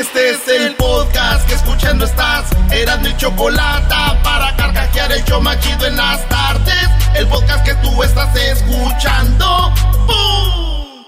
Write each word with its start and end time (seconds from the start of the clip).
Este 0.00 0.30
es 0.30 0.46
el 0.46 0.76
podcast 0.76 1.44
que 1.48 1.54
escuchando 1.54 2.04
estás. 2.04 2.44
Eran 2.70 3.02
mi 3.02 3.16
chocolate 3.16 3.94
para 4.22 4.54
carcajear 4.54 5.10
el 5.10 5.24
show 5.24 5.40
machido 5.40 5.86
en 5.86 5.96
las 5.96 6.24
tardes. 6.28 6.88
El 7.16 7.26
podcast 7.26 7.64
que 7.64 7.74
tú 7.76 8.00
estás 8.04 8.32
escuchando. 8.36 9.72
¡Bum! 10.06 11.04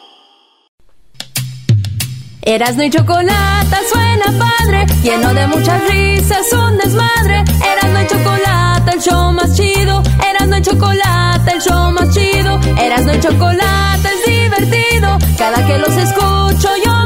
Erasno 2.42 2.82
y 2.82 2.90
chocolate 2.90 3.76
suena 3.92 4.24
padre, 4.36 4.86
lleno 5.04 5.34
de 5.34 5.46
muchas 5.46 5.88
risas, 5.88 6.52
un 6.52 6.78
desmadre. 6.78 7.44
Erasno 7.72 8.02
y 8.02 8.06
chocolate, 8.08 8.90
el 8.90 9.00
show 9.00 9.32
más 9.32 9.56
chido. 9.56 10.02
Erasno 10.28 10.56
y 10.56 10.62
chocolate, 10.62 11.52
el 11.52 11.62
show 11.62 11.92
más 11.92 12.12
chido. 12.12 12.58
Erasno 12.76 13.14
y 13.14 13.20
chocolate 13.20 14.08
es 14.08 14.26
divertido. 14.26 15.16
Cada 15.38 15.64
que 15.64 15.78
los 15.78 15.96
escucho 15.96 16.68
yo 16.84 16.99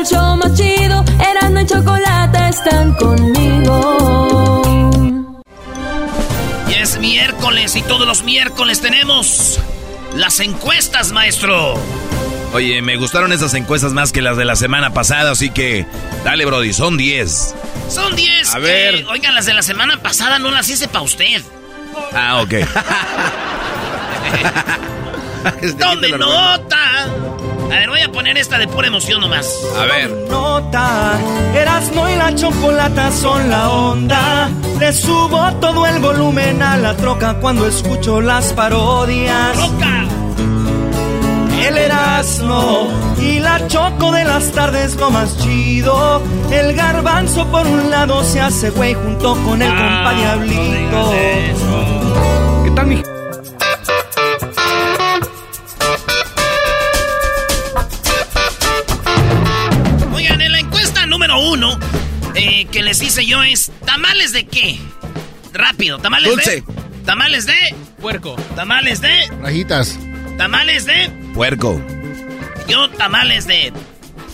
el 0.00 0.06
show 0.06 0.36
más 0.36 0.54
chido. 0.54 1.04
Erasno 1.30 1.60
y 1.60 1.66
chocolate 1.66 2.48
están 2.48 2.94
conmigo. 2.94 3.98
Y 6.68 6.72
es 6.74 6.98
miércoles 6.98 7.76
y 7.76 7.82
todos 7.82 8.06
los 8.06 8.22
miércoles 8.24 8.80
tenemos 8.80 9.60
las 10.16 10.40
encuestas, 10.40 11.12
maestro. 11.12 11.74
Oye, 12.52 12.82
me 12.82 12.96
gustaron 12.96 13.32
esas 13.32 13.54
encuestas 13.54 13.92
más 13.92 14.10
que 14.10 14.22
las 14.22 14.36
de 14.36 14.44
la 14.44 14.56
semana 14.56 14.92
pasada, 14.92 15.30
así 15.32 15.50
que 15.50 15.86
dale, 16.24 16.44
Brody, 16.46 16.72
son 16.72 16.96
10. 16.96 17.54
Son 17.88 18.16
10. 18.16 18.54
A 18.54 18.58
ver. 18.58 18.94
eh, 18.96 19.06
oigan, 19.08 19.34
las 19.34 19.46
de 19.46 19.54
la 19.54 19.62
semana 19.62 20.02
pasada 20.02 20.38
no 20.38 20.50
las 20.50 20.68
hice 20.68 20.88
para 20.88 21.02
usted. 21.02 21.42
Ah, 22.12 22.40
ok. 22.42 22.54
¡Tome 25.78 26.08
nota! 26.10 27.08
A 27.70 27.76
ver, 27.76 27.88
voy 27.88 28.00
a 28.00 28.10
poner 28.10 28.36
esta 28.36 28.58
de 28.58 28.66
pura 28.66 28.88
emoción 28.88 29.20
nomás. 29.20 29.48
A 29.78 29.84
ver. 29.84 30.10
Nota, 30.28 31.12
Erasmo 31.54 32.08
y 32.08 32.16
la 32.16 32.34
chocolata 32.34 33.12
son 33.12 33.48
la 33.48 33.70
onda. 33.70 34.48
Le 34.80 34.92
subo 34.92 35.52
todo 35.60 35.86
el 35.86 36.00
volumen 36.00 36.62
a 36.62 36.76
la 36.76 36.96
troca 36.96 37.34
cuando 37.34 37.66
escucho 37.68 38.20
las 38.20 38.52
parodias. 38.54 39.52
¡Troca! 39.52 40.04
El 41.64 41.78
Erasmo 41.78 42.88
y 43.20 43.38
la 43.38 43.64
choco 43.68 44.10
de 44.10 44.24
las 44.24 44.50
tardes 44.50 44.96
lo 44.96 45.12
más 45.12 45.38
chido. 45.38 46.20
El 46.50 46.74
garbanzo 46.74 47.46
por 47.52 47.64
un 47.66 47.88
lado 47.88 48.24
se 48.24 48.40
hace 48.40 48.70
güey 48.70 48.94
junto 48.94 49.36
con 49.44 49.62
el 49.62 49.68
compa 49.68 50.12
Diablito. 50.14 51.12
¿Qué 52.64 52.70
tal 52.72 52.86
mi? 52.88 53.19
Uno 61.50 61.78
eh, 62.34 62.66
que 62.66 62.82
les 62.82 63.02
hice 63.02 63.26
yo 63.26 63.42
es: 63.42 63.70
¿tamales 63.84 64.32
de 64.32 64.46
qué? 64.46 64.78
Rápido, 65.52 65.98
¿tamales 65.98 66.30
Dulce. 66.30 66.62
de? 66.62 66.64
¿Tamales 67.04 67.46
de? 67.46 67.54
Puerco. 68.00 68.36
¿Tamales 68.54 69.00
de? 69.00 69.28
Rajitas. 69.40 69.98
¿Tamales 70.38 70.86
de? 70.86 71.10
Puerco. 71.34 71.82
Yo 72.68 72.88
tamales 72.90 73.46
de 73.46 73.72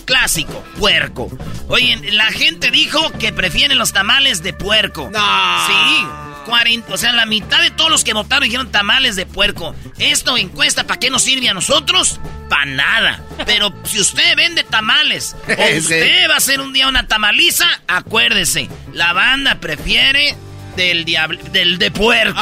clásico, 0.05 0.63
puerco. 0.79 1.29
Oye, 1.69 2.11
la 2.13 2.25
gente 2.27 2.71
dijo 2.71 3.11
que 3.19 3.33
prefieren 3.33 3.77
los 3.77 3.93
tamales 3.93 4.43
de 4.43 4.53
puerco. 4.53 5.09
No. 5.11 5.67
Sí. 5.67 6.05
40, 6.45 6.93
o 6.93 6.97
sea, 6.97 7.11
la 7.11 7.25
mitad 7.25 7.61
de 7.61 7.71
todos 7.71 7.89
los 7.91 8.05
que 8.05 8.13
votaron 8.13 8.45
dijeron 8.45 8.71
tamales 8.71 9.17
de 9.17 9.25
puerco. 9.25 9.75
Esto 9.97 10.37
encuesta, 10.37 10.85
¿para 10.85 10.97
qué 10.99 11.09
nos 11.09 11.23
sirve 11.23 11.49
a 11.49 11.53
nosotros? 11.53 12.21
Para 12.49 12.65
nada. 12.65 13.19
Pero 13.45 13.73
si 13.83 13.99
usted 13.99 14.35
vende 14.35 14.63
tamales 14.63 15.35
o 15.47 15.51
Es 15.51 15.83
usted 15.83 16.29
va 16.29 16.35
a 16.35 16.37
hacer 16.37 16.61
un 16.61 16.71
día 16.73 16.87
una 16.87 17.07
tamaliza, 17.07 17.65
acuérdese, 17.87 18.69
la 18.93 19.11
banda 19.13 19.55
prefiere 19.55 20.35
del 20.75 21.03
diablo, 21.05 21.39
del 21.51 21.77
de 21.79 21.91
puerco. 21.91 22.39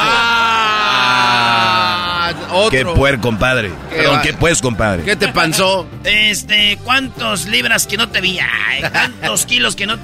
Ah, 0.98 2.32
otro. 2.50 2.70
Qué 2.70 2.84
puer, 2.84 3.18
compadre. 3.20 3.70
Qué 3.90 3.96
Perdón, 3.96 4.16
va- 4.16 4.22
qué 4.22 4.32
pues, 4.34 4.60
compadre. 4.60 5.02
¿Qué 5.04 5.16
te 5.16 5.28
panzó? 5.28 5.88
Este, 6.04 6.78
¿cuántos 6.84 7.46
libras 7.46 7.86
que 7.86 7.96
no 7.96 8.08
te 8.08 8.20
vi? 8.20 8.38
Ay, 8.38 8.82
¿Cuántos 8.90 9.46
kilos 9.50 9.74
que 9.76 9.86
no? 9.86 9.96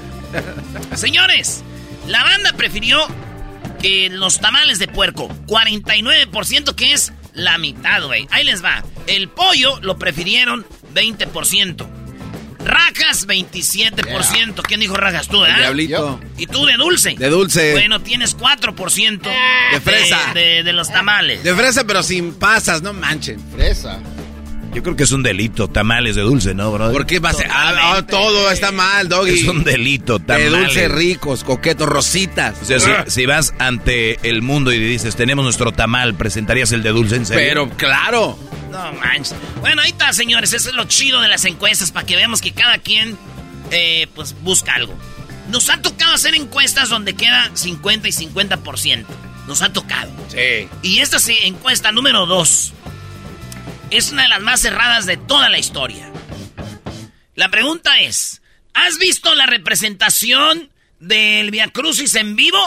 Señores, 0.95 1.63
la 2.07 2.23
banda 2.25 2.53
prefirió 2.55 3.07
que 3.81 4.09
los 4.11 4.39
tamales 4.41 4.79
de 4.79 4.89
puerco, 4.89 5.29
49%, 5.47 6.75
que 6.75 6.93
es 6.95 7.13
la 7.34 7.59
mitad, 7.59 8.03
güey. 8.04 8.26
Ahí 8.31 8.44
les 8.44 8.65
va. 8.65 8.84
El 9.06 9.28
pollo 9.28 9.78
lo 9.81 9.98
prefirieron 9.98 10.66
20%. 10.94 11.87
Rajas, 12.65 13.26
27%. 13.26 14.62
¿Quién 14.62 14.81
dijo 14.81 14.94
rajas? 14.94 15.26
Tú, 15.28 15.44
¿eh? 15.44 15.53
diablito. 15.59 16.21
¿Y 16.38 16.47
tú 16.47 16.65
de 16.65 16.75
dulce? 16.75 17.16
De 17.19 17.28
dulce. 17.28 17.72
Bueno, 17.72 18.00
tienes 18.00 18.37
4% 18.37 19.21
De 19.72 19.81
fresa. 19.81 20.32
De, 20.32 20.62
de 20.62 20.72
los 20.72 20.88
tamales. 20.88 21.42
De 21.42 21.54
fresa, 21.54 21.84
pero 21.84 22.03
sin 22.03 22.34
pasas, 22.34 22.82
no 22.82 22.92
manchen. 22.92 23.41
Fresa. 23.53 24.00
Yo 24.75 24.83
creo 24.83 24.97
que 24.97 25.03
es 25.03 25.12
un 25.12 25.22
delito, 25.22 25.69
tamales 25.69 26.16
de 26.16 26.22
dulce, 26.22 26.55
¿no, 26.55 26.72
bro? 26.72 26.91
¿Por 26.93 27.05
qué 27.05 27.19
va 27.19 27.31
a 27.31 27.34
ser? 27.34 27.47
Ah, 27.50 27.75
ah, 27.97 28.06
todo 28.06 28.50
está 28.50 28.72
mal, 28.72 29.06
Doggy. 29.06 29.41
Es 29.41 29.44
un 29.44 29.65
delito, 29.65 30.19
De 30.19 30.25
tamales. 30.25 30.50
dulce 30.50 30.88
ricos, 30.88 31.44
coquetos, 31.44 31.87
rositas. 31.87 32.56
O 32.62 32.65
sea, 32.65 32.81
si, 32.81 33.10
si 33.10 33.27
vas 33.27 33.53
ante 33.59 34.19
el 34.27 34.41
mundo 34.41 34.72
y 34.72 34.78
dices, 34.78 35.15
tenemos 35.15 35.44
nuestro 35.44 35.72
tamal, 35.72 36.15
¿presentarías 36.15 36.72
el 36.72 36.83
de 36.83 36.88
dulce 36.91 37.16
en 37.16 37.27
serio? 37.27 37.44
Pero 37.47 37.77
claro. 37.77 38.38
No 38.71 38.93
manches. 38.94 39.34
Bueno, 39.60 39.83
ahí 39.83 39.91
está, 39.91 40.10
señores. 40.15 40.55
Eso 40.55 40.71
es 40.71 40.75
lo 40.75 40.84
chido 40.84 41.21
de 41.21 41.28
las 41.28 41.44
encuestas 41.44 41.93
para 41.93 42.06
que 42.06 42.16
veamos 42.16 42.41
que 42.41 42.53
cada 42.53 42.78
quien, 42.78 43.19
eh, 43.71 44.06
pues, 44.15 44.34
busca 44.41 44.72
algo. 44.75 44.94
Nos 45.50 45.69
ha 45.69 45.83
tocado 45.83 46.15
hacer 46.15 46.34
encuestas 46.34 46.89
donde 46.89 47.15
queda 47.15 47.50
50 47.53 48.09
y 48.09 48.12
50%. 48.12 49.04
Nos 49.47 49.60
ha 49.60 49.71
tocado. 49.71 50.10
Sí. 50.28 50.66
Y 50.81 51.00
esta 51.00 51.19
sí, 51.19 51.37
encuesta 51.43 51.93
número 51.93 52.25
2 52.25 52.72
es 53.92 54.10
una 54.12 54.22
de 54.22 54.28
las 54.28 54.41
más 54.41 54.60
cerradas 54.60 55.06
de 55.06 55.16
toda 55.16 55.48
la 55.48 55.58
historia. 55.58 56.10
La 57.34 57.48
pregunta 57.50 57.98
es: 58.00 58.42
¿has 58.75 58.98
visto 58.98 59.34
la 59.34 59.47
representación 59.47 60.71
del 61.00 61.50
Via 61.50 61.68
Crucis 61.68 62.15
en 62.15 62.36
vivo? 62.36 62.59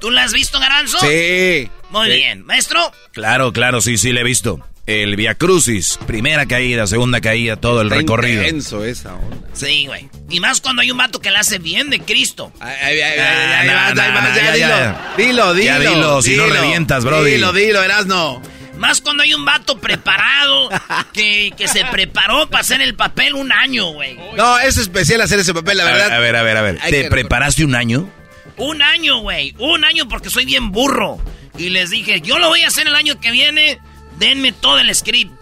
¿Tú 0.00 0.10
la 0.10 0.22
has 0.24 0.32
visto, 0.32 0.60
Garanzo? 0.60 0.98
Sí. 1.00 1.68
Muy 1.90 2.08
Sí. 2.10 2.16
bien. 2.16 2.44
Maestro, 2.44 2.92
Claro, 3.12 3.52
claro, 3.52 3.80
sí, 3.80 3.96
sí, 3.98 4.12
le 4.12 4.20
he 4.20 4.24
visto. 4.24 4.64
El 4.86 5.16
Via 5.16 5.34
Crucis, 5.34 5.98
primera 6.06 6.46
caída, 6.46 6.86
segunda 6.86 7.20
caída, 7.20 7.56
todo 7.56 7.82
el 7.82 7.88
Está 7.88 7.96
recorrido. 7.98 8.42
intenso 8.42 8.84
esa 8.86 9.14
onda. 9.16 9.36
Sí, 9.52 9.84
güey. 9.86 10.08
Y 10.30 10.40
más 10.40 10.62
cuando 10.62 10.80
hay 10.80 10.90
un 10.90 10.96
vato 10.96 11.20
que 11.20 11.30
la 11.30 11.40
hace 11.40 11.58
bien 11.58 11.90
de 11.90 12.00
Cristo. 12.00 12.52
Ay, 12.58 12.74
ay, 12.82 13.00
ay, 13.00 13.18
Ah, 13.18 13.36
ay, 13.38 13.56
ay, 13.60 13.66
no, 13.68 13.74
vas, 13.74 13.94
no, 13.94 14.02
ahí 14.02 14.12
vas, 14.12 14.28
no, 14.30 14.36
ya, 14.36 14.42
ya, 14.44 14.52
dilo. 14.54 14.68
ya. 14.68 15.14
Dilo, 15.18 15.54
dilo. 15.54 15.64
Ya 15.66 15.78
dilo, 15.78 16.22
si 16.22 16.36
no 16.36 16.46
revientas, 16.46 17.04
brody. 17.04 17.32
Dilo, 17.32 17.52
dilo, 17.52 17.82
Erasno. 17.82 18.40
Más 18.78 19.00
cuando 19.00 19.22
hay 19.24 19.34
un 19.34 19.44
vato 19.44 19.78
preparado 19.78 20.68
que, 21.12 21.52
que 21.56 21.68
se 21.68 21.84
preparó 21.86 22.48
para 22.48 22.60
hacer 22.62 22.80
el 22.80 22.94
papel 22.94 23.34
un 23.34 23.52
año, 23.52 23.86
güey. 23.92 24.16
No, 24.36 24.58
es 24.58 24.76
especial 24.78 25.20
hacer 25.20 25.38
ese 25.40 25.52
papel, 25.52 25.76
la 25.78 25.82
A 25.84 25.86
ver, 25.86 25.94
verdad. 25.96 26.16
a 26.16 26.18
ver, 26.20 26.36
a 26.36 26.42
ver, 26.42 26.56
a 26.56 26.62
ver. 26.62 26.78
¿Te 26.88 27.10
preparaste 27.10 27.64
un 27.64 27.74
año? 27.74 28.08
Un 28.56 28.80
año, 28.82 29.18
güey. 29.18 29.54
Un 29.58 29.84
año 29.84 30.08
porque 30.08 30.30
soy 30.30 30.44
bien 30.44 30.70
burro. 30.72 31.18
Y 31.56 31.70
les 31.70 31.90
dije, 31.90 32.20
yo 32.20 32.38
lo 32.38 32.48
voy 32.48 32.62
a 32.62 32.68
hacer 32.68 32.86
el 32.86 32.94
año 32.94 33.20
que 33.20 33.30
viene. 33.30 33.78
Denme 34.18 34.52
todo 34.52 34.78
el 34.78 34.94
script. 34.94 35.32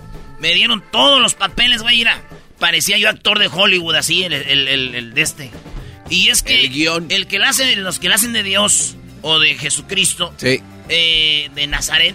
Me 0.40 0.52
dieron 0.54 0.82
todos 0.90 1.20
los 1.20 1.34
papeles, 1.34 1.82
güey. 1.82 1.96
Mira, 1.98 2.22
parecía 2.58 2.98
yo 2.98 3.08
actor 3.08 3.38
de 3.38 3.48
Hollywood, 3.48 3.94
así, 3.96 4.24
el, 4.24 4.32
el, 4.32 4.68
el, 4.68 4.94
el 4.94 5.14
de 5.14 5.22
este. 5.22 5.50
Y 6.10 6.28
es 6.28 6.42
que 6.42 6.60
El 6.60 6.70
guion. 6.70 7.06
el 7.10 7.26
que 7.26 7.38
le 7.38 7.46
hacen, 7.46 7.82
los 7.84 7.98
que 7.98 8.08
le 8.08 8.14
hacen 8.14 8.32
de 8.32 8.42
Dios 8.42 8.96
o 9.22 9.38
de 9.38 9.54
Jesucristo, 9.56 10.32
Sí. 10.36 10.60
eh, 10.88 11.50
de 11.54 11.66
Nazaret, 11.66 12.14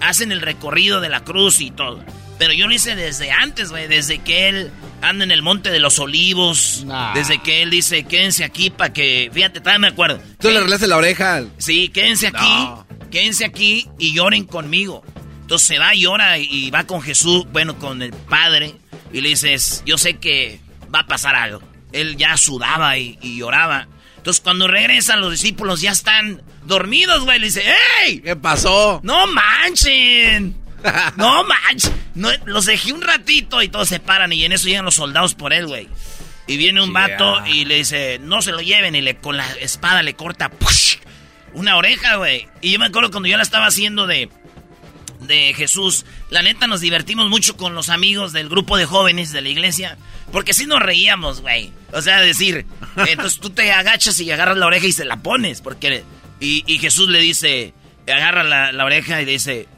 hacen 0.00 0.32
el 0.32 0.40
recorrido 0.40 1.00
de 1.00 1.08
la 1.08 1.20
cruz 1.24 1.60
y 1.60 1.70
todo. 1.70 2.02
Pero 2.38 2.52
yo 2.52 2.68
lo 2.68 2.74
hice 2.74 2.94
desde 2.94 3.30
antes, 3.32 3.70
güey, 3.70 3.88
desde 3.88 4.18
que 4.20 4.48
él 4.48 4.70
anda 5.02 5.24
en 5.24 5.30
el 5.32 5.42
monte 5.42 5.70
de 5.70 5.80
los 5.80 5.98
olivos, 5.98 6.84
Nah. 6.86 7.12
desde 7.14 7.38
que 7.42 7.62
él 7.62 7.70
dice, 7.70 8.04
quédense 8.04 8.44
aquí 8.44 8.70
para 8.70 8.92
que, 8.92 9.28
fíjate, 9.32 9.60
todavía 9.60 9.80
me 9.80 9.88
acuerdo. 9.88 10.20
Tú 10.40 10.50
le 10.50 10.58
arreglaste 10.58 10.86
la 10.86 10.96
oreja. 10.96 11.42
Sí, 11.58 11.88
quédense 11.88 12.28
aquí, 12.28 12.38
No. 12.46 12.86
quédense 13.10 13.44
aquí 13.44 13.88
y 13.98 14.14
lloren 14.14 14.44
conmigo. 14.44 15.02
Entonces 15.40 15.66
se 15.66 15.78
va, 15.78 15.94
llora 15.94 16.38
y- 16.38 16.44
y 16.50 16.70
va 16.70 16.84
con 16.84 17.00
Jesús, 17.02 17.44
bueno, 17.52 17.76
con 17.78 18.02
el 18.02 18.12
Padre, 18.12 18.74
y 19.12 19.20
le 19.20 19.30
dices, 19.30 19.82
yo 19.86 19.98
sé 19.98 20.14
que 20.18 20.60
va 20.94 21.00
a 21.00 21.06
pasar 21.06 21.34
algo. 21.34 21.60
Él 21.90 22.16
ya 22.16 22.36
sudaba 22.36 22.98
y, 22.98 23.18
y 23.22 23.38
lloraba. 23.38 23.88
Entonces 24.28 24.44
cuando 24.44 24.68
regresan 24.68 25.22
los 25.22 25.30
discípulos 25.30 25.80
ya 25.80 25.90
están 25.90 26.42
dormidos, 26.66 27.24
güey. 27.24 27.38
Le 27.38 27.46
dice, 27.46 27.64
¡Ey! 28.04 28.20
¿Qué 28.20 28.36
pasó? 28.36 29.00
¡No 29.02 29.26
manchen! 29.26 30.54
¡No 31.16 31.44
manchen! 31.44 31.94
No, 32.14 32.28
los 32.44 32.66
dejé 32.66 32.92
un 32.92 33.00
ratito 33.00 33.62
y 33.62 33.68
todos 33.68 33.88
se 33.88 34.00
paran 34.00 34.30
y 34.34 34.44
en 34.44 34.52
eso 34.52 34.66
llegan 34.66 34.84
los 34.84 34.96
soldados 34.96 35.34
por 35.34 35.54
él, 35.54 35.66
güey. 35.66 35.88
Y 36.46 36.58
viene 36.58 36.82
un 36.82 36.92
vato 36.92 37.46
y 37.46 37.64
le 37.64 37.76
dice, 37.76 38.18
no 38.18 38.42
se 38.42 38.52
lo 38.52 38.60
lleven 38.60 38.94
y 38.94 39.00
le 39.00 39.16
con 39.16 39.38
la 39.38 39.50
espada 39.60 40.02
le 40.02 40.12
corta 40.12 40.50
¡push! 40.50 40.96
una 41.54 41.78
oreja, 41.78 42.16
güey. 42.16 42.48
Y 42.60 42.72
yo 42.72 42.78
me 42.78 42.84
acuerdo 42.84 43.10
cuando 43.10 43.30
yo 43.30 43.38
la 43.38 43.42
estaba 43.42 43.64
haciendo 43.64 44.06
de, 44.06 44.28
de 45.28 45.54
Jesús, 45.54 46.04
la 46.30 46.42
neta 46.42 46.66
nos 46.66 46.80
divertimos 46.80 47.28
mucho 47.28 47.56
con 47.56 47.74
los 47.74 47.90
amigos 47.90 48.32
del 48.32 48.48
grupo 48.48 48.76
de 48.76 48.86
jóvenes 48.86 49.30
de 49.30 49.42
la 49.42 49.50
iglesia, 49.50 49.96
porque 50.32 50.54
sí 50.54 50.66
nos 50.66 50.80
reíamos, 50.80 51.40
güey. 51.42 51.72
O 51.92 52.02
sea, 52.02 52.20
decir, 52.20 52.66
entonces 53.06 53.38
tú 53.38 53.50
te 53.50 53.70
agachas 53.70 54.18
y 54.18 54.30
agarras 54.32 54.56
la 54.56 54.66
oreja 54.66 54.86
y 54.86 54.92
se 54.92 55.04
la 55.04 55.22
pones, 55.22 55.60
porque... 55.60 56.02
Y, 56.40 56.64
y 56.66 56.78
Jesús 56.78 57.08
le 57.08 57.18
dice, 57.18 57.74
agarra 58.06 58.44
la, 58.44 58.72
la 58.72 58.84
oreja 58.84 59.20
y 59.20 59.24
le 59.24 59.32
dice, 59.32 59.68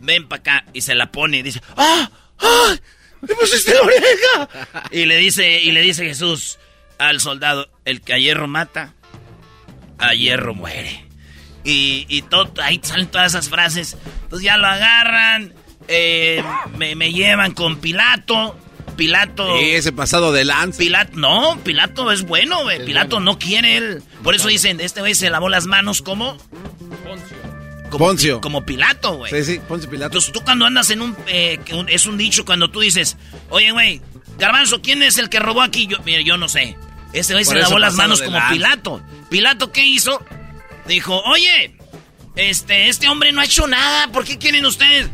ven 0.00 0.28
para 0.28 0.40
acá, 0.40 0.64
y 0.72 0.82
se 0.82 0.94
la 0.94 1.10
pone 1.10 1.38
y 1.38 1.42
dice, 1.42 1.60
¡ah! 1.76 2.10
¡ah! 2.38 2.76
¡Me 3.22 3.34
pusiste 3.34 3.74
la 3.74 3.80
oreja! 3.80 4.88
Y 4.90 5.06
le 5.06 5.16
dice, 5.16 5.62
y 5.62 5.72
le 5.72 5.80
dice 5.80 6.04
Jesús 6.04 6.58
al 6.98 7.20
soldado, 7.20 7.68
el 7.84 8.00
que 8.00 8.14
a 8.14 8.18
hierro 8.18 8.46
mata, 8.46 8.94
a 9.98 10.14
hierro 10.14 10.54
muere. 10.54 11.05
Y, 11.68 12.06
y 12.08 12.22
todo, 12.22 12.52
ahí 12.62 12.80
salen 12.82 13.08
todas 13.08 13.32
esas 13.32 13.48
frases. 13.48 13.96
Entonces 14.22 14.44
ya 14.44 14.56
lo 14.56 14.66
agarran, 14.68 15.52
eh, 15.88 16.42
me, 16.78 16.94
me 16.94 17.12
llevan 17.12 17.52
con 17.52 17.78
Pilato. 17.78 18.56
Pilato. 18.96 19.58
Sí, 19.58 19.70
ese 19.72 19.92
pasado 19.92 20.32
de 20.32 20.44
lanza. 20.44 20.78
Pilato, 20.78 21.12
no, 21.16 21.58
Pilato 21.64 22.10
es 22.12 22.22
bueno, 22.22 22.62
güey. 22.62 22.84
Pilato 22.84 23.20
no 23.20 23.38
quiere 23.38 23.76
él. 23.76 24.02
Por 24.22 24.34
eso 24.34 24.48
dicen, 24.48 24.80
este 24.80 25.00
güey 25.00 25.14
se 25.14 25.28
lavó 25.28 25.48
las 25.48 25.66
manos 25.66 26.00
como. 26.02 26.38
Como, 27.90 28.06
Poncio. 28.06 28.40
como 28.40 28.64
Pilato, 28.64 29.16
güey. 29.18 29.32
Sí, 29.32 29.44
sí, 29.54 29.60
Poncio 29.66 29.88
Pilato. 29.90 30.06
Entonces 30.06 30.32
tú 30.32 30.40
cuando 30.42 30.66
andas 30.66 30.90
en 30.90 31.02
un, 31.02 31.16
eh, 31.26 31.58
un- 31.72 31.88
Es 31.88 32.06
un 32.06 32.16
dicho 32.18 32.44
cuando 32.44 32.70
tú 32.70 32.80
dices, 32.80 33.16
oye, 33.50 33.70
güey, 33.70 34.00
Garbanzo, 34.38 34.82
¿quién 34.82 35.02
es 35.02 35.18
el 35.18 35.28
que 35.28 35.38
robó 35.40 35.62
aquí? 35.62 35.86
Yo, 35.86 35.98
mira, 36.04 36.20
yo 36.22 36.36
no 36.36 36.48
sé. 36.48 36.76
Este 37.12 37.32
güey 37.34 37.44
se 37.44 37.54
lavó 37.54 37.78
las 37.78 37.94
manos 37.94 38.22
como. 38.22 38.38
Pilato. 38.50 39.02
Pilato, 39.28 39.72
¿qué 39.72 39.84
hizo? 39.84 40.24
Dijo, 40.88 41.20
oye, 41.22 41.76
este, 42.36 42.88
este 42.88 43.08
hombre 43.08 43.32
no 43.32 43.40
ha 43.40 43.44
hecho 43.44 43.66
nada. 43.66 44.08
¿Por 44.12 44.24
qué 44.24 44.38
quieren 44.38 44.64
ustedes? 44.66 45.08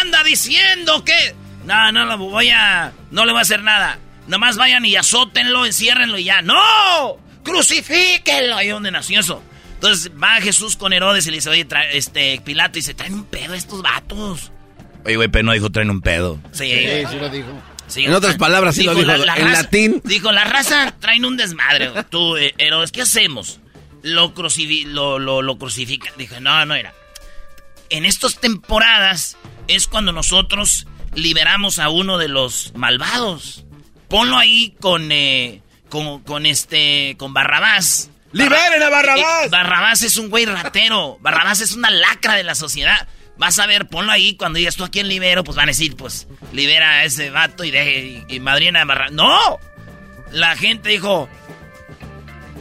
Anda 0.00 0.22
diciendo 0.24 1.04
que... 1.04 1.34
No, 1.64 1.90
no 1.92 2.04
lo 2.06 2.16
voy 2.18 2.50
a... 2.50 2.92
No 3.10 3.24
le 3.26 3.32
voy 3.32 3.40
a 3.40 3.42
hacer 3.42 3.62
nada. 3.62 3.98
Nomás 4.28 4.56
vayan 4.56 4.84
y 4.84 4.96
azótenlo, 4.96 5.66
enciérrenlo 5.66 6.18
y 6.18 6.24
ya. 6.24 6.42
¡No! 6.42 7.16
¡Crucifíquenlo! 7.44 8.56
Ahí 8.56 8.68
donde 8.68 8.90
nació 8.90 9.20
eso. 9.20 9.42
Entonces 9.74 10.10
va 10.20 10.36
Jesús 10.40 10.76
con 10.76 10.92
Herodes 10.92 11.26
y 11.26 11.30
le 11.30 11.36
dice, 11.38 11.50
oye, 11.50 11.66
tra- 11.68 11.86
este, 11.92 12.40
Pilato, 12.44 12.78
y 12.78 12.82
se 12.82 12.94
traen 12.94 13.14
un 13.14 13.24
pedo 13.24 13.54
estos 13.54 13.82
vatos. 13.82 14.50
Oye, 15.04 15.16
güey, 15.16 15.28
pero 15.28 15.44
no 15.44 15.52
dijo 15.52 15.70
traen 15.70 15.90
un 15.90 16.00
pedo. 16.00 16.40
Sí, 16.52 16.68
Sí, 16.70 17.04
sí 17.10 17.16
lo 17.18 17.28
dijo. 17.28 17.62
sí. 17.86 18.04
En 18.06 18.14
otras 18.14 18.36
palabras, 18.36 18.74
sí 18.74 18.82
lo 18.84 18.94
dijo, 18.94 19.10
en 19.12 19.52
latín. 19.52 20.00
Dijo, 20.04 20.32
la 20.32 20.44
raza 20.44 20.94
traen 20.98 21.24
un 21.24 21.36
desmadre. 21.36 21.90
Tú, 22.10 22.36
eh, 22.36 22.54
Herodes, 22.58 22.90
¿qué 22.90 23.02
hacemos? 23.02 23.60
Lo, 24.06 24.32
lo, 24.36 25.18
lo, 25.18 25.42
lo 25.42 25.58
crucifican. 25.58 26.12
Dije, 26.16 26.40
no, 26.40 26.64
no 26.64 26.74
era. 26.74 26.94
En 27.90 28.04
estas 28.04 28.38
temporadas 28.40 29.36
es 29.68 29.86
cuando 29.86 30.12
nosotros 30.12 30.86
liberamos 31.14 31.78
a 31.78 31.88
uno 31.88 32.18
de 32.18 32.28
los 32.28 32.72
malvados. 32.74 33.64
Ponlo 34.08 34.38
ahí 34.38 34.76
con, 34.80 35.10
eh, 35.10 35.62
con, 35.88 36.22
con 36.22 36.46
este, 36.46 37.16
con 37.18 37.34
Barrabás. 37.34 38.10
¡Liberen 38.32 38.82
a 38.82 38.90
Barrabás! 38.90 39.46
Eh, 39.46 39.48
Barrabás 39.50 40.02
es 40.02 40.16
un 40.16 40.28
güey 40.30 40.44
ratero. 40.44 41.18
Barrabás 41.20 41.60
es 41.60 41.72
una 41.72 41.90
lacra 41.90 42.34
de 42.34 42.44
la 42.44 42.54
sociedad. 42.54 43.08
Vas 43.38 43.58
a 43.58 43.66
ver, 43.66 43.88
ponlo 43.88 44.12
ahí. 44.12 44.36
Cuando 44.36 44.58
digas 44.58 44.76
tú 44.76 44.84
a 44.84 44.90
quién 44.90 45.08
libero, 45.08 45.42
pues 45.42 45.56
van 45.56 45.68
a 45.68 45.72
decir, 45.72 45.96
pues 45.96 46.28
libera 46.52 46.90
a 46.90 47.04
ese 47.04 47.30
vato 47.30 47.64
y, 47.64 47.70
deje, 47.70 48.24
y, 48.28 48.36
y 48.36 48.40
madrina 48.40 48.82
a 48.82 48.84
Barrabás. 48.84 49.12
¡No! 49.12 49.58
La 50.32 50.56
gente 50.56 50.90
dijo: 50.90 51.28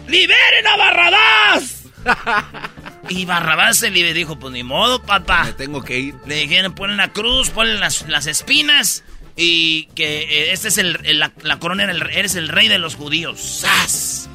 ¡Liberen 0.08 0.68
a 0.68 0.78
Barrabás! 0.78 1.84
y 3.10 3.26
Barrabás 3.26 3.78
se 3.78 3.90
libre 3.92 4.14
dijo: 4.14 4.38
Pues 4.38 4.54
ni 4.54 4.64
modo, 4.64 5.02
papá. 5.02 5.46
Me 5.46 5.54
tengo 5.54 5.84
que 5.84 6.00
ir. 6.00 6.16
Le 6.26 6.36
dijeron, 6.36 6.74
ponen 6.76 6.98
la 6.98 7.10
cruz, 7.10 7.50
ponen 7.50 7.80
las, 7.80 8.08
las 8.08 8.28
espinas 8.28 9.04
y 9.36 9.88
que 9.96 10.20
eh, 10.22 10.52
este 10.54 10.68
es 10.70 10.78
el, 10.78 11.00
el- 11.04 11.20
la, 11.20 11.32
la 11.42 11.58
corona, 11.60 11.84
era 11.84 11.92
el- 11.92 12.10
eres 12.12 12.36
el 12.36 12.48
rey 12.48 12.68
de 12.68 12.78
los 12.80 12.96
judíos. 12.96 13.40
¡Sas! 13.42 14.30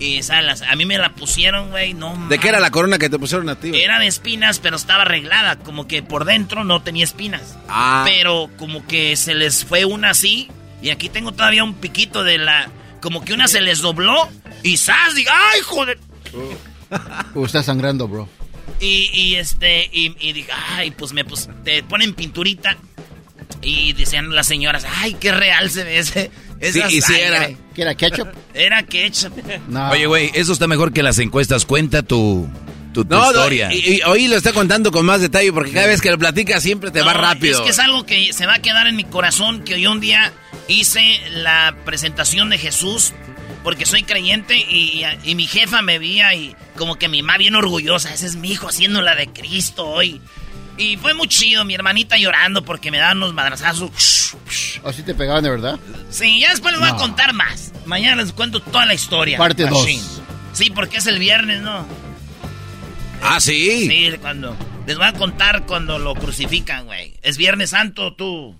Y 0.00 0.22
¿sabes? 0.22 0.62
a 0.62 0.76
mí 0.76 0.84
me 0.86 0.96
la 0.96 1.08
pusieron, 1.16 1.70
güey, 1.70 1.92
no 1.92 2.28
¿De 2.28 2.38
qué 2.38 2.50
era 2.50 2.60
la 2.60 2.70
corona 2.70 2.98
que 2.98 3.10
te 3.10 3.18
pusieron 3.18 3.48
a 3.48 3.56
ti? 3.56 3.72
Era 3.74 3.98
de 3.98 4.06
espinas, 4.06 4.60
pero 4.60 4.76
estaba 4.76 5.02
arreglada, 5.02 5.58
como 5.58 5.88
que 5.88 6.04
por 6.04 6.24
dentro 6.24 6.62
no 6.62 6.82
tenía 6.82 7.02
espinas. 7.02 7.58
Ah. 7.68 8.04
Pero 8.06 8.48
como 8.58 8.86
que 8.86 9.16
se 9.16 9.34
les 9.34 9.64
fue 9.64 9.84
una 9.86 10.10
así, 10.10 10.48
y 10.80 10.90
aquí 10.90 11.08
tengo 11.08 11.32
todavía 11.32 11.64
un 11.64 11.74
piquito 11.74 12.22
de 12.22 12.38
la... 12.38 12.70
Como 13.00 13.24
que 13.24 13.32
una 13.32 13.48
se 13.48 13.60
les 13.60 13.80
dobló, 13.80 14.28
y 14.62 14.76
¡zas! 14.76 15.14
Digo, 15.14 15.30
¡ay, 15.32 15.60
joder! 15.62 15.98
Uh, 17.34 17.44
está 17.44 17.62
sangrando, 17.62 18.08
bro. 18.08 18.28
Y, 18.80 19.10
y 19.12 19.34
este, 19.36 19.88
y, 19.92 20.14
y 20.20 20.32
dije, 20.32 20.50
ay, 20.70 20.90
pues 20.92 21.12
me 21.12 21.24
pues, 21.24 21.48
te 21.64 21.82
ponen 21.82 22.14
pinturita. 22.14 22.76
Y 23.62 23.92
decían 23.94 24.34
las 24.34 24.46
señoras, 24.46 24.86
ay, 24.98 25.14
qué 25.18 25.32
real 25.32 25.70
se 25.70 25.82
ve 25.84 25.98
ese. 25.98 26.30
esa 26.60 26.88
Sí, 26.88 26.96
y 26.98 27.00
sí 27.00 27.12
sangre". 27.12 27.24
era. 27.26 27.48
¿Qué 27.74 27.82
era 27.82 27.94
ketchup? 27.94 28.28
Era 28.54 28.82
ketchup. 28.84 29.32
No. 29.68 29.90
Oye, 29.90 30.06
güey, 30.06 30.30
eso 30.34 30.52
está 30.52 30.66
mejor 30.66 30.92
que 30.92 31.02
las 31.02 31.18
encuestas. 31.18 31.64
Cuenta 31.64 32.02
tu, 32.02 32.48
tu, 32.92 33.04
tu 33.04 33.14
No, 33.14 33.22
no, 33.22 33.28
historia. 33.30 33.72
y, 33.72 33.94
y 33.96 34.00
hoy 34.02 34.28
lo 34.28 34.36
está 34.36 34.52
contando 34.52 34.92
con 34.92 35.04
más 35.06 35.20
detalle 35.20 35.52
porque 35.52 35.72
cada 35.72 35.86
vez 35.88 36.00
que 36.00 36.10
lo 36.10 36.18
platica 36.18 36.60
siempre 36.60 36.90
te 36.90 37.00
va 37.00 37.14
No, 37.14 37.20
rápido. 37.20 37.58
Es 37.58 37.60
que 37.64 37.70
es 37.70 37.78
algo 37.78 38.04
que 38.06 38.32
se 38.32 38.46
va 38.46 38.54
a 38.56 38.58
quedar 38.62 38.86
en 38.86 38.96
mi 38.96 39.04
corazón, 39.04 39.64
que 39.64 39.80
yo 39.80 39.90
un 39.90 40.00
día 40.00 40.32
hice 40.68 41.02
la 41.32 41.74
presentación 41.84 42.50
de 42.50 42.58
Jesús, 42.58 43.12
porque 43.68 43.84
soy 43.84 44.02
creyente 44.02 44.56
y, 44.56 45.04
y- 45.04 45.30
y 45.30 45.34
mi 45.34 45.46
jefa 45.46 45.82
me 45.82 45.98
veía 45.98 46.32
y 46.32 46.56
como 46.74 46.96
que 46.96 47.06
mi 47.06 47.20
mamá 47.22 47.36
bien 47.36 47.54
orgullosa, 47.54 48.14
ese 48.14 48.24
es 48.26 48.36
mi 48.36 48.50
hijo 48.50 48.66
haciendo 48.66 49.02
la 49.02 49.14
de 49.14 49.26
Cristo 49.26 49.84
hoy. 49.86 50.22
Y 50.78 50.96
fue 50.96 51.12
muy 51.12 51.28
chido, 51.28 51.66
mi 51.66 51.74
hermanita 51.74 52.16
llorando 52.16 52.64
porque 52.64 52.90
me 52.90 52.96
daban 52.96 53.18
unos 53.18 53.34
madrazazos. 53.34 54.34
¿O 54.82 54.90
sí 54.90 55.02
te 55.02 55.14
pegaban 55.14 55.44
de 55.44 55.50
verdad? 55.50 55.78
Sí, 56.08 56.40
ya 56.40 56.48
después 56.48 56.72
les 56.72 56.80
voy 56.80 56.88
a 56.88 56.96
contar 56.96 57.34
más. 57.34 57.72
Mañana 57.84 58.22
les 58.22 58.32
cuento 58.32 58.60
toda 58.60 58.86
la 58.86 58.94
historia. 58.94 59.36
Parte 59.36 59.64
dos. 59.66 59.82
Machine. 59.82 60.02
Sí, 60.54 60.70
porque 60.70 60.96
es 60.96 61.06
el 61.06 61.18
viernes, 61.18 61.60
¿no? 61.60 61.86
Ah, 63.22 63.38
sí. 63.38 63.86
Sí, 63.86 64.16
cuando. 64.18 64.56
Les 64.86 64.96
voy 64.96 65.06
a 65.08 65.12
contar 65.12 65.66
cuando 65.66 65.98
lo 65.98 66.14
crucifican, 66.14 66.86
güey. 66.86 67.12
Es 67.20 67.36
Viernes 67.36 67.68
Santo, 67.70 68.14
tú. 68.14 68.56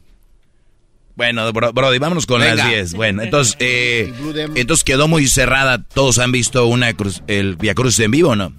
Bueno, 1.18 1.52
bro, 1.52 1.72
Brody, 1.72 1.98
vámonos 1.98 2.24
con 2.26 2.40
Venga. 2.40 2.54
las 2.54 2.68
10. 2.68 2.94
Bueno, 2.94 3.22
entonces, 3.24 3.56
eh, 3.58 4.10
entonces 4.54 4.84
quedó 4.84 5.08
muy 5.08 5.26
cerrada. 5.26 5.82
Todos 5.82 6.18
han 6.20 6.32
visto 6.32 6.64
una 6.66 6.92
cruz, 6.94 7.22
el 7.26 7.56
Via 7.56 7.74
Cruz 7.74 7.98
en 7.98 8.12
vivo, 8.12 8.34
¿no? 8.36 8.52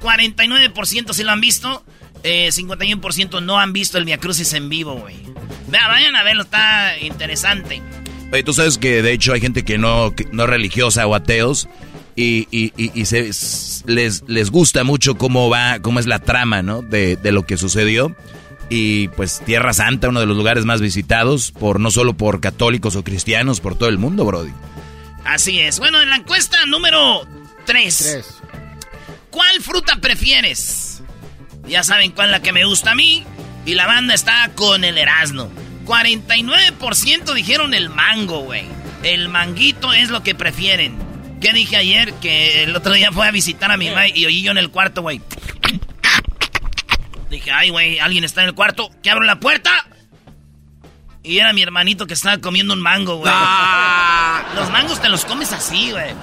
49% 0.00 1.12
sí 1.12 1.22
lo 1.22 1.30
han 1.32 1.40
visto. 1.40 1.84
Eh, 2.24 2.48
51% 2.50 3.42
no 3.42 3.58
han 3.60 3.72
visto 3.72 3.98
el 3.98 4.04
Via 4.04 4.18
Crucis 4.18 4.52
en 4.54 4.68
vivo, 4.68 4.94
güey. 4.96 5.16
Vea, 5.68 5.86
vayan 5.86 6.16
a 6.16 6.24
verlo, 6.24 6.42
está 6.42 6.98
interesante. 6.98 7.80
Oye, 8.32 8.42
tú 8.42 8.52
sabes 8.52 8.76
que 8.78 9.02
de 9.02 9.12
hecho 9.12 9.32
hay 9.34 9.40
gente 9.40 9.64
que 9.64 9.78
no, 9.78 10.14
que 10.16 10.26
no 10.32 10.44
es 10.44 10.50
religiosa 10.50 11.06
o 11.06 11.14
ateos 11.14 11.68
y, 12.16 12.48
y, 12.50 12.72
y- 12.76 12.90
y 12.94 13.04
se, 13.04 13.30
les, 13.86 14.24
les 14.26 14.50
gusta 14.50 14.82
mucho 14.82 15.16
cómo 15.16 15.48
va, 15.48 15.78
cómo 15.80 16.00
es 16.00 16.06
la 16.06 16.18
trama, 16.18 16.62
¿no? 16.62 16.82
De, 16.82 17.16
de 17.16 17.32
lo 17.32 17.44
que 17.46 17.56
sucedió. 17.56 18.16
Y 18.70 19.08
pues 19.08 19.40
Tierra 19.44 19.72
Santa, 19.72 20.08
uno 20.08 20.20
de 20.20 20.26
los 20.26 20.36
lugares 20.36 20.64
más 20.64 20.80
visitados, 20.80 21.52
por 21.52 21.80
no 21.80 21.90
solo 21.90 22.14
por 22.14 22.40
católicos 22.40 22.96
o 22.96 23.04
cristianos, 23.04 23.60
por 23.60 23.76
todo 23.76 23.88
el 23.88 23.98
mundo, 23.98 24.24
Brody. 24.24 24.52
Así 25.24 25.60
es. 25.60 25.78
Bueno, 25.78 26.00
en 26.00 26.10
la 26.10 26.16
encuesta 26.16 26.58
número 26.66 27.26
3. 27.64 27.96
Tres. 27.96 28.38
¿Cuál 29.30 29.62
fruta 29.62 29.96
prefieres? 30.00 31.02
Ya 31.66 31.82
saben 31.82 32.12
cuál 32.12 32.28
es 32.28 32.32
la 32.32 32.42
que 32.42 32.52
me 32.52 32.64
gusta 32.64 32.92
a 32.92 32.94
mí. 32.94 33.24
Y 33.66 33.74
la 33.74 33.86
banda 33.86 34.14
está 34.14 34.50
con 34.54 34.84
el 34.84 34.96
Erasmo. 34.96 35.50
49% 35.84 37.34
dijeron 37.34 37.74
el 37.74 37.90
mango, 37.90 38.40
güey. 38.40 38.64
El 39.02 39.28
manguito 39.28 39.92
es 39.92 40.10
lo 40.10 40.22
que 40.22 40.34
prefieren. 40.34 40.96
¿Qué 41.40 41.52
dije 41.52 41.76
ayer? 41.76 42.14
Que 42.14 42.64
el 42.64 42.74
otro 42.74 42.94
día 42.94 43.12
fue 43.12 43.26
a 43.26 43.30
visitar 43.30 43.70
a 43.70 43.76
mi 43.76 43.88
mamá 43.88 44.08
y 44.08 44.26
oí 44.26 44.42
yo 44.42 44.50
en 44.50 44.58
el 44.58 44.70
cuarto, 44.70 45.02
güey. 45.02 45.20
Dije, 47.30 47.50
ay, 47.50 47.70
güey, 47.70 47.98
alguien 47.98 48.24
está 48.24 48.42
en 48.42 48.48
el 48.48 48.54
cuarto. 48.54 48.90
¿Que 49.02 49.10
abro 49.10 49.24
la 49.24 49.40
puerta? 49.40 49.86
Y 51.22 51.38
era 51.38 51.52
mi 51.52 51.62
hermanito 51.62 52.06
que 52.06 52.14
estaba 52.14 52.38
comiendo 52.38 52.72
un 52.72 52.80
mango, 52.80 53.16
güey. 53.16 53.30
Ah. 53.34 54.44
Los 54.54 54.70
mangos 54.70 55.00
te 55.00 55.08
los 55.08 55.24
comes 55.24 55.52
así, 55.52 55.90
güey. 55.90 56.14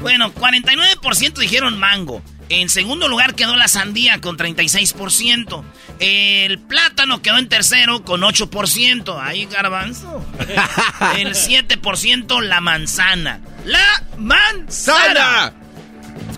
Bueno, 0.00 0.34
49% 0.34 1.34
dijeron 1.34 1.78
mango. 1.78 2.22
En 2.48 2.68
segundo 2.68 3.08
lugar 3.08 3.34
quedó 3.34 3.56
la 3.56 3.68
sandía 3.68 4.20
con 4.20 4.36
36%. 4.36 5.64
El 5.98 6.58
plátano 6.58 7.22
quedó 7.22 7.38
en 7.38 7.48
tercero 7.48 8.04
con 8.04 8.20
8%. 8.20 9.18
Ahí, 9.22 9.46
garbanzo. 9.46 10.24
El 11.16 11.34
7% 11.34 12.42
la 12.42 12.60
manzana. 12.60 13.40
¡La 13.64 14.02
manzana! 14.18 15.54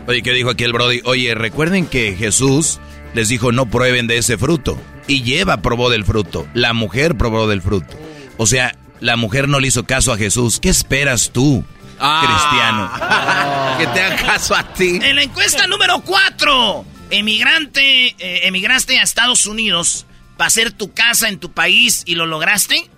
Oye, 0.07 0.23
¿qué 0.23 0.33
dijo 0.33 0.51
aquí 0.51 0.63
el 0.63 0.73
Brody? 0.73 1.01
Oye, 1.05 1.35
recuerden 1.35 1.87
que 1.87 2.15
Jesús 2.15 2.79
les 3.17 3.29
dijo 3.29 3.51
no 3.51 3.67
prueben 3.67 4.07
de 4.07 4.19
ese 4.19 4.39
fruto. 4.39 4.81
Y 5.09 5.23
Lleva 5.23 5.63
probó 5.63 5.91
del 5.91 6.05
fruto. 6.05 6.47
La 6.55 6.73
mujer 6.73 7.17
probó 7.17 7.49
del 7.49 7.63
fruto. 7.63 7.99
O 8.37 8.47
sea, 8.47 8.77
la 9.01 9.17
mujer 9.17 9.49
no 9.49 9.59
le 9.59 9.69
hizo 9.69 9.85
caso 9.85 10.13
a 10.13 10.19
Jesús. 10.19 10.61
¿Qué 10.61 10.69
esperas 10.69 11.31
tú, 11.33 11.65
cristiano? 11.99 12.91
Que 13.79 13.87
te 13.89 14.01
haga 14.01 14.17
caso 14.17 14.55
a 14.55 14.73
ti. 14.73 14.99
En 15.03 15.17
la 15.17 15.23
encuesta 15.23 15.67
número 15.67 16.01
4, 16.01 16.85
emigrante, 17.11 18.09
eh, 18.19 18.47
emigraste 18.47 18.99
a 18.99 19.03
Estados 19.03 19.45
Unidos 19.45 20.07
para 20.39 20.49
hacer 20.49 20.73
tu 20.73 20.95
casa 20.95 21.29
en 21.29 21.39
tu 21.39 21.53
país 21.53 22.03
y 22.07 22.15
lo 22.15 22.25
lograste. 22.25 22.89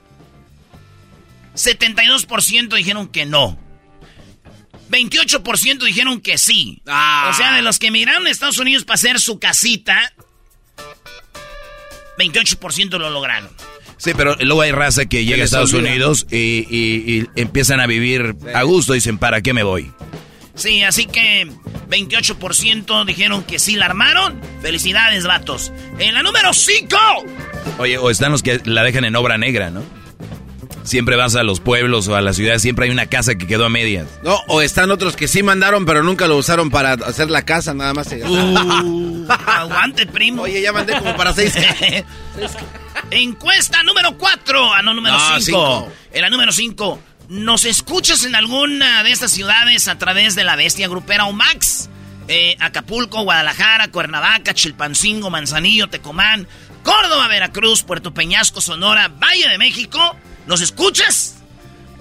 72% 1.56 2.76
dijeron 2.76 3.08
que 3.08 3.26
no. 3.26 3.58
28% 4.90 5.84
dijeron 5.84 6.20
que 6.20 6.38
sí. 6.38 6.82
Ah. 6.86 7.30
O 7.32 7.36
sea, 7.36 7.52
de 7.54 7.62
los 7.62 7.78
que 7.78 7.88
emigraron 7.88 8.26
a 8.26 8.30
Estados 8.30 8.58
Unidos 8.58 8.84
para 8.84 8.94
hacer 8.94 9.20
su 9.20 9.38
casita, 9.38 10.12
28% 12.18 12.98
lo 12.98 13.10
lograron. 13.10 13.50
Sí, 13.96 14.12
pero 14.16 14.36
luego 14.36 14.62
hay 14.62 14.70
raza 14.72 15.06
que 15.06 15.24
llega 15.24 15.42
a 15.42 15.44
Estados 15.44 15.72
olvida. 15.74 15.90
Unidos 15.90 16.26
y, 16.30 16.36
y- 16.70 17.18
y 17.20 17.26
empiezan 17.40 17.80
a 17.80 17.86
vivir 17.86 18.36
a 18.54 18.62
gusto. 18.62 18.92
Dicen, 18.92 19.18
¿para 19.18 19.40
qué 19.42 19.52
me 19.52 19.62
voy? 19.64 19.90
Sí, 20.54 20.82
así 20.82 21.06
que 21.06 21.48
28% 21.88 23.04
dijeron 23.04 23.42
que 23.44 23.58
sí 23.58 23.76
la 23.76 23.86
armaron. 23.86 24.40
Felicidades, 24.62 25.24
vatos. 25.24 25.72
En 25.98 26.14
la 26.14 26.22
número 26.22 26.52
5. 26.52 26.96
Oye, 27.78 27.98
o 27.98 28.10
están 28.10 28.32
los 28.32 28.42
que 28.42 28.60
la 28.64 28.82
dejan 28.82 29.04
en 29.04 29.14
obra 29.16 29.36
negra, 29.38 29.70
¿no? 29.70 29.84
Siempre 30.88 31.16
vas 31.16 31.36
a 31.36 31.42
los 31.42 31.60
pueblos 31.60 32.08
o 32.08 32.16
a 32.16 32.20
las 32.22 32.36
ciudades, 32.36 32.62
siempre 32.62 32.86
hay 32.86 32.90
una 32.90 33.06
casa 33.06 33.34
que 33.36 33.46
quedó 33.46 33.66
a 33.66 33.68
medias. 33.68 34.06
No, 34.22 34.40
o 34.48 34.62
están 34.62 34.90
otros 34.90 35.16
que 35.16 35.28
sí 35.28 35.42
mandaron, 35.42 35.84
pero 35.84 36.02
nunca 36.02 36.26
lo 36.26 36.36
usaron 36.38 36.70
para 36.70 36.92
hacer 36.94 37.28
la 37.30 37.42
casa, 37.42 37.74
nada 37.74 37.92
más. 37.92 38.08
se 38.08 38.18
gastaron. 38.18 39.26
Aguante, 39.46 40.06
primo. 40.06 40.42
Oye, 40.42 40.62
ya 40.62 40.72
mandé 40.72 40.94
como 40.98 41.14
para 41.16 41.34
seis. 41.34 41.54
Encuesta 43.10 43.82
número 43.82 44.16
4. 44.16 44.74
Ah, 44.74 44.82
no, 44.82 44.94
número 44.94 45.16
No, 45.16 45.40
5. 45.40 45.40
cinco. 45.40 45.92
En 46.12 46.22
la 46.22 46.30
número 46.30 46.52
5. 46.52 47.00
¿Nos 47.28 47.64
escuchas 47.66 48.24
en 48.24 48.34
alguna 48.34 49.02
de 49.02 49.12
estas 49.12 49.30
ciudades 49.30 49.88
a 49.88 49.98
través 49.98 50.34
de 50.34 50.44
la 50.44 50.56
bestia 50.56 50.88
grupera 50.88 51.26
o 51.26 51.32
Max? 51.32 51.90
Eh, 52.28 52.56
Acapulco, 52.60 53.22
Guadalajara, 53.22 53.88
Cuernavaca, 53.88 54.54
Chilpancingo, 54.54 55.30
Manzanillo, 55.30 55.88
Tecomán, 55.88 56.46
Córdoba, 56.82 57.28
Veracruz, 57.28 57.82
Puerto 57.82 58.12
Peñasco, 58.14 58.60
Sonora, 58.60 59.08
Valle 59.08 59.48
de 59.48 59.58
México. 59.58 60.16
¿Nos 60.48 60.62
escuchas? 60.62 61.36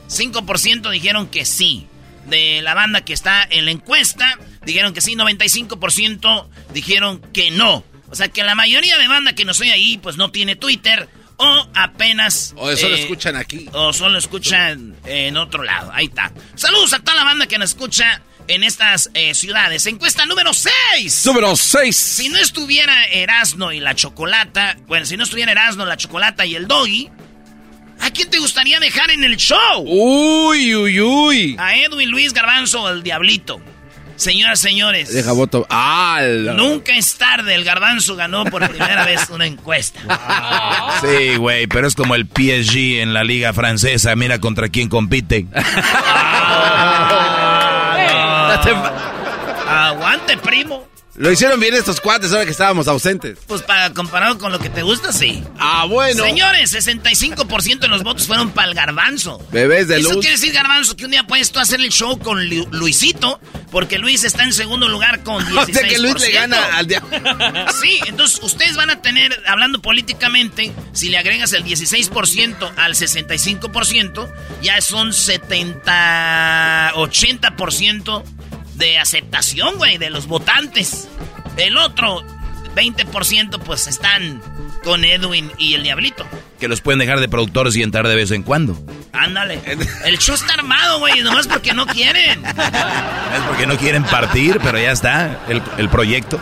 5% 0.09 0.89
dijeron 0.89 1.27
que 1.27 1.45
sí. 1.45 1.85
De 2.27 2.61
la 2.61 2.73
banda 2.73 3.05
que 3.05 3.13
está 3.13 3.45
en 3.49 3.65
la 3.65 3.71
encuesta, 3.71 4.39
dijeron 4.65 4.93
que 4.93 5.01
sí. 5.01 5.15
95% 5.15 6.47
dijeron 6.73 7.21
que 7.33 7.51
no. 7.51 7.83
O 8.09 8.15
sea 8.15 8.29
que 8.29 8.43
la 8.43 8.55
mayoría 8.55 8.97
de 8.97 9.07
banda 9.07 9.33
que 9.33 9.45
nos 9.45 9.59
oye 9.59 9.73
ahí, 9.73 9.97
pues 9.97 10.15
no 10.15 10.31
tiene 10.31 10.55
Twitter. 10.55 11.09
O 11.35 11.67
apenas. 11.75 12.53
O 12.57 12.71
eso 12.71 12.89
lo 12.89 12.95
eh, 12.95 13.01
escuchan 13.01 13.35
aquí. 13.35 13.69
O 13.73 13.93
solo 13.93 14.17
escuchan 14.17 14.95
en 15.05 15.37
otro 15.37 15.63
lado. 15.63 15.91
Ahí 15.93 16.05
está. 16.05 16.31
Saludos 16.55 16.93
a 16.93 16.99
toda 16.99 17.17
la 17.17 17.25
banda 17.25 17.47
que 17.47 17.57
nos 17.57 17.71
escucha 17.71 18.21
en 18.47 18.63
estas 18.63 19.11
eh, 19.13 19.33
ciudades. 19.35 19.85
Encuesta 19.85 20.25
número 20.25 20.53
6. 20.53 21.25
Número 21.25 21.55
6. 21.55 21.95
Si 21.95 22.29
no 22.29 22.37
estuviera 22.37 23.05
Erasno 23.07 23.73
y 23.73 23.81
la 23.81 23.93
Chocolata, 23.93 24.77
bueno, 24.87 25.05
si 25.05 25.17
no 25.17 25.25
estuviera 25.25 25.51
Erasno, 25.51 25.85
la 25.85 25.97
Chocolata 25.97 26.45
y 26.45 26.55
el 26.55 26.67
Doggy, 26.67 27.09
¿a 27.99 28.09
quién 28.11 28.29
te 28.29 28.39
gustaría 28.39 28.79
dejar 28.79 29.11
en 29.11 29.23
el 29.23 29.37
show? 29.37 29.83
Uy, 29.85 30.75
uy, 30.75 31.01
uy. 31.01 31.55
A 31.59 31.75
Edwin 31.77 32.09
Luis 32.09 32.33
Garbanzo 32.33 32.83
o 32.83 32.89
el 32.89 33.03
Diablito. 33.03 33.59
Señoras, 34.15 34.59
señores. 34.59 35.13
Deja 35.13 35.31
voto. 35.31 35.67
Ah, 35.69 36.19
la- 36.21 36.53
Nunca 36.53 36.95
es 36.97 37.15
tarde, 37.17 37.53
el 37.53 37.63
Garbanzo 37.63 38.15
ganó 38.15 38.45
por 38.45 38.67
primera 38.67 39.05
vez 39.05 39.29
una 39.29 39.45
encuesta. 39.45 39.99
Sí, 41.01 41.35
güey, 41.35 41.67
pero 41.67 41.87
es 41.87 41.93
como 41.93 42.15
el 42.15 42.25
PSG 42.25 43.01
en 43.01 43.13
la 43.13 43.23
liga 43.23 43.53
francesa. 43.53 44.15
Mira 44.15 44.39
contra 44.39 44.69
quién 44.69 44.89
compite. 44.89 45.45
Aguante, 49.69 50.37
primo. 50.37 50.86
Lo 51.17 51.31
hicieron 51.31 51.59
bien 51.59 51.73
estos 51.73 51.99
cuates 51.99 52.31
ahora 52.31 52.45
que 52.45 52.51
estábamos 52.51 52.87
ausentes. 52.87 53.39
Pues 53.47 53.63
para 53.63 53.91
comparado 53.91 54.37
con 54.37 54.51
lo 54.51 54.59
que 54.59 54.69
te 54.69 54.83
gusta, 54.83 55.11
sí. 55.11 55.43
Ah, 55.57 55.85
bueno. 55.89 56.23
Señores, 56.23 56.71
65% 56.73 57.79
de 57.79 57.87
los 57.87 58.03
votos 58.03 58.27
fueron 58.27 58.51
para 58.51 58.67
el 58.69 58.75
garbanzo. 58.75 59.39
Bebés 59.51 59.87
de 59.87 59.97
Eso 59.99 60.09
luz. 60.13 60.19
quiere 60.19 60.35
decir, 60.37 60.53
garbanzo, 60.53 60.95
que 60.95 61.05
un 61.05 61.11
día 61.11 61.23
puedes 61.25 61.51
tú 61.51 61.59
hacer 61.59 61.79
el 61.81 61.89
show 61.89 62.19
con 62.19 62.47
Lu- 62.47 62.67
Luisito, 62.71 63.39
porque 63.71 63.97
Luis 63.97 64.23
está 64.25 64.43
en 64.43 64.53
segundo 64.53 64.87
lugar 64.87 65.23
con 65.23 65.43
16%. 65.43 65.57
O 65.57 65.65
sea 65.73 65.87
que 65.87 65.97
Luis 65.97 66.19
le 66.21 66.31
gana 66.31 66.77
al 66.77 66.85
diablo. 66.85 67.09
Sí, 67.81 67.99
entonces 68.05 68.39
ustedes 68.43 68.75
van 68.75 68.91
a 68.91 69.01
tener, 69.01 69.35
hablando 69.47 69.81
políticamente, 69.81 70.71
si 70.93 71.09
le 71.09 71.17
agregas 71.17 71.51
el 71.53 71.63
16% 71.63 72.71
al 72.77 72.93
65%, 72.93 74.29
ya 74.61 74.79
son 74.81 75.13
70, 75.13 76.91
80% 76.93 78.23
de 78.77 78.97
aceptación, 78.97 79.75
güey, 79.77 79.97
de 79.97 80.09
los 80.09 80.27
votantes. 80.27 81.07
El 81.57 81.77
otro 81.77 82.23
20% 82.75 83.59
pues 83.59 83.87
están 83.87 84.41
con 84.83 85.03
Edwin 85.03 85.51
y 85.57 85.73
el 85.73 85.83
Diablito. 85.83 86.25
Que 86.59 86.67
los 86.67 86.81
pueden 86.81 86.99
dejar 86.99 87.19
de 87.19 87.27
productores 87.27 87.75
y 87.75 87.83
entrar 87.83 88.07
de 88.07 88.15
vez 88.15 88.31
en 88.31 88.43
cuando. 88.43 88.77
Ándale. 89.11 89.59
El 90.05 90.17
show 90.19 90.35
está 90.35 90.53
armado, 90.53 90.99
güey, 90.99 91.21
nomás 91.21 91.47
porque 91.47 91.73
no 91.73 91.85
quieren. 91.87 92.43
Es 92.45 93.41
porque 93.47 93.67
no 93.67 93.77
quieren 93.77 94.03
partir, 94.03 94.59
pero 94.63 94.79
ya 94.79 94.91
está 94.91 95.39
el, 95.49 95.61
el 95.77 95.89
proyecto. 95.89 96.39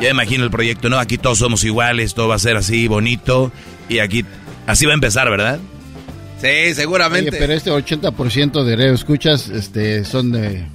Ya 0.00 0.10
imagino 0.10 0.44
el 0.44 0.50
proyecto, 0.50 0.88
¿no? 0.88 0.98
Aquí 0.98 1.16
todos 1.16 1.38
somos 1.38 1.64
iguales, 1.64 2.14
todo 2.14 2.28
va 2.28 2.34
a 2.34 2.38
ser 2.38 2.56
así, 2.56 2.88
bonito. 2.88 3.52
Y 3.88 4.00
aquí, 4.00 4.24
así 4.66 4.84
va 4.84 4.92
a 4.92 4.94
empezar, 4.94 5.30
¿verdad? 5.30 5.58
Sí, 6.40 6.48
Oye, 6.48 6.74
seguramente. 6.74 7.32
pero 7.38 7.52
este 7.52 7.70
80% 7.70 8.64
de 8.64 8.76
radio 8.76 8.94
escuchas 8.94 9.48
este, 9.48 10.04
son 10.04 10.32
de, 10.32 10.66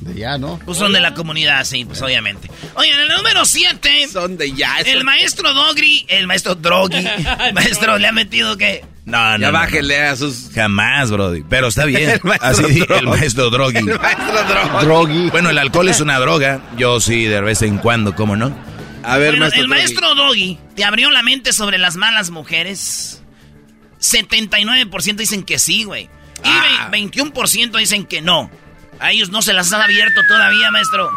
de 0.00 0.14
ya, 0.14 0.38
¿no? 0.38 0.58
Pues 0.64 0.78
son 0.78 0.92
de 0.92 1.00
la 1.00 1.14
comunidad, 1.14 1.64
sí, 1.64 1.84
pues 1.84 2.00
obviamente. 2.02 2.50
Oye, 2.74 2.90
en 2.92 3.00
el 3.00 3.08
número 3.08 3.44
7... 3.44 4.08
Son 4.12 4.36
de 4.36 4.52
ya. 4.52 4.78
El 4.80 5.04
maestro 5.04 5.52
Dogri, 5.54 6.04
el 6.08 6.26
maestro 6.26 6.54
Drogi, 6.54 7.04
maestro, 7.54 7.98
le 7.98 8.06
ha 8.08 8.12
metido 8.12 8.56
que... 8.56 8.84
No, 9.04 9.32
no. 9.32 9.38
Ya 9.38 9.46
no, 9.46 9.52
bájenle 9.54 10.02
a 10.02 10.16
sus. 10.16 10.50
Jamás, 10.54 11.10
Brody. 11.10 11.42
Pero 11.48 11.68
está 11.68 11.84
bien. 11.86 12.10
El 12.10 12.20
maestro 12.22 12.48
Así 12.48 12.62
di- 12.74 12.80
Drogi. 12.80 13.00
el 13.00 13.06
maestro 13.08 13.50
Drogi. 13.50 13.76
El 13.78 13.98
maestro 13.98 14.44
Drogi. 14.44 14.84
Drogi. 14.86 15.30
Bueno, 15.30 15.48
el 15.50 15.56
alcohol 15.58 15.88
es 15.88 16.00
una 16.00 16.18
droga. 16.20 16.60
Yo 16.76 17.00
sí, 17.00 17.24
de 17.24 17.40
vez 17.40 17.62
en 17.62 17.78
cuando, 17.78 18.14
¿cómo 18.14 18.36
no? 18.36 18.54
A 19.02 19.16
ver, 19.16 19.30
Bueno, 19.30 19.40
maestro 19.46 19.62
el 19.62 19.68
Drogi. 19.68 19.80
maestro 19.82 20.14
Doggy 20.14 20.58
te 20.76 20.84
abrió 20.84 21.10
la 21.10 21.22
mente 21.22 21.52
sobre 21.54 21.78
las 21.78 21.96
malas 21.96 22.28
mujeres. 22.30 23.22
79% 24.00 25.16
dicen 25.16 25.42
que 25.42 25.58
sí, 25.58 25.84
güey. 25.84 26.04
Y 26.04 26.48
Ah. 26.48 26.88
ve- 26.90 26.98
21% 26.98 27.78
dicen 27.78 28.04
que 28.04 28.20
no. 28.20 28.50
A 29.00 29.12
ellos 29.12 29.30
no 29.30 29.42
se 29.42 29.52
las 29.52 29.72
han 29.72 29.80
abierto 29.82 30.20
todavía, 30.28 30.70
maestro. 30.70 31.10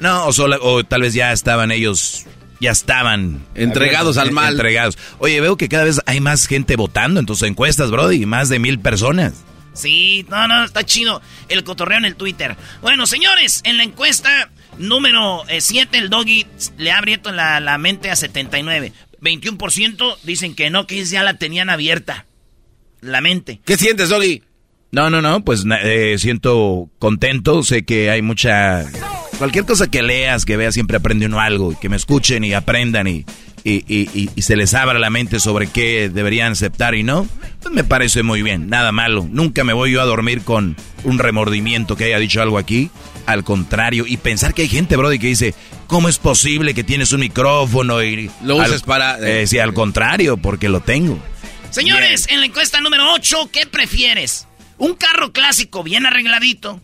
No, 0.00 0.26
o, 0.26 0.32
solo- 0.32 0.58
o 0.62 0.84
tal 0.84 1.02
vez 1.02 1.14
ya 1.14 1.32
estaban 1.32 1.70
ellos, 1.70 2.26
ya 2.60 2.70
estaban 2.72 3.44
Entregados 3.54 4.18
al 4.18 4.32
mal. 4.32 4.52
Entregados. 4.54 4.98
Oye, 5.18 5.40
veo 5.40 5.56
que 5.56 5.68
cada 5.68 5.84
vez 5.84 6.00
hay 6.06 6.20
más 6.20 6.46
gente 6.46 6.76
votando 6.76 7.20
en 7.20 7.26
tus 7.26 7.42
encuestas, 7.42 7.90
Brody. 7.90 8.26
Más 8.26 8.48
de 8.48 8.58
mil 8.58 8.78
personas. 8.80 9.34
Sí, 9.74 10.26
no, 10.28 10.46
no, 10.48 10.64
está 10.64 10.84
chido 10.84 11.22
el 11.48 11.64
cotorreo 11.64 11.96
en 11.98 12.04
el 12.04 12.16
Twitter. 12.16 12.56
Bueno, 12.82 13.06
señores, 13.06 13.62
en 13.64 13.78
la 13.78 13.84
encuesta 13.84 14.50
número 14.76 15.44
7, 15.58 15.96
el 15.96 16.10
doggy 16.10 16.46
le 16.76 16.92
ha 16.92 16.98
abierto 16.98 17.32
la, 17.32 17.58
la 17.60 17.78
mente 17.78 18.10
a 18.10 18.16
79. 18.16 18.92
21% 19.22 20.16
dicen 20.24 20.54
que 20.54 20.68
no, 20.68 20.86
que 20.86 21.02
ya 21.04 21.22
la 21.22 21.38
tenían 21.38 21.70
abierta. 21.70 22.26
La 23.00 23.20
mente. 23.20 23.60
¿Qué 23.64 23.76
sientes, 23.76 24.10
Doggy? 24.10 24.42
No, 24.92 25.08
no, 25.08 25.22
no, 25.22 25.42
pues 25.42 25.64
na- 25.64 25.80
eh, 25.82 26.18
siento 26.18 26.90
contento, 26.98 27.62
sé 27.62 27.82
que 27.82 28.10
hay 28.10 28.20
mucha... 28.20 28.84
Cualquier 29.38 29.64
cosa 29.64 29.90
que 29.90 30.02
leas, 30.02 30.44
que 30.44 30.56
veas, 30.58 30.74
siempre 30.74 30.98
aprende 30.98 31.26
uno 31.26 31.40
algo, 31.40 31.78
que 31.80 31.88
me 31.88 31.96
escuchen 31.96 32.44
y 32.44 32.52
aprendan 32.52 33.08
y 33.08 33.24
y, 33.64 33.84
y, 33.88 34.30
y, 34.34 34.42
se 34.42 34.56
les 34.56 34.74
abra 34.74 34.98
la 34.98 35.08
mente 35.10 35.38
sobre 35.38 35.68
qué 35.68 36.08
deberían 36.08 36.52
aceptar 36.52 36.94
y 36.94 37.04
no, 37.04 37.28
pues 37.60 37.72
me 37.72 37.84
parece 37.84 38.22
muy 38.22 38.42
bien, 38.42 38.68
nada 38.68 38.90
malo. 38.90 39.26
Nunca 39.30 39.62
me 39.62 39.72
voy 39.72 39.92
yo 39.92 40.02
a 40.02 40.04
dormir 40.04 40.42
con 40.42 40.76
un 41.04 41.18
remordimiento 41.18 41.96
que 41.96 42.04
haya 42.06 42.18
dicho 42.18 42.42
algo 42.42 42.58
aquí. 42.58 42.90
Al 43.24 43.44
contrario, 43.44 44.04
y 44.06 44.16
pensar 44.16 44.52
que 44.52 44.62
hay 44.62 44.68
gente, 44.68 44.96
Brody, 44.96 45.20
que 45.20 45.28
dice, 45.28 45.54
¿cómo 45.86 46.08
es 46.08 46.18
posible 46.18 46.74
que 46.74 46.82
tienes 46.82 47.12
un 47.12 47.20
micrófono 47.20 48.02
y... 48.02 48.30
Lo 48.42 48.56
uses 48.56 48.82
para... 48.82 49.18
Eh, 49.20 49.46
sí, 49.46 49.60
al 49.60 49.74
contrario, 49.74 50.36
porque 50.36 50.68
lo 50.68 50.80
tengo. 50.80 51.18
Señores, 51.70 52.26
en 52.30 52.40
la 52.40 52.46
encuesta 52.46 52.80
número 52.80 53.12
8, 53.14 53.50
¿qué 53.52 53.66
prefieres? 53.66 54.48
¿Un 54.82 54.94
carro 54.94 55.32
clásico 55.32 55.84
bien 55.84 56.06
arregladito? 56.06 56.80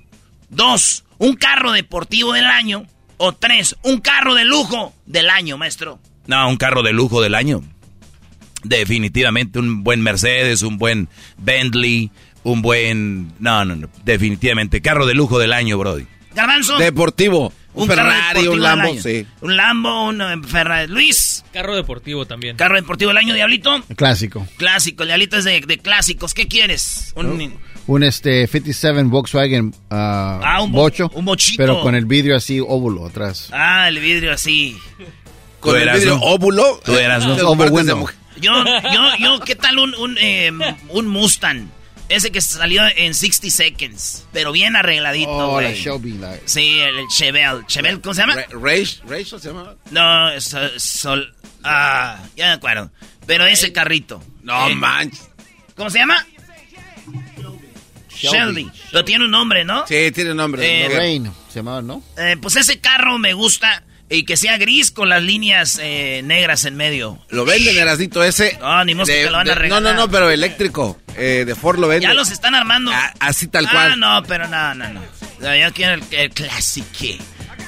Dos, 0.50 1.04
un 1.18 1.34
carro 1.34 1.72
deportivo 1.72 2.32
del 2.32 2.44
año. 2.44 2.86
O 3.16 3.32
tres, 3.32 3.74
un 3.82 3.98
carro 4.00 4.36
de 4.36 4.44
lujo 4.44 4.94
del 5.04 5.28
año, 5.28 5.58
maestro. 5.58 5.98
No, 6.28 6.48
un 6.48 6.58
carro 6.58 6.84
de 6.84 6.92
lujo 6.92 7.20
del 7.20 7.34
año. 7.34 7.60
Definitivamente 8.62 9.58
un 9.58 9.82
buen 9.82 10.00
Mercedes, 10.00 10.62
un 10.62 10.78
buen 10.78 11.08
Bentley, 11.38 12.12
un 12.44 12.62
buen... 12.62 13.32
No, 13.40 13.64
no, 13.64 13.74
no. 13.74 13.88
Definitivamente. 14.04 14.80
Carro 14.80 15.04
de 15.04 15.14
lujo 15.14 15.40
del 15.40 15.52
año, 15.52 15.76
Brody. 15.76 16.06
Garbanzo. 16.36 16.78
Deportivo. 16.78 17.52
Un, 17.74 17.86
Ferrari, 17.86 18.48
un 18.48 18.60
Lambo, 18.60 18.94
sí. 19.00 19.26
Un 19.40 19.56
Lambo, 19.56 20.08
un 20.08 20.20
eh, 20.20 20.40
Ferrari. 20.46 20.90
Luis. 20.90 21.44
Carro 21.52 21.76
deportivo 21.76 22.26
también. 22.26 22.56
Carro 22.56 22.76
deportivo 22.76 23.10
del 23.10 23.18
año, 23.18 23.34
Diablito. 23.34 23.82
Clásico. 23.94 24.46
Clásico, 24.56 25.02
el 25.02 25.08
Diablito 25.08 25.36
es 25.36 25.44
de, 25.44 25.78
clásicos. 25.78 26.34
¿Qué 26.34 26.48
quieres? 26.48 27.12
Un, 27.14 27.58
un 27.86 28.02
este 28.02 28.46
57 28.46 29.02
Volkswagen 29.04 29.66
uh, 29.66 29.72
ah, 29.90 30.60
un 30.62 30.72
bocho. 30.72 31.10
Un 31.14 31.24
bochito. 31.24 31.62
Pero 31.62 31.80
con 31.82 31.94
el 31.94 32.06
vidrio 32.06 32.36
así 32.36 32.60
óvulo 32.60 33.06
atrás. 33.06 33.48
Ah, 33.52 33.88
el 33.88 33.98
vidrio 33.98 34.32
así. 34.32 34.76
¿Con 35.60 35.76
el 35.76 35.90
vidrio 35.90 36.20
óvulo? 36.20 36.80
Tú 36.84 36.96
eras 36.96 37.24
un 37.24 37.56
bueno. 37.70 38.06
Yo, 38.40 38.52
yo, 38.64 39.16
yo, 39.18 39.40
¿qué 39.40 39.56
tal 39.56 39.78
un, 39.78 39.94
un, 39.96 40.16
eh, 40.20 40.52
un 40.90 41.08
Mustang? 41.08 41.68
Ese 42.08 42.32
que 42.32 42.40
salió 42.40 42.82
en 42.96 43.14
60 43.14 43.50
Seconds, 43.50 44.26
pero 44.32 44.50
bien 44.50 44.76
arregladito, 44.76 45.30
Oh, 45.30 45.60
la 45.60 45.72
Shelby. 45.72 46.18
Sí, 46.46 46.78
el 46.80 47.06
Chevelle. 47.08 47.66
¿Chevelle 47.66 48.00
cómo 48.00 48.14
se 48.14 48.22
llama? 48.22 48.34
Rage, 48.50 49.00
Rachel 49.06 49.40
se 49.40 49.48
llama. 49.48 49.74
No, 49.90 50.30
es 50.30 50.56
Sol... 50.78 51.34
Ah, 51.64 52.18
ya 52.36 52.46
me 52.46 52.52
acuerdo. 52.52 52.90
Pero 53.26 53.44
ese 53.44 53.72
carrito. 53.72 54.22
No 54.42 54.68
eh, 54.68 54.74
manches. 54.74 55.28
¿Cómo 55.76 55.90
se 55.90 55.98
llama? 55.98 56.26
Shelby. 58.08 58.70
Lo 58.92 59.04
tiene 59.04 59.26
un 59.26 59.30
nombre, 59.30 59.64
¿no? 59.64 59.86
Sí, 59.86 60.10
tiene 60.12 60.30
un 60.32 60.38
nombre. 60.38 60.84
Eh, 60.84 60.88
Lorraine, 60.88 61.30
se 61.48 61.56
llamaba, 61.56 61.82
¿no? 61.82 62.02
Eh, 62.16 62.36
pues 62.40 62.56
ese 62.56 62.80
carro 62.80 63.18
me 63.18 63.32
gusta 63.34 63.84
y 64.10 64.24
que 64.24 64.36
sea 64.36 64.56
gris 64.56 64.90
con 64.90 65.08
las 65.08 65.22
líneas 65.22 65.78
eh, 65.82 66.22
negras 66.24 66.64
en 66.64 66.76
medio. 66.76 67.18
¿Lo 67.30 67.44
venden, 67.44 67.76
Erasito, 67.76 68.22
ese? 68.24 68.56
No, 68.60 68.84
ni 68.84 68.94
modo 68.94 69.06
que 69.06 69.26
lo 69.26 69.32
van 69.32 69.50
a 69.50 69.54
regalar. 69.54 69.82
No, 69.82 69.92
no, 69.92 69.96
no, 69.96 70.10
pero 70.10 70.30
eléctrico. 70.30 70.98
Eh, 71.16 71.44
de 71.46 71.54
Ford 71.54 71.78
lo 71.78 71.88
venden. 71.88 72.10
Ya 72.10 72.14
los 72.14 72.30
están 72.30 72.54
armando. 72.54 72.90
Ah, 72.94 73.12
así 73.20 73.48
tal 73.48 73.68
cual. 73.68 73.92
Ah, 73.92 73.96
no, 73.96 74.22
pero 74.26 74.48
no, 74.48 74.74
no, 74.74 74.88
no. 74.88 75.00
Yo 75.40 75.72
quiero 75.72 75.94
el, 75.94 76.02
el 76.12 76.30
clásico. 76.30 77.22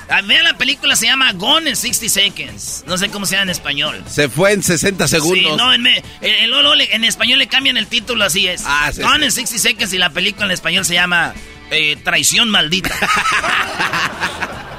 Ah, 0.08 0.22
vean 0.22 0.42
la 0.42 0.58
película, 0.58 0.96
se 0.96 1.06
llama 1.06 1.32
Gone 1.34 1.70
in 1.70 1.76
60 1.76 2.08
Seconds. 2.08 2.84
No 2.86 2.98
sé 2.98 3.10
cómo 3.10 3.26
se 3.26 3.32
llama 3.36 3.44
en 3.44 3.50
español. 3.50 4.02
Se 4.08 4.28
fue 4.28 4.52
en 4.52 4.62
60 4.62 5.06
segundos. 5.06 5.38
Sí, 5.38 5.56
no, 5.56 5.72
en, 5.72 5.86
en 5.86 7.04
español 7.04 7.38
le 7.38 7.46
cambian 7.46 7.76
el 7.76 7.86
título, 7.86 8.24
así 8.24 8.48
es. 8.48 8.62
Ah, 8.66 8.90
sí, 8.92 9.02
Gone 9.02 9.26
in 9.26 9.30
60 9.30 9.58
Seconds 9.60 9.92
y 9.92 9.98
la 9.98 10.10
película 10.10 10.46
en 10.46 10.50
español 10.50 10.84
se 10.84 10.94
llama 10.94 11.32
eh, 11.70 11.96
Traición 12.02 12.50
Maldita. 12.50 12.90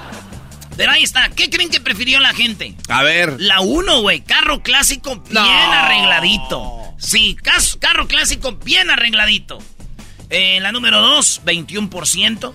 Pero 0.82 0.94
ahí 0.94 1.04
está. 1.04 1.30
¿Qué 1.30 1.48
creen 1.52 1.70
que 1.70 1.80
prefirió 1.80 2.20
la 2.20 2.34
gente? 2.34 2.74
A 2.90 3.04
ver. 3.04 3.36
La 3.40 3.62
1, 3.62 4.02
güey. 4.02 4.22
Carro 4.22 4.64
clásico 4.64 5.18
bien 5.30 5.46
arregladito. 5.46 6.96
Sí, 6.98 7.38
carro 7.80 8.08
clásico 8.08 8.54
bien 8.54 8.90
arregladito. 8.90 9.60
Eh, 10.32 10.60
la 10.60 10.72
número 10.72 11.00
2, 11.00 11.42
21%. 11.46 12.52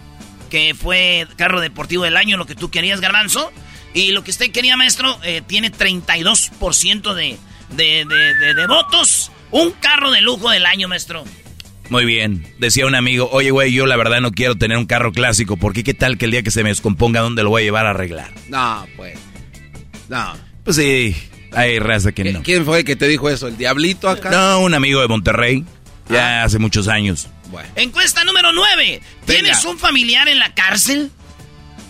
Que 0.50 0.74
fue 0.74 1.28
carro 1.36 1.60
deportivo 1.60 2.02
del 2.02 2.16
año, 2.16 2.36
lo 2.36 2.46
que 2.46 2.56
tú 2.56 2.68
querías, 2.68 3.00
Garbanzo. 3.00 3.52
Y 3.94 4.10
lo 4.10 4.24
que 4.24 4.32
usted 4.32 4.50
quería, 4.50 4.76
maestro, 4.76 5.20
eh, 5.22 5.40
tiene 5.46 5.70
32% 5.70 7.14
de, 7.14 7.38
de, 7.70 8.04
de, 8.04 8.54
de 8.54 8.66
votos. 8.66 9.30
Un 9.52 9.70
carro 9.70 10.10
de 10.10 10.20
lujo 10.20 10.50
del 10.50 10.66
año, 10.66 10.88
maestro. 10.88 11.22
Muy 11.88 12.04
bien. 12.04 12.46
Decía 12.58 12.86
un 12.86 12.94
amigo, 12.94 13.28
oye, 13.32 13.50
güey, 13.50 13.72
yo 13.72 13.86
la 13.86 13.96
verdad 13.96 14.20
no 14.20 14.32
quiero 14.32 14.56
tener 14.56 14.76
un 14.76 14.86
carro 14.86 15.12
clásico, 15.12 15.56
porque 15.56 15.84
qué 15.84 15.94
tal 15.94 16.18
que 16.18 16.24
el 16.24 16.30
día 16.32 16.42
que 16.42 16.50
se 16.50 16.62
me 16.62 16.70
descomponga, 16.70 17.20
¿dónde 17.20 17.42
lo 17.42 17.50
voy 17.50 17.62
a 17.62 17.64
llevar 17.64 17.86
a 17.86 17.90
arreglar? 17.90 18.30
No, 18.48 18.86
pues. 18.96 19.18
No. 20.08 20.34
Pues 20.64 20.76
sí, 20.76 21.16
hay 21.52 21.78
raza 21.78 22.12
que 22.12 22.32
no. 22.32 22.42
¿Quién 22.42 22.64
fue 22.64 22.80
el 22.80 22.84
que 22.84 22.96
te 22.96 23.06
dijo 23.08 23.28
eso? 23.28 23.48
¿El 23.48 23.56
diablito 23.56 24.08
acá? 24.08 24.30
No, 24.30 24.60
un 24.60 24.74
amigo 24.74 25.00
de 25.00 25.08
Monterrey. 25.08 25.64
Ya 26.08 26.42
ah. 26.42 26.44
hace 26.44 26.58
muchos 26.58 26.88
años. 26.88 27.28
Bueno. 27.50 27.68
Encuesta 27.76 28.24
número 28.24 28.52
9. 28.52 29.00
¿Tienes 29.24 29.64
un 29.64 29.78
familiar 29.78 30.28
en 30.28 30.38
la 30.38 30.54
cárcel? 30.54 31.10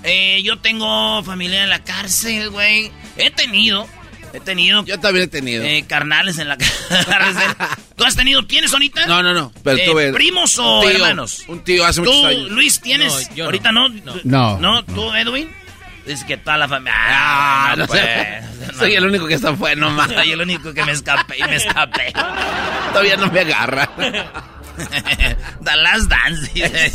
Eh, 0.02 0.40
yo 0.44 0.58
tengo 0.58 1.22
familiar 1.24 1.64
en 1.64 1.70
la 1.70 1.82
cárcel, 1.82 2.50
güey. 2.50 2.90
He 3.16 3.30
tenido. 3.30 3.88
He 4.36 4.40
tenido. 4.40 4.84
Yo 4.84 5.00
también 5.00 5.24
he 5.24 5.28
tenido. 5.28 5.64
Eh, 5.64 5.86
carnales 5.88 6.38
en 6.38 6.48
la 6.48 6.58
cárcel. 6.58 7.56
¿Tú 7.96 8.04
has 8.04 8.14
tenido? 8.16 8.44
¿Tienes 8.44 8.70
ahorita? 8.70 9.06
No, 9.06 9.22
no, 9.22 9.32
no. 9.32 9.50
Pero 9.64 9.78
eh, 9.78 9.84
tuve 9.86 10.12
¿Primos 10.12 10.58
o 10.58 10.86
hermanos? 10.86 11.44
Un 11.48 11.64
tío 11.64 11.86
hace 11.86 12.02
muchos 12.02 12.22
años. 12.26 12.50
Luis, 12.50 12.78
tienes? 12.82 13.30
¿Ahorita 13.42 13.72
no? 13.72 13.88
No. 14.24 14.58
¿No? 14.58 14.84
¿Tú, 14.84 15.10
Edwin? 15.14 15.50
Es 16.04 16.22
que 16.24 16.36
toda 16.36 16.58
la 16.58 16.68
familia. 16.68 16.92
Ah, 16.96 17.74
no, 17.78 17.86
pues. 17.86 18.02
Soy 18.78 18.94
el 18.94 19.06
único 19.06 19.26
que 19.26 19.34
está 19.34 19.50
bueno, 19.50 19.90
más. 19.90 20.12
Soy 20.12 20.32
el 20.32 20.40
único 20.42 20.74
que 20.74 20.84
me 20.84 20.92
escapé 20.92 21.38
y 21.38 21.42
me 21.42 21.56
escapé. 21.56 22.12
Todavía 22.92 23.16
no 23.16 23.30
me 23.32 23.40
agarra. 23.40 23.90
The 25.64 25.76
Last 25.76 26.10
Dance. 26.10 26.92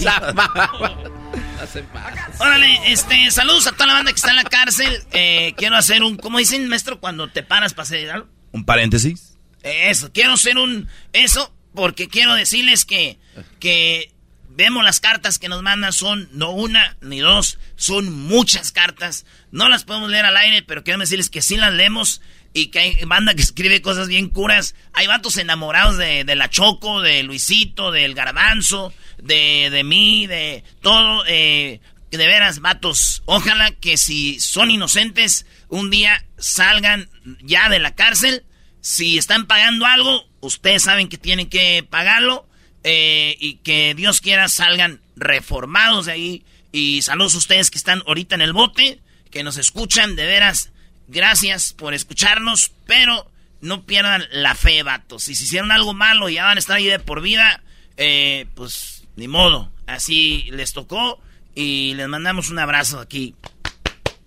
Órale, 2.39 2.91
este, 2.91 3.31
saludos 3.31 3.67
a 3.67 3.71
toda 3.71 3.87
la 3.87 3.93
banda 3.93 4.11
que 4.11 4.17
está 4.17 4.31
en 4.31 4.35
la 4.35 4.43
cárcel. 4.43 5.03
Eh, 5.13 5.53
quiero 5.57 5.75
hacer 5.77 6.03
un, 6.03 6.17
¿cómo 6.17 6.39
dicen, 6.39 6.67
maestro, 6.67 6.99
cuando 6.99 7.29
te 7.29 7.43
paras 7.43 7.73
para 7.73 7.83
hacer 7.83 8.09
algo? 8.09 8.27
¿Un 8.51 8.65
paréntesis? 8.65 9.37
Eso, 9.63 10.11
quiero 10.11 10.33
hacer 10.33 10.57
un, 10.57 10.89
eso, 11.13 11.53
porque 11.73 12.07
quiero 12.07 12.33
decirles 12.33 12.83
que, 12.83 13.19
que 13.59 14.11
vemos 14.49 14.83
las 14.83 14.99
cartas 14.99 15.39
que 15.39 15.49
nos 15.49 15.61
mandan, 15.61 15.93
son 15.93 16.29
no 16.33 16.51
una 16.51 16.97
ni 17.01 17.19
dos, 17.19 17.59
son 17.75 18.11
muchas 18.11 18.71
cartas. 18.71 19.25
No 19.51 19.69
las 19.69 19.83
podemos 19.83 20.09
leer 20.09 20.25
al 20.25 20.37
aire, 20.37 20.63
pero 20.63 20.83
quiero 20.83 20.99
decirles 20.99 21.29
que 21.29 21.41
sí 21.41 21.57
las 21.57 21.73
leemos 21.73 22.21
y 22.53 22.67
que 22.67 22.79
hay 22.79 23.05
banda 23.05 23.33
que 23.33 23.41
escribe 23.41 23.81
cosas 23.81 24.07
bien 24.07 24.29
curas. 24.29 24.75
Hay 24.93 25.07
vatos 25.07 25.37
enamorados 25.37 25.97
de, 25.97 26.23
de 26.23 26.35
la 26.35 26.49
Choco, 26.49 27.01
de 27.01 27.23
Luisito, 27.23 27.91
del 27.91 28.13
Garbanzo, 28.13 28.93
de, 29.21 29.69
de 29.71 29.83
mí, 29.83 30.27
de 30.27 30.63
todo. 30.81 31.23
Eh, 31.27 31.79
de 32.11 32.27
veras, 32.27 32.59
vatos, 32.59 33.23
ojalá 33.25 33.71
que 33.71 33.95
si 33.95 34.37
son 34.41 34.69
inocentes, 34.69 35.45
un 35.69 35.89
día 35.89 36.25
salgan 36.37 37.09
ya 37.41 37.69
de 37.69 37.79
la 37.79 37.95
cárcel. 37.95 38.43
Si 38.81 39.17
están 39.17 39.47
pagando 39.47 39.85
algo, 39.85 40.27
ustedes 40.41 40.83
saben 40.83 41.07
que 41.07 41.17
tienen 41.17 41.47
que 41.49 41.85
pagarlo. 41.89 42.47
Eh, 42.83 43.37
y 43.39 43.57
que 43.57 43.93
Dios 43.93 44.21
quiera 44.21 44.49
salgan 44.49 45.01
reformados 45.15 46.07
de 46.07 46.11
ahí. 46.13 46.45
Y 46.71 47.01
saludos 47.01 47.35
a 47.35 47.39
ustedes 47.39 47.69
que 47.69 47.77
están 47.77 48.01
ahorita 48.07 48.35
en 48.35 48.41
el 48.41 48.53
bote, 48.53 48.99
que 49.29 49.43
nos 49.43 49.57
escuchan, 49.57 50.15
de 50.15 50.25
veras, 50.25 50.70
gracias 51.11 51.73
por 51.73 51.93
escucharnos, 51.93 52.71
pero 52.87 53.29
no 53.61 53.85
pierdan 53.85 54.23
la 54.31 54.55
fe, 54.55 54.83
vatos. 54.83 55.23
Si 55.23 55.35
se 55.35 55.43
hicieron 55.43 55.71
algo 55.71 55.93
malo 55.93 56.29
y 56.29 56.35
ya 56.35 56.45
van 56.45 56.57
a 56.57 56.59
estar 56.59 56.77
ahí 56.77 56.85
de 56.85 56.99
por 56.99 57.21
vida, 57.21 57.61
eh, 57.97 58.47
pues 58.55 59.03
ni 59.15 59.27
modo. 59.27 59.71
Así 59.85 60.47
les 60.51 60.73
tocó 60.73 61.21
y 61.53 61.93
les 61.95 62.07
mandamos 62.07 62.49
un 62.49 62.59
abrazo 62.59 62.99
aquí 62.99 63.35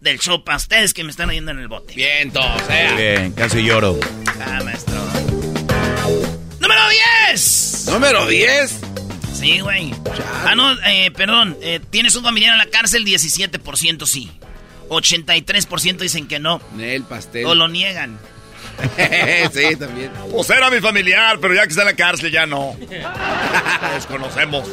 del 0.01 0.19
show 0.21 0.45
para 0.45 0.59
ustedes 0.59 0.93
que 0.93 1.03
me 1.03 1.11
están 1.11 1.31
oyendo 1.31 1.51
en 1.51 1.59
el 1.59 1.69
bote. 1.69 1.95
Bien, 1.95 2.31
todos, 2.31 2.63
Bien, 2.69 3.33
casi 3.33 3.63
lloro. 3.65 3.99
Ah, 4.41 4.61
maestro. 4.63 4.95
¡Número 6.61 6.83
10! 7.31 7.87
¿Número 7.91 8.27
10? 8.27 8.81
Sí, 9.33 9.61
güey. 9.61 9.93
Ah, 10.45 10.55
no, 10.55 10.73
eh, 10.85 11.11
perdón. 11.11 11.57
Eh, 11.63 11.81
¿Tienes 11.91 12.15
un 12.17 12.23
familiar 12.23 12.53
en 12.53 12.59
la 12.59 12.67
cárcel? 12.67 13.05
17% 13.05 14.07
sí. 14.07 14.31
83% 14.89 15.99
dicen 15.99 16.27
que 16.27 16.39
no. 16.39 16.61
El 16.79 17.03
pastel. 17.05 17.47
O 17.47 17.55
lo 17.55 17.69
niegan. 17.69 18.19
sí, 19.53 19.77
también. 19.77 20.11
Pues 20.31 20.51
era 20.51 20.71
mi 20.71 20.81
familiar, 20.81 21.39
pero 21.41 21.55
ya 21.55 21.63
que 21.63 21.69
está 21.69 21.83
en 21.83 21.89
la 21.89 21.97
cárcel 21.97 22.31
ya 22.31 22.47
no. 22.47 22.77
Nos 23.95 24.07
conocemos. 24.07 24.69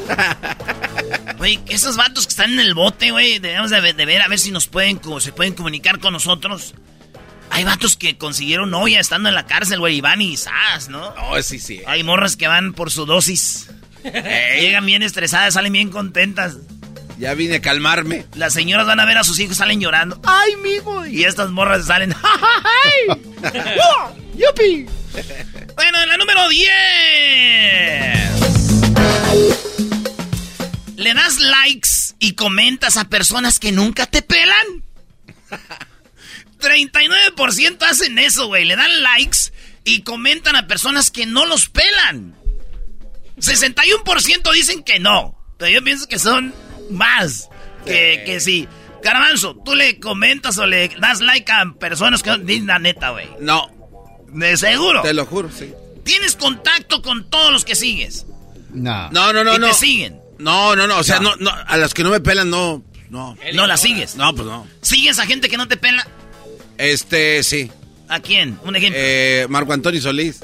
Güey, 1.37 1.59
esos 1.67 1.97
vatos 1.97 2.25
que 2.25 2.31
están 2.31 2.53
en 2.53 2.59
el 2.59 2.73
bote, 2.73 3.11
güey, 3.11 3.39
debemos 3.39 3.71
de, 3.71 4.05
ver 4.05 4.21
a 4.21 4.27
ver 4.27 4.39
si 4.39 4.51
nos 4.51 4.67
pueden, 4.67 4.99
se 5.19 5.31
pueden 5.31 5.53
comunicar 5.53 5.99
con 5.99 6.13
nosotros. 6.13 6.73
Hay 7.49 7.63
vatos 7.63 7.97
que 7.97 8.17
consiguieron 8.17 8.71
novia 8.71 8.99
estando 8.99 9.27
en 9.27 9.35
la 9.35 9.45
cárcel, 9.45 9.79
güey, 9.79 9.97
y 9.97 10.01
van 10.01 10.21
y 10.21 10.37
¡zas! 10.37 10.87
¿no? 10.87 11.13
No, 11.15 11.41
sí, 11.43 11.59
sí. 11.59 11.81
Hay 11.85 12.03
morras 12.03 12.37
que 12.37 12.47
van 12.47 12.73
por 12.73 12.91
su 12.91 13.05
dosis. 13.05 13.69
Llegan 14.03 14.85
bien 14.85 15.03
estresadas, 15.03 15.55
salen 15.55 15.73
bien 15.73 15.89
contentas. 15.89 16.57
Ya 17.21 17.35
vine 17.35 17.57
a 17.57 17.61
calmarme. 17.61 18.25
Las 18.33 18.51
señoras 18.51 18.87
van 18.87 18.99
a 18.99 19.05
ver 19.05 19.19
a 19.19 19.23
sus 19.23 19.39
hijos, 19.39 19.57
salen 19.57 19.79
llorando. 19.79 20.19
¡Ay, 20.25 20.55
mijo! 20.55 21.05
Y 21.05 21.23
estas 21.23 21.51
morras 21.51 21.85
salen. 21.85 22.15
¡Ay! 22.23 23.21
¡Yupi! 24.37 24.87
Bueno, 25.75 26.01
en 26.01 26.09
la 26.09 26.17
número 26.17 26.49
10. 26.49 26.69
¿Le 30.97 31.13
das 31.13 31.39
likes 31.39 31.89
y 32.19 32.33
comentas 32.33 32.97
a 32.97 33.05
personas 33.05 33.57
que 33.57 33.71
nunca 33.71 34.05
te 34.05 34.21
pelan? 34.21 34.83
39% 36.59 37.83
hacen 37.83 38.19
eso, 38.19 38.47
güey. 38.47 38.65
Le 38.65 38.75
dan 38.75 39.01
likes 39.01 39.53
y 39.85 40.01
comentan 40.03 40.55
a 40.55 40.67
personas 40.67 41.09
que 41.09 41.25
no 41.25 41.45
los 41.45 41.69
pelan. 41.69 42.35
61% 43.37 44.53
dicen 44.53 44.83
que 44.83 44.99
no. 44.99 45.35
Pero 45.57 45.71
yo 45.71 45.83
pienso 45.83 46.07
que 46.07 46.19
son 46.19 46.53
más 46.91 47.49
que, 47.85 48.23
que 48.25 48.39
sí. 48.39 48.67
Garbanzo, 49.03 49.55
¿tú 49.65 49.75
le 49.75 49.99
comentas 49.99 50.57
o 50.57 50.65
le 50.65 50.89
das 50.99 51.21
like 51.21 51.51
a 51.51 51.73
personas 51.79 52.21
que 52.21 52.29
no... 52.29 52.37
Dime 52.37 52.67
la 52.67 52.79
neta, 52.79 53.09
güey. 53.09 53.27
No. 53.39 53.69
¿De 54.27 54.55
seguro? 54.57 55.01
Te 55.01 55.13
lo 55.13 55.25
juro, 55.25 55.49
sí. 55.51 55.73
¿Tienes 56.03 56.35
contacto 56.35 57.01
con 57.01 57.29
todos 57.29 57.51
los 57.51 57.65
que 57.65 57.75
sigues? 57.75 58.25
No. 58.73 59.09
No, 59.11 59.33
no, 59.33 59.43
no, 59.43 59.55
¿Y 59.55 59.59
no. 59.59 59.67
te 59.67 59.73
siguen? 59.73 60.19
No, 60.39 60.75
no, 60.75 60.87
no. 60.87 60.99
O 60.99 61.03
sea, 61.03 61.19
no. 61.19 61.35
No, 61.37 61.51
a 61.51 61.77
las 61.77 61.93
que 61.93 62.03
no 62.03 62.11
me 62.11 62.19
pelan, 62.19 62.49
no. 62.49 62.83
No. 63.09 63.37
¿No 63.53 63.67
la 63.67 63.77
sigues? 63.77 64.15
No, 64.15 64.33
pues 64.33 64.47
no. 64.47 64.67
¿Sigues 64.81 65.19
a 65.19 65.25
gente 65.25 65.49
que 65.49 65.57
no 65.57 65.67
te 65.67 65.77
pela? 65.77 66.07
Este, 66.77 67.43
sí. 67.43 67.71
¿A 68.07 68.19
quién? 68.19 68.57
Un 68.63 68.75
ejemplo. 68.75 68.99
Eh, 69.01 69.45
Marco 69.49 69.73
Antonio 69.73 70.01
Solís. 70.01 70.39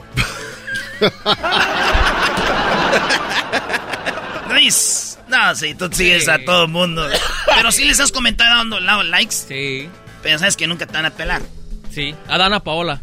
Luis. 4.49 5.06
No, 5.29 5.55
sí, 5.55 5.75
tú 5.75 5.89
sigues 5.91 6.27
a 6.27 6.39
todo 6.39 6.63
el 6.65 6.69
mundo. 6.71 7.07
Pero 7.55 7.71
sí 7.71 7.85
les 7.85 7.99
has 7.99 8.11
comentado 8.11 8.55
dando 8.57 8.79
likes. 9.03 9.35
Sí. 9.47 9.89
Pero 10.23 10.39
sabes 10.39 10.55
que 10.57 10.67
nunca 10.67 10.85
te 10.87 10.93
van 10.93 11.05
a 11.05 11.11
pelar. 11.11 11.41
Sí. 11.93 12.13
A 12.27 12.37
Dana 12.37 12.59
Paola. 12.61 13.01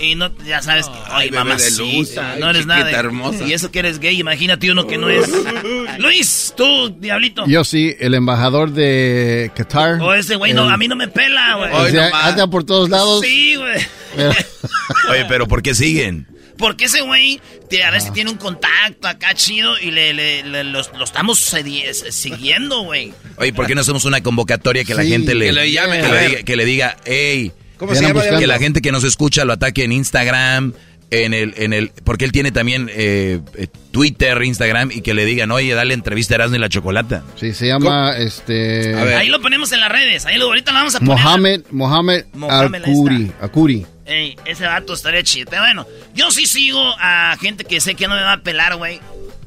Y 0.00 0.16
no, 0.16 0.36
ya 0.44 0.60
sabes 0.60 0.86
que, 0.88 0.98
ay, 1.08 1.30
bebé 1.30 1.44
mamá, 1.44 1.56
ay, 1.56 2.40
no 2.40 2.50
eres 2.50 2.66
nada. 2.66 2.84
de- 2.86 2.92
hermosa. 2.92 3.44
Y 3.46 3.52
eso 3.52 3.70
que 3.70 3.78
eres 3.78 4.00
gay, 4.00 4.18
imagínate 4.18 4.70
uno 4.72 4.88
que 4.88 4.98
no 4.98 5.08
es. 5.08 5.30
Luis, 5.98 6.52
tú, 6.56 6.90
diablito. 6.98 7.44
Yo 7.46 7.62
sí, 7.62 7.94
el 8.00 8.14
embajador 8.14 8.72
de 8.72 9.52
Qatar. 9.54 10.00
O 10.02 10.12
ese 10.12 10.34
güey, 10.34 10.52
no, 10.52 10.68
a 10.68 10.76
mí 10.76 10.88
no 10.88 10.96
me 10.96 11.06
pela, 11.06 11.54
güey. 11.56 11.72
o 11.72 11.88
sea, 11.90 12.10
anda 12.26 12.48
por 12.48 12.64
todos 12.64 12.90
lados. 12.90 13.20
Sí, 13.24 13.54
güey. 13.54 13.86
Pero- 14.16 14.32
Oye, 15.10 15.24
pero 15.28 15.46
¿por 15.46 15.62
qué 15.62 15.74
siguen? 15.74 16.26
Porque 16.58 16.84
ese 16.84 17.00
güey 17.02 17.40
te- 17.68 17.82
a 17.82 17.88
Ah. 17.88 17.90
veces 17.90 18.12
tiene 18.12 18.30
un 18.30 18.36
contacto 18.36 19.08
acá 19.08 19.34
chido 19.34 19.74
y 19.80 19.90
le, 19.90 20.14
le- 20.14 20.42
le- 20.44 20.64
los- 20.64 20.90
lo 20.96 21.04
estamos 21.04 21.52
s- 21.54 22.12
siguiendo, 22.12 22.82
güey. 22.82 23.12
Oye, 23.36 23.52
¿por 23.52 23.66
qué 23.66 23.74
no 23.74 23.80
hacemos 23.80 24.04
una 24.04 24.22
convocatoria 24.22 24.84
que 24.84 24.94
la 24.94 25.04
gente 25.04 25.34
le, 25.34 25.46
que 25.46 25.52
le 25.52 25.72
llame, 25.72 26.00
que 26.00 26.28
diga, 26.28 26.42
que 26.42 26.56
le 26.56 26.64
diga, 26.64 26.96
hey, 27.04 27.52
¿Cómo 27.76 27.92
Ya 27.92 27.98
se 27.98 28.04
andan 28.04 28.10
llama? 28.10 28.20
buscando. 28.20 28.40
que 28.40 28.46
la 28.46 28.58
gente 28.58 28.80
que 28.82 28.92
nos 28.92 29.02
escucha 29.02 29.44
lo 29.44 29.52
ataque 29.52 29.82
en 29.82 29.90
Instagram, 29.90 30.74
en 31.10 31.34
el, 31.34 31.54
en 31.56 31.72
el, 31.72 31.90
porque 32.04 32.24
él 32.24 32.30
tiene 32.32 32.50
también 32.52 32.88
eh, 32.92 33.40
eh, 33.56 33.66
Twitter, 33.90 34.40
Instagram, 34.42 34.90
y 34.92 35.00
que 35.00 35.12
le 35.12 35.24
digan, 35.24 35.50
oye, 35.50 35.74
dale 35.74 35.92
entrevista 35.92 36.34
a 36.34 36.36
Erasmo 36.36 36.56
y 36.56 36.60
la 36.60 36.68
Chocolata. 36.68 37.24
Sí, 37.38 37.52
se 37.52 37.66
llama 37.66 38.16
este. 38.16 38.94
A 38.94 39.04
ver. 39.04 39.14
Ahí 39.16 39.28
lo 39.28 39.40
ponemos 39.40 39.70
en 39.72 39.80
las 39.80 39.90
redes. 39.90 40.24
Ahí 40.24 40.38
lo, 40.38 40.46
ahorita 40.46 40.70
lo 40.72 40.78
vamos 40.78 40.94
a 40.94 41.00
poner. 41.00 41.14
Mohamed, 41.16 41.60
Mohamed 41.72 42.24
Mohamed, 42.32 42.84
está. 42.84 43.44
Akuri. 43.44 43.86
Ey, 44.06 44.36
ese 44.44 44.66
vato 44.66 44.92
estaría 44.94 45.22
chido. 45.22 45.48
Pero 45.50 45.62
bueno, 45.62 45.86
yo 46.14 46.30
sí 46.30 46.46
sigo 46.46 46.94
a 46.98 47.36
gente 47.40 47.64
que 47.64 47.80
sé 47.80 47.94
que 47.94 48.06
no 48.08 48.14
me 48.14 48.22
va 48.22 48.34
a 48.34 48.42
pelar, 48.42 48.76
güey. 48.76 49.00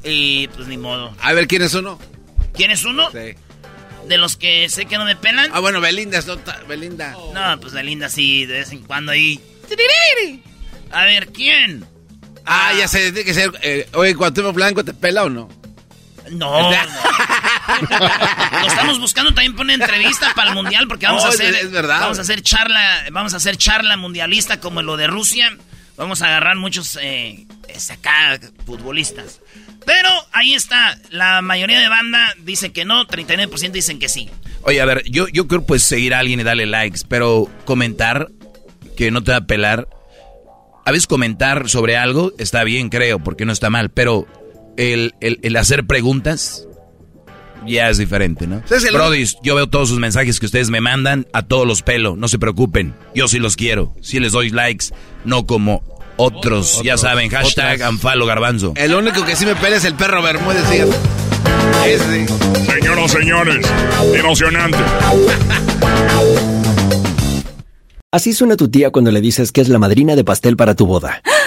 Y 0.03 0.47
pues 0.49 0.67
ni 0.67 0.77
modo. 0.77 1.15
A 1.21 1.33
ver, 1.33 1.47
¿quién 1.47 1.61
es 1.61 1.73
uno? 1.73 1.99
¿Quién 2.53 2.71
es 2.71 2.83
uno? 2.85 3.09
Sí. 3.11 3.35
De 4.07 4.17
los 4.17 4.37
que 4.37 4.69
sé 4.69 4.85
que 4.85 4.97
no 4.97 5.05
me 5.05 5.15
pelan. 5.15 5.49
Ah, 5.53 5.59
bueno, 5.59 5.81
Belinda, 5.81 6.17
es 6.17 6.25
nota- 6.27 6.61
Belinda. 6.67 7.15
No, 7.33 7.59
pues 7.59 7.73
de 7.73 7.83
linda 7.83 8.09
sí, 8.09 8.45
de 8.45 8.59
vez 8.59 8.71
en 8.71 8.79
cuando 8.83 9.11
ahí. 9.11 9.41
A 10.91 11.03
ver, 11.03 11.27
¿quién? 11.33 11.85
Ah, 12.45 12.71
ya 12.77 12.87
sé, 12.87 13.11
tiene 13.11 13.25
que 13.25 13.33
ser. 13.33 13.51
Eh, 13.61 13.87
oye, 13.93 14.15
Cuauhtémoc 14.15 14.55
Blanco, 14.55 14.85
¿te 14.85 14.93
pela 14.93 15.25
o 15.25 15.29
no? 15.29 15.49
No. 16.31 16.61
no. 16.71 16.77
Lo 18.61 18.67
estamos 18.67 18.99
buscando 18.99 19.33
también 19.33 19.53
para 19.53 19.63
una 19.63 19.73
entrevista 19.73 20.33
para 20.35 20.49
el 20.49 20.55
mundial 20.55 20.87
porque 20.87 21.05
vamos 21.05 21.23
Oh, 21.23 21.27
a 21.27 21.29
hacer 21.29 21.53
es 21.55 21.71
verdad. 21.71 21.99
vamos 22.01 22.17
a 22.19 22.21
hacer 22.21 22.41
charla, 22.41 23.05
vamos 23.11 23.33
a 23.33 23.37
hacer 23.37 23.57
charla 23.57 23.97
mundialista 23.97 24.59
como 24.59 24.81
lo 24.81 24.97
de 24.97 25.07
Rusia. 25.07 25.55
Vamos 25.97 26.21
a 26.21 26.27
agarrar 26.27 26.55
muchos 26.57 26.97
eh, 27.01 27.47
acá 27.91 28.39
futbolistas. 28.67 29.39
Pero 29.85 30.09
ahí 30.31 30.53
está, 30.53 30.95
la 31.09 31.41
mayoría 31.41 31.79
de 31.79 31.87
banda 31.89 32.35
dice 32.39 32.71
que 32.71 32.85
no, 32.85 33.07
39% 33.07 33.71
dicen 33.71 33.97
que 33.97 34.07
sí. 34.09 34.29
Oye, 34.63 34.79
a 34.81 34.85
ver, 34.85 35.03
yo, 35.09 35.27
yo 35.29 35.47
creo 35.47 35.65
pues 35.65 35.81
seguir 35.81 36.13
a 36.13 36.19
alguien 36.19 36.39
y 36.39 36.43
darle 36.43 36.65
likes, 36.67 36.99
pero 37.07 37.49
comentar 37.65 38.27
que 38.95 39.09
no 39.11 39.23
te 39.23 39.31
va 39.31 39.37
a 39.37 39.45
pelar. 39.47 39.87
A 40.85 40.91
veces 40.91 41.07
comentar 41.07 41.67
sobre 41.67 41.97
algo 41.97 42.31
está 42.37 42.63
bien, 42.63 42.89
creo, 42.89 43.19
porque 43.19 43.45
no 43.45 43.51
está 43.53 43.69
mal, 43.71 43.89
pero 43.89 44.27
el, 44.77 45.15
el- 45.19 45.39
el 45.41 45.55
hacer 45.55 45.87
preguntas 45.87 46.66
ya 47.67 47.89
es 47.89 47.97
diferente, 47.97 48.47
¿no? 48.47 48.61
¿Sabes 48.65 48.85
el- 48.85 48.93
Brody, 48.93 49.25
yo 49.43 49.55
veo 49.55 49.67
todos 49.67 49.89
sus 49.89 49.99
mensajes 49.99 50.39
que 50.39 50.45
ustedes 50.45 50.69
me 50.69 50.81
mandan, 50.81 51.27
a 51.33 51.43
todos 51.43 51.67
los 51.67 51.81
pelo, 51.81 52.15
no 52.15 52.27
se 52.27 52.39
preocupen, 52.39 52.93
yo 53.13 53.27
sí 53.27 53.39
los 53.39 53.55
quiero, 53.55 53.93
sí 54.01 54.19
les 54.19 54.31
doy 54.31 54.49
likes, 54.49 54.87
no 55.25 55.45
como 55.45 55.83
otros, 56.17 56.81
ya 56.83 56.97
saben, 56.97 57.29
hashtag. 57.29 57.83
Anfalo 57.83 58.25
Garbanzo. 58.25 58.73
El 58.75 58.93
único 58.95 59.23
que 59.25 59.35
sí 59.35 59.45
me 59.45 59.55
pela 59.55 59.75
es 59.75 59.85
el 59.85 59.93
perro 59.95 60.21
Bermúdez, 60.23 60.63
fíjate. 60.67 60.91
Ese. 61.85 62.25
Señoras, 62.71 63.11
señores, 63.11 63.65
emocionante. 64.15 64.77
Así 68.11 68.33
suena 68.33 68.55
tu 68.55 68.69
tía 68.69 68.89
cuando 68.89 69.11
le 69.11 69.21
dices 69.21 69.51
que 69.51 69.61
es 69.61 69.69
la 69.69 69.79
madrina 69.79 70.15
de 70.15 70.23
pastel 70.23 70.55
para 70.57 70.75
tu 70.75 70.85
boda. 70.87 71.21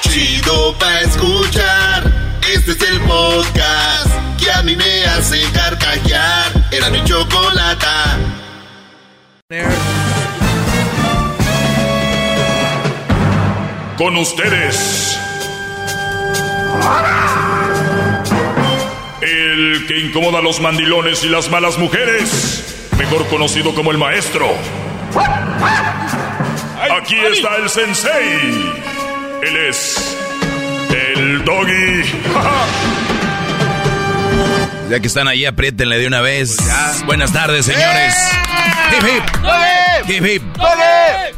Chido 0.00 0.76
pa' 0.78 1.00
escuchar. 1.00 2.12
Este 2.52 2.72
es 2.72 2.82
el 2.82 3.00
podcast 3.00 4.10
que 4.38 4.50
a 4.50 4.62
mí 4.62 4.74
me 4.74 5.04
hace 5.04 5.42
carcajear. 5.52 6.52
Era 6.70 6.90
mi 6.90 7.04
chocolata. 7.04 8.18
Con 13.96 14.16
ustedes. 14.16 15.18
El 19.20 19.86
que 19.86 19.98
incomoda 19.98 20.38
a 20.38 20.42
los 20.42 20.60
mandilones 20.60 21.24
y 21.24 21.28
las 21.28 21.50
malas 21.50 21.78
mujeres. 21.78 22.88
Mejor 22.96 23.26
conocido 23.28 23.74
como 23.74 23.90
el 23.90 23.98
maestro. 23.98 24.48
Aquí 26.90 27.16
está 27.16 27.56
el 27.56 27.68
sensei. 27.68 28.97
Él 29.42 29.56
es. 29.68 30.16
El 31.14 31.44
doggy. 31.44 32.02
Ya 34.90 35.00
que 35.00 35.06
están 35.08 35.28
ahí, 35.28 35.44
apriétenle 35.44 35.98
de 35.98 36.06
una 36.06 36.22
vez. 36.22 36.56
Buenas 37.04 37.30
tardes, 37.30 37.66
señores. 37.66 38.14
Hip, 38.96 39.04
hip. 39.06 39.22
Hip, 40.08 40.26
hip. 40.26 40.42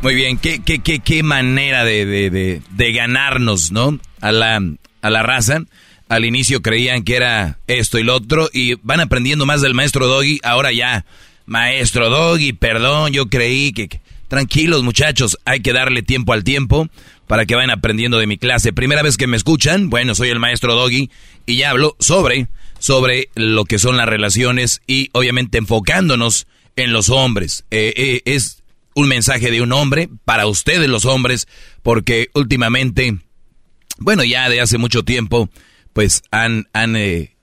Muy 0.03 0.15
bien, 0.15 0.39
qué, 0.39 0.63
qué, 0.63 0.79
qué, 0.79 1.01
qué 1.01 1.25
manera 1.25 1.85
de, 1.85 2.07
de, 2.07 2.31
de, 2.31 2.63
de 2.71 2.93
ganarnos, 2.93 3.73
¿no? 3.73 3.99
A 4.21 4.31
la, 4.31 4.63
a 5.03 5.11
la 5.11 5.23
raza. 5.25 5.63
Al 6.09 6.25
inicio 6.25 6.63
creían 6.63 7.03
que 7.03 7.17
era 7.17 7.59
esto 7.67 7.99
y 7.99 8.05
lo 8.05 8.15
otro 8.15 8.49
y 8.53 8.75
van 8.85 9.01
aprendiendo 9.01 9.47
más 9.47 9.63
del 9.63 9.75
maestro 9.75 10.07
Doggy. 10.07 10.39
Ahora 10.45 10.71
ya 10.71 11.05
Maestro 11.47 12.09
Doggy, 12.09 12.53
perdón, 12.53 13.13
yo 13.13 13.27
creí 13.29 13.73
que... 13.73 14.01
Tranquilos 14.29 14.85
muchachos, 14.85 15.37
hay 15.45 15.59
que 15.59 15.73
darle 15.73 16.03
tiempo 16.03 16.33
al 16.33 16.45
tiempo 16.45 16.89
para 17.31 17.47
que 17.47 17.55
vayan 17.55 17.71
aprendiendo 17.71 18.19
de 18.19 18.27
mi 18.27 18.39
clase. 18.39 18.73
Primera 18.73 19.03
vez 19.03 19.17
que 19.17 19.29
me 19.29 19.37
escuchan, 19.37 19.89
bueno, 19.89 20.17
soy 20.17 20.31
el 20.31 20.41
maestro 20.41 20.75
Doggy 20.75 21.11
y 21.47 21.59
ya 21.59 21.71
hablo 21.71 21.95
sobre, 22.01 22.49
sobre 22.81 23.29
lo 23.37 23.67
que 23.67 23.79
son 23.79 23.97
las 23.97 24.09
relaciones 24.09 24.83
y 24.89 25.11
obviamente 25.13 25.57
enfocándonos 25.57 26.49
en 26.75 26.93
los 26.93 27.09
hombres. 27.09 27.67
Eh, 27.71 27.95
eh, 27.97 28.23
es 28.25 28.65
un 28.97 29.07
mensaje 29.07 29.53
de 29.53 29.63
un 29.63 29.71
hombre 29.73 30.09
para 30.25 30.49
ustedes 30.49 30.89
los 30.89 31.05
hombres 31.05 31.47
porque 31.85 32.31
últimamente, 32.35 33.19
bueno, 33.99 34.25
ya 34.25 34.49
de 34.49 34.61
hace 34.61 34.79
mucho 34.79 35.05
tiempo, 35.05 35.49
pues 35.93 36.25
han, 36.33 36.67
han 36.73 36.97
eh, 36.97 37.37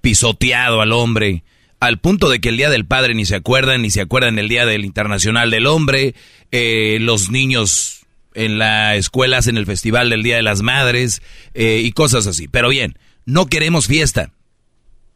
pisoteado 0.00 0.80
al 0.80 0.92
hombre 0.92 1.44
al 1.78 1.98
punto 1.98 2.30
de 2.30 2.40
que 2.40 2.48
el 2.48 2.56
Día 2.56 2.70
del 2.70 2.86
Padre 2.86 3.14
ni 3.14 3.26
se 3.26 3.36
acuerdan, 3.36 3.82
ni 3.82 3.90
se 3.90 4.00
acuerdan 4.00 4.38
el 4.38 4.48
Día 4.48 4.64
del 4.64 4.86
Internacional 4.86 5.50
del 5.50 5.66
Hombre, 5.66 6.14
eh, 6.52 6.96
los 7.00 7.28
niños 7.28 8.05
en 8.36 8.58
la 8.58 8.96
escuela 8.96 9.38
hacen 9.38 9.56
el 9.56 9.66
Festival 9.66 10.10
del 10.10 10.22
Día 10.22 10.36
de 10.36 10.42
las 10.42 10.62
Madres 10.62 11.22
eh, 11.54 11.80
y 11.82 11.92
cosas 11.92 12.26
así. 12.26 12.46
Pero 12.48 12.68
bien, 12.68 12.98
no 13.24 13.46
queremos 13.46 13.86
fiesta, 13.86 14.30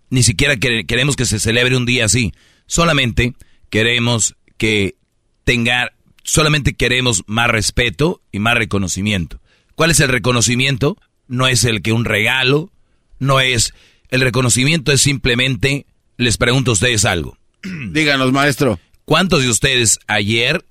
ni 0.08 0.22
siquiera 0.22 0.56
queremos 0.56 1.14
que 1.14 1.26
se 1.26 1.38
celebre 1.38 1.76
un 1.76 1.86
día 1.86 2.06
así, 2.06 2.32
solamente 2.66 3.34
queremos 3.68 4.34
que 4.56 4.96
tenga, 5.44 5.92
solamente 6.24 6.74
queremos 6.74 7.22
más 7.26 7.48
respeto 7.48 8.20
y 8.32 8.40
más 8.40 8.56
reconocimiento. 8.56 9.40
¿Cuál 9.76 9.92
es 9.92 10.00
el 10.00 10.08
reconocimiento? 10.08 10.96
No 11.28 11.46
es 11.46 11.64
el 11.64 11.82
que 11.82 11.92
un 11.92 12.04
regalo, 12.04 12.72
no 13.18 13.40
es, 13.40 13.72
el 14.08 14.22
reconocimiento 14.22 14.92
es 14.92 15.00
simplemente 15.00 15.86
les 16.16 16.36
pregunto 16.36 16.72
a 16.72 16.74
ustedes 16.74 17.04
algo. 17.04 17.38
Díganos, 17.62 18.32
maestro. 18.32 18.80
¿Cuántos 19.04 19.42
de 19.42 19.48
ustedes 19.48 19.98
ayer 20.06 20.64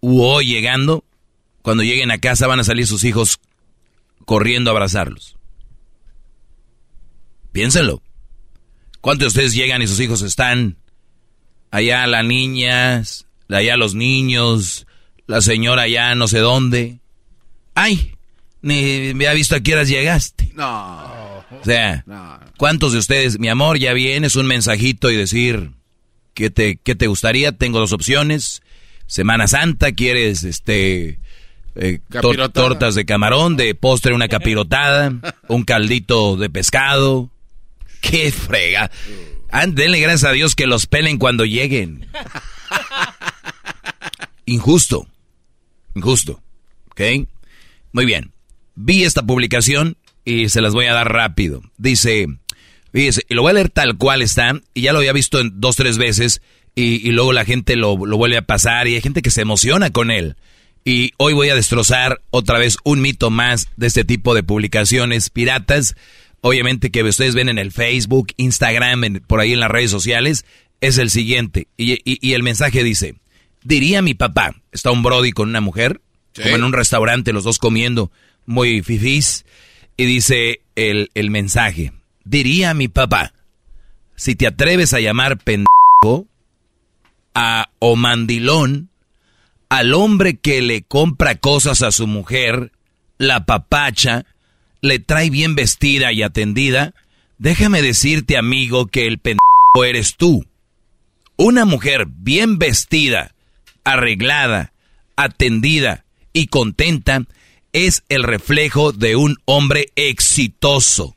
u 0.00 0.22
hoy 0.22 0.46
llegando, 0.46 1.04
cuando 1.62 1.82
lleguen 1.82 2.10
a 2.10 2.18
casa 2.18 2.46
van 2.46 2.60
a 2.60 2.64
salir 2.64 2.86
sus 2.86 3.04
hijos 3.04 3.40
corriendo 4.24 4.70
a 4.70 4.72
abrazarlos? 4.72 5.36
Piénsenlo. 7.52 8.02
¿Cuántos 9.00 9.20
de 9.20 9.28
ustedes 9.28 9.54
llegan 9.54 9.82
y 9.82 9.86
sus 9.86 10.00
hijos 10.00 10.22
están 10.22 10.76
allá 11.70 12.06
las 12.06 12.24
niñas, 12.24 13.26
allá 13.48 13.76
los 13.76 13.94
niños, 13.94 14.86
la 15.26 15.40
señora 15.40 15.82
allá 15.82 16.14
no 16.14 16.28
sé 16.28 16.38
dónde? 16.38 17.00
¡Ay! 17.74 18.14
Ni 18.62 19.14
me 19.14 19.26
ha 19.26 19.32
visto 19.32 19.56
a 19.56 19.60
qué 19.60 19.72
horas 19.72 19.88
llegaste. 19.88 20.52
No. 20.54 21.20
O 21.50 21.64
sea, 21.64 22.04
¿cuántos 22.58 22.92
de 22.92 22.98
ustedes, 22.98 23.38
mi 23.38 23.48
amor, 23.48 23.78
ya 23.78 23.92
vienes 23.92 24.36
un 24.36 24.46
mensajito 24.46 25.10
y 25.10 25.16
decir 25.16 25.72
qué 26.34 26.50
te, 26.50 26.76
qué 26.76 26.94
te 26.94 27.06
gustaría? 27.06 27.52
Tengo 27.52 27.80
dos 27.80 27.92
opciones. 27.92 28.62
Semana 29.06 29.48
Santa, 29.48 29.92
¿quieres 29.92 30.44
este 30.44 31.18
eh, 31.80 31.98
tortas 32.52 32.94
de 32.94 33.06
camarón, 33.06 33.56
de 33.56 33.74
postre 33.74 34.14
una 34.14 34.28
capirotada, 34.28 35.12
un 35.48 35.64
caldito 35.64 36.36
de 36.36 36.50
pescado? 36.50 37.30
¡Qué 38.02 38.30
frega! 38.30 38.90
denle 39.68 39.98
gracias 39.98 40.30
a 40.30 40.32
Dios 40.32 40.54
que 40.54 40.66
los 40.66 40.86
pelen 40.86 41.18
cuando 41.18 41.44
lleguen. 41.44 42.06
Injusto. 44.44 45.08
Injusto. 45.94 46.40
¿Ok? 46.90 47.00
Muy 47.92 48.04
bien. 48.04 48.32
Vi 48.74 49.04
esta 49.04 49.22
publicación 49.22 49.96
y 50.24 50.50
se 50.50 50.60
las 50.60 50.74
voy 50.74 50.86
a 50.86 50.92
dar 50.92 51.10
rápido. 51.10 51.62
Dice, 51.78 52.26
fíjese, 52.92 53.24
y 53.28 53.34
lo 53.34 53.42
voy 53.42 53.50
a 53.50 53.54
leer 53.54 53.70
tal 53.70 53.96
cual 53.96 54.22
está, 54.22 54.52
y 54.74 54.82
ya 54.82 54.92
lo 54.92 54.98
había 54.98 55.12
visto 55.12 55.40
en 55.40 55.60
dos, 55.60 55.76
tres 55.76 55.98
veces, 55.98 56.42
y, 56.74 57.10
luego 57.10 57.32
la 57.32 57.44
gente 57.44 57.76
lo, 57.76 57.96
lo, 58.06 58.16
vuelve 58.16 58.36
a 58.36 58.42
pasar, 58.42 58.86
y 58.86 58.94
hay 58.94 59.00
gente 59.00 59.22
que 59.22 59.30
se 59.30 59.42
emociona 59.42 59.90
con 59.90 60.10
él. 60.10 60.36
Y 60.84 61.12
hoy 61.18 61.34
voy 61.34 61.50
a 61.50 61.54
destrozar 61.54 62.22
otra 62.30 62.58
vez 62.58 62.78
un 62.84 63.00
mito 63.00 63.30
más 63.30 63.68
de 63.76 63.86
este 63.86 64.04
tipo 64.04 64.34
de 64.34 64.42
publicaciones 64.42 65.30
piratas. 65.30 65.94
Obviamente 66.40 66.90
que 66.90 67.02
ustedes 67.02 67.34
ven 67.34 67.48
en 67.48 67.58
el 67.58 67.70
Facebook, 67.70 68.28
Instagram, 68.36 69.20
por 69.26 69.40
ahí 69.40 69.52
en 69.52 69.60
las 69.60 69.70
redes 69.70 69.90
sociales, 69.90 70.46
es 70.80 70.98
el 70.98 71.10
siguiente. 71.10 71.68
Y, 71.76 72.00
y, 72.04 72.32
el 72.32 72.42
mensaje 72.42 72.82
dice, 72.82 73.16
diría 73.62 74.00
mi 74.00 74.14
papá, 74.14 74.54
está 74.72 74.90
un 74.90 75.02
Brody 75.02 75.32
con 75.32 75.48
una 75.48 75.60
mujer, 75.60 76.00
como 76.34 76.56
en 76.56 76.64
un 76.64 76.72
restaurante, 76.72 77.32
los 77.32 77.44
dos 77.44 77.58
comiendo, 77.58 78.10
muy 78.46 78.82
fifís, 78.82 79.44
y 79.96 80.06
dice 80.06 80.62
el, 80.76 81.10
el 81.14 81.30
mensaje, 81.30 81.92
diría 82.24 82.72
mi 82.72 82.88
papá, 82.88 83.34
si 84.16 84.34
te 84.34 84.46
atreves 84.46 84.94
a 84.94 85.00
llamar 85.00 85.38
pendejo 85.38 86.26
a 87.34 87.70
o 87.78 87.96
mandilón 87.96 88.89
al 89.70 89.94
hombre 89.94 90.36
que 90.36 90.60
le 90.60 90.82
compra 90.82 91.36
cosas 91.36 91.80
a 91.82 91.92
su 91.92 92.06
mujer, 92.06 92.72
la 93.18 93.46
papacha, 93.46 94.26
le 94.82 94.98
trae 94.98 95.30
bien 95.30 95.54
vestida 95.54 96.12
y 96.12 96.22
atendida, 96.22 96.92
déjame 97.38 97.80
decirte 97.80 98.36
amigo 98.36 98.88
que 98.88 99.06
el 99.06 99.18
pendejo 99.18 99.84
eres 99.86 100.16
tú. 100.16 100.44
Una 101.36 101.64
mujer 101.64 102.06
bien 102.08 102.58
vestida, 102.58 103.32
arreglada, 103.84 104.72
atendida 105.16 106.04
y 106.32 106.48
contenta 106.48 107.22
es 107.72 108.02
el 108.08 108.24
reflejo 108.24 108.90
de 108.92 109.14
un 109.14 109.36
hombre 109.44 109.92
exitoso. 109.94 111.14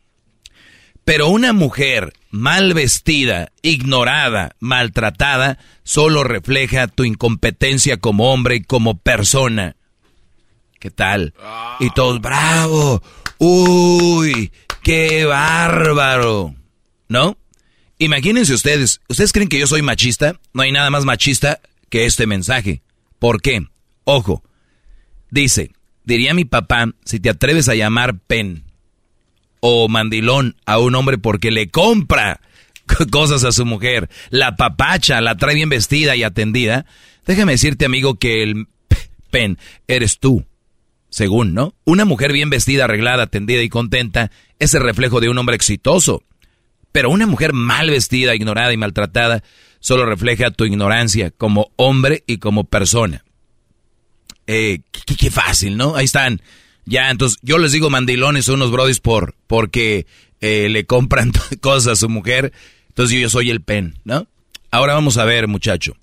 Pero 1.06 1.28
una 1.28 1.54
mujer 1.54 2.14
mal 2.32 2.74
vestida, 2.74 3.52
ignorada, 3.62 4.56
maltratada, 4.60 5.60
solo 5.84 6.24
refleja 6.24 6.88
tu 6.88 7.04
incompetencia 7.04 7.98
como 7.98 8.32
hombre 8.32 8.58
y 8.58 8.64
como 8.64 8.98
persona. 8.98 9.76
¿Qué 10.80 10.92
tal? 10.92 11.34
Y 11.80 11.90
todos, 11.92 12.22
bravo. 12.22 13.02
Uy, 13.38 14.52
qué 14.82 15.26
bárbaro. 15.26 16.56
¿No? 17.10 17.38
Imagínense 17.98 18.54
ustedes, 18.54 19.02
¿ustedes 19.08 19.32
creen 19.32 19.50
que 19.50 19.60
yo 19.60 19.68
soy 19.68 19.82
machista? 19.82 20.40
No 20.54 20.64
hay 20.64 20.72
nada 20.72 20.90
más 20.90 21.06
machista 21.06 21.60
que 21.90 22.06
este 22.06 22.28
mensaje. 22.28 22.82
¿Por 23.20 23.42
qué? 23.42 23.68
Ojo, 24.04 24.44
dice, 25.30 25.72
Diría 26.06 26.34
mi 26.34 26.46
papá, 26.46 26.90
si 27.06 27.20
te 27.20 27.30
atreves 27.30 27.70
a 27.70 27.76
llamar 27.76 28.20
pen 28.20 28.64
o 29.66 29.88
mandilón 29.88 30.58
a 30.66 30.78
un 30.78 30.94
hombre 30.94 31.18
porque 31.18 31.50
le 31.50 31.70
compra 31.70 32.42
cosas 33.12 33.46
a 33.46 33.54
su 33.54 33.66
mujer, 33.66 34.10
la 34.30 34.58
papacha, 34.58 35.22
la 35.22 35.38
trae 35.38 35.56
bien 35.56 35.70
vestida 35.70 36.18
y 36.18 36.24
atendida, 36.24 36.86
déjame 37.26 37.54
decirte 37.54 37.86
amigo 37.86 38.16
que 38.16 38.44
el 38.44 38.68
pen 39.32 39.58
eres 39.88 40.20
tú. 40.20 40.46
Según, 41.10 41.54
¿no? 41.54 41.76
Una 41.86 42.04
mujer 42.04 42.34
bien 42.34 42.50
vestida, 42.50 42.86
arreglada, 42.86 43.24
atendida 43.24 43.62
y 43.62 43.70
contenta 43.70 44.32
es 44.60 44.74
el 44.74 44.82
reflejo 44.82 45.22
de 45.22 45.30
un 45.30 45.38
hombre 45.38 45.56
exitoso. 45.56 46.24
Pero 46.92 47.10
una 47.10 47.26
mujer 47.28 47.54
mal 47.54 47.90
vestida, 47.90 48.36
ignorada 48.36 48.74
y 48.74 48.78
maltratada 48.78 49.44
solo 49.80 50.06
refleja 50.06 50.52
tu 50.52 50.66
ignorancia 50.66 51.32
como 51.32 51.72
hombre 51.78 52.24
y 52.28 52.40
como 52.40 52.66
persona. 52.66 53.24
Eh, 54.46 54.82
qué, 54.92 55.32
fácil, 55.32 55.78
¿no? 55.78 55.96
Ahí 55.96 56.06
están. 56.06 56.42
Ya, 56.86 57.10
entonces 57.10 57.40
yo 57.42 57.58
les 57.58 57.72
digo 57.72 57.90
mandilones 57.90 58.50
a 58.50 58.54
unos 58.54 58.72
brodis 58.72 59.00
por, 59.00 59.36
porque 59.48 60.06
eh, 60.42 60.68
le 60.70 60.86
compran 60.86 61.32
cosas 61.62 61.94
a 61.94 61.96
su 61.96 62.10
mujer. 62.10 62.52
Entonces 62.90 63.20
yo, 63.20 63.30
soy 63.30 63.50
el 63.50 63.62
pen, 63.62 64.00
¿no? 64.04 64.28
Ahora 64.70 64.94
vamos 64.94 65.18
a 65.18 65.26
ver, 65.26 65.48
muchacho. 65.48 65.96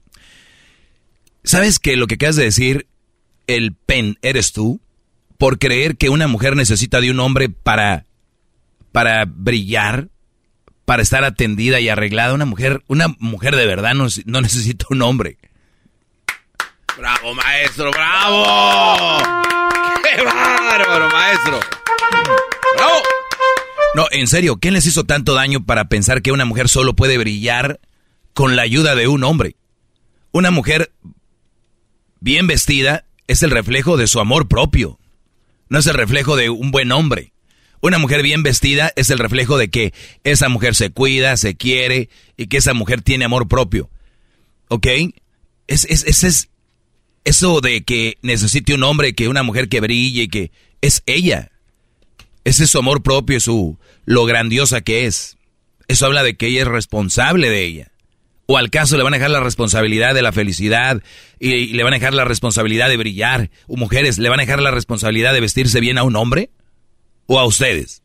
¿Sabes 1.44 1.78
que 1.78 1.96
lo 1.96 2.06
que 2.06 2.14
acabas 2.14 2.36
de 2.36 2.44
decir, 2.44 2.86
el 3.46 3.74
pen 3.74 4.18
eres 4.22 4.52
tú? 4.52 4.80
Por 5.38 5.58
creer 5.58 5.96
que 5.96 6.08
una 6.08 6.26
mujer 6.26 6.56
necesita 6.56 7.00
de 7.00 7.10
un 7.10 7.20
hombre 7.20 7.48
para, 7.48 8.06
para 8.92 9.24
brillar, 9.24 10.08
para 10.84 11.02
estar 11.02 11.24
atendida 11.24 11.80
y 11.80 11.88
arreglada. 11.88 12.34
Una 12.34 12.44
mujer, 12.44 12.82
una 12.88 13.08
mujer 13.18 13.56
de 13.56 13.66
verdad 13.66 13.94
no, 13.94 14.06
no 14.24 14.40
necesita 14.40 14.86
un 14.90 15.02
hombre. 15.02 15.38
Bravo, 16.96 17.34
maestro, 17.34 17.90
bravo. 17.90 19.59
¡Qué 20.14 20.24
bárbaro, 20.24 21.08
maestro! 21.08 21.60
¡Bravo! 22.76 22.94
No, 23.94 24.06
en 24.10 24.26
serio, 24.26 24.56
¿qué 24.56 24.70
les 24.70 24.86
hizo 24.86 25.04
tanto 25.04 25.34
daño 25.34 25.64
para 25.64 25.88
pensar 25.88 26.22
que 26.22 26.32
una 26.32 26.44
mujer 26.44 26.68
solo 26.68 26.94
puede 26.94 27.18
brillar 27.18 27.80
con 28.34 28.56
la 28.56 28.62
ayuda 28.62 28.94
de 28.94 29.08
un 29.08 29.24
hombre? 29.24 29.56
Una 30.32 30.50
mujer 30.50 30.92
bien 32.20 32.46
vestida 32.46 33.04
es 33.26 33.42
el 33.42 33.50
reflejo 33.50 33.96
de 33.96 34.06
su 34.06 34.20
amor 34.20 34.48
propio, 34.48 34.98
no 35.68 35.78
es 35.78 35.86
el 35.86 35.94
reflejo 35.94 36.36
de 36.36 36.50
un 36.50 36.70
buen 36.70 36.90
hombre. 36.92 37.32
Una 37.80 37.98
mujer 37.98 38.22
bien 38.22 38.42
vestida 38.42 38.92
es 38.96 39.08
el 39.10 39.18
reflejo 39.18 39.56
de 39.56 39.70
que 39.70 39.94
esa 40.24 40.48
mujer 40.48 40.74
se 40.74 40.90
cuida, 40.90 41.36
se 41.36 41.56
quiere 41.56 42.10
y 42.36 42.48
que 42.48 42.58
esa 42.58 42.74
mujer 42.74 43.00
tiene 43.00 43.24
amor 43.24 43.48
propio. 43.48 43.88
¿Ok? 44.68 44.86
Ese 45.66 45.92
es, 45.92 46.04
es, 46.04 46.24
es, 46.24 46.49
eso 47.24 47.60
de 47.60 47.82
que 47.82 48.18
necesite 48.22 48.74
un 48.74 48.82
hombre, 48.82 49.14
que 49.14 49.28
una 49.28 49.42
mujer 49.42 49.68
que 49.68 49.80
brille, 49.80 50.28
que 50.28 50.52
es 50.80 51.02
ella. 51.06 51.50
Ese 52.44 52.64
es 52.64 52.70
su 52.70 52.78
amor 52.78 53.02
propio, 53.02 53.38
su 53.40 53.78
lo 54.04 54.24
grandiosa 54.24 54.80
que 54.80 55.06
es. 55.06 55.36
Eso 55.88 56.06
habla 56.06 56.22
de 56.22 56.36
que 56.36 56.46
ella 56.46 56.62
es 56.62 56.68
responsable 56.68 57.50
de 57.50 57.64
ella. 57.64 57.92
¿O 58.46 58.58
al 58.58 58.70
caso 58.70 58.96
le 58.96 59.04
van 59.04 59.14
a 59.14 59.18
dejar 59.18 59.30
la 59.30 59.40
responsabilidad 59.40 60.14
de 60.14 60.22
la 60.22 60.32
felicidad 60.32 61.02
y, 61.38 61.68
le 61.68 61.82
van 61.84 61.92
a 61.92 61.98
dejar 61.98 62.14
la 62.14 62.24
responsabilidad 62.24 62.88
de 62.88 62.96
brillar? 62.96 63.50
¿O 63.68 63.76
mujeres 63.76 64.18
le 64.18 64.28
van 64.28 64.40
a 64.40 64.42
dejar 64.42 64.60
la 64.60 64.72
responsabilidad 64.72 65.32
de 65.32 65.40
vestirse 65.40 65.78
bien 65.78 65.98
a 65.98 66.02
un 66.02 66.16
hombre? 66.16 66.50
¿O 67.26 67.38
a 67.38 67.46
ustedes? 67.46 68.02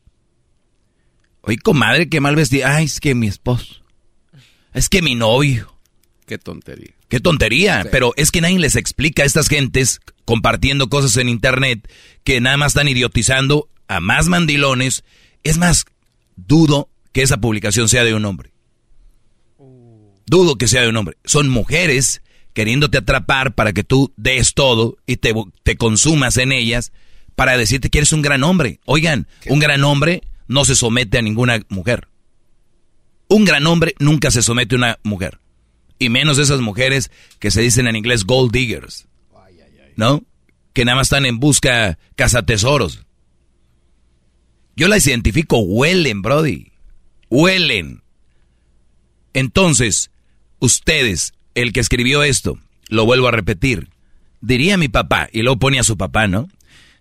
Oye, 1.42 1.58
comadre, 1.58 2.10
qué 2.10 2.22
mal 2.22 2.36
vestida. 2.36 2.76
Ay, 2.76 2.86
es 2.86 3.00
que 3.00 3.16
mi 3.16 3.28
esposo. 3.28 3.84
Es 4.74 4.90
que 4.90 5.02
mi 5.02 5.16
novio. 5.16 5.75
Qué 6.26 6.38
tontería. 6.38 6.94
Qué 7.08 7.20
tontería. 7.20 7.88
Pero 7.92 8.14
es 8.16 8.32
que 8.32 8.42
nadie 8.42 8.60
les 8.60 8.76
explica 8.76 9.24
a 9.24 9.26
estas 9.26 9.48
gentes 9.48 10.00
compartiendo 10.26 10.90
cosas 10.90 11.18
en 11.18 11.30
internet 11.30 11.88
que 12.24 12.42
nada 12.42 12.58
más 12.58 12.72
están 12.72 12.88
idiotizando 12.88 13.70
a 13.88 14.00
más 14.00 14.28
mandilones. 14.28 15.04
Es 15.44 15.58
más, 15.58 15.86
dudo 16.36 16.90
que 17.12 17.22
esa 17.22 17.38
publicación 17.38 17.90
sea 17.90 18.04
de 18.04 18.16
un 18.16 18.26
hombre. 18.26 18.52
Dudo 20.26 20.56
que 20.56 20.68
sea 20.68 20.82
de 20.82 20.90
un 20.90 20.98
hombre. 20.98 21.18
Son 21.24 21.50
mujeres 21.50 22.24
queriéndote 22.54 22.98
atrapar 22.98 23.54
para 23.54 23.74
que 23.74 23.84
tú 23.84 24.12
des 24.18 24.54
todo 24.54 24.98
y 25.06 25.18
te, 25.18 25.34
te 25.64 25.76
consumas 25.76 26.38
en 26.38 26.52
ellas 26.52 26.92
para 27.36 27.58
decirte 27.58 27.90
que 27.90 28.00
eres 28.00 28.14
un 28.14 28.24
gran 28.24 28.44
hombre. 28.44 28.80
Oigan, 28.86 29.28
un 29.48 29.60
gran 29.60 29.84
hombre 29.84 30.24
no 30.48 30.66
se 30.66 30.76
somete 30.76 31.20
a 31.20 31.22
ninguna 31.22 31.62
mujer. 31.70 32.08
Un 33.28 33.46
gran 33.46 33.68
hombre 33.68 33.94
nunca 34.00 34.32
se 34.32 34.42
somete 34.42 34.76
a 34.76 34.78
una 34.78 35.00
mujer. 35.04 35.40
Y 36.00 36.10
menos 36.10 36.38
esas 36.38 36.62
mujeres 36.62 37.12
que 37.40 37.52
se 37.52 37.62
dicen 37.62 37.88
en 37.88 37.96
inglés 37.96 38.26
gold 38.26 38.52
diggers. 38.52 39.08
¿No? 39.96 40.24
Que 40.74 40.84
nada 40.84 40.98
más 40.98 41.08
están 41.08 41.26
en 41.26 41.40
busca 41.40 41.98
cazatesoros. 42.16 43.06
Yo 44.76 44.90
las 44.90 45.08
identifico, 45.08 45.60
huelen, 45.60 46.22
Brody. 46.22 46.72
Huelen. 47.30 48.04
Entonces, 49.34 50.12
ustedes, 50.60 51.34
el 51.54 51.72
que 51.72 51.80
escribió 51.80 52.24
esto, 52.24 52.60
lo 52.90 53.06
vuelvo 53.06 53.28
a 53.28 53.32
repetir, 53.32 53.90
diría 54.42 54.78
mi 54.78 54.90
papá, 54.90 55.30
y 55.32 55.42
luego 55.42 55.60
pone 55.60 55.80
a 55.80 55.84
su 55.84 55.98
papá, 55.98 56.28
¿no? 56.28 56.50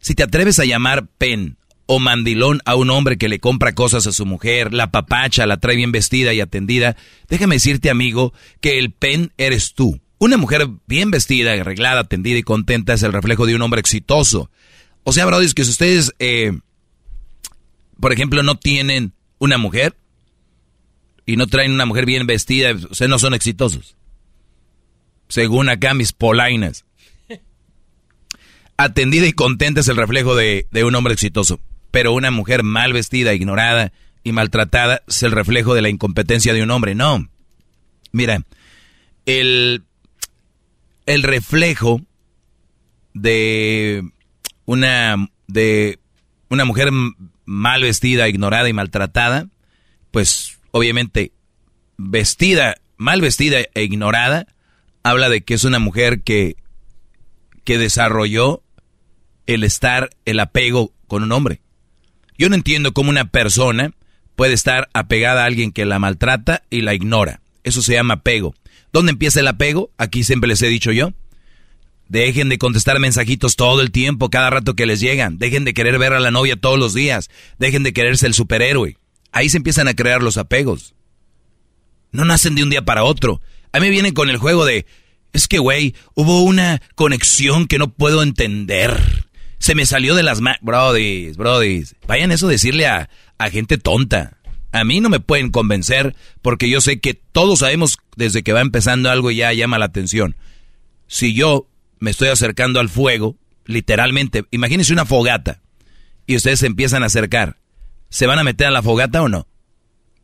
Si 0.00 0.14
te 0.14 0.22
atreves 0.22 0.58
a 0.58 0.64
llamar 0.64 1.06
pen 1.18 1.56
o 1.86 1.98
mandilón 1.98 2.60
a 2.64 2.76
un 2.76 2.90
hombre 2.90 3.18
que 3.18 3.28
le 3.28 3.40
compra 3.40 3.74
cosas 3.74 4.06
a 4.06 4.12
su 4.12 4.24
mujer, 4.26 4.72
la 4.72 4.90
papacha, 4.90 5.46
la 5.46 5.58
trae 5.58 5.76
bien 5.76 5.92
vestida 5.92 6.32
y 6.32 6.40
atendida, 6.40 6.96
déjame 7.28 7.56
decirte, 7.56 7.90
amigo, 7.90 8.32
que 8.60 8.78
el 8.78 8.92
pen 8.92 9.32
eres 9.36 9.74
tú. 9.74 10.00
Una 10.18 10.36
mujer 10.36 10.68
bien 10.86 11.10
vestida, 11.10 11.52
arreglada, 11.52 12.00
atendida 12.00 12.38
y 12.38 12.42
contenta 12.42 12.94
es 12.94 13.02
el 13.02 13.12
reflejo 13.12 13.46
de 13.46 13.54
un 13.54 13.62
hombre 13.62 13.80
exitoso. 13.80 14.50
O 15.02 15.12
sea, 15.12 15.26
Brody, 15.26 15.44
es 15.44 15.54
que 15.54 15.64
si 15.64 15.70
ustedes, 15.70 16.12
eh, 16.18 16.52
por 18.00 18.12
ejemplo, 18.12 18.42
no 18.42 18.56
tienen 18.56 19.12
una 19.38 19.58
mujer 19.58 19.96
y 21.26 21.36
no 21.36 21.46
traen 21.46 21.72
una 21.72 21.84
mujer 21.84 22.06
bien 22.06 22.26
vestida, 22.26 22.72
ustedes 22.72 23.10
no 23.10 23.18
son 23.18 23.34
exitosos. 23.34 23.96
Según 25.28 25.68
acá 25.68 25.92
mis 25.92 26.12
polainas. 26.12 26.86
Atendida 28.78 29.26
y 29.26 29.32
contenta 29.32 29.80
es 29.80 29.88
el 29.88 29.96
reflejo 29.96 30.34
de, 30.34 30.66
de 30.70 30.84
un 30.84 30.94
hombre 30.94 31.12
exitoso 31.12 31.60
pero 31.94 32.12
una 32.12 32.32
mujer 32.32 32.64
mal 32.64 32.92
vestida, 32.92 33.34
ignorada 33.34 33.92
y 34.24 34.32
maltratada 34.32 35.02
es 35.06 35.22
el 35.22 35.30
reflejo 35.30 35.74
de 35.74 35.82
la 35.82 35.90
incompetencia 35.90 36.52
de 36.52 36.60
un 36.60 36.72
hombre. 36.72 36.96
No. 36.96 37.28
Mira, 38.10 38.42
el, 39.26 39.84
el 41.06 41.22
reflejo 41.22 42.00
de 43.12 44.02
una, 44.64 45.28
de 45.46 46.00
una 46.48 46.64
mujer 46.64 46.90
mal 47.44 47.82
vestida, 47.82 48.28
ignorada 48.28 48.68
y 48.68 48.72
maltratada, 48.72 49.46
pues 50.10 50.58
obviamente 50.72 51.30
vestida, 51.96 52.74
mal 52.96 53.20
vestida 53.20 53.58
e 53.72 53.84
ignorada, 53.84 54.48
habla 55.04 55.28
de 55.28 55.44
que 55.44 55.54
es 55.54 55.62
una 55.62 55.78
mujer 55.78 56.22
que, 56.22 56.56
que 57.62 57.78
desarrolló 57.78 58.64
el 59.46 59.62
estar, 59.62 60.10
el 60.24 60.40
apego 60.40 60.92
con 61.06 61.22
un 61.22 61.30
hombre. 61.30 61.60
Yo 62.36 62.48
no 62.48 62.54
entiendo 62.54 62.92
cómo 62.92 63.10
una 63.10 63.26
persona 63.26 63.92
puede 64.36 64.54
estar 64.54 64.88
apegada 64.92 65.42
a 65.42 65.46
alguien 65.46 65.72
que 65.72 65.84
la 65.84 65.98
maltrata 65.98 66.62
y 66.70 66.82
la 66.82 66.94
ignora. 66.94 67.40
Eso 67.62 67.82
se 67.82 67.94
llama 67.94 68.14
apego. 68.14 68.54
¿Dónde 68.92 69.12
empieza 69.12 69.40
el 69.40 69.48
apego? 69.48 69.90
Aquí 69.98 70.24
siempre 70.24 70.48
les 70.48 70.62
he 70.62 70.68
dicho 70.68 70.92
yo. 70.92 71.12
Dejen 72.08 72.48
de 72.48 72.58
contestar 72.58 73.00
mensajitos 73.00 73.56
todo 73.56 73.80
el 73.80 73.90
tiempo, 73.90 74.30
cada 74.30 74.50
rato 74.50 74.74
que 74.74 74.86
les 74.86 75.00
llegan. 75.00 75.38
Dejen 75.38 75.64
de 75.64 75.74
querer 75.74 75.98
ver 75.98 76.12
a 76.12 76.20
la 76.20 76.30
novia 76.30 76.56
todos 76.56 76.78
los 76.78 76.92
días. 76.94 77.30
Dejen 77.58 77.82
de 77.82 77.92
quererse 77.92 78.26
el 78.26 78.34
superhéroe. 78.34 78.98
Ahí 79.32 79.48
se 79.48 79.56
empiezan 79.56 79.88
a 79.88 79.94
crear 79.94 80.22
los 80.22 80.36
apegos. 80.36 80.94
No 82.12 82.24
nacen 82.24 82.54
de 82.54 82.62
un 82.62 82.70
día 82.70 82.84
para 82.84 83.04
otro. 83.04 83.40
A 83.72 83.80
mí 83.80 83.90
vienen 83.90 84.14
con 84.14 84.30
el 84.30 84.36
juego 84.36 84.64
de, 84.64 84.86
es 85.32 85.48
que, 85.48 85.58
güey, 85.58 85.94
hubo 86.14 86.42
una 86.42 86.80
conexión 86.94 87.66
que 87.66 87.78
no 87.78 87.92
puedo 87.92 88.22
entender 88.22 89.23
se 89.64 89.74
me 89.74 89.86
salió 89.86 90.14
de 90.14 90.22
las 90.22 90.42
manos. 90.42 90.58
Brodis, 90.60 91.38
brodis. 91.38 91.96
Vayan 92.06 92.30
eso 92.32 92.48
a 92.48 92.50
decirle 92.50 92.86
a, 92.86 93.08
a 93.38 93.48
gente 93.48 93.78
tonta. 93.78 94.36
A 94.72 94.84
mí 94.84 95.00
no 95.00 95.08
me 95.08 95.20
pueden 95.20 95.50
convencer 95.50 96.14
porque 96.42 96.68
yo 96.68 96.82
sé 96.82 97.00
que 97.00 97.14
todos 97.14 97.60
sabemos 97.60 97.96
desde 98.14 98.42
que 98.42 98.52
va 98.52 98.60
empezando 98.60 99.08
algo 99.08 99.30
y 99.30 99.36
ya 99.36 99.54
llama 99.54 99.78
la 99.78 99.86
atención. 99.86 100.36
Si 101.06 101.32
yo 101.32 101.66
me 101.98 102.10
estoy 102.10 102.28
acercando 102.28 102.78
al 102.78 102.90
fuego, 102.90 103.38
literalmente, 103.64 104.44
imagínense 104.50 104.92
una 104.92 105.06
fogata 105.06 105.62
y 106.26 106.36
ustedes 106.36 106.58
se 106.58 106.66
empiezan 106.66 107.02
a 107.02 107.06
acercar. 107.06 107.56
¿Se 108.10 108.26
van 108.26 108.38
a 108.38 108.44
meter 108.44 108.66
a 108.66 108.70
la 108.70 108.82
fogata 108.82 109.22
o 109.22 109.30
no? 109.30 109.48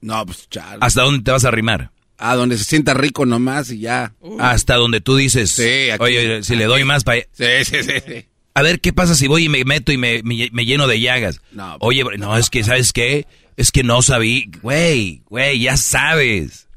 No, 0.02 0.26
pues 0.26 0.50
chale. 0.50 0.80
¿Hasta 0.82 1.00
dónde 1.00 1.22
te 1.24 1.30
vas 1.30 1.46
a 1.46 1.48
arrimar? 1.48 1.92
A 2.18 2.36
donde 2.36 2.58
se 2.58 2.64
sienta 2.64 2.92
rico 2.92 3.24
nomás 3.24 3.70
y 3.70 3.78
ya. 3.78 4.12
Hasta 4.38 4.74
donde 4.74 5.00
tú 5.00 5.16
dices, 5.16 5.50
sí, 5.50 5.88
oye, 5.98 6.42
si 6.42 6.56
le 6.56 6.66
doy 6.66 6.84
más 6.84 7.04
para... 7.04 7.22
Sí, 7.32 7.64
sí, 7.64 7.82
sí, 7.82 7.92
sí. 8.06 8.26
A 8.54 8.62
ver, 8.62 8.80
¿qué 8.80 8.92
pasa 8.92 9.14
si 9.14 9.28
voy 9.28 9.44
y 9.44 9.48
me 9.48 9.64
meto 9.64 9.92
y 9.92 9.96
me, 9.96 10.22
lleno 10.22 10.86
de 10.86 11.00
llagas? 11.00 11.40
No, 11.52 11.76
Oye, 11.80 12.04
no, 12.18 12.36
es 12.36 12.50
que, 12.50 12.64
¿sabes 12.64 12.92
qué? 12.92 13.26
Es 13.56 13.70
que 13.70 13.84
no 13.84 14.02
sabí. 14.02 14.50
Güey, 14.62 15.22
güey, 15.28 15.60
ya 15.60 15.76
sabes. 15.76 16.68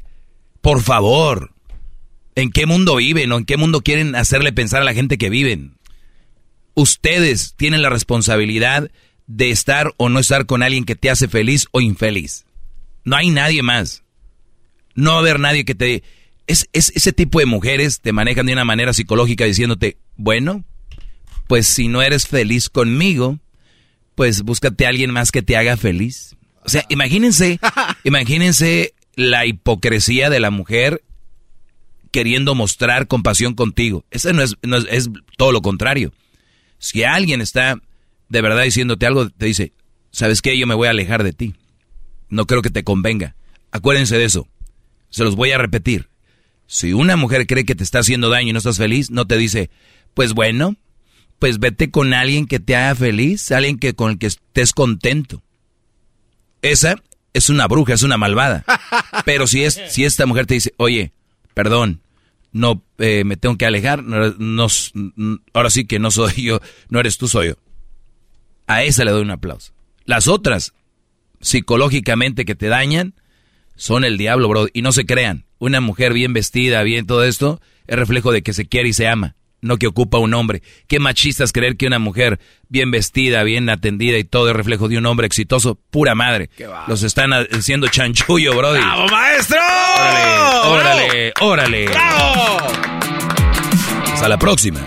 Por 0.62 0.82
favor. 0.82 1.52
¿En 2.36 2.52
qué 2.52 2.66
mundo 2.66 2.96
viven 2.96 3.32
o 3.32 3.38
en 3.38 3.46
qué 3.46 3.58
mundo 3.58 3.82
quieren 3.82 4.16
hacerle 4.16 4.54
pensar 4.54 4.82
a 4.82 4.86
la 4.86 4.94
gente 4.94 5.18
que 5.18 5.30
viven? 5.30 5.76
Ustedes 6.74 7.54
tienen 7.56 7.82
la 7.82 7.90
responsabilidad 7.90 8.90
de 9.28 9.52
estar 9.52 9.94
o 9.98 10.10
no 10.10 10.20
estar 10.20 10.46
con 10.46 10.64
alguien 10.64 10.86
que 10.86 10.96
te 10.96 11.10
hace 11.10 11.28
feliz 11.28 11.68
o 11.72 11.82
infeliz. 11.82 12.46
No 13.04 13.16
hay 13.16 13.30
nadie 13.30 13.62
más. 13.62 14.04
No 14.96 15.12
va 15.12 15.18
a 15.18 15.20
haber 15.20 15.40
nadie 15.40 15.66
que 15.66 15.76
te... 15.76 16.04
Es, 16.46 16.68
es, 16.74 16.92
ese 16.96 17.14
tipo 17.14 17.40
de 17.40 17.46
mujeres 17.46 18.02
te 18.02 18.12
manejan 18.12 18.46
de 18.46 18.54
una 18.54 18.66
manera 18.66 18.94
psicológica 18.94 19.46
diciéndote, 19.46 19.98
bueno, 20.18 20.66
pues 21.54 21.68
si 21.68 21.88
no 21.88 22.02
eres 22.02 22.26
feliz 22.26 22.68
conmigo, 22.68 23.38
pues 24.16 24.42
búscate 24.42 24.88
a 24.88 24.90
alguien 24.90 25.12
más 25.12 25.32
que 25.32 25.44
te 25.44 25.56
haga 25.56 25.78
feliz. 25.78 26.36
O 26.66 26.70
sea, 26.70 26.84
imagínense, 26.90 27.60
imagínense 28.04 28.96
la 29.14 29.46
hipocresía 29.46 30.32
de 30.32 30.40
la 30.40 30.50
mujer 30.50 31.04
queriendo 32.10 32.56
mostrar 32.56 33.06
compasión 33.06 33.54
contigo. 33.54 34.04
Eso 34.10 34.34
no 34.34 34.42
es, 34.42 34.56
no 34.64 34.78
es, 34.78 34.88
es 34.90 35.12
todo 35.38 35.52
lo 35.52 35.62
contrario. 35.62 36.12
Si 36.80 37.04
alguien 37.04 37.40
está 37.40 37.80
de 38.30 38.42
verdad 38.42 38.64
diciéndote 38.64 39.06
algo, 39.06 39.30
te 39.30 39.46
dice, 39.46 39.74
¿sabes 40.10 40.42
qué? 40.42 40.58
Yo 40.58 40.66
me 40.66 40.74
voy 40.74 40.88
a 40.88 40.90
alejar 40.90 41.24
de 41.24 41.34
ti. 41.34 41.54
No 42.30 42.48
creo 42.48 42.64
que 42.64 42.72
te 42.72 42.84
convenga. 42.84 43.36
Acuérdense 43.70 44.18
de 44.18 44.26
eso. 44.26 44.48
Se 45.12 45.24
los 45.24 45.36
voy 45.36 45.52
a 45.52 45.60
repetir. 45.60 46.10
Si 46.66 46.94
una 46.94 47.16
mujer 47.16 47.46
cree 47.46 47.64
que 47.64 47.76
te 47.76 47.84
está 47.84 48.00
haciendo 48.00 48.32
daño 48.32 48.50
y 48.50 48.54
no 48.54 48.58
estás 48.58 48.78
feliz, 48.78 49.12
no 49.12 49.28
te 49.28 49.38
dice, 49.38 49.70
pues 50.16 50.34
bueno, 50.34 50.78
pues 51.40 51.60
vete 51.60 51.92
con 51.92 52.14
alguien 52.14 52.48
que 52.48 52.60
te 52.60 52.76
haga 52.76 52.96
feliz, 52.96 53.52
alguien 53.52 53.78
que 53.78 53.94
con 53.94 54.12
el 54.12 54.18
que 54.18 54.28
estés 54.28 54.74
contento. 54.74 55.44
Esa 56.62 56.96
es 57.34 57.50
una 57.50 57.68
bruja, 57.68 57.94
es 57.94 58.04
una 58.04 58.18
malvada. 58.18 58.64
Pero 59.26 59.48
si 59.48 59.64
es, 59.64 59.80
si 59.90 60.06
esta 60.06 60.26
mujer 60.26 60.46
te 60.46 60.54
dice, 60.54 60.74
oye, 60.78 61.12
perdón, 61.54 62.02
no 62.52 62.84
eh, 63.00 63.24
me 63.26 63.36
tengo 63.36 63.58
que 63.58 63.66
alejar, 63.66 64.04
no, 64.04 64.68
ahora 65.54 65.70
sí 65.70 65.86
que 65.86 66.00
no 66.00 66.12
soy 66.12 66.44
yo, 66.44 66.62
no 66.90 67.00
eres 67.00 67.18
tú, 67.18 67.28
soy 67.28 67.50
yo. 67.50 67.56
A 68.68 68.84
esa 68.84 69.04
le 69.04 69.12
doy 69.12 69.24
un 69.24 69.32
aplauso. 69.32 69.74
Las 70.06 70.28
otras, 70.28 70.74
psicológicamente 71.42 72.46
que 72.46 72.56
te 72.56 72.68
dañan, 72.68 73.16
son 73.76 74.06
el 74.06 74.18
diablo, 74.18 74.48
bro. 74.48 74.68
Y 74.72 74.82
no 74.82 74.92
se 74.92 75.06
crean. 75.06 75.46
Una 75.60 75.82
mujer 75.82 76.14
bien 76.14 76.32
vestida, 76.32 76.84
bien 76.84 77.06
todo 77.06 77.24
esto, 77.24 77.60
es 77.88 77.98
reflejo 77.98 78.32
de 78.32 78.44
que 78.44 78.54
se 78.54 78.66
quiere 78.66 78.90
y 78.90 78.94
se 78.94 79.08
ama 79.08 79.36
no 79.64 79.78
que 79.78 79.88
ocupa 79.88 80.20
un 80.20 80.34
hombre. 80.34 80.62
Qué 80.88 81.00
machistas 81.00 81.52
creer 81.52 81.76
que 81.78 81.88
una 81.88 81.98
mujer 81.98 82.40
bien 82.70 82.92
vestida, 82.92 83.44
bien 83.44 83.70
atendida 83.70 84.18
y 84.18 84.24
todo 84.24 84.50
es 84.50 84.56
reflejo 84.56 84.88
de 84.88 84.98
un 84.98 85.06
hombre 85.06 85.26
exitoso. 85.26 85.80
Pura 85.90 86.14
madre. 86.14 86.50
Los 86.88 87.02
están 87.04 87.32
haciendo 87.34 87.88
chanchullo, 87.88 88.56
brody. 88.56 88.80
¡Bravo, 88.80 89.08
maestro! 89.08 89.60
Órale, 90.66 90.70
órale, 90.70 91.34
órale. 91.42 91.86
¡Bravo! 91.88 92.58
Hasta 94.14 94.28
la 94.28 94.38
próxima. 94.38 94.80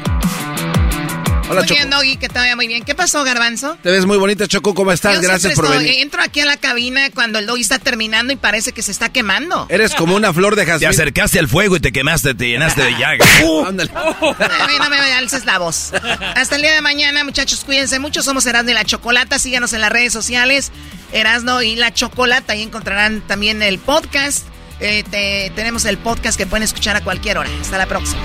Hola, 1.48 1.60
muy 1.60 1.68
Choco. 1.68 1.78
bien, 1.78 1.90
Doggy, 1.90 2.16
que 2.16 2.28
te 2.28 2.38
vaya 2.40 2.56
muy 2.56 2.66
bien. 2.66 2.82
¿Qué 2.84 2.94
pasó, 2.96 3.22
Garbanzo? 3.22 3.78
Te 3.82 3.90
ves 3.90 4.04
muy 4.04 4.16
bonita, 4.18 4.48
Choco. 4.48 4.74
¿Cómo 4.74 4.90
estás? 4.90 5.14
Yo 5.14 5.22
Gracias 5.22 5.54
por 5.54 5.66
estoy- 5.66 5.78
venir. 5.84 6.00
Entro 6.02 6.20
aquí 6.22 6.40
a 6.40 6.44
la 6.44 6.56
cabina 6.56 7.08
cuando 7.10 7.38
el 7.38 7.46
Doggy 7.46 7.60
está 7.62 7.78
terminando 7.78 8.32
y 8.32 8.36
parece 8.36 8.72
que 8.72 8.82
se 8.82 8.90
está 8.90 9.10
quemando. 9.10 9.66
Eres 9.68 9.94
como 9.94 10.16
una 10.16 10.32
flor 10.32 10.56
de 10.56 10.64
Te 10.64 10.72
jazmín. 10.72 10.88
acercaste 10.88 11.38
al 11.38 11.46
fuego 11.48 11.76
y 11.76 11.80
te 11.80 11.92
quemaste, 11.92 12.34
te 12.34 12.48
llenaste 12.48 12.82
de 12.82 12.90
llagas. 12.98 13.28
Ándale. 13.66 13.90
A 13.94 14.66
mí 14.66 14.74
no 14.78 14.90
me 14.90 14.96
alces 15.12 15.44
la 15.44 15.58
voz. 15.58 15.92
Hasta 16.34 16.56
el 16.56 16.62
día 16.62 16.72
de 16.72 16.80
mañana, 16.80 17.22
muchachos, 17.22 17.62
cuídense 17.64 18.00
mucho. 18.00 18.22
Somos 18.22 18.44
Erasmo 18.46 18.70
y 18.70 18.74
la 18.74 18.84
Chocolata. 18.84 19.38
Síganos 19.38 19.72
en 19.72 19.82
las 19.82 19.92
redes 19.92 20.12
sociales. 20.12 20.72
Erasmo 21.12 21.62
y 21.62 21.76
la 21.76 21.94
Chocolata. 21.94 22.54
Ahí 22.54 22.62
encontrarán 22.62 23.20
también 23.20 23.62
el 23.62 23.78
podcast. 23.78 24.44
Eh, 24.80 25.04
te- 25.10 25.52
tenemos 25.54 25.84
el 25.84 25.96
podcast 25.96 26.36
que 26.36 26.46
pueden 26.46 26.64
escuchar 26.64 26.96
a 26.96 27.02
cualquier 27.04 27.38
hora. 27.38 27.48
Hasta 27.60 27.78
la 27.78 27.86
próxima. 27.86 28.20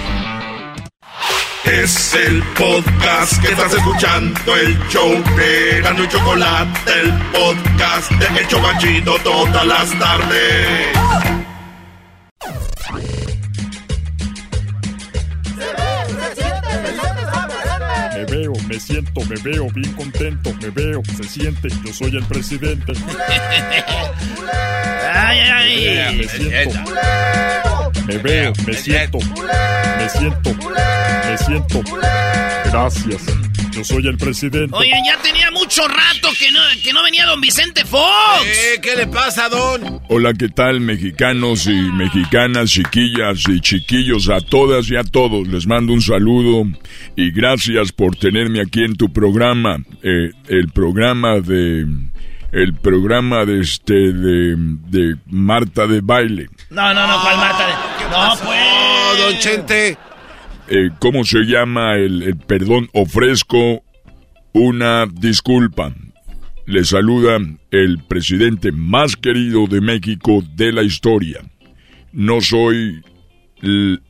Es 1.65 2.15
el 2.15 2.41
podcast 2.57 3.39
que 3.41 3.51
estás 3.51 3.73
escuchando, 3.73 4.55
el 4.57 4.77
show 4.89 5.11
de 5.35 6.07
Chocolate, 6.09 6.91
el 7.01 7.11
podcast 7.31 8.11
de 8.11 8.39
El 8.39 8.47
Chocachito 8.47 9.15
todas 9.23 9.65
las 9.65 9.99
tardes. 9.99 10.97
Veo, 18.41 18.53
me 18.67 18.79
siento, 18.79 19.21
me 19.25 19.35
veo 19.41 19.67
bien 19.71 19.91
contento, 19.93 20.53
me 20.61 20.69
veo, 20.69 21.01
se 21.17 21.23
siente, 21.23 21.69
yo 21.85 21.93
soy 21.93 22.15
el 22.15 22.23
presidente. 22.25 22.93
Ay, 25.13 25.39
ay, 25.39 26.17
Me 26.17 26.27
siento, 26.27 26.79
me 28.07 28.17
veo, 28.17 28.53
me 28.65 28.73
siento, 28.73 29.19
me 29.19 30.09
siento, 30.09 30.55
me 31.25 31.37
siento. 31.37 31.83
Gracias, 32.65 33.21
yo 33.71 33.83
soy 33.83 34.07
el 34.07 34.17
presidente. 34.17 34.75
Oye, 34.75 34.91
ya 35.05 35.17
tenía 35.21 35.49
mucho 35.51 35.87
rato 35.87 36.29
que 36.37 36.51
no, 36.51 36.59
que 36.83 36.93
no 36.93 37.03
venía 37.03 37.25
don 37.25 37.39
Vicente 37.41 37.85
Fox. 37.85 38.45
Eh, 38.45 38.79
¿Qué 38.81 38.95
le 38.95 39.07
pasa, 39.07 39.49
don? 39.49 40.01
Hola, 40.09 40.33
¿qué 40.33 40.49
tal 40.49 40.81
mexicanos 40.81 41.67
y 41.67 41.73
mexicanas, 41.73 42.69
chiquillas 42.69 43.43
y 43.47 43.59
chiquillos, 43.61 44.29
a 44.29 44.39
todas 44.41 44.89
y 44.89 44.95
a 44.95 45.03
todos? 45.03 45.47
Les 45.47 45.65
mando 45.67 45.93
un 45.93 46.01
saludo 46.01 46.65
y 47.15 47.31
gracias 47.31 47.91
por 47.91 48.15
tenerme 48.15 48.61
aquí 48.61 48.83
en 48.83 48.95
tu 48.95 49.11
programa, 49.11 49.77
eh, 50.03 50.31
el 50.47 50.67
programa 50.71 51.39
de... 51.39 51.85
El 52.53 52.73
programa 52.73 53.45
de 53.45 53.61
este, 53.61 53.93
de, 53.93 54.55
de 54.57 55.15
Marta 55.27 55.87
de 55.87 56.01
Baile. 56.01 56.49
No, 56.69 56.93
no, 56.93 57.07
no, 57.07 57.21
¿cuál 57.21 57.37
Marta? 57.37 57.65
de- 57.65 58.09
No, 58.11 58.45
pues. 58.45 58.59
Oh, 58.61 59.15
don 59.17 59.39
Chente. 59.39 59.97
Eh, 60.73 60.89
¿Cómo 60.99 61.25
se 61.25 61.39
llama 61.39 61.95
el, 61.95 62.23
el 62.23 62.37
perdón? 62.37 62.87
Ofrezco 62.93 63.83
una 64.53 65.05
disculpa. 65.05 65.93
Le 66.65 66.85
saluda 66.85 67.39
el 67.71 67.99
presidente 68.07 68.71
más 68.71 69.17
querido 69.17 69.67
de 69.67 69.81
México 69.81 70.41
de 70.55 70.71
la 70.71 70.83
historia. 70.83 71.41
No 72.13 72.39
soy 72.39 73.01
el, 73.61 74.01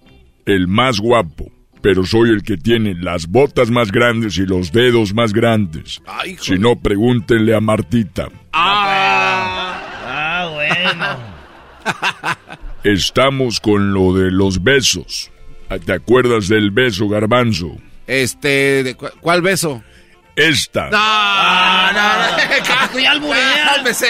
el 0.45 0.67
más 0.67 0.99
guapo, 0.99 1.51
pero 1.81 2.05
soy 2.05 2.29
el 2.29 2.43
que 2.43 2.57
tiene 2.57 2.93
las 2.93 3.25
botas 3.25 3.71
más 3.71 3.91
grandes 3.91 4.37
y 4.37 4.45
los 4.45 4.71
dedos 4.71 5.15
más 5.15 5.33
grandes. 5.33 5.99
Ay, 6.05 6.37
Si 6.39 6.59
no, 6.59 6.75
pregúntenle 6.79 7.55
a 7.55 7.59
Martita. 7.59 8.27
Ah, 8.53 10.51
bueno. 10.53 11.17
Estamos 12.83 13.59
con 13.59 13.93
lo 13.93 14.13
de 14.13 14.29
los 14.29 14.61
besos. 14.61 15.31
¿Te 15.79 15.93
acuerdas 15.93 16.47
del 16.47 16.71
beso, 16.71 17.07
garbanzo? 17.07 17.77
Este, 18.07 18.83
¿de 18.83 18.95
cu- 18.95 19.09
¿cuál 19.21 19.41
beso? 19.41 19.83
Esta. 20.35 20.89
No, 20.89 21.91
no, 21.93 22.97
ya 23.01 23.11
alburea. 23.11 23.71
Cálmese. 23.75 24.07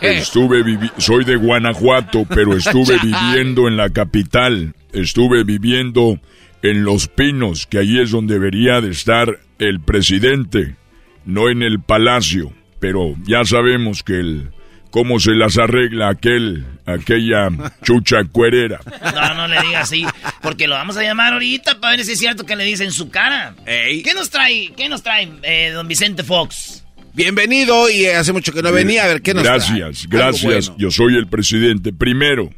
Estuve 0.00 0.62
vivi 0.62 0.90
soy 0.98 1.24
de 1.24 1.36
Guanajuato, 1.36 2.24
pero 2.28 2.56
estuve 2.56 2.98
viviendo 3.02 3.68
en 3.68 3.76
la 3.76 3.90
capital. 3.90 4.74
Estuve 4.92 5.44
viviendo 5.44 6.18
en 6.62 6.84
Los 6.84 7.08
Pinos, 7.08 7.66
que 7.66 7.78
allí 7.78 8.00
es 8.00 8.10
donde 8.12 8.34
debería 8.34 8.80
de 8.80 8.90
estar 8.90 9.38
el 9.58 9.80
presidente, 9.80 10.76
no 11.24 11.48
en 11.50 11.62
el 11.62 11.80
palacio. 11.80 12.52
Pero 12.78 13.14
ya 13.26 13.44
sabemos 13.44 14.02
que 14.02 14.14
el 14.20 14.50
cómo 14.96 15.20
se 15.20 15.32
las 15.32 15.58
arregla 15.58 16.08
aquel 16.08 16.64
aquella 16.86 17.50
chucha 17.82 18.24
cuerera. 18.32 18.80
No, 19.14 19.34
no 19.34 19.46
le 19.46 19.60
diga 19.60 19.80
así, 19.80 20.06
porque 20.40 20.66
lo 20.66 20.74
vamos 20.74 20.96
a 20.96 21.02
llamar 21.02 21.34
ahorita 21.34 21.80
para 21.80 21.96
ver 21.96 22.06
si 22.06 22.12
es 22.12 22.18
cierto 22.18 22.46
que 22.46 22.56
le 22.56 22.64
dice 22.64 22.84
en 22.84 22.92
su 22.92 23.10
cara. 23.10 23.54
Ey. 23.66 24.02
¿Qué 24.02 24.14
nos 24.14 24.30
trae, 24.30 24.72
qué 24.74 24.88
nos 24.88 25.02
trae 25.02 25.28
eh, 25.42 25.72
don 25.74 25.86
Vicente 25.86 26.22
Fox? 26.22 26.82
Bienvenido 27.12 27.90
y 27.90 28.06
hace 28.06 28.32
mucho 28.32 28.54
que 28.54 28.62
no 28.62 28.72
venía. 28.72 29.04
A 29.04 29.08
ver, 29.08 29.20
¿qué 29.20 29.34
nos 29.34 29.42
Gracias, 29.42 30.06
trae? 30.08 30.08
Gracias. 30.08 30.68
bueno. 30.68 30.76
Yo 30.78 30.90
soy 30.90 31.16
el 31.16 31.26
presidente. 31.26 31.92
Primero, 31.92 32.48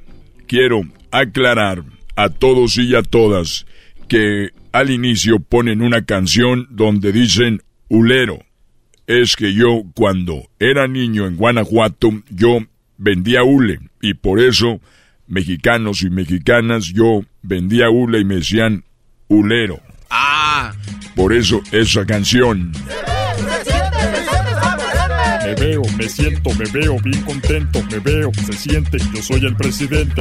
quiero 0.46 0.82
aclarar 1.10 1.82
a 2.14 2.28
todos 2.28 2.78
y 2.78 2.94
a 2.94 3.02
todas 3.02 3.66
que 4.08 4.50
al 4.70 4.90
inicio 4.90 5.40
ponen 5.40 5.82
una 5.82 6.04
canción 6.04 6.68
donde 6.70 7.10
dicen 7.10 7.64
ulero. 7.88 8.38
Es 9.08 9.36
que 9.36 9.54
yo 9.54 9.84
cuando 9.94 10.50
era 10.58 10.86
niño 10.86 11.26
en 11.26 11.36
Guanajuato, 11.36 12.10
yo 12.28 12.58
vendía 12.98 13.42
hule 13.42 13.78
y 14.02 14.12
por 14.14 14.38
eso 14.38 14.80
mexicanos 15.26 16.02
y 16.02 16.10
mexicanas 16.10 16.92
yo 16.94 17.22
vendía 17.42 17.88
hule 17.88 18.20
y 18.20 18.24
me 18.26 18.34
decían 18.36 18.84
ulero. 19.28 19.80
Ah, 20.10 20.74
Por 21.16 21.32
eso 21.32 21.60
esa 21.72 22.04
canción. 22.06 22.70
Me 25.44 25.54
veo, 25.54 25.82
me 25.96 26.06
siento, 26.08 26.50
me 26.54 26.66
veo 26.70 26.98
bien 27.00 27.22
contento, 27.22 27.82
me 27.90 27.98
veo, 28.00 28.30
se 28.46 28.52
siente, 28.52 28.98
yo 29.14 29.22
soy 29.22 29.40
el 29.46 29.56
presidente. 29.56 30.20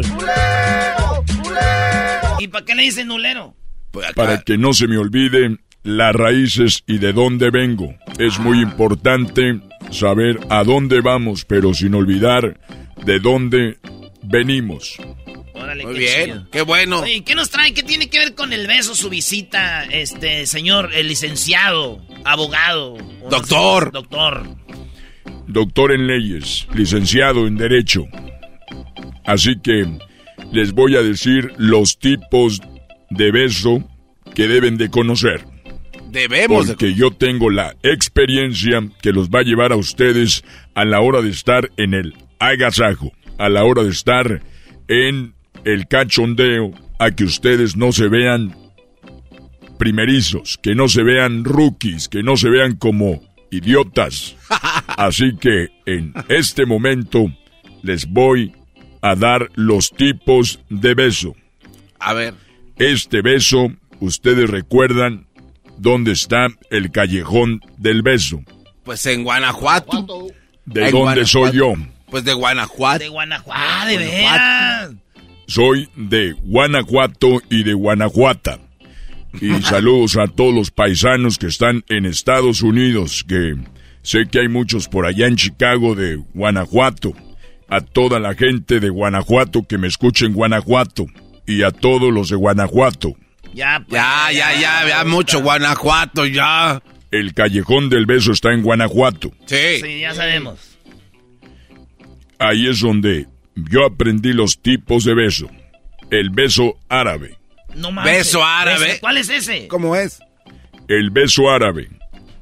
¿Y 2.40 2.48
para 2.48 2.64
qué 2.66 2.74
le 2.76 2.84
dicen 2.84 3.08
nulero? 3.10 3.54
pues 3.92 4.06
acá- 4.06 4.14
para 4.16 4.42
que 4.42 4.58
no 4.58 4.74
se 4.74 4.88
me 4.88 4.98
olviden 4.98 5.60
las 5.84 6.14
raíces 6.16 6.84
y 6.88 6.98
de 6.98 7.14
dónde 7.14 7.50
vengo. 7.50 7.94
Es 8.20 8.40
muy 8.40 8.62
importante 8.62 9.60
saber 9.92 10.40
a 10.50 10.64
dónde 10.64 11.02
vamos, 11.02 11.46
pero 11.46 11.74
sin 11.74 11.96
olvidar 11.96 12.60
de 13.06 13.20
dónde 13.20 13.78
venimos. 14.24 14.98
Órale, 15.54 15.86
Muy 15.86 15.94
qué 15.96 16.00
bien, 16.00 16.26
chido. 16.26 16.48
qué 16.52 16.62
bueno. 16.62 17.00
Oye, 17.00 17.24
¿qué 17.24 17.34
nos 17.36 17.50
trae? 17.50 17.74
¿Qué 17.74 17.84
tiene 17.84 18.10
que 18.10 18.20
ver 18.20 18.36
con 18.36 18.54
el 18.54 18.68
beso 18.68 18.94
su 18.96 19.10
visita, 19.10 19.86
este 19.86 20.46
señor, 20.46 20.92
el 20.94 21.08
licenciado, 21.08 22.06
abogado? 22.26 22.94
o 22.94 22.98
no 23.00 23.06
sé, 23.22 23.30
Doctor. 23.30 23.92
doctor. 23.92 24.44
Doctor 25.48 25.94
en 25.94 26.08
leyes, 26.08 26.68
licenciado 26.76 27.48
en 27.48 27.56
derecho. 27.58 28.06
Así 29.26 29.60
que 29.62 29.86
les 30.52 30.74
voy 30.74 30.96
a 30.96 31.02
decir 31.02 31.52
los 31.58 31.98
tipos 31.98 32.62
de 33.10 33.32
beso 33.32 33.84
que 34.36 34.48
deben 34.48 34.78
de 34.78 34.90
conocer. 34.90 35.46
Debemos 36.18 36.66
de... 36.66 36.74
Porque 36.74 36.96
yo 36.96 37.12
tengo 37.12 37.52
la 37.52 37.76
experiencia 37.84 38.82
que 39.04 39.12
los 39.12 39.30
va 39.30 39.42
a 39.42 39.44
llevar 39.44 39.72
a 39.72 39.76
ustedes 39.76 40.44
a 40.74 40.84
la 40.84 41.00
hora 41.00 41.22
de 41.22 41.30
estar 41.30 41.70
en 41.78 41.94
el 41.94 42.16
agasajo, 42.40 43.14
a 43.38 43.50
la 43.50 43.64
hora 43.64 43.84
de 43.84 43.92
estar 43.92 44.42
en 44.88 45.36
el 45.64 45.88
cachondeo, 45.88 46.72
a 46.98 47.12
que 47.12 47.24
ustedes 47.24 47.76
no 47.76 47.92
se 47.92 48.08
vean 48.08 48.56
primerizos, 49.78 50.58
que 50.58 50.74
no 50.74 50.88
se 50.88 51.04
vean 51.04 51.44
rookies, 51.44 52.10
que 52.10 52.24
no 52.24 52.36
se 52.36 52.50
vean 52.50 52.78
como 52.78 53.22
idiotas. 53.52 54.36
Así 54.88 55.38
que 55.40 55.68
en 55.86 56.16
este 56.30 56.66
momento 56.66 57.32
les 57.84 58.08
voy 58.08 58.54
a 59.02 59.14
dar 59.14 59.52
los 59.54 59.92
tipos 59.92 60.62
de 60.70 60.96
beso. 60.96 61.36
A 62.00 62.16
ver. 62.16 62.34
Este 62.78 63.22
beso, 63.22 63.72
ustedes 64.00 64.50
recuerdan 64.50 65.27
dónde 65.78 66.12
está 66.12 66.48
el 66.70 66.92
callejón 66.92 67.62
del 67.78 68.02
beso. 68.02 68.42
Pues 68.84 69.06
en 69.06 69.24
Guanajuato. 69.24 70.28
¿De 70.66 70.86
En 70.88 70.92
dónde 70.92 71.26
soy 71.26 71.52
yo? 71.54 71.74
Pues 72.10 72.24
de 72.24 72.34
Guanajuato. 72.34 73.00
De 73.00 73.10
Guanajuato. 73.10 73.62
Ah, 73.62 73.86
de 73.88 73.98
veras. 73.98 74.92
Soy 75.48 75.90
de 75.96 76.34
Guanajuato 76.44 77.42
y 77.50 77.64
de 77.64 77.74
Guanajuata. 77.74 78.60
Y 79.42 79.62
saludos 79.62 80.18
a 80.18 80.28
todos 80.28 80.54
los 80.54 80.72
paisanos 80.72 81.38
que 81.38 81.48
están 81.48 81.84
en 81.90 82.06
Estados 82.06 82.62
Unidos, 82.62 83.24
que 83.28 83.56
sé 84.02 84.26
que 84.30 84.40
hay 84.40 84.48
muchos 84.48 84.88
por 84.88 85.06
allá 85.06 85.28
en 85.28 85.36
Chicago 85.36 85.96
de 85.96 86.16
Guanajuato. 86.34 87.14
A 87.70 87.82
toda 87.82 88.20
la 88.20 88.34
gente 88.34 88.80
de 88.80 88.90
Guanajuato 88.90 89.64
que 89.68 89.78
me 89.78 89.88
escuche 89.88 90.26
en 90.26 90.34
Guanajuato. 90.34 91.06
Y 91.46 91.64
a 91.64 91.72
todos 91.72 92.14
los 92.14 92.30
de 92.30 92.36
Guanajuato. 92.36 93.16
Ya, 93.58 93.84
pues, 93.88 94.00
Ya, 94.00 94.32
ya, 94.32 94.54
ya, 94.54 94.88
ya, 94.88 95.04
mucho 95.04 95.42
Guanajuato, 95.42 96.28
ya. 96.28 96.80
El 97.10 97.34
callejón 97.34 97.90
del 97.90 98.06
beso 98.06 98.32
está 98.32 98.54
en 98.54 98.62
Guanajuato. 98.62 99.32
Sí. 99.48 99.82
Sí, 99.82 100.00
ya 100.02 100.14
sabemos. 100.14 100.78
Ahí 102.38 102.68
es 102.68 102.82
donde 102.82 103.26
yo 103.56 103.84
aprendí 103.84 104.32
los 104.32 104.62
tipos 104.62 105.06
de 105.06 105.16
beso. 105.16 105.50
El 106.12 106.30
beso 106.30 106.78
árabe. 106.88 107.36
No 107.74 107.92
mames. 107.92 108.18
Beso 108.18 108.46
árabe. 108.46 109.00
¿Cuál 109.02 109.18
es 109.18 109.30
ese? 109.30 109.68
¿Cómo 109.68 109.96
es? 109.96 110.20
El 110.88 111.10
beso 111.10 111.50
árabe. 111.50 111.90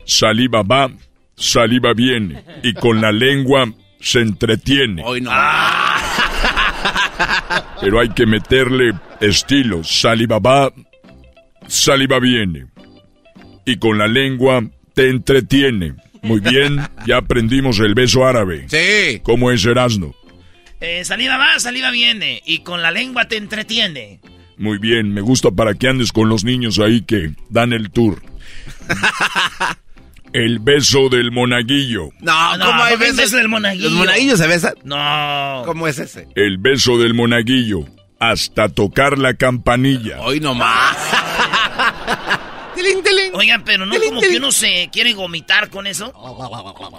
Saliva 0.05 0.63
va, 0.63 0.91
saliva 1.38 1.93
viene. 1.93 2.43
Y 2.61 2.74
con 2.74 2.99
la 2.99 3.13
lengua 3.13 3.72
se 4.01 4.20
entretiene. 4.20 5.01
Hoy 5.05 5.22
no. 5.22 5.32
Pero 7.80 8.01
hay 8.01 8.09
que 8.09 8.26
meterle 8.26 8.93
estilo. 9.22 9.84
Saliva 9.84 10.39
va, 10.39 10.72
saliva 11.68 12.20
viene. 12.20 12.68
Y 13.66 13.78
con 13.78 13.97
la 13.97 14.07
lengua 14.07 14.63
te 14.93 15.09
entretiene. 15.09 15.93
Muy 16.22 16.39
bien, 16.39 16.80
ya 17.07 17.18
aprendimos 17.18 17.80
el 17.80 17.93
beso 17.93 18.26
árabe. 18.26 18.66
Sí. 18.68 19.20
¿Cómo 19.24 19.51
es 19.51 19.66
Erasmo? 19.66 20.16
Eh, 20.82 21.03
saliva 21.05 21.38
va, 21.38 21.59
saliva 21.59 21.91
viene. 21.91 22.41
Y 22.45 22.59
con 22.59 22.82
la 22.82 22.91
lengua 22.91 23.28
te 23.28 23.38
entretiene. 23.38 24.20
Muy 24.57 24.78
bien, 24.78 25.13
me 25.13 25.22
gusta 25.22 25.51
para 25.51 25.74
que 25.74 25.88
andes 25.88 26.11
con 26.11 26.30
los 26.30 26.43
niños 26.43 26.80
ahí 26.80 27.01
que 27.01 27.32
dan 27.49 27.74
el 27.74 27.91
tour. 27.91 28.22
El 30.36 30.59
beso 30.59 31.07
del 31.07 31.32
monaguillo. 31.32 32.09
No, 32.20 32.57
No, 32.57 32.66
¿cómo 32.66 32.84
beso 32.99 33.38
del 33.38 33.47
monaguillo? 33.47 33.86
¿Los 33.86 33.93
monaguillos 33.93 34.38
se 34.38 34.47
besan? 34.47 34.74
No. 34.84 35.61
¿Cómo 35.66 35.88
es 35.88 35.97
ese? 35.97 36.28
El 36.36 36.57
beso 36.57 36.97
del 36.97 37.13
monaguillo. 37.13 37.86
Hasta 38.20 38.70
tocar 38.70 39.18
la 39.18 39.34
campanilla. 39.34 40.22
Hoy 40.22 40.39
no 40.39 40.55
más. 40.55 40.97
Tilín, 42.76 43.03
tilín. 43.03 43.32
Oigan, 43.34 43.63
pero 43.63 43.86
no 43.86 43.93
Tilín, 43.93 44.09
como 44.09 44.22
que 44.22 44.38
uno 44.38 44.51
se 44.51 44.89
quiere 44.91 45.13
vomitar 45.13 45.70
con 45.70 45.88
eso. 45.88 46.11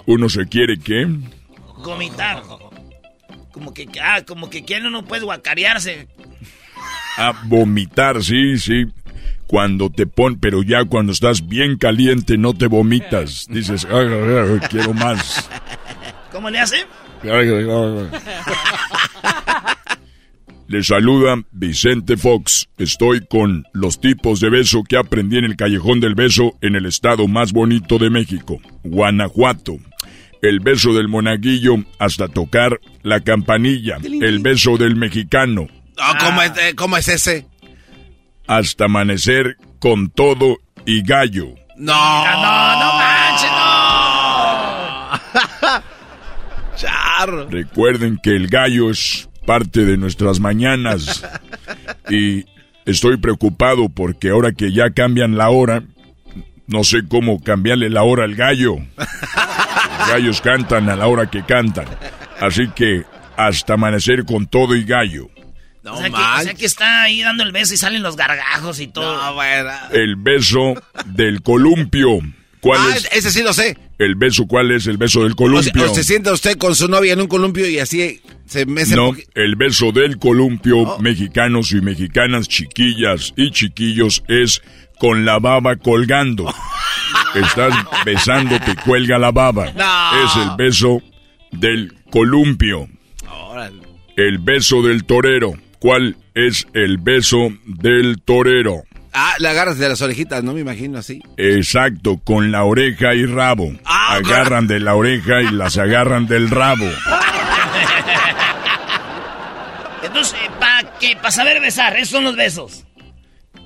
Uno 0.05 0.29
se 0.29 0.47
quiere 0.47 0.79
qué? 0.79 1.07
Vomitar. 1.83 2.41
Como 3.51 3.73
que, 3.73 3.87
ah, 4.01 4.23
como 4.25 4.49
que 4.49 4.63
quiere 4.65 4.87
uno 4.87 5.05
puede 5.05 5.23
guacarearse. 5.23 6.07
A 7.17 7.33
vomitar, 7.45 8.23
sí, 8.23 8.57
sí. 8.59 8.85
Cuando 9.47 9.89
te 9.89 10.05
pon, 10.07 10.39
pero 10.39 10.61
ya 10.61 10.83
cuando 10.85 11.13
estás 11.13 11.47
bien 11.47 11.77
caliente 11.77 12.37
no 12.37 12.53
te 12.53 12.67
vomitas. 12.67 13.47
Dices, 13.49 13.87
"Ay, 13.89 14.07
ay, 14.07 14.35
ay, 14.53 14.59
quiero 14.69 14.93
más. 14.93 15.49
¿Cómo 16.31 16.49
le 16.49 16.59
hace? 16.59 16.85
Ay, 20.67 20.67
ay, 20.67 20.67
ay. 20.67 20.69
Le 20.69 20.83
saluda 20.83 21.35
Vicente 21.51 22.17
Fox. 22.17 22.67
Estoy 22.77 23.25
con 23.25 23.65
los 23.73 23.99
tipos 24.01 24.39
de 24.39 24.49
beso 24.49 24.83
que 24.83 24.97
aprendí 24.97 25.37
en 25.37 25.45
el 25.45 25.55
Callejón 25.55 25.99
del 25.99 26.15
Beso 26.15 26.53
en 26.61 26.75
el 26.75 26.85
estado 26.85 27.27
más 27.27 27.51
bonito 27.53 27.97
de 27.97 28.09
México, 28.09 28.59
Guanajuato. 28.83 29.77
El 30.41 30.59
beso 30.59 30.93
del 30.93 31.07
monaguillo 31.07 31.75
hasta 31.99 32.27
tocar 32.27 32.79
la 33.01 33.21
campanilla. 33.21 33.97
El 34.03 34.39
beso 34.39 34.77
del 34.77 34.95
mexicano 34.95 35.67
No, 35.97 36.03
¿cómo, 36.19 36.41
es, 36.43 36.51
eh, 36.57 36.75
¿Cómo 36.75 36.97
es 36.97 37.07
ese? 37.07 37.45
hasta 38.47 38.85
amanecer 38.85 39.57
con 39.79 40.09
todo 40.09 40.57
y 40.85 41.01
gallo. 41.01 41.47
No. 41.77 42.23
No, 42.25 42.79
no 42.79 42.93
manches, 42.97 43.51
no. 45.73 45.83
Charro. 46.77 47.49
Recuerden 47.49 48.19
que 48.23 48.35
el 48.35 48.47
gallo 48.47 48.89
es 48.91 49.27
parte 49.47 49.85
de 49.85 49.95
nuestras 49.97 50.41
mañanas 50.41 51.23
y 52.09 52.43
estoy 52.85 53.15
preocupado 53.15 53.87
porque 53.87 54.29
ahora 54.29 54.51
que 54.51 54.73
ya 54.73 54.89
cambian 54.91 55.37
la 55.37 55.49
hora, 55.49 55.83
no 56.67 56.83
sé 56.83 57.07
cómo 57.07 57.41
cambiarle 57.41 57.89
la 57.89 58.03
hora 58.03 58.25
al 58.25 58.35
gallo. 58.35 58.75
Los 58.97 60.09
gallos 60.09 60.41
cantan 60.41 60.89
a 60.89 60.97
la 60.97 61.07
hora 61.07 61.29
que 61.31 61.43
cantan. 61.45 61.85
Así 62.41 62.67
que 62.75 63.05
hasta 63.37 63.75
amanecer 63.75 64.25
con 64.25 64.47
todo 64.47 64.75
y 64.75 64.83
gallo. 64.83 65.29
No 65.81 65.93
o, 65.93 65.97
sea 65.97 66.09
que, 66.09 66.15
o 66.15 66.19
manches. 66.19 66.43
sea 66.43 66.53
que 66.55 66.65
está 66.65 67.03
ahí 67.03 67.21
dando 67.21 67.43
el 67.43 67.53
beso 67.53 67.73
y 67.73 67.77
salen 67.77 68.03
los 68.03 68.17
gargajos 68.17 68.81
y 68.81 68.87
todo. 68.87 69.15
No, 69.15 69.33
bueno. 69.33 69.71
El 69.91 70.17
beso 70.17 70.73
del 71.05 71.41
columpio. 71.41 72.19
¿Cuál 72.59 72.79
Ah, 72.81 72.97
es 72.97 73.07
ese 73.13 73.31
sí 73.31 73.43
lo 73.43 73.53
sé. 73.53 73.77
El 73.99 74.15
beso? 74.15 74.45
¿Cuál 74.47 74.71
es 74.71 74.87
el 74.87 74.97
beso 74.97 75.23
del 75.23 75.33
O 75.33 75.35
columpio? 75.35 75.91
o 75.91 75.95
se 75.95 76.03
sienta 76.03 76.31
usted 76.33 76.57
con 76.57 76.75
su 76.75 76.87
novia 76.87 77.13
en 77.13 77.21
un 77.21 77.27
columpio 77.27 77.67
y 77.67 77.79
así 77.79 78.21
se 78.45 78.65
mece 78.65 78.95
No, 78.95 79.11
el 79.35 79.55
beso 79.55 79.91
del 79.91 80.17
columpio, 80.17 80.77
Oh. 80.79 80.99
mexicanos 80.99 81.71
y 81.71 81.81
mexicanas, 81.81 82.47
chiquillas 82.47 83.33
y 83.35 83.51
chiquillos, 83.51 84.23
es 84.27 84.61
con 84.99 85.25
la 85.25 85.39
baba 85.39 85.75
colgando. 85.75 86.53
Estás 87.35 87.73
besando, 88.05 88.59
te 88.59 88.75
cuelga 88.83 89.17
la 89.19 89.31
baba. 89.31 89.71
No. 89.73 90.25
Es 90.25 90.35
el 90.37 90.55
beso 90.57 91.01
del 91.51 91.93
columpio. 92.09 92.87
Órale. 93.29 93.81
El 94.15 94.39
beso 94.39 94.81
del 94.81 95.03
torero. 95.05 95.53
¿Cuál 95.79 96.17
es 96.33 96.65
el 96.73 96.97
beso 96.97 97.49
del 97.65 98.19
torero? 98.23 98.83
Ah, 99.19 99.33
le 99.39 99.47
agarras 99.47 99.79
de 99.79 99.89
las 99.89 99.99
orejitas, 100.03 100.43
no 100.43 100.53
me 100.53 100.61
imagino 100.61 100.99
así. 100.99 101.21
Exacto, 101.37 102.19
con 102.23 102.51
la 102.51 102.63
oreja 102.65 103.15
y 103.15 103.25
rabo. 103.25 103.71
Ah, 103.83 104.13
Agarran 104.15 104.67
de 104.67 104.79
la 104.79 104.93
oreja 104.93 105.41
y 105.41 105.49
las 105.51 105.77
agarran 105.79 106.27
del 106.27 106.49
rabo. 106.51 106.85
Entonces, 110.03 110.37
¿para 110.59 110.97
qué? 110.99 111.15
Para 111.15 111.31
saber 111.31 111.59
besar, 111.61 111.95
esos 111.97 112.09
son 112.09 112.23
los 112.23 112.35
besos. 112.35 112.85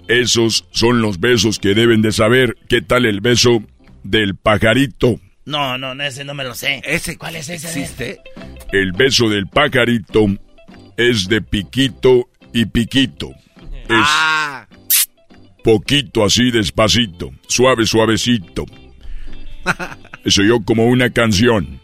Esos 0.07 0.65
son 0.71 1.01
los 1.01 1.19
besos 1.19 1.59
que 1.59 1.73
deben 1.73 2.01
de 2.01 2.11
saber. 2.11 2.55
¿Qué 2.67 2.81
tal 2.81 3.05
el 3.05 3.21
beso 3.21 3.61
del 4.03 4.35
pajarito? 4.35 5.19
No, 5.45 5.77
no, 5.77 5.93
no, 5.95 6.03
ese 6.03 6.23
no 6.23 6.33
me 6.33 6.43
lo 6.43 6.53
sé. 6.55 6.81
¿Ese 6.85 7.17
¿Cuál 7.17 7.35
es 7.35 7.49
ese? 7.49 7.67
existe? 7.67 8.21
El 8.71 8.91
beso 8.93 9.27
del 9.29 9.47
pajarito 9.47 10.27
es 10.97 11.27
de 11.27 11.41
piquito 11.41 12.29
y 12.53 12.65
piquito. 12.65 13.29
Es 13.89 13.97
Ah, 14.07 14.65
poquito 15.63 16.23
así 16.23 16.51
despacito, 16.51 17.31
suave, 17.47 17.85
suavecito. 17.85 18.65
Eso 20.25 20.43
yo 20.43 20.61
como 20.63 20.85
una 20.85 21.09
canción. 21.11 21.79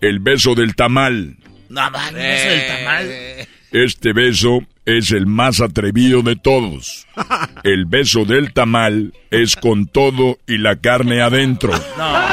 El 0.00 0.18
beso 0.20 0.54
del 0.54 0.74
tamal. 0.74 1.36
No, 1.68 1.90
man, 1.90 2.14
beso 2.14 2.48
del 2.48 2.66
tamal. 2.66 3.06
eh, 3.06 3.46
Este 3.72 4.12
beso 4.12 4.60
es 4.86 5.12
el 5.12 5.26
más 5.26 5.60
atrevido 5.60 6.22
de 6.22 6.36
todos. 6.36 7.06
El 7.64 7.84
beso 7.84 8.24
del 8.24 8.52
tamal 8.52 9.12
es 9.30 9.54
con 9.56 9.86
todo 9.86 10.38
y 10.46 10.58
la 10.58 10.76
carne 10.76 11.20
adentro. 11.22 11.72
No, 11.96 12.12
no, 12.12 12.18
no. 12.18 12.30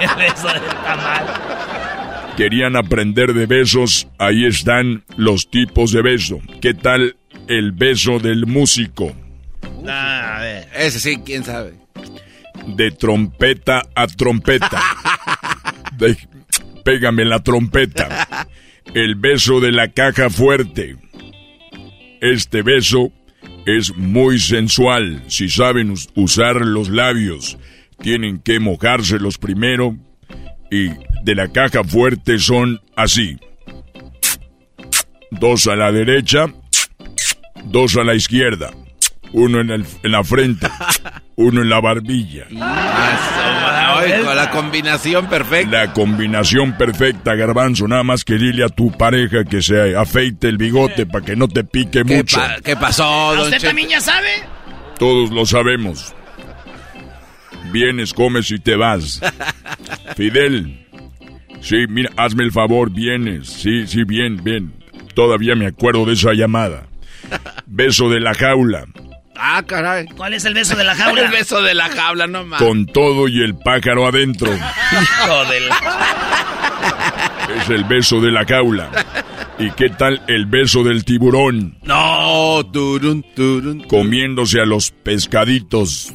El 0.00 0.16
beso 0.16 0.48
del 0.48 0.62
tamal. 0.84 1.26
Querían 2.36 2.76
aprender 2.76 3.34
de 3.34 3.46
besos, 3.46 4.08
ahí 4.18 4.46
están 4.46 5.04
los 5.16 5.48
tipos 5.50 5.92
de 5.92 6.02
beso. 6.02 6.38
¿Qué 6.60 6.74
tal 6.74 7.14
el 7.48 7.72
beso 7.72 8.18
del 8.18 8.46
músico? 8.46 9.14
Ah, 9.86 10.36
a 10.38 10.40
ver. 10.40 10.68
Ese 10.74 11.00
sí, 11.00 11.18
quién 11.24 11.44
sabe. 11.44 11.74
De 12.66 12.90
trompeta 12.90 13.82
a 13.94 14.06
trompeta. 14.06 14.80
De- 15.98 16.16
pégame 16.84 17.24
la 17.24 17.40
trompeta. 17.42 18.46
El 18.94 19.14
beso 19.16 19.60
de 19.60 19.72
la 19.72 19.88
caja 19.88 20.30
fuerte. 20.30 20.96
Este 22.20 22.62
beso 22.62 23.12
es 23.66 23.94
muy 23.96 24.38
sensual. 24.38 25.22
Si 25.28 25.48
saben 25.48 25.90
us- 25.90 26.08
usar 26.14 26.56
los 26.64 26.88
labios, 26.88 27.58
tienen 28.00 28.38
que 28.40 28.60
mojárselos 28.60 29.38
primero. 29.38 29.96
Y 30.70 30.88
de 31.24 31.34
la 31.34 31.48
caja 31.48 31.84
fuerte 31.84 32.38
son 32.38 32.80
así. 32.96 33.38
Dos 35.30 35.66
a 35.66 35.76
la 35.76 35.92
derecha, 35.92 36.46
dos 37.64 37.96
a 37.96 38.04
la 38.04 38.14
izquierda. 38.14 38.70
Uno 39.34 39.60
en, 39.60 39.70
el- 39.70 39.86
en 40.02 40.12
la 40.12 40.22
frente, 40.24 40.68
uno 41.36 41.62
en 41.62 41.70
la 41.70 41.80
barbilla. 41.80 42.44
Ay, 42.60 44.22
con 44.24 44.36
la 44.36 44.50
combinación 44.50 45.26
perfecta. 45.26 45.70
La 45.86 45.92
combinación 45.94 46.76
perfecta, 46.76 47.34
garbanzo. 47.34 47.88
Nada 47.88 48.02
más 48.02 48.24
que 48.24 48.34
dile 48.34 48.64
a 48.64 48.68
tu 48.68 48.90
pareja 48.92 49.44
que 49.44 49.62
se 49.62 49.96
afeite 49.96 50.48
el 50.48 50.58
bigote 50.58 51.06
para 51.06 51.24
que 51.24 51.34
no 51.36 51.48
te 51.48 51.64
pique 51.64 52.04
¿Qué, 52.04 52.16
mucho. 52.16 52.36
pa- 52.38 52.56
qué 52.62 52.76
pasó, 52.76 53.30
¿A 53.30 53.34
don 53.36 53.44
usted 53.46 53.60
también 53.62 53.88
ya 53.88 54.00
sabe? 54.02 54.28
Todos 54.98 55.30
lo 55.30 55.46
sabemos. 55.46 56.14
Vienes, 57.72 58.12
comes 58.12 58.50
y 58.50 58.58
te 58.58 58.76
vas. 58.76 59.20
Fidel. 60.16 60.86
Sí, 61.62 61.86
mira, 61.88 62.10
hazme 62.16 62.44
el 62.44 62.52
favor, 62.52 62.90
vienes. 62.90 63.48
Sí, 63.48 63.86
sí, 63.86 64.04
bien, 64.04 64.42
bien. 64.42 64.74
Todavía 65.14 65.54
me 65.54 65.66
acuerdo 65.66 66.04
de 66.04 66.14
esa 66.14 66.32
llamada. 66.34 66.86
Beso 67.66 68.08
de 68.10 68.20
la 68.20 68.34
jaula. 68.34 68.84
Ah, 69.36 69.62
caray. 69.66 70.06
¿Cuál 70.16 70.34
es 70.34 70.44
el 70.44 70.54
beso 70.54 70.76
de 70.76 70.84
la 70.84 70.94
jaula? 70.94 71.22
El 71.24 71.30
beso 71.30 71.62
de 71.62 71.74
la 71.74 71.88
jaula, 71.88 72.26
no 72.26 72.44
más. 72.44 72.62
Con 72.62 72.86
todo 72.86 73.28
y 73.28 73.42
el 73.42 73.54
pájaro 73.56 74.06
adentro. 74.06 74.52
Hijo 74.92 75.44
de 75.50 75.60
la- 75.60 75.80
Es 77.62 77.68
el 77.68 77.84
beso 77.84 78.20
de 78.20 78.30
la 78.30 78.44
jaula. 78.46 78.88
¿Y 79.58 79.70
qué 79.72 79.88
tal 79.90 80.22
el 80.28 80.46
beso 80.46 80.82
del 80.84 81.04
tiburón? 81.04 81.76
No, 81.82 82.62
turun, 82.72 83.24
turun. 83.34 83.82
Comiéndose 83.84 84.60
a 84.60 84.64
los 84.64 84.90
pescaditos. 84.90 86.14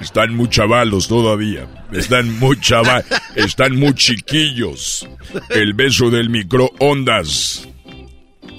Están 0.00 0.34
muy 0.34 0.48
chavalos 0.48 1.08
todavía. 1.08 1.66
Están 1.92 2.38
muy 2.38 2.56
chava- 2.56 3.04
Están 3.36 3.76
muy 3.76 3.94
chiquillos. 3.94 5.08
El 5.50 5.74
beso 5.74 6.10
del 6.10 6.30
microondas. 6.30 7.68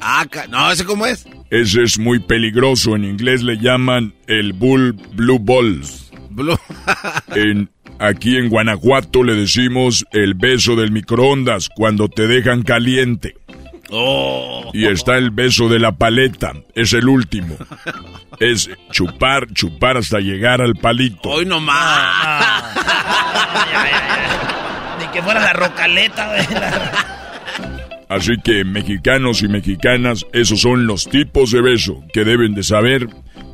Ah, 0.02 0.26
no, 0.50 0.72
¿ese 0.72 0.86
cómo 0.86 1.06
es? 1.06 1.26
Ese 1.50 1.84
es 1.84 2.00
muy 2.00 2.20
peligroso. 2.20 2.96
En 2.96 3.04
inglés 3.06 3.44
le 3.44 3.58
llaman 3.58 4.14
el 4.28 4.54
Bull 4.54 4.94
Blue 5.14 5.40
Balls. 5.40 6.12
en, 7.36 7.70
aquí 8.00 8.38
en 8.38 8.50
Guanajuato 8.50 9.24
le 9.24 9.36
decimos 9.36 10.06
el 10.12 10.34
beso 10.34 10.76
del 10.76 10.92
microondas 10.92 11.70
cuando 11.76 12.08
te 12.08 12.28
dejan 12.28 12.64
caliente. 12.64 13.36
Oh. 13.92 14.72
Y 14.74 14.88
está 14.88 15.18
el 15.18 15.32
beso 15.32 15.68
de 15.68 15.80
la 15.80 15.92
paleta. 15.92 16.54
Es 16.74 16.94
el 16.94 17.10
último. 17.10 17.58
Es 18.40 18.70
chupar, 18.92 19.48
chupar 19.54 19.98
hasta 19.98 20.20
llegar 20.20 20.62
al 20.62 20.76
palito. 20.76 21.30
Hoy 21.30 21.46
no 21.46 21.60
más. 21.60 22.64
Ni 25.00 25.08
que 25.08 25.22
fuera 25.22 25.42
la 25.42 25.54
rocaleta. 25.54 26.34
Así 28.08 28.34
que 28.44 28.64
mexicanos 28.64 29.42
y 29.42 29.48
mexicanas, 29.48 30.26
esos 30.34 30.62
son 30.62 30.88
los 30.88 31.10
tipos 31.10 31.52
de 31.52 31.62
beso 31.62 32.04
que 32.14 32.24
deben 32.24 32.56
de 32.56 32.64
saber 32.64 33.10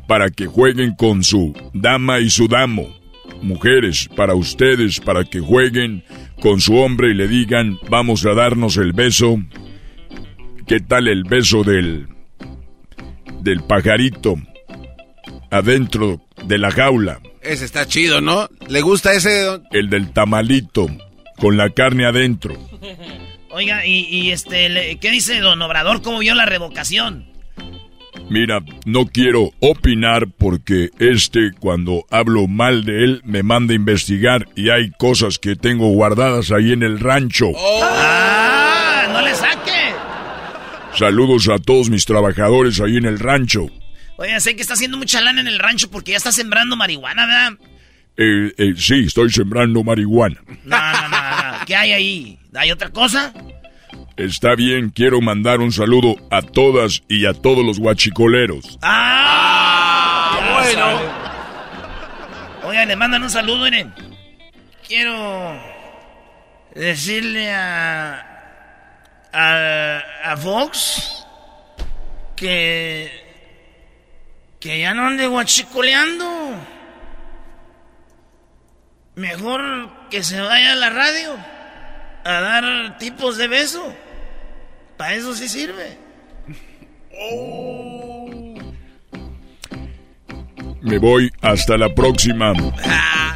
para 0.06 0.30
que 0.30 0.46
jueguen 0.46 0.94
con 0.94 1.22
su 1.22 1.52
dama 1.74 2.20
y 2.20 2.30
su 2.30 2.48
damo. 2.48 2.96
Mujeres, 3.42 4.08
para 4.16 4.34
ustedes, 4.34 5.00
para 5.00 5.24
que 5.24 5.40
jueguen 5.40 6.02
con 6.40 6.60
su 6.60 6.76
hombre 6.76 7.10
y 7.10 7.14
le 7.14 7.28
digan, 7.28 7.78
vamos 7.88 8.24
a 8.24 8.34
darnos 8.34 8.76
el 8.78 8.92
beso. 8.92 9.38
¿Qué 10.68 10.80
tal 10.80 11.08
el 11.08 11.24
beso 11.24 11.64
del 11.64 12.08
del 13.40 13.62
pajarito 13.62 14.34
adentro 15.50 16.20
de 16.44 16.58
la 16.58 16.70
jaula? 16.70 17.20
Ese 17.42 17.64
está 17.64 17.86
chido, 17.86 18.20
¿no? 18.20 18.48
¿Le 18.68 18.80
gusta 18.82 19.12
ese? 19.14 19.60
El 19.70 19.88
del 19.88 20.12
tamalito 20.12 20.86
con 21.38 21.56
la 21.56 21.70
carne 21.70 22.04
adentro. 22.04 22.54
Oiga, 23.50 23.86
y, 23.86 24.00
y 24.10 24.30
este, 24.30 24.68
le- 24.68 24.98
¿qué 24.98 25.10
dice 25.10 25.40
don 25.40 25.60
Obrador? 25.62 26.02
¿Cómo 26.02 26.18
vio 26.18 26.34
la 26.34 26.44
revocación? 26.44 27.26
Mira, 28.28 28.60
no 28.84 29.06
quiero 29.06 29.52
opinar 29.60 30.26
porque 30.36 30.90
este, 30.98 31.52
cuando 31.58 32.04
hablo 32.10 32.46
mal 32.46 32.84
de 32.84 33.04
él, 33.04 33.22
me 33.24 33.42
manda 33.42 33.72
a 33.72 33.76
investigar 33.76 34.46
y 34.54 34.68
hay 34.68 34.90
cosas 34.90 35.38
que 35.38 35.56
tengo 35.56 35.88
guardadas 35.92 36.50
ahí 36.52 36.72
en 36.72 36.82
el 36.82 37.00
rancho. 37.00 37.46
¡Ah! 37.56 39.08
¡No 39.12 39.22
le 39.22 39.34
saque! 39.34 39.70
Saludos 40.98 41.48
a 41.48 41.60
todos 41.60 41.90
mis 41.90 42.04
trabajadores 42.04 42.80
ahí 42.80 42.96
en 42.96 43.04
el 43.04 43.20
rancho. 43.20 43.68
Oiga, 44.16 44.40
sé 44.40 44.56
que 44.56 44.62
está 44.62 44.74
haciendo 44.74 44.98
mucha 44.98 45.20
lana 45.20 45.40
en 45.40 45.46
el 45.46 45.60
rancho 45.60 45.88
porque 45.92 46.10
ya 46.10 46.16
está 46.16 46.32
sembrando 46.32 46.74
marihuana, 46.74 47.24
¿verdad? 47.24 47.52
Eh, 48.16 48.52
eh, 48.58 48.74
sí, 48.76 49.04
estoy 49.06 49.30
sembrando 49.30 49.84
marihuana. 49.84 50.42
No, 50.64 50.76
no, 50.76 51.08
no, 51.08 51.08
no. 51.08 51.64
¿Qué 51.66 51.76
hay 51.76 51.92
ahí? 51.92 52.38
¿Hay 52.52 52.72
otra 52.72 52.90
cosa? 52.90 53.32
Está 54.16 54.56
bien, 54.56 54.90
quiero 54.90 55.20
mandar 55.20 55.60
un 55.60 55.70
saludo 55.70 56.16
a 56.32 56.42
todas 56.42 57.04
y 57.08 57.26
a 57.26 57.32
todos 57.32 57.64
los 57.64 57.78
guachicoleros. 57.78 58.76
¡Ah! 58.82 60.58
bueno. 60.60 61.00
Oigan, 62.64 62.88
le 62.88 62.96
mandan 62.96 63.22
un 63.22 63.30
saludo, 63.30 63.66
miren. 63.66 63.94
Quiero 64.84 65.62
decirle 66.74 67.52
a. 67.52 68.37
a. 69.38 70.32
a 70.32 70.36
Fox 70.36 71.26
que. 72.36 73.10
que 74.60 74.80
ya 74.80 74.94
no 74.94 75.06
ande 75.06 75.26
guachicoleando. 75.26 76.26
Mejor 79.14 80.08
que 80.10 80.22
se 80.22 80.40
vaya 80.40 80.72
a 80.72 80.76
la 80.76 80.90
radio 80.90 81.36
a 82.24 82.40
dar 82.40 82.98
tipos 82.98 83.36
de 83.36 83.48
beso. 83.48 83.94
Para 84.96 85.14
eso 85.14 85.34
sí 85.34 85.48
sirve. 85.48 85.96
Me 90.88 90.96
voy 90.96 91.30
hasta 91.42 91.76
la 91.76 91.94
próxima. 91.94 92.54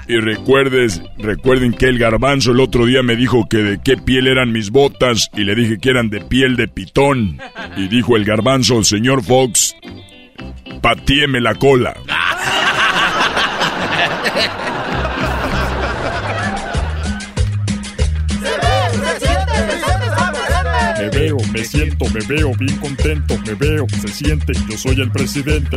Y 0.09 0.17
recuerdes, 0.17 1.03
recuerden 1.19 1.75
que 1.75 1.87
el 1.87 1.99
garbanzo 1.99 2.53
el 2.53 2.61
otro 2.61 2.87
día 2.87 3.03
me 3.03 3.15
dijo 3.15 3.47
que 3.47 3.59
de 3.59 3.79
qué 3.85 3.99
piel 3.99 4.27
eran 4.27 4.53
mis 4.53 4.71
botas 4.71 5.29
y 5.35 5.45
le 5.45 5.55
dije 5.55 5.79
que 5.79 5.91
eran 5.91 6.09
de 6.09 6.23
piel 6.23 6.57
de 6.57 6.67
pitón. 6.67 7.39
Y 7.77 7.89
dijo 7.89 8.17
el 8.17 8.25
garbanzo, 8.25 8.83
señor 8.85 9.23
Fox, 9.23 9.77
patíeme 10.81 11.43
la 11.43 11.55
cola. 11.55 11.95
Me 20.99 21.09
veo, 21.11 21.37
me 21.53 21.65
siento, 21.65 22.07
me 22.15 22.21
veo 22.27 22.53
bien 22.59 22.77
contento, 22.79 23.39
me 23.45 23.55
veo, 23.55 23.87
se 24.01 24.09
siente, 24.09 24.55
yo 24.71 24.79
soy 24.79 25.01
el 25.01 25.11
presidente. 25.11 25.77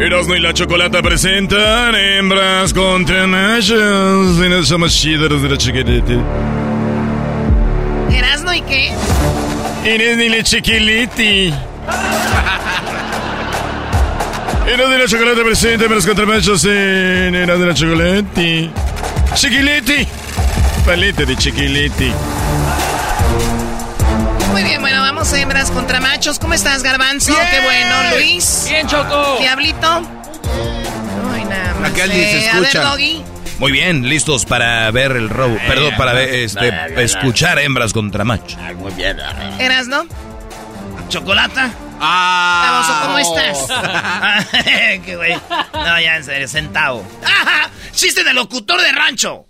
Erasmo 0.00 0.34
y 0.34 0.40
la 0.40 0.54
Chocolata 0.54 1.02
presentan 1.02 1.94
hembras 1.94 2.72
contra 2.72 3.26
machos. 3.26 4.38
Y 4.38 4.48
no 4.48 4.62
somos 4.64 4.94
chidos 4.94 5.42
de 5.42 5.48
la 5.48 5.58
chiquilete. 5.58 6.18
¿Erasno 8.10 8.54
y 8.54 8.62
qué? 8.62 8.92
Eres 9.84 10.16
ni 10.16 10.30
la 10.30 10.42
chiquiliti. 10.42 11.52
Erasmo 14.66 14.94
y 14.94 14.98
la 14.98 15.06
Chocolata 15.06 15.42
presenta 15.44 15.84
hembras 15.84 16.06
contra 16.06 16.24
machos 16.24 16.64
en 16.64 17.34
Erasmo 17.34 17.64
y 17.64 17.68
la 17.68 17.74
Chocolati. 17.74 18.70
Chiquiliti. 19.34 20.08
Paleta 20.86 21.24
de 21.26 21.36
chiquiliti. 21.36 22.10
Muy 24.50 24.62
bien, 24.64 24.80
bueno, 24.80 25.00
vamos 25.00 25.32
hembras 25.32 25.70
contra 25.70 26.00
machos. 26.00 26.38
¿Cómo 26.38 26.54
estás, 26.54 26.82
Garbanzo? 26.82 27.34
Qué 27.50 27.60
bueno, 27.60 27.94
Luis. 28.16 28.66
Bien, 28.68 28.86
Choco. 28.86 29.36
Diablito. 29.38 30.02
Ay, 31.32 31.44
nada 31.44 31.74
más. 31.80 31.90
Acá 31.92 32.04
alguien 32.04 32.20
se 32.30 32.38
Eh, 32.44 32.48
A 32.48 32.54
ver, 32.54 32.64
escucha. 32.64 32.82
Doggy. 32.82 33.24
Muy 33.58 33.72
bien, 33.72 34.08
listos 34.08 34.46
para 34.46 34.90
ver 34.90 35.12
el 35.12 35.28
robo. 35.28 35.56
Perdón, 35.68 35.94
para 35.96 36.12
ver, 36.14 36.34
este, 36.34 36.72
escuchar 37.02 37.58
hembras 37.58 37.92
contra 37.92 38.24
machos. 38.24 38.58
Muy 38.76 38.92
bien. 38.94 39.18
¿Erasno? 39.58 40.06
¿Chocolata? 41.08 41.70
Baboso, 41.98 43.00
¿cómo 43.02 43.18
estás? 43.18 43.58
Qué 45.04 45.16
güey. 45.16 45.34
No, 45.74 46.00
ya 46.00 46.16
en 46.16 46.24
serio, 46.24 46.48
centavo. 46.48 47.04
¡Ajá! 47.24 47.68
¡Chiste 47.92 48.24
de 48.24 48.32
locutor 48.32 48.80
de 48.80 48.92
rancho! 48.92 49.44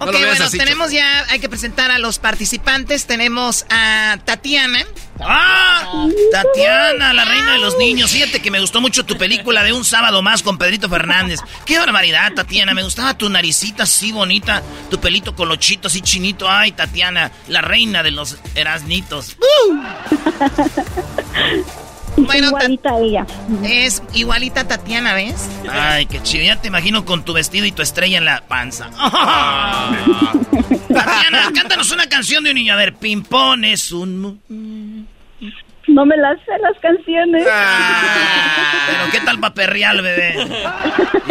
Ok, 0.00 0.10
bueno, 0.10 0.50
tenemos 0.50 0.90
ya, 0.90 1.24
hay 1.30 1.38
que 1.38 1.48
presentar 1.48 1.90
a 1.90 1.98
los 1.98 2.18
participantes. 2.18 3.06
Tenemos 3.06 3.64
a 3.70 4.18
Tatiana. 4.24 4.84
¡Ah! 5.20 6.06
Tatiana, 6.32 7.12
la 7.12 7.24
reina 7.24 7.52
de 7.52 7.58
los 7.58 7.78
niños. 7.78 8.10
Fíjate 8.10 8.42
que 8.42 8.50
me 8.50 8.60
gustó 8.60 8.80
mucho 8.80 9.06
tu 9.06 9.16
película 9.16 9.62
de 9.62 9.72
Un 9.72 9.84
Sábado 9.84 10.20
Más 10.22 10.42
con 10.42 10.58
Pedrito 10.58 10.88
Fernández. 10.88 11.40
¡Qué 11.64 11.78
barbaridad, 11.78 12.32
Tatiana! 12.34 12.74
Me 12.74 12.82
gustaba 12.82 13.16
tu 13.16 13.30
naricita 13.30 13.84
así 13.84 14.10
bonita, 14.10 14.62
tu 14.90 15.00
pelito 15.00 15.36
colochito 15.36 15.88
así 15.88 16.00
chinito. 16.00 16.50
¡Ay, 16.50 16.72
Tatiana! 16.72 17.30
La 17.48 17.60
reina 17.60 18.02
de 18.02 18.10
los 18.10 18.36
erasnitos. 18.54 19.36
Bueno, 22.16 22.48
igualita 22.48 22.98
ella. 22.98 23.26
Es 23.64 24.02
igualita 24.14 24.60
a 24.60 24.68
Tatiana, 24.68 25.14
¿ves? 25.14 25.48
Ay, 25.70 26.06
qué 26.06 26.22
chido. 26.22 26.44
Ya 26.44 26.60
te 26.60 26.68
imagino 26.68 27.04
con 27.04 27.24
tu 27.24 27.32
vestido 27.32 27.66
y 27.66 27.72
tu 27.72 27.82
estrella 27.82 28.18
en 28.18 28.24
la 28.24 28.42
panza. 28.42 28.90
Tatiana, 30.88 31.50
cántanos 31.54 31.90
una 31.92 32.06
canción 32.06 32.44
de 32.44 32.50
un 32.50 32.56
niño. 32.56 32.74
A 32.74 32.76
ver, 32.76 32.94
Pimpón 32.94 33.64
es 33.64 33.90
un... 33.92 34.40
No 35.86 36.06
me 36.06 36.16
las 36.16 36.38
sé 36.40 36.52
las 36.62 36.78
canciones. 36.80 37.46
Ah, 37.50 38.86
pero 38.86 39.10
qué 39.12 39.20
tal 39.20 39.38
para 39.38 39.54
perrear, 39.54 40.00
bebé. 40.00 40.34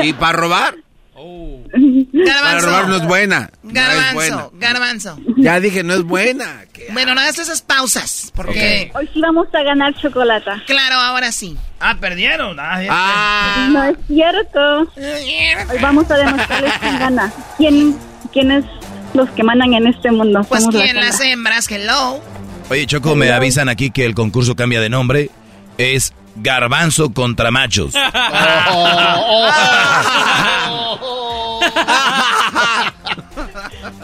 ¿Y 0.03 0.13
para 0.13 0.33
robar? 0.33 0.75
Garbanzo. 1.15 2.41
Para 2.43 2.59
robar 2.59 2.87
no 2.87 2.95
es 2.97 3.05
buena. 3.07 3.49
Garbanzo, 3.63 4.01
no 4.03 4.07
es 4.07 4.13
buena. 4.13 4.49
garbanzo. 4.53 5.17
Ya 5.37 5.59
dije, 5.59 5.83
no 5.83 5.93
es 5.93 6.03
buena. 6.03 6.65
Bueno, 6.91 7.13
no 7.15 7.21
hagas 7.21 7.39
esas 7.39 7.61
pausas, 7.61 8.31
porque... 8.35 8.91
Hoy 8.95 9.09
sí 9.13 9.21
vamos 9.21 9.47
a 9.53 9.63
ganar 9.63 9.93
chocolate. 9.95 10.51
Claro, 10.65 10.95
ahora 10.95 11.31
sí. 11.31 11.57
Ah, 11.79 11.95
perdieron. 11.99 12.59
Ah, 12.59 12.81
Ah. 12.89 13.69
No 13.71 13.83
es 13.83 13.97
cierto. 14.07 14.81
Hoy 14.81 15.77
vamos 15.81 16.09
a 16.09 16.15
demostrarles 16.17 16.73
quién 16.79 16.99
gana. 16.99 17.33
¿Quién, 17.57 17.97
¿Quiénes 18.31 18.65
los 19.13 19.29
que 19.31 19.43
mandan 19.43 19.73
en 19.73 19.87
este 19.87 20.11
mundo? 20.11 20.43
Pues 20.47 20.65
la 20.65 20.71
quién 20.71 20.95
las 20.95 21.19
hembras, 21.21 21.69
hello. 21.69 22.21
Oye, 22.69 22.87
Choco, 22.87 23.15
me 23.15 23.31
avisan 23.31 23.69
aquí 23.69 23.91
que 23.91 24.05
el 24.05 24.15
concurso 24.15 24.55
cambia 24.55 24.81
de 24.81 24.89
nombre. 24.89 25.29
Es 25.77 26.13
Garbanzo 26.35 27.13
contra 27.13 27.51
Machos. 27.51 27.93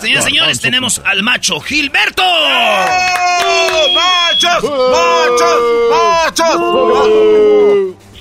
Señores, 0.02 0.24
señores, 0.26 0.60
tenemos 0.62 1.02
al 1.06 1.24
macho 1.24 1.60
Gilberto. 1.60 2.24
¡Machos! 3.94 4.64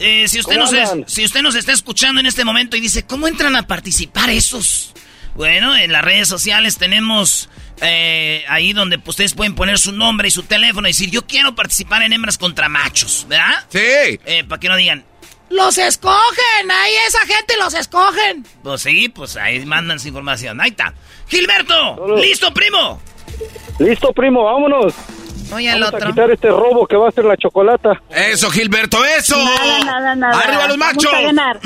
Eh, 0.00 0.26
si, 0.28 0.38
usted 0.40 0.54
¿Cómo 0.56 0.64
nos 0.70 0.72
es- 0.72 1.12
si 1.12 1.24
usted 1.24 1.42
nos 1.42 1.54
está 1.54 1.72
escuchando 1.72 2.20
en 2.20 2.26
este 2.26 2.44
momento 2.44 2.76
y 2.76 2.80
dice, 2.80 3.04
¿cómo 3.04 3.26
entran 3.26 3.56
a 3.56 3.66
participar 3.66 4.30
esos? 4.30 4.92
Bueno, 5.38 5.74
en 5.76 5.92
las 5.92 6.04
redes 6.04 6.26
sociales 6.28 6.76
tenemos 6.78 7.48
eh, 7.80 8.44
ahí 8.48 8.72
donde 8.72 9.00
ustedes 9.06 9.32
pueden 9.34 9.54
poner 9.54 9.78
su 9.78 9.92
nombre 9.92 10.26
y 10.28 10.30
su 10.32 10.42
teléfono 10.42 10.88
y 10.88 10.90
decir, 10.90 11.10
yo 11.10 11.26
quiero 11.26 11.54
participar 11.54 12.02
en 12.02 12.12
hembras 12.12 12.36
contra 12.36 12.68
machos, 12.68 13.24
¿verdad? 13.28 13.64
Sí. 13.68 13.78
Eh, 14.26 14.44
para 14.48 14.58
que 14.58 14.68
no 14.68 14.74
digan, 14.76 15.04
Los 15.48 15.78
escogen, 15.78 16.70
ahí 16.70 16.92
esa 17.06 17.20
gente 17.20 17.54
los 17.56 17.72
escogen. 17.74 18.44
pues 18.64 18.82
sí, 18.82 19.08
pues 19.08 19.36
ahí 19.36 19.64
mandan 19.64 20.00
su 20.00 20.08
información. 20.08 20.60
Ahí 20.60 20.70
está. 20.70 20.92
Gilberto, 21.28 22.16
¿listo, 22.16 22.52
primo? 22.52 23.00
Listo, 23.78 24.12
primo, 24.12 24.42
vámonos. 24.42 24.92
Oye, 25.52 25.70
al 25.70 25.80
Vamos 25.80 25.94
a 25.94 25.96
otro. 25.98 26.10
quitar 26.10 26.30
este 26.32 26.48
robo 26.48 26.84
que 26.86 26.96
va 26.96 27.08
a 27.08 27.12
ser 27.12 27.24
la 27.24 27.36
chocolata. 27.36 28.02
Eso, 28.10 28.50
Gilberto, 28.50 29.02
eso. 29.04 29.36
Nada, 29.42 29.84
nada, 29.84 30.14
nada. 30.16 30.38
¡Arriba 30.40 30.66
los 30.66 30.78
Vamos 30.78 30.96
machos! 30.96 31.14
a 31.14 31.20
ganar. 31.22 31.60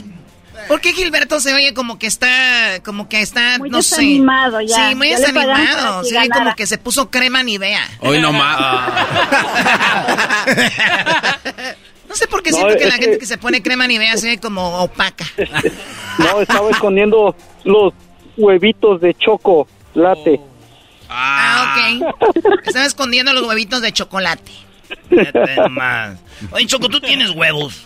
¿Por 0.68 0.80
qué 0.80 0.92
Gilberto 0.92 1.40
se 1.40 1.52
oye 1.54 1.74
como 1.74 1.98
que 1.98 2.06
está, 2.06 2.80
como 2.84 3.08
que 3.08 3.20
está, 3.20 3.58
Muy 3.58 3.70
no 3.70 3.78
desanimado 3.78 4.58
sé? 4.60 4.66
ya. 4.68 4.88
Sí, 4.90 4.94
muy 4.94 5.10
Ya 5.10 5.18
desanimado. 5.18 6.04
Se 6.04 6.18
ve 6.18 6.28
como 6.28 6.54
que 6.54 6.66
se 6.66 6.78
puso 6.78 7.10
crema 7.10 7.42
Nivea. 7.42 7.84
Hoy 8.00 8.20
no 8.20 8.32
más. 8.32 8.92
No 12.08 12.16
sé 12.16 12.26
por 12.26 12.42
qué 12.42 12.50
No, 12.50 12.58
siento 12.58 12.76
que 12.76 12.84
la 12.84 12.96
gente 12.96 13.16
que 13.18 13.24
se 13.24 13.38
pone 13.38 13.62
crema 13.62 13.86
Nivea 13.86 14.14
se 14.18 14.28
ve 14.28 14.38
como 14.38 14.80
opaca. 14.82 15.24
No, 16.18 16.42
estaba 16.42 16.70
escondiendo 16.70 17.34
los 17.64 17.94
huevitos 18.36 19.00
de 19.00 19.14
chocolate. 19.14 20.38
Ah, 21.08 21.74
ok. 22.02 22.14
Estaba 22.66 22.84
escondiendo 22.84 23.32
los 23.32 23.46
huevitos 23.46 23.80
de 23.80 23.92
chocolate. 23.92 24.52
Oye, 26.50 26.66
Choco, 26.66 26.90
tú 26.90 27.00
tienes 27.00 27.30
huevos. 27.30 27.82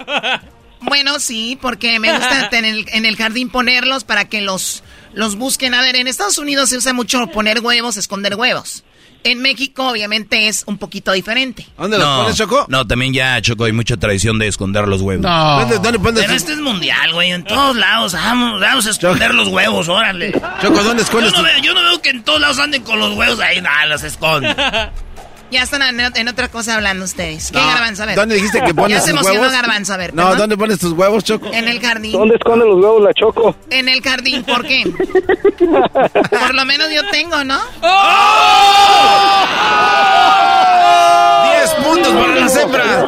Bueno, 0.81 1.19
sí, 1.19 1.59
porque 1.61 1.99
me 1.99 2.13
gusta 2.13 2.49
en 2.53 2.65
el, 2.65 2.87
en 2.93 3.07
el 3.07 3.17
jardín 3.17 3.51
ponerlos 3.51 4.05
para 4.05 4.27
que 4.27 4.41
los, 4.41 4.83
los 5.15 5.37
busquen. 5.37 5.75
A 5.75 5.81
ver, 5.81 5.97
en 5.97 6.09
Estados 6.09 6.39
Unidos 6.39 6.71
se 6.71 6.77
usa 6.77 6.93
mucho 6.93 7.27
poner 7.29 7.61
huevos, 7.61 7.97
esconder 7.97 8.35
huevos. 8.35 8.85
En 9.25 9.43
México, 9.43 9.89
obviamente, 9.89 10.47
es 10.47 10.63
un 10.67 10.79
poquito 10.79 11.11
diferente. 11.11 11.67
¿Dónde 11.77 11.99
los 11.99 12.07
no, 12.07 12.23
pones, 12.23 12.37
Choco? 12.37 12.67
No, 12.69 12.87
también 12.87 13.13
ya, 13.13 13.43
Choco, 13.43 13.65
hay 13.65 13.73
mucha 13.73 13.97
tradición 13.97 14.39
de 14.39 14.47
esconder 14.47 14.87
los 14.87 15.01
huevos. 15.01 15.25
¿Dónde, 15.25 15.79
dónde 15.81 15.99
pones 15.99 16.21
Pero 16.21 16.33
este 16.33 16.53
es 16.53 16.61
mundial, 16.61 17.13
güey. 17.13 17.33
En 17.33 17.43
todos 17.43 17.75
lados. 17.75 18.13
Vamos, 18.13 18.61
vamos 18.61 18.87
a 18.87 18.91
esconder 18.91 19.35
los 19.35 19.49
huevos, 19.49 19.89
órale. 19.89 20.33
Choco, 20.63 20.81
¿dónde 20.85 21.03
escondes 21.03 21.33
Yo 21.33 21.39
no, 21.39 21.45
veo, 21.45 21.59
yo 21.59 21.75
no 21.75 21.83
veo 21.83 22.01
que 22.01 22.11
en 22.11 22.23
todos 22.23 22.41
lados 22.41 22.61
anden 22.61 22.85
con 22.85 23.01
los 23.01 23.17
huevos 23.17 23.41
ahí. 23.41 23.61
Nada, 23.61 23.87
los 23.87 24.05
esconden. 24.05 24.55
Ya 25.51 25.63
están 25.63 25.81
en, 25.83 26.01
en 26.01 26.29
otra 26.29 26.49
cosa 26.49 26.75
hablando 26.75 27.05
ustedes. 27.05 27.53
¿Qué 27.53 27.59
No, 27.59 27.67
garbanzo? 27.67 28.03
A 28.03 28.07
ver. 28.07 28.17
¿Dónde 28.17 28.35
dijiste 28.35 28.61
que 28.65 28.75
pones 28.75 28.97
Ya 28.99 29.01
se 29.01 29.11
tus 29.13 29.21
emocionó 29.21 29.41
huevos? 29.43 29.53
garbanzo, 29.57 29.93
a 29.93 29.97
ver. 29.97 30.13
No, 30.15 30.23
perdón. 30.25 30.39
¿dónde 30.39 30.57
pones 30.57 30.79
tus 30.81 30.93
huevos, 30.93 31.23
Choco? 31.25 31.51
En 31.53 31.69
el 31.69 31.81
jardín. 31.81 32.13
¿Dónde 32.13 32.35
esconde 32.35 32.65
los 32.67 32.77
huevos 32.83 33.03
la 33.03 33.15
choco? 33.15 33.55
En 33.71 33.89
el 33.89 34.03
jardín, 34.03 34.43
¿por 34.43 34.67
qué? 34.67 34.85
Por 35.61 36.55
lo 36.55 36.65
menos 36.65 36.89
yo 36.93 37.03
tengo, 37.11 37.45
¿no? 37.45 37.59
10 41.45 41.75
puntos 41.85 42.13
para 42.13 42.35
las 42.35 42.57
hembras. 42.57 43.05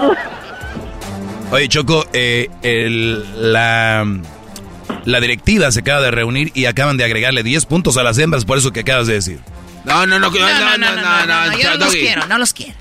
Oye, 1.51 1.69
Choco, 1.69 2.05
eh, 2.13 2.49
el- 2.63 3.53
la, 3.53 4.05
la 5.05 5.21
directiva 5.21 5.71
se 5.73 5.81
acaba 5.81 6.01
de 6.03 6.11
reunir 6.11 6.51
y 6.55 6.67
acaban 6.67 6.97
de 6.97 7.05
agregarle 7.05 7.43
10 7.43 7.67
puntos 7.67 7.97
a 7.97 8.03
las 8.03 8.19
hembras 8.19 8.45
por 8.45 8.59
eso 8.59 8.71
que 8.73 8.81
acabas 8.81 9.07
de 9.07 9.15
decir. 9.15 9.41
No, 9.89 10.07
no, 10.07 10.19
no, 10.19 10.31
no, 10.31 10.39
No, 10.39 10.39
no, 10.39 10.79
no, 10.79 10.95
no, 10.97 11.27
no, 11.27 11.47
no, 11.47 11.59
yo 11.59 11.71
no 11.71 11.77
los 11.85 11.95
quiero, 11.95 12.27
no 12.27 12.39
los 12.39 12.53
quiero. 12.53 12.75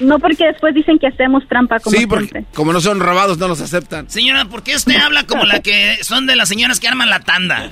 No, 0.00 0.18
porque 0.18 0.44
después 0.46 0.74
dicen 0.74 0.98
que 0.98 1.08
hacemos 1.08 1.46
trampa 1.48 1.78
como 1.80 1.96
Sí, 1.96 2.06
porque 2.06 2.26
siempre. 2.28 2.52
como 2.54 2.72
no 2.72 2.80
son 2.80 3.00
robados, 3.00 3.36
no 3.38 3.48
los 3.48 3.60
aceptan. 3.60 4.08
Señora, 4.10 4.44
¿por 4.46 4.62
qué 4.62 4.76
usted 4.76 4.96
habla 4.96 5.24
como 5.24 5.44
la 5.44 5.60
que 5.60 5.98
son 6.02 6.26
de 6.26 6.36
las 6.36 6.48
señoras 6.48 6.80
que 6.80 6.88
arman 6.88 7.10
la 7.10 7.20
tanda? 7.20 7.68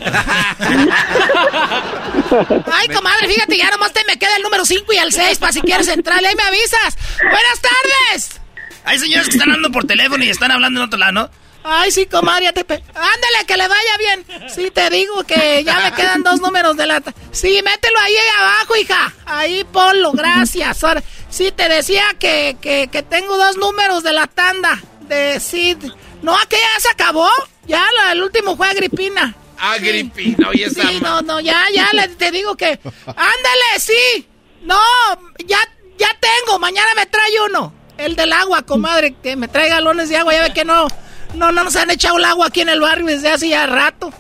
Ay, 2.73 2.89
comadre, 2.89 3.29
fíjate, 3.29 3.57
ya 3.57 3.71
nomás 3.71 3.93
te 3.93 4.01
me 4.07 4.19
queda 4.19 4.37
el 4.37 4.43
número 4.43 4.65
5 4.65 4.93
y 4.93 4.97
el 4.99 5.13
6 5.13 5.39
para 5.39 5.53
si 5.53 5.61
quieres 5.63 5.89
entrar. 5.89 6.19
Ahí 6.25 6.35
me 6.37 6.43
avisas. 6.43 6.97
Buenas 7.23 7.61
tardes. 7.63 8.41
Hay 8.85 8.99
señoras 8.99 9.27
que 9.27 9.33
están 9.33 9.49
hablando 9.51 9.71
por 9.71 9.85
teléfono 9.85 10.25
y 10.25 10.29
están 10.31 10.51
hablando 10.51 10.81
en 10.81 10.87
otro 10.87 10.99
lado, 10.99 11.13
¿no? 11.13 11.31
Ay, 11.65 11.91
sí, 11.91 12.07
comadre, 12.07 12.45
ya 12.47 12.53
te 12.53 12.65
pe- 12.65 12.83
Ándale, 12.95 13.45
que 13.47 13.57
le 13.57 13.69
vaya 13.69 13.97
bien. 13.99 14.49
Sí, 14.49 14.71
te 14.71 14.89
digo 14.91 15.23
que 15.25 15.63
ya 15.65 15.81
me 15.81 15.93
quedan 15.93 16.23
dos 16.23 16.41
números 16.41 16.77
de 16.77 16.87
la... 16.87 17.01
ta- 17.01 17.13
Sí, 17.31 17.61
mételo 17.63 17.99
ahí 18.01 18.15
abajo, 18.39 18.77
hija. 18.77 19.13
Ahí 19.27 19.65
ponlo, 19.65 20.13
gracias. 20.13 20.83
Ahora, 20.85 21.03
sí, 21.29 21.51
te 21.53 21.69
decía 21.69 22.05
que, 22.19 22.57
que, 22.61 22.89
que 22.91 23.03
tengo 23.03 23.37
dos 23.37 23.57
números 23.57 24.03
de 24.03 24.13
la 24.13 24.27
tanda. 24.29 24.81
De 25.03 25.41
sí. 25.41 25.77
No, 26.23 26.35
aquella 26.37 26.63
ya 26.77 26.81
se 26.81 26.89
acabó. 26.91 27.29
Ya, 27.67 27.85
la- 27.97 28.13
el 28.13 28.23
último 28.23 28.57
fue 28.57 28.69
Agripina. 28.69 29.35
Agripina, 29.59 30.49
oye, 30.51 30.71
Sí, 30.71 30.81
ma- 31.03 31.21
no, 31.21 31.23
no, 31.23 31.41
ya, 31.41 31.65
ya 31.75 31.91
le- 31.93 32.09
te 32.09 32.31
digo 32.31 32.57
que. 32.57 32.79
¡Ándale, 33.07 33.79
sí! 33.79 34.27
No, 34.63 34.79
ya, 35.45 35.59
ya 35.99 36.09
tengo, 36.21 36.59
mañana 36.59 36.95
me 36.95 37.05
trae 37.07 37.41
uno. 37.47 37.75
El 37.99 38.15
del 38.17 38.33
agua, 38.33 38.63
comadre, 38.63 39.15
que 39.23 39.35
me 39.37 39.49
trae 39.49 39.69
galones 39.69 40.09
de 40.09 40.17
agua. 40.17 40.33
Ya 40.33 40.43
ve 40.43 40.53
que 40.55 40.65
no, 40.65 40.87
no, 41.35 41.53
no 41.53 41.65
nos 41.65 41.77
han 41.77 41.91
echado 41.91 42.19
el 42.19 42.25
agua 42.25 42.47
aquí 42.47 42.61
en 42.61 42.69
el 42.69 42.81
barrio 42.81 43.07
desde 43.07 43.31
hace 43.31 43.49
ya 43.49 43.67
rato. 43.67 44.13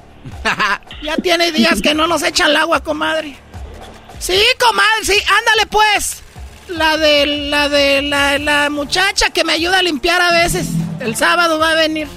ya 1.02 1.16
tiene 1.16 1.52
días 1.52 1.80
que 1.80 1.94
no 1.94 2.06
nos 2.06 2.22
echan 2.22 2.50
el 2.50 2.56
agua, 2.56 2.80
comadre. 2.82 3.36
Sí, 4.18 4.40
comadre, 4.58 5.04
sí, 5.04 5.14
ándale 5.38 5.66
pues. 5.66 6.22
La 6.68 6.98
de, 6.98 7.26
la 7.26 7.68
de, 7.68 8.02
la, 8.02 8.38
la 8.38 8.68
muchacha 8.68 9.30
que 9.30 9.44
me 9.44 9.52
ayuda 9.54 9.78
a 9.78 9.82
limpiar 9.82 10.20
a 10.20 10.32
veces. 10.32 10.66
El 11.00 11.16
sábado 11.16 11.58
va 11.58 11.70
a 11.70 11.74
venir. 11.74 12.08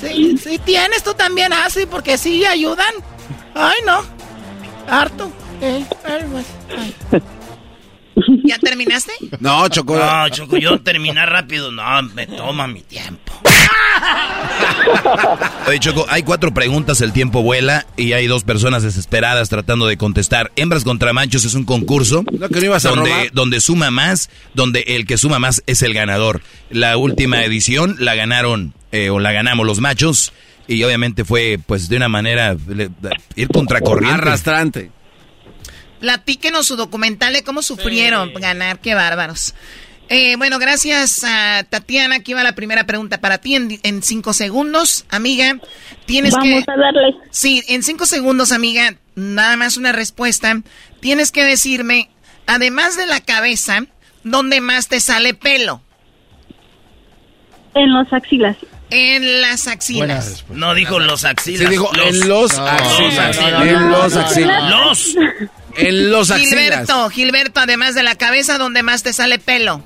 Sí, 0.00 0.36
sí 0.36 0.58
tienes 0.58 1.02
tú 1.02 1.14
también 1.14 1.52
así, 1.52 1.86
porque 1.86 2.18
sí 2.18 2.44
ayudan. 2.44 2.92
Ay, 3.54 3.78
no. 3.86 4.02
Harto. 4.88 5.32
Eh, 5.62 5.84
ay, 6.04 6.24
pues, 6.30 6.46
ay. 6.78 7.22
¿Ya 8.46 8.58
terminaste? 8.58 9.12
No, 9.40 9.66
Choco. 9.68 9.96
No, 9.96 10.28
Choco, 10.28 10.58
yo 10.58 10.78
terminar 10.80 11.30
rápido, 11.30 11.72
no, 11.72 12.02
me 12.14 12.26
toma 12.26 12.66
mi 12.66 12.82
tiempo. 12.82 13.32
Oye, 15.66 15.80
Choco, 15.80 16.04
hay 16.10 16.22
cuatro 16.22 16.52
preguntas, 16.52 17.00
el 17.00 17.12
tiempo 17.12 17.42
vuela 17.42 17.86
y 17.96 18.12
hay 18.12 18.26
dos 18.26 18.44
personas 18.44 18.82
desesperadas 18.82 19.48
tratando 19.48 19.86
de 19.86 19.96
contestar. 19.96 20.52
Hembras 20.56 20.84
contra 20.84 21.12
machos 21.14 21.44
es 21.44 21.54
un 21.54 21.64
concurso 21.64 22.24
No, 22.38 22.48
que 22.48 22.60
no 22.60 22.66
ibas 22.66 22.84
a 22.84 22.90
donde, 22.90 23.10
robar. 23.10 23.32
donde 23.32 23.60
suma 23.60 23.90
más, 23.90 24.28
donde 24.52 24.80
el 24.88 25.06
que 25.06 25.16
suma 25.16 25.38
más 25.38 25.62
es 25.66 25.82
el 25.82 25.94
ganador. 25.94 26.42
La 26.70 26.96
última 26.96 27.42
edición 27.44 27.96
la 27.98 28.14
ganaron, 28.14 28.74
eh, 28.92 29.10
o 29.10 29.18
la 29.18 29.32
ganamos 29.32 29.66
los 29.66 29.80
machos, 29.80 30.32
y 30.68 30.82
obviamente 30.82 31.24
fue 31.24 31.58
pues 31.64 31.88
de 31.88 31.96
una 31.96 32.08
manera 32.08 32.56
le- 32.68 32.90
ir 33.36 33.48
contracorriente. 33.48 34.14
Arrastrante. 34.20 34.90
Platíquenos 36.00 36.66
su 36.66 36.76
documental 36.76 37.32
de 37.32 37.42
cómo 37.44 37.62
sufrieron 37.62 38.32
ganar, 38.34 38.78
qué 38.80 38.94
bárbaros. 38.94 39.54
Eh, 40.10 40.36
bueno, 40.36 40.58
gracias 40.58 41.24
a 41.24 41.64
Tatiana. 41.68 42.16
Aquí 42.16 42.34
va 42.34 42.42
la 42.42 42.54
primera 42.54 42.84
pregunta 42.84 43.20
para 43.22 43.38
ti 43.38 43.54
en, 43.54 43.80
en 43.82 44.02
cinco 44.02 44.34
segundos, 44.34 45.06
amiga. 45.08 45.58
Tienes 46.04 46.34
Vamos 46.34 46.62
que. 46.64 46.70
a 46.70 46.76
darle. 46.76 47.14
Sí, 47.30 47.62
en 47.68 47.82
cinco 47.82 48.04
segundos, 48.04 48.52
amiga. 48.52 48.96
Nada 49.14 49.56
más 49.56 49.76
una 49.78 49.92
respuesta. 49.92 50.60
Tienes 51.00 51.32
que 51.32 51.44
decirme, 51.44 52.10
además 52.46 52.98
de 52.98 53.06
la 53.06 53.20
cabeza, 53.20 53.86
¿dónde 54.24 54.60
más 54.60 54.88
te 54.88 55.00
sale 55.00 55.32
pelo? 55.32 55.80
En 57.74 57.92
los 57.92 58.12
axilas. 58.12 58.56
En 58.90 59.40
las 59.40 59.66
axilas. 59.66 60.44
No 60.50 60.74
dijo 60.74 61.00
los 61.00 61.24
axilas. 61.24 61.60
Sí, 61.62 61.66
dijo 61.66 61.90
en 61.96 62.28
los 62.28 62.56
No, 62.58 62.66
axilas. 62.66 63.36
no, 63.40 63.50
no, 63.50 63.58
no, 63.58 63.64
En 63.64 63.74
no, 63.74 63.88
los 63.88 64.14
no, 64.14 64.20
no, 64.20 64.26
axilas. 64.26 64.62
no. 64.70 64.84
Los. 64.84 65.16
En 65.76 66.10
los 66.10 66.30
axilas. 66.30 66.50
Gilberto, 66.50 67.10
Gilberto, 67.10 67.60
además 67.60 67.94
de 67.94 68.02
la 68.02 68.14
cabeza, 68.14 68.58
¿dónde 68.58 68.82
más 68.82 69.02
te 69.02 69.12
sale 69.12 69.38
pelo? 69.38 69.82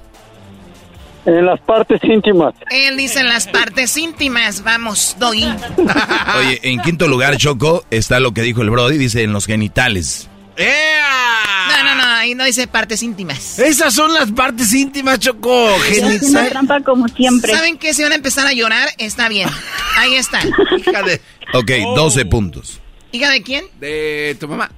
En 1.27 1.45
las 1.45 1.61
partes 1.61 2.03
íntimas. 2.05 2.55
Él 2.71 2.97
dice 2.97 3.21
en 3.21 3.29
las 3.29 3.47
partes 3.47 3.97
íntimas. 3.97 4.63
Vamos, 4.63 5.17
Doggy. 5.19 5.45
Oye, 6.39 6.61
en 6.63 6.81
quinto 6.81 7.07
lugar, 7.07 7.37
Choco, 7.37 7.85
está 7.91 8.19
lo 8.19 8.33
que 8.33 8.43
dijo 8.43 8.63
el 8.63 8.71
Brody, 8.71 8.97
dice 8.97 9.23
en 9.23 9.33
los 9.33 9.47
genitales. 9.47 10.29
No, 10.59 11.85
no, 11.85 11.95
no, 11.95 12.05
ahí 12.05 12.35
no 12.35 12.45
dice 12.45 12.67
partes 12.67 13.03
íntimas. 13.03 13.59
Esas 13.59 13.95
son 13.95 14.13
las 14.13 14.33
partes 14.33 14.73
íntimas, 14.73 15.19
Choco. 15.21 15.69
Haciendo 15.77 16.49
trampa 16.49 16.81
como 16.81 17.07
siempre. 17.09 17.53
¿Saben 17.53 17.79
qué? 17.79 17.95
Si 17.95 18.03
van 18.03 18.13
a 18.13 18.17
empezar 18.17 18.47
a 18.47 18.53
llorar, 18.53 18.89
está 18.99 19.29
bien. 19.29 19.49
Ahí 19.97 20.15
está. 20.15 20.41
Hija 20.79 21.03
de... 21.03 21.21
Ok, 21.53 21.71
12 21.95 22.25
puntos. 22.27 22.81
¿Hija 23.13 23.31
de 23.31 23.43
quién? 23.43 23.65
De 23.79 24.37
tu 24.41 24.49
mamá. 24.49 24.71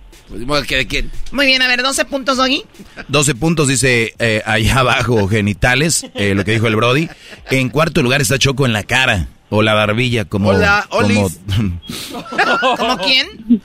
Muy 1.33 1.47
bien, 1.47 1.62
a 1.62 1.68
ver, 1.68 1.83
12 1.83 2.05
puntos, 2.05 2.37
Doggy. 2.37 2.64
12 3.09 3.35
puntos 3.35 3.68
dice 3.68 4.14
eh, 4.18 4.43
allá 4.47 4.78
abajo 4.81 5.28
genitales, 5.28 6.07
eh, 6.14 6.35
lo 6.35 6.45
que 6.45 6.53
dijo 6.53 6.66
el 6.66 6.76
Brody. 6.76 7.09
En 7.51 7.68
cuarto 7.68 8.03
lugar 8.03 8.20
está 8.20 8.39
Choco 8.39 8.66
en 8.66 8.72
la 8.72 8.85
cara 8.85 9.28
o 9.51 9.62
la 9.62 9.74
barbilla, 9.74 10.24
como... 10.24 10.51
Hola, 10.51 10.87
como. 10.89 11.28
¿Cómo 12.78 12.99
quién? 12.99 13.61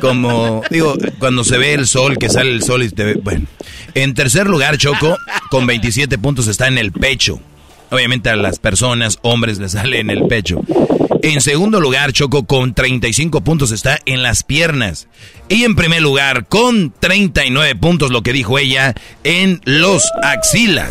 como, 0.00 0.62
digo, 0.70 0.96
cuando 1.18 1.44
se 1.44 1.58
ve 1.58 1.74
el 1.74 1.86
sol, 1.86 2.16
que 2.16 2.30
sale 2.30 2.50
el 2.50 2.62
sol 2.62 2.82
y 2.82 2.88
te 2.88 3.04
ve... 3.04 3.14
Bueno. 3.22 3.46
En 3.94 4.14
tercer 4.14 4.46
lugar, 4.46 4.78
Choco, 4.78 5.18
con 5.50 5.66
27 5.66 6.16
puntos 6.16 6.48
está 6.48 6.66
en 6.66 6.78
el 6.78 6.92
pecho. 6.92 7.40
Obviamente 7.90 8.30
a 8.30 8.36
las 8.36 8.58
personas, 8.58 9.18
hombres, 9.20 9.58
les 9.58 9.72
sale 9.72 10.00
en 10.00 10.08
el 10.08 10.26
pecho. 10.26 10.62
En 11.22 11.40
segundo 11.40 11.80
lugar, 11.80 12.12
Choco, 12.12 12.46
con 12.46 12.74
35 12.74 13.42
puntos 13.42 13.70
está 13.70 13.98
en 14.06 14.24
las 14.24 14.42
piernas. 14.42 15.06
Y 15.48 15.62
en 15.62 15.76
primer 15.76 16.02
lugar, 16.02 16.46
con 16.48 16.92
39 16.98 17.76
puntos, 17.76 18.10
lo 18.10 18.22
que 18.22 18.32
dijo 18.32 18.58
ella, 18.58 18.94
en 19.22 19.60
los 19.64 20.02
axilas. 20.20 20.90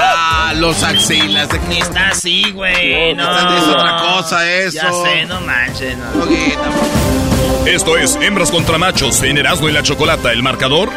Ah, 0.00 0.52
los 0.56 0.84
axilas. 0.84 1.48
Ni 1.68 1.78
está 1.78 2.10
así, 2.10 2.52
güey. 2.52 3.14
No, 3.14 3.58
Es 3.58 3.64
otra 3.64 3.96
cosa 3.96 4.48
eso. 4.52 4.76
Ya 4.76 4.92
sé, 4.92 5.24
no 5.26 5.40
manches. 5.40 5.96
No. 5.98 7.66
Esto 7.66 7.98
es 7.98 8.14
Hembras 8.22 8.52
contra 8.52 8.78
Machos 8.78 9.22
en 9.22 9.38
Erasmo 9.38 9.68
y 9.68 9.72
la 9.72 9.82
Chocolata. 9.82 10.30
El 10.32 10.44
marcador: 10.44 10.90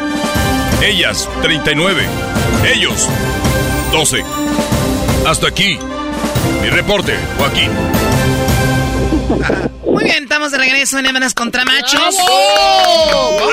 ellas 0.84 1.28
39, 1.42 2.06
ellos 2.76 3.08
12. 3.90 4.22
Hasta 5.26 5.48
aquí. 5.48 5.78
Mi 6.62 6.70
reporte, 6.70 7.16
Joaquín. 7.38 7.70
Muy 9.84 10.04
bien, 10.04 10.24
estamos 10.24 10.52
de 10.52 10.58
regreso 10.58 10.98
en 10.98 11.06
Hembras 11.06 11.34
contra 11.34 11.64
Machos. 11.64 12.16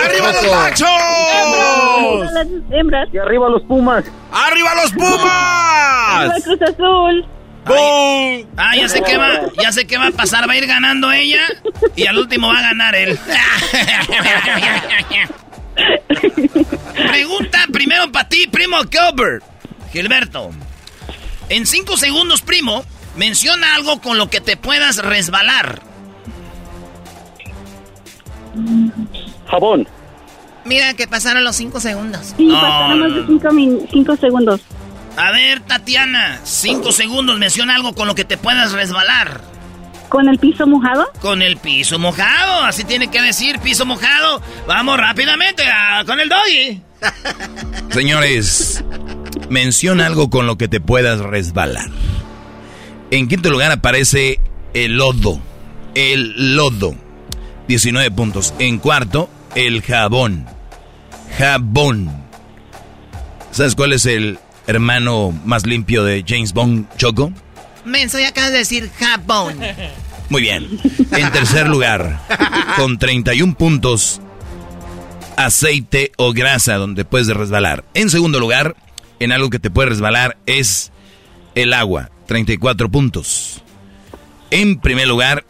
¡Arriba 0.06 0.32
los 0.32 0.52
machos! 0.52 0.88
Arriba 0.88 2.32
las 2.32 2.48
hembras. 2.72 3.10
Y 3.14 3.18
arriba 3.18 3.50
los 3.50 3.64
Pumas. 3.64 4.04
¡Arriba 4.32 4.76
los 4.76 4.92
Arriba 4.92 5.18
Pumas! 5.18 6.38
el 6.38 6.44
Cruz 6.44 6.62
Azul. 6.62 7.26
¡Bum! 7.66 8.46
Ah, 8.58 8.76
ya 8.76 8.88
sé 8.88 9.02
qué 9.02 9.18
va, 9.18 9.42
ya 9.60 9.72
sé 9.72 9.88
qué 9.88 9.98
va 9.98 10.08
a 10.08 10.12
pasar, 10.12 10.48
va 10.48 10.54
a 10.54 10.58
ir 10.58 10.68
ganando 10.68 11.12
ella 11.12 11.42
y 11.96 12.06
al 12.06 12.20
último 12.20 12.50
va 12.50 12.60
a 12.60 12.62
ganar 12.62 12.94
él. 12.96 13.18
Pregunta 16.96 17.66
primero 17.72 18.12
para 18.12 18.30
ti, 18.30 18.48
primo 18.52 18.78
Gilbert. 18.84 19.44
Gilberto. 19.92 20.52
En 21.50 21.66
cinco 21.66 21.98
segundos, 21.98 22.42
primo, 22.42 22.86
menciona 23.16 23.76
algo 23.76 23.99
con 24.01 24.18
lo 24.18 24.30
que 24.30 24.41
te 24.41 24.57
puedas 24.57 24.97
resbalar. 24.97 25.82
Jabón. 29.49 29.88
Mira 30.63 30.93
que 30.95 31.07
pasaron 31.07 31.43
los 31.43 31.55
cinco 31.55 31.80
segundos. 31.80 32.34
Sí, 32.38 32.45
No, 32.47 32.59
pasaron 32.59 32.99
más 32.99 33.13
de 33.16 33.26
cinco, 33.28 33.51
min- 33.53 33.88
cinco 33.91 34.16
segundos. 34.16 34.61
A 35.18 35.32
ver, 35.32 35.61
Tatiana, 35.61 36.39
cinco 36.43 36.91
segundos, 36.91 37.38
menciona 37.38 37.76
algo 37.76 37.93
con 37.93 38.07
lo 38.07 38.16
que 38.16 38.26
te 38.26 38.38
puedas 38.38 38.72
resbalar. 38.74 39.41
¿Con 40.09 40.28
el 40.30 40.38
piso 40.39 40.66
mojado? 40.68 41.07
Con 41.22 41.41
el 41.41 41.57
piso 41.57 41.99
mojado, 41.99 42.63
así 42.63 42.84
tiene 42.84 43.09
que 43.09 43.22
decir, 43.22 43.59
piso 43.59 43.86
mojado. 43.86 44.41
Vamos 44.68 44.97
rápidamente 44.97 45.63
ah, 45.72 46.03
con 46.05 46.20
el 46.20 46.30
doggy. 46.30 46.82
Señores, 47.91 48.84
menciona 49.49 50.05
algo 50.05 50.30
con 50.30 50.47
lo 50.47 50.57
que 50.57 50.68
te 50.68 50.80
puedas 50.80 51.20
resbalar. 51.20 51.89
En 53.12 53.28
quinto 53.28 53.49
lugar 53.49 53.72
aparece 53.72 54.39
el 54.74 54.97
lodo. 54.97 55.39
El 55.93 56.56
lodo. 56.56 56.95
19 57.68 58.12
puntos. 58.12 58.53
En 58.60 58.80
cuarto, 58.80 59.30
el 59.56 59.82
jabón. 59.82 60.45
Jabón. 61.38 62.12
¿Sabes 63.51 63.76
cuál 63.76 63.93
es 63.93 64.06
el 64.06 64.38
hermano 64.68 65.32
más 65.45 65.66
limpio 65.66 66.03
de 66.03 66.24
James 66.28 66.53
Bond, 66.53 66.88
Choco? 66.97 67.32
Menso, 67.86 68.20
ya 68.20 68.30
acabas 68.30 68.51
de 68.51 68.58
decir 68.60 68.89
jabón. 68.97 69.60
Muy 70.30 70.41
bien. 70.41 70.80
En 71.12 71.32
tercer 71.32 71.68
lugar, 71.68 72.20
con 72.78 72.97
31 72.97 73.56
puntos, 73.56 74.22
aceite 75.38 76.12
o 76.18 76.34
grasa 76.34 76.76
donde 76.76 77.06
puedes 77.06 77.28
resbalar. 77.28 77.86
En 77.93 78.10
segundo 78.10 78.39
lugar, 78.39 78.76
en 79.20 79.32
algo 79.32 79.49
que 79.49 79.60
te 79.60 79.70
puede 79.70 79.89
resbalar 79.89 80.38
es 80.45 80.91
el 81.53 81.74
agua, 81.74 82.10
34 82.28 82.90
puntos. 82.90 83.62
En 84.52 84.80
primer 84.80 85.08
lugar, 85.08 85.46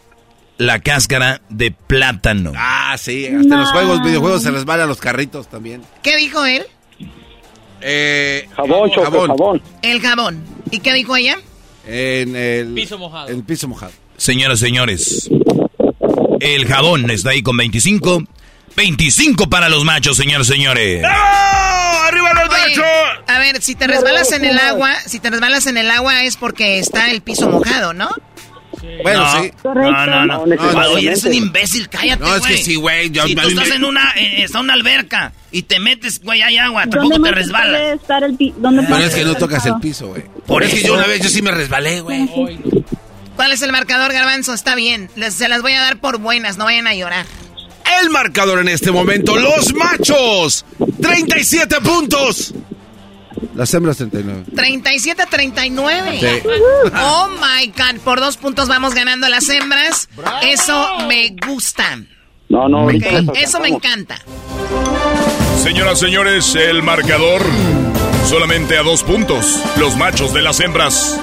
la 0.58 0.80
cáscara 0.80 1.42
de 1.50 1.72
plátano. 1.72 2.54
Ah, 2.56 2.96
sí. 2.98 3.26
Hasta 3.26 3.56
en 3.56 3.60
los 3.60 3.72
juegos, 3.72 4.02
videojuegos 4.04 4.44
se 4.44 4.52
resbalan 4.52 4.88
los 4.88 5.00
carritos 5.00 5.48
también. 5.48 5.82
¿Qué 6.02 6.18
dijo 6.18 6.46
él? 6.46 6.64
Eh, 7.82 8.48
Jabón, 8.56 8.90
Choco, 8.92 9.28
jabón. 9.28 9.62
El 9.82 10.02
jabón. 10.02 10.44
¿Y 10.72 10.80
qué 10.80 10.94
dijo 10.94 11.16
ella? 11.16 11.38
En 11.86 12.36
el 12.36 12.74
Piso 12.74 12.98
mojado. 12.98 13.28
El 13.28 13.44
piso 13.44 13.68
mojado. 13.68 13.92
Señoras, 14.18 14.60
señores, 14.60 15.30
el 16.40 16.66
jabón 16.66 17.12
está 17.12 17.32
ahí 17.32 17.44
con 17.44 17.58
25. 17.58 18.24
25 18.76 19.50
para 19.50 19.70
los 19.70 19.84
machos, 19.86 20.18
señores, 20.18 20.48
señores. 20.48 21.04
¡Arriba 22.08 22.34
los 22.34 22.50
a 23.28 23.40
ver, 23.40 23.62
si 23.62 23.76
te 23.76 23.88
resbalas 23.88 24.32
en 24.32 24.46
el 24.46 24.58
agua, 24.60 24.94
si 25.06 25.20
te 25.20 25.30
resbalas 25.30 25.68
en 25.68 25.78
el 25.78 25.90
agua 25.92 26.24
es 26.24 26.38
porque 26.38 26.80
está 26.80 27.10
el 27.12 27.22
piso 27.22 27.50
mojado, 27.50 27.94
¿no? 27.94 28.10
Bueno, 29.04 29.22
No. 29.22 29.42
sí. 29.44 29.52
Correcto. 29.64 29.92
No, 30.06 30.26
no, 30.26 30.46
no. 30.46 30.90
Oye, 30.94 31.08
eres 31.08 31.24
un 31.24 31.34
imbécil, 31.34 31.90
cállate, 31.90 32.24
No, 32.24 32.36
es 32.36 32.42
que 32.44 32.54
güey. 32.54 32.64
sí, 32.64 32.76
güey. 32.76 33.08
Si 33.08 33.36
tú 33.36 33.48
estás 33.48 33.70
me- 33.70 33.76
en 33.76 33.84
una, 33.86 34.14
eh, 34.16 34.44
está 34.44 34.60
una 34.60 34.74
alberca 34.74 35.32
y 35.52 35.64
te 35.64 35.80
metes, 35.80 36.22
güey, 36.22 36.42
hay 36.44 36.58
agua, 36.58 36.82
¿Dónde 36.86 36.98
tampoco 37.00 37.24
te 37.24 37.32
resbalas. 37.32 37.68
puede 37.82 37.94
estar 37.94 38.24
el 38.24 38.36
pi- 38.36 38.54
¿Dónde 38.58 38.84
Pero 38.84 38.98
es 38.98 39.16
que 39.16 39.24
no 39.24 39.36
tocas 39.36 39.66
el 39.66 39.76
piso, 39.80 40.08
güey. 40.10 40.24
Por 40.46 40.62
es 40.64 40.72
que 40.72 40.80
eso. 40.80 40.88
yo 40.90 40.94
una 40.96 41.08
vez 41.08 41.22
yo 41.22 41.30
sí 41.30 41.42
me 41.42 41.52
resbalé, 41.52 42.02
güey. 42.02 42.30
¿Cuál 43.36 43.52
es 43.52 43.62
el 43.64 43.72
marcador, 43.72 44.14
Garbanzo? 44.14 44.54
Está 44.54 44.76
bien. 44.76 45.10
Les- 45.16 45.34
se 45.34 45.48
las 45.48 45.62
voy 45.62 45.74
a 45.74 45.82
dar 45.82 45.98
por 45.98 46.20
buenas, 46.20 46.58
no 46.58 46.66
vayan 46.66 46.88
a 46.88 46.94
llorar. 46.94 47.26
El 48.02 48.10
marcador 48.10 48.60
en 48.60 48.70
este 48.70 48.92
momento, 48.92 49.36
los 49.36 49.74
machos, 49.74 50.66
37 51.02 51.82
puntos. 51.82 52.54
Las 53.54 53.74
hembras 53.74 53.98
39. 53.98 54.44
37 54.54 55.22
a 55.22 55.26
39. 55.26 56.20
Sí. 56.20 56.48
Oh 57.02 57.30
my 57.30 57.68
god, 57.68 58.00
por 58.02 58.20
dos 58.20 58.38
puntos 58.38 58.68
vamos 58.68 58.94
ganando 58.94 59.30
las 59.30 59.48
hembras. 59.50 60.10
Eso 60.44 61.00
me 61.08 61.36
gusta. 61.48 62.00
No, 62.50 62.68
no, 62.70 62.84
Ok, 62.84 62.84
ahorita 62.84 63.12
les 63.34 63.44
Eso 63.44 63.60
me 63.60 63.70
encanta. 63.70 64.20
Señoras, 65.64 66.00
señores, 66.00 66.54
el 66.56 66.84
marcador 66.84 67.42
solamente 68.26 68.78
a 68.78 68.84
dos 68.84 69.04
puntos. 69.04 69.60
Los 69.78 69.96
machos 69.96 70.34
de 70.34 70.42
las 70.42 70.60
hembras. 70.60 71.20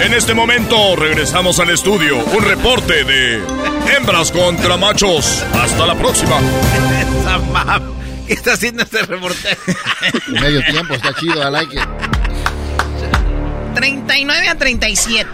En 0.00 0.14
este 0.14 0.34
momento 0.34 0.96
regresamos 0.96 1.58
al 1.60 1.70
estudio. 1.70 2.18
Un 2.18 2.44
reporte 2.44 3.04
de 3.04 3.42
hembras 3.96 4.30
contra 4.30 4.76
machos. 4.76 5.44
Hasta 5.54 5.86
la 5.86 5.94
próxima. 5.94 6.38
¿Qué 8.26 8.34
está 8.34 8.52
haciendo 8.52 8.82
este 8.82 9.02
reportero? 9.02 9.56
Medio 10.28 10.62
tiempo, 10.64 10.94
está 10.94 11.14
chido, 11.14 11.48
I 11.48 11.50
like 11.50 11.74
it. 11.74 11.82
39 13.74 14.48
a 14.48 14.54
37. 14.54 15.30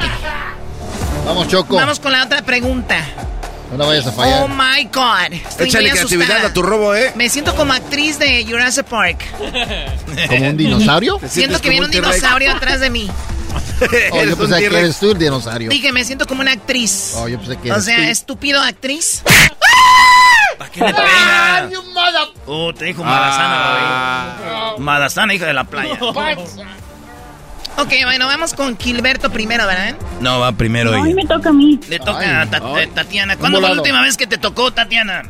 Vamos, 1.27 1.49
Choco. 1.49 1.77
Vamos 1.77 2.01
con 2.01 2.13
la 2.13 2.25
otra 2.25 2.43
pregunta. 2.43 3.05
No 3.77 3.87
vayas 3.87 4.07
a 4.07 4.13
fallar. 4.13 4.45
Oh 4.45 4.49
my 4.49 4.85
God. 4.85 5.33
Estoy 5.33 5.69
Échale 5.69 5.91
creatividad 5.91 6.29
asustada. 6.29 6.49
a 6.49 6.55
tu 6.55 6.63
robo, 6.63 6.95
¿eh? 6.95 7.13
Me 7.17 7.29
siento 7.29 7.55
como 7.55 7.73
actriz 7.75 8.19
de 8.19 8.45
Jurassic 8.49 8.87
Park. 8.87 9.25
¿Como 10.29 10.49
un 10.49 10.57
dinosaurio? 10.57 11.21
Siento 11.29 11.61
que 11.61 11.71
viene 11.71 11.85
un 11.87 11.93
dinosaurio 11.93 12.53
atrás 12.57 12.81
de 12.81 12.91
mí. 12.91 13.11
Oh, 14.13 14.25
yo 14.25 14.37
pensé 14.37 14.59
que 14.59 14.67
eres 14.67 14.99
tú 14.99 15.11
el 15.13 15.19
dinosaurio. 15.19 15.71
Dije, 15.71 15.93
me 15.93 16.05
siento 16.05 16.27
como 16.27 16.41
una 16.41 16.53
actriz. 16.53 17.13
Oh, 17.17 17.29
yo 17.29 17.39
pensé 17.39 17.57
que 17.59 17.71
O 17.71 17.75
eres 17.75 17.85
sea, 17.85 17.97
tú. 17.97 18.03
estúpido 18.05 18.61
actriz. 18.63 19.23
¿Para 20.59 20.71
qué 20.71 20.81
le 20.81 20.93
pega? 20.95 21.71
Oh, 22.47 22.73
te 22.75 22.87
dijo 22.87 23.05
Madasana, 23.05 24.37
güey. 24.73 24.81
Madasana, 24.81 25.35
hija 25.35 25.47
de 25.47 25.53
la 25.53 25.65
playa. 25.65 25.97
Ok, 27.79 27.93
bueno, 28.05 28.27
vamos 28.27 28.55
con 28.55 28.77
Gilberto 28.79 29.31
primero, 29.31 29.67
¿verdad? 29.67 29.97
No, 30.21 30.41
va 30.41 30.53
primero 30.53 30.93
Ay, 30.95 31.03
ella. 31.13 31.15
me 31.15 31.27
toca 31.27 31.51
a 31.51 31.53
mí. 31.53 31.79
Le 31.89 31.99
toca 32.01 32.43
a 32.43 32.51
Ta- 32.51 32.61
Tatiana. 32.95 33.37
¿Cuándo 33.37 33.61
fue 33.61 33.69
la 33.69 33.75
última 33.77 34.03
vez 34.03 34.17
que 34.17 34.27
te 34.27 34.37
tocó, 34.37 34.73
Tatiana? 34.73 35.23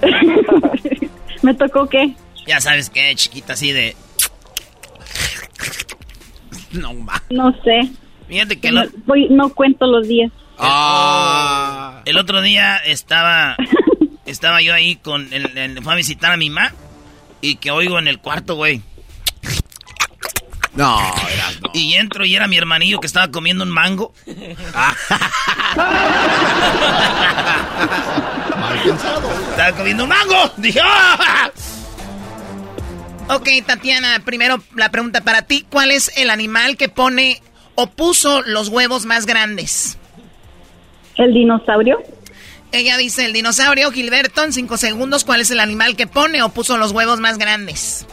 ¿Me 1.42 1.54
tocó 1.54 1.88
qué? 1.88 2.14
Ya 2.46 2.60
sabes 2.60 2.90
que 2.90 3.12
chiquita 3.16 3.54
así 3.54 3.72
de... 3.72 3.96
No, 6.72 6.94
ma. 6.94 7.20
No 7.30 7.52
sé. 7.64 7.90
Fíjate 8.28 8.60
que 8.60 8.70
No, 8.70 8.84
lo- 8.84 8.90
voy- 9.06 9.28
no 9.28 9.48
cuento 9.52 9.86
los 9.86 10.06
días. 10.06 10.30
Ah. 10.58 12.02
El 12.04 12.16
otro 12.18 12.40
día 12.40 12.76
estaba 12.76 13.56
estaba 14.26 14.62
yo 14.62 14.72
ahí 14.74 14.94
con 14.96 15.32
el, 15.32 15.58
el- 15.58 15.82
fue 15.82 15.92
a 15.92 15.96
visitar 15.96 16.30
a 16.32 16.36
mi 16.36 16.50
mamá 16.50 16.72
y 17.40 17.56
que 17.56 17.72
oigo 17.72 17.98
en 17.98 18.06
el 18.06 18.18
cuarto, 18.20 18.54
güey. 18.54 18.82
No, 20.74 20.98
Y 21.74 21.94
entro 21.94 22.24
y 22.24 22.36
era 22.36 22.46
mi 22.46 22.56
hermanillo 22.56 23.00
que 23.00 23.06
estaba 23.06 23.30
comiendo 23.30 23.64
un 23.64 23.70
mango. 23.70 24.12
Estaba 29.50 29.72
comiendo 29.76 30.04
un 30.04 30.08
mango. 30.08 30.52
Dije, 30.56 30.80
¡ah! 30.82 31.50
Ok, 33.28 33.48
Tatiana, 33.66 34.22
primero 34.24 34.62
la 34.74 34.90
pregunta 34.90 35.20
para 35.22 35.42
ti. 35.42 35.66
¿Cuál 35.70 35.90
es 35.90 36.10
el 36.16 36.30
animal 36.30 36.76
que 36.76 36.88
pone 36.88 37.42
o 37.74 37.88
puso 37.88 38.42
los 38.42 38.68
huevos 38.68 39.06
más 39.06 39.26
grandes? 39.26 39.98
¿El 41.16 41.34
dinosaurio? 41.34 42.02
Ella 42.72 42.96
dice 42.96 43.26
el 43.26 43.32
dinosaurio. 43.32 43.90
Gilberto, 43.90 44.44
en 44.44 44.52
cinco 44.52 44.76
segundos, 44.76 45.24
¿cuál 45.24 45.40
es 45.40 45.50
el 45.50 45.60
animal 45.60 45.96
que 45.96 46.06
pone 46.06 46.42
o 46.42 46.48
puso 46.50 46.76
los 46.76 46.92
huevos 46.92 47.20
más 47.20 47.38
grandes? 47.38 48.06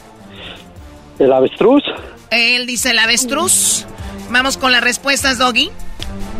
¿El 1.19 1.31
avestruz? 1.31 1.83
Él 2.31 2.65
dice 2.67 2.91
el 2.91 2.99
avestruz. 2.99 3.85
Vamos 4.29 4.57
con 4.57 4.71
las 4.71 4.83
respuestas, 4.83 5.37
Doggy. 5.37 5.69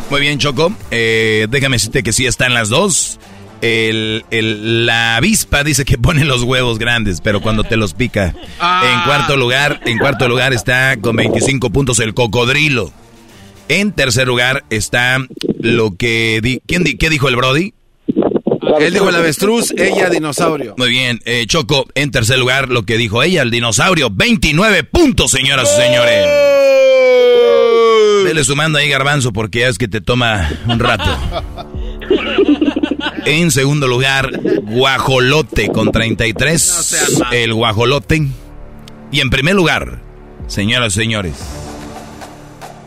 Muy 0.09 0.21
bien, 0.21 0.39
Choco. 0.39 0.73
Eh, 0.91 1.47
déjame 1.49 1.75
decirte 1.77 2.03
que 2.03 2.13
sí 2.13 2.25
están 2.25 2.53
las 2.53 2.69
dos. 2.69 3.19
El, 3.61 4.23
el- 4.29 4.85
la 4.85 5.15
avispa 5.15 5.63
dice 5.63 5.83
que 5.83 5.97
pone 5.97 6.23
los 6.25 6.43
huevos 6.43 6.77
grandes, 6.77 7.21
pero 7.21 7.41
cuando 7.41 7.63
te 7.63 7.75
los 7.75 7.93
pica. 7.93 8.33
En 8.61 9.01
cuarto 9.05 9.35
lugar, 9.35 9.81
en 9.85 9.97
cuarto 9.97 10.27
lugar 10.27 10.53
está 10.53 10.95
con 11.01 11.15
25 11.15 11.69
puntos 11.71 11.99
el 11.99 12.13
cocodrilo. 12.13 12.91
En 13.69 13.91
tercer 13.91 14.27
lugar 14.27 14.63
está 14.69 15.17
lo 15.59 15.95
que 15.97 16.39
di- 16.41 16.61
¿quién 16.67 16.83
di- 16.83 16.97
qué 16.97 17.09
dijo 17.09 17.27
el 17.29 17.35
Brody? 17.35 17.73
Él 18.79 18.93
dijo 18.93 19.09
el 19.09 19.15
avestruz, 19.15 19.73
ella 19.77 20.09
dinosaurio. 20.09 20.75
Muy 20.77 20.89
bien, 20.89 21.19
eh, 21.25 21.45
Choco, 21.47 21.87
en 21.95 22.11
tercer 22.11 22.39
lugar 22.39 22.69
lo 22.69 22.83
que 22.83 22.97
dijo 22.97 23.23
ella, 23.23 23.41
el 23.41 23.51
dinosaurio, 23.51 24.09
29 24.11 24.83
puntos, 24.83 25.31
señoras 25.31 25.73
y 25.73 25.81
señores. 25.81 26.27
Vele 28.23 28.43
sumando 28.43 28.79
ahí, 28.79 28.89
garbanzo, 28.89 29.31
porque 29.31 29.59
ya 29.59 29.67
es 29.67 29.77
que 29.77 29.87
te 29.87 30.01
toma 30.01 30.49
un 30.67 30.79
rato. 30.79 31.05
En 33.25 33.51
segundo 33.51 33.87
lugar, 33.87 34.31
Guajolote 34.63 35.67
con 35.69 35.91
33. 35.91 37.13
el 37.33 37.53
Guajolote. 37.53 38.25
Y 39.11 39.19
en 39.19 39.29
primer 39.29 39.53
lugar, 39.53 40.01
señoras 40.47 40.93
y 40.95 40.99
señores, 41.01 41.33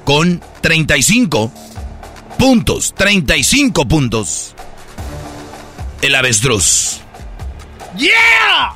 con 0.05 0.41
35 0.63 1.53
puntos, 2.39 2.95
35 2.97 3.87
puntos, 3.87 4.55
el 6.03 6.15
avestruz. 6.15 7.01
¡Yeah! 7.97 8.73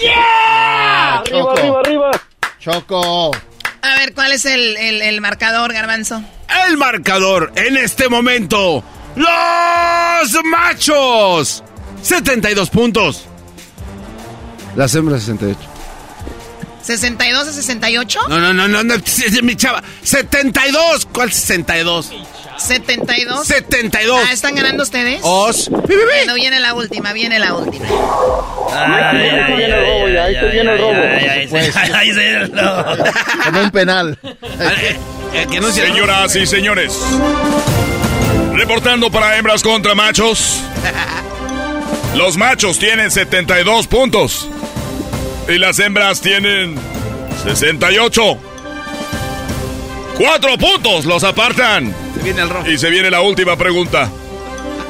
¡Yeah! 0.00 1.22
Choco. 1.24 1.50
arriba, 1.50 1.80
arriba. 1.80 2.10
Choco. 2.60 3.30
A 3.82 3.94
ver, 3.98 4.12
¿cuál 4.14 4.32
es 4.32 4.44
el, 4.44 4.76
el- 4.76 5.02
el 5.02 5.20
marcador, 5.20 5.72
Garbanzo? 5.72 6.22
El 6.66 6.76
marcador 6.76 7.52
en 7.56 7.76
este 7.76 8.08
momento. 8.08 8.82
Los 9.16 10.44
machos. 10.44 11.62
72 12.02 12.70
puntos. 12.70 13.24
Las 14.76 14.94
hembras 14.94 15.22
68. 15.22 15.58
¿62 16.86 17.34
a 17.48 17.52
68? 17.52 18.20
No, 18.28 18.38
no, 18.38 18.52
no, 18.54 18.66
no, 18.68 18.82
no, 18.82 18.94
mi 19.42 19.56
chava. 19.56 19.82
72. 20.02 21.06
¿Cuál 21.12 21.32
62? 21.32 22.12
¿72? 22.58 23.44
72. 23.44 24.20
Ah, 24.26 24.32
¿están 24.32 24.54
ganando 24.54 24.82
ustedes? 24.82 25.20
Os. 25.22 25.68
Bueno, 25.70 26.34
viene 26.34 26.60
la 26.60 26.74
última, 26.74 27.12
viene 27.12 27.38
la 27.38 27.54
última. 27.54 27.86
Ay, 28.72 29.20
ay, 29.20 29.28
ay, 29.28 29.40
ay, 29.40 30.16
ay, 30.16 30.36
ay, 30.36 30.76
ay, 30.76 31.28
ay, 31.28 31.46
Pues, 31.48 31.76
ay, 31.76 31.90
ay, 31.94 32.10
ay, 32.10 32.50
no. 32.52 32.84
Como 33.44 33.60
un 33.60 33.70
penal. 33.70 34.18
Señoras 35.72 36.34
y 36.36 36.46
señores, 36.46 36.98
reportando 38.54 39.10
para 39.10 39.36
hembras 39.36 39.62
contra 39.62 39.94
machos. 39.94 40.60
Los 42.14 42.36
machos 42.36 42.78
tienen 42.78 43.10
72 43.10 43.86
puntos 43.86 44.48
y 45.48 45.58
las 45.58 45.78
hembras 45.78 46.20
tienen 46.20 46.74
68. 47.44 48.38
Cuatro 50.16 50.58
puntos 50.58 51.04
los 51.04 51.22
apartan. 51.22 52.07
Se 52.18 52.22
viene 52.24 52.42
el 52.42 52.48
rojo. 52.50 52.68
Y 52.68 52.78
se 52.78 52.90
viene 52.90 53.10
la 53.10 53.20
última 53.20 53.56
pregunta. 53.56 54.10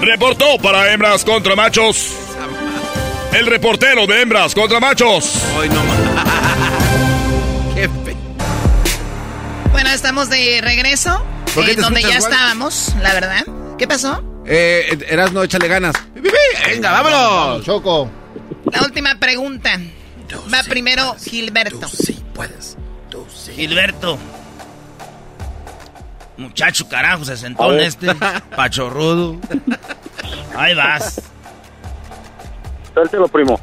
Reportó 0.01 0.59
para 0.63 0.93
hembras 0.93 1.25
contra 1.25 1.55
machos. 1.57 2.13
El 3.33 3.47
reportero 3.47 4.07
de 4.07 4.23
hembras 4.23 4.55
contra 4.55 4.81
machos. 4.81 5.35
Hoy 5.57 5.69
no 5.69 5.81
Qué 7.75 7.89
fe- 7.89 8.17
Bueno, 9.73 9.91
estamos 9.91 10.31
de 10.31 10.61
regreso. 10.63 11.23
¿Por 11.55 11.65
qué 11.65 11.73
eh, 11.73 11.75
te 11.77 11.81
donde 11.83 12.03
ya 12.03 12.15
igual? 12.17 12.33
estábamos, 12.33 12.95
la 13.03 13.13
verdad. 13.13 13.45
¿Qué 13.79 13.87
pasó? 13.87 14.23
Eh, 14.47 14.99
Erasno, 15.09 15.43
échale 15.43 15.69
ganas. 15.69 15.95
Venga, 16.67 16.91
vámonos. 17.03 17.65
Choco. 17.65 18.11
La 18.73 18.83
última 18.83 19.15
pregunta. 19.19 19.79
Va 20.53 20.63
primero 20.63 21.17
Gilberto. 21.23 21.87
Gilberto. 23.55 24.19
Muchacho, 26.39 26.89
carajo, 26.89 27.25
se 27.25 27.37
sentó 27.37 27.75
en 27.75 27.81
este. 27.81 28.15
Pachorrudo. 28.57 29.41
Ahí 30.57 30.73
vas. 30.73 31.21
Suéltelo, 32.95 33.27
primo. 33.27 33.61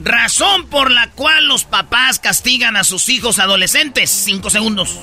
Razón 0.00 0.66
por 0.68 0.90
la 0.90 1.10
cual 1.10 1.46
los 1.46 1.64
papás 1.64 2.18
castigan 2.18 2.76
a 2.76 2.84
sus 2.84 3.10
hijos 3.10 3.38
adolescentes. 3.38 4.08
Cinco 4.08 4.48
segundos. 4.48 4.98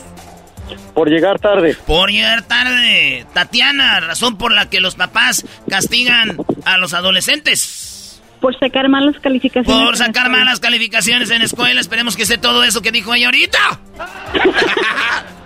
Por 0.95 1.07
llegar 1.07 1.39
tarde. 1.39 1.77
Por 1.85 2.09
llegar 2.09 2.41
tarde. 2.41 3.27
Tatiana, 3.33 3.99
razón 3.99 4.37
por 4.39 4.51
la 4.51 4.69
que 4.69 4.79
los 4.79 4.95
papás 4.95 5.45
castigan 5.69 6.37
a 6.65 6.77
los 6.77 6.95
adolescentes. 6.95 8.21
Por 8.41 8.57
sacar 8.57 8.89
malas 8.89 9.19
calificaciones. 9.21 9.83
Por 9.85 9.97
sacar 9.97 10.31
malas 10.31 10.59
calificaciones 10.59 11.29
en 11.29 11.43
escuela. 11.43 11.79
Esperemos 11.79 12.15
que 12.15 12.25
sé 12.25 12.39
todo 12.39 12.63
eso 12.63 12.81
que 12.81 12.91
dijo 12.91 13.13
ella 13.13 13.27
ahorita. 13.27 13.59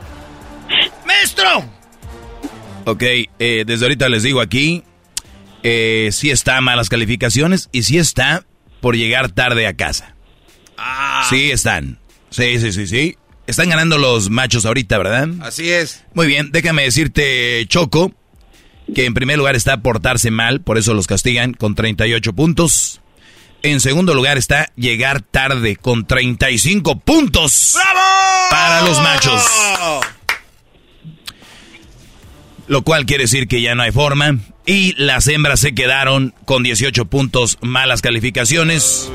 ¡Maestro! 1.10 1.66
Ok, 2.86 3.01
eh, 3.39 3.64
desde 3.66 3.86
ahorita 3.86 4.10
les 4.10 4.22
digo 4.22 4.41
aquí, 4.41 4.84
eh, 5.64 6.10
sí 6.12 6.30
está 6.30 6.62
malas 6.62 6.88
calificaciones 6.88 7.68
y 7.72 7.82
sí 7.82 7.97
está 7.97 8.45
por 8.80 8.95
llegar 8.95 9.32
tarde 9.32 9.66
a 9.66 9.74
casa. 9.74 10.16
Sí 11.30 11.49
están. 11.49 11.99
Sí, 12.30 12.60
sí, 12.60 12.72
sí, 12.72 12.86
sí. 12.86 13.18
Están 13.47 13.70
ganando 13.70 13.97
los 13.97 14.30
machos 14.30 14.66
ahorita, 14.66 14.99
¿verdad? 14.99 15.30
Así 15.41 15.72
es. 15.72 16.03
Muy 16.14 16.28
bien, 16.28 16.51
déjame 16.51 16.84
decirte, 16.84 17.66
Choco, 17.68 18.14
que 18.93 19.05
en 19.05 19.16
primer 19.16 19.39
lugar 19.39 19.55
está 19.55 19.82
portarse 19.82 20.30
mal, 20.30 20.62
por 20.62 20.78
eso 20.78 20.93
los 20.93 21.07
castigan 21.07 21.53
con 21.55 21.74
38 21.74 22.34
puntos. 22.34 23.01
En 23.64 23.82
segundo 23.82 24.14
lugar 24.14 24.38
está 24.38 24.72
llegar 24.76 25.22
tarde 25.22 25.76
con 25.76 26.05
35 26.05 26.99
puntos. 26.99 27.76
Para 28.51 28.84
los 28.84 29.01
machos. 29.01 29.43
Lo 32.70 32.84
cual 32.84 33.06
quiere 33.06 33.24
decir 33.24 33.48
que 33.50 33.62
ya 33.62 33.76
no 33.76 33.82
hay 33.84 33.92
forma. 33.92 34.38
Y 34.66 34.94
las 34.96 35.28
hembras 35.28 35.60
se 35.60 35.74
quedaron 35.74 36.34
con 36.46 36.64
18 36.64 37.06
puntos, 37.06 37.58
malas 37.62 38.02
calificaciones. 38.02 39.12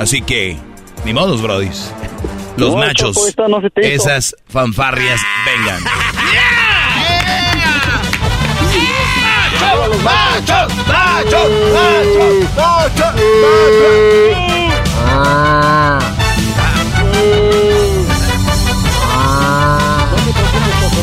Así 0.00 0.20
que, 0.20 0.56
ni 1.04 1.14
modos, 1.14 1.40
brodis. 1.40 1.90
Los 2.56 2.72
No, 2.72 2.78
machos, 2.78 3.14
Choco, 3.14 3.28
esta 3.28 3.46
no 3.48 3.62
esas 3.76 4.34
fanfarrias, 4.48 5.20
vengan. 5.46 5.80
¡Arriba 9.60 9.86
los 9.88 10.02
machos! 10.02 10.74
machos, 10.88 10.88
machos, 10.88 11.50
machos, 11.72 13.14
machos, 13.14 14.18
Ah. 15.10 15.98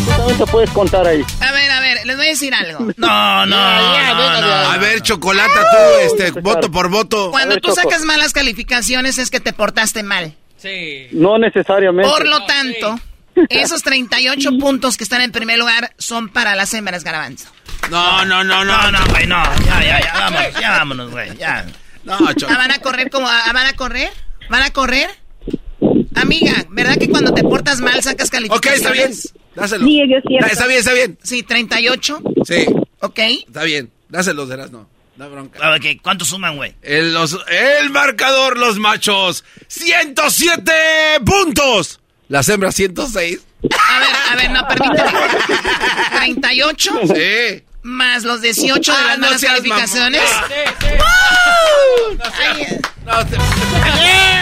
Tú 0.06 0.12
también 0.18 0.38
te 0.38 0.46
puedes 0.48 0.70
contar 0.72 1.08
ahí. 1.08 1.22
A 1.40 1.52
ver, 1.52 1.52
a 1.52 1.54
ver, 1.54 1.55
les 2.06 2.16
voy 2.18 2.28
a 2.28 2.30
decir 2.30 2.54
algo. 2.54 2.80
No, 2.98 3.46
no, 3.46 3.46
no, 3.46 4.42
no. 4.42 4.48
A 4.72 4.78
ver, 4.78 5.02
chocolata, 5.02 5.54
tú, 5.72 5.78
este, 6.18 6.40
voto 6.42 6.72
por 6.72 6.90
voto. 6.90 7.32
Cuando 7.32 7.58
tú 7.58 7.74
sacas 7.74 8.04
malas 8.04 8.34
calificaciones 8.34 9.18
es 9.18 9.30
que 9.30 9.40
te 9.40 9.54
portaste 9.54 10.04
mal. 10.04 10.36
Sí. 10.58 11.08
No 11.12 11.38
necesariamente. 11.38 12.10
Por 12.10 12.28
lo 12.28 12.46
tanto, 12.46 13.00
esos 13.50 13.84
38 13.84 14.50
puntos 14.60 14.98
que 14.98 15.04
están 15.04 15.22
en 15.22 15.32
primer 15.32 15.60
lugar 15.60 15.94
son 15.98 16.30
para 16.30 16.56
las 16.56 16.74
hembras, 16.74 17.04
Garbanzo. 17.04 17.50
No, 17.92 18.26
no, 18.26 18.44
no, 18.44 18.64
No, 18.66 18.92
no, 18.92 19.00
güey, 19.10 19.28
no. 19.28 19.44
Ya, 19.66 19.84
ya, 19.84 20.00
ya, 20.02 20.14
vámonos, 20.14 20.60
ya 20.60 20.70
vámonos, 20.72 21.12
güey, 21.12 21.38
ya. 21.38 21.66
No, 22.04 22.14
Ah, 22.48 22.56
¿Van 22.58 22.72
a 22.72 22.80
correr 22.80 23.10
como... 23.10 23.28
ah, 23.28 23.52
¿Van 23.54 23.66
a 23.66 23.74
correr? 23.74 24.12
¿Van 24.50 24.62
a 24.64 24.70
correr? 24.72 25.10
Amiga, 26.16 26.66
¿verdad 26.70 26.98
que 26.98 27.10
cuando 27.10 27.34
te 27.34 27.44
portas 27.44 27.82
mal 27.82 28.02
sacas 28.02 28.30
Ok, 28.30 28.34
está 28.36 28.92
bien. 28.92 29.06
calificaciones? 29.08 29.34
Dáselo. 29.56 29.86
Sí, 29.86 30.02
es 30.02 30.24
cierto. 30.28 30.48
Está 30.48 30.68
bien, 30.68 30.80
está 30.80 30.94
bien. 30.94 31.18
Sí, 31.24 31.44
38. 31.44 32.22
Sí. 32.46 32.66
Ok. 33.02 33.20
Está 33.48 33.64
bien. 33.64 33.90
Dáselos, 34.10 34.50
serás, 34.50 34.72
no. 34.72 34.90
No 35.18 35.30
bronca. 35.30 35.60
A 35.66 35.72
ver, 35.72 35.80
¿qué? 35.82 35.98
¿Cuánto 35.98 36.26
suman, 36.26 36.58
güey? 36.58 36.76
El, 36.82 37.14
los- 37.14 37.40
el 37.50 37.90
marcador, 37.90 38.58
los 38.58 38.80
machos. 38.80 39.46
107 39.68 40.72
puntos. 41.26 42.00
Las 42.28 42.50
hembras, 42.50 42.76
106. 42.76 43.40
A 43.64 44.00
ver, 44.00 44.10
a 44.32 44.36
ver, 44.36 44.52
no, 44.52 44.68
permíteme. 44.68 45.10
38 46.18 46.92
Sí. 47.08 47.64
Más 47.86 48.24
los 48.24 48.42
18 48.42 48.92
de 48.92 48.98
Ah, 48.98 49.02
las 49.10 49.20
no 49.20 49.28
malas 49.28 49.42
calificaciones. 49.42 50.22
Ay, 52.28 52.80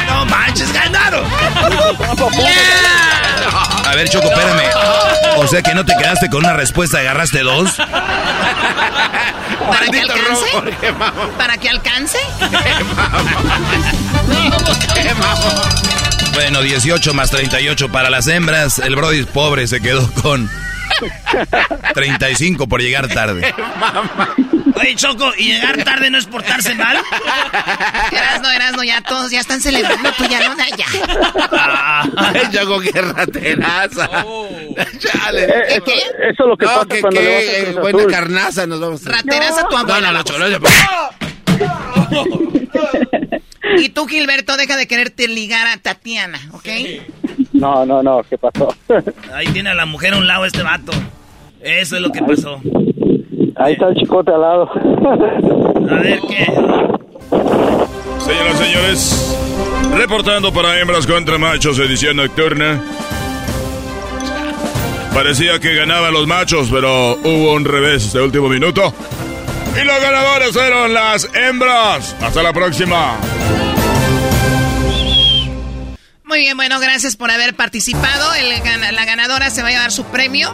No 0.07 0.25
manches, 0.25 0.71
ganaron. 0.71 1.25
A 3.85 3.95
ver, 3.95 4.07
Choco, 4.09 4.29
espérame. 4.29 4.63
O 5.35 5.45
sea 5.47 5.61
que 5.61 5.73
no 5.75 5.83
te 5.85 5.93
quedaste 5.97 6.29
con 6.29 6.39
una 6.45 6.53
respuesta, 6.53 6.99
agarraste 6.99 7.41
dos. 7.41 7.71
¿Para 9.67 9.87
que 9.91 9.99
alcance? 9.99 10.45
¿Para 11.37 11.57
que 11.57 11.69
alcance? 11.69 12.17
Bueno, 16.33 16.61
18 16.63 17.13
más 17.13 17.29
38 17.29 17.89
para 17.91 18.09
las 18.09 18.25
hembras. 18.27 18.79
El 18.79 18.95
Brody 18.95 19.23
pobre 19.23 19.67
se 19.67 19.81
quedó 19.81 20.11
con 20.13 20.49
35 21.93 22.68
por 22.68 22.82
llegar 22.82 23.08
tarde. 23.08 23.54
Oye, 24.76 24.95
Choco, 24.95 25.32
¿y 25.38 25.49
llegar 25.54 25.84
tarde 25.84 26.10
no 26.10 26.18
es 26.18 26.26
portarse 26.26 26.74
mal? 26.76 26.97
Erasno, 28.12 28.49
Erasno, 28.51 28.84
ya 28.84 29.01
todos 29.01 29.30
ya 29.32 29.39
están 29.39 29.62
celebrando, 29.62 30.12
tú 30.14 30.26
ya 30.26 30.49
no, 30.49 30.56
ya. 30.76 30.86
Ay, 32.18 32.41
Choco, 32.51 32.80
qué 32.82 33.01
rateraza. 33.01 34.10
Chale. 34.99 35.43
Eh, 35.43 35.76
eso, 35.76 35.86
eso 35.86 36.43
es 36.43 36.47
lo 36.47 36.58
que 36.58 36.66
No, 36.66 36.74
pasa 36.74 36.86
que, 36.88 37.01
cuando 37.01 37.20
que, 37.22 37.26
le 37.26 37.36
vas 37.36 37.43
a 37.43 37.51
eh, 37.58 37.64
Cruz 37.66 37.82
buena 37.82 37.99
Azul. 37.99 38.12
carnaza 38.12 38.68
nos 38.68 38.80
vamos 38.80 39.06
a 39.08 39.12
Rateras 39.12 39.58
a 39.60 39.68
tu 39.68 39.72
No, 39.76 39.78
abuela. 39.80 40.12
no, 40.12 40.18
no, 40.18 40.24
Cholo, 40.24 40.49
ya- 40.49 40.60
Y 43.78 43.89
tú, 43.89 44.08
Gilberto, 44.08 44.58
deja 44.58 44.76
de 44.76 44.88
quererte 44.88 45.28
ligar 45.28 45.68
a 45.68 45.78
Tatiana, 45.78 46.39
¿ok? 46.54 46.68
No, 47.64 47.86
no, 47.86 48.03
no, 48.03 48.22
¿qué 48.30 48.38
pasó? 48.38 48.68
Ahí 49.34 49.47
tiene 49.53 49.70
a 49.70 49.74
la 49.74 49.86
mujer 49.86 50.14
a 50.14 50.18
un 50.18 50.28
lado 50.28 50.43
este 50.43 50.61
vato. 50.64 50.91
Eso 51.61 51.95
es 51.95 52.01
lo 52.01 52.11
que 52.11 52.22
pasó. 52.22 52.59
Ahí 53.55 53.72
está 53.72 53.88
el 53.88 53.95
chicote 53.95 54.32
al 54.34 54.41
lado. 54.41 54.70
A 55.89 55.95
ver 56.01 56.20
qué. 56.28 56.45
Señoras 58.20 58.59
y 58.59 58.64
señores, 58.66 59.38
reportando 59.95 60.51
para 60.51 60.78
hembras 60.78 61.07
contra 61.07 61.38
machos, 61.38 61.80
edición 61.80 62.18
nocturna. 62.18 62.84
Parecía 65.14 65.57
que 65.59 65.74
ganaban 65.74 66.11
los 66.11 66.28
machos, 66.28 66.68
pero 66.70 67.14
hubo 67.14 67.53
un 67.53 67.64
revés 67.64 68.11
de 68.11 68.20
último 68.20 68.49
minuto. 68.49 68.93
Y 69.82 69.86
los 69.86 70.01
ganadores 70.01 70.51
fueron 70.51 70.93
las 70.93 71.34
hembras. 71.34 72.14
Hasta 72.22 72.43
la 72.43 72.51
próxima. 72.51 73.16
Muy 76.34 76.39
bien, 76.39 76.57
bueno, 76.57 76.79
gracias 76.79 77.15
por 77.15 77.29
haber 77.29 77.55
participado. 77.55 78.34
El 78.34 78.95
la 78.95 79.05
ganadora 79.05 79.51
se 79.51 79.61
va 79.61 79.67
a 79.67 79.71
llevar 79.71 79.91
su 79.91 80.03
premio. 80.05 80.51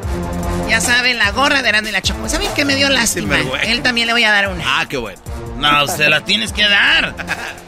Ya 0.68 0.82
saben, 0.82 1.18
la 1.18 1.32
gorra 1.32 1.62
de 1.62 1.70
Erasmo 1.70 1.88
y 1.88 1.92
la 1.94 2.02
Choco. 2.02 2.28
¿Saben 2.28 2.50
qué 2.54 2.66
me 2.66 2.76
dio 2.76 2.90
lástima? 2.90 3.38
Él 3.64 3.82
también 3.82 4.08
le 4.08 4.12
voy 4.12 4.26
a 4.26 4.32
dar 4.34 4.50
una. 4.50 4.62
Ah, 4.68 4.86
qué 4.90 4.98
bueno. 4.98 5.22
No, 5.56 5.88
se 5.88 6.10
la 6.10 6.20
tienes 6.26 6.52
que 6.52 6.68
dar. 6.68 7.16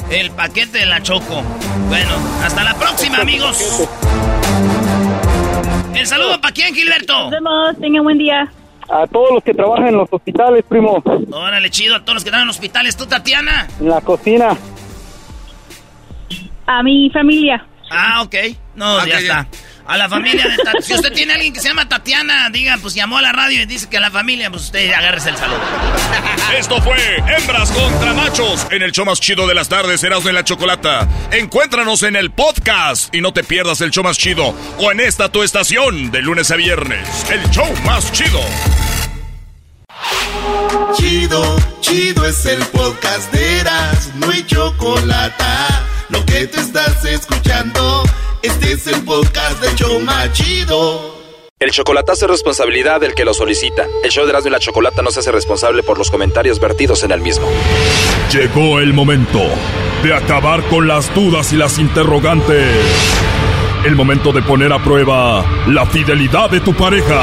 El 0.10 0.30
paquete 0.32 0.80
de 0.80 0.88
la 0.88 1.02
Choco. 1.02 1.42
Bueno, 1.88 2.12
hasta 2.44 2.66
la 2.66 2.74
próxima, 2.74 3.20
amigos. 3.20 3.88
El 5.96 6.06
saludo 6.06 6.42
para 6.42 6.54
quién, 6.54 6.76
Gilberto. 6.76 7.14
Nos 7.14 7.32
vemos, 7.32 7.78
tengan 7.80 8.04
buen 8.04 8.18
día. 8.18 8.52
A 8.90 9.08
todos 9.08 9.36
los 9.36 9.44
que 9.46 9.54
trabajan 9.54 9.88
en 9.88 9.96
los 9.96 10.10
hospitales, 10.12 10.66
primo. 10.68 11.02
Órale, 11.32 11.70
chido, 11.70 11.96
a 11.96 12.02
todos 12.02 12.16
los 12.16 12.24
que 12.26 12.30
están 12.30 12.44
en 12.44 12.50
hospitales. 12.50 12.98
¿Tú, 12.98 13.06
Tatiana? 13.06 13.70
En 13.80 13.88
la 13.88 14.02
cocina. 14.02 14.58
A 16.66 16.84
mi 16.84 17.10
familia. 17.10 17.66
Ah, 17.94 18.22
ok. 18.22 18.36
No, 18.76 19.00
Ah, 19.00 19.06
ya 19.06 19.20
está. 19.20 19.48
A 19.86 19.98
la 19.98 20.08
familia 20.08 20.46
de 20.48 20.56
Tatiana. 20.58 20.80
Si 20.86 20.94
usted 20.94 21.12
tiene 21.12 21.34
a 21.34 21.36
alguien 21.36 21.52
que 21.54 21.60
se 21.60 21.68
llama 21.68 21.90
Tatiana, 21.90 22.50
diga, 22.50 22.78
pues 22.82 22.94
llamó 22.94 23.18
a 23.18 23.22
la 23.22 23.34
radio 23.34 23.62
y 23.62 23.66
dice 23.66 23.90
que 23.90 23.98
a 23.98 24.00
la 24.00 24.10
familia, 24.12 24.50
pues 24.50 24.64
usted 24.64 24.92
agárrese 24.94 25.30
el 25.30 25.38
saludo. 25.38 25.60
Esto 26.58 26.82
fue 26.82 26.96
Hembras 27.18 27.72
contra 27.72 28.14
Machos 28.14 28.68
en 28.72 28.82
el 28.84 28.92
show 28.94 29.06
más 29.06 29.20
chido 29.20 29.46
de 29.48 29.54
las 29.56 29.68
tardes, 29.68 30.02
Erasmo 30.04 30.30
en 30.30 30.36
la 30.36 30.46
Chocolata. 30.46 31.08
Encuéntranos 31.32 32.04
en 32.04 32.16
el 32.16 32.32
podcast 32.32 33.14
y 33.14 33.20
no 33.22 33.34
te 33.34 33.44
pierdas 33.44 33.82
el 33.82 33.92
show 33.92 34.04
más 34.04 34.18
chido 34.18 34.56
o 34.80 34.92
en 34.92 35.02
esta 35.02 35.30
tu 35.30 35.44
estación 35.44 36.12
de 36.12 36.22
lunes 36.22 36.50
a 36.52 36.56
viernes. 36.56 37.08
El 37.30 37.50
show 37.52 37.68
más 37.84 38.10
chido. 38.14 38.40
Chido, 40.96 41.58
chido 41.82 42.26
es 42.26 42.46
el 42.46 42.60
podcast 42.68 43.32
de 43.34 43.60
Eras, 43.60 44.12
no 44.16 44.30
hay 44.30 44.44
chocolate. 44.46 45.44
Lo 46.12 46.26
que 46.26 46.46
te 46.46 46.60
estás 46.60 47.06
escuchando, 47.06 48.04
este 48.42 48.74
es 48.74 48.86
el 48.88 49.02
podcast 49.04 49.62
de 49.62 49.74
Choma 49.76 50.32
Chido. 50.34 51.18
El 51.58 51.72
chocolatazo 51.72 52.26
es 52.26 52.32
responsabilidad 52.32 53.00
del 53.00 53.14
que 53.14 53.24
lo 53.24 53.34
solicita. 53.34 53.86
El 54.04 54.12
show 54.12 54.26
de 54.26 54.32
Erasmo 54.32 54.50
y 54.50 54.52
la 54.52 54.60
Chocolata 54.60 55.02
no 55.02 55.12
se 55.12 55.22
hace 55.22 55.32
responsable 55.32 55.84
por 55.84 55.98
los 55.98 56.12
comentarios 56.12 56.60
vertidos 56.60 57.04
en 57.04 57.12
el 57.12 57.22
mismo. 57.22 57.48
Llegó 58.34 58.80
el 58.80 58.94
momento 58.94 59.42
de 60.04 60.14
acabar 60.14 60.62
con 60.64 60.88
las 60.88 61.14
dudas 61.16 61.54
y 61.54 61.56
las 61.56 61.80
interrogantes. 61.80 62.68
El 63.86 63.96
momento 63.96 64.34
de 64.34 64.42
poner 64.42 64.74
a 64.74 64.84
prueba 64.84 65.46
la 65.68 65.86
fidelidad 65.86 66.50
de 66.50 66.60
tu 66.60 66.74
pareja. 66.74 67.22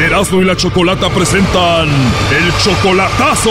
Erasmo 0.00 0.40
y 0.40 0.44
la 0.44 0.56
Chocolata 0.56 1.08
presentan 1.10 1.88
el 1.88 2.52
chocolatazo. 2.62 3.50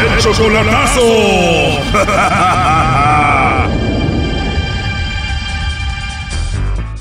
El 0.00 0.18
chocolatazo. 0.22 1.00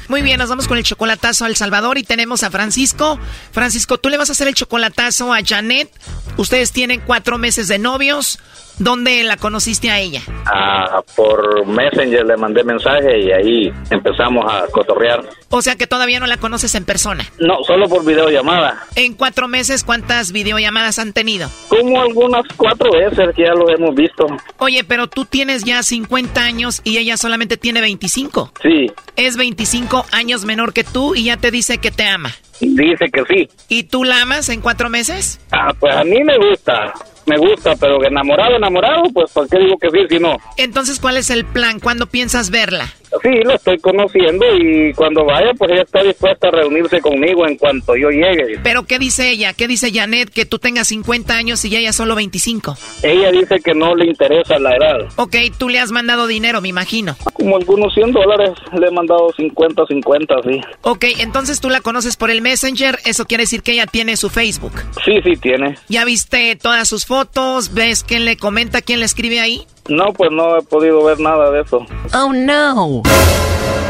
Muy 0.09 0.21
bien, 0.23 0.39
nos 0.39 0.49
vamos 0.49 0.67
con 0.67 0.77
el 0.77 0.83
chocolatazo 0.83 1.45
a 1.45 1.47
El 1.47 1.55
Salvador 1.55 1.97
y 1.97 2.03
tenemos 2.03 2.43
a 2.43 2.49
Francisco. 2.49 3.19
Francisco, 3.51 3.99
tú 3.99 4.09
le 4.09 4.17
vas 4.17 4.29
a 4.29 4.31
hacer 4.31 4.47
el 4.47 4.55
chocolatazo 4.55 5.33
a 5.33 5.39
Janet. 5.45 5.91
Ustedes 6.35 6.71
tienen 6.71 6.99
cuatro 6.99 7.37
meses 7.37 7.67
de 7.67 7.77
novios. 7.77 8.39
¿Dónde 8.79 9.23
la 9.23 9.37
conociste 9.37 9.89
a 9.91 9.99
ella? 9.99 10.21
Ah, 10.45 11.01
por 11.15 11.65
Messenger 11.67 12.25
le 12.25 12.37
mandé 12.37 12.63
mensaje 12.63 13.19
y 13.19 13.31
ahí 13.31 13.73
empezamos 13.89 14.45
a 14.51 14.65
cotorrear. 14.71 15.21
O 15.49 15.61
sea 15.61 15.75
que 15.75 15.85
todavía 15.87 16.19
no 16.19 16.27
la 16.27 16.37
conoces 16.37 16.75
en 16.75 16.85
persona. 16.85 17.25
No, 17.39 17.57
solo 17.65 17.87
por 17.89 18.05
videollamada. 18.05 18.85
En 18.95 19.13
cuatro 19.15 19.47
meses, 19.47 19.83
¿cuántas 19.83 20.31
videollamadas 20.31 20.97
han 20.99 21.11
tenido? 21.13 21.49
Como 21.67 22.01
algunas 22.01 22.43
cuatro 22.55 22.89
veces 22.91 23.35
que 23.35 23.43
ya 23.43 23.53
lo 23.53 23.69
hemos 23.69 23.93
visto. 23.95 24.25
Oye, 24.59 24.83
pero 24.83 25.07
tú 25.07 25.25
tienes 25.25 25.63
ya 25.63 25.83
50 25.83 26.41
años 26.41 26.81
y 26.83 26.97
ella 26.97 27.17
solamente 27.17 27.57
tiene 27.57 27.81
25. 27.81 28.53
Sí, 28.61 28.87
Es 29.15 29.35
25 29.37 30.05
años 30.11 30.45
menor 30.45 30.71
que 30.73 30.83
tú 30.83 31.15
y 31.15 31.25
ya 31.25 31.37
te 31.37 31.51
dice 31.51 31.79
que 31.79 31.91
te 31.91 32.05
ama. 32.07 32.31
dice 32.61 33.05
que 33.11 33.23
sí. 33.29 33.49
¿Y 33.67 33.83
tú 33.83 34.03
la 34.03 34.21
amas 34.21 34.49
en 34.49 34.61
cuatro 34.61 34.89
meses? 34.89 35.39
Ah, 35.51 35.73
pues 35.79 35.93
a 35.95 36.03
mí 36.03 36.23
me 36.23 36.37
gusta, 36.37 36.93
me 37.29 37.37
gusta, 37.37 37.75
pero 37.75 38.03
enamorado, 38.03 38.55
enamorado, 38.55 39.03
pues 39.13 39.31
¿por 39.31 39.47
qué 39.47 39.59
digo 39.59 39.77
que 39.77 39.89
sí 39.91 39.99
si 40.09 40.19
no? 40.19 40.35
Entonces, 40.57 40.99
¿cuál 40.99 41.17
es 41.17 41.29
el 41.29 41.45
plan? 41.45 41.79
¿Cuándo 41.79 42.07
piensas 42.07 42.49
verla? 42.49 42.91
Sí, 43.21 43.29
lo 43.43 43.55
estoy 43.55 43.77
conociendo 43.79 44.45
y 44.55 44.93
cuando 44.93 45.25
vaya, 45.25 45.51
pues 45.57 45.71
ella 45.71 45.81
está 45.81 46.03
dispuesta 46.03 46.47
a 46.47 46.51
reunirse 46.51 47.01
conmigo 47.01 47.47
en 47.47 47.57
cuanto 47.57 47.95
yo 47.95 48.09
llegue. 48.09 48.59
Pero 48.63 48.83
¿qué 48.83 48.99
dice 48.99 49.29
ella? 49.29 49.53
¿Qué 49.53 49.67
dice 49.67 49.91
Janet? 49.91 50.29
Que 50.29 50.45
tú 50.45 50.59
tengas 50.59 50.87
50 50.89 51.33
años 51.33 51.63
y 51.65 51.75
ella 51.75 51.93
solo 51.93 52.15
25. 52.15 52.77
Ella 53.03 53.31
dice 53.31 53.59
que 53.63 53.73
no 53.73 53.95
le 53.95 54.05
interesa 54.05 54.59
la 54.59 54.75
edad. 54.75 55.07
Ok, 55.15 55.35
tú 55.57 55.69
le 55.69 55.79
has 55.79 55.91
mandado 55.91 56.27
dinero, 56.27 56.61
me 56.61 56.69
imagino. 56.69 57.15
Como 57.33 57.57
algunos 57.57 57.93
100 57.93 58.11
dólares, 58.11 58.51
le 58.77 58.87
he 58.87 58.91
mandado 58.91 59.31
50, 59.35 59.85
50, 59.87 60.35
sí. 60.43 60.61
Ok, 60.81 61.05
entonces 61.19 61.59
tú 61.59 61.69
la 61.69 61.81
conoces 61.81 62.15
por 62.17 62.29
el 62.29 62.41
Messenger, 62.41 62.99
eso 63.05 63.25
quiere 63.25 63.43
decir 63.43 63.63
que 63.63 63.73
ella 63.73 63.87
tiene 63.87 64.17
su 64.17 64.29
Facebook. 64.29 64.73
Sí, 65.03 65.19
sí, 65.23 65.35
tiene. 65.41 65.77
¿Ya 65.87 66.05
viste 66.05 66.55
todas 66.55 66.87
sus 66.87 67.05
fotos? 67.05 67.73
¿Ves 67.73 68.03
quién 68.03 68.25
le 68.25 68.37
comenta, 68.37 68.81
quién 68.81 68.99
le 68.99 69.05
escribe 69.05 69.39
ahí? 69.39 69.65
No, 69.89 70.13
pues 70.13 70.31
no 70.31 70.57
he 70.57 70.61
podido 70.61 71.03
ver 71.03 71.19
nada 71.19 71.49
de 71.51 71.61
eso. 71.61 71.85
Oh, 72.13 72.31
no. 72.33 73.01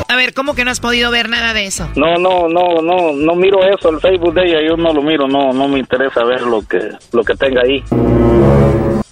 A 0.08 0.16
ver, 0.16 0.34
¿cómo 0.34 0.56
que 0.56 0.66
no 0.66 0.72
has 0.72 0.80
podido 0.80 1.12
ver 1.12 1.30
nada 1.30 1.54
de 1.54 1.66
eso? 1.66 1.88
No, 1.96 2.16
no, 2.18 2.48
no, 2.48 2.82
no, 2.82 3.14
no 3.14 3.36
miro 3.36 3.64
eso, 3.64 3.90
el 3.90 4.00
Facebook 4.00 4.34
de 4.34 4.46
ella, 4.46 4.68
yo 4.68 4.76
no 4.76 4.92
lo 4.92 5.04
miro, 5.04 5.28
no, 5.28 5.54
no 5.54 5.68
me 5.68 5.80
interesa 5.80 6.24
ver 6.24 6.42
lo 6.42 6.66
que, 6.66 6.80
lo 7.12 7.24
que 7.24 7.36
tenga 7.36 7.62
ahí. 7.62 7.84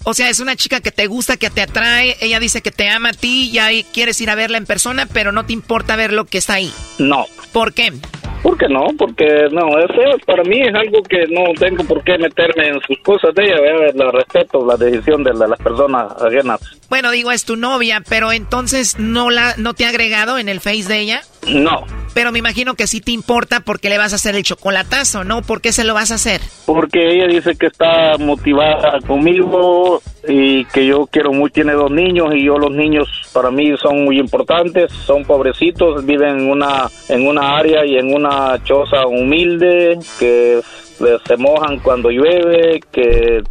O 0.02 0.14
sea, 0.14 0.30
es 0.30 0.40
una 0.40 0.56
chica 0.56 0.80
que 0.80 0.90
te 0.90 1.06
gusta, 1.06 1.36
que 1.36 1.50
te 1.50 1.60
atrae, 1.60 2.16
ella 2.20 2.40
dice 2.40 2.62
que 2.62 2.70
te 2.70 2.88
ama 2.88 3.10
a 3.10 3.12
ti, 3.12 3.50
ya 3.52 3.68
quieres 3.92 4.20
ir 4.20 4.30
a 4.30 4.34
verla 4.34 4.56
en 4.56 4.64
persona, 4.64 5.06
pero 5.12 5.32
no 5.32 5.44
te 5.44 5.52
importa 5.52 5.96
ver 5.96 6.12
lo 6.12 6.24
que 6.24 6.38
está 6.38 6.54
ahí. 6.54 6.72
No. 6.98 7.26
¿Por 7.52 7.74
qué? 7.74 7.92
¿Por 8.42 8.56
qué 8.56 8.68
no? 8.68 8.86
Porque 8.96 9.24
no, 9.52 9.78
eso 9.78 10.18
para 10.26 10.42
mí 10.44 10.60
es 10.60 10.74
algo 10.74 11.02
que 11.02 11.26
no 11.28 11.52
tengo 11.58 11.84
por 11.84 12.02
qué 12.04 12.18
meterme 12.18 12.68
en 12.68 12.80
sus 12.80 12.98
cosas 13.02 13.34
de 13.34 13.44
ella, 13.44 13.60
¿verdad? 13.60 13.94
la 13.94 14.10
respeto, 14.10 14.64
la 14.66 14.76
decisión 14.76 15.24
de, 15.24 15.32
las 15.34 15.58
personas 15.58 16.12
ajenas. 16.22 16.60
Bueno, 16.88 17.10
digo, 17.10 17.30
es 17.30 17.44
tu 17.44 17.56
novia, 17.56 18.02
pero 18.08 18.32
entonces 18.32 18.98
no 18.98 19.30
la 19.30 19.54
no 19.56 19.74
te 19.74 19.84
ha 19.84 19.88
agregado 19.88 20.38
en 20.38 20.48
el 20.48 20.60
face 20.60 20.88
de 20.88 21.00
ella? 21.00 21.20
No. 21.48 21.84
Pero 22.14 22.32
me 22.32 22.38
imagino 22.38 22.74
que 22.74 22.86
sí 22.86 23.00
te 23.00 23.12
importa 23.12 23.60
porque 23.60 23.88
le 23.88 23.98
vas 23.98 24.12
a 24.12 24.16
hacer 24.16 24.34
el 24.34 24.42
chocolatazo, 24.42 25.24
¿no? 25.24 25.42
¿Por 25.42 25.60
qué 25.60 25.72
se 25.72 25.84
lo 25.84 25.94
vas 25.94 26.10
a 26.10 26.14
hacer? 26.14 26.40
Porque 26.66 26.98
ella 27.10 27.26
dice 27.26 27.56
que 27.56 27.66
está 27.66 28.16
motivada 28.18 28.98
conmigo 29.06 30.02
y 30.26 30.64
que 30.66 30.86
yo 30.86 31.06
quiero 31.06 31.32
mucho, 31.32 31.54
tiene 31.54 31.72
dos 31.72 31.90
niños 31.90 32.34
y 32.34 32.44
yo 32.44 32.58
los 32.58 32.70
niños 32.70 33.08
para 33.32 33.50
mí 33.50 33.72
son 33.80 34.04
muy 34.04 34.18
importantes, 34.18 34.92
son 34.92 35.24
pobrecitos, 35.24 36.04
viven 36.04 36.40
en 36.40 36.50
una, 36.50 36.88
en 37.08 37.26
una 37.26 37.56
área 37.56 37.86
y 37.86 37.96
en 37.96 38.12
una 38.12 38.27
choza 38.64 39.06
humilde 39.06 39.98
que 40.18 40.60
se 41.26 41.36
mojan 41.36 41.78
cuando 41.78 42.10
llueve, 42.10 42.80
que 42.90 43.42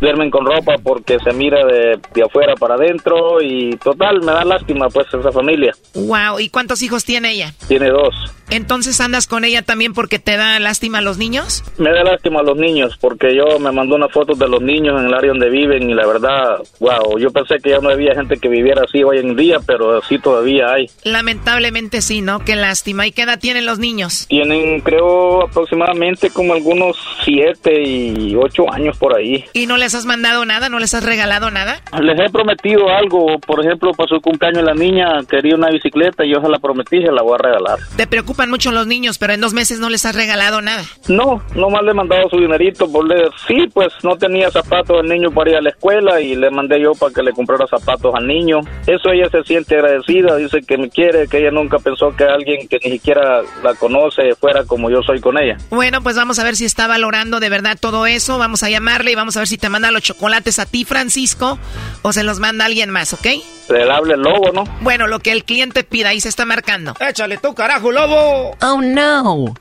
duermen 0.00 0.30
con 0.30 0.44
ropa 0.44 0.74
porque 0.82 1.18
se 1.18 1.32
mira 1.32 1.64
de, 1.64 1.98
de, 2.14 2.22
afuera 2.22 2.54
para 2.54 2.74
adentro 2.74 3.40
y 3.42 3.76
total, 3.76 4.20
me 4.20 4.32
da 4.32 4.44
lástima 4.44 4.88
pues 4.88 5.06
esa 5.12 5.32
familia. 5.32 5.72
Wow, 5.94 6.40
¿y 6.40 6.48
cuántos 6.48 6.82
hijos 6.82 7.04
tiene 7.04 7.32
ella? 7.32 7.54
Tiene 7.68 7.90
dos. 7.90 8.14
Entonces 8.50 9.00
andas 9.00 9.26
con 9.26 9.44
ella 9.44 9.62
también 9.62 9.92
porque 9.92 10.18
te 10.18 10.36
da 10.36 10.58
lástima 10.60 10.98
a 10.98 11.00
los 11.00 11.18
niños? 11.18 11.64
Me 11.78 11.90
da 11.90 12.04
lástima 12.04 12.40
a 12.40 12.42
los 12.42 12.56
niños 12.56 12.96
porque 13.00 13.34
yo 13.34 13.58
me 13.58 13.72
mandó 13.72 13.96
una 13.96 14.08
foto 14.08 14.34
de 14.34 14.48
los 14.48 14.62
niños 14.62 15.00
en 15.00 15.06
el 15.06 15.14
área 15.14 15.30
donde 15.30 15.50
viven 15.50 15.90
y 15.90 15.94
la 15.94 16.06
verdad, 16.06 16.58
wow, 16.78 17.18
yo 17.18 17.30
pensé 17.30 17.56
que 17.62 17.70
ya 17.70 17.80
no 17.80 17.90
había 17.90 18.14
gente 18.14 18.36
que 18.36 18.48
viviera 18.48 18.82
así 18.84 19.02
hoy 19.02 19.18
en 19.18 19.34
día, 19.34 19.58
pero 19.66 20.00
sí 20.02 20.18
todavía 20.18 20.72
hay. 20.72 20.88
Lamentablemente 21.02 22.02
sí, 22.02 22.22
¿no? 22.22 22.40
Qué 22.40 22.54
lástima. 22.54 23.06
¿Y 23.06 23.12
qué 23.12 23.22
edad 23.22 23.40
tienen 23.40 23.66
los 23.66 23.78
niños? 23.78 24.26
Tienen 24.28 24.80
creo 24.80 25.44
aproximadamente 25.44 26.30
como 26.30 26.54
algunos 26.54 26.96
siete 27.24 27.82
y 27.82 28.36
ocho 28.36 28.72
años 28.72 28.96
por 28.96 29.16
ahí. 29.16 29.44
¿Y 29.52 29.66
no 29.66 29.76
les 29.86 29.94
has 29.94 30.04
mandado 30.04 30.44
nada? 30.44 30.68
¿No 30.68 30.80
les 30.80 30.92
has 30.94 31.04
regalado 31.04 31.48
nada? 31.52 31.80
Les 32.00 32.18
he 32.18 32.28
prometido 32.28 32.88
algo, 32.90 33.38
por 33.38 33.64
ejemplo, 33.64 33.92
para 33.92 34.08
su 34.08 34.20
cumpleaños 34.20 34.64
la 34.64 34.74
niña 34.74 35.20
quería 35.28 35.54
una 35.54 35.70
bicicleta 35.70 36.24
y 36.24 36.32
yo 36.32 36.40
se 36.40 36.48
la 36.48 36.58
prometí 36.58 37.00
se 37.02 37.12
la 37.12 37.22
voy 37.22 37.34
a 37.34 37.42
regalar. 37.42 37.78
¿Te 37.96 38.08
preocupa 38.08 38.46
mucho 38.46 38.72
los 38.72 38.86
niños, 38.88 39.18
pero 39.18 39.32
en 39.32 39.40
dos 39.40 39.52
meses 39.52 39.78
no 39.78 39.88
les 39.88 40.04
has 40.04 40.16
regalado 40.16 40.60
nada. 40.60 40.82
No, 41.08 41.40
nomás 41.54 41.84
le 41.84 41.92
he 41.92 41.94
mandado 41.94 42.28
su 42.28 42.38
dinerito. 42.38 42.90
Por 42.90 43.06
le... 43.06 43.28
Sí, 43.46 43.68
pues 43.72 43.92
no 44.02 44.16
tenía 44.16 44.50
zapatos 44.50 44.98
al 45.00 45.06
niño 45.08 45.30
para 45.30 45.50
ir 45.50 45.56
a 45.56 45.60
la 45.60 45.70
escuela 45.70 46.20
y 46.20 46.34
le 46.34 46.50
mandé 46.50 46.80
yo 46.80 46.92
para 46.92 47.14
que 47.14 47.22
le 47.22 47.32
comprara 47.32 47.66
zapatos 47.68 48.12
al 48.12 48.26
niño. 48.26 48.60
Eso 48.88 49.10
ella 49.10 49.28
se 49.30 49.44
siente 49.44 49.76
agradecida, 49.76 50.34
dice 50.36 50.60
que 50.66 50.76
me 50.76 50.90
quiere, 50.90 51.28
que 51.28 51.38
ella 51.38 51.52
nunca 51.52 51.78
pensó 51.78 52.14
que 52.16 52.24
alguien 52.24 52.66
que 52.66 52.78
ni 52.84 52.90
siquiera 52.92 53.42
la 53.62 53.74
conoce 53.74 54.34
fuera 54.34 54.64
como 54.64 54.90
yo 54.90 55.00
soy 55.02 55.20
con 55.20 55.38
ella. 55.38 55.56
Bueno, 55.70 56.02
pues 56.02 56.16
vamos 56.16 56.40
a 56.40 56.44
ver 56.44 56.56
si 56.56 56.64
está 56.64 56.88
valorando 56.88 57.38
de 57.38 57.48
verdad 57.48 57.78
todo 57.80 58.06
eso. 58.06 58.38
Vamos 58.38 58.62
a 58.62 58.70
llamarle 58.70 59.12
y 59.12 59.14
vamos 59.14 59.36
a 59.36 59.40
ver 59.40 59.48
si 59.48 59.58
te 59.58 59.68
manda 59.76 59.90
los 59.90 60.00
chocolates 60.00 60.58
a 60.58 60.64
ti, 60.64 60.86
Francisco, 60.86 61.58
o 62.00 62.10
se 62.10 62.22
los 62.22 62.38
manda 62.38 62.64
alguien 62.64 62.88
más, 62.88 63.12
¿ok? 63.12 63.26
Le 63.68 63.92
hable 63.92 64.14
el 64.14 64.22
lobo, 64.22 64.50
¿no? 64.54 64.64
Bueno, 64.80 65.06
lo 65.06 65.18
que 65.18 65.32
el 65.32 65.44
cliente 65.44 65.84
pida, 65.84 66.08
ahí 66.08 66.20
se 66.22 66.30
está 66.30 66.46
marcando. 66.46 66.94
Échale 66.98 67.36
tú, 67.36 67.54
carajo, 67.54 67.92
lobo. 67.92 68.56
Oh, 68.62 68.80
no. 68.80 69.54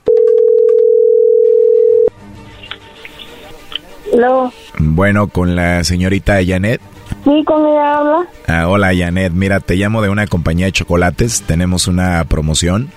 Hello. 4.09 4.53
Bueno, 4.79 5.27
con 5.27 5.57
la 5.57 5.83
señorita 5.83 6.37
Janet. 6.45 6.79
Sí, 7.25 7.43
con 7.45 7.65
ella 7.65 7.97
habla. 7.97 8.27
Ah, 8.47 8.69
hola 8.69 8.95
Janet, 8.95 9.33
mira, 9.33 9.59
te 9.59 9.75
llamo 9.75 10.01
de 10.01 10.07
una 10.07 10.27
compañía 10.27 10.67
de 10.67 10.71
chocolates, 10.71 11.41
tenemos 11.41 11.87
una 11.87 12.23
promoción. 12.23 12.89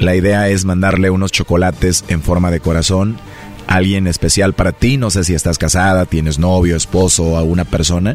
La 0.00 0.16
idea 0.16 0.48
es 0.48 0.64
mandarle 0.64 1.10
unos 1.10 1.30
chocolates 1.30 2.04
en 2.08 2.22
forma 2.22 2.50
de 2.50 2.58
corazón 2.58 3.20
alguien 3.66 4.06
especial 4.06 4.52
para 4.52 4.72
ti, 4.72 4.96
no 4.96 5.10
sé 5.10 5.24
si 5.24 5.34
estás 5.34 5.58
casada, 5.58 6.06
tienes 6.06 6.38
novio, 6.38 6.76
esposo 6.76 7.24
o 7.24 7.36
alguna 7.36 7.64
persona. 7.64 8.14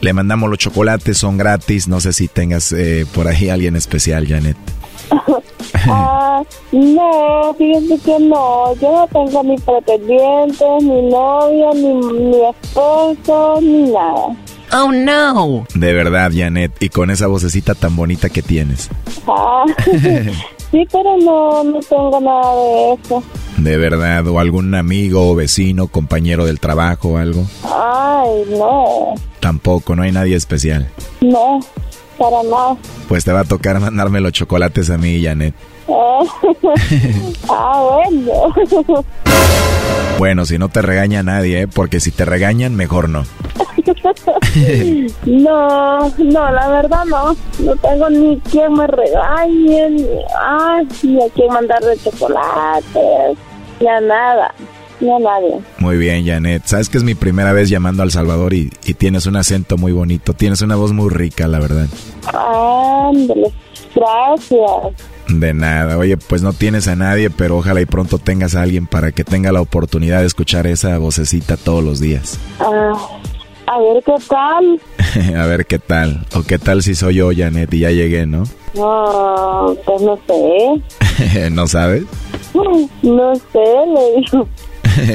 Le 0.00 0.12
mandamos 0.12 0.50
los 0.50 0.58
chocolates, 0.58 1.18
son 1.18 1.38
gratis, 1.38 1.88
no 1.88 2.00
sé 2.00 2.12
si 2.12 2.28
tengas 2.28 2.72
eh, 2.72 3.06
por 3.14 3.28
ahí 3.28 3.48
alguien 3.48 3.76
especial, 3.76 4.26
Janet. 4.26 4.56
ah, 5.88 6.42
no, 6.72 7.54
fíjense 7.56 7.98
que 8.04 8.18
no, 8.18 8.74
yo 8.76 8.92
no 8.92 9.08
tengo 9.12 9.42
ni 9.44 9.56
pretendientes, 9.58 10.82
ni 10.82 11.02
novio, 11.10 11.70
ni, 11.74 11.94
ni 12.30 12.40
esposo, 12.48 13.60
ni 13.60 13.90
nada. 13.90 14.36
Oh 14.72 14.92
no. 14.92 15.66
De 15.74 15.92
verdad, 15.94 16.30
Janet, 16.34 16.72
y 16.80 16.90
con 16.90 17.10
esa 17.10 17.26
vocecita 17.26 17.74
tan 17.74 17.96
bonita 17.96 18.28
que 18.28 18.42
tienes. 18.42 18.90
Ah, 19.26 19.64
sí, 20.70 20.86
pero 20.90 21.16
no, 21.18 21.64
no 21.64 21.80
tengo 21.80 22.20
nada 22.20 22.54
de 22.54 22.92
eso. 22.94 23.22
De 23.56 23.76
verdad, 23.76 24.26
o 24.28 24.38
algún 24.38 24.74
amigo 24.74 25.28
o 25.30 25.34
vecino, 25.34 25.88
compañero 25.88 26.46
del 26.46 26.60
trabajo 26.60 27.10
o 27.10 27.16
algo. 27.16 27.44
Ay, 27.64 28.44
no. 28.56 29.14
Tampoco, 29.40 29.96
no 29.96 30.02
hay 30.02 30.12
nadie 30.12 30.36
especial. 30.36 30.88
No, 31.20 31.60
para 32.18 32.42
nada. 32.44 32.76
Pues 33.08 33.24
te 33.24 33.32
va 33.32 33.40
a 33.40 33.44
tocar 33.44 33.80
mandarme 33.80 34.20
los 34.20 34.32
chocolates 34.32 34.90
a 34.90 34.98
mí, 34.98 35.22
Janet. 35.22 35.54
ah, 37.48 38.00
bueno. 38.04 38.54
Bueno, 40.18 40.44
si 40.44 40.58
no 40.58 40.68
te 40.68 40.82
regaña 40.82 41.22
nadie, 41.22 41.62
¿eh? 41.62 41.68
porque 41.68 42.00
si 42.00 42.10
te 42.10 42.24
regañan, 42.24 42.74
mejor 42.74 43.08
no. 43.08 43.24
no, 45.26 46.08
no, 46.18 46.50
la 46.50 46.68
verdad 46.68 47.04
no. 47.06 47.36
No 47.60 47.76
tengo 47.76 48.10
ni 48.10 48.38
quien 48.40 48.72
me 48.74 48.86
regañe, 48.86 49.90
ni, 49.90 50.06
ay, 50.40 50.88
ni 51.02 51.22
a 51.22 51.28
quien 51.30 51.52
mandarle 51.52 51.96
chocolates, 52.02 53.38
ni 53.80 53.86
a 53.86 54.00
nada. 54.00 54.54
Ni 55.00 55.10
a 55.12 55.18
nadie. 55.20 55.60
Muy 55.78 55.96
bien, 55.96 56.26
Janet. 56.26 56.62
Sabes 56.64 56.88
que 56.88 56.98
es 56.98 57.04
mi 57.04 57.14
primera 57.14 57.52
vez 57.52 57.68
llamando 57.68 58.02
a 58.02 58.04
El 58.04 58.10
Salvador 58.10 58.52
y, 58.52 58.72
y 58.84 58.94
tienes 58.94 59.26
un 59.26 59.36
acento 59.36 59.76
muy 59.76 59.92
bonito. 59.92 60.32
Tienes 60.32 60.60
una 60.60 60.74
voz 60.74 60.92
muy 60.92 61.08
rica, 61.08 61.46
la 61.46 61.60
verdad. 61.60 61.86
Ándale, 62.26 63.52
gracias. 63.94 65.08
De 65.28 65.54
nada. 65.54 65.98
Oye, 65.98 66.16
pues 66.16 66.42
no 66.42 66.52
tienes 66.52 66.88
a 66.88 66.96
nadie, 66.96 67.30
pero 67.30 67.58
ojalá 67.58 67.80
y 67.80 67.86
pronto 67.86 68.18
tengas 68.18 68.56
a 68.56 68.62
alguien 68.62 68.86
para 68.88 69.12
que 69.12 69.22
tenga 69.22 69.52
la 69.52 69.60
oportunidad 69.60 70.20
de 70.20 70.26
escuchar 70.26 70.66
esa 70.66 70.98
vocecita 70.98 71.56
todos 71.56 71.84
los 71.84 72.00
días. 72.00 72.38
Ah, 72.58 72.94
a 73.68 73.78
ver 73.78 74.02
qué 74.04 74.14
tal. 74.28 74.80
a 75.36 75.46
ver 75.46 75.66
qué 75.66 75.78
tal. 75.78 76.26
O 76.34 76.42
qué 76.42 76.58
tal 76.58 76.82
si 76.82 76.94
soy 76.94 77.16
yo, 77.16 77.30
Janet, 77.36 77.72
y 77.74 77.80
ya 77.80 77.90
llegué, 77.90 78.26
¿no? 78.26 78.44
No, 78.74 79.76
pues 79.84 80.02
no 80.02 80.18
sé. 80.26 81.50
¿No 81.50 81.66
sabes? 81.66 82.04
No 83.02 83.34
sé, 83.36 83.58
le 83.94 84.20
digo. 84.20 84.48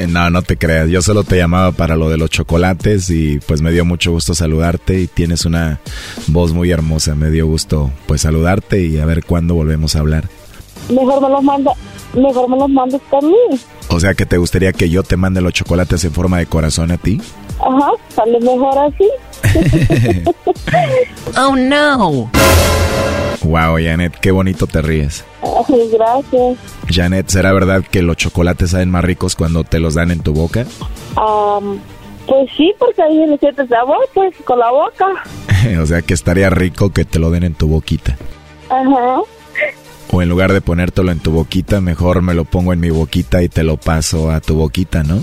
no, 0.08 0.30
no 0.30 0.42
te 0.42 0.56
creas. 0.56 0.88
Yo 0.88 1.02
solo 1.02 1.24
te 1.24 1.36
llamaba 1.36 1.72
para 1.72 1.96
lo 1.96 2.08
de 2.08 2.16
los 2.16 2.30
chocolates 2.30 3.10
y 3.10 3.38
pues 3.46 3.60
me 3.60 3.70
dio 3.72 3.84
mucho 3.84 4.12
gusto 4.12 4.34
saludarte 4.34 5.00
y 5.00 5.06
tienes 5.08 5.44
una 5.44 5.80
voz 6.28 6.52
muy 6.52 6.70
hermosa. 6.70 7.14
Me 7.14 7.30
dio 7.30 7.46
gusto 7.46 7.90
pues 8.06 8.22
saludarte 8.22 8.80
y 8.80 8.98
a 8.98 9.04
ver 9.04 9.24
cuándo 9.24 9.54
volvemos 9.54 9.94
a 9.96 10.00
hablar. 10.00 10.28
Mejor 10.88 11.20
me 11.20 11.28
los 11.28 11.42
manda, 11.42 11.72
mejor 12.14 12.48
me 12.48 12.56
los 12.56 12.70
mandes 12.70 13.00
a 13.12 13.20
mí. 13.20 13.60
O 13.88 14.00
sea 14.00 14.14
que 14.14 14.26
te 14.26 14.38
gustaría 14.38 14.72
que 14.72 14.88
yo 14.88 15.02
te 15.02 15.16
mande 15.16 15.40
los 15.40 15.52
chocolates 15.52 16.04
en 16.04 16.12
forma 16.12 16.38
de 16.38 16.46
corazón 16.46 16.92
a 16.92 16.98
ti. 16.98 17.20
Ajá, 17.60 17.90
sale 18.08 18.40
mejor 18.40 18.78
así. 18.78 19.08
oh 21.38 21.56
no. 21.56 22.30
Wow, 23.44 23.76
Janet, 23.78 24.16
qué 24.20 24.30
bonito 24.30 24.66
te 24.66 24.80
ríes. 24.80 25.24
Ay, 25.42 25.90
gracias. 25.92 26.58
Janet, 26.88 27.28
¿será 27.28 27.52
verdad 27.52 27.84
que 27.88 28.02
los 28.02 28.16
chocolates 28.16 28.70
saben 28.70 28.90
más 28.90 29.04
ricos 29.04 29.36
cuando 29.36 29.64
te 29.64 29.78
los 29.80 29.94
dan 29.94 30.10
en 30.10 30.20
tu 30.20 30.32
boca? 30.32 30.66
Um, 31.16 31.78
pues 32.26 32.50
sí, 32.56 32.72
porque 32.78 33.02
ahí 33.02 33.26
le 33.26 33.36
sientes 33.38 33.68
sabor, 33.68 33.98
pues, 34.14 34.34
con 34.44 34.58
la 34.58 34.70
boca. 34.70 35.06
o 35.82 35.86
sea 35.86 36.02
que 36.02 36.14
estaría 36.14 36.48
rico 36.50 36.90
que 36.90 37.04
te 37.04 37.18
lo 37.18 37.30
den 37.30 37.44
en 37.44 37.54
tu 37.54 37.68
boquita. 37.68 38.16
Ajá. 38.70 39.20
O 40.10 40.22
en 40.22 40.28
lugar 40.28 40.52
de 40.52 40.60
ponértelo 40.60 41.12
en 41.12 41.18
tu 41.18 41.32
boquita, 41.32 41.80
mejor 41.80 42.22
me 42.22 42.34
lo 42.34 42.44
pongo 42.44 42.72
en 42.72 42.80
mi 42.80 42.90
boquita 42.90 43.42
y 43.42 43.48
te 43.48 43.62
lo 43.62 43.76
paso 43.76 44.30
a 44.30 44.40
tu 44.40 44.54
boquita, 44.54 45.02
¿no? 45.02 45.22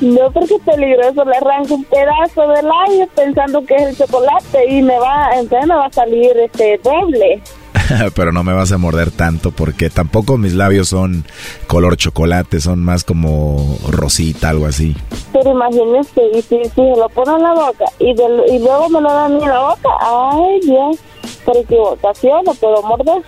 No, 0.00 0.30
porque 0.32 0.54
es 0.54 0.62
peligroso. 0.62 1.24
Le 1.24 1.36
arranco 1.36 1.74
un 1.74 1.84
pedazo 1.84 2.42
del 2.52 2.66
labio 2.66 3.08
pensando 3.14 3.64
que 3.64 3.74
es 3.76 3.82
el 3.82 3.96
chocolate 3.96 4.66
y 4.70 4.82
me 4.82 4.98
va, 4.98 5.30
entonces 5.36 5.66
me 5.68 5.74
va 5.74 5.86
a 5.86 5.92
salir 5.92 6.36
este 6.38 6.78
doble. 6.82 7.42
Pero 8.14 8.32
no 8.32 8.42
me 8.44 8.52
vas 8.52 8.70
a 8.72 8.78
morder 8.78 9.10
tanto 9.10 9.50
porque 9.50 9.88
tampoco 9.88 10.36
mis 10.36 10.54
labios 10.54 10.88
son 10.88 11.24
color 11.66 11.96
chocolate, 11.96 12.60
son 12.60 12.82
más 12.84 13.02
como 13.04 13.78
rosita, 13.88 14.50
algo 14.50 14.66
así. 14.66 14.94
Pero 15.32 15.52
imagínese, 15.52 16.20
y 16.34 16.42
si, 16.42 16.64
si 16.64 16.70
se 16.74 16.82
lo 16.96 17.08
pone 17.08 17.32
en 17.36 17.42
la 17.42 17.54
boca 17.54 17.84
y, 17.98 18.12
del- 18.14 18.42
y 18.50 18.58
luego 18.58 18.88
me 18.90 19.00
lo 19.00 19.12
dan 19.12 19.32
en 19.34 19.40
la 19.48 19.60
boca, 19.60 19.88
ay 20.00 20.60
Dios, 20.64 20.98
por 21.44 21.56
equivocación 21.56 22.44
no 22.44 22.52
puedo 22.54 22.82
morder. 22.82 23.22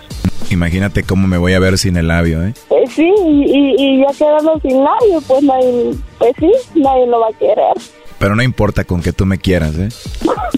Imagínate 0.51 1.03
cómo 1.03 1.27
me 1.27 1.37
voy 1.37 1.53
a 1.53 1.59
ver 1.59 1.77
sin 1.77 1.95
el 1.95 2.09
labio, 2.09 2.43
¿eh? 2.43 2.53
Eh, 2.69 2.83
sí, 2.89 3.09
y, 3.25 3.45
y, 3.45 3.75
y 3.77 4.01
ya 4.01 4.07
quedando 4.17 4.59
sin 4.61 4.83
labio, 4.83 5.21
pues 5.27 5.41
nadie, 5.43 5.91
pues 6.19 6.33
sí, 6.39 6.51
nadie 6.75 7.07
lo 7.07 7.21
va 7.21 7.27
a 7.27 7.37
querer. 7.39 7.73
Pero 8.19 8.35
no 8.35 8.43
importa 8.43 8.83
con 8.83 9.01
que 9.01 9.13
tú 9.13 9.25
me 9.25 9.37
quieras, 9.39 9.75
¿eh? 9.79 9.89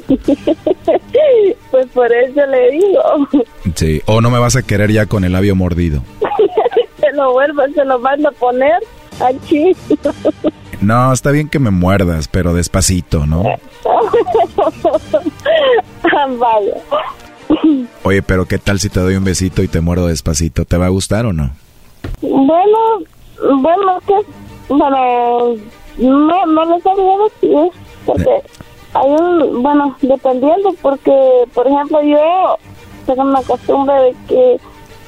pues 1.71 1.87
por 1.93 2.11
eso 2.11 2.45
le 2.47 2.71
digo, 2.71 3.01
Sí. 3.75 4.01
O 4.05 4.19
no 4.19 4.29
me 4.29 4.39
vas 4.39 4.55
a 4.55 4.63
querer 4.63 4.91
ya 4.91 5.05
con 5.05 5.23
el 5.23 5.31
labio 5.33 5.55
mordido. 5.55 6.03
se 6.99 7.11
lo 7.13 7.31
vuelvo, 7.31 7.61
se 7.73 7.85
lo 7.85 7.99
mando 7.99 8.29
a 8.29 8.31
poner 8.33 8.79
aquí. 9.21 9.75
No, 10.81 11.13
está 11.13 11.31
bien 11.31 11.47
que 11.49 11.59
me 11.59 11.69
muerdas, 11.71 12.27
pero 12.27 12.53
despacito, 12.53 13.25
¿no? 13.25 13.43
Vaya. 16.39 16.73
Oye, 18.03 18.21
pero 18.21 18.45
¿qué 18.45 18.57
tal 18.57 18.79
si 18.79 18.89
te 18.89 18.99
doy 18.99 19.15
un 19.15 19.23
besito 19.23 19.63
y 19.63 19.67
te 19.67 19.81
muerdo 19.81 20.07
despacito? 20.07 20.65
¿Te 20.65 20.77
va 20.77 20.87
a 20.87 20.89
gustar 20.89 21.25
o 21.25 21.33
no? 21.33 21.51
Bueno, 22.21 22.77
bueno, 23.61 23.99
que, 24.07 24.13
bueno, 24.69 25.55
no, 25.97 26.45
no 26.45 26.65
les 26.65 26.83
sabría 26.83 27.17
decir, 27.17 27.71
porque 28.05 28.41
hay 28.93 29.09
un, 29.09 29.63
bueno, 29.63 29.95
dependiendo, 30.01 30.73
porque, 30.81 31.13
por 31.53 31.67
ejemplo, 31.67 32.01
yo 32.03 32.57
tengo 33.05 33.23
una 33.23 33.41
costumbre 33.41 33.95
de 33.95 34.15
que, 34.27 34.59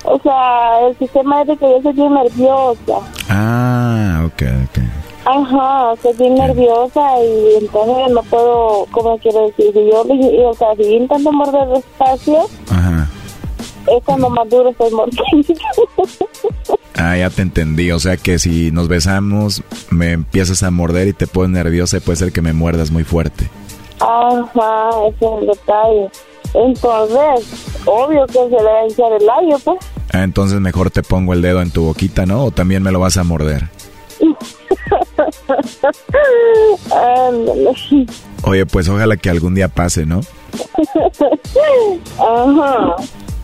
o 0.05 0.19
sea, 0.19 0.87
el 0.87 0.97
sistema 0.97 1.41
es 1.41 1.47
de 1.47 1.57
que 1.57 1.65
yo 1.69 1.81
soy 1.81 1.93
bien 1.93 2.13
nerviosa. 2.13 2.99
Ah, 3.29 4.23
ok, 4.25 4.41
ok. 4.65 5.04
Ajá, 5.25 5.93
soy 6.01 6.13
bien 6.17 6.35
nerviosa 6.35 7.01
y 7.23 7.55
entonces 7.63 8.11
no 8.13 8.21
puedo, 8.23 8.85
¿cómo 8.91 9.17
quiero 9.17 9.47
decir? 9.47 9.71
Si 9.73 9.89
yo, 9.91 10.03
le- 10.03 10.45
o 10.45 10.53
sea, 10.53 10.75
si 10.75 10.83
intento 10.83 11.31
morder 11.31 11.67
despacio, 11.69 12.47
Ajá. 12.69 13.07
es 13.87 14.03
cuando 14.03 14.29
más 14.29 14.47
duro 14.49 14.69
estoy 14.69 14.91
mordiendo. 14.91 15.53
Ah, 16.97 17.17
ya 17.17 17.29
te 17.29 17.41
entendí. 17.41 17.91
O 17.91 17.99
sea 17.99 18.15
que 18.15 18.39
si 18.39 18.71
nos 18.71 18.87
besamos, 18.87 19.61
me 19.89 20.13
empiezas 20.13 20.63
a 20.63 20.71
morder 20.71 21.09
y 21.09 21.13
te 21.13 21.27
pones 21.27 21.49
nerviosa 21.51 21.97
y 21.97 21.99
puede 21.99 22.15
ser 22.15 22.31
que 22.31 22.41
me 22.41 22.53
muerdas 22.53 22.89
muy 22.89 23.03
fuerte. 23.03 23.49
Ajá, 23.99 24.89
ese 25.09 25.25
es 25.25 25.31
el 25.41 25.47
detalle. 25.47 26.09
Entonces, 26.53 27.81
obvio 27.85 28.25
que 28.27 28.33
se 28.33 28.49
debe 28.49 28.87
echar 28.89 29.11
el 29.11 29.25
labio, 29.25 29.59
pues. 29.65 29.77
Ah, 30.13 30.23
entonces 30.23 30.61
mejor 30.61 30.89
te 30.89 31.03
pongo 31.03 31.33
el 31.33 31.41
dedo 31.41 31.61
en 31.61 31.69
tu 31.69 31.83
boquita, 31.83 32.25
¿no? 32.25 32.45
O 32.45 32.51
también 32.51 32.81
me 32.81 32.93
lo 32.93 32.99
vas 33.01 33.17
a 33.17 33.25
morder. 33.25 33.63
Oye, 38.43 38.65
pues 38.65 38.89
ojalá 38.89 39.17
que 39.17 39.29
algún 39.29 39.55
día 39.55 39.67
pase, 39.67 40.05
¿no? 40.05 40.21
Ajá. 42.19 42.95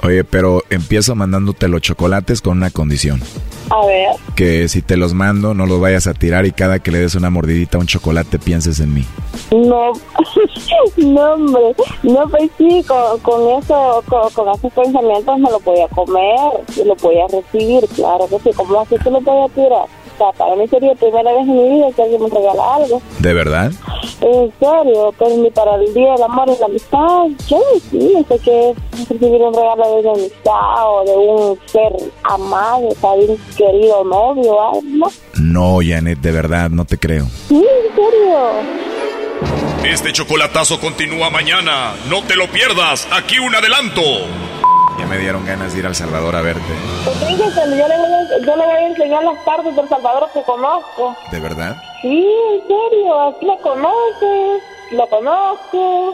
Oye, 0.03 0.23
pero 0.23 0.63
empiezo 0.69 1.13
mandándote 1.15 1.67
los 1.67 1.81
chocolates 1.81 2.41
con 2.41 2.57
una 2.57 2.71
condición. 2.71 3.21
A 3.69 3.85
ver. 3.85 4.09
Que 4.35 4.67
si 4.67 4.81
te 4.81 4.97
los 4.97 5.13
mando, 5.13 5.53
no 5.53 5.67
los 5.67 5.79
vayas 5.79 6.07
a 6.07 6.13
tirar 6.13 6.45
y 6.45 6.51
cada 6.51 6.79
que 6.79 6.91
le 6.91 6.99
des 6.99 7.13
una 7.15 7.29
mordidita 7.29 7.77
a 7.77 7.81
un 7.81 7.87
chocolate 7.87 8.39
pienses 8.39 8.79
en 8.79 8.93
mí. 8.93 9.05
No, 9.51 9.91
no, 10.97 11.33
hombre. 11.33 11.75
No, 12.03 12.27
pues 12.29 12.49
sí, 12.57 12.83
con, 12.87 13.19
con 13.19 13.61
eso, 13.61 14.03
con, 14.07 14.29
con 14.31 14.49
esos 14.49 14.73
pensamientos 14.73 15.37
me 15.37 15.51
lo 15.51 15.59
voy 15.59 15.79
a 15.81 15.87
comer 15.89 16.39
lo 16.83 16.95
voy 16.95 17.17
a 17.19 17.27
recibir, 17.27 17.87
claro 17.95 18.27
que 18.27 18.39
sí. 18.39 18.49
¿Cómo 18.55 18.81
así 18.81 18.97
que 18.97 19.09
lo 19.09 19.21
voy 19.21 19.45
a 19.45 19.53
tirar? 19.53 19.85
O 20.21 20.23
sea, 20.23 20.31
para 20.33 20.55
mí 20.55 20.67
sería 20.67 20.89
la 20.89 20.95
primera 20.95 21.33
vez 21.33 21.41
en 21.41 21.57
mi 21.57 21.69
vida 21.69 21.87
que 21.95 22.03
alguien 22.03 22.21
me 22.21 22.29
regala 22.29 22.75
algo. 22.75 23.01
¿De 23.19 23.33
verdad? 23.33 23.71
En 24.21 24.53
serio, 24.59 25.13
pero 25.17 25.37
ni 25.37 25.49
para 25.49 25.75
el 25.75 25.91
Día 25.95 26.11
del 26.11 26.23
Amor 26.23 26.49
y 26.55 26.59
la 26.59 26.65
Amistad. 26.67 27.25
Yo 27.47 27.59
sí, 27.89 28.25
sé 28.27 28.39
que 28.39 28.69
es 28.69 29.09
recibir 29.09 29.41
un 29.41 29.53
regalo 29.53 29.83
de 29.83 30.01
una 30.01 30.11
amistad 30.11 30.85
o 30.85 31.03
de 31.05 31.17
un 31.17 31.59
ser 31.65 31.91
amado, 32.23 32.89
o 32.89 32.95
sea, 32.95 33.13
de 33.13 33.25
un 33.31 33.37
querido 33.57 34.03
novio, 34.03 34.61
algo. 34.61 35.11
No, 35.41 35.79
Janet, 35.83 36.19
de 36.19 36.31
verdad, 36.31 36.69
no 36.69 36.85
te 36.85 36.99
creo. 36.99 37.25
Sí, 37.47 37.55
en 37.55 37.95
serio. 37.95 39.91
Este 39.91 40.13
chocolatazo 40.13 40.79
continúa 40.79 41.31
mañana. 41.31 41.95
No 42.09 42.21
te 42.21 42.35
lo 42.35 42.47
pierdas. 42.47 43.07
Aquí 43.11 43.39
un 43.39 43.55
adelanto. 43.55 44.01
Ya 44.97 45.05
me 45.07 45.17
dieron 45.17 45.45
ganas 45.45 45.73
de 45.73 45.79
ir 45.79 45.85
al 45.85 45.95
Salvador 45.95 46.35
a 46.35 46.41
verte. 46.41 46.61
Pues 47.03 47.17
fíjate, 47.17 47.77
yo 47.77 47.87
le, 47.87 47.97
voy 47.97 48.13
a, 48.13 48.45
yo 48.45 48.55
le 48.55 48.65
voy 48.65 48.75
a 48.75 48.87
enseñar 48.87 49.23
las 49.23 49.37
partes 49.43 49.75
del 49.75 49.87
Salvador 49.89 50.29
que 50.33 50.43
conozco. 50.43 51.15
¿De 51.31 51.39
verdad? 51.39 51.75
Sí, 52.01 52.27
en 52.53 52.61
serio, 52.67 53.21
aquí 53.29 53.45
lo 53.45 53.57
conoces, 53.59 54.63
lo 54.91 55.07
conozco. 55.07 56.13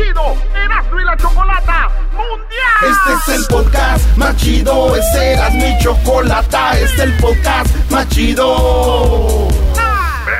chido 0.00 0.34
Erasmo 0.54 1.00
y 1.00 1.04
la 1.04 1.16
Chocolata 1.16 1.90
Mundial. 2.12 2.90
Este 2.90 3.32
es 3.32 3.38
el 3.38 3.46
podcast 3.46 4.16
más 4.16 4.36
chido, 4.36 4.96
este 4.96 5.32
era 5.32 5.50
mi 5.50 5.78
chocolata, 5.78 6.72
este 6.78 6.84
es 6.84 7.00
el 7.00 7.16
podcast 7.18 7.90
más 7.90 8.08
chido. 8.08 9.59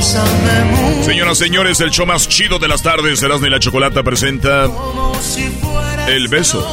Señoras 0.00 1.40
y 1.40 1.44
señores, 1.44 1.80
el 1.80 1.90
show 1.90 2.06
más 2.06 2.28
chido 2.28 2.60
de 2.60 2.68
las 2.68 2.82
tardes, 2.82 3.20
Erasmo 3.20 3.46
y 3.46 3.50
la 3.50 3.58
Chocolata 3.58 4.04
presenta 4.04 4.66
El 6.06 6.28
Beso. 6.28 6.64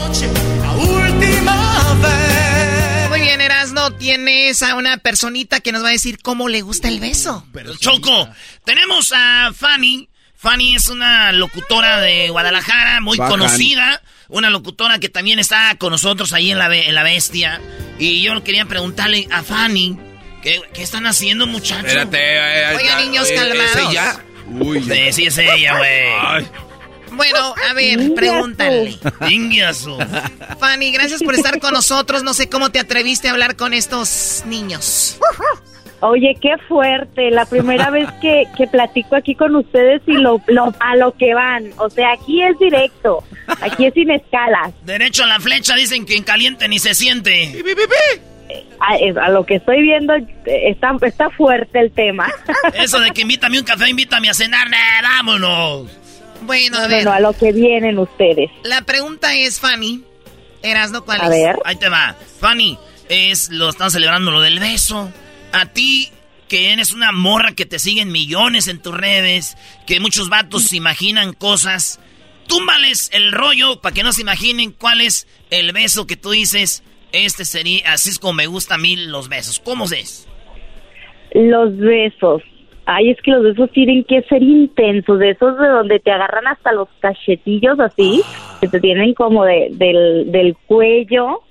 Muy 3.09 3.21
bien, 3.21 3.41
Erasno, 3.41 3.93
tienes 3.93 4.61
a 4.61 4.75
una 4.75 4.97
personita 4.97 5.59
que 5.59 5.71
nos 5.71 5.83
va 5.83 5.87
a 5.87 5.91
decir 5.91 6.19
cómo 6.21 6.49
le 6.49 6.61
gusta 6.61 6.87
el 6.87 6.99
beso. 6.99 7.43
Pero 7.51 7.75
Choco, 7.75 8.29
tenemos 8.63 9.11
a 9.15 9.51
Fanny. 9.55 10.07
Fanny 10.35 10.75
es 10.75 10.89
una 10.89 11.31
locutora 11.31 12.01
de 12.01 12.29
Guadalajara, 12.29 13.01
muy 13.01 13.17
Bajan. 13.17 13.31
conocida. 13.39 14.01
una 14.27 14.51
locutora 14.51 14.99
que 14.99 15.09
también 15.09 15.39
está 15.39 15.75
con 15.79 15.91
nosotros 15.91 16.31
ahí 16.33 16.51
en 16.51 16.59
la, 16.59 16.75
en 16.75 16.93
la 16.93 17.01
bestia. 17.03 17.59
Y 17.97 18.21
yo 18.21 18.43
quería 18.43 18.65
preguntarle 18.65 19.27
a 19.31 19.41
Fanny, 19.41 19.97
¿qué, 20.45 20.61
qué 20.73 20.81
están 20.83 21.05
haciendo, 21.05 21.45
muchachos? 21.47 21.85
Espérate, 21.85 22.17
eh, 22.19 22.75
Oigan, 22.77 22.85
ya, 22.99 22.99
niños, 23.05 23.29
eh, 23.29 23.35
calmados. 23.35 23.75
¿es 23.75 23.89
ella? 23.89 24.19
Uy. 24.47 24.81
Sí, 24.81 25.11
sí 25.11 25.25
es 25.25 25.37
ella, 25.37 25.77
güey. 25.77 26.45
Bueno, 27.11 27.53
a 27.69 27.73
ver, 27.73 28.13
pregúntale. 28.13 28.97
Fanny, 30.59 30.91
gracias 30.91 31.23
por 31.23 31.33
estar 31.33 31.59
con 31.59 31.73
nosotros. 31.73 32.23
No 32.23 32.33
sé 32.33 32.49
cómo 32.49 32.71
te 32.71 32.79
atreviste 32.79 33.27
a 33.27 33.31
hablar 33.31 33.55
con 33.55 33.73
estos 33.73 34.43
niños. 34.45 35.17
Oye, 36.01 36.35
qué 36.41 36.49
fuerte. 36.67 37.31
La 37.31 37.45
primera 37.45 37.89
vez 37.89 38.07
que, 38.21 38.43
que 38.57 38.67
platico 38.67 39.15
aquí 39.15 39.33
con 39.33 39.55
ustedes 39.55 40.01
y 40.07 40.13
lo, 40.13 40.41
lo- 40.47 40.75
a 40.79 40.95
lo 40.97 41.13
que 41.17 41.33
van. 41.33 41.71
O 41.77 41.89
sea, 41.89 42.11
aquí 42.11 42.43
es 42.43 42.59
directo. 42.59 43.23
Aquí 43.61 43.85
es 43.85 43.93
sin 43.93 44.11
escalas. 44.11 44.73
Derecho 44.83 45.23
a 45.23 45.27
la 45.27 45.39
flecha, 45.39 45.73
dicen 45.75 46.05
que 46.05 46.17
en 46.17 46.23
caliente 46.23 46.67
ni 46.67 46.79
se 46.79 46.93
siente. 46.95 47.63
A, 48.79 48.95
es- 48.97 49.17
a 49.17 49.29
lo 49.29 49.45
que 49.45 49.55
estoy 49.55 49.81
viendo, 49.81 50.13
eh, 50.15 50.25
está, 50.45 50.95
está 51.01 51.29
fuerte 51.29 51.79
el 51.79 51.91
tema. 51.91 52.31
Eso 52.73 52.99
de 52.99 53.11
que 53.11 53.21
invítame 53.21 53.59
un 53.59 53.65
café, 53.65 53.89
invítame 53.89 54.29
a 54.29 54.33
cenar, 54.33 54.69
nah, 54.69 55.01
vámonos. 55.01 55.89
Bueno, 56.41 56.77
a 56.77 56.81
No, 56.83 56.87
ver. 56.89 57.03
no, 57.05 57.11
a 57.11 57.19
lo 57.19 57.33
que 57.33 57.51
vienen 57.51 57.97
ustedes. 57.97 58.49
La 58.63 58.81
pregunta 58.81 59.33
es, 59.35 59.59
Fanny. 59.59 60.03
Erasno, 60.61 61.03
¿cuál 61.05 61.21
A 61.21 61.25
es? 61.25 61.29
ver. 61.31 61.55
Ahí 61.65 61.75
te 61.77 61.89
va. 61.89 62.15
Fanny, 62.39 62.77
es 63.09 63.49
lo 63.49 63.69
están 63.69 63.91
celebrando 63.91 64.31
lo 64.31 64.41
del 64.41 64.59
beso. 64.59 65.11
A 65.53 65.67
ti, 65.67 66.09
que 66.47 66.73
eres 66.73 66.91
una 66.91 67.11
morra 67.11 67.53
que 67.53 67.65
te 67.65 67.79
siguen 67.79 68.11
millones 68.11 68.67
en 68.67 68.79
tus 68.81 68.95
redes, 68.95 69.57
que 69.87 69.99
muchos 69.99 70.29
vatos 70.29 70.65
se 70.65 70.75
imaginan 70.75 71.33
cosas. 71.33 71.99
Túmbales 72.47 73.09
el 73.13 73.31
rollo 73.31 73.81
para 73.81 73.93
que 73.93 74.03
no 74.03 74.11
se 74.13 74.21
imaginen 74.21 74.71
cuál 74.71 75.01
es 75.01 75.27
el 75.49 75.71
beso 75.71 76.05
que 76.05 76.15
tú 76.17 76.31
dices. 76.31 76.83
Este 77.15 77.45
sería, 77.45 77.93
así 77.93 78.09
es 78.09 78.19
como 78.19 78.33
me 78.33 78.47
gustan 78.47 78.79
a 78.79 78.81
mí 78.81 78.97
los 78.97 79.29
besos. 79.29 79.61
¿Cómo 79.61 79.85
es? 79.85 80.27
Los 81.33 81.77
besos. 81.77 82.43
Ay, 82.85 83.11
es 83.11 83.21
que 83.21 83.31
los 83.31 83.43
besos 83.43 83.71
tienen 83.71 84.03
que 84.03 84.21
ser 84.23 84.43
intensos, 84.43 85.17
de 85.19 85.31
esos 85.31 85.57
de 85.57 85.67
donde 85.67 85.99
te 85.99 86.11
agarran 86.11 86.45
hasta 86.47 86.73
los 86.73 86.89
cachetillos 86.99 87.79
así, 87.79 88.21
que 88.59 88.67
te 88.67 88.79
tienen 88.81 89.13
como 89.13 89.45
de, 89.45 89.69
del, 89.71 90.31
del 90.31 90.57
cuello 90.67 91.41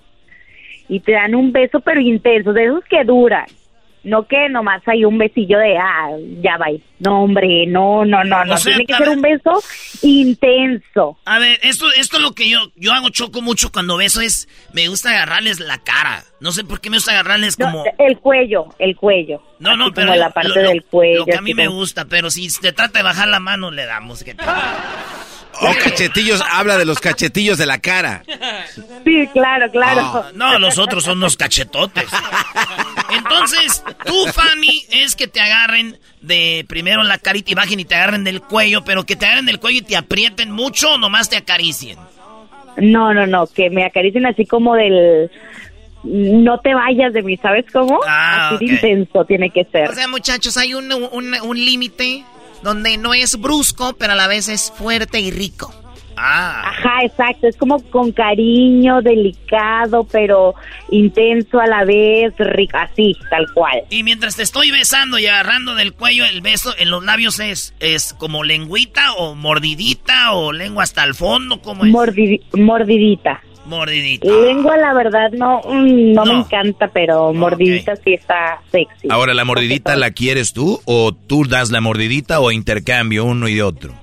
y 0.89 1.01
te 1.01 1.13
dan 1.13 1.35
un 1.35 1.51
beso 1.51 1.81
pero 1.81 2.01
intenso, 2.01 2.53
de 2.53 2.65
esos 2.67 2.85
que 2.85 3.03
duran. 3.05 3.47
No 4.05 4.27
que 4.29 4.49
nomás 4.51 4.83
hay 4.87 5.05
un 5.05 5.17
besillo 5.19 5.59
de, 5.59 5.79
ah, 5.79 6.11
ya 6.43 6.57
va. 6.59 6.67
No, 7.01 7.23
hombre, 7.25 7.67
no, 7.67 8.05
no, 8.05 8.23
no, 8.23 8.45
no. 8.45 8.55
O 8.55 8.57
sea, 8.59 8.75
Tiene 8.75 8.87
que 8.87 8.95
ser 8.95 9.07
ver. 9.09 9.17
un 9.17 9.23
beso 9.23 9.63
intenso. 10.03 11.19
A 11.25 11.39
ver, 11.39 11.59
esto, 11.63 11.87
esto 11.97 12.17
es 12.19 12.23
lo 12.23 12.33
que 12.33 12.49
yo, 12.49 12.59
yo 12.77 12.93
hago 12.93 13.11
choco 13.11 13.41
mucho 13.43 13.73
cuando 13.73 13.97
beso 13.97 14.21
es, 14.21 14.49
me 14.73 14.89
gusta 14.89 15.11
agarrarles 15.11 15.61
la 15.61 15.79
cara. 15.79 16.23
No 16.41 16.53
sé 16.53 16.65
por 16.65 16.81
qué 16.81 16.91
me 16.91 16.99
gusta 16.99 17.13
agarrarles 17.13 17.59
No, 17.59 17.67
como... 17.67 17.85
el 17.99 18.19
cuello, 18.19 18.67
el 18.79 18.95
cuello. 18.97 19.43
No, 19.59 19.77
no, 19.77 19.93
pero 19.93 20.09
como 20.09 20.19
la 20.19 20.27
lo- 20.29 20.33
parte 20.35 20.63
lo- 20.63 20.69
del 20.69 20.85
cuello. 20.85 21.19
Lo 21.21 21.25
que 21.27 21.37
a 21.37 21.41
mí 21.41 21.55
me 21.55 21.67
como- 21.67 21.79
gusta, 21.79 22.05
pero 22.05 22.31
si 22.31 22.49
te 22.61 22.73
trata 22.73 22.99
de 22.99 23.03
bajar 23.05 23.29
la 23.29 23.41
mano, 23.41 23.71
le 23.71 23.87
damos. 23.87 24.23
que- 24.23 24.37
Oh, 25.61 25.73
cachetillos, 25.85 26.43
habla 26.51 26.77
de 26.77 26.85
los 26.85 26.99
cachetillos 26.99 27.59
de 27.59 27.67
la 27.67 27.79
cara. 27.79 28.25
Sí, 29.05 29.29
claro, 29.33 29.71
claro. 29.71 30.01
Ah, 30.03 30.31
no, 30.35 30.59
los 30.59 30.79
otros 30.79 31.05
son 31.05 31.19
unos 31.19 31.37
cachetotes. 31.37 32.09
Entonces, 33.17 33.83
tú, 34.05 34.27
Fanny, 34.33 34.85
es 34.91 35.17
que 35.17 35.27
te 35.27 35.41
agarren 35.41 35.99
de 36.21 36.65
primero 36.69 37.03
la 37.03 37.19
carita 37.19 37.53
y 37.53 37.55
bajen 37.55 37.81
y 37.81 37.85
te 37.85 37.95
agarren 37.95 38.25
del 38.25 38.41
cuello, 38.41 38.85
pero 38.85 39.05
que 39.05 39.17
te 39.17 39.27
agarren 39.27 39.47
del 39.47 39.61
cuello 39.61 39.79
y 39.79 39.83
te 39.83 39.97
aprieten 39.97 40.51
mucho 40.51 40.95
o 40.95 40.99
nomás 40.99 41.29
te 41.29 41.37
acaricien. 41.37 41.99
No, 42.77 43.15
no, 43.15 43.27
no, 43.27 43.47
que 43.47 43.71
me 43.71 43.85
acaricien 43.85 44.27
así 44.27 44.47
como 44.47 44.75
del... 44.75 45.31
No 46.03 46.61
te 46.61 46.75
vayas 46.75 47.15
de 47.15 47.23
mí, 47.23 47.37
¿sabes 47.39 47.65
cómo? 47.73 47.99
Ah, 48.07 48.51
así 48.51 48.67
de 48.67 48.75
intenso 48.75 49.25
tiene 49.25 49.49
que 49.51 49.65
ser. 49.65 49.89
O 49.89 49.95
sea, 49.95 50.07
muchachos, 50.07 50.57
hay 50.59 50.75
un, 50.75 50.93
un, 50.93 51.35
un 51.35 51.65
límite 51.65 52.25
donde 52.63 52.99
no 52.99 53.15
es 53.15 53.41
brusco, 53.41 53.95
pero 53.99 54.13
a 54.13 54.17
la 54.17 54.27
vez 54.27 54.49
es 54.49 54.71
fuerte 54.77 55.21
y 55.21 55.31
rico. 55.31 55.73
Ah. 56.17 56.63
Ajá, 56.69 57.05
exacto, 57.05 57.47
es 57.49 57.57
como 57.57 57.83
con 57.91 58.13
cariño, 58.13 59.03
delicado, 59.03 60.05
pero 60.11 60.55
intenso 60.91 61.61
a 61.61 61.67
la 61.67 61.85
vez, 61.85 62.33
rico, 62.39 62.77
así, 62.79 63.17
tal 63.31 63.47
cual. 63.53 63.83
Y 63.91 64.03
mientras 64.03 64.37
te 64.37 64.43
estoy 64.43 64.71
besando 64.71 65.19
y 65.19 65.27
agarrando 65.27 65.75
del 65.75 65.93
cuello, 65.93 66.25
el 66.25 66.41
beso 66.41 66.73
en 66.79 66.91
los 66.91 67.05
labios 67.05 67.41
es, 67.41 67.75
es 67.81 68.15
como 68.15 68.45
lengüita 68.45 69.13
o 69.15 69.35
mordidita 69.35 70.33
o 70.33 70.53
lengua 70.53 70.83
hasta 70.85 71.05
el 71.05 71.15
fondo, 71.15 71.61
¿cómo 71.61 71.85
es? 71.85 71.93
Mordi- 71.93 72.41
mordidita. 72.55 73.41
Mordidita. 73.67 74.27
Lengua, 74.29 74.77
la 74.77 74.93
verdad, 74.93 75.31
no, 75.33 75.61
mm, 75.65 76.13
no, 76.13 76.27
me 76.27 76.35
encanta, 76.41 76.89
pero 76.89 77.33
mordidita 77.33 77.97
sí 77.97 78.13
está 78.13 78.61
sexy. 78.71 79.09
Ahora, 79.09 79.33
¿la 79.33 79.47
mordidita 79.47 79.97
la 79.97 80.11
quieres 80.11 80.53
tú 80.53 80.83
o 80.85 81.13
tú 81.15 81.47
das 81.49 81.71
la 81.71 81.81
mordidita 81.81 82.41
o 82.41 82.53
intercambio 82.53 83.25
uno 83.25 83.49
y 83.49 83.63
otro? 83.63 83.95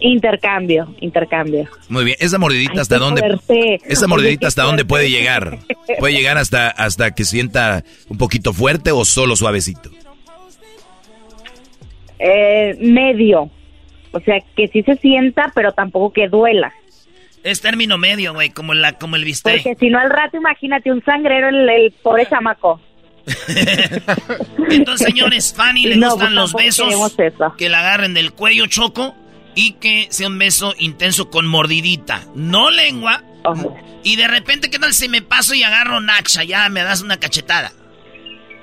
Intercambio, 0.00 0.94
intercambio. 1.00 1.68
Muy 1.88 2.04
bien, 2.04 2.16
¿esa 2.20 2.38
mordidita 2.38 2.80
hasta 2.80 2.98
dónde? 2.98 3.20
fuerte. 3.20 3.80
¿Esa 3.86 4.06
mordidita 4.06 4.48
hasta 4.48 4.64
dónde 4.64 4.84
puede 4.84 5.10
llegar? 5.10 5.58
¿Puede 5.98 6.14
llegar 6.14 6.36
hasta, 6.36 6.68
hasta 6.68 7.14
que 7.14 7.24
sienta 7.24 7.84
un 8.08 8.18
poquito 8.18 8.52
fuerte 8.52 8.90
o 8.92 9.04
solo 9.04 9.36
suavecito? 9.36 9.90
Eh, 12.18 12.76
medio. 12.80 13.50
O 14.12 14.20
sea, 14.20 14.36
que 14.56 14.68
sí 14.68 14.82
se 14.82 14.96
sienta, 14.96 15.50
pero 15.54 15.72
tampoco 15.72 16.12
que 16.12 16.28
duela. 16.28 16.72
Es 17.42 17.60
término 17.60 17.98
medio, 17.98 18.32
güey, 18.32 18.50
como, 18.50 18.72
la, 18.74 18.94
como 18.94 19.16
el 19.16 19.24
bistec. 19.24 19.62
Porque 19.62 19.76
si 19.78 19.90
no 19.90 19.98
al 19.98 20.10
rato, 20.10 20.36
imagínate 20.36 20.90
un 20.90 21.04
sangrero, 21.04 21.48
el, 21.48 21.68
el 21.68 21.92
pobre 22.02 22.26
chamaco. 22.26 22.80
Entonces, 24.70 25.06
señores, 25.06 25.54
Fanny 25.56 25.84
le 25.86 25.96
No, 25.96 26.10
gustan 26.10 26.28
pues 26.28 26.34
los 26.34 26.52
besos 26.52 27.16
que 27.56 27.68
la 27.68 27.80
agarren 27.80 28.14
del 28.14 28.32
cuello 28.32 28.66
choco 28.66 29.14
y 29.54 29.72
que 29.72 30.08
sea 30.10 30.28
un 30.28 30.38
beso 30.38 30.74
intenso 30.78 31.30
con 31.30 31.46
mordidita, 31.46 32.22
no 32.34 32.70
lengua. 32.70 33.22
Y 34.02 34.16
de 34.16 34.26
repente, 34.28 34.70
¿qué 34.70 34.78
tal 34.78 34.92
si 34.94 35.08
me 35.08 35.22
paso 35.22 35.54
y 35.54 35.62
agarro 35.62 36.00
Nacha? 36.00 36.44
Ya 36.44 36.68
me 36.68 36.82
das 36.82 37.02
una 37.02 37.18
cachetada. 37.18 37.72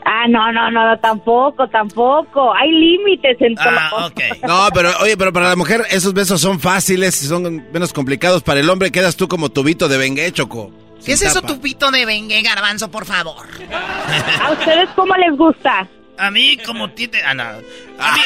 Ah, 0.04 0.28
no, 0.28 0.52
no, 0.52 0.72
no, 0.72 0.88
no, 0.90 1.00
tampoco, 1.00 1.68
tampoco. 1.68 2.54
Hay 2.56 2.72
límites 2.72 3.38
en 3.40 3.56
todo. 3.56 3.68
Ah, 3.70 4.10
No, 4.48 4.68
pero 4.74 4.92
oye, 5.02 5.16
pero 5.16 5.32
para 5.32 5.50
la 5.50 5.56
mujer 5.56 5.84
esos 5.92 6.14
besos 6.14 6.42
son 6.42 6.60
fáciles 6.60 7.22
y 7.22 7.28
son 7.28 7.72
menos 7.72 7.94
complicados. 7.94 8.42
Para 8.42 8.60
el 8.60 8.70
hombre 8.70 8.92
quedas 8.92 9.16
tú 9.16 9.28
como 9.28 9.50
tubito 9.50 9.88
de 9.88 9.98
bengue, 9.98 10.32
Choco. 10.32 10.72
¿Qué 11.06 11.14
es 11.14 11.22
eso, 11.22 11.42
tapa. 11.42 11.54
tupito 11.54 11.90
de 11.92 12.06
bengue, 12.06 12.42
garbanzo, 12.42 12.90
por 12.90 13.06
favor? 13.06 13.48
¿A 14.42 14.52
ustedes 14.52 14.90
cómo 14.96 15.16
les 15.16 15.38
gusta? 15.38 15.88
A 16.22 16.30
mí 16.31 16.57
como 16.65 16.91
tite... 16.91 17.23
Ah, 17.23 17.34
no. 17.34 17.43
A 17.43 18.14
mí... 18.14 18.22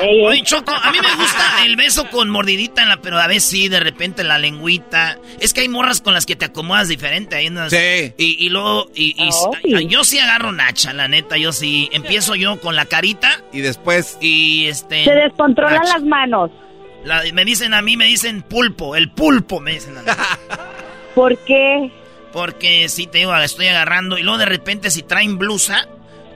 Oye, 0.26 0.42
Choco, 0.44 0.70
a 0.72 0.90
mí 0.92 0.98
me 1.00 1.14
gusta 1.16 1.64
el 1.64 1.76
beso 1.76 2.08
con 2.08 2.30
mordidita 2.30 2.82
en 2.82 2.88
la... 2.88 2.98
Pero 3.02 3.18
a 3.18 3.26
veces 3.26 3.44
sí, 3.44 3.68
de 3.68 3.80
repente 3.80 4.22
la 4.24 4.38
lengüita. 4.38 5.18
Es 5.40 5.52
que 5.52 5.62
hay 5.62 5.68
morras 5.68 6.00
con 6.00 6.14
las 6.14 6.24
que 6.24 6.36
te 6.36 6.44
acomodas 6.46 6.88
diferente. 6.88 7.36
Hay 7.36 7.48
unas- 7.48 7.70
Sí. 7.72 8.14
Y, 8.16 8.46
y 8.46 8.48
luego... 8.48 8.88
Y, 8.94 9.14
y- 9.22 9.30
Ay. 9.76 9.86
yo 9.88 10.04
sí 10.04 10.18
agarro 10.18 10.52
Nacha, 10.52 10.92
la 10.92 11.08
neta. 11.08 11.36
Yo 11.36 11.52
sí... 11.52 11.88
Empiezo 11.92 12.34
yo 12.36 12.60
con 12.60 12.76
la 12.76 12.86
carita. 12.86 13.40
Y 13.52 13.60
después... 13.60 14.18
Y 14.20 14.66
este... 14.66 15.04
Se 15.04 15.12
descontrolan 15.12 15.78
Nacha. 15.82 15.94
las 15.94 16.02
manos. 16.04 16.50
La- 17.04 17.22
me 17.32 17.44
dicen 17.44 17.74
a 17.74 17.82
mí, 17.82 17.96
me 17.96 18.04
dicen 18.06 18.42
pulpo. 18.42 18.94
El 18.96 19.10
pulpo, 19.10 19.58
me 19.60 19.72
dicen 19.72 19.98
a 19.98 20.02
mí. 20.02 20.08
¿Por 21.16 21.36
qué? 21.38 21.90
Porque 22.32 22.88
sí, 22.88 23.06
te 23.08 23.18
digo, 23.18 23.36
estoy 23.36 23.66
agarrando. 23.66 24.16
Y 24.16 24.22
luego 24.22 24.38
de 24.38 24.46
repente 24.46 24.90
si 24.92 25.02
traen 25.02 25.38
blusa... 25.38 25.88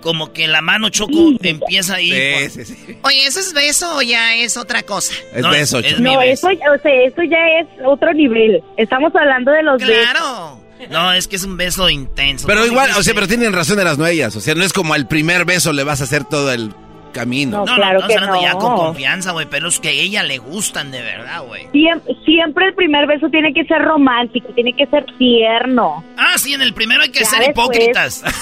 Como 0.06 0.32
que 0.32 0.46
la 0.46 0.62
mano 0.62 0.88
choco 0.88 1.12
empieza 1.42 1.96
ahí. 1.96 2.12
Sí, 2.48 2.64
sí, 2.64 2.76
sí. 2.76 2.96
Oye, 3.02 3.26
¿eso 3.26 3.40
es 3.40 3.52
beso 3.52 3.96
o 3.96 4.02
ya 4.02 4.36
es 4.36 4.56
otra 4.56 4.84
cosa? 4.84 5.12
Es 5.34 5.42
No, 5.42 5.50
beso, 5.50 5.80
es 5.80 5.98
No, 5.98 6.20
beso. 6.20 6.48
eso, 6.48 6.60
o 6.72 6.78
sea, 6.80 7.02
eso 7.02 7.22
ya 7.24 7.38
es 7.60 7.66
otro 7.84 8.14
nivel. 8.14 8.62
Estamos 8.76 9.12
hablando 9.16 9.50
de 9.50 9.64
los 9.64 9.82
Claro. 9.82 10.60
No, 10.90 11.12
es 11.12 11.26
que 11.26 11.34
es 11.34 11.42
un 11.42 11.56
beso 11.56 11.90
intenso. 11.90 12.46
Pero 12.46 12.60
¿Tú 12.60 12.66
igual, 12.68 12.90
o 12.96 13.02
sea, 13.02 13.14
pero 13.14 13.26
tienen 13.26 13.52
razón 13.52 13.78
de 13.78 13.82
las 13.84 13.98
nuellas. 13.98 14.36
O 14.36 14.40
sea, 14.40 14.54
no 14.54 14.62
es 14.62 14.72
como 14.72 14.94
al 14.94 15.08
primer 15.08 15.44
beso 15.44 15.72
le 15.72 15.82
vas 15.82 16.00
a 16.00 16.04
hacer 16.04 16.22
todo 16.22 16.52
el 16.52 16.70
camino. 17.16 17.58
No, 17.58 17.64
No, 17.66 17.74
claro 17.76 18.00
no, 18.00 18.06
que 18.06 18.14
hablando 18.14 18.40
ya 18.42 18.52
con 18.52 18.70
no. 18.72 18.76
confianza, 18.76 19.32
güey, 19.32 19.46
pero 19.50 19.68
es 19.68 19.80
que 19.80 19.88
a 19.88 19.92
ella 19.92 20.22
le 20.22 20.38
gustan 20.38 20.90
de 20.90 21.00
verdad, 21.02 21.42
güey. 21.44 21.68
Siempre, 21.72 22.14
siempre 22.24 22.66
el 22.66 22.74
primer 22.74 23.06
beso 23.06 23.28
tiene 23.30 23.52
que 23.54 23.64
ser 23.64 23.82
romántico, 23.82 24.48
tiene 24.54 24.72
que 24.74 24.86
ser 24.86 25.04
tierno. 25.18 26.04
Ah, 26.16 26.34
sí, 26.36 26.52
en 26.54 26.62
el 26.62 26.74
primero 26.74 27.02
hay 27.02 27.10
que 27.10 27.20
Ya 27.20 27.26
ser 27.26 27.38
después. 27.40 27.66
hipócritas. 27.66 28.22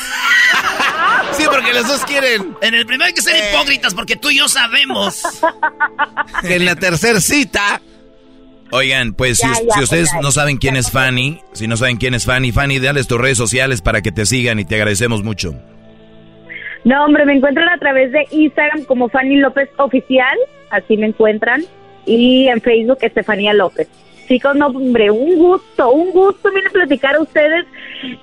Sí, 1.32 1.44
porque 1.51 1.72
los 1.72 1.86
dos 1.88 2.05
quieren 2.05 2.56
En 2.60 2.74
el 2.74 2.86
primero 2.86 3.06
hay 3.06 3.12
que 3.12 3.20
ser 3.22 3.34
Eh. 3.36 3.51
hipócritas 3.52 3.94
porque 3.94 4.14
tú 4.16 4.30
y 4.30 4.38
yo 4.38 4.48
sabemos. 4.48 5.22
que 6.42 6.55
en 6.56 6.64
la 6.64 6.76
tercera 6.76 7.20
cita... 7.20 7.80
Oigan, 8.70 9.12
pues 9.14 9.38
Ya, 9.38 9.55
si, 9.55 9.66
ya, 9.66 9.74
si 9.74 9.80
ustedes 9.82 10.10
ya. 10.12 10.20
no 10.20 10.32
saben 10.32 10.56
quién 10.56 10.76
es 10.76 10.90
Fanny, 10.90 11.40
si 11.52 11.66
no 11.68 11.76
saben 11.76 11.96
quién 11.96 12.14
es 12.14 12.24
Fanny, 12.24 12.51
Fanny, 12.52 12.78
dales 12.78 13.06
tus 13.06 13.20
redes 13.20 13.36
sociales 13.38 13.82
para 13.82 14.01
que 14.02 14.10
te 14.10 14.26
sigan 14.26 14.59
y 14.59 14.64
te 14.64 14.74
agradecemos 14.76 15.22
mucho. 15.22 15.55
No, 16.85 17.05
hombre, 17.05 17.24
me 17.24 17.32
encuentran 17.35 17.69
a 17.69 17.78
través 17.78 18.12
de 18.12 18.27
Instagram 18.31 18.85
como 18.85 19.09
Fanny 19.09 19.36
López 19.36 19.70
Oficial, 19.78 20.36
así 20.70 20.97
me 20.97 21.06
encuentran. 21.06 21.62
Y 22.06 22.48
en 22.48 22.61
Facebook 22.61 22.98
Estefanía 23.01 23.55
López. 23.55 23.89
Chicos, 24.28 24.55
no, 24.56 24.66
hombre, 24.69 25.11
un 25.11 25.36
gusto, 25.36 25.90
un 25.90 26.11
gusto 26.11 26.51
viene 26.51 26.69
a 26.69 26.73
platicar 26.73 27.15
a 27.15 27.20
ustedes 27.20 27.66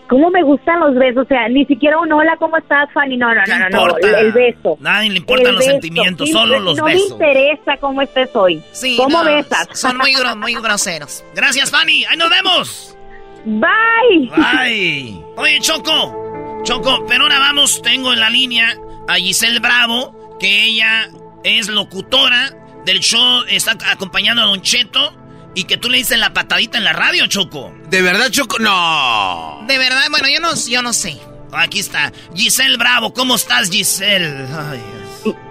cómo 0.08 0.30
me 0.32 0.42
gustan 0.44 0.80
los 0.80 0.96
besos. 0.96 1.26
O 1.26 1.28
sea, 1.28 1.48
ni 1.50 1.66
siquiera 1.66 2.00
un 2.00 2.12
hola, 2.12 2.36
¿cómo 2.38 2.58
estás, 2.58 2.92
Fanny? 2.94 3.18
No, 3.18 3.34
no, 3.34 3.42
¿Qué 3.46 3.52
no, 3.52 3.70
no, 3.70 3.88
no, 3.88 3.98
el 3.98 4.32
beso. 4.32 4.78
Nadie 4.80 5.10
le 5.12 5.18
importan 5.18 5.56
los 5.56 5.66
sentimientos, 5.66 6.30
solo 6.32 6.60
los 6.60 6.78
no 6.78 6.86
besos. 6.86 7.18
me 7.20 7.28
interesa 7.28 7.78
cómo 7.78 8.02
estés 8.02 8.30
hoy. 8.36 8.62
Sí, 8.72 8.96
¿Cómo 8.98 9.24
no, 9.24 9.26
besas? 9.36 9.68
Son 9.74 9.98
muy, 9.98 10.12
gro- 10.14 10.36
muy 10.38 10.54
groseros. 10.56 11.24
Gracias, 11.36 11.70
Fanny. 11.72 12.04
Ahí 12.06 12.18
nos 12.18 12.30
vemos. 12.30 12.98
Bye. 13.46 14.30
Bye. 14.36 15.20
Oye, 15.38 15.60
Choco. 15.62 16.21
Choco, 16.64 17.06
pero 17.08 17.24
ahora 17.24 17.40
vamos, 17.40 17.82
tengo 17.82 18.14
en 18.14 18.20
la 18.20 18.30
línea 18.30 18.78
a 19.08 19.16
Giselle 19.16 19.60
Bravo, 19.60 20.38
que 20.40 20.66
ella 20.66 21.10
es 21.44 21.68
locutora 21.70 22.56
del 22.86 23.00
show, 23.00 23.44
está 23.50 23.76
acompañando 23.92 24.44
a 24.44 24.46
Don 24.46 24.62
Cheto, 24.62 25.14
y 25.56 25.64
que 25.64 25.78
tú 25.78 25.90
le 25.90 25.98
dices 25.98 26.20
la 26.20 26.34
patadita 26.34 26.78
en 26.78 26.84
la 26.84 26.94
radio, 26.94 27.26
Choco. 27.28 27.74
¿De 27.90 28.02
verdad, 28.02 28.30
Choco? 28.30 28.60
No. 28.60 29.64
De 29.68 29.78
verdad, 29.78 30.04
bueno, 30.12 30.28
yo 30.34 30.40
no, 30.40 30.50
yo 30.70 30.82
no 30.82 30.94
sé. 30.94 31.18
Aquí 31.52 31.80
está. 31.80 32.12
Giselle 32.36 32.78
Bravo, 32.78 33.12
¿cómo 33.12 33.36
estás, 33.36 33.70
Giselle? 33.70 34.46
Ay, 34.56 34.80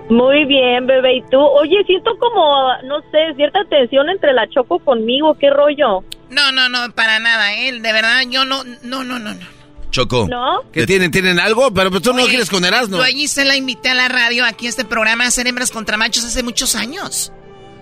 Muy 0.08 0.46
bien, 0.46 0.86
bebé. 0.86 1.16
¿Y 1.16 1.22
tú? 1.28 1.38
Oye, 1.38 1.82
siento 1.86 2.12
como, 2.18 2.68
no 2.84 3.00
sé, 3.10 3.34
cierta 3.36 3.64
tensión 3.68 4.08
entre 4.08 4.32
la 4.32 4.48
Choco 4.48 4.78
conmigo. 4.78 5.36
¿Qué 5.38 5.50
rollo? 5.50 6.04
No, 6.30 6.52
no, 6.52 6.68
no, 6.68 6.90
para 6.94 7.18
nada, 7.18 7.52
¿eh? 7.54 7.72
De 7.72 7.92
verdad, 7.92 8.22
yo 8.28 8.44
no, 8.44 8.62
no, 8.82 9.04
no, 9.04 9.18
no, 9.18 9.34
no. 9.34 9.59
Choco. 9.90 10.26
¿No? 10.28 10.62
¿Que 10.72 10.86
tienen, 10.86 11.10
tienen 11.10 11.38
algo? 11.40 11.72
Pero 11.72 11.90
pues 11.90 12.02
tú 12.02 12.12
no 12.12 12.20
Oye, 12.22 12.30
quieres 12.30 12.48
con 12.50 12.64
Erasmo. 12.64 12.98
Yo 12.98 13.02
allí 13.02 13.26
se 13.28 13.44
la 13.44 13.56
invité 13.56 13.90
a 13.90 13.94
la 13.94 14.08
radio, 14.08 14.44
aquí 14.44 14.66
a 14.66 14.68
este 14.70 14.84
programa, 14.84 15.24
a 15.24 15.28
hacer 15.28 15.46
hembras 15.46 15.70
contra 15.70 15.96
machos 15.96 16.24
hace 16.24 16.42
muchos 16.42 16.74
años. 16.76 17.32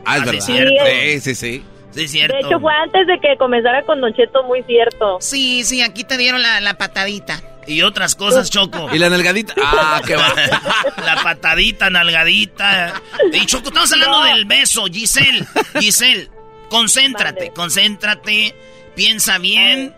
Ah, 0.06 0.16
es 0.18 0.22
Ah, 0.22 0.24
sí, 0.24 0.30
verdad. 0.30 0.46
cierto. 0.46 0.84
Sí, 0.86 1.20
sí, 1.20 1.34
sí. 1.34 1.34
Sí, 1.34 1.64
es 1.90 1.94
De 1.94 2.08
cierto. 2.08 2.36
hecho, 2.36 2.60
fue 2.60 2.72
antes 2.74 3.06
de 3.06 3.18
que 3.20 3.36
comenzara 3.38 3.82
con 3.84 4.00
Don 4.00 4.12
Cheto, 4.14 4.42
muy 4.44 4.62
cierto. 4.64 5.18
Sí, 5.20 5.64
sí, 5.64 5.80
aquí 5.82 6.04
te 6.04 6.16
dieron 6.18 6.42
la, 6.42 6.60
la 6.60 6.76
patadita. 6.78 7.42
Y 7.66 7.82
otras 7.82 8.14
cosas, 8.14 8.50
Choco. 8.50 8.88
¿Y 8.94 8.98
la 8.98 9.08
nalgadita? 9.10 9.54
Ah, 9.62 10.00
qué 10.06 10.16
va. 10.16 10.32
La 11.04 11.22
patadita, 11.22 11.90
nalgadita. 11.90 12.94
Y 13.32 13.44
Choco, 13.46 13.68
estamos 13.68 13.92
hablando 13.92 14.22
del 14.24 14.44
beso, 14.46 14.84
Giselle. 14.86 15.46
Giselle, 15.78 16.30
concéntrate, 16.70 17.40
Vale. 17.40 17.52
concéntrate. 17.54 18.54
Piensa 18.94 19.38
bien. 19.38 19.94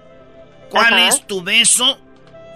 ¿Cuál 0.71 0.95
Ajá. 0.95 1.09
es 1.09 1.27
tu 1.27 1.43
beso 1.43 1.99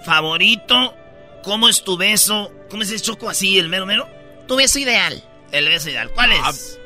favorito? 0.05 0.95
¿Cómo 1.43 1.69
es 1.69 1.83
tu 1.85 1.97
beso? 1.97 2.51
¿Cómo 2.71 2.83
es 2.83 2.91
ese 2.91 3.05
Choco 3.05 3.29
así, 3.29 3.59
el 3.59 3.69
mero 3.69 3.87
mero? 3.87 4.07
Tu 4.47 4.57
beso 4.57 4.79
ideal. 4.79 5.23
El 5.53 5.69
beso 5.69 5.91
ideal. 5.91 6.11
¿Cuál 6.15 6.31
Ah, 6.33 6.51
es? 6.51 6.81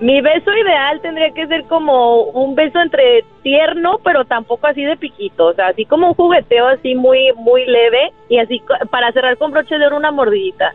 Mi 0.00 0.20
beso 0.20 0.50
ideal 0.52 1.00
tendría 1.00 1.30
que 1.32 1.46
ser 1.46 1.64
como 1.64 2.24
un 2.24 2.54
beso 2.54 2.78
entre 2.80 3.24
tierno, 3.42 3.98
pero 4.04 4.24
tampoco 4.26 4.66
así 4.66 4.82
de 4.84 4.96
piquito. 4.96 5.46
O 5.46 5.54
sea, 5.54 5.68
así 5.68 5.84
como 5.86 6.08
un 6.08 6.14
jugueteo 6.14 6.68
así 6.68 6.94
muy, 6.94 7.32
muy 7.36 7.64
leve. 7.66 8.12
Y 8.28 8.38
así 8.38 8.62
para 8.90 9.10
cerrar 9.12 9.36
con 9.38 9.50
broche 9.52 9.76
de 9.78 9.86
oro 9.86 9.96
una 9.96 10.10
mordidita. 10.12 10.72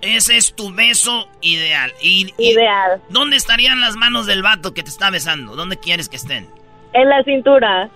Ese 0.00 0.36
es 0.36 0.54
tu 0.54 0.72
beso 0.72 1.28
ideal. 1.40 1.92
Y, 2.00 2.32
y- 2.38 2.52
Ideal. 2.52 3.02
¿Dónde 3.08 3.36
estarían 3.36 3.80
las 3.80 3.96
manos 3.96 4.26
del 4.26 4.42
vato 4.42 4.72
que 4.72 4.84
te 4.84 4.88
está 4.90 5.10
besando? 5.10 5.56
¿Dónde 5.56 5.76
quieres 5.76 6.08
que 6.08 6.16
estén? 6.16 6.48
En 6.92 7.08
la 7.08 7.22
cintura. 7.24 7.90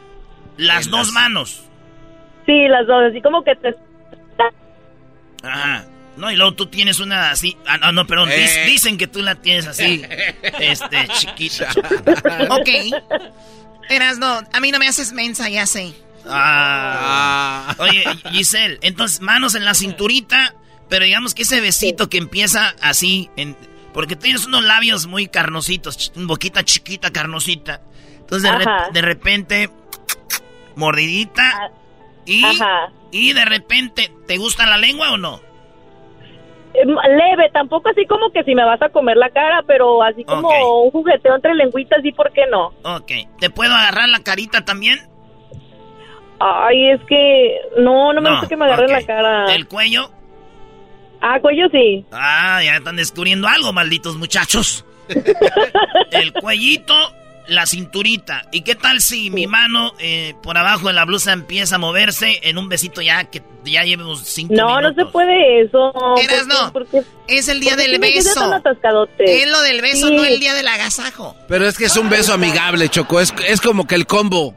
Las 0.67 0.89
dos 0.91 1.13
manos. 1.13 1.63
Sí, 2.47 2.67
las 2.69 2.87
dos. 2.87 3.05
Así 3.11 3.21
como 3.21 3.43
que 3.45 3.55
te... 3.57 3.75
Ajá. 5.43 5.85
No, 6.17 6.31
y 6.31 6.37
luego 6.37 6.53
tú 6.55 6.67
tienes 6.67 7.01
una 7.01 7.31
así. 7.31 7.57
Ah, 7.67 7.79
no, 7.79 7.93
no, 7.93 8.07
perdón. 8.07 8.29
Eh. 8.31 8.65
dicen 8.67 8.99
que 8.99 9.07
tú 9.07 9.23
la 9.23 9.37
tienes 9.37 9.67
así. 9.67 10.03
este, 10.61 11.09
chiquita. 11.19 11.69
Ok. 12.51 12.69
Eras, 13.89 14.19
no, 14.19 14.41
a 14.53 14.61
mí 14.61 14.71
no 14.71 14.79
me 14.79 14.89
haces 14.89 15.13
mensa, 15.13 15.49
ya 15.49 15.67
sé. 15.67 15.93
Ah. 16.29 17.75
Oye, 17.79 18.05
Giselle, 18.31 18.79
entonces 18.83 19.21
manos 19.21 19.55
en 19.55 19.65
la 19.65 19.75
cinturita, 19.75 20.55
pero 20.89 21.05
digamos 21.05 21.35
que 21.35 21.43
ese 21.43 21.61
besito 21.61 22.09
que 22.09 22.19
empieza 22.19 22.75
así, 22.81 23.29
en, 23.37 23.57
porque 23.93 24.15
tienes 24.17 24.47
unos 24.47 24.63
labios 24.63 25.07
muy 25.07 25.27
carnositos, 25.29 25.99
ch- 25.99 26.17
una 26.17 26.27
boquita 26.27 26.63
chiquita, 26.65 27.11
carnosita. 27.11 27.81
Entonces 28.21 28.43
de, 28.51 28.57
re- 28.59 28.65
Ajá. 28.65 28.89
de 28.93 29.03
repente, 29.03 29.71
mordidita, 30.77 31.71
y, 32.25 32.45
Ajá. 32.45 32.91
y 33.11 33.33
de 33.33 33.45
repente, 33.45 34.13
¿te 34.27 34.37
gusta 34.39 34.67
la 34.67 34.79
lengua 34.79 35.13
o 35.13 35.17
no? 35.17 35.41
eh, 36.75 36.87
Leve, 36.87 37.51
tampoco 37.53 37.89
así 37.91 38.07
como 38.07 38.31
que 38.31 38.45
si 38.45 38.55
me 38.55 38.65
vas 38.65 38.81
a 38.81 38.89
comer 38.89 39.17
la 39.17 39.29
cara, 39.31 39.63
pero 39.67 40.03
así 40.03 40.25
como 40.25 40.49
un 40.85 40.91
jugueteo 40.91 41.35
entre 41.35 41.55
lengüitas, 41.55 42.05
¿y 42.05 42.13
por 42.13 42.33
qué 42.33 42.43
no? 42.51 42.73
Ok. 42.85 43.13
¿Te 43.39 43.51
puedo 43.51 43.75
agarrar 43.75 44.09
la 44.09 44.21
carita 44.21 44.65
también? 44.65 44.99
Ay, 46.41 46.91
es 46.91 47.01
que 47.05 47.57
no, 47.79 48.13
no 48.13 48.21
me 48.21 48.31
gusta 48.31 48.49
que 48.49 48.57
me 48.57 48.65
agarren 48.65 48.91
la 48.91 49.03
cara. 49.05 49.55
¿El 49.55 49.69
cuello? 49.69 50.11
Ah, 51.21 51.39
cuello 51.41 51.69
sí. 51.71 52.05
Ah, 52.11 52.61
ya 52.65 52.77
están 52.77 52.97
descubriendo 52.97 53.47
algo, 53.47 53.73
malditos 53.73 54.17
muchachos. 54.17 54.85
El 56.11 56.33
cuellito, 56.33 56.95
la 57.49 57.67
cinturita. 57.67 58.43
¿Y 58.53 58.63
qué 58.63 58.75
tal 58.75 59.01
si 59.01 59.31
mi 59.31 59.47
mano 59.47 59.93
eh, 59.99 60.35
por 60.43 60.57
abajo 60.57 60.87
de 60.89 60.93
la 60.95 61.05
blusa 61.05 61.33
empieza 61.33 61.77
a 61.77 61.79
moverse 61.79 62.41
en 62.43 62.57
un 62.59 62.69
besito 62.69 63.03
ya 63.03 63.25
que 63.25 63.43
ya 63.65 63.83
llevemos 63.85 64.21
cinco 64.21 64.55
No, 64.55 64.81
no 64.81 64.89
minutos? 64.91 65.07
se 65.07 65.13
puede 65.13 65.63
eso. 65.63 65.93
Eras, 66.19 66.47
no. 66.47 66.73
Es 67.29 67.49
el 67.49 67.61
día 67.61 67.71
¿Por 67.73 67.79
qué 67.79 67.83
del 67.91 67.93
ser 67.93 68.01
beso. 68.01 68.61
Es 69.19 69.51
lo 69.51 69.61
del 69.63 69.81
beso, 69.83 70.09
Sí. 70.09 70.17
no 70.17 70.25
el 70.25 70.39
día 70.41 70.55
del 70.55 70.69
agasajo. 70.69 71.37
Pero 71.49 71.67
es 71.67 71.77
que 71.77 71.87
es 71.87 71.97
un 71.97 72.09
beso 72.09 72.35
amigable, 72.35 72.89
Choco. 72.89 73.21
Es, 73.21 73.33
es 73.47 73.61
como 73.61 73.87
que 73.87 73.95
el 73.95 74.07
combo. 74.07 74.55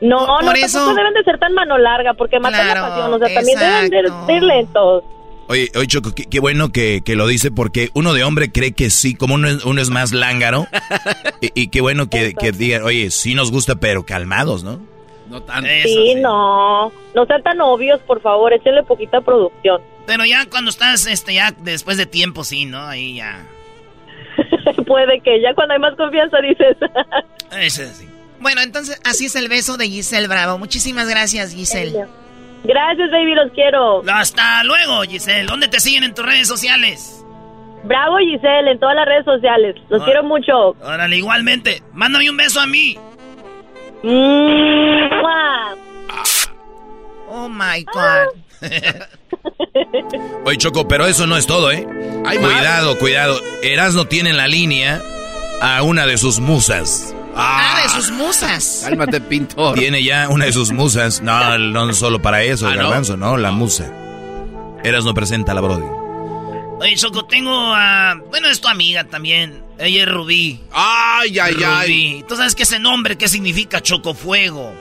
No, 0.00 0.26
Por 0.26 0.44
no, 0.44 0.52
eso- 0.52 0.94
deben 0.94 1.14
de 1.14 1.24
ser 1.24 1.38
tan 1.38 1.54
mano 1.54 1.78
larga 1.78 2.12
porque 2.14 2.38
matan 2.38 2.60
Claro, 2.64 2.80
la 2.82 2.88
pasión. 2.88 3.14
O 3.14 3.18
sea, 3.18 3.34
también 3.34 3.58
deben 3.58 3.90
de, 4.26 4.34
ir 4.34 4.42
lentos. 4.42 5.04
Oye, 5.48 5.70
oye 5.76 5.86
Choco, 5.86 6.12
qué, 6.14 6.24
qué 6.24 6.40
bueno 6.40 6.70
que, 6.72 7.02
que 7.04 7.14
lo 7.14 7.26
dice 7.28 7.50
porque 7.52 7.90
uno 7.94 8.12
de 8.14 8.24
hombre 8.24 8.50
cree 8.50 8.72
que 8.72 8.90
sí, 8.90 9.14
como 9.14 9.34
uno, 9.34 9.48
es- 9.48 9.64
uno 9.64 9.80
es 9.80 9.90
más 9.90 10.12
lángaro. 10.12 10.66
y, 11.40 11.50
y 11.54 11.68
qué 11.68 11.80
bueno 11.80 12.08
que, 12.10 12.34
que 12.34 12.50
digan, 12.52 12.82
oye, 12.82 13.10
sí 13.10 13.34
nos 13.34 13.50
gusta, 13.52 13.76
pero 13.76 14.04
calmados, 14.04 14.64
¿no? 14.64 14.80
No 15.30 15.42
tanto. 15.42 15.68
Eso 15.70 15.88
sí, 15.88 16.12
sí. 16.14 16.20
no. 16.20 16.92
No 17.14 17.26
sean 17.26 17.42
tan 17.42 17.60
obvios, 17.60 18.00
por 18.06 18.20
favor. 18.22 18.52
Échenle 18.52 18.82
poquita 18.84 19.20
producción. 19.20 19.80
Pero 20.06 20.24
ya 20.24 20.46
cuando 20.46 20.70
estás, 20.70 21.06
este, 21.06 21.34
ya 21.34 21.52
después 21.62 21.96
de 21.96 22.06
tiempo, 22.06 22.44
sí, 22.44 22.64
¿no? 22.64 22.86
Ahí 22.86 23.16
ya. 23.16 23.44
Puede 24.86 25.20
que 25.20 25.40
ya 25.40 25.54
cuando 25.54 25.74
hay 25.74 25.80
más 25.80 25.94
confianza 25.96 26.38
dices... 26.40 26.76
Ese 27.60 27.84
es 27.84 27.90
así. 27.90 28.06
Bueno, 28.40 28.60
entonces 28.62 29.00
así 29.04 29.26
es 29.26 29.34
el 29.36 29.48
beso 29.48 29.76
de 29.76 29.88
Giselle 29.88 30.28
Bravo. 30.28 30.58
Muchísimas 30.58 31.08
gracias, 31.08 31.54
Giselle. 31.54 31.92
Gracias, 31.92 32.16
baby, 32.66 33.34
los 33.34 33.52
quiero. 33.52 34.02
Hasta 34.10 34.64
luego, 34.64 35.02
Giselle. 35.02 35.46
¿Dónde 35.46 35.68
te 35.68 35.80
siguen 35.80 36.04
en 36.04 36.14
tus 36.14 36.24
redes 36.24 36.48
sociales? 36.48 37.24
Bravo, 37.84 38.16
Giselle, 38.18 38.72
en 38.72 38.80
todas 38.80 38.96
las 38.96 39.06
redes 39.06 39.24
sociales. 39.24 39.76
Los 39.88 40.02
quiero 40.02 40.24
mucho. 40.24 40.70
Órale, 40.82 41.16
igualmente. 41.16 41.82
Mándame 41.92 42.28
un 42.28 42.36
beso 42.36 42.60
a 42.60 42.66
mí. 42.66 42.98
¡Mua! 44.02 45.74
Oh 47.28 47.48
my 47.48 47.84
God. 47.84 48.28
Oye, 50.44 50.58
Choco, 50.58 50.88
pero 50.88 51.06
eso 51.06 51.26
no 51.26 51.36
es 51.36 51.46
todo, 51.46 51.70
¿eh? 51.70 51.86
Más. 52.24 52.36
cuidado, 52.36 52.98
cuidado. 52.98 53.40
Erasno 53.62 54.06
tiene 54.06 54.30
en 54.30 54.36
la 54.36 54.48
línea 54.48 55.00
a 55.60 55.82
una 55.82 56.06
de 56.06 56.18
sus 56.18 56.40
musas. 56.40 57.14
Ah, 57.36 57.80
de 57.82 57.88
sus 57.90 58.10
musas. 58.10 58.82
Cálmate, 58.84 59.20
pintor. 59.20 59.74
Tiene 59.78 60.02
ya 60.02 60.28
una 60.28 60.46
de 60.46 60.52
sus 60.52 60.72
musas. 60.72 61.20
No, 61.20 61.58
no 61.58 61.92
solo 61.92 62.20
para 62.22 62.42
eso, 62.42 62.66
Ah, 62.66 62.72
el 62.72 62.76
¿no? 62.78 62.84
garbanzo, 62.84 63.16
no, 63.16 63.36
la 63.36 63.50
musa. 63.50 63.92
Erasno 64.82 65.12
presenta 65.14 65.52
a 65.52 65.54
la 65.54 65.60
Brody. 65.60 65.84
Oye, 66.78 66.94
Choco, 66.96 67.24
tengo 67.24 67.52
a... 67.74 68.14
Bueno, 68.28 68.48
es 68.48 68.60
tu 68.60 68.68
amiga 68.68 69.04
también. 69.04 69.62
Ella 69.78 70.02
es 70.02 70.08
Rubí. 70.08 70.60
Ay, 70.72 71.38
ay, 71.38 71.56
ay. 71.64 71.86
Rubí. 71.86 72.24
¿Tú 72.28 72.36
sabes 72.36 72.54
qué 72.54 72.64
ese 72.64 72.78
nombre? 72.78 73.16
¿Qué 73.16 73.28
significa 73.28 73.80
Chocofuego? 73.82 74.72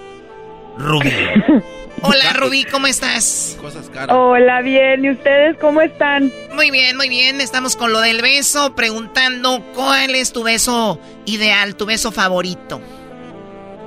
Rubí. 0.78 1.10
Hola, 2.02 2.34
Rubí, 2.38 2.64
¿cómo 2.66 2.88
estás? 2.88 3.58
Cosas 3.62 3.90
caras. 3.90 4.16
Hola, 4.16 4.62
bien. 4.62 5.06
¿Y 5.06 5.12
ustedes 5.12 5.58
cómo 5.58 5.82
están? 5.82 6.32
Muy 6.54 6.72
bien, 6.72 6.98
muy 6.98 7.10
bien. 7.10 7.42
Estamos 7.42 7.76
con 7.76 7.92
lo 7.92 8.02
del 8.02 8.22
beso, 8.22 8.76
preguntando 8.76 9.62
cuál 9.74 10.14
es 10.16 10.32
tu 10.32 10.44
beso 10.44 11.00
ideal, 11.26 11.76
tu 11.76 11.86
beso 11.86 12.12
favorito. 12.12 12.82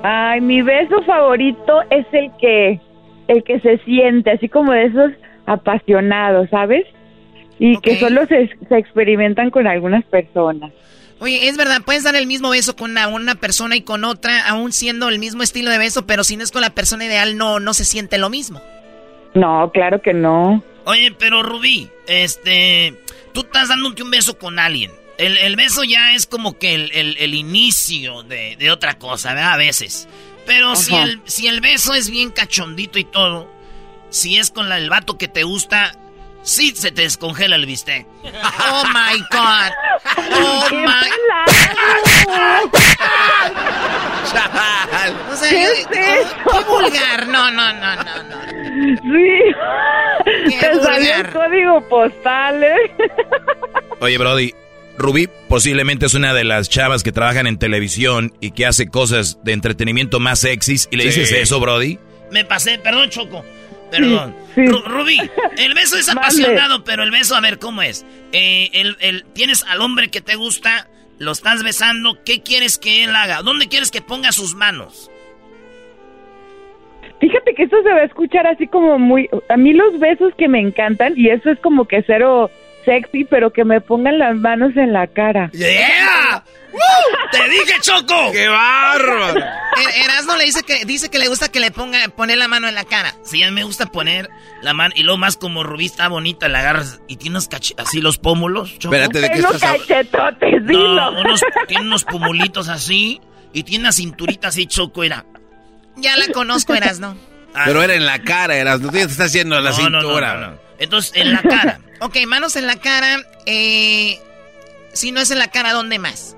Ay, 0.03 0.41
mi 0.41 0.63
beso 0.63 1.03
favorito 1.03 1.83
es 1.91 2.07
el 2.13 2.31
que, 2.41 2.81
el 3.29 3.43
que 3.45 3.61
se 3.61 3.79
siente, 3.79 4.31
así 4.33 4.49
como 4.49 4.73
de 4.73 4.87
esos 4.87 5.13
apasionados, 5.47 6.49
¿sabes? 6.51 6.87
Y 7.59 7.79
que 7.79 7.97
solo 7.97 8.27
se, 8.27 8.51
se 8.69 8.79
experimentan 8.79 9.51
con 9.51 9.67
algunas 9.67 10.05
personas. 10.05 10.73
Oye, 11.21 11.49
es 11.49 11.57
verdad, 11.57 11.83
puedes 11.85 12.05
dar 12.05 12.15
el 12.17 12.27
mismo 12.27 12.51
beso 12.51 12.77
con 12.77 12.93
una, 12.93 13.09
una 13.09 13.35
persona 13.35 13.75
y 13.77 13.83
con 13.83 14.05
otra, 14.05 14.47
aún 14.49 14.73
siendo 14.73 15.09
el 15.09 15.19
mismo 15.19 15.43
estilo 15.43 15.71
de 15.71 15.79
beso, 15.79 16.07
pero 16.07 16.23
si 16.23 16.37
no 16.37 16.45
es 16.45 16.53
con 16.53 16.63
la 16.63 16.71
persona 16.71 17.05
ideal, 17.07 17.37
no, 17.37 17.59
no 17.59 17.75
se 17.75 17.85
siente 17.85 18.19
lo 18.19 18.31
mismo. 18.31 18.63
No, 19.35 19.71
claro 19.73 20.01
que 20.01 20.15
no. 20.15 20.63
Oye, 20.85 21.13
pero 21.19 21.43
Rubí, 21.43 21.89
este... 22.07 22.95
Tú 23.35 23.41
estás 23.41 23.69
dándote 23.69 24.03
un 24.03 24.11
beso 24.11 24.39
con 24.39 24.59
alguien. 24.59 24.91
El, 25.19 25.37
el 25.37 25.55
beso 25.57 25.83
ya 25.85 26.15
es 26.15 26.27
como 26.27 26.59
que 26.59 26.75
el, 26.75 26.91
el- 26.93 27.17
el 27.19 27.35
inicio 27.35 28.23
de, 28.23 28.57
de 28.57 28.71
otra 28.71 28.99
cosa, 28.99 29.35
¿verdad? 29.35 29.53
A 29.53 29.57
veces. 29.57 30.09
Pero 30.47 30.77
si 30.77 30.95
el, 30.95 31.21
si 31.25 31.47
el 31.49 31.61
beso 31.61 31.95
es 31.95 32.09
bien 32.11 32.31
cachondito 32.31 32.99
y 32.99 33.05
todo, 33.05 33.53
si 34.11 34.39
es 34.39 34.51
con 34.51 34.69
la- 34.69 34.79
el 34.79 34.89
vato 34.89 35.19
que 35.19 35.29
te 35.29 35.43
gusta, 35.43 35.93
sí 36.43 36.73
se 36.75 36.91
te 36.93 37.03
descongela 37.03 37.57
el 37.57 37.67
bistec. 37.67 38.07
Oh 38.25 38.85
my 38.89 39.19
God. 39.31 39.71
Oh 40.43 40.65
¡Qué 40.69 40.77
my 40.77 40.89
O 45.33 45.37
sea, 45.37 45.49
¿Qué 45.51 45.63
yo- 45.63 45.69
es 45.71 45.81
eso? 45.81 45.89
qué 46.45 46.65
vulgar. 46.69 47.27
No, 47.29 47.51
no, 47.51 47.73
no, 47.73 47.97
no, 47.97 48.23
no. 48.25 48.37
Sí. 49.03 49.41
Qué 50.51 50.59
Te 50.69 50.81
salió 50.83 51.15
el 51.17 51.31
código 51.31 51.81
postal, 51.89 52.63
¿eh? 52.63 52.93
Oye, 54.01 54.19
Brody, 54.19 54.55
Rubí 54.99 55.29
posiblemente 55.49 56.07
es 56.07 56.15
una 56.15 56.33
de 56.35 56.45
las 56.45 56.69
chavas 56.69 57.03
que 57.03 57.13
trabajan 57.13 57.47
en 57.47 57.59
televisión 57.59 58.35
y 58.41 58.51
que 58.53 58.67
hace 58.67 58.89
cosas 58.89 59.39
de 59.45 59.53
entretenimiento 59.53 60.21
más 60.21 60.41
sexys. 60.41 60.89
¿Y 60.91 60.97
le 60.97 61.05
Sí. 61.11 61.21
dices 61.21 61.33
eso, 61.33 61.61
Brody? 61.61 61.99
Me 62.31 62.45
pasé, 62.45 62.79
perdón, 62.79 63.09
Choco. 63.11 63.45
Perdón. 63.91 64.35
Sí, 64.55 64.67
sí. 64.67 64.73
Ru- 64.73 64.85
Rubí, 64.85 65.19
el 65.59 65.75
beso 65.75 65.97
es 65.97 66.09
apasionado, 66.13 66.85
pero 66.85 67.03
el 67.03 67.11
beso, 67.11 67.35
a 67.37 67.41
ver, 67.41 67.59
¿cómo 67.59 67.83
es? 67.83 68.05
Eh, 68.33 68.71
el, 68.75 68.97
el- 69.01 69.25
tienes 69.33 69.65
al 69.65 69.81
hombre 69.81 70.09
que 70.11 70.21
te 70.21 70.35
gusta, 70.37 70.89
lo 71.19 71.33
estás 71.33 71.63
besando, 71.65 72.19
¿qué 72.25 72.43
quieres 72.43 72.79
que 72.79 73.05
él 73.05 73.15
haga? 73.17 73.43
¿Dónde 73.43 73.69
quieres 73.69 73.91
que 73.91 74.03
ponga 74.03 74.33
sus 74.33 74.55
manos? 74.55 75.11
Fíjate 77.21 77.55
que 77.55 77.65
esto 77.65 77.77
se 77.83 77.89
va 77.89 77.97
a 77.97 78.05
escuchar 78.05 78.47
así 78.47 78.67
como 78.69 78.99
muy... 78.99 79.29
A 79.49 79.57
mí 79.57 79.73
los 79.73 79.99
besos 79.99 80.33
que 80.39 80.47
me 80.47 80.61
encantan, 80.61 81.15
y 81.17 81.31
eso 81.31 81.51
es 81.51 81.59
como 81.59 81.87
que 81.87 82.05
cero 82.07 82.49
sexy, 82.85 83.25
pero 83.25 83.53
que 83.53 83.65
me 83.65 83.81
pongan 83.81 84.19
las 84.19 84.37
manos 84.37 84.77
en 84.77 84.93
la 84.93 85.07
cara. 85.07 85.51
¡Yeah! 85.53 86.45
¡Te 87.33 87.49
dije, 87.49 87.81
Choco! 87.81 88.31
¡Qué 88.33 88.47
bárbaro! 88.49 89.39
Er- 89.39 90.05
Erasmo 90.05 90.37
le 90.37 90.45
dice 90.45 90.63
que 90.63 90.85
dice 90.85 91.11
que 91.11 91.19
le 91.19 91.29
gusta 91.29 91.51
que 91.51 91.61
le 91.61 91.71
ponga 91.71 91.99
poner 92.17 92.39
la 92.39 92.49
mano 92.49 92.69
en 92.69 92.75
la 92.75 92.85
cara. 92.85 93.15
Sí, 93.25 93.43
a 93.43 93.49
mí 93.49 93.55
me 93.55 93.65
gusta 93.65 93.87
poner 93.87 94.29
la 94.63 94.75
mano, 94.75 94.93
y 94.97 95.03
luego 95.03 95.19
más 95.19 95.37
como 95.37 95.63
Rubí 95.63 95.87
está 95.87 96.09
bonita, 96.09 96.49
la 96.49 96.61
agarras 96.61 97.01
y 97.09 97.17
tiene 97.17 97.35
unos 97.39 97.49
así 97.79 98.01
los 98.01 98.19
pómulos, 98.19 98.79
Choco. 98.79 98.95
Espérate, 98.95 99.21
¿de 99.21 99.31
qué 99.31 99.39
estás 99.39 99.63
hablando? 99.63 99.87
cachetotes, 99.87 100.67
dilo. 100.67 100.95
No, 101.13 101.21
unos, 101.21 101.41
tiene 101.69 101.85
unos 101.85 102.05
pumulitos 102.05 102.69
así, 102.69 103.21
y 103.53 103.63
tiene 103.65 103.85
una 103.85 103.93
cinturita 103.93 104.49
así, 104.49 104.67
Choco, 104.67 105.05
era... 105.05 105.25
Ya 105.97 106.17
la 106.17 106.29
conozco, 106.33 106.75
Erasmo. 106.75 107.17
Pero 107.65 107.83
era 107.83 107.95
en 107.95 108.07
la 108.07 108.21
cara, 108.21 108.57
eras, 108.57 108.81
no 108.81 108.91
te 108.91 109.01
estás 109.01 109.27
haciendo 109.27 109.57
en 109.59 109.65
la 109.65 109.71
No, 109.71 109.79
no, 109.79 109.91
no, 109.91 110.01
cintura. 110.01 110.35
no, 110.35 110.51
no. 110.53 110.68
Entonces, 110.79 111.13
en 111.17 111.33
la 111.33 111.43
cara. 111.43 111.81
Ok, 112.01 112.17
manos 112.29 112.55
en 112.55 112.67
la 112.69 112.77
cara. 112.77 113.17
Eh, 113.45 114.19
si 114.93 115.11
no 115.11 115.21
es 115.21 115.33
en 115.33 115.39
la 115.41 115.49
cara, 115.49 115.73
¿dónde 115.73 115.99
más? 115.99 116.37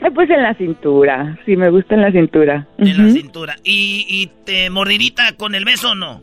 Eh, 0.00 0.10
Pues 0.12 0.28
en 0.30 0.42
la 0.42 0.52
cintura, 0.54 1.38
sí, 1.46 1.56
me 1.56 1.70
gusta 1.70 1.94
en 1.94 2.00
la 2.02 2.10
cintura. 2.10 2.66
En 2.78 3.06
la 3.06 3.12
cintura. 3.12 3.54
¿Y, 3.62 4.04
y 4.08 4.26
te 4.44 4.70
mordidita 4.70 5.32
con 5.36 5.54
el 5.54 5.64
beso 5.64 5.90
o 5.90 5.94
no? 5.94 6.22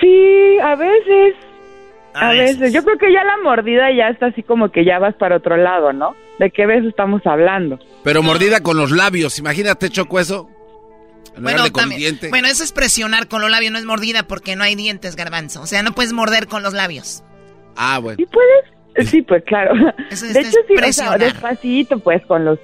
Sí, 0.00 0.58
a 0.62 0.74
veces. 0.76 1.34
A 2.14 2.28
A, 2.28 2.32
veces. 2.32 2.58
veces. 2.60 2.74
Yo 2.74 2.84
creo 2.84 2.96
que 2.98 3.12
ya 3.12 3.24
la 3.24 3.36
mordida 3.42 3.90
ya 3.92 4.08
está 4.08 4.26
así 4.26 4.42
como 4.42 4.70
que 4.70 4.84
ya 4.84 4.98
vas 5.00 5.14
para 5.16 5.36
otro 5.36 5.56
lado, 5.56 5.92
¿no? 5.92 6.14
¿De 6.38 6.50
qué 6.50 6.66
beso 6.66 6.88
estamos 6.88 7.22
hablando? 7.26 7.78
Pero 8.04 8.22
mordida 8.22 8.60
con 8.60 8.76
los 8.76 8.90
labios, 8.92 9.38
imagínate, 9.38 9.88
Choco, 9.90 10.20
eso. 10.20 10.48
Con 11.32 11.72
también- 11.72 11.98
diente. 12.00 12.28
bueno, 12.28 12.48
eso 12.48 12.62
es 12.64 12.72
presionar 12.72 13.28
con 13.28 13.40
los 13.40 13.50
labios, 13.50 13.72
no 13.72 13.78
es 13.78 13.84
mordida 13.84 14.22
porque 14.24 14.54
no 14.56 14.64
hay 14.64 14.74
dientes, 14.74 15.16
garbanzo. 15.16 15.62
O 15.62 15.66
sea, 15.66 15.82
no 15.82 15.92
puedes 15.92 16.12
morder 16.12 16.46
con 16.46 16.62
los 16.62 16.72
labios. 16.74 17.22
Ah, 17.76 17.98
bueno. 17.98 18.16
¿Sí 18.18 18.26
puedes? 18.26 19.10
Sí, 19.10 19.22
pues 19.22 19.42
claro. 19.44 19.74
Eso 20.10 20.26
es 20.26 20.34
de 20.34 20.40
hecho, 20.40 20.50
sí, 20.50 20.56
o 20.58 20.66
sea, 20.66 20.76
presionar. 20.76 21.18
despacito, 21.18 21.98
pues, 21.98 22.24
con 22.26 22.44
los 22.44 22.58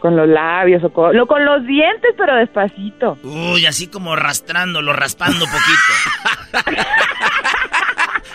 con 0.00 0.14
los 0.14 0.28
labios 0.28 0.84
o 0.84 0.92
con, 0.92 1.16
lo- 1.16 1.26
con 1.26 1.44
los 1.44 1.66
dientes, 1.66 2.12
pero 2.16 2.36
despacito. 2.36 3.18
Uy, 3.24 3.66
así 3.66 3.88
como 3.88 4.12
arrastrándolo, 4.12 4.92
raspando 4.92 5.44
poquito. 5.46 6.74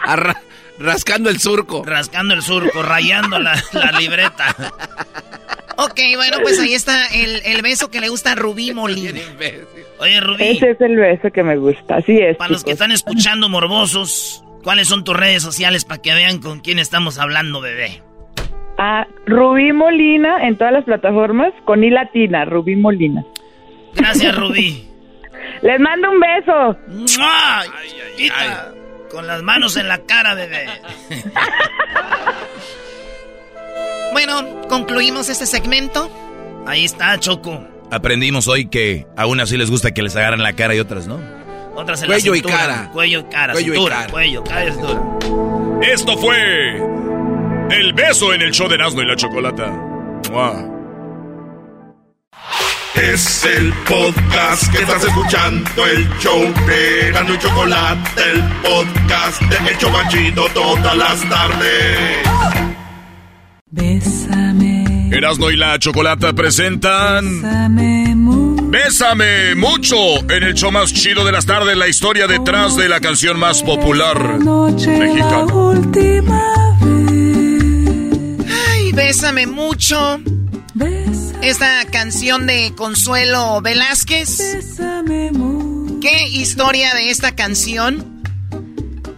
Arra- 0.04 0.42
rascando 0.80 1.30
el 1.30 1.40
surco. 1.40 1.84
Rascando 1.86 2.34
el 2.34 2.42
surco, 2.42 2.82
rayando 2.82 3.40
la, 3.40 3.54
la 3.74 3.92
libreta. 3.94 4.56
Ok, 5.84 6.00
bueno, 6.16 6.38
pues 6.42 6.60
ahí 6.60 6.74
está 6.74 7.08
el, 7.08 7.42
el 7.46 7.62
beso 7.62 7.90
que 7.90 8.00
le 8.02 8.10
gusta 8.10 8.34
a 8.34 8.36
Rubí 8.36 8.72
Molina. 8.74 9.20
Oye, 10.00 10.20
Rubí, 10.20 10.44
Ese 10.44 10.72
es 10.72 10.82
el 10.82 10.96
beso 10.98 11.30
que 11.32 11.44
me 11.44 11.58
gusta, 11.58 11.98
así 11.98 12.18
es. 12.18 12.38
para 12.38 12.52
los 12.52 12.64
que 12.64 12.72
están 12.72 12.92
escuchando 12.92 13.50
morbosos, 13.50 14.44
¿cuáles 14.64 14.88
son 14.88 15.04
tus 15.04 15.16
redes 15.16 15.42
sociales 15.44 15.86
para 15.86 16.02
que 16.02 16.14
vean 16.14 16.40
con 16.40 16.60
quién 16.60 16.80
estamos 16.80 17.18
hablando, 17.20 17.62
bebé? 17.62 18.02
Ah, 18.78 19.06
Rubí 19.28 19.74
Molina 19.74 20.48
en 20.48 20.58
todas 20.58 20.74
las 20.74 20.86
plataformas, 20.86 21.54
con 21.66 21.84
I 21.84 21.92
latina, 21.92 22.46
Rubí 22.46 22.76
Molina. 22.76 23.24
Gracias, 23.94 24.36
Rubí. 24.40 24.88
Les 25.62 25.80
mando 25.80 26.10
un 26.12 26.20
beso. 26.20 26.78
¡Mua! 27.20 27.64
Chiquita, 28.16 28.74
Con 29.12 29.28
las 29.28 29.44
manos 29.44 29.76
en 29.78 29.88
la 29.88 30.00
cara, 30.00 30.34
bebé. 30.34 30.66
Bueno, 34.12 34.62
concluimos 34.68 35.30
este 35.30 35.46
segmento. 35.46 36.10
Ahí 36.68 36.86
está, 36.86 37.20
Choco. 37.20 37.66
Aprendimos 37.92 38.48
hoy 38.48 38.68
que 38.68 39.06
aún 39.18 39.40
así 39.40 39.58
les 39.58 39.70
gusta 39.70 39.92
que 39.92 40.02
les 40.02 40.16
agarren 40.16 40.42
la 40.44 40.54
cara 40.54 40.76
y 40.76 40.80
otras 40.80 41.08
no. 41.08 41.20
Otras 41.76 42.02
en 42.02 42.08
Cuello 42.08 42.32
la 42.32 42.38
y 42.38 42.42
cintura. 42.42 42.58
cara. 42.58 42.90
Cuello 42.92 43.20
y 43.20 43.24
cara. 43.24 43.54
Cuello 43.54 43.74
y 43.74 43.88
cara. 43.90 44.08
cuello, 44.08 44.44
cara 44.44 44.66
y 44.66 44.72
cintura. 44.72 45.02
Esto 45.82 46.18
fue 46.18 46.78
El 47.70 47.94
beso 47.94 48.34
en 48.34 48.42
el 48.42 48.52
show 48.52 48.68
de 48.68 48.76
Erasmo 48.76 49.02
y 49.02 49.06
la 49.06 49.16
Chocolata. 49.16 49.68
¡Mua! 50.32 50.66
Es 52.96 53.46
el 53.46 53.74
podcast 53.88 54.72
que 54.72 54.84
estás 54.84 55.04
escuchando, 55.04 55.86
el 55.88 56.08
show 56.20 56.54
de 56.68 57.08
Erasmo 57.08 57.34
y 57.34 57.38
Chocolate, 57.40 58.22
el 58.32 58.44
podcast 58.62 59.42
de 59.42 59.72
El 59.72 60.36
todas 60.54 60.98
las 60.98 61.30
tardes. 61.30 62.71
Erasmo 63.74 65.50
y 65.50 65.56
la 65.56 65.80
Chocolata 65.80 66.34
presentan 66.34 67.80
Bésame 68.70 69.56
mucho 69.56 69.96
en 70.30 70.44
el 70.44 70.56
show 70.56 70.72
más 70.72 70.94
chido 70.94 71.24
de 71.24 71.32
las 71.32 71.46
tardes, 71.46 71.78
la 71.78 71.88
historia 71.88 72.28
detrás 72.28 72.76
de 72.76 72.90
la 72.90 73.00
canción 73.00 73.40
más 73.40 73.64
popular 73.64 74.40
mexicana. 74.40 75.46
Ay, 78.70 78.92
bésame 78.92 79.48
mucho. 79.48 80.20
Esta 81.42 81.86
canción 81.92 82.48
de 82.48 82.74
Consuelo 82.76 83.62
Velázquez. 83.62 84.38
¿Qué 86.02 86.28
historia 86.30 86.94
de 86.94 87.10
esta 87.10 87.36
canción? 87.36 88.21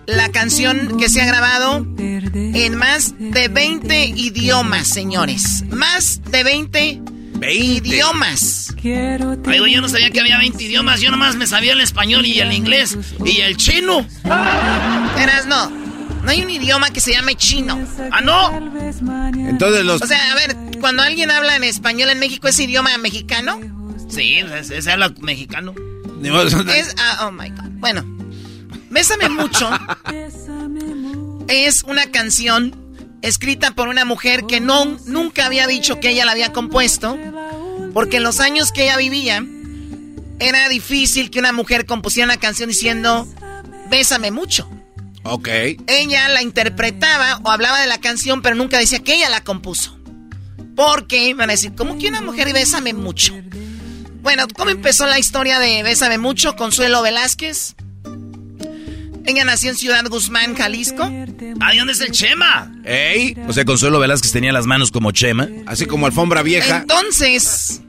La 0.05 0.29
canción 0.29 0.97
que 0.97 1.09
se 1.09 1.21
ha 1.21 1.25
grabado 1.25 1.85
en 1.97 2.75
más 2.75 3.13
de 3.17 3.47
20 3.47 4.05
idiomas, 4.05 4.87
señores. 4.87 5.63
Más 5.69 6.21
de 6.29 6.43
20, 6.43 7.01
idiomas. 7.51 8.75
Ay, 8.83 9.73
yo 9.73 9.81
no 9.81 9.89
sabía 9.89 10.11
que 10.11 10.19
había 10.19 10.37
20 10.37 10.63
idiomas. 10.63 11.01
Yo 11.01 11.11
nomás 11.11 11.35
me 11.35 11.47
sabía 11.47 11.73
el 11.73 11.81
español 11.81 12.25
y 12.25 12.39
el 12.39 12.51
inglés 12.51 12.97
y 13.25 13.41
el 13.41 13.57
chino. 13.57 14.05
Eras 15.19 15.45
no. 15.47 15.69
No 16.23 16.31
hay 16.31 16.41
un 16.43 16.49
idioma 16.49 16.89
que 16.89 17.01
se 17.01 17.11
llame 17.11 17.35
chino. 17.35 17.79
¿Ah, 18.11 18.21
no? 18.21 18.57
Entonces 19.35 19.83
los... 19.83 20.01
O 20.01 20.07
sea, 20.07 20.31
a 20.31 20.35
ver, 20.35 20.55
cuando 20.79 21.03
alguien 21.03 21.31
habla 21.31 21.55
en 21.55 21.65
español 21.65 22.09
en 22.09 22.19
México, 22.19 22.47
¿es 22.47 22.59
idioma 22.59 22.97
mexicano? 22.97 23.59
Sí, 24.09 24.39
se, 24.61 24.91
habla 24.91 25.13
mexicano. 25.21 25.73
Es, 26.73 26.95
ah, 26.97 27.27
oh 27.27 27.31
my 27.31 27.49
god. 27.49 27.69
Bueno, 27.79 28.05
Bésame 28.93 29.27
mucho 29.29 29.69
es 31.47 31.83
una 31.83 32.11
canción 32.11 32.75
escrita 33.21 33.71
por 33.71 33.87
una 33.87 34.05
mujer 34.05 34.45
que 34.45 34.59
no, 34.59 34.85
nunca 35.05 35.45
había 35.45 35.67
dicho 35.67 35.99
que 35.99 36.09
ella 36.09 36.25
la 36.25 36.33
había 36.33 36.53
compuesto, 36.53 37.17
porque 37.93 38.17
en 38.17 38.23
los 38.23 38.39
años 38.39 38.71
que 38.71 38.83
ella 38.83 38.97
vivía 38.97 39.43
era 40.39 40.69
difícil 40.69 41.29
que 41.29 41.39
una 41.39 41.51
mujer 41.51 41.85
compusiera 41.85 42.25
una 42.25 42.39
canción 42.39 42.69
diciendo 42.69 43.27
Bésame 43.89 44.31
mucho. 44.31 44.69
Ok. 45.23 45.47
Ella 45.87 46.27
la 46.29 46.41
interpretaba 46.41 47.39
o 47.43 47.49
hablaba 47.49 47.79
de 47.79 47.87
la 47.87 47.99
canción, 47.99 48.41
pero 48.41 48.55
nunca 48.55 48.77
decía 48.77 48.99
que 48.99 49.15
ella 49.15 49.29
la 49.29 49.43
compuso. 49.43 49.97
Porque 50.75 51.33
van 51.33 51.49
a 51.49 51.53
decir, 51.53 51.73
¿cómo 51.75 51.97
que 51.97 52.09
una 52.09 52.21
mujer 52.21 52.51
bésame 52.51 52.93
mucho? 52.93 53.33
Bueno, 54.21 54.47
¿cómo 54.55 54.71
empezó 54.71 55.05
la 55.05 55.19
historia 55.19 55.59
de 55.59 55.83
Bésame 55.83 56.17
mucho? 56.17 56.55
Consuelo 56.55 57.01
Velázquez. 57.01 57.75
Ella 59.25 59.45
nació 59.45 59.71
en 59.71 59.77
Ciudad 59.77 60.05
Guzmán, 60.09 60.55
Jalisco. 60.55 61.03
¿Ahí 61.61 61.77
dónde 61.77 61.93
es 61.93 62.01
el 62.01 62.11
Chema? 62.11 62.71
¿Ey? 62.83 63.37
O 63.47 63.53
sea, 63.53 63.63
Consuelo 63.63 63.99
Velázquez 63.99 64.31
tenía 64.31 64.51
las 64.51 64.65
manos 64.65 64.91
como 64.91 65.11
Chema. 65.11 65.47
Así 65.65 65.85
como 65.85 66.05
alfombra 66.05 66.41
vieja. 66.41 66.77
Entonces, 66.77 67.81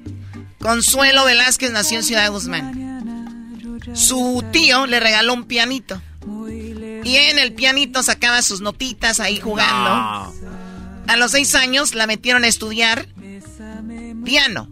Consuelo 0.61 1.25
Velázquez 1.25 1.73
nació 1.73 1.99
en 1.99 2.05
Ciudad 2.05 2.31
Guzmán. 2.31 3.81
Su 3.95 4.45
tío 4.53 4.87
le 4.87 5.01
regaló 5.01 5.35
un 5.35 5.45
pianito. 5.45 6.01
Y 7.05 7.17
en 7.17 7.39
el 7.39 7.53
pianito 7.53 8.03
sacaba 8.03 8.41
sus 8.43 8.61
notitas 8.61 9.21
ahí 9.21 9.41
jugando. 9.41 10.33
A 11.07 11.17
los 11.17 11.33
seis 11.33 11.55
años 11.55 11.95
la 11.95 12.07
metieron 12.07 12.45
a 12.45 12.49
estudiar 12.49 13.09
piano 14.25 14.71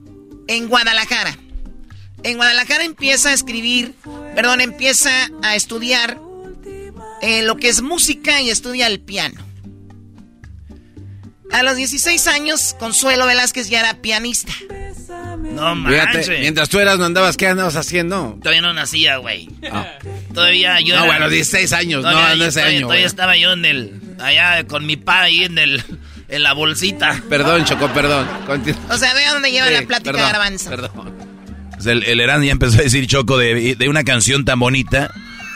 en 0.48 0.68
Guadalajara. 0.68 1.36
En 2.22 2.36
Guadalajara 2.36 2.84
empieza 2.84 3.30
a 3.30 3.32
escribir, 3.32 3.94
perdón, 4.34 4.60
empieza 4.60 5.10
a 5.42 5.56
estudiar 5.56 6.18
eh, 7.22 7.42
lo 7.42 7.56
que 7.56 7.68
es 7.68 7.80
música 7.82 8.40
y 8.42 8.50
estudia 8.50 8.86
el 8.86 9.00
piano. 9.00 9.40
A 11.50 11.62
los 11.62 11.76
16 11.76 12.26
años, 12.28 12.74
Consuelo 12.78 13.26
Velázquez 13.26 13.68
ya 13.68 13.80
era 13.80 14.00
pianista. 14.00 14.52
No 15.42 15.74
Fíjate, 15.86 16.14
manches. 16.18 16.40
mientras 16.40 16.68
tú 16.70 16.78
eras 16.80 16.98
no 16.98 17.04
andabas, 17.04 17.36
¿qué 17.36 17.46
andabas 17.48 17.76
haciendo? 17.76 18.38
Todavía 18.40 18.62
no 18.62 18.72
nacía, 18.72 19.18
güey. 19.18 19.50
Ah. 19.70 19.86
Todavía 20.32 20.80
yo. 20.80 20.96
No, 20.96 21.04
era- 21.04 21.12
bueno, 21.12 21.28
16 21.28 21.72
años, 21.74 22.02
no, 22.02 22.10
Todavía- 22.10 22.36
no 22.36 22.44
ese 22.44 22.60
todavía- 22.60 22.78
año, 22.78 22.86
Todavía 22.86 23.02
güey. 23.02 23.06
estaba 23.06 23.36
yo 23.36 23.52
en 23.52 23.64
el. 23.66 24.00
Allá 24.18 24.66
con 24.66 24.86
mi 24.86 24.96
pa 24.96 25.22
ahí 25.22 25.44
en 25.44 25.58
el. 25.58 25.82
En 26.28 26.42
la 26.42 26.54
bolsita. 26.54 27.22
Perdón, 27.28 27.66
Choco, 27.66 27.92
perdón. 27.92 28.26
O 28.88 28.96
sea, 28.96 29.12
ve 29.12 29.24
a 29.26 29.32
dónde 29.34 29.50
lleva 29.52 29.66
Sí, 29.68 29.74
la 29.74 29.82
plática 29.82 30.12
perdón, 30.12 30.32
garbanzo. 30.32 30.70
Pues 31.74 31.84
el, 31.86 32.02
el 32.04 32.20
Erasmo 32.20 32.44
ya 32.44 32.52
empezó 32.52 32.78
a 32.78 32.82
decir, 32.82 33.06
Choco, 33.06 33.36
de, 33.36 33.74
de 33.76 33.88
una 33.90 34.02
canción 34.04 34.46
tan 34.46 34.58
bonita, 34.58 35.12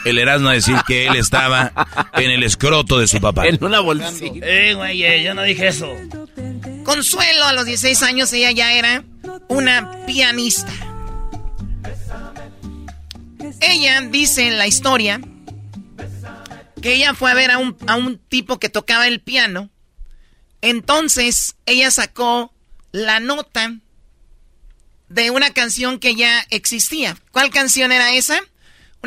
el 0.09 0.17
Erasmo 0.19 0.49
a 0.49 0.53
decir 0.53 0.75
que 0.87 1.07
él 1.07 1.15
estaba 1.15 1.71
en 2.13 2.31
el 2.31 2.43
escroto 2.43 2.99
de 2.99 3.07
su 3.07 3.19
papá. 3.19 3.47
En 3.47 3.63
una 3.63 3.79
bolsita. 3.79 4.45
Eh, 4.45 4.73
güey, 4.73 5.03
eh, 5.03 5.23
yo 5.23 5.33
no 5.33 5.43
dije 5.43 5.67
eso. 5.67 5.91
Consuelo, 6.83 7.45
a 7.45 7.53
los 7.53 7.65
16 7.65 8.03
años, 8.03 8.31
ella 8.33 8.51
ya 8.51 8.73
era 8.73 9.03
una 9.47 10.05
pianista. 10.05 10.71
Ella 13.59 14.01
dice 14.01 14.47
en 14.47 14.57
la 14.57 14.67
historia 14.67 15.21
que 16.81 16.93
ella 16.93 17.13
fue 17.13 17.31
a 17.31 17.33
ver 17.33 17.51
a 17.51 17.57
un, 17.57 17.75
a 17.87 17.95
un 17.95 18.17
tipo 18.17 18.59
que 18.59 18.69
tocaba 18.69 19.07
el 19.07 19.21
piano. 19.21 19.69
Entonces 20.61 21.55
ella 21.65 21.91
sacó 21.91 22.53
la 22.91 23.19
nota 23.19 23.75
de 25.09 25.31
una 25.31 25.51
canción 25.51 25.99
que 25.99 26.15
ya 26.15 26.45
existía. 26.49 27.17
¿Cuál 27.31 27.49
canción 27.49 27.91
era 27.91 28.13
esa? 28.13 28.39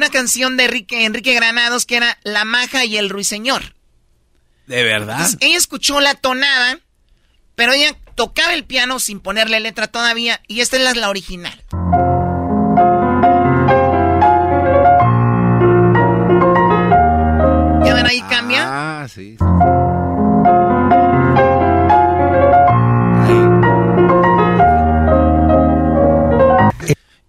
Una 0.00 0.08
canción 0.08 0.56
de 0.56 0.64
Enrique, 0.64 1.04
Enrique 1.04 1.34
Granados 1.34 1.84
que 1.84 1.98
era 1.98 2.16
La 2.22 2.46
Maja 2.46 2.86
y 2.86 2.96
el 2.96 3.10
Ruiseñor. 3.10 3.74
¿De 4.66 4.82
verdad? 4.82 5.16
Entonces, 5.16 5.36
ella 5.42 5.58
escuchó 5.58 6.00
la 6.00 6.14
tonada, 6.14 6.78
pero 7.54 7.74
ella 7.74 7.94
tocaba 8.14 8.54
el 8.54 8.64
piano 8.64 8.98
sin 8.98 9.20
ponerle 9.20 9.60
letra 9.60 9.88
todavía, 9.88 10.40
y 10.48 10.62
esta 10.62 10.78
es 10.78 10.84
la, 10.84 10.94
la 10.94 11.10
original. 11.10 11.52
¿Ya 17.84 17.92
ven 17.92 18.06
ahí 18.06 18.22
cambia? 18.22 19.02
Ah, 19.02 19.06
sí. 19.06 19.36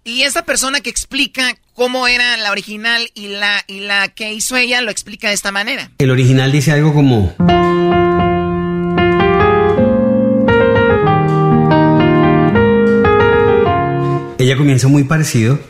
Y 0.04 0.22
esta 0.22 0.42
persona 0.46 0.80
que 0.80 0.88
explica 0.88 1.54
cómo 1.74 2.06
era 2.08 2.36
la 2.36 2.50
original 2.50 3.10
y 3.14 3.28
la, 3.28 3.64
y 3.66 3.80
la 3.80 4.08
que 4.08 4.32
hizo 4.32 4.56
ella 4.56 4.80
lo 4.82 4.90
explica 4.90 5.28
de 5.28 5.34
esta 5.34 5.52
manera. 5.52 5.90
El 5.98 6.10
original 6.10 6.52
dice 6.52 6.72
algo 6.72 6.92
como... 6.92 7.34
Ella 14.38 14.56
comienza 14.56 14.88
muy 14.88 15.04
parecido, 15.04 15.60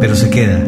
pero 0.00 0.14
se 0.14 0.28
queda. 0.28 0.58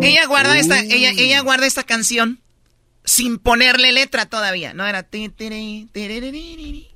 Ella 0.00 0.26
guarda 0.28 0.56
esta, 0.56 0.78
ella, 0.78 1.10
ella 1.16 1.40
guarda 1.40 1.66
esta 1.66 1.82
canción 1.82 2.38
sin 3.08 3.38
ponerle 3.38 3.92
letra 3.92 4.26
todavía. 4.26 4.74
No 4.74 4.86
era. 4.86 5.02
De 5.10 6.88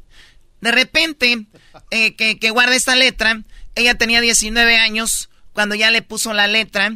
repente, 0.61 1.47
eh, 1.91 2.15
que, 2.15 2.39
que 2.39 2.51
guarda 2.51 2.77
esta 2.77 2.95
letra, 2.95 3.43
ella 3.75 3.97
tenía 3.97 4.21
19 4.21 4.77
años 4.77 5.31
cuando 5.53 5.75
ya 5.75 5.91
le 5.91 6.03
puso 6.03 6.35
la 6.35 6.47
letra 6.47 6.95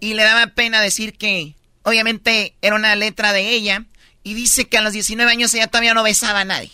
y 0.00 0.14
le 0.14 0.22
daba 0.22 0.48
pena 0.48 0.80
decir 0.80 1.18
que 1.18 1.54
obviamente 1.82 2.54
era 2.62 2.76
una 2.76 2.94
letra 2.96 3.32
de 3.32 3.50
ella 3.50 3.84
y 4.22 4.34
dice 4.34 4.68
que 4.68 4.78
a 4.78 4.82
los 4.82 4.92
19 4.92 5.30
años 5.30 5.52
ella 5.54 5.66
todavía 5.66 5.94
no 5.94 6.04
besaba 6.04 6.40
a 6.40 6.44
nadie. 6.44 6.70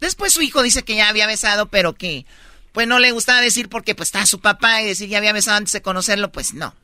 Después 0.00 0.32
su 0.32 0.42
hijo 0.42 0.62
dice 0.62 0.82
que 0.82 0.96
ya 0.96 1.08
había 1.08 1.26
besado, 1.26 1.70
pero 1.70 1.94
que 1.94 2.26
pues 2.72 2.86
no 2.86 2.98
le 2.98 3.10
gustaba 3.10 3.40
decir 3.40 3.68
porque 3.68 3.94
pues 3.94 4.08
estaba 4.08 4.26
su 4.26 4.40
papá 4.40 4.80
y 4.82 4.86
decir 4.86 5.08
ya 5.08 5.18
había 5.18 5.32
besado 5.32 5.56
antes 5.56 5.72
de 5.72 5.82
conocerlo, 5.82 6.30
pues 6.30 6.54
no. 6.54 6.74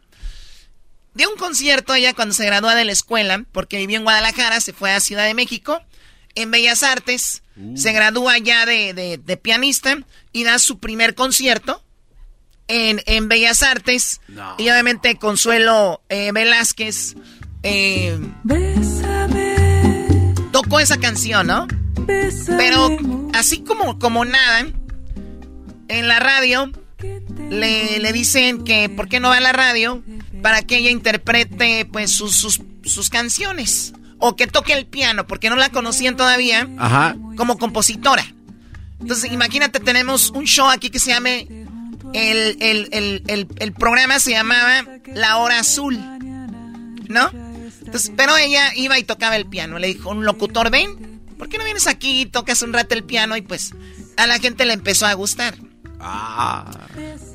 Dio 1.17 1.31
un 1.31 1.37
concierto 1.37 1.95
ella 1.95 2.13
cuando 2.15 2.35
se 2.35 2.45
gradúa 2.47 2.75
de 2.75 2.85
la 2.85 2.93
escuela, 2.93 3.45
porque 3.53 3.79
vivió 3.79 3.97
en 3.97 4.05
Guadalajara, 4.05 4.61
se 4.61 4.73
fue 4.73 4.93
a 4.93 5.01
Ciudad 5.01 5.25
de 5.25 5.35
México, 5.35 5.81
en 6.35 6.51
Bellas 6.51 6.83
Artes, 6.83 7.43
se 7.75 7.93
gradúa 7.93 8.37
ya 8.37 8.67
de, 8.67 8.93
de- 8.93 9.17
de 9.17 9.37
pianista 9.39 9.97
y 10.33 10.45
da 10.45 10.59
su 10.59 10.79
primer 10.79 11.15
concierto 11.15 11.83
en, 12.69 13.01
en 13.07 13.29
Bellas 13.29 13.63
Artes. 13.63 14.21
Y 14.59 14.69
obviamente 14.69 15.17
Consuelo 15.17 16.03
eh, 16.11 16.33
Velázquez 16.35 17.15
eh, 17.63 18.19
tocó 20.53 20.81
esa 20.81 20.99
canción, 20.99 21.47
¿no? 21.47 21.67
Pero 22.59 22.97
así 23.33 23.61
como, 23.63 23.99
como 23.99 24.25
nada, 24.27 24.67
en 25.89 26.09
la 26.09 26.19
radio 26.21 26.71
le, 27.51 27.99
le 28.01 28.13
dicen 28.13 28.65
que 28.65 28.89
por 28.89 29.09
qué 29.09 29.19
no 29.21 29.29
va 29.31 29.37
a 29.39 29.41
la 29.41 29.53
radio 29.53 30.03
para 30.47 30.63
que 30.63 30.77
ella 30.77 30.91
interprete 30.91 31.87
pues 31.87 32.13
sus, 32.13 32.37
sus, 32.37 32.61
sus 32.85 33.11
canciones 33.11 33.93
o 34.19 34.37
que 34.37 34.47
toque 34.47 34.75
el 34.75 34.87
piano 34.87 35.27
porque 35.27 35.51
no 35.51 35.57
la 35.57 35.71
conocían 35.71 36.17
todavía 36.17 36.69
Ajá. 36.79 37.17
como 37.37 37.59
compositora. 37.59 38.25
Entonces 39.01 39.33
imagínate, 39.33 39.81
tenemos 39.81 40.31
un 40.31 40.45
show 40.45 40.69
aquí 40.69 40.89
que 40.89 41.01
se 41.01 41.11
llame, 41.11 41.49
el, 42.13 42.59
el, 42.61 42.89
el, 42.93 43.49
el, 43.59 43.73
programa 43.73 44.21
se 44.21 44.31
llamaba 44.31 44.85
La 45.13 45.39
Hora 45.39 45.59
Azul, 45.59 45.99
¿no? 47.09 47.29
Entonces, 47.85 48.13
pero 48.17 48.37
ella 48.37 48.73
iba 48.77 49.01
y 49.01 49.03
tocaba 49.03 49.35
el 49.35 49.47
piano. 49.47 49.81
Le 49.81 49.89
dijo 49.89 50.11
un 50.11 50.25
locutor, 50.25 50.71
ven, 50.71 51.23
¿por 51.39 51.49
qué 51.49 51.59
no 51.59 51.65
vienes 51.65 51.89
aquí 51.89 52.21
y 52.21 52.27
tocas 52.27 52.63
un 52.63 52.73
rato 52.73 52.95
el 52.95 53.03
piano? 53.03 53.37
Y 53.37 53.43
pues 53.43 53.75
a 54.17 54.29
la 54.29 54.39
gente 54.39 54.65
le 54.65 54.75
empezó 54.75 55.07
a 55.07 55.15
gustar. 55.15 55.57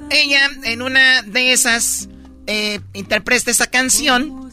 Ella 0.09 0.49
en 0.63 0.81
una 0.81 1.23
de 1.23 1.51
esas 1.51 2.07
eh, 2.47 2.79
interpreta 2.93 3.51
esa 3.51 3.67
canción 3.67 4.51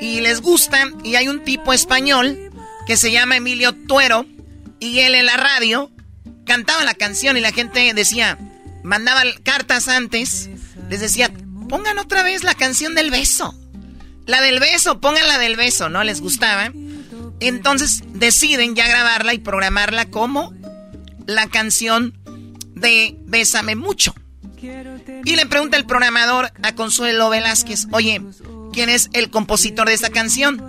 y 0.00 0.20
les 0.20 0.40
gusta 0.40 0.90
y 1.04 1.16
hay 1.16 1.28
un 1.28 1.44
tipo 1.44 1.72
español 1.72 2.50
que 2.86 2.96
se 2.96 3.12
llama 3.12 3.36
Emilio 3.36 3.72
Tuero 3.72 4.26
y 4.78 5.00
él 5.00 5.14
en 5.14 5.26
la 5.26 5.36
radio 5.36 5.90
cantaba 6.46 6.84
la 6.84 6.94
canción 6.94 7.36
y 7.36 7.40
la 7.40 7.52
gente 7.52 7.92
decía, 7.94 8.38
mandaba 8.82 9.22
cartas 9.44 9.88
antes, 9.88 10.50
les 10.88 11.00
decía, 11.00 11.30
pongan 11.68 11.98
otra 11.98 12.22
vez 12.22 12.42
la 12.42 12.54
canción 12.54 12.94
del 12.94 13.10
beso. 13.10 13.54
La 14.26 14.40
del 14.42 14.60
beso, 14.60 15.00
pongan 15.00 15.28
la 15.28 15.38
del 15.38 15.56
beso, 15.56 15.88
¿no? 15.88 16.02
Les 16.04 16.20
gustaba. 16.20 16.72
Entonces 17.40 18.02
deciden 18.14 18.74
ya 18.74 18.88
grabarla 18.88 19.34
y 19.34 19.38
programarla 19.38 20.06
como 20.06 20.52
la 21.26 21.48
canción 21.48 22.18
de 22.74 23.16
Bésame 23.26 23.76
mucho. 23.76 24.14
Y 25.24 25.36
le 25.36 25.46
pregunta 25.46 25.76
el 25.76 25.86
programador 25.86 26.52
a 26.62 26.74
Consuelo 26.74 27.30
Velázquez, 27.30 27.86
oye, 27.92 28.20
¿quién 28.72 28.88
es 28.88 29.10
el 29.12 29.30
compositor 29.30 29.88
de 29.88 29.94
esta 29.94 30.10
canción? 30.10 30.62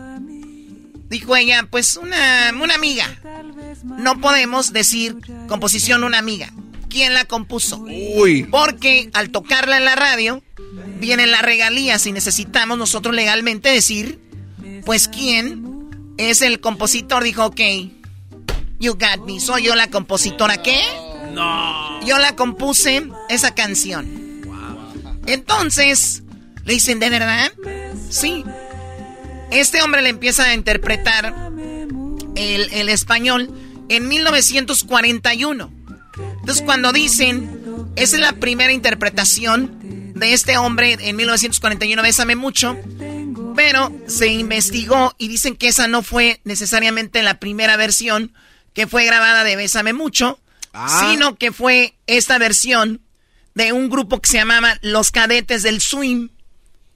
Dijo 1.10 1.36
ella, 1.36 1.68
pues 1.70 1.98
una, 1.98 2.52
una 2.62 2.76
amiga. 2.76 3.06
No 3.84 4.22
podemos 4.22 4.72
decir 4.72 5.18
composición 5.48 6.04
una 6.04 6.20
amiga. 6.20 6.54
¿Quién 6.90 7.14
la 7.14 7.26
compuso? 7.26 7.80
Uy. 7.80 8.44
Porque 8.44 9.10
al 9.14 9.30
tocarla 9.30 9.78
en 9.78 9.86
la 9.86 9.96
radio, 9.96 10.42
vienen 11.00 11.32
las 11.32 11.42
regalías 11.42 12.06
y 12.06 12.12
necesitamos 12.12 12.78
nosotros 12.78 13.16
legalmente 13.16 13.70
decir, 13.70 14.20
pues 14.86 15.08
quién 15.08 16.16
es 16.18 16.42
el 16.42 16.60
compositor. 16.60 17.24
Dijo, 17.24 17.46
ok, 17.46 17.62
you 18.80 18.94
got 18.94 19.26
me. 19.26 19.40
¿Soy 19.40 19.64
yo 19.64 19.76
la 19.76 19.90
compositora 19.90 20.62
qué? 20.62 20.82
No. 21.32 22.06
Yo 22.06 22.18
la 22.18 22.36
compuse 22.36 23.04
esa 23.30 23.54
canción. 23.54 24.42
Entonces, 25.26 26.24
le 26.66 26.74
dicen, 26.74 27.00
¿de 27.00 27.10
verdad? 27.10 27.52
Sí. 28.10 28.44
Este 29.52 29.82
hombre 29.82 30.02
le 30.02 30.10
empieza 30.10 30.46
a 30.46 30.54
interpretar 30.54 31.34
el, 32.36 32.74
el 32.74 32.90
español 32.90 33.50
en 33.90 34.08
1941. 34.08 35.72
Entonces, 36.40 36.64
cuando 36.64 36.92
dicen, 36.92 37.62
esa 37.96 38.16
es 38.16 38.22
la 38.22 38.34
primera 38.34 38.72
interpretación 38.72 40.14
de 40.16 40.34
este 40.34 40.58
hombre 40.58 40.98
en 41.00 41.16
1941, 41.16 42.02
Bésame 42.02 42.36
mucho, 42.36 42.78
pero 43.56 43.92
se 44.08 44.28
investigó 44.28 45.16
y 45.18 45.28
dicen 45.28 45.56
que 45.56 45.68
esa 45.68 45.88
no 45.88 46.04
fue 46.04 46.40
necesariamente 46.44 47.24
la 47.24 47.40
primera 47.40 47.76
versión 47.76 48.34
que 48.74 48.88
fue 48.88 49.06
grabada 49.06 49.44
de 49.44 49.56
Bésame 49.56 49.94
mucho, 49.94 50.40
Ah. 50.74 51.10
sino 51.10 51.36
que 51.36 51.52
fue 51.52 51.96
esta 52.08 52.38
versión 52.38 53.02
de 53.56 53.74
un 53.74 53.90
grupo 53.90 54.22
que 54.22 54.30
se 54.30 54.38
llamaba 54.38 54.78
Los 54.82 55.12
Cadetes 55.12 55.64
del 55.64 55.82
Swing, 55.82 56.30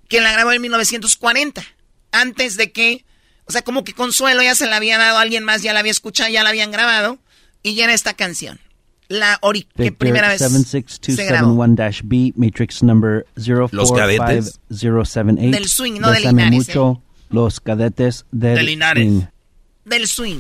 que 0.08 0.22
la 0.22 0.32
grabó 0.32 0.52
en 0.54 0.62
1940, 0.62 1.64
antes 2.12 2.56
de 2.56 2.72
que, 2.72 3.06
o 3.46 3.52
sea, 3.52 3.62
como 3.64 3.84
que 3.84 3.94
Consuelo 3.94 4.42
ya 4.42 4.56
se 4.56 4.68
la 4.68 4.78
había 4.78 4.98
dado 4.98 5.18
a 5.18 5.22
alguien 5.22 5.44
más, 5.44 5.62
ya 5.62 5.74
la 5.74 5.80
había 5.80 5.92
escuchado, 5.92 6.30
ya 6.30 6.44
la 6.44 6.50
habían 6.50 6.72
grabado, 6.72 7.20
y 7.64 7.76
ya 7.76 7.86
era 7.86 7.94
esta 7.94 8.14
canción. 8.14 8.60
La 9.08 9.38
ori 9.42 9.68
que 9.76 9.92
primera 9.92 10.30
vez 10.30 10.40
se 10.40 11.26
grabó. 11.26 11.54
76271-B, 11.54 12.34
Matrix 12.38 12.82
number 12.82 13.26
Los 13.72 13.92
Cadetes. 13.92 14.60
045078. 14.70 15.52
Del 15.52 15.68
swing, 15.68 16.00
no 16.00 16.10
de 16.10 16.18
Bésame 16.18 16.44
Linares, 16.46 16.68
mucho, 16.68 17.02
Los 17.30 17.60
Cadetes 17.60 18.26
del 18.32 18.56
De 18.56 18.64
Linares. 18.64 19.04
Swing. 19.04 19.22
Del 19.86 20.08
swing. 20.08 20.40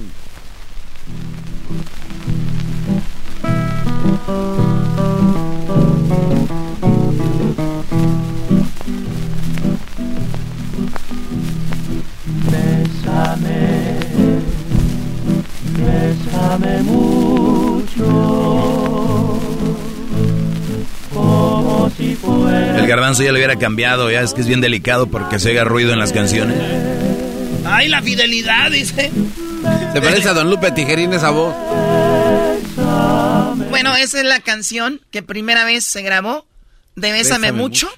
El 22.77 22.87
garbanzo 22.87 23.23
ya 23.23 23.31
le 23.31 23.37
hubiera 23.37 23.57
cambiado, 23.57 24.09
ya 24.09 24.21
es 24.21 24.33
que 24.33 24.41
es 24.41 24.47
bien 24.47 24.61
delicado 24.61 25.07
porque 25.07 25.39
se 25.39 25.49
oiga 25.49 25.63
ruido 25.63 25.93
en 25.93 25.99
las 25.99 26.11
canciones. 26.11 26.57
Ay, 27.65 27.89
la 27.89 28.01
fidelidad, 28.01 28.71
dice. 28.71 29.11
Se 29.93 30.01
parece 30.01 30.29
a 30.29 30.33
Don 30.33 30.49
Lupe 30.49 30.71
Tijerín 30.71 31.13
esa 31.13 31.29
voz. 31.29 31.53
Bueno, 33.69 33.95
esa 33.95 34.19
es 34.19 34.25
la 34.25 34.39
canción 34.39 35.01
que 35.11 35.23
primera 35.23 35.65
vez 35.65 35.83
se 35.85 36.01
grabó 36.01 36.47
de 36.95 37.11
Bésame, 37.11 37.47
Bésame 37.47 37.51
mucho. 37.51 37.89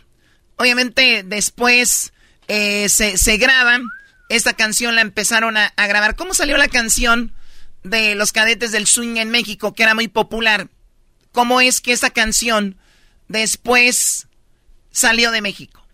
Obviamente 0.58 1.24
después 1.24 2.14
eh, 2.48 2.90
se, 2.90 3.18
se 3.18 3.38
graban. 3.38 3.84
Esta 4.30 4.54
canción 4.54 4.96
la 4.96 5.02
empezaron 5.02 5.58
a, 5.58 5.74
a 5.76 5.88
grabar. 5.88 6.16
¿Cómo 6.16 6.34
salió 6.34 6.58
la 6.58 6.68
canción 6.68 7.34
de 7.84 8.16
los 8.16 8.32
cadetes 8.32 8.72
del 8.72 8.88
swing 8.88 9.18
en 9.18 9.30
México, 9.30 9.74
que 9.74 9.84
era 9.84 9.96
muy 9.96 10.08
popular? 10.08 10.68
¿Cómo 11.32 11.62
es 11.62 11.82
que 11.82 11.94
esa 11.94 12.10
canción 12.10 12.78
después 13.28 14.28
salió 14.92 15.32
de 15.32 15.42
México? 15.42 15.86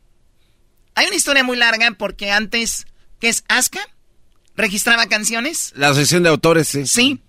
Hay 0.95 1.07
una 1.07 1.15
historia 1.15 1.43
muy 1.43 1.57
larga 1.57 1.91
porque 1.97 2.31
antes, 2.31 2.85
que 3.19 3.29
es 3.29 3.43
Aska, 3.47 3.81
registraba 4.55 5.07
canciones. 5.07 5.73
La 5.75 5.87
asociación 5.87 6.23
de 6.23 6.29
autores, 6.29 6.67
sí. 6.67 6.85
Sí, 6.85 7.21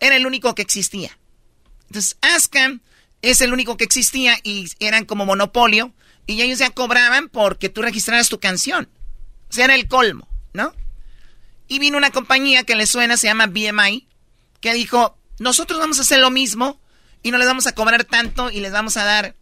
era 0.00 0.16
el 0.16 0.26
único 0.26 0.54
que 0.54 0.62
existía. 0.62 1.16
Entonces, 1.90 2.16
Aska 2.20 2.78
es 3.20 3.40
el 3.40 3.52
único 3.52 3.76
que 3.76 3.84
existía 3.84 4.38
y 4.44 4.70
eran 4.78 5.04
como 5.04 5.26
monopolio. 5.26 5.92
Y 6.26 6.40
ellos 6.40 6.60
ya 6.60 6.70
cobraban 6.70 7.28
porque 7.28 7.68
tú 7.68 7.82
registraras 7.82 8.28
tu 8.28 8.38
canción. 8.38 8.88
O 9.48 9.52
sea, 9.52 9.64
era 9.64 9.74
el 9.74 9.88
colmo, 9.88 10.28
¿no? 10.52 10.72
Y 11.66 11.80
vino 11.80 11.98
una 11.98 12.12
compañía 12.12 12.62
que 12.62 12.76
le 12.76 12.86
suena, 12.86 13.16
se 13.16 13.26
llama 13.26 13.46
BMI, 13.46 14.06
que 14.60 14.72
dijo, 14.72 15.18
nosotros 15.40 15.80
vamos 15.80 15.98
a 15.98 16.02
hacer 16.02 16.20
lo 16.20 16.30
mismo 16.30 16.80
y 17.22 17.32
no 17.32 17.38
les 17.38 17.48
vamos 17.48 17.66
a 17.66 17.74
cobrar 17.74 18.04
tanto 18.04 18.50
y 18.50 18.60
les 18.60 18.70
vamos 18.70 18.96
a 18.96 19.04
dar 19.04 19.34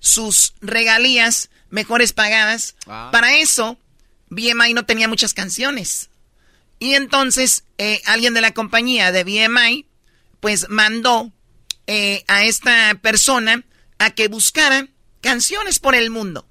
sus 0.00 0.54
regalías 0.60 1.50
mejores 1.70 2.12
pagadas. 2.12 2.74
Para 2.86 3.36
eso, 3.36 3.78
BMI 4.30 4.74
no 4.74 4.84
tenía 4.84 5.06
muchas 5.06 5.34
canciones. 5.34 6.10
Y 6.80 6.94
entonces, 6.94 7.62
eh, 7.78 8.02
alguien 8.06 8.34
de 8.34 8.40
la 8.40 8.52
compañía 8.52 9.12
de 9.12 9.22
BMI, 9.22 9.86
pues 10.40 10.68
mandó 10.68 11.32
eh, 11.86 12.24
a 12.28 12.44
esta 12.44 12.94
persona 13.00 13.64
a 13.98 14.10
que 14.10 14.28
buscara 14.28 14.88
canciones 15.20 15.78
por 15.78 15.94
el 15.94 16.10
mundo. 16.10 16.46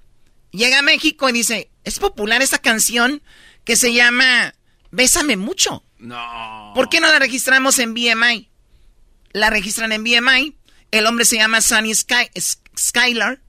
Llega 0.51 0.79
a 0.79 0.83
México 0.83 1.29
y 1.29 1.33
dice, 1.33 1.69
es 1.83 1.99
popular 1.99 2.41
esta 2.41 2.59
canción 2.59 3.21
que 3.63 3.75
se 3.75 3.93
llama 3.93 4.53
Bésame 4.91 5.37
mucho. 5.37 5.83
No. 5.97 6.71
¿Por 6.75 6.89
qué 6.89 6.99
no 6.99 7.07
la 7.07 7.19
registramos 7.19 7.79
en 7.79 7.93
BMI? 7.93 8.49
La 9.31 9.49
registran 9.49 9.91
en 9.91 10.03
BMI. 10.03 10.57
El 10.91 11.05
hombre 11.05 11.25
se 11.25 11.37
llama 11.37 11.61
Sonny 11.61 11.95
Sky, 11.95 12.29
Skylar. 12.77 13.41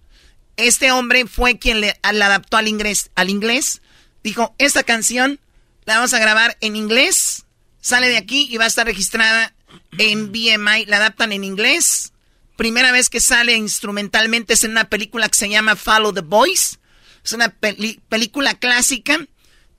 Este 0.56 0.92
hombre 0.92 1.26
fue 1.26 1.58
quien 1.58 1.80
le, 1.80 1.98
la 2.12 2.26
adaptó 2.26 2.56
al 2.56 2.68
inglés, 2.68 3.10
al 3.14 3.30
inglés. 3.30 3.82
Dijo, 4.22 4.54
esta 4.58 4.84
canción 4.84 5.40
la 5.84 5.96
vamos 5.96 6.14
a 6.14 6.20
grabar 6.20 6.56
en 6.60 6.76
inglés. 6.76 7.44
Sale 7.80 8.08
de 8.08 8.18
aquí 8.18 8.46
y 8.48 8.58
va 8.58 8.64
a 8.64 8.68
estar 8.68 8.86
registrada 8.86 9.54
en 9.98 10.32
BMI. 10.32 10.86
La 10.86 10.96
adaptan 10.98 11.32
en 11.32 11.44
inglés. 11.44 12.12
Primera 12.56 12.92
vez 12.92 13.08
que 13.08 13.20
sale 13.20 13.56
instrumentalmente 13.56 14.54
es 14.54 14.64
en 14.64 14.72
una 14.72 14.88
película 14.88 15.28
que 15.28 15.36
se 15.38 15.48
llama 15.48 15.76
Follow 15.76 16.12
the 16.12 16.20
Boys. 16.20 16.78
Es 17.24 17.32
una 17.32 17.48
película 17.50 18.54
clásica. 18.54 19.26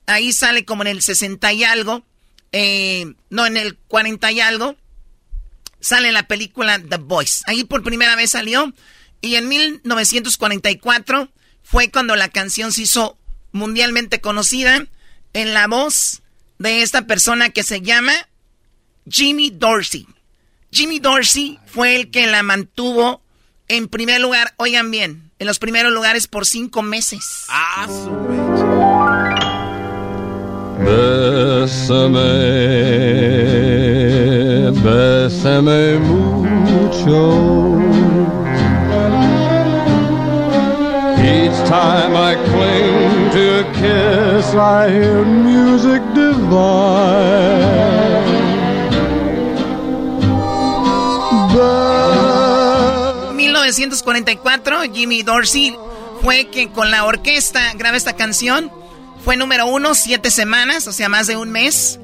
Ahí 0.06 0.32
sale 0.32 0.64
como 0.64 0.82
en 0.82 0.88
el 0.88 1.02
60 1.02 1.52
y 1.52 1.64
algo. 1.64 2.04
eh, 2.52 3.14
no, 3.30 3.46
en 3.46 3.56
el 3.56 3.76
40 3.76 4.30
y 4.32 4.40
algo. 4.40 4.76
Sale 5.80 6.12
la 6.12 6.26
película 6.26 6.78
The 6.78 6.96
Boys. 6.96 7.42
Ahí 7.46 7.64
por 7.64 7.82
primera 7.82 8.16
vez 8.16 8.30
salió. 8.30 8.72
Y 9.20 9.36
en 9.36 9.48
1944 9.48 11.30
fue 11.62 11.90
cuando 11.90 12.16
la 12.16 12.28
canción 12.28 12.72
se 12.72 12.82
hizo 12.82 13.18
mundialmente 13.52 14.20
conocida 14.20 14.86
en 15.32 15.54
la 15.54 15.66
voz 15.66 16.22
de 16.58 16.82
esta 16.82 17.06
persona 17.06 17.50
que 17.50 17.62
se 17.62 17.80
llama 17.80 18.12
Jimmy 19.08 19.50
Dorsey. 19.50 20.06
Jimmy 20.70 20.98
Dorsey 20.98 21.58
fue 21.66 21.96
el 21.96 22.10
que 22.10 22.26
la 22.26 22.42
mantuvo 22.42 23.20
en 23.68 23.88
primer 23.88 24.20
lugar, 24.20 24.52
oigan 24.56 24.90
bien, 24.90 25.30
en 25.38 25.46
los 25.46 25.58
primeros 25.58 25.92
lugares 25.92 26.26
por 26.26 26.44
cinco 26.46 26.82
meses. 26.82 27.44
Ah, 27.48 27.86
Bésame, 33.74 34.70
bésame 34.82 35.98
mucho. 35.98 37.80
Each 41.24 41.58
time 41.68 42.14
I 42.14 42.34
cling 42.50 43.30
to 43.32 43.60
a 43.60 43.64
kiss, 43.72 44.54
I 44.54 44.90
hear 44.90 45.24
music 45.24 46.02
divine. 46.14 47.54
1944, 53.64 54.82
Jimmy 54.92 55.22
Dorsey 55.22 55.76
fue 56.22 56.48
que 56.48 56.70
con 56.70 56.90
la 56.90 57.04
orquesta 57.04 57.72
graba 57.74 57.96
esta 57.96 58.14
canción. 58.14 58.70
Fue 59.24 59.36
número 59.36 59.66
uno 59.66 59.94
siete 59.94 60.30
semanas, 60.30 60.86
o 60.86 60.92
sea, 60.92 61.08
más 61.08 61.26
de 61.26 61.36
un 61.36 61.50
mes, 61.50 61.98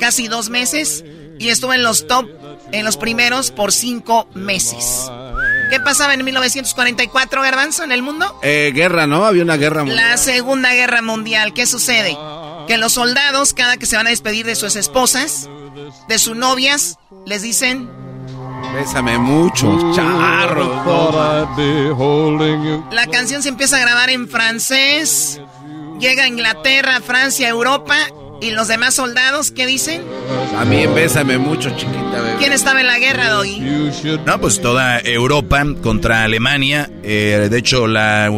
casi 0.00 0.26
dos 0.26 0.48
meses, 0.48 1.04
y 1.38 1.48
estuvo 1.48 1.74
en 1.74 1.82
los 1.82 2.06
top, 2.06 2.28
en 2.72 2.84
los 2.84 2.96
primeros 2.96 3.50
por 3.50 3.72
cinco 3.72 4.26
meses. 4.34 5.10
¿Qué 5.70 5.80
pasaba 5.80 6.14
en 6.14 6.24
1944, 6.24 7.42
Garbanzo, 7.42 7.82
en 7.82 7.92
el 7.92 8.02
mundo? 8.02 8.38
Eh, 8.42 8.72
guerra, 8.74 9.06
¿no? 9.06 9.24
Había 9.24 9.42
una 9.42 9.56
guerra 9.56 9.84
mundial. 9.84 10.10
La 10.10 10.16
Segunda 10.18 10.72
Guerra 10.74 11.00
Mundial. 11.02 11.54
¿Qué 11.54 11.66
sucede? 11.66 12.16
Que 12.66 12.76
los 12.76 12.92
soldados, 12.92 13.54
cada 13.54 13.76
que 13.76 13.86
se 13.86 13.96
van 13.96 14.06
a 14.06 14.10
despedir 14.10 14.44
de 14.44 14.54
sus 14.54 14.76
esposas, 14.76 15.48
de 16.08 16.18
sus 16.18 16.36
novias, 16.36 16.98
les 17.26 17.42
dicen, 17.42 17.88
Bésame 18.74 19.18
mucho, 19.18 19.92
charro. 19.94 20.82
La 22.90 23.06
canción 23.06 23.42
se 23.42 23.48
empieza 23.50 23.76
a 23.76 23.80
grabar 23.80 24.10
en 24.10 24.28
francés, 24.28 25.40
llega 26.00 26.24
a 26.24 26.28
Inglaterra, 26.28 27.00
Francia, 27.04 27.48
Europa, 27.48 27.96
y 28.40 28.50
los 28.50 28.66
demás 28.68 28.94
soldados, 28.94 29.50
¿qué 29.52 29.66
dicen? 29.66 30.02
También 30.52 30.92
bésame 30.94 31.38
mucho, 31.38 31.70
chiquita, 31.70 32.20
bebé. 32.20 32.36
¿Quién 32.40 32.52
estaba 32.52 32.80
en 32.80 32.86
la 32.88 32.98
guerra, 32.98 33.28
Doggy? 33.30 33.60
No, 34.26 34.40
pues 34.40 34.60
toda 34.60 34.98
Europa 35.00 35.64
contra 35.82 36.24
Alemania. 36.24 36.90
eh, 37.04 37.46
de 37.50 37.58
hecho, 37.58 37.86
la, 37.86 38.28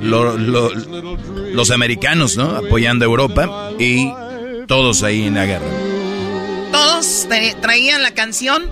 lo- 0.00 0.36
lo- 0.38 0.70
los 0.72 1.70
americanos, 1.72 2.36
¿no? 2.36 2.50
Apoyando 2.56 3.04
a 3.04 3.08
Europa 3.08 3.70
y 3.80 4.12
todos 4.68 5.02
ahí 5.02 5.26
en 5.26 5.34
la 5.34 5.46
guerra. 5.46 5.66
Todos 6.70 7.26
traían 7.60 8.02
la 8.04 8.12
canción 8.12 8.62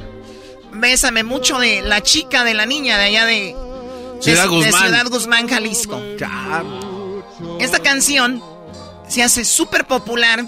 Bésame 0.72 1.22
mucho 1.24 1.58
de 1.58 1.82
la 1.82 2.02
chica, 2.02 2.44
de 2.44 2.54
la 2.54 2.66
niña 2.66 2.98
de 2.98 3.04
allá 3.04 3.26
de, 3.26 3.34
de- 3.34 4.22
Ciudad 4.22 4.42
de 4.44 4.48
Guzmán. 4.48 4.72
Ciudad 4.86 5.06
Guzmán, 5.08 5.48
Jalisco. 5.48 6.00
Esta 7.60 7.78
canción 7.80 8.42
se 9.08 9.22
hace 9.22 9.44
súper 9.44 9.86
popular 9.86 10.44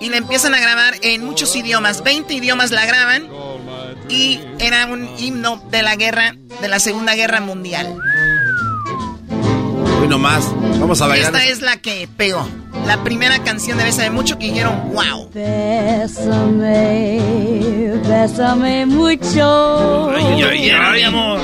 y 0.00 0.08
la 0.08 0.16
empiezan 0.16 0.54
a 0.54 0.60
grabar 0.60 0.94
en 1.02 1.24
muchos 1.24 1.54
idiomas. 1.56 2.02
20 2.02 2.34
idiomas 2.34 2.70
la 2.70 2.84
graban 2.86 3.28
y 4.08 4.40
era 4.58 4.86
un 4.86 5.08
himno 5.18 5.62
de 5.70 5.82
la 5.82 5.96
guerra, 5.96 6.34
de 6.60 6.68
la 6.68 6.78
Segunda 6.80 7.14
Guerra 7.14 7.40
Mundial. 7.40 7.96
Nomás. 10.12 10.44
Vamos 10.78 11.00
a 11.00 11.06
bailar. 11.06 11.34
Esta 11.34 11.46
es 11.46 11.62
la 11.62 11.78
que 11.78 12.06
pegó. 12.18 12.46
La 12.86 13.02
primera 13.02 13.42
canción 13.44 13.78
de 13.78 13.84
Bésame 13.84 14.10
mucho 14.10 14.38
que 14.38 14.48
dijeron, 14.48 14.92
wow. 14.92 15.30
Bésame, 15.32 17.18
bésame 18.06 18.84
mucho. 18.84 20.10
Ay, 20.14 20.42
ay, 20.42 20.70
ay, 20.70 21.00
mi 21.00 21.02
amor. 21.06 21.40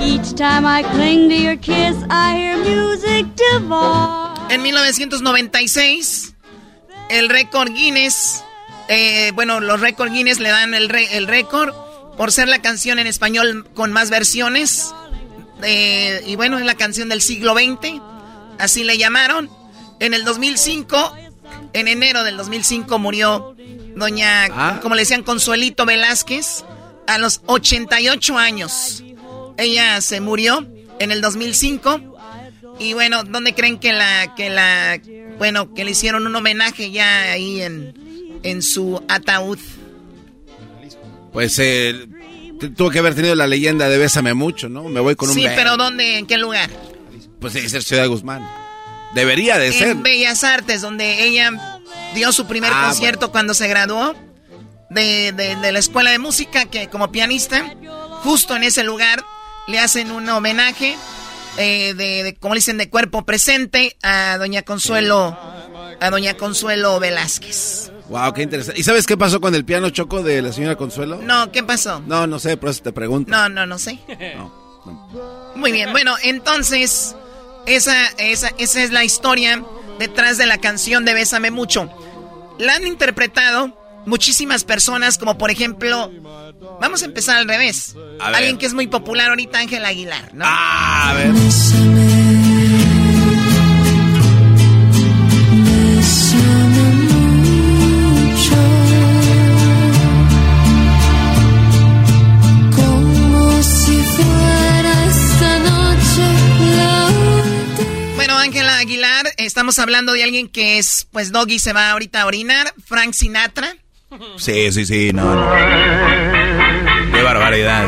Each 0.00 0.32
time 0.34 0.64
I 0.66 0.82
cling 0.94 1.28
to 1.28 1.34
your 1.36 1.58
kiss, 1.58 1.94
I 2.08 2.34
hear 2.38 2.56
music 2.56 3.26
divine. 3.36 4.32
En 4.48 4.62
1996, 4.62 6.34
el 7.10 7.28
récord 7.28 7.70
Guinness, 7.70 8.44
eh, 8.88 9.30
bueno, 9.34 9.60
los 9.60 9.80
récord 9.82 10.10
Guinness 10.10 10.38
le 10.40 10.48
dan 10.48 10.72
el, 10.72 10.88
re- 10.88 11.18
el 11.18 11.26
récord 11.26 11.74
por 12.16 12.32
ser 12.32 12.48
la 12.48 12.60
canción 12.60 12.98
en 12.98 13.06
español 13.06 13.66
con 13.74 13.92
más 13.92 14.08
versiones. 14.08 14.94
Eh, 15.62 16.22
y 16.26 16.36
bueno, 16.36 16.58
es 16.58 16.64
la 16.64 16.74
canción 16.74 17.08
del 17.08 17.22
siglo 17.22 17.54
XX, 17.54 18.00
así 18.58 18.84
le 18.84 18.98
llamaron. 18.98 19.50
En 20.00 20.12
el 20.12 20.24
2005, 20.24 21.16
en 21.72 21.88
enero 21.88 22.24
del 22.24 22.36
2005 22.36 22.98
murió 22.98 23.54
doña, 23.96 24.80
como 24.80 24.94
le 24.94 25.02
decían, 25.02 25.22
Consuelito 25.22 25.86
Velázquez, 25.86 26.64
a 27.06 27.18
los 27.18 27.42
88 27.46 28.38
años. 28.38 29.04
Ella 29.56 30.00
se 30.00 30.20
murió 30.20 30.66
en 30.98 31.12
el 31.12 31.20
2005. 31.20 32.12
Y 32.80 32.92
bueno, 32.92 33.22
¿dónde 33.22 33.54
creen 33.54 33.78
que 33.78 33.92
la, 33.92 34.34
que 34.34 34.50
la, 34.50 35.00
bueno, 35.38 35.72
que 35.74 35.84
le 35.84 35.92
hicieron 35.92 36.26
un 36.26 36.34
homenaje 36.34 36.90
ya 36.90 37.32
ahí 37.32 37.62
en, 37.62 37.94
en 38.42 38.62
su 38.62 39.02
ataúd? 39.08 39.58
Pues 41.32 41.58
eh, 41.58 42.06
tuvo 42.76 42.90
que 42.90 42.98
haber 42.98 43.14
tenido 43.14 43.34
la 43.34 43.46
leyenda 43.46 43.88
de 43.88 43.98
Bésame 43.98 44.34
Mucho, 44.34 44.68
¿no? 44.68 44.84
Me 44.84 45.00
voy 45.00 45.16
con 45.16 45.28
un 45.28 45.34
Sí, 45.34 45.44
beso. 45.44 45.54
pero 45.56 45.76
¿dónde? 45.76 46.18
¿En 46.18 46.26
qué 46.26 46.36
lugar? 46.38 46.70
Pues 47.40 47.52
que 47.54 47.68
ser 47.68 47.82
Ciudad 47.82 48.06
Guzmán. 48.08 48.46
Debería 49.14 49.58
de 49.58 49.72
ser. 49.72 49.88
En 49.88 50.02
Bellas 50.02 50.42
Artes, 50.44 50.80
donde 50.82 51.24
ella 51.24 51.80
dio 52.14 52.32
su 52.32 52.46
primer 52.46 52.72
Ah, 52.74 52.86
concierto 52.88 53.30
cuando 53.30 53.54
se 53.54 53.68
graduó 53.68 54.14
de, 54.90 55.32
de- 55.32 55.56
de 55.56 55.72
la 55.72 55.78
escuela 55.78 56.10
de 56.10 56.18
música, 56.18 56.64
que 56.66 56.88
como 56.88 57.12
pianista, 57.12 57.74
justo 58.22 58.56
en 58.56 58.64
ese 58.64 58.82
lugar 58.82 59.22
le 59.68 59.78
hacen 59.78 60.10
un 60.10 60.28
homenaje, 60.28 60.96
eh, 61.58 61.94
de, 61.94 62.22
de, 62.24 62.34
como 62.34 62.54
le 62.54 62.58
dicen, 62.58 62.78
de 62.78 62.90
cuerpo 62.90 63.24
presente 63.24 63.96
a 64.02 64.36
doña 64.38 64.62
Consuelo, 64.62 65.38
a 66.00 66.10
doña 66.10 66.34
Consuelo 66.34 66.98
Velázquez. 66.98 67.90
Wow, 68.08 68.32
qué 68.34 68.42
interesante. 68.42 68.80
¿Y 68.80 68.84
sabes 68.84 69.06
qué 69.06 69.16
pasó 69.16 69.40
con 69.40 69.54
el 69.54 69.64
piano 69.64 69.88
choco 69.90 70.22
de 70.22 70.42
la 70.42 70.52
señora 70.52 70.76
Consuelo? 70.76 71.20
No, 71.22 71.50
¿qué 71.50 71.62
pasó? 71.62 72.00
No, 72.06 72.26
no 72.26 72.38
sé, 72.38 72.56
por 72.56 72.70
eso 72.70 72.82
te 72.82 72.92
pregunto. 72.92 73.30
No, 73.30 73.48
no, 73.48 73.66
no 73.66 73.78
sé. 73.78 73.98
Muy 75.54 75.72
bien, 75.72 75.92
bueno, 75.92 76.14
entonces, 76.22 77.16
esa, 77.66 78.06
esa, 78.18 78.48
esa 78.58 78.82
es 78.82 78.90
la 78.90 79.04
historia 79.04 79.64
detrás 79.98 80.36
de 80.36 80.46
la 80.46 80.58
canción 80.58 81.04
de 81.04 81.14
Bésame 81.14 81.50
Mucho. 81.50 81.90
La 82.58 82.74
han 82.74 82.86
interpretado 82.86 83.78
muchísimas 84.06 84.64
personas, 84.64 85.16
como 85.16 85.38
por 85.38 85.50
ejemplo, 85.50 86.10
vamos 86.80 87.02
a 87.02 87.06
empezar 87.06 87.38
al 87.38 87.48
revés. 87.48 87.94
A 88.20 88.26
ver. 88.26 88.36
Alguien 88.36 88.58
que 88.58 88.66
es 88.66 88.74
muy 88.74 88.86
popular 88.86 89.30
ahorita, 89.30 89.58
Ángel 89.58 89.84
Aguilar, 89.84 90.34
¿no? 90.34 90.44
Ah, 90.46 91.10
a 91.10 91.14
ver. 91.14 92.53
Estamos 109.46 109.78
hablando 109.78 110.12
de 110.12 110.24
alguien 110.24 110.48
que 110.48 110.78
es, 110.78 111.06
pues 111.12 111.32
Doggy 111.32 111.58
se 111.58 111.72
va 111.72 111.90
ahorita 111.90 112.22
a 112.22 112.26
orinar, 112.26 112.72
Frank 112.86 113.12
Sinatra. 113.12 113.76
Sí, 114.36 114.70
sí, 114.72 114.84
sí, 114.86 115.10
no, 115.12 115.34
no. 115.34 115.50
Qué 117.12 117.22
barbaridad. 117.22 117.84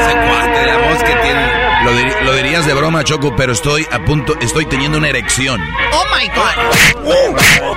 Ese 0.00 0.12
cuate, 0.14 0.66
la 0.66 0.76
voz 0.78 0.98
que 1.02 1.14
tiene. 1.22 1.60
Lo, 1.84 1.92
dir- 1.92 2.20
lo 2.24 2.34
dirías 2.34 2.66
de 2.66 2.74
broma, 2.74 3.04
Choco, 3.04 3.34
pero 3.36 3.52
estoy 3.52 3.86
a 3.90 4.04
punto, 4.04 4.38
estoy 4.40 4.66
teniendo 4.66 4.98
una 4.98 5.08
erección. 5.08 5.60
Oh 5.92 6.04
my 6.14 6.26
God. 6.28 7.70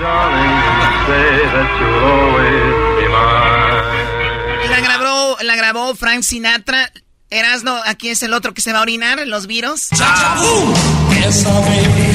La 4.70 4.80
grabó, 4.80 5.38
la 5.42 5.56
grabó 5.56 5.96
Frank 5.96 6.24
Sinatra. 6.24 6.90
Erasno, 7.34 7.80
aquí 7.86 8.10
es 8.10 8.22
el 8.24 8.34
otro 8.34 8.54
que 8.54 8.62
se 8.62 8.72
va 8.72 8.80
a 8.80 8.82
orinar, 8.84 9.20
los 9.26 9.48
virus. 9.48 9.90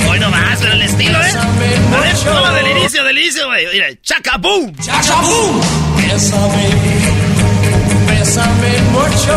Hoy 0.08 0.20
no 0.20 0.30
más, 0.30 0.58
pero 0.60 0.72
el 0.74 0.82
estilo, 0.82 1.20
¿eh? 1.20 1.32
A 1.32 2.00
ver, 2.00 2.16
toma 2.18 2.52
del 2.52 2.68
inicio, 2.78 3.02
del 3.02 3.18
inicio, 3.18 3.46
güey. 3.46 3.66
Mira, 3.72 3.88
chacabum. 4.02 4.72
Chacabum. 4.76 5.60
Bésame, 5.96 6.68
bésame 8.08 8.82
mucho. 8.92 9.34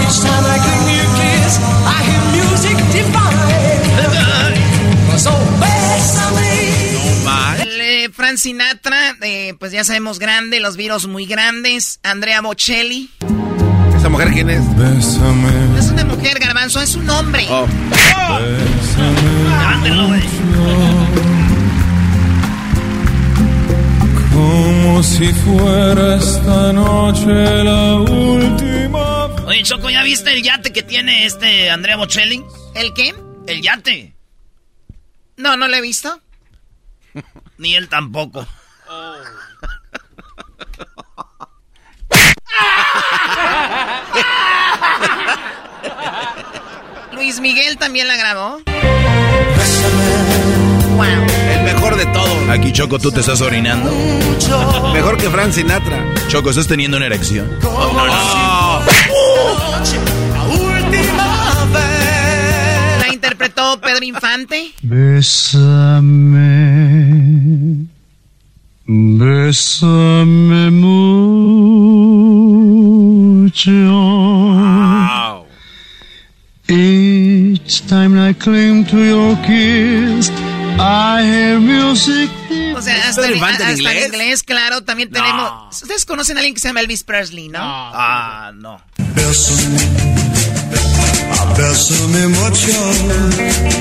Each 0.00 0.20
time 0.20 0.46
I 0.46 0.58
give 0.64 0.86
you 0.94 1.02
a 1.02 1.08
kiss, 1.18 1.58
I 1.84 1.98
hear 2.06 2.22
music 2.36 2.76
divine. 2.92 4.58
So 5.18 5.32
bésame. 5.60 6.80
Eh, 7.82 8.08
Frank 8.14 8.38
Sinatra, 8.38 9.16
eh, 9.22 9.54
pues 9.58 9.72
ya 9.72 9.82
sabemos 9.84 10.18
grande, 10.20 10.60
los 10.60 10.76
virus 10.76 11.06
muy 11.06 11.26
grandes. 11.26 11.98
Andrea 12.02 12.40
Bocelli. 12.40 13.10
¿Esa 14.00 14.08
mujer 14.08 14.30
quién 14.32 14.48
es? 14.48 14.76
Bésame. 14.78 15.52
No 15.52 15.78
es 15.78 15.90
una 15.90 16.04
mujer, 16.06 16.38
garbanzo, 16.38 16.80
es 16.80 16.94
un 16.94 17.10
hombre. 17.10 17.46
Oh. 17.50 17.66
Güey. 20.08 20.22
Como 24.32 25.02
si 25.02 25.30
fuera 25.34 26.14
esta 26.16 26.72
noche 26.72 27.26
la 27.62 27.96
última. 27.96 29.26
Oye, 29.44 29.62
Choco, 29.64 29.90
¿ya 29.90 30.02
viste 30.02 30.32
el 30.32 30.42
yate 30.42 30.72
que 30.72 30.82
tiene 30.82 31.26
este 31.26 31.68
Andrea 31.68 31.96
Bocelli? 31.96 32.42
¿El 32.74 32.94
qué? 32.94 33.14
El 33.46 33.60
yate. 33.60 34.14
No, 35.36 35.58
no 35.58 35.68
lo 35.68 35.76
he 35.76 35.82
visto. 35.82 36.22
Ni 37.58 37.74
él 37.76 37.90
tampoco. 37.90 38.46
Luis 47.30 47.40
Miguel 47.40 47.76
también 47.78 48.08
la 48.08 48.16
grabó. 48.16 48.60
El 51.48 51.62
mejor 51.62 51.96
de 51.96 52.04
todos. 52.06 52.48
Aquí, 52.48 52.72
Choco, 52.72 52.98
tú 52.98 53.12
te 53.12 53.20
estás 53.20 53.40
orinando. 53.40 53.88
Mejor 54.92 55.16
que 55.16 55.30
Frank 55.30 55.52
Sinatra. 55.52 56.12
Choco, 56.26 56.50
estás 56.50 56.66
teniendo 56.66 56.96
una 56.96 57.06
erección. 57.06 57.48
La 62.98 63.12
interpretó 63.12 63.80
Pedro 63.80 64.04
Infante. 64.04 64.72
Bésame, 64.82 65.46
bésame 68.86 70.70
mucho. 70.72 71.30
O 82.76 82.82
sea, 82.82 83.08
hasta, 83.08 83.22
Pedro 83.22 83.32
en, 83.32 83.36
Infante 83.36 83.62
en 83.62 83.68
hasta 83.68 83.70
en 83.70 83.78
inglés. 83.78 84.06
inglés, 84.06 84.42
claro. 84.42 84.82
También 84.82 85.10
tenemos. 85.10 85.82
Ustedes 85.82 86.04
conocen 86.04 86.36
a 86.36 86.40
alguien 86.40 86.54
que 86.54 86.60
se 86.60 86.68
llama 86.68 86.80
Elvis 86.80 87.02
Presley, 87.04 87.48
¿no? 87.48 87.58
Ah, 87.60 88.50
no. 88.54 88.80
Bésame, 89.14 89.78
bésame 91.56 92.28
mucho. 92.28 92.72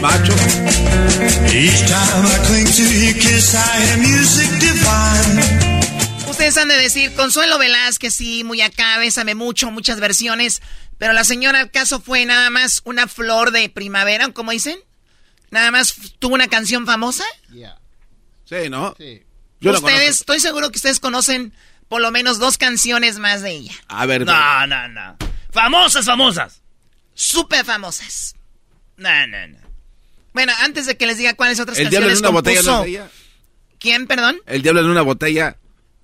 Macho. 0.01 0.33
Each 1.53 1.79
time 1.87 2.25
I 2.25 2.39
cling 2.47 2.65
to 2.65 2.83
your 2.83 3.13
kiss, 3.13 3.55
I 3.55 3.81
hear 3.81 3.97
music 3.99 4.49
divine. 4.59 5.78
Ustedes 6.39 6.57
han 6.57 6.69
de 6.69 6.77
decir, 6.77 7.13
Consuelo 7.15 7.57
Velázquez, 7.59 8.13
sí, 8.13 8.45
muy 8.45 8.61
acá, 8.61 8.97
bésame 8.97 9.35
mucho, 9.35 9.71
muchas 9.71 9.99
versiones. 9.99 10.61
Pero 10.97 11.11
la 11.11 11.25
señora, 11.25 11.59
el 11.59 11.69
caso 11.69 11.99
fue 11.99 12.25
nada 12.25 12.49
más 12.49 12.79
una 12.85 13.09
flor 13.09 13.51
de 13.51 13.67
primavera, 13.67 14.25
¿cómo 14.31 14.51
dicen? 14.51 14.79
Nada 15.51 15.69
más 15.71 15.95
tuvo 16.17 16.35
una 16.35 16.47
canción 16.47 16.85
famosa. 16.85 17.25
Sí, 17.49 18.69
¿no? 18.69 18.95
Yo 19.59 19.73
la 19.73 19.79
ustedes, 19.79 20.19
estoy 20.21 20.39
seguro 20.39 20.69
que 20.71 20.77
ustedes 20.77 21.01
conocen 21.01 21.51
por 21.89 21.99
lo 21.99 22.09
menos 22.09 22.39
dos 22.39 22.57
canciones 22.57 23.19
más 23.19 23.41
de 23.41 23.51
ella. 23.51 23.73
A 23.89 24.05
ver. 24.05 24.25
No, 24.25 24.65
no, 24.65 24.87
no. 24.87 25.17
Famosas, 25.51 26.05
famosas. 26.05 26.61
Súper 27.15 27.65
famosas. 27.65 28.35
No, 28.95 29.27
no, 29.27 29.45
no. 29.49 29.57
Bueno, 30.31 30.53
antes 30.61 30.85
de 30.85 30.95
que 30.95 31.05
les 31.05 31.17
diga 31.17 31.33
cuáles 31.33 31.59
otras 31.59 31.77
El 31.79 31.89
diablo 31.89 32.07
en 32.07 32.13
canciones 32.13 32.19
una 32.21 32.29
botella, 32.29 32.59
compuso- 32.61 32.77
¿no 32.77 32.83
es 32.83 32.87
ella? 32.87 33.09
¿Quién, 33.77 34.07
perdón? 34.07 34.39
El 34.45 34.61
diablo 34.61 34.79
en 34.79 34.87
una 34.87 35.01
botella. 35.01 35.57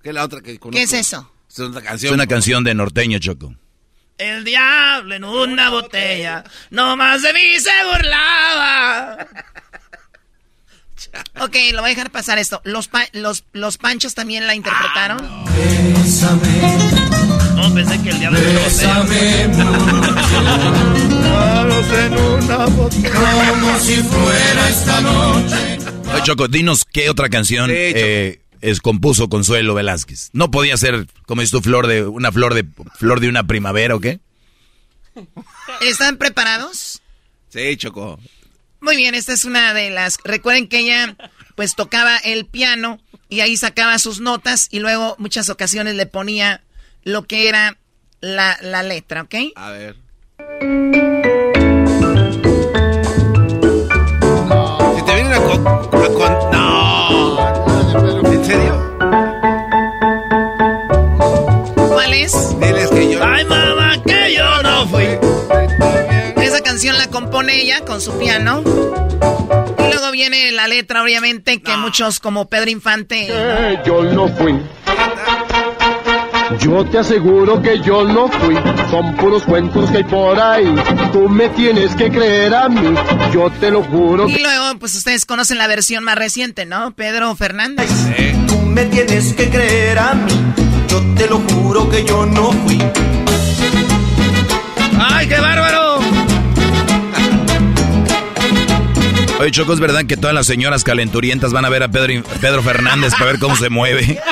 ¿Qué 0.06 0.10
es 0.10 0.14
la 0.14 0.22
otra 0.24 0.40
que 0.40 0.56
conozco? 0.60 0.76
¿Qué 0.78 0.84
es 0.84 0.92
eso? 0.92 1.28
Es 1.50 1.58
una 1.58 1.80
Es 1.80 1.84
canción. 1.84 2.14
una 2.14 2.28
canción 2.28 2.62
de 2.62 2.74
norteño, 2.76 3.18
Choco. 3.18 3.56
El 4.18 4.44
diablo 4.44 5.16
en 5.16 5.24
una 5.24 5.68
botella, 5.70 6.44
no 6.70 6.96
más 6.96 7.22
de 7.22 7.32
mí 7.32 7.58
se 7.58 7.70
burlaba. 7.92 9.26
Ok, 11.40 11.54
lo 11.72 11.80
voy 11.82 11.90
a 11.90 11.94
dejar 11.94 12.10
pasar 12.10 12.38
esto. 12.38 12.60
Los, 12.64 12.88
pa- 12.88 13.08
los, 13.12 13.44
los 13.52 13.78
panchos 13.78 14.14
también 14.14 14.46
la 14.46 14.54
interpretaron. 14.54 15.18
Bésame, 15.56 16.78
No, 17.56 17.74
pensé 17.74 18.00
que 18.02 18.10
el 18.10 18.18
diablo 18.18 18.38
Bésame 18.40 19.40
en 19.42 19.60
una 22.12 22.64
Como 22.66 23.78
si 23.80 23.96
fuera 23.96 24.68
esta 24.68 25.00
noche. 25.00 25.78
Oye, 26.12 26.22
Choco, 26.22 26.48
dinos 26.48 26.84
qué 26.84 27.08
otra 27.10 27.28
canción 27.28 27.70
eh, 27.72 28.40
es, 28.60 28.80
compuso 28.80 29.28
Consuelo 29.28 29.74
Velázquez. 29.74 30.30
No 30.32 30.50
podía 30.50 30.76
ser, 30.76 31.06
como 31.26 31.40
dices 31.40 31.52
tú, 31.52 31.60
flor 31.62 31.86
de 31.86 32.04
una 32.06 32.32
flor 32.32 32.54
de 32.54 32.64
flor 32.96 33.20
de 33.20 33.28
una 33.28 33.46
primavera 33.46 33.94
o 33.94 34.00
qué? 34.00 34.20
¿Están 35.80 36.16
preparados? 36.18 37.00
Sí, 37.48 37.76
Choco. 37.76 38.18
Muy 38.80 38.96
bien, 38.96 39.14
esta 39.14 39.32
es 39.32 39.44
una 39.44 39.72
de 39.74 39.90
las. 39.90 40.18
Recuerden 40.24 40.68
que 40.68 40.80
ella, 40.80 41.16
pues, 41.54 41.74
tocaba 41.74 42.18
el 42.18 42.46
piano 42.46 43.00
y 43.28 43.40
ahí 43.40 43.56
sacaba 43.56 43.98
sus 43.98 44.20
notas 44.20 44.68
y 44.70 44.78
luego 44.80 45.16
muchas 45.18 45.48
ocasiones 45.48 45.94
le 45.94 46.06
ponía 46.06 46.62
lo 47.02 47.24
que 47.26 47.48
era 47.48 47.78
la, 48.20 48.58
la 48.60 48.82
letra, 48.82 49.22
¿ok? 49.22 49.34
A 49.56 49.70
ver. 49.70 49.96
Si 54.96 55.02
te 55.04 55.14
vienen 55.14 55.32
a, 55.32 55.40
con, 55.40 55.66
a 55.66 56.08
con- 56.08 56.50
No. 56.52 58.25
¿En 58.46 58.52
serio? 58.52 58.96
¿Cuál 61.88 62.14
es? 62.14 62.60
Diles 62.60 62.90
que 62.90 63.12
yo. 63.12 63.24
Ay, 63.24 63.44
mamá, 63.44 64.00
que 64.04 64.34
yo 64.36 64.62
no 64.62 64.86
fui. 64.86 65.08
Esa 66.44 66.60
canción 66.60 66.96
la 66.96 67.08
compone 67.08 67.60
ella 67.60 67.80
con 67.84 68.00
su 68.00 68.16
piano. 68.16 68.62
Y 68.64 69.92
luego 69.92 70.12
viene 70.12 70.52
la 70.52 70.68
letra, 70.68 71.02
obviamente, 71.02 71.60
que 71.60 71.76
muchos 71.76 72.20
como 72.20 72.48
Pedro 72.48 72.70
Infante. 72.70 73.26
Que 73.26 73.80
yo 73.84 74.04
no 74.04 74.28
fui. 74.28 74.62
Yo 76.60 76.84
te 76.84 76.98
aseguro 76.98 77.60
que 77.60 77.80
yo 77.80 78.04
no 78.04 78.28
fui. 78.28 78.56
Son 78.90 79.14
puros 79.16 79.42
cuentos 79.42 79.90
que 79.90 79.98
hay 79.98 80.04
por 80.04 80.38
ahí. 80.38 80.64
Tú 81.12 81.28
me 81.28 81.48
tienes 81.50 81.94
que 81.96 82.10
creer 82.10 82.54
a 82.54 82.68
mí. 82.68 82.94
Yo 83.32 83.50
te 83.60 83.70
lo 83.70 83.82
juro. 83.82 84.28
Y 84.28 84.38
luego, 84.38 84.78
pues 84.78 84.94
ustedes 84.94 85.24
conocen 85.24 85.58
la 85.58 85.66
versión 85.66 86.04
más 86.04 86.16
reciente, 86.16 86.64
¿no? 86.64 86.92
Pedro 86.92 87.34
Fernández. 87.34 87.90
Tú 88.46 88.58
me 88.58 88.84
tienes 88.86 89.32
que 89.34 89.48
creer 89.48 89.98
a 89.98 90.14
mí. 90.14 90.32
Yo 90.88 91.02
te 91.16 91.26
lo 91.26 91.38
juro 91.40 91.88
que 91.90 92.04
yo 92.04 92.24
no 92.26 92.52
fui. 92.52 92.78
¡Ay, 94.98 95.28
qué 95.28 95.40
bárbaro! 95.40 95.98
Oye, 99.38 99.50
Choco, 99.50 99.74
¿es 99.74 99.80
verdad 99.80 100.06
que 100.06 100.16
todas 100.16 100.34
las 100.34 100.46
señoras 100.46 100.82
calenturientas 100.82 101.52
van 101.52 101.66
a 101.66 101.68
ver 101.68 101.82
a 101.82 101.88
Pedro, 101.88 102.22
Pedro 102.40 102.62
Fernández 102.62 103.12
para 103.12 103.26
ver 103.26 103.38
cómo 103.38 103.54
se 103.56 103.68
mueve? 103.68 104.18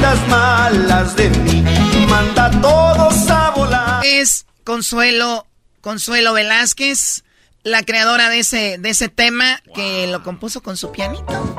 Las 0.00 0.28
malas 0.28 1.16
de 1.16 1.30
mí. 1.30 1.64
Manda 2.08 2.46
a 2.46 2.60
todos 2.60 3.30
a 3.30 3.50
volar. 3.50 4.04
Es 4.04 4.46
Consuelo, 4.64 5.46
Consuelo 5.80 6.32
Velázquez, 6.32 7.24
la 7.62 7.82
creadora 7.82 8.28
de 8.28 8.40
ese, 8.40 8.78
de 8.78 8.90
ese 8.90 9.08
tema 9.08 9.62
que 9.74 10.06
lo 10.06 10.22
compuso 10.22 10.62
con 10.62 10.76
su 10.76 10.92
pianito. 10.92 11.54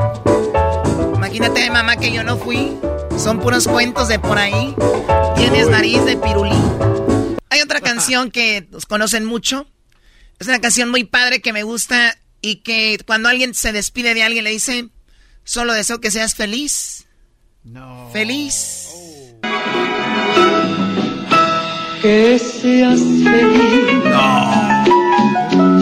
Imagínate, 1.15 1.69
mamá, 1.69 1.97
que 1.97 2.11
yo 2.11 2.23
no 2.23 2.37
fui. 2.37 2.77
Son 3.17 3.39
puros 3.39 3.67
cuentos 3.67 4.07
de 4.07 4.19
por 4.19 4.37
ahí. 4.37 4.73
Tienes 5.35 5.69
nariz 5.69 6.03
de 6.05 6.17
pirulí. 6.17 6.55
Hay 7.49 7.61
otra 7.61 7.81
canción 7.81 8.31
que 8.31 8.67
nos 8.71 8.85
conocen 8.85 9.25
mucho. 9.25 9.67
Es 10.39 10.47
una 10.47 10.61
canción 10.61 10.89
muy 10.89 11.03
padre 11.03 11.41
que 11.41 11.51
me 11.51 11.63
gusta 11.63 12.17
y 12.41 12.57
que 12.57 12.97
cuando 13.05 13.27
alguien 13.29 13.53
se 13.53 13.73
despide 13.73 14.13
de 14.13 14.23
alguien 14.23 14.45
le 14.45 14.51
dice, 14.51 14.89
solo 15.43 15.73
deseo 15.73 15.99
que 15.99 16.11
seas 16.11 16.35
feliz. 16.35 16.98
No. 17.71 18.09
Feliz. 18.11 18.89
Que 22.01 22.39
seas 22.39 22.99
feliz. 22.99 24.01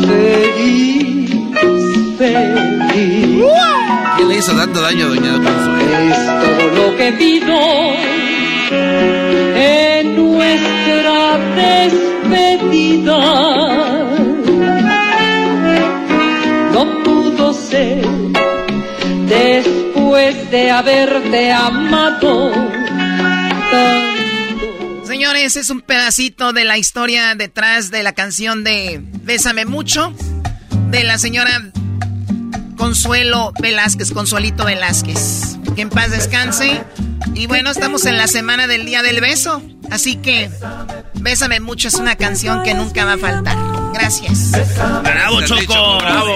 Feliz, 0.05 1.31
feliz. 2.17 3.45
¿Quién 4.17 4.27
le 4.27 4.35
hizo 4.35 4.53
tanto 4.53 4.81
daño 4.81 5.05
a 5.05 5.09
Doña 5.09 5.31
Consuelo? 5.31 5.97
Es 6.11 6.17
todo 6.43 6.67
lo 6.75 6.97
que 6.97 7.13
pido 7.13 7.57
en 9.55 10.15
nuestra 10.17 11.37
despedida. 11.55 13.56
De 20.51 20.71
haberte 20.71 21.51
amado. 21.51 22.51
Señores, 25.05 25.57
es 25.57 25.69
un 25.69 25.81
pedacito 25.81 26.53
de 26.53 26.63
la 26.63 26.77
historia 26.77 27.35
detrás 27.35 27.91
de 27.91 28.03
la 28.03 28.13
canción 28.13 28.63
de 28.63 29.01
Bésame 29.23 29.65
mucho 29.65 30.13
de 30.89 31.03
la 31.03 31.17
señora 31.17 31.71
Consuelo 32.77 33.51
Velázquez, 33.59 34.11
Consuelito 34.11 34.65
Velázquez. 34.65 35.57
Que 35.75 35.81
en 35.81 35.89
paz 35.89 36.11
descanse. 36.11 36.83
Y 37.33 37.47
bueno, 37.47 37.71
estamos 37.71 38.05
en 38.05 38.17
la 38.17 38.27
semana 38.27 38.67
del 38.67 38.85
Día 38.85 39.01
del 39.01 39.19
Beso. 39.19 39.61
Así 39.91 40.15
que 40.17 40.49
Bésame 41.15 41.59
mucho 41.59 41.87
es 41.87 41.95
una 41.95 42.15
canción 42.15 42.63
que 42.63 42.73
nunca 42.73 43.05
va 43.05 43.13
a 43.13 43.17
faltar. 43.17 43.57
Gracias. 43.93 44.51
Bravo, 45.03 45.41
Choco. 45.41 45.97
Bravo. 45.97 46.35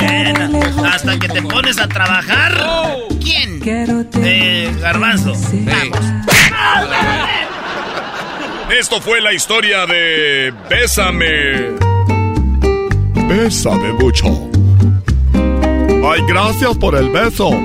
Hasta 0.85 1.19
que 1.19 1.29
te 1.29 1.41
pones 1.41 1.77
a 1.77 1.87
trabajar. 1.87 3.10
¿Quién? 3.23 3.61
Eh, 3.65 4.75
Garbanzo. 4.79 5.33
Esto 8.79 9.01
fue 9.01 9.21
la 9.21 9.33
historia 9.33 9.85
de 9.85 10.53
Bésame. 10.69 11.71
Bésame 13.27 13.93
mucho. 13.93 14.49
Ay, 15.33 16.21
gracias 16.27 16.77
por 16.77 16.95
el 16.95 17.09
beso. 17.09 17.51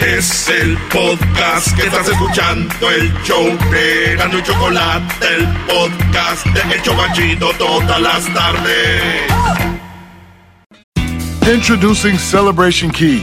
Es 0.00 0.48
el 0.48 0.78
podcast 0.90 1.76
que 1.76 1.82
estás 1.82 2.08
escuchando, 2.08 2.90
el 2.90 3.12
show 3.22 3.44
de 3.70 4.16
Gano 4.16 4.38
y 4.38 4.42
Chocolate, 4.42 5.14
el 5.36 5.46
podcast 5.66 6.46
de 6.46 6.74
El 6.74 6.82
Chocachito 6.82 7.52
todas 7.58 8.00
las 8.00 8.24
tardes. 8.32 9.22
Introducing 11.52 12.18
Celebration 12.18 12.90
Key, 12.90 13.22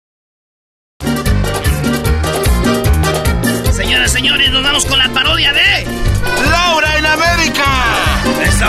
Señoras, 4.01 4.11
señores, 4.13 4.51
nos 4.51 4.63
vamos 4.63 4.85
con 4.85 4.97
la 4.97 5.07
parodia 5.09 5.53
de 5.53 5.85
Laura 6.49 6.97
en 6.97 7.05
América. 7.05 7.65
Eso. 8.43 8.65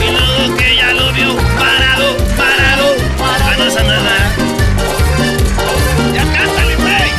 Y 0.00 0.10
luego 0.10 0.56
que 0.56 0.76
ya 0.76 0.92
lo 0.92 1.12
vio 1.12 1.36
parado, 1.58 2.16
parado. 2.36 2.94
Ah, 3.22 3.54
no, 3.58 3.64
esa 3.64 3.82
no 3.82 3.92
es 3.92 4.02
la- 4.02 4.32
Ya 6.14 6.22
cántale, 6.38 6.76
güey. 6.76 7.10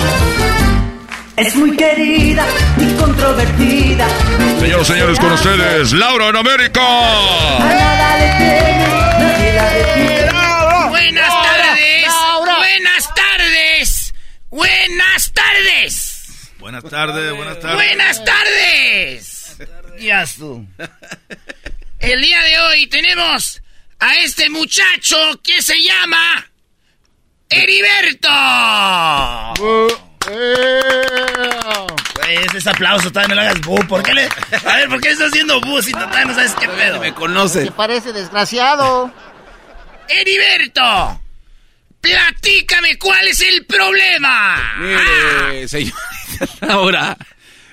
Es 1.37 1.55
muy 1.55 1.75
querida 1.75 2.45
y 2.77 2.93
controvertida. 2.99 4.07
Señoras 4.59 4.89
y 4.89 4.93
señores, 4.93 5.19
con 5.19 5.31
ustedes, 5.31 5.93
Laura 5.93 6.29
en 6.29 6.35
América. 6.35 6.81
Nada 7.59 8.17
le 8.17 8.74
Buenas 12.85 13.13
tardes. 13.15 14.13
Buenas 14.51 15.33
tardes. 15.33 16.51
Buenas 16.59 16.83
tardes, 16.83 17.35
buenas 17.35 17.59
tardes. 17.59 17.75
Buenas 17.75 18.23
tardes. 18.23 19.57
Ya 19.99 20.23
tú. 20.37 20.67
El 21.99 22.21
día 22.21 22.43
de 22.43 22.59
hoy 22.59 22.85
tenemos 22.85 23.59
a 23.97 24.17
este 24.17 24.51
muchacho 24.51 25.17
que 25.41 25.63
se 25.63 25.73
llama 25.81 26.47
Heriberto. 27.49 28.29
Güey, 32.15 32.35
ese 32.45 32.57
es 32.59 32.67
aplauso, 32.67 33.11
todavía 33.11 33.33
no 33.35 33.41
le 33.41 33.47
hagas 33.47 33.61
bu. 33.61 33.77
¿Por 33.87 34.03
qué 34.03 34.13
le.? 34.13 34.29
A 34.63 34.75
ver, 34.75 34.89
¿por 34.89 35.01
qué 35.01 35.07
le 35.07 35.13
estás 35.13 35.29
haciendo 35.29 35.59
bu 35.59 35.81
si 35.81 35.91
todavía 35.91 36.25
no 36.25 36.35
sabes 36.35 36.53
qué 36.59 36.69
pedo? 36.69 36.99
Me 36.99 37.15
conoce. 37.15 37.71
Parece 37.71 38.13
desgraciado. 38.13 39.11
Heriberto, 40.07 41.19
Platícame 42.05 42.97
cuál 42.99 43.27
es 43.27 43.41
el 43.41 43.65
problema. 43.65 44.55
Mire, 44.79 45.67
señorita 45.67 45.97
Laura. 46.61 47.17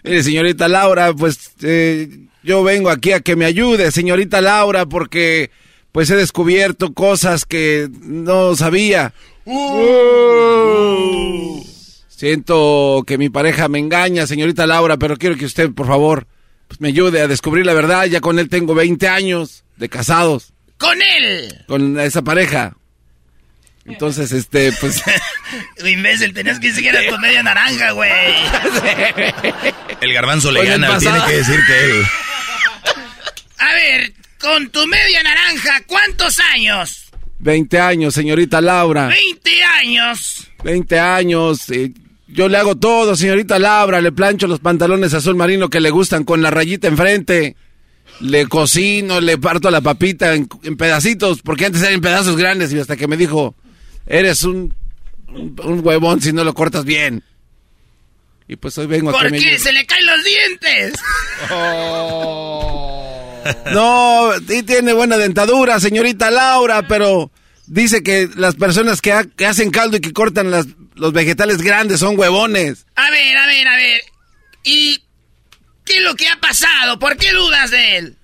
Mire, 0.02 0.22
señorita 0.22 0.68
Laura, 0.68 1.12
pues 1.12 1.52
eh, 1.62 2.08
yo 2.42 2.62
vengo 2.64 2.88
aquí 2.90 3.12
a 3.12 3.20
que 3.20 3.36
me 3.36 3.44
ayude, 3.44 3.90
señorita 3.90 4.40
Laura, 4.40 4.86
porque 4.86 5.50
pues 5.92 6.08
he 6.10 6.16
descubierto 6.16 6.94
cosas 6.94 7.44
que 7.44 7.88
no 8.02 8.56
sabía. 8.56 9.12
Siento 12.08 13.02
que 13.06 13.18
mi 13.18 13.28
pareja 13.28 13.68
me 13.68 13.78
engaña, 13.80 14.26
señorita 14.26 14.66
Laura, 14.66 14.96
pero 14.96 15.16
quiero 15.18 15.36
que 15.36 15.44
usted, 15.44 15.70
por 15.72 15.86
favor, 15.86 16.26
pues, 16.68 16.80
me 16.80 16.88
ayude 16.88 17.20
a 17.20 17.28
descubrir 17.28 17.66
la 17.66 17.74
verdad. 17.74 18.06
Ya 18.06 18.20
con 18.20 18.38
él 18.38 18.48
tengo 18.48 18.74
20 18.74 19.08
años 19.08 19.64
de 19.76 19.88
casados, 19.88 20.52
Con 20.78 20.96
él. 21.02 21.64
con 21.66 21.98
esa 21.98 22.22
pareja. 22.22 22.76
Entonces, 23.84 24.30
este, 24.32 24.72
pues... 24.80 25.02
Imbécil, 25.84 26.32
tenías 26.32 26.60
que 26.60 26.72
seguir 26.72 26.96
a 26.96 27.08
tu 27.08 27.18
media 27.18 27.42
naranja, 27.42 27.90
güey. 27.92 28.10
El 30.00 30.12
garbanzo 30.12 30.50
le 30.52 30.64
gana, 30.64 30.98
tiene 30.98 31.18
que 31.26 31.36
decir 31.36 31.60
que 31.66 31.84
él. 31.84 32.04
A 33.58 33.72
ver, 33.74 34.12
con 34.38 34.68
tu 34.70 34.86
media 34.86 35.22
naranja, 35.22 35.82
¿cuántos 35.86 36.38
años? 36.54 37.10
20 37.38 37.80
años, 37.80 38.14
señorita 38.14 38.60
Laura. 38.60 39.08
20 39.08 39.64
años. 39.64 40.48
20 40.62 40.98
años. 40.98 41.70
eh, 41.70 41.92
yo 42.28 42.48
le 42.48 42.56
hago 42.58 42.76
todo, 42.76 43.16
señorita 43.16 43.58
Laura. 43.58 44.00
Le 44.00 44.12
plancho 44.12 44.46
los 44.46 44.60
pantalones 44.60 45.12
azul 45.14 45.34
marino 45.34 45.68
que 45.68 45.80
le 45.80 45.90
gustan 45.90 46.24
con 46.24 46.40
la 46.40 46.50
rayita 46.50 46.86
enfrente. 46.88 47.56
Le 48.20 48.46
cocino, 48.46 49.20
le 49.20 49.38
parto 49.38 49.70
la 49.70 49.80
papita 49.80 50.34
en, 50.34 50.48
en 50.62 50.76
pedacitos, 50.76 51.42
porque 51.42 51.66
antes 51.66 51.82
eran 51.82 52.00
pedazos 52.00 52.36
grandes 52.36 52.72
y 52.72 52.78
hasta 52.78 52.96
que 52.96 53.08
me 53.08 53.16
dijo, 53.16 53.56
eres 54.06 54.42
un, 54.44 54.74
un, 55.28 55.56
un 55.64 55.86
huevón 55.86 56.20
si 56.20 56.32
no 56.32 56.44
lo 56.44 56.54
cortas 56.54 56.84
bien. 56.84 57.22
Y 58.48 58.56
pues 58.56 58.76
hoy 58.78 58.86
vengo 58.86 59.10
a 59.10 59.12
que 59.14 59.18
¿Por 59.18 59.30
me 59.30 59.38
qué? 59.38 59.58
Se 59.58 59.72
le 59.72 59.86
caen 59.86 60.04
los 60.06 60.24
dientes. 60.24 60.92
No, 63.72 64.30
sí 64.48 64.62
tiene 64.62 64.92
buena 64.92 65.16
dentadura, 65.16 65.80
señorita 65.80 66.30
Laura, 66.30 66.86
pero 66.86 67.30
dice 67.66 68.02
que 68.02 68.28
las 68.36 68.54
personas 68.54 69.00
que, 69.00 69.12
ha- 69.12 69.24
que 69.24 69.46
hacen 69.46 69.70
caldo 69.70 69.96
y 69.96 70.00
que 70.00 70.12
cortan 70.12 70.50
las, 70.50 70.66
los 70.94 71.12
vegetales 71.12 71.58
grandes 71.58 72.00
son 72.00 72.18
huevones. 72.18 72.86
A 72.94 73.10
ver, 73.10 73.36
a 73.36 73.46
ver, 73.46 73.66
a 73.68 73.76
ver. 73.76 74.00
¿Y 74.64 75.02
qué 75.84 75.96
es 75.96 76.02
lo 76.02 76.14
que 76.14 76.28
ha 76.28 76.38
pasado? 76.40 76.98
¿Por 76.98 77.16
qué 77.16 77.32
dudas 77.32 77.70
de 77.70 77.96
él? 77.98 78.16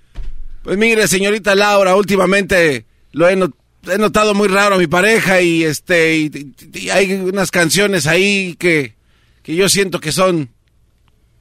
Pues 0.62 0.76
mire, 0.78 1.08
señorita 1.08 1.54
Laura, 1.54 1.96
últimamente 1.96 2.84
lo 3.12 3.28
he, 3.28 3.34
not- 3.36 3.54
he 3.92 3.98
notado 3.98 4.34
muy 4.34 4.48
raro 4.48 4.74
a 4.76 4.78
mi 4.78 4.86
pareja 4.86 5.40
y 5.40 5.64
este 5.64 6.16
y, 6.16 6.54
y- 6.72 6.78
y 6.78 6.90
hay 6.90 7.12
unas 7.12 7.50
canciones 7.50 8.06
ahí 8.06 8.56
que, 8.58 8.94
que 9.42 9.54
yo 9.56 9.68
siento 9.68 10.00
que 10.00 10.12
son 10.12 10.50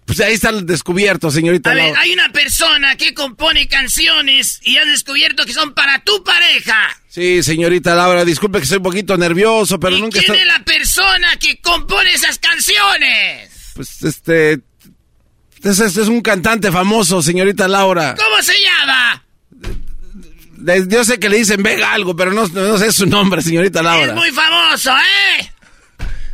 pues 0.05 0.21
ahí 0.21 0.35
están 0.35 0.65
descubiertos, 0.65 1.33
señorita 1.33 1.71
A 1.71 1.73
ver, 1.73 1.93
hay 1.97 2.11
una 2.13 2.31
persona 2.31 2.95
que 2.95 3.13
compone 3.13 3.67
canciones 3.67 4.59
y 4.63 4.77
has 4.77 4.85
descubierto 4.85 5.43
que 5.45 5.51
son 5.51 5.73
para 5.73 6.01
tu 6.01 6.23
pareja. 6.23 6.97
Sí, 7.09 7.43
señorita 7.43 7.93
Laura, 7.93 8.23
disculpe 8.23 8.61
que 8.61 8.65
soy 8.65 8.77
un 8.77 8.83
poquito 8.83 9.17
nervioso, 9.17 9.77
pero 9.81 9.97
nunca 9.97 10.19
¿Quién 10.19 10.31
está- 10.31 10.41
es 10.41 10.47
la 10.47 10.63
persona 10.63 11.35
que 11.37 11.59
compone 11.59 12.13
esas 12.13 12.39
canciones? 12.39 13.51
pues 13.75 14.01
este 14.03 14.53
es, 15.63 15.79
es- 15.79 15.97
es 15.97 16.07
un 16.07 16.21
cantante 16.21 16.71
famoso, 16.71 17.21
señorita 17.21 17.67
Laura. 17.67 18.15
¿Cómo 18.17 18.41
se 18.41 18.53
llama? 18.61 19.25
Yo 20.87 21.03
sé 21.03 21.19
que 21.19 21.29
le 21.29 21.37
dicen 21.37 21.61
Vega 21.63 21.93
algo, 21.93 22.15
pero 22.15 22.31
no, 22.31 22.47
no 22.47 22.77
sé 22.77 22.91
su 22.91 23.05
nombre, 23.05 23.41
señorita 23.41 23.81
Laura. 23.83 24.07
Es 24.07 24.13
muy 24.13 24.31
famoso, 24.31 24.91
¿eh? 24.97 25.51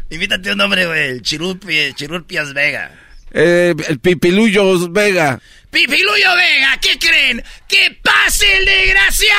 Invítate 0.09 0.51
un 0.51 0.57
nombre, 0.57 0.85
güey. 0.85 1.19
Chirurpi- 1.21 1.93
Chirurpias 1.95 2.53
Vega. 2.53 2.91
Eh, 3.31 3.73
el 3.87 3.99
Pipilullo 3.99 4.89
Vega. 4.89 5.39
Pipiluyo 5.71 6.35
Vega, 6.35 6.77
¿qué 6.79 6.99
creen? 6.99 7.43
¡Que 7.67 7.97
pase 8.03 8.57
el 8.57 8.65
desgraciado! 8.65 9.33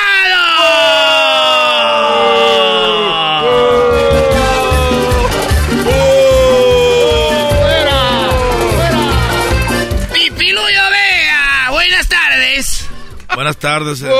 Buenas 13.45 13.59
tardes, 13.59 13.99
¡Fuera! 13.99 14.11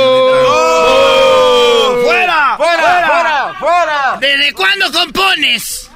¡Fuera! 2.58 2.58
¡Fuera! 2.58 3.56
¡Fuera! 3.58 4.18
¿Desde 4.22 4.54
cuándo 4.54 4.92
compones? 4.92 5.90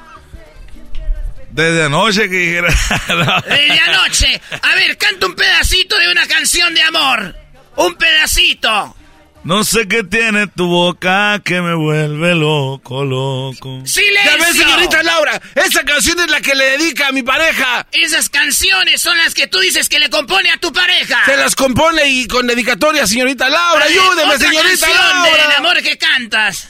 Desde 1.50 1.84
anoche 1.84 2.28
que 2.28 2.36
dijera. 2.36 2.74
Desde 3.46 3.80
anoche. 3.82 4.40
A 4.62 4.74
ver, 4.74 4.98
canta 4.98 5.26
un 5.26 5.36
pedacito 5.36 5.96
de 5.96 6.10
una 6.10 6.26
canción 6.26 6.74
de 6.74 6.82
amor. 6.82 7.36
Un 7.76 7.94
pedacito. 7.94 8.96
No 9.42 9.64
sé 9.64 9.88
qué 9.88 10.04
tiene 10.04 10.48
tu 10.48 10.66
boca 10.68 11.40
que 11.42 11.62
me 11.62 11.74
vuelve 11.74 12.34
loco, 12.34 13.04
loco. 13.06 13.80
¡Silencio! 13.86 14.30
Ya 14.30 14.36
ves, 14.36 14.54
señorita 14.56 15.02
Laura, 15.02 15.40
esa 15.54 15.82
canción 15.84 16.20
es 16.20 16.30
la 16.30 16.42
que 16.42 16.54
le 16.54 16.76
dedica 16.76 17.08
a 17.08 17.12
mi 17.12 17.22
pareja. 17.22 17.86
Esas 17.90 18.28
canciones 18.28 19.00
son 19.00 19.16
las 19.16 19.32
que 19.32 19.46
tú 19.46 19.58
dices 19.60 19.88
que 19.88 19.98
le 19.98 20.10
compone 20.10 20.50
a 20.50 20.58
tu 20.58 20.70
pareja. 20.74 21.22
Se 21.24 21.38
las 21.38 21.56
compone 21.56 22.06
y 22.06 22.26
con 22.28 22.46
dedicatoria, 22.46 23.06
señorita 23.06 23.48
Laura. 23.48 23.86
Ver, 23.86 23.92
Ayúdeme, 23.98 24.34
otra 24.34 24.38
señorita 24.46 24.86
canción 24.86 25.08
Laura. 25.22 25.42
del 25.42 25.52
amor 25.56 25.82
que 25.82 25.96
cantas. 25.96 26.68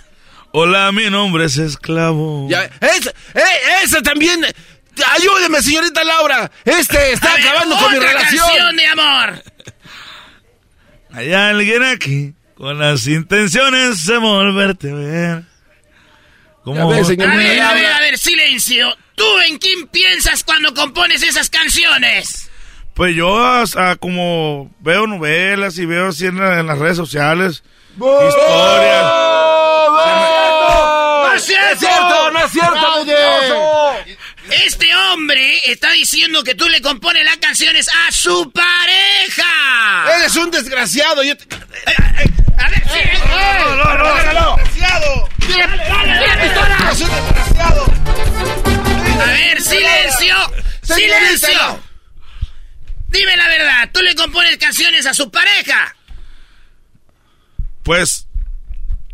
Hola, 0.53 0.93
mi 0.93 1.11
nombre 1.11 1.47
es 1.47 1.59
esclavo. 1.59 2.47
Ya, 2.49 2.71
esa, 2.81 3.11
eh, 3.35 3.83
esa 3.83 4.01
también. 4.01 4.47
Ayúdeme, 5.17 5.61
señorita 5.61 6.05
Laura. 6.05 6.51
Este 6.65 7.13
está 7.15 7.33
A 7.33 7.37
ver, 7.37 7.49
acabando 7.49 7.77
con 7.79 7.91
mi 7.91 7.99
otra 7.99 8.13
relación. 8.13 8.47
canción 8.47 8.77
de 8.77 8.87
amor. 8.87 9.43
Hay 11.13 11.33
alguien 11.33 11.83
aquí 11.83 12.35
con 12.61 12.78
las 12.78 13.07
intenciones 13.07 14.05
de 14.05 14.19
volverte 14.19 14.91
a 14.91 14.95
ver. 14.95 15.43
Ves, 16.66 17.09
A 17.09 17.15
ver, 17.15 17.23
a 17.23 17.65
Laura. 17.65 17.74
ver, 17.74 17.87
a 17.87 18.01
ver, 18.01 18.19
silencio. 18.19 18.95
¿Tú 19.15 19.24
en 19.49 19.57
quién 19.59 19.89
piensas 19.89 20.45
cuando 20.45 20.74
compones 20.74 21.23
esas 21.23 21.49
canciones? 21.49 22.51
Pues 22.93 23.16
yo, 23.16 23.28
o 23.31 23.66
sea, 23.66 23.97
como 23.97 24.70
veo 24.81 25.07
novelas 25.07 25.78
y 25.78 25.87
veo 25.87 26.09
así 26.09 26.27
en, 26.27 26.39
la- 26.39 26.61
en 26.61 26.66
las 26.66 26.78
redes 26.78 26.99
sociales, 26.99 27.62
historias. 27.97 29.05
¡No 31.23 31.32
es 31.35 31.43
cierto! 31.45 32.31
¡No 32.32 32.39
es 32.45 32.53
cierto! 32.53 32.97
mentiroso! 32.97 33.93
Este 34.66 34.90
hombre 35.12 35.61
está 35.70 35.91
diciendo 35.93 36.43
que 36.45 36.55
tú 36.55 36.69
le 36.69 36.81
compones 36.81 37.24
las 37.24 37.37
canciones 37.39 37.89
a 38.09 38.12
su 38.12 38.51
pareja. 38.53 40.16
Eres 40.16 40.37
un 40.37 40.51
desgraciado. 40.51 41.23
Yo 41.23 41.37
te- 41.37 41.47
A 41.55 42.69
ver, 42.70 42.82
sí. 42.89 43.01
¡No, 43.28 43.77
no, 43.77 43.97
no! 43.97 44.57
¡Desgraciado! 44.57 45.28
¡Eres 45.49 46.57
un 47.03 47.11
desgraciado! 47.11 47.85
A 49.20 49.24
ver, 49.27 49.61
silencio. 49.62 50.37
Silencio. 50.82 51.82
Dime 53.09 53.37
la 53.37 53.49
verdad, 53.49 53.91
¿tú 53.93 54.01
le 54.03 54.15
compones 54.15 54.57
canciones 54.59 55.05
a 55.07 55.15
su 55.15 55.31
pareja? 55.31 55.97
Pues 57.82 58.27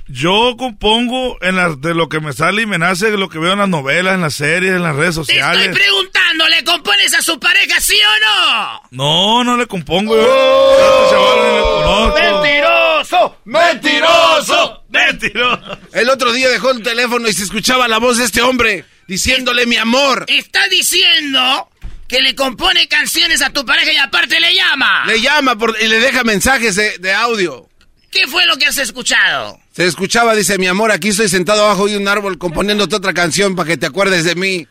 yo 0.09 0.55
compongo 0.57 1.37
en 1.43 1.57
las 1.57 1.81
de 1.81 1.95
lo 1.95 2.09
que 2.09 2.21
me 2.21 2.33
sale 2.33 2.63
y 2.63 2.67
me 2.67 2.79
nace, 2.79 3.11
de 3.11 3.19
lo 3.19 3.29
que 3.29 3.39
veo 3.39 3.53
en 3.55 3.59
las 3.59 3.69
novelas, 3.69 4.15
en 4.15 4.21
las 4.21 4.35
series, 4.35 4.73
en 4.75 4.83
las 4.83 4.95
redes 4.97 5.15
Te 5.17 5.21
sociales. 5.25 5.67
estoy 5.67 5.75
preguntando, 5.83 6.49
¿le 6.49 6.63
compones 6.65 7.13
a 7.15 7.23
su 7.23 7.39
pareja, 7.41 7.81
sí 7.81 7.97
o 7.97 8.25
no? 8.25 8.83
No, 8.91 9.45
no 9.45 9.57
le 9.57 9.67
compongo. 9.67 10.15
Yo, 10.15 10.23
yo 10.23 10.85
a 10.85 11.03
este 11.03 11.11
chaval. 11.15 12.43
¡Mentiroso! 12.45 13.37
¡Mentiroso! 13.45 14.83
¡Mentiroso! 14.89 15.79
El 15.93 16.09
otro 16.11 16.33
día 16.33 16.49
dejó 16.49 16.71
el 16.71 16.83
teléfono 16.83 17.29
y 17.29 17.33
se 17.33 17.43
escuchaba 17.45 17.89
la 17.89 17.99
voz 17.99 18.19
de 18.19 18.25
este 18.25 18.43
hombre 18.43 18.85
diciéndole 19.07 19.67
mi 19.67 19.77
amor. 19.77 20.25
Está 20.29 20.67
diciendo 20.69 21.69
que 22.09 22.21
le 22.21 22.35
compone 22.35 22.87
canciones 22.89 23.43
a 23.43 23.51
tu 23.51 23.65
pareja 23.67 23.93
y 23.93 23.97
aparte 23.97 24.39
le 24.41 24.55
llama. 24.55 25.05
Le 25.07 25.21
llama 25.21 25.57
por- 25.57 25.77
y 25.81 25.87
le 25.89 25.99
deja 25.99 26.23
mensajes 26.25 26.77
de, 26.77 26.99
de 26.99 27.13
audio. 27.13 27.69
¿Qué 28.17 28.27
fue 28.29 28.47
lo 28.47 28.57
que 28.57 28.65
has 28.65 28.79
escuchado? 28.79 29.61
Se 29.73 29.85
escuchaba, 29.85 30.35
dice, 30.35 30.57
mi 30.57 30.67
amor, 30.67 30.91
aquí 30.91 31.09
estoy 31.09 31.29
sentado 31.29 31.65
abajo 31.67 31.87
de 31.87 31.99
un 31.99 32.09
árbol 32.09 32.39
componiéndote 32.39 32.97
otra 32.97 33.13
canción 33.13 33.55
para 33.55 33.69
que 33.69 33.77
te 33.77 33.85
acuerdes 33.85 34.25
de 34.25 34.35
mí. 34.35 34.67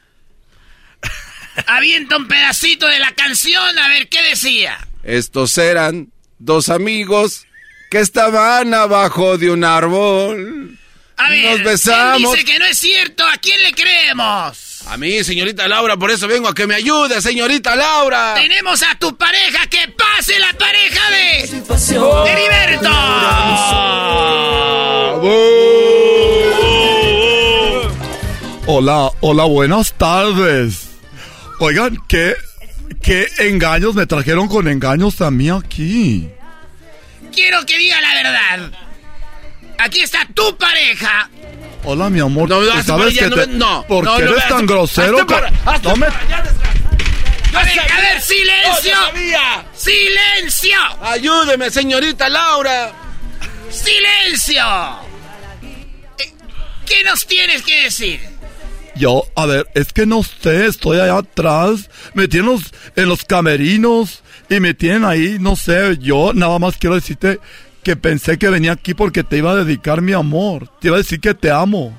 Avienta 1.67 2.17
un 2.17 2.27
pedacito 2.27 2.88
de 2.88 2.97
la 2.97 3.13
canción 3.13 3.77
a 3.77 3.88
ver 3.89 4.09
qué 4.09 4.23
decía. 4.23 4.80
Estos 5.03 5.55
eran 5.59 6.11
dos 6.39 6.69
amigos 6.69 7.45
que 7.91 7.99
estaban 7.99 8.73
abajo 8.73 9.38
de 9.38 9.51
un 9.51 9.63
árbol. 9.63 10.80
A 11.17 11.29
ver, 11.29 11.51
Nos 11.59 11.63
besamos. 11.63 12.17
él 12.17 12.23
dice 12.39 12.45
que 12.45 12.59
no 12.59 12.65
es 12.65 12.77
cierto. 12.77 13.25
¿A 13.25 13.37
quién 13.37 13.61
le 13.63 13.71
creemos? 13.73 14.81
A 14.87 14.97
mí, 14.97 15.23
señorita 15.23 15.67
Laura, 15.67 15.97
por 15.97 16.11
eso 16.11 16.27
vengo 16.27 16.47
a 16.47 16.53
que 16.53 16.67
me 16.67 16.75
ayude, 16.75 17.21
señorita 17.21 17.75
Laura. 17.75 18.35
Tenemos 18.35 18.83
a 18.83 18.95
tu 18.99 19.15
pareja. 19.17 19.65
¡Que 19.67 19.87
pase 19.89 20.37
la 20.39 20.53
pareja 20.53 21.09
de... 21.11 21.39
Heriberto! 22.29 22.89
Hola, 28.67 29.11
hola, 29.21 29.43
buenas 29.45 29.93
tardes. 29.93 30.89
Oigan, 31.59 31.97
¿qué, 32.07 32.33
qué 33.01 33.27
engaños 33.39 33.93
me 33.95 34.05
trajeron 34.05 34.47
con 34.47 34.67
engaños 34.67 35.21
a 35.21 35.29
mí 35.31 35.49
aquí? 35.49 36.29
Quiero 37.33 37.65
que 37.65 37.77
diga 37.77 38.01
la 38.01 38.13
verdad. 38.15 38.71
Aquí 39.80 39.99
está 40.02 40.27
tu 40.34 40.56
pareja. 40.57 41.30
Hola, 41.84 42.10
mi 42.10 42.19
amor. 42.19 42.49
No, 42.49 42.60
no, 42.61 42.65
¿tú 42.65 42.72
hazte 42.72 42.84
¿Sabes 42.88 43.18
que 43.18 43.30
no, 43.30 43.35
te- 43.35 43.47
no, 43.47 43.85
¿Por 43.88 44.03
no, 44.06 44.18
qué 44.18 44.23
eres 44.23 44.47
tan 44.47 44.65
grosero? 44.65 45.19
hazte 45.19 45.34
para- 45.34 45.52
hazte 45.65 45.88
no 45.89 45.95
me- 45.97 46.07
A 46.07 47.64
ver, 47.64 47.80
a 47.80 48.02
ver, 48.02 48.22
silencio. 48.22 48.97
Silencio. 49.76 50.77
Ayúdeme, 51.02 51.69
señorita 51.69 52.27
Laura. 52.30 52.91
Silencio. 53.69 54.64
Eh, 56.19 56.34
¿Qué 56.85 57.03
nos 57.03 57.26
tienes 57.27 57.61
que 57.61 57.84
decir? 57.84 58.19
Yo, 58.95 59.23
a 59.35 59.45
ver, 59.45 59.68
es 59.76 59.91
que 59.93 60.06
no 60.06 60.22
sé, 60.23 60.68
estoy 60.68 60.99
allá 60.99 61.18
atrás, 61.18 61.89
me 62.14 62.27
tienen 62.30 62.52
los- 62.52 62.73
en 62.95 63.10
los 63.10 63.26
camerinos 63.26 64.23
y 64.49 64.60
me 64.61 64.73
tienen 64.73 65.03
ahí, 65.03 65.35
no 65.39 65.56
sé, 65.57 65.97
yo 65.99 66.31
nada 66.34 66.60
más 66.60 66.77
quiero 66.77 66.95
decirte 66.95 67.39
que 67.86 67.95
pensé 67.95 68.38
que 68.40 68.49
venía 68.49 68.72
aquí 68.74 68.94
porque 68.95 69.24
te 69.24 69.38
iba 69.38 69.52
a 69.52 69.56
dedicar 69.56 70.02
mi 70.02 70.12
amor, 70.14 70.68
te 70.82 70.88
iba 70.88 70.98
a 70.98 70.99
decir 70.99 71.20
que 71.22 71.34
te 71.36 71.52
amo. 71.52 71.95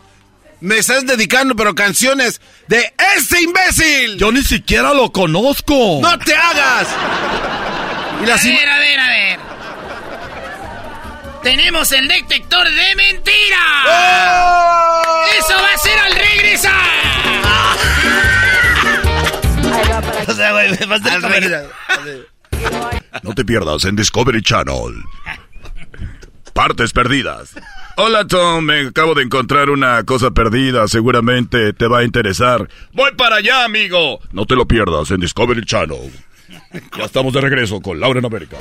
Me 0.61 0.79
estás 0.79 1.07
dedicando, 1.07 1.55
pero 1.55 1.75
canciones 1.77 2.41
de 2.67 2.93
ese 3.17 3.41
imbécil. 3.43 4.17
Yo 4.19 4.33
ni 4.33 4.43
siquiera 4.43 4.93
lo 4.95 5.13
conozco. 5.13 6.01
¡No 6.03 6.19
te 6.19 6.35
hagas! 6.35 6.89
Y 8.21 8.25
A 8.25 8.29
las 8.29 8.45
im- 8.45 8.59
ver, 8.59 8.69
a 8.69 8.79
ver, 8.79 8.99
a 8.99 9.09
ver. 9.09 9.39
Tenemos 11.45 11.93
el 11.93 12.09
detector 12.09 12.65
de 12.69 12.97
mentiras. 12.97 13.87
¡Oh! 13.87 15.25
Eso 15.39 15.55
va 15.55 15.73
a 15.73 15.79
ser 15.79 15.99
al 16.01 16.13
regresar. 16.15 16.73
O 20.29 20.33
sea, 20.35 20.53
güey, 20.53 20.71
me 20.79 20.87
vas 20.87 21.05
a 21.07 21.15
Al 21.15 21.23
comer- 21.23 21.71
No 23.23 23.35
te 23.35 23.45
pierdas 23.45 23.85
en 23.85 23.97
Discovery 23.97 24.43
Channel. 24.43 25.03
Partes 26.57 26.93
perdidas. 26.95 27.51
Hola 27.99 28.27
Tom, 28.27 28.65
me 28.65 28.89
acabo 28.89 29.15
de 29.15 29.23
encontrar 29.23 29.69
una 29.69 30.03
cosa 30.05 30.31
perdida, 30.31 30.89
seguramente 30.89 31.75
te 31.75 31.87
va 31.87 31.99
a 31.99 32.05
interesar. 32.05 32.67
Voy 32.95 33.11
para 33.15 33.37
allá, 33.37 33.65
amigo. 33.65 34.21
No 34.33 34.47
te 34.47 34.55
lo 34.57 34.67
pierdas 34.67 35.11
en 35.11 35.21
Discovery 35.21 35.67
Channel. 35.67 36.11
Ya 36.97 37.05
estamos 37.05 37.35
de 37.35 37.43
regreso 37.43 37.81
con 37.83 38.01
Laura 38.01 38.21
en 38.21 38.25
América. 38.25 38.57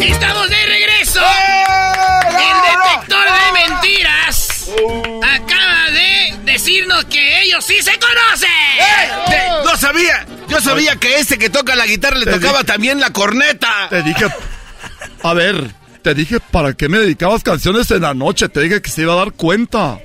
Estamos 0.00 0.48
de 0.48 0.66
regreso. 0.66 1.20
El 2.30 2.56
detector 2.72 3.26
de 3.26 3.68
mentiras 3.70 4.70
acaba 5.22 5.90
de 5.90 6.52
decirnos 6.52 7.04
que 7.04 7.42
ellos 7.42 7.62
sí 7.66 7.82
se 7.82 7.92
conocen. 7.98 8.48
Te- 9.28 9.64
no 9.70 9.76
sabía. 9.76 10.26
Yo 10.48 10.58
sabía 10.62 10.96
que 10.96 11.18
este 11.18 11.36
que 11.38 11.50
toca 11.50 11.76
la 11.76 11.86
guitarra 11.86 12.16
le 12.18 12.26
tocaba 12.26 12.64
también 12.64 12.98
la 12.98 13.10
corneta. 13.12 13.88
Te 13.90 14.02
dije, 14.02 14.24
a 15.22 15.34
ver, 15.34 15.70
te 16.06 16.14
dije 16.14 16.38
para 16.38 16.72
qué 16.72 16.88
me 16.88 17.00
dedicabas 17.00 17.42
canciones 17.42 17.90
en 17.90 18.02
la 18.02 18.14
noche, 18.14 18.48
te 18.48 18.60
dije 18.60 18.80
que 18.80 18.90
se 18.90 19.02
iba 19.02 19.14
a 19.14 19.16
dar 19.16 19.32
cuenta, 19.32 19.98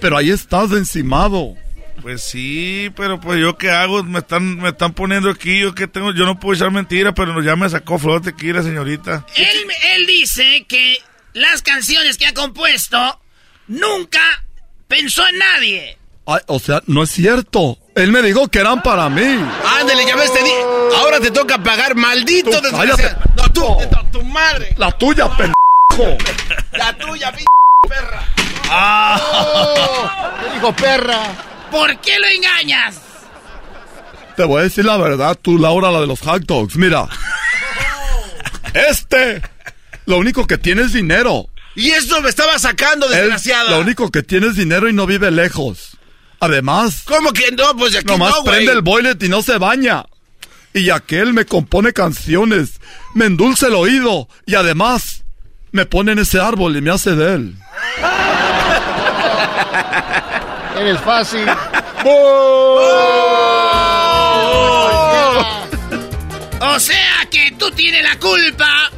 pero 0.00 0.16
ahí 0.16 0.30
estás 0.30 0.70
de 0.70 0.78
encimado. 0.78 1.54
Pues 2.02 2.24
sí, 2.24 2.90
pero 2.96 3.20
pues 3.20 3.40
yo 3.40 3.56
qué 3.56 3.70
hago, 3.70 4.02
me 4.02 4.18
están, 4.18 4.56
me 4.56 4.70
están 4.70 4.94
poniendo 4.94 5.30
aquí, 5.30 5.60
yo 5.60 5.72
qué 5.72 5.86
tengo, 5.86 6.10
yo 6.12 6.26
no 6.26 6.40
puedo 6.40 6.56
echar 6.56 6.72
mentiras, 6.72 7.12
pero 7.14 7.40
ya 7.40 7.54
me 7.54 7.70
sacó 7.70 8.00
flor 8.00 8.20
de 8.20 8.32
tequila, 8.32 8.64
señorita. 8.64 9.24
Él, 9.36 9.56
él 9.94 10.06
dice 10.08 10.66
que 10.68 10.96
las 11.34 11.62
canciones 11.62 12.16
que 12.16 12.26
ha 12.26 12.34
compuesto 12.34 13.20
nunca 13.68 14.22
pensó 14.88 15.24
en 15.28 15.38
nadie. 15.38 15.98
Ay, 16.26 16.40
o 16.46 16.58
sea, 16.58 16.82
no 16.86 17.04
es 17.04 17.10
cierto. 17.10 17.78
Él 17.94 18.10
me 18.10 18.22
dijo 18.22 18.48
que 18.48 18.58
eran 18.58 18.82
para 18.82 19.08
mí. 19.08 19.22
Ándale, 19.22 20.04
ya 20.04 20.16
ves, 20.16 20.32
te 20.32 20.42
di. 20.42 20.50
Ahora 20.96 21.20
te 21.20 21.30
toca 21.30 21.62
pagar, 21.62 21.94
maldito 21.94 22.50
Tú, 22.50 22.60
desgraciado. 22.60 22.96
cállate. 22.96 23.30
No, 23.36 23.43
no, 23.54 23.78
tu 24.12 24.22
madre. 24.24 24.74
La 24.76 24.90
tuya, 24.92 25.28
pendejo. 25.36 26.18
La 26.72 26.92
tuya, 26.96 27.32
p 27.32 27.44
perra. 27.88 28.22
Ah. 28.70 30.38
¿Qué 30.42 30.54
dijo 30.54 30.72
perra? 30.74 31.20
¿Por 31.70 31.98
qué 32.00 32.18
lo 32.18 32.26
engañas? 32.26 33.00
Te 34.36 34.44
voy 34.44 34.60
a 34.60 34.62
decir 34.64 34.84
la 34.84 34.96
verdad, 34.96 35.38
tú, 35.40 35.58
Laura, 35.58 35.90
la 35.90 36.00
de 36.00 36.06
los 36.06 36.20
hot 36.20 36.42
dogs. 36.44 36.76
Mira. 36.76 37.08
Este. 38.72 39.42
Lo 40.06 40.18
único 40.18 40.46
que 40.46 40.58
tiene 40.58 40.82
es 40.82 40.92
dinero. 40.92 41.48
Y 41.76 41.90
eso 41.90 42.20
me 42.20 42.28
estaba 42.28 42.58
sacando, 42.58 43.06
Él, 43.06 43.12
desgraciada. 43.12 43.70
lo 43.70 43.80
único 43.80 44.10
que 44.10 44.22
tiene 44.22 44.48
es 44.48 44.56
dinero 44.56 44.88
y 44.88 44.92
no 44.92 45.06
vive 45.06 45.30
lejos. 45.30 45.96
Además, 46.40 47.02
¿Cómo 47.06 47.32
que 47.32 47.50
no? 47.52 47.74
Pues 47.76 47.92
de 47.92 47.98
aquí 47.98 48.06
nomás 48.08 48.34
no, 48.36 48.44
prende 48.44 48.72
el 48.72 48.82
boilet 48.82 49.22
y 49.22 49.28
no 49.28 49.42
se 49.42 49.58
baña. 49.58 50.04
Y 50.72 50.90
aquel 50.90 51.32
me 51.32 51.46
compone 51.46 51.92
canciones, 51.92 52.80
me 53.14 53.26
endulce 53.26 53.66
el 53.66 53.74
oído 53.74 54.28
y 54.46 54.54
además 54.54 55.24
me 55.72 55.86
pone 55.86 56.12
en 56.12 56.18
ese 56.18 56.40
árbol 56.40 56.76
y 56.76 56.82
me 56.82 56.90
hace 56.90 57.14
de 57.16 57.34
él. 57.34 57.54
Eres 60.78 61.00
fácil. 61.00 61.46
O 66.66 66.80
sea 66.80 67.28
que 67.30 67.54
tú 67.56 67.70
tienes 67.70 68.02
la 68.02 68.18
culpa, 68.18 68.90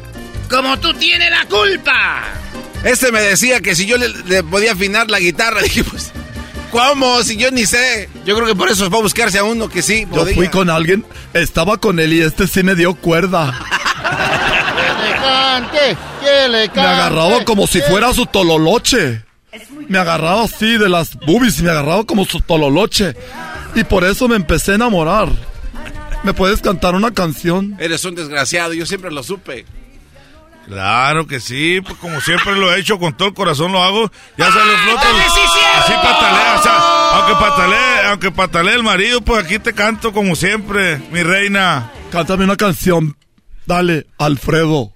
como 0.48 0.78
tú 0.78 0.94
tienes 0.94 1.28
la 1.30 1.44
culpa. 1.46 2.24
Este 2.84 3.12
me 3.12 3.20
decía 3.20 3.60
que 3.60 3.74
si 3.74 3.84
yo 3.84 3.98
le, 3.98 4.08
le 4.08 4.42
podía 4.42 4.72
afinar 4.72 5.10
la 5.10 5.18
guitarra, 5.18 5.60
dije, 5.62 5.84
pues, 5.84 6.10
¿cómo? 6.70 7.22
Si 7.22 7.36
yo 7.36 7.50
ni 7.50 7.66
sé. 7.66 8.08
Yo 8.24 8.34
creo 8.34 8.46
que 8.46 8.54
por 8.54 8.70
eso 8.70 8.88
fue 8.88 8.98
a 8.98 9.02
buscarse 9.02 9.38
a 9.38 9.44
uno 9.44 9.68
que 9.68 9.82
sí 9.82 10.06
Yo 10.10 10.24
fui 10.26 10.48
con 10.48 10.70
alguien, 10.70 11.04
estaba 11.34 11.76
con 11.76 12.00
él 12.00 12.14
y 12.14 12.22
este 12.22 12.46
sí 12.46 12.62
me 12.62 12.74
dio 12.74 12.94
cuerda. 12.94 13.52
Le 15.02 15.14
cante, 15.20 15.96
que 16.20 16.48
le 16.48 16.68
cante. 16.68 16.80
Me 16.80 16.86
agarraba 16.86 17.44
como 17.44 17.66
si 17.66 17.80
fuera 17.82 18.12
su 18.12 18.26
tololoche. 18.26 19.24
Me 19.88 19.98
agarraba 19.98 20.44
así 20.44 20.76
de 20.76 20.88
las 20.88 21.16
boobies 21.16 21.62
me 21.62 21.70
agarraba 21.70 22.04
como 22.04 22.24
su 22.24 22.40
tololoche. 22.40 23.14
Y 23.74 23.84
por 23.84 24.04
eso 24.04 24.28
me 24.28 24.36
empecé 24.36 24.72
a 24.72 24.76
enamorar. 24.76 25.28
¿Me 26.22 26.34
puedes 26.34 26.60
cantar 26.60 26.94
una 26.94 27.12
canción? 27.12 27.76
Eres 27.78 28.04
un 28.04 28.14
desgraciado, 28.14 28.72
yo 28.72 28.86
siempre 28.86 29.10
lo 29.10 29.22
supe. 29.22 29.64
Claro 30.66 31.28
que 31.28 31.38
sí, 31.38 31.80
pues 31.80 31.96
como 31.98 32.20
siempre 32.20 32.56
lo 32.56 32.74
he 32.74 32.80
hecho, 32.80 32.98
con 32.98 33.16
todo 33.16 33.28
el 33.28 33.34
corazón 33.34 33.70
lo 33.70 33.82
hago. 33.82 34.10
Ya 34.36 34.46
flota. 34.46 35.08
entonces 35.08 35.32
sí 35.32 35.40
es 35.44 35.52
cierto. 35.52 35.78
Así 35.78 35.92
patalea, 35.92 36.56
o 36.58 36.62
sea, 36.62 37.18
aunque 37.18 37.32
patalee, 37.34 38.06
aunque 38.06 38.30
patalee 38.32 38.74
el 38.74 38.82
marido, 38.82 39.20
pues 39.20 39.44
aquí 39.44 39.60
te 39.60 39.72
canto 39.72 40.12
como 40.12 40.34
siempre, 40.34 41.00
mi 41.12 41.22
reina. 41.22 41.92
Cántame 42.10 42.44
una 42.44 42.56
canción. 42.56 43.16
Dale, 43.66 44.06
Alfredo. 44.18 44.92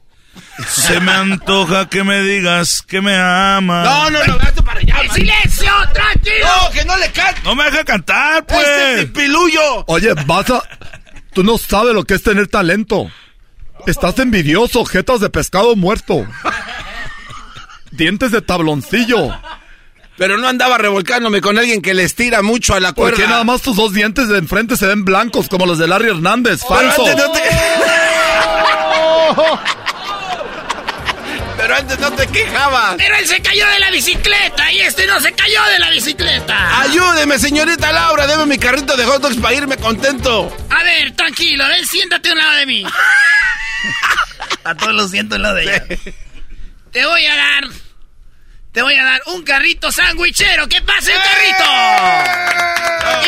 Se 0.69 1.01
me 1.01 1.11
antoja 1.13 1.89
que 1.89 2.05
me 2.05 2.21
digas 2.23 2.83
que 2.83 3.01
me 3.01 3.17
amas. 3.17 3.85
No, 3.85 4.11
no, 4.11 4.25
no, 4.27 4.39
gato 4.39 4.63
para 4.65 4.81
allá. 4.81 4.95
man. 4.97 5.11
¡Silencio! 5.17 5.73
¡Tranquilo! 5.93 6.47
No, 6.47 6.71
que 6.71 6.85
no 6.85 6.97
le 6.99 7.11
cante. 7.13 7.41
No 7.45 7.55
me 7.55 7.65
deja 7.65 7.85
cantar, 7.85 8.47
pues. 8.47 8.67
Este 8.67 9.07
pilullo. 9.09 9.85
Oye, 9.87 10.13
vas 10.27 10.49
a... 10.51 10.63
Tú 11.33 11.43
no 11.43 11.59
sabes 11.59 11.95
lo 11.95 12.05
que 12.05 12.15
es 12.15 12.23
tener 12.23 12.47
talento. 12.49 13.11
Estás 13.87 14.19
envidioso, 14.19 14.85
jetas 14.85 15.21
de 15.21 15.31
pescado 15.31 15.75
muerto. 15.77 16.27
Dientes 17.91 18.31
de 18.31 18.43
tabloncillo. 18.43 19.31
Pero 20.17 20.37
no 20.37 20.49
andaba 20.49 20.77
revolcándome 20.77 21.41
con 21.41 21.59
alguien 21.59 21.81
que 21.81 21.95
le 21.95 22.05
estira 22.05 22.43
mucho 22.43 22.75
a 22.75 22.81
la 22.81 22.89
¿Por 22.93 23.05
cuerda. 23.05 23.17
qué 23.17 23.27
nada 23.27 23.43
más 23.45 23.63
tus 23.63 23.77
dos 23.77 23.93
dientes 23.95 24.29
de 24.29 24.39
enfrente 24.39 24.77
se 24.77 24.87
ven 24.87 25.05
blancos 25.05 25.49
como 25.49 25.65
los 25.65 25.79
de 25.79 25.89
Larry 25.89 26.11
Hernández? 26.11 26.61
Pero 26.69 26.81
Falso. 26.81 27.07
antes 27.07 27.17
no 27.17 27.33
te... 27.33 27.41
Pero 31.57 31.77
antes 31.77 31.99
no 31.99 32.11
te 32.13 32.27
quejabas. 32.27 32.95
Pero 32.97 33.17
él 33.17 33.27
se 33.27 33.43
cayó 33.43 33.69
de 33.69 33.79
la 33.79 33.91
bicicleta 33.91 34.73
y 34.73 34.81
este 34.81 35.07
no 35.07 35.21
se 35.21 35.33
cayó 35.33 35.63
de 35.65 35.79
la 35.79 35.91
bicicleta. 35.91 36.81
Ayúdeme, 36.81 37.39
señorita 37.39 37.93
Laura, 37.93 38.27
deme 38.27 38.47
mi 38.47 38.59
carrito 38.59 38.97
de 38.97 39.05
hot 39.05 39.21
dogs 39.21 39.37
para 39.37 39.55
irme 39.55 39.77
contento. 39.77 40.57
A 40.71 40.83
ver, 40.83 41.15
tranquilo, 41.15 41.67
ven, 41.69 41.87
siéntate 41.87 42.31
a 42.31 42.33
un 42.33 42.39
lado 42.39 42.53
de 42.53 42.67
mí. 42.67 42.85
a 44.65 44.75
todos 44.75 44.95
los 44.95 45.11
siento 45.11 45.37
en 45.37 45.43
lado 45.43 45.57
de 45.57 45.63
ella. 45.65 45.85
Te 46.93 47.07
voy 47.07 47.27
a 47.27 47.37
dar. 47.37 47.65
Te 48.73 48.83
voy 48.83 48.95
a 48.95 49.05
dar 49.05 49.21
un 49.27 49.43
carrito 49.43 49.93
sandwichero. 49.93 50.69
¡Que 50.69 50.81
pase 50.81 51.13
el 51.13 51.19
carrito! 51.21 51.65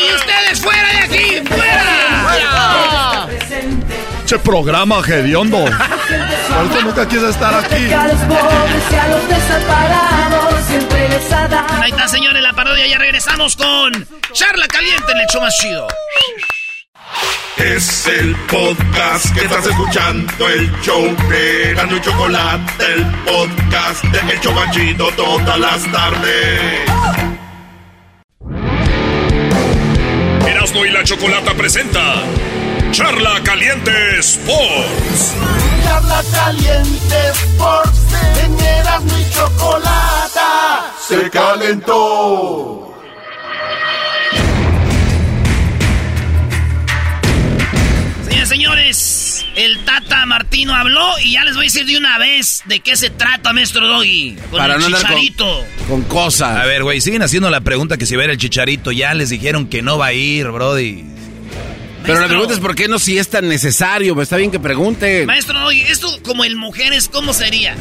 ¡Y 0.00 0.14
ustedes 0.14 0.60
fuera 0.60 0.88
de 0.88 0.98
aquí! 0.98 1.42
¡Fuera! 1.48 3.21
Che 4.32 4.38
programa, 4.38 5.02
hediondo. 5.06 5.58
Por 5.58 6.64
eso 6.64 6.82
nunca 6.82 7.06
quise 7.06 7.28
estar 7.28 7.54
aquí. 7.54 7.92
a 7.92 8.06
los 8.08 8.16
pobres 8.22 8.82
y 8.90 8.94
a 8.94 9.08
los 9.08 9.28
desamparados 9.28 10.64
siempre 10.66 11.08
les 11.10 11.32
ha 11.32 11.48
dado. 11.48 11.82
Ahí 11.82 11.90
está, 11.90 12.08
señores, 12.08 12.40
la 12.40 12.54
parodia. 12.54 12.86
Ya 12.86 12.96
regresamos 12.96 13.56
con 13.56 13.92
Charla 14.32 14.66
Caliente 14.68 15.12
en 15.12 15.18
el 15.18 15.26
show 15.26 15.42
más 15.42 15.54
chido. 15.60 15.86
Es 17.58 18.06
el 18.06 18.34
podcast 18.50 19.34
que 19.34 19.44
estás 19.44 19.66
escuchando, 19.66 20.48
el 20.48 20.80
show 20.80 21.14
de 21.28 21.74
Gano 21.74 21.94
y 21.94 22.00
Chocolate, 22.00 22.86
el 22.86 23.04
podcast 23.26 24.02
de 24.02 24.32
El 24.32 24.40
Chocachito 24.40 25.10
todas 25.14 25.58
las 25.58 25.92
tardes. 25.92 26.90
Erasmo 30.46 30.86
y 30.86 30.90
la 30.90 31.04
Chocolata 31.04 31.52
presenta 31.52 32.22
Charla 32.92 33.40
Caliente 33.42 34.18
Sports. 34.20 35.34
Charla 35.82 36.22
caliente 36.32 37.16
Sports. 37.30 37.98
En 38.44 38.60
Erasmo 38.60 39.18
y 39.18 39.30
Chocolata. 39.34 40.92
Se 41.08 41.30
calentó. 41.30 42.92
Señores, 48.28 48.48
señores, 48.48 49.44
el 49.56 49.78
Tata 49.84 50.24
Martino 50.26 50.74
habló 50.74 51.06
y 51.22 51.32
ya 51.32 51.44
les 51.44 51.54
voy 51.54 51.64
a 51.64 51.68
decir 51.68 51.86
de 51.86 51.96
una 51.96 52.18
vez 52.18 52.62
de 52.66 52.80
qué 52.80 52.96
se 52.96 53.10
trata, 53.10 53.52
maestro 53.52 53.86
Doggy. 53.86 54.36
Con 54.50 54.58
Para 54.58 54.74
el 54.74 54.80
no 54.80 54.86
andar 54.86 55.02
con- 55.02 55.10
chicharito. 55.10 55.64
Con 55.88 56.02
cosas. 56.02 56.56
A 56.58 56.64
ver, 56.66 56.82
güey, 56.82 57.00
siguen 57.00 57.22
haciendo 57.22 57.50
la 57.50 57.60
pregunta 57.60 57.96
que 57.98 58.06
si 58.06 58.16
va 58.16 58.22
a 58.22 58.24
ir 58.26 58.30
el 58.30 58.38
chicharito. 58.38 58.90
Ya 58.92 59.12
les 59.14 59.30
dijeron 59.30 59.66
que 59.66 59.82
no 59.82 59.98
va 59.98 60.06
a 60.06 60.12
ir, 60.12 60.48
Brody. 60.48 61.04
Pero 62.04 62.20
la 62.20 62.26
pregunta 62.28 62.54
es 62.54 62.60
por 62.60 62.74
qué 62.74 62.88
no 62.88 62.98
si 62.98 63.18
es 63.18 63.28
tan 63.28 63.48
necesario. 63.48 64.14
Pues 64.14 64.26
está 64.26 64.36
bien 64.36 64.50
que 64.50 64.58
pregunten. 64.60 65.26
Maestro 65.26 65.58
Doggy, 65.60 65.80
esto 65.82 66.08
como 66.22 66.44
el 66.44 66.56
mujeres, 66.56 67.08
¿cómo 67.08 67.32
sería? 67.32 67.74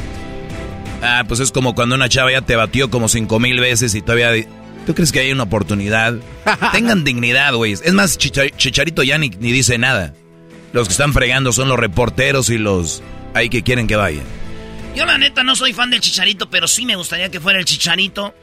Ah, 1.02 1.24
pues 1.28 1.40
es 1.40 1.52
como 1.52 1.74
cuando 1.74 1.96
una 1.96 2.10
chava 2.10 2.32
ya 2.32 2.42
te 2.42 2.56
batió 2.56 2.90
como 2.92 3.10
cinco 3.10 3.40
mil 3.40 3.60
veces 3.60 3.96
y 3.96 4.02
todavía... 4.02 4.32
¿Tú 4.86 4.96
crees 4.96 5.12
que 5.12 5.20
hay 5.20 5.32
una 5.32 5.44
oportunidad? 5.44 6.16
Tengan 6.72 7.04
dignidad, 7.04 7.54
güey. 7.54 7.74
Es 7.74 7.94
más, 7.94 8.18
Chicha- 8.18 8.50
Chicharito 8.58 9.04
ya 9.04 9.18
ni, 9.20 9.30
ni 9.30 9.52
dice 9.52 9.78
nada. 9.78 10.14
Los 10.74 10.88
que 10.88 10.92
están 10.94 11.14
fregando 11.14 11.54
son 11.54 11.70
los 11.70 11.78
reporteros 11.80 12.50
y 12.50 12.58
los... 12.58 13.04
Ahí 13.34 13.50
que 13.50 13.62
quieren 13.64 13.88
que 13.88 13.96
vayan. 13.96 14.24
Yo 14.96 15.06
la 15.06 15.18
neta 15.18 15.44
no 15.44 15.56
soy 15.56 15.74
fan 15.74 15.90
del 15.90 16.02
chicharito, 16.02 16.50
pero 16.50 16.68
sí 16.68 16.86
me 16.86 16.96
gustaría 16.96 17.30
que 17.30 17.40
fuera 17.40 17.60
el 17.60 17.66
chicharito. 17.66 18.34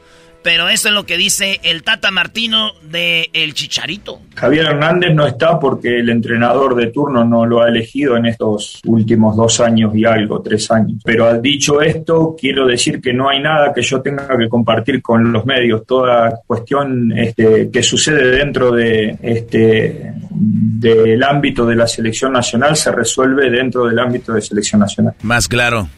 Pero 0.41 0.69
esto 0.69 0.87
es 0.87 0.93
lo 0.93 1.05
que 1.05 1.17
dice 1.17 1.59
el 1.63 1.83
Tata 1.83 2.11
Martino 2.11 2.71
de 2.83 3.29
El 3.33 3.53
Chicharito. 3.53 4.21
Javier 4.35 4.67
Hernández 4.67 5.13
no 5.13 5.27
está 5.27 5.59
porque 5.59 5.99
el 5.99 6.09
entrenador 6.09 6.75
de 6.75 6.87
turno 6.87 7.25
no 7.25 7.45
lo 7.45 7.61
ha 7.61 7.67
elegido 7.67 8.15
en 8.15 8.25
estos 8.25 8.79
últimos 8.85 9.35
dos 9.35 9.59
años 9.59 9.93
y 9.95 10.05
algo, 10.05 10.41
tres 10.41 10.71
años. 10.71 11.01
Pero 11.03 11.39
dicho 11.41 11.81
esto, 11.81 12.35
quiero 12.39 12.65
decir 12.65 13.01
que 13.01 13.13
no 13.13 13.29
hay 13.29 13.41
nada 13.41 13.73
que 13.73 13.81
yo 13.81 14.01
tenga 14.01 14.37
que 14.37 14.47
compartir 14.47 15.01
con 15.01 15.31
los 15.31 15.45
medios. 15.45 15.85
Toda 15.85 16.39
cuestión 16.47 17.11
este, 17.17 17.69
que 17.69 17.83
sucede 17.83 18.37
dentro 18.37 18.71
de 18.71 19.17
este 19.21 20.13
del 20.31 21.23
ámbito 21.23 21.65
de 21.65 21.75
la 21.75 21.87
selección 21.87 22.33
nacional 22.33 22.75
se 22.77 22.91
resuelve 22.91 23.49
dentro 23.49 23.85
del 23.85 23.99
ámbito 23.99 24.33
de 24.33 24.41
selección 24.41 24.79
nacional. 24.79 25.13
Más 25.21 25.47
claro. 25.47 25.89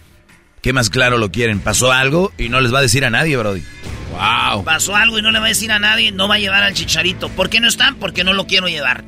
¿Qué 0.62 0.74
más 0.74 0.90
claro 0.90 1.18
lo 1.18 1.32
quieren? 1.32 1.60
¿Pasó 1.60 1.92
algo? 1.92 2.32
Y 2.38 2.50
no 2.50 2.62
les 2.62 2.74
va 2.74 2.80
a 2.80 2.82
decir 2.84 3.04
a 3.06 3.10
nadie, 3.10 3.36
Brody. 3.38 3.64
Wow. 4.12 4.64
Pasó 4.64 4.96
algo 4.96 5.18
y 5.18 5.22
no 5.22 5.32
le 5.32 5.40
va 5.40 5.46
a 5.46 5.50
decir 5.50 5.72
a 5.72 5.80
nadie, 5.80 6.12
no 6.12 6.28
va 6.28 6.36
a 6.36 6.40
llevar 6.40 6.64
al 6.64 6.74
chicharito. 6.74 7.30
¿Por 7.30 7.50
qué 7.50 7.60
no 7.60 7.68
están? 7.68 7.96
Porque 7.96 8.24
no 8.24 8.34
lo 8.34 8.46
quiero 8.46 8.68
llevar. 8.68 9.04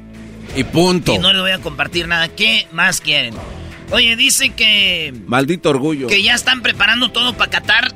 Y 0.56 0.64
punto. 0.64 1.14
Y 1.14 1.18
no 1.20 1.32
les 1.32 1.42
voy 1.42 1.52
a 1.52 1.60
compartir 1.60 2.08
nada. 2.08 2.28
¿Qué 2.30 2.68
más 2.72 3.02
quieren? 3.02 3.36
Oye, 3.92 4.16
dice 4.16 4.52
que, 4.52 5.14
Maldito 5.28 5.70
orgullo. 5.70 6.08
que 6.08 6.24
ya 6.24 6.34
están 6.34 6.62
preparando 6.62 7.12
todo 7.12 7.34
para 7.36 7.52
Qatar 7.52 7.92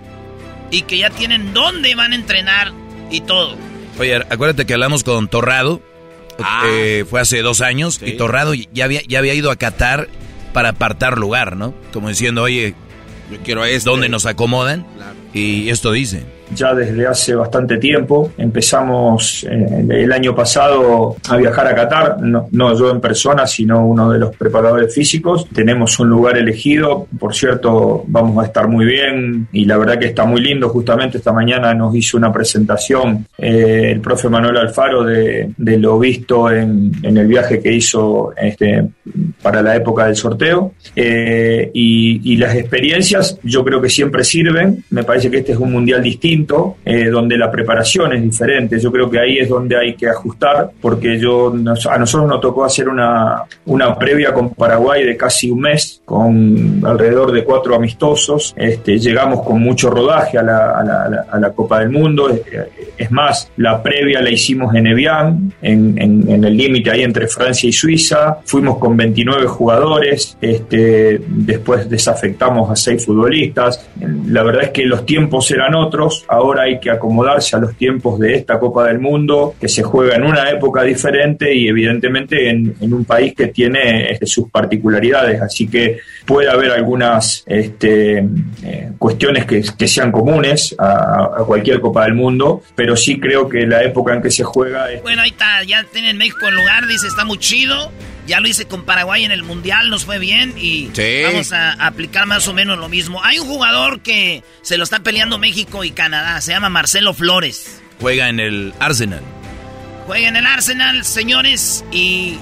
y 0.69 0.83
que 0.83 0.97
ya 0.97 1.09
tienen 1.09 1.53
dónde 1.53 1.95
van 1.95 2.11
a 2.11 2.15
entrenar 2.15 2.73
y 3.09 3.21
todo. 3.21 3.55
Oye, 3.97 4.15
acuérdate 4.15 4.65
que 4.65 4.73
hablamos 4.73 5.03
con 5.03 5.27
Torrado. 5.27 5.81
eh, 6.65 7.05
fue 7.09 7.21
hace 7.21 7.41
dos 7.41 7.61
años. 7.61 7.99
Y 8.05 8.11
Torrado 8.17 8.53
ya 8.53 8.85
había, 8.85 9.01
ya 9.07 9.17
había 9.19 9.33
ido 9.33 9.49
a 9.49 9.55
Qatar 9.55 10.09
para 10.53 10.69
apartar 10.69 11.17
lugar, 11.17 11.55
¿no? 11.55 11.73
Como 11.93 12.09
diciendo, 12.09 12.43
oye, 12.43 12.75
yo 13.31 13.37
quiero 13.43 13.65
esto. 13.65 13.91
¿Dónde 13.91 14.09
nos 14.09 14.25
acomodan? 14.25 14.85
Y 15.33 15.69
esto 15.69 15.91
dice. 15.91 16.25
Ya 16.53 16.73
desde 16.73 17.07
hace 17.07 17.35
bastante 17.35 17.77
tiempo. 17.77 18.31
Empezamos 18.37 19.45
eh, 19.49 19.85
el 19.89 20.11
año 20.11 20.35
pasado 20.35 21.15
a 21.29 21.37
viajar 21.37 21.67
a 21.67 21.75
Qatar, 21.75 22.21
no, 22.21 22.47
no 22.51 22.77
yo 22.77 22.91
en 22.91 23.01
persona, 23.01 23.45
sino 23.47 23.85
uno 23.85 24.11
de 24.11 24.19
los 24.19 24.35
preparadores 24.35 24.93
físicos. 24.93 25.47
Tenemos 25.53 25.99
un 25.99 26.09
lugar 26.09 26.37
elegido, 26.37 27.07
por 27.19 27.35
cierto, 27.35 28.03
vamos 28.07 28.43
a 28.43 28.47
estar 28.47 28.67
muy 28.67 28.85
bien 28.85 29.47
y 29.51 29.65
la 29.65 29.77
verdad 29.77 29.99
que 29.99 30.07
está 30.07 30.25
muy 30.25 30.41
lindo. 30.41 30.69
Justamente 30.69 31.17
esta 31.17 31.33
mañana 31.33 31.73
nos 31.73 31.95
hizo 31.95 32.17
una 32.17 32.31
presentación 32.31 33.25
eh, 33.37 33.91
el 33.91 34.01
profe 34.01 34.29
Manuel 34.29 34.57
Alfaro 34.57 35.03
de, 35.03 35.51
de 35.57 35.77
lo 35.77 35.99
visto 35.99 36.51
en, 36.51 36.91
en 37.03 37.17
el 37.17 37.27
viaje 37.27 37.61
que 37.61 37.71
hizo 37.71 38.33
este, 38.35 38.87
para 39.41 39.61
la 39.61 39.75
época 39.75 40.05
del 40.05 40.15
sorteo. 40.15 40.73
Eh, 40.95 41.71
y, 41.73 42.33
y 42.33 42.37
las 42.37 42.55
experiencias 42.55 43.39
yo 43.43 43.63
creo 43.63 43.81
que 43.81 43.89
siempre 43.89 44.23
sirven. 44.23 44.83
Me 44.89 45.03
parece 45.03 45.29
que 45.29 45.37
este 45.37 45.51
es 45.53 45.57
un 45.57 45.71
mundial 45.71 46.01
distinto, 46.01 46.36
eh, 46.85 47.05
donde 47.09 47.37
la 47.37 47.49
preparación 47.51 48.13
es 48.13 48.21
diferente. 48.21 48.79
Yo 48.79 48.91
creo 48.91 49.09
que 49.09 49.19
ahí 49.19 49.37
es 49.39 49.49
donde 49.49 49.77
hay 49.77 49.95
que 49.95 50.07
ajustar, 50.09 50.69
porque 50.81 51.17
yo 51.19 51.49
a 51.53 51.97
nosotros 51.97 52.27
nos 52.29 52.41
tocó 52.41 52.65
hacer 52.65 52.87
una, 52.89 53.43
una 53.65 53.97
previa 53.97 54.33
con 54.33 54.49
Paraguay 54.53 55.03
de 55.05 55.15
casi 55.17 55.49
un 55.51 55.61
mes, 55.61 56.01
con 56.05 56.81
alrededor 56.85 57.31
de 57.31 57.43
cuatro 57.43 57.75
amistosos. 57.75 58.53
Este, 58.57 58.97
llegamos 58.99 59.41
con 59.43 59.61
mucho 59.61 59.89
rodaje 59.89 60.37
a 60.37 60.43
la, 60.43 60.71
a 61.31 61.39
la- 61.39 61.51
Copa 61.51 61.79
del 61.79 61.89
Mundo. 61.89 62.29
Eh, 62.29 62.41
Es 62.97 63.09
más, 63.11 63.49
la 63.57 63.81
previa 63.81 64.21
la 64.21 64.29
hicimos 64.29 64.75
en 64.75 64.87
Evian, 64.87 65.53
en 65.61 65.97
el 66.43 66.57
límite 66.57 66.91
ahí 66.91 67.03
entre 67.03 67.27
Francia 67.27 67.69
y 67.69 67.71
Suiza. 67.73 68.37
Fuimos 68.45 68.77
con 68.77 68.95
29 68.97 69.45
jugadores. 69.47 70.37
Este, 70.41 71.21
después 71.27 71.89
desafectamos 71.89 72.69
a 72.69 72.75
seis 72.75 73.05
futbolistas. 73.05 73.87
La 74.27 74.43
verdad 74.43 74.63
es 74.63 74.69
que 74.71 74.85
los 74.85 75.05
tiempos 75.05 75.49
eran 75.51 75.75
otros. 75.75 76.25
Ahora 76.27 76.63
hay 76.63 76.79
que 76.79 76.89
acomodarse 76.89 77.55
a 77.55 77.59
los 77.59 77.75
tiempos 77.75 78.19
de 78.19 78.35
esta 78.35 78.59
Copa 78.59 78.85
del 78.87 78.99
Mundo, 78.99 79.55
que 79.59 79.67
se 79.67 79.83
juega 79.83 80.15
en 80.15 80.23
una 80.23 80.49
época 80.49 80.83
diferente 80.83 81.53
y 81.53 81.67
evidentemente 81.67 82.49
en, 82.49 82.75
un 82.81 83.05
país 83.05 83.33
que 83.35 83.47
tiene 83.47 84.11
este, 84.11 84.25
sus 84.25 84.49
particularidades. 84.49 85.41
Así 85.41 85.67
que 85.67 85.99
puede 86.25 86.49
haber 86.49 86.71
algunas 86.71 87.43
este, 87.45 88.25
eh, 88.63 88.91
cuestiones 88.97 89.45
que, 89.45 89.63
sean 89.87 90.11
comunes 90.11 90.75
a, 90.77 91.39
a 91.39 91.43
cualquier 91.45 91.79
Copa 91.79 92.03
del 92.03 92.13
Mundo, 92.13 92.61
pero 92.75 92.95
sí 92.95 93.19
creo 93.19 93.47
que 93.47 93.65
la 93.65 93.83
época 93.83 94.13
en 94.13 94.21
que 94.21 94.29
se 94.29 94.43
juega 94.43 94.91
es 94.91 95.01
Bueno, 95.01 95.21
ahí 95.21 95.29
está, 95.29 95.63
ya 95.63 95.83
tienen 95.85 96.17
México 96.17 96.47
en 96.47 96.55
lugar, 96.55 96.85
dice, 96.87 97.07
está 97.07 97.23
muy 97.23 97.37
chido. 97.37 97.91
Ya 98.27 98.39
lo 98.41 98.47
hice 98.47 98.65
con 98.65 98.83
Paraguay 98.85 99.23
en 99.23 99.31
el 99.31 99.41
Mundial, 99.43 99.89
nos 99.89 100.05
fue 100.05 100.19
bien 100.19 100.53
y 100.57 100.89
Sí. 100.93 101.23
vamos 101.23 101.51
a 101.53 101.71
aplicar 101.73 102.25
más 102.27 102.47
o 102.47 102.53
menos 102.53 102.77
lo 102.77 102.89
mismo. 102.89 103.23
Hay 103.23 103.39
un 103.39 103.47
jugador 103.47 104.01
que 104.01 104.43
se 104.61 104.77
lo 104.77 104.83
está 104.83 104.99
peleando 104.99 105.37
México 105.37 105.83
y 105.83 105.91
Canadá, 105.91 106.39
se 106.41 106.51
llama 106.51 106.69
Marcelo 106.69 107.13
Flores. 107.13 107.81
Juega 107.99 108.29
en 108.29 108.39
el 108.39 108.73
Arsenal. 108.79 109.21
Juega 110.05 110.27
en 110.27 110.35
el 110.35 110.45
Arsenal, 110.45 111.03
señores, 111.05 111.83
y 111.91 112.37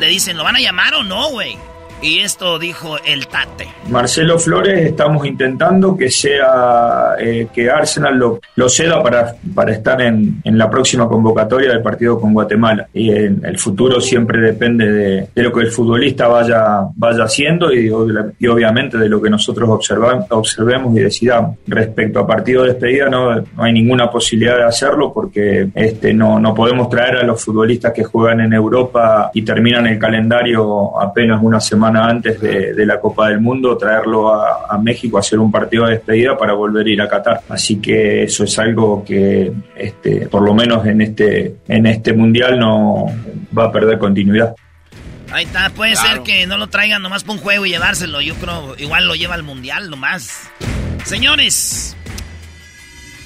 le 0.00 0.06
dicen, 0.08 0.36
¿lo 0.36 0.44
van 0.44 0.56
a 0.56 0.60
llamar 0.60 0.94
o 0.94 1.02
no, 1.02 1.28
güey? 1.30 1.56
Y 2.02 2.18
esto 2.18 2.58
dijo 2.58 2.96
el 3.06 3.28
Tate. 3.28 3.68
Marcelo 3.88 4.36
Flores 4.36 4.86
estamos 4.86 5.24
intentando 5.24 5.96
que 5.96 6.10
sea 6.10 7.14
eh, 7.16 7.46
que 7.54 7.70
Arsenal 7.70 8.16
lo, 8.18 8.40
lo 8.56 8.68
ceda 8.68 9.00
para, 9.00 9.34
para 9.54 9.70
estar 9.72 10.02
en, 10.02 10.40
en 10.42 10.58
la 10.58 10.68
próxima 10.68 11.06
convocatoria 11.06 11.70
del 11.70 11.80
partido 11.80 12.18
con 12.18 12.32
Guatemala. 12.34 12.88
Y 12.92 13.10
el, 13.10 13.38
el 13.44 13.56
futuro 13.56 14.00
siempre 14.00 14.40
depende 14.40 14.90
de, 14.90 15.28
de 15.32 15.42
lo 15.44 15.52
que 15.52 15.60
el 15.60 15.70
futbolista 15.70 16.26
vaya, 16.26 16.80
vaya 16.96 17.22
haciendo 17.22 17.72
y, 17.72 17.88
obvia- 17.90 18.32
y 18.36 18.48
obviamente 18.48 18.98
de 18.98 19.08
lo 19.08 19.22
que 19.22 19.30
nosotros 19.30 19.68
observa- 19.68 20.26
observemos 20.30 20.96
y 20.96 21.00
decidamos. 21.00 21.58
Respecto 21.68 22.18
a 22.18 22.26
partido 22.26 22.62
de 22.64 22.70
despedida 22.70 23.08
no, 23.08 23.36
no 23.36 23.62
hay 23.62 23.72
ninguna 23.72 24.10
posibilidad 24.10 24.56
de 24.56 24.64
hacerlo 24.64 25.12
porque 25.12 25.68
este, 25.76 26.12
no, 26.12 26.40
no 26.40 26.52
podemos 26.52 26.88
traer 26.90 27.18
a 27.18 27.22
los 27.22 27.44
futbolistas 27.44 27.92
que 27.92 28.02
juegan 28.02 28.40
en 28.40 28.52
Europa 28.54 29.30
y 29.32 29.42
terminan 29.42 29.86
el 29.86 30.00
calendario 30.00 31.00
apenas 31.00 31.40
una 31.40 31.60
semana 31.60 31.91
antes 31.96 32.40
de, 32.40 32.74
de 32.74 32.86
la 32.86 33.00
Copa 33.00 33.28
del 33.28 33.40
Mundo, 33.40 33.76
traerlo 33.76 34.32
a, 34.34 34.66
a 34.70 34.78
México 34.78 35.16
a 35.16 35.20
hacer 35.20 35.38
un 35.38 35.50
partido 35.50 35.86
de 35.86 35.92
despedida 35.96 36.36
para 36.36 36.52
volver 36.54 36.86
a 36.86 36.90
ir 36.90 37.00
a 37.02 37.08
Qatar. 37.08 37.40
Así 37.48 37.80
que 37.80 38.22
eso 38.24 38.44
es 38.44 38.58
algo 38.58 39.04
que 39.04 39.52
este, 39.76 40.26
por 40.28 40.42
lo 40.42 40.54
menos 40.54 40.86
en 40.86 41.00
este, 41.00 41.56
en 41.68 41.86
este 41.86 42.12
mundial 42.12 42.58
no 42.58 43.06
va 43.56 43.64
a 43.64 43.72
perder 43.72 43.98
continuidad. 43.98 44.54
Ahí 45.32 45.44
está, 45.44 45.70
puede 45.70 45.92
Claro. 45.92 46.08
ser 46.08 46.22
que 46.22 46.46
no 46.46 46.58
lo 46.58 46.66
traigan 46.68 47.00
nomás 47.02 47.24
para 47.24 47.34
un 47.34 47.40
juego 47.40 47.64
y 47.64 47.70
llevárselo. 47.70 48.20
Yo 48.20 48.34
creo 48.34 48.74
igual 48.78 49.06
lo 49.08 49.14
lleva 49.14 49.34
al 49.34 49.42
mundial 49.42 49.88
nomás. 49.88 50.50
Señores, 51.04 51.96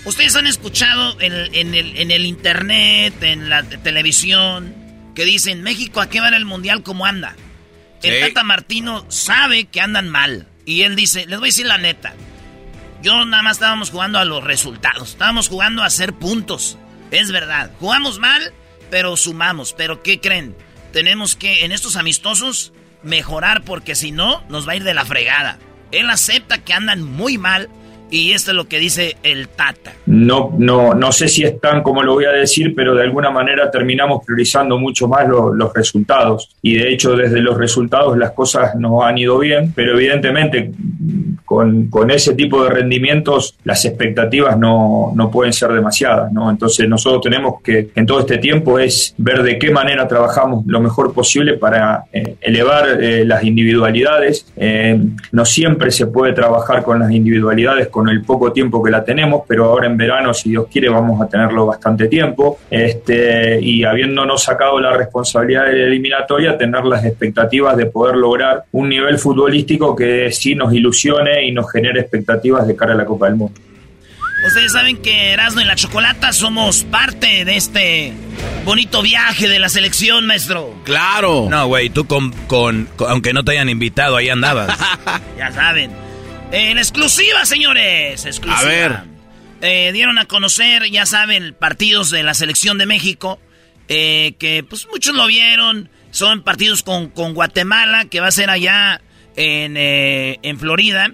ustedes 0.04 0.36
han 0.36 0.46
escuchado 0.46 1.20
en, 1.20 1.32
en 1.54 1.74
el, 1.74 1.96
en 1.96 2.10
el 2.10 2.24
internet, 2.26 3.14
en 3.22 3.48
la 3.48 3.62
te- 3.64 3.78
televisión, 3.78 4.72
que 5.14 5.24
dicen 5.24 5.62
México 5.62 6.00
a 6.00 6.08
qué 6.08 6.20
va 6.20 6.28
el 6.28 6.44
mundial 6.44 6.82
como 6.82 7.06
anda. 7.06 7.34
El. 8.02 8.28
Tata 8.28 8.44
Martino 8.44 9.04
sabe 9.08 9.66
que 9.66 9.80
andan 9.80 10.08
mal. 10.08 10.48
Y 10.64 10.82
él 10.82 10.96
dice, 10.96 11.26
les 11.26 11.38
voy 11.38 11.48
a 11.48 11.50
decir 11.50 11.66
la 11.66 11.78
neta. 11.78 12.14
Yo 13.02 13.24
nada 13.24 13.42
más 13.42 13.56
estábamos 13.56 13.90
jugando 13.90 14.18
a 14.18 14.24
los 14.24 14.42
resultados. 14.42 15.10
Estábamos 15.10 15.48
jugando 15.48 15.82
a 15.82 15.86
hacer 15.86 16.12
puntos. 16.12 16.78
Es 17.10 17.30
verdad. 17.30 17.70
Jugamos 17.78 18.18
mal, 18.18 18.52
pero 18.90 19.16
sumamos. 19.16 19.72
Pero 19.72 20.02
¿qué 20.02 20.20
creen? 20.20 20.56
Tenemos 20.92 21.36
que, 21.36 21.64
en 21.64 21.72
estos 21.72 21.96
amistosos, 21.96 22.72
mejorar 23.02 23.62
porque 23.62 23.94
si 23.94 24.10
no, 24.10 24.44
nos 24.48 24.66
va 24.66 24.72
a 24.72 24.76
ir 24.76 24.84
de 24.84 24.94
la 24.94 25.04
fregada. 25.04 25.58
Él 25.92 26.10
acepta 26.10 26.64
que 26.64 26.72
andan 26.72 27.02
muy 27.02 27.38
mal 27.38 27.68
y 28.10 28.32
esto 28.32 28.50
es 28.52 28.56
lo 28.56 28.66
que 28.66 28.78
dice 28.78 29.16
el 29.22 29.48
Tata. 29.48 29.92
no, 30.06 30.54
no, 30.58 30.94
no 30.94 31.12
sé 31.12 31.28
si 31.28 31.42
es 31.42 31.60
tan 31.60 31.82
como 31.82 32.02
lo 32.02 32.14
voy 32.14 32.24
a 32.24 32.30
decir, 32.30 32.74
pero 32.74 32.94
de 32.94 33.02
alguna 33.02 33.30
manera 33.30 33.70
terminamos 33.70 34.24
priorizando 34.24 34.78
mucho 34.78 35.08
más 35.08 35.28
lo- 35.28 35.52
los 35.52 35.72
resultados. 35.74 36.50
Y 36.62 36.74
de 36.76 36.88
hecho, 36.92 37.16
desde 37.16 37.40
los 37.40 37.56
resultados 37.56 38.16
las 38.16 38.30
cosas 38.32 38.74
nos 38.76 39.02
han 39.04 39.18
ido 39.18 39.38
bien, 39.38 39.72
pero 39.74 39.92
evidentemente 39.98 40.70
con, 41.44 41.86
con 41.88 42.10
ese 42.10 42.34
tipo 42.34 42.62
de 42.64 42.70
rendimientos 42.70 43.56
las 43.64 43.84
expectativas 43.84 44.58
no, 44.58 45.12
no 45.14 45.30
pueden 45.30 45.52
ser 45.52 45.72
demasiadas. 45.72 46.32
¿no? 46.32 46.50
Entonces 46.50 46.88
nosotros 46.88 47.22
tenemos 47.22 47.60
que 47.62 47.88
en 47.94 48.06
todo 48.06 48.20
este 48.20 48.38
tiempo 48.38 48.78
es 48.78 49.14
ver 49.18 49.42
de 49.42 49.58
qué 49.58 49.70
manera 49.70 50.06
trabajamos 50.08 50.64
lo 50.66 50.80
mejor 50.80 51.12
posible 51.12 51.54
para 51.54 52.04
eh, 52.12 52.36
elevar 52.40 53.00
eh, 53.02 53.24
las 53.24 53.44
individualidades. 53.44 54.46
Eh, 54.56 54.98
no 55.32 55.44
siempre 55.44 55.90
se 55.90 56.06
puede 56.06 56.32
trabajar 56.32 56.82
con 56.82 56.98
las 56.98 57.10
individualidades 57.10 57.88
con 57.96 58.10
el 58.10 58.20
poco 58.20 58.52
tiempo 58.52 58.82
que 58.82 58.90
la 58.90 59.02
tenemos, 59.02 59.44
pero 59.48 59.64
ahora 59.64 59.86
en 59.86 59.96
verano, 59.96 60.34
si 60.34 60.50
Dios 60.50 60.66
quiere, 60.70 60.90
vamos 60.90 61.18
a 61.22 61.26
tenerlo 61.30 61.64
bastante 61.64 62.08
tiempo. 62.08 62.58
Este, 62.70 63.58
y 63.58 63.84
habiéndonos 63.84 64.42
sacado 64.42 64.78
la 64.78 64.94
responsabilidad 64.94 65.64
de 65.64 65.72
la 65.78 65.86
eliminatoria, 65.86 66.58
tener 66.58 66.84
las 66.84 67.06
expectativas 67.06 67.74
de 67.74 67.86
poder 67.86 68.16
lograr 68.16 68.64
un 68.72 68.90
nivel 68.90 69.18
futbolístico 69.18 69.96
que 69.96 70.30
sí 70.30 70.54
nos 70.54 70.74
ilusione 70.74 71.46
y 71.46 71.52
nos 71.52 71.72
genere 71.72 72.00
expectativas 72.00 72.66
de 72.66 72.76
cara 72.76 72.92
a 72.92 72.96
la 72.96 73.06
Copa 73.06 73.28
del 73.28 73.36
Mundo. 73.36 73.58
Ustedes 74.46 74.72
saben 74.72 74.98
que 74.98 75.32
Erasmo 75.32 75.62
y 75.62 75.64
la 75.64 75.74
Chocolata 75.74 76.34
somos 76.34 76.84
parte 76.84 77.46
de 77.46 77.56
este 77.56 78.12
bonito 78.66 79.00
viaje 79.00 79.48
de 79.48 79.58
la 79.58 79.70
selección, 79.70 80.26
maestro. 80.26 80.74
Claro. 80.84 81.46
No, 81.48 81.66
güey, 81.68 81.88
tú 81.88 82.06
con, 82.06 82.30
con, 82.46 82.86
con- 82.96 83.10
aunque 83.10 83.32
no 83.32 83.42
te 83.42 83.52
hayan 83.52 83.70
invitado, 83.70 84.16
ahí 84.16 84.28
andabas. 84.28 84.68
Ya 85.38 85.50
saben. 85.50 85.90
En 86.52 86.78
exclusiva, 86.78 87.44
señores. 87.44 88.24
Exclusiva. 88.24 88.60
A 88.60 88.64
ver. 88.64 89.00
Eh, 89.62 89.90
dieron 89.92 90.18
a 90.18 90.26
conocer, 90.26 90.88
ya 90.90 91.06
saben, 91.06 91.54
partidos 91.58 92.10
de 92.10 92.22
la 92.22 92.34
selección 92.34 92.78
de 92.78 92.86
México. 92.86 93.40
eh, 93.88 94.34
que 94.38 94.64
pues 94.68 94.86
muchos 94.88 95.14
lo 95.14 95.26
vieron. 95.26 95.88
Son 96.10 96.42
partidos 96.42 96.82
con, 96.82 97.08
con 97.10 97.34
Guatemala, 97.34 98.06
que 98.06 98.20
va 98.20 98.28
a 98.28 98.32
ser 98.32 98.50
allá 98.50 99.00
en, 99.36 99.76
eh, 99.76 100.38
en 100.42 100.58
Florida. 100.58 101.12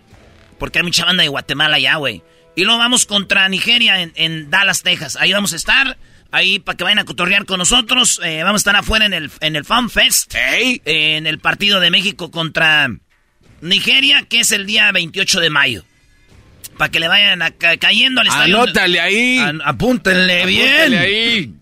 Porque 0.59 0.79
hay 0.79 0.85
mucha 0.85 1.05
banda 1.05 1.23
de 1.23 1.29
Guatemala 1.29 1.77
allá, 1.77 1.97
güey. 1.97 2.23
Y 2.55 2.65
luego 2.65 2.79
vamos 2.79 3.05
contra 3.07 3.49
Nigeria 3.49 4.01
en, 4.03 4.13
en 4.17 4.51
Dallas, 4.51 4.83
Texas. 4.83 5.17
Ahí 5.21 5.33
vamos 5.33 5.53
a 5.53 5.57
estar. 5.57 5.99
Ahí 6.31 6.59
para 6.61 6.77
que 6.77 6.85
vayan 6.85 6.99
a 7.01 7.05
cotorrear 7.05 7.45
con 7.47 7.59
nosotros. 7.59 8.21
Eh, 8.25 8.43
vamos 8.43 8.61
a 8.61 8.63
estar 8.63 8.77
afuera 8.77 9.05
en 9.07 9.13
el, 9.13 9.31
en 9.41 9.57
el 9.57 9.65
Fan 9.65 9.91
Fest. 9.91 10.35
En 10.85 11.27
el 11.27 11.39
partido 11.41 11.79
de 11.81 11.91
México 11.91 12.31
contra 12.31 12.89
Nigeria, 13.63 14.23
que 14.29 14.41
es 14.41 14.53
el 14.53 14.67
día 14.67 14.91
28 14.93 15.41
de 15.41 15.51
mayo. 15.51 15.85
Para 16.77 16.91
que 16.91 17.01
le 17.01 17.09
vayan 17.09 17.43
a 17.43 17.51
ca- 17.53 17.77
cayendo 17.77 18.21
al 18.21 18.27
estadio. 18.27 18.63
Anótale 18.63 19.01
ahí. 19.01 19.39
An- 19.39 19.63
apúntenle 19.65 20.45
bien. 20.47 20.95
Ahí. 20.95 21.55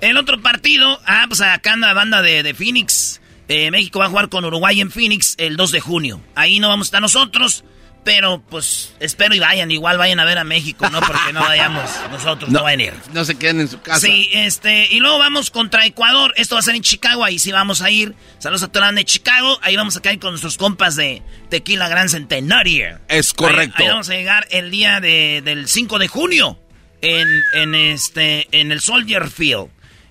El 0.00 0.16
otro 0.16 0.40
partido, 0.40 1.00
ah, 1.06 1.26
pues 1.28 1.40
acá 1.42 1.72
anda 1.74 1.88
la 1.88 1.94
banda 1.94 2.22
de, 2.22 2.42
de 2.42 2.54
Phoenix. 2.54 3.20
Eh, 3.48 3.70
México 3.70 3.98
va 3.98 4.06
a 4.06 4.08
jugar 4.08 4.28
con 4.28 4.44
Uruguay 4.44 4.80
en 4.80 4.90
Phoenix 4.90 5.34
el 5.38 5.56
2 5.56 5.72
de 5.72 5.80
junio. 5.80 6.22
Ahí 6.34 6.58
no 6.60 6.68
vamos 6.68 6.86
a 6.86 6.88
estar 6.88 7.00
nosotros, 7.02 7.64
pero 8.04 8.42
pues 8.48 8.94
espero 9.00 9.34
y 9.34 9.38
vayan. 9.38 9.70
Igual 9.70 9.98
vayan 9.98 10.20
a 10.20 10.24
ver 10.24 10.38
a 10.38 10.44
México, 10.44 10.88
¿no? 10.90 11.00
Porque 11.00 11.32
no 11.32 11.40
vayamos 11.40 11.90
nosotros, 12.10 12.50
no, 12.50 12.62
vayan 12.62 12.80
a 12.80 12.82
ir. 12.84 12.94
No 13.12 13.24
se 13.24 13.36
queden 13.36 13.60
en 13.60 13.68
su 13.68 13.80
casa. 13.80 14.00
Sí, 14.00 14.28
este, 14.32 14.86
y 14.90 15.00
luego 15.00 15.18
vamos 15.18 15.50
contra 15.50 15.86
Ecuador. 15.86 16.32
Esto 16.36 16.54
va 16.56 16.60
a 16.60 16.62
ser 16.62 16.74
en 16.74 16.82
Chicago, 16.82 17.24
ahí 17.24 17.38
sí 17.38 17.52
vamos 17.52 17.82
a 17.82 17.90
ir. 17.90 18.14
Saludos 18.38 18.62
a 18.64 18.68
toda 18.68 18.90
de 18.92 19.04
Chicago. 19.04 19.58
Ahí 19.62 19.76
vamos 19.76 19.96
a 19.96 20.02
caer 20.02 20.18
con 20.18 20.30
nuestros 20.30 20.56
compas 20.56 20.96
de 20.96 21.22
Tequila 21.50 21.88
Gran 21.88 22.08
Centenario. 22.08 22.98
Es 23.08 23.32
correcto. 23.34 23.76
Ahí, 23.78 23.84
ahí 23.84 23.90
vamos 23.90 24.08
a 24.08 24.14
llegar 24.14 24.46
el 24.50 24.70
día 24.70 25.00
de- 25.00 25.42
del 25.44 25.68
5 25.68 25.98
de 25.98 26.08
junio 26.08 26.58
en, 27.02 27.28
en, 27.54 27.74
este, 27.74 28.48
en 28.52 28.72
el 28.72 28.80
Soldier 28.80 29.28
Field. 29.30 29.68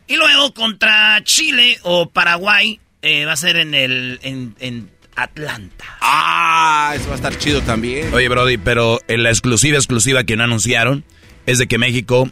Y 0.08 0.16
luego 0.16 0.54
contra 0.54 1.22
Chile 1.24 1.80
o 1.84 2.10
Paraguay 2.10 2.80
eh, 3.02 3.26
va 3.26 3.34
a 3.34 3.38
ser 3.38 3.58
en 3.58 3.74
el 3.76 4.20
en, 4.24 4.56
en 4.60 4.92
Atlanta. 5.24 5.86
Ah, 6.02 6.94
eso 6.96 7.08
va 7.08 7.14
a 7.14 7.16
estar 7.16 7.38
chido 7.38 7.62
también. 7.62 8.14
Oye, 8.14 8.28
Brody, 8.30 8.58
pero 8.58 9.00
en 9.08 9.24
la 9.24 9.30
exclusiva 9.30 9.78
exclusiva 9.78 10.24
que 10.24 10.38
no 10.38 10.44
anunciaron 10.44 11.04
es 11.46 11.58
de 11.58 11.68
que 11.68 11.78
México 11.78 12.30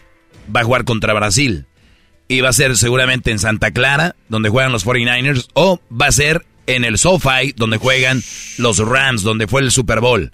va 0.54 0.62
a 0.62 0.64
jugar 0.64 0.86
contra 0.86 1.14
Brasil. 1.14 1.66
Y 2.28 2.42
va 2.42 2.50
a 2.50 2.54
ser 2.54 2.76
seguramente 2.76 3.32
en 3.32 3.40
Santa 3.40 3.72
Clara, 3.72 4.16
donde 4.28 4.50
juegan 4.50 4.72
los 4.72 4.86
49ers, 4.86 5.48
o 5.54 5.80
va 5.90 6.08
a 6.08 6.12
ser 6.12 6.46
en 6.66 6.84
el 6.84 6.98
SoFi, 6.98 7.54
donde 7.56 7.78
juegan 7.78 8.22
los 8.58 8.80
Rams, 8.80 9.24
donde 9.24 9.48
fue 9.48 9.62
el 9.62 9.72
Super 9.72 10.02
Bowl. 10.02 10.32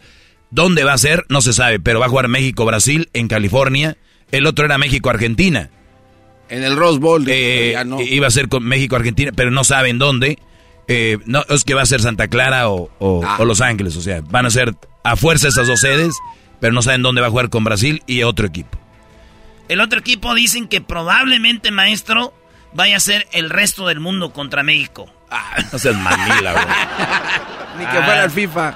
¿Dónde 0.50 0.84
va 0.84 0.94
a 0.94 0.98
ser? 0.98 1.26
No 1.30 1.42
se 1.42 1.54
sabe, 1.54 1.80
pero 1.80 2.00
va 2.00 2.08
a 2.08 2.10
jugar 2.10 2.28
México-Brasil 2.28 3.10
en 3.14 3.28
California. 3.28 3.98
El 4.32 4.46
otro 4.48 4.66
era 4.66 4.78
México-Argentina. 4.78 5.70
En 6.50 6.64
el 6.64 6.76
Rose 6.76 7.00
Bowl. 7.00 7.26
Eh, 7.28 7.72
ya 7.74 7.84
no. 7.84 8.02
Iba 8.02 8.28
a 8.28 8.32
ser 8.32 8.50
con 8.50 8.64
México-Argentina, 8.64 9.32
pero 9.36 9.52
no 9.52 9.64
saben 9.64 9.98
dónde. 9.98 10.38
Eh, 10.88 11.18
no, 11.26 11.44
es 11.50 11.64
que 11.64 11.74
va 11.74 11.82
a 11.82 11.86
ser 11.86 12.02
Santa 12.02 12.28
Clara 12.28 12.70
o, 12.70 12.90
o- 13.00 13.22
Ah. 13.26 13.38
o 13.40 13.46
Los 13.46 13.62
Ángeles. 13.62 13.96
O 13.96 14.02
sea, 14.02 14.22
van 14.30 14.46
a 14.46 14.50
ser 14.50 14.76
a 15.04 15.16
fuerza 15.16 15.48
esas 15.48 15.68
dos 15.68 15.80
sedes, 15.80 16.14
pero 16.60 16.74
no 16.74 16.82
saben 16.82 17.02
dónde 17.02 17.22
va 17.22 17.28
a 17.28 17.30
jugar 17.30 17.50
con 17.50 17.64
Brasil 17.64 18.04
y 18.08 18.24
otro 18.24 18.48
equipo. 18.48 18.78
El 19.70 19.80
otro 19.82 20.00
equipo 20.00 20.34
dicen 20.36 20.68
que 20.68 20.82
probablemente, 20.82 21.72
maestro, 21.72 22.34
vaya 22.74 22.98
a 22.98 23.00
ser 23.00 23.28
el 23.32 23.50
resto 23.50 23.88
del 23.88 24.00
mundo 24.00 24.34
contra 24.34 24.62
México. 24.64 25.12
No 25.72 25.80
seas 25.80 25.96
manila, 25.96 26.52
güey. 26.54 26.66
Ni 27.80 27.86
que 27.86 28.04
fuera 28.04 28.24
el 28.26 28.32
FIFA. 28.32 28.76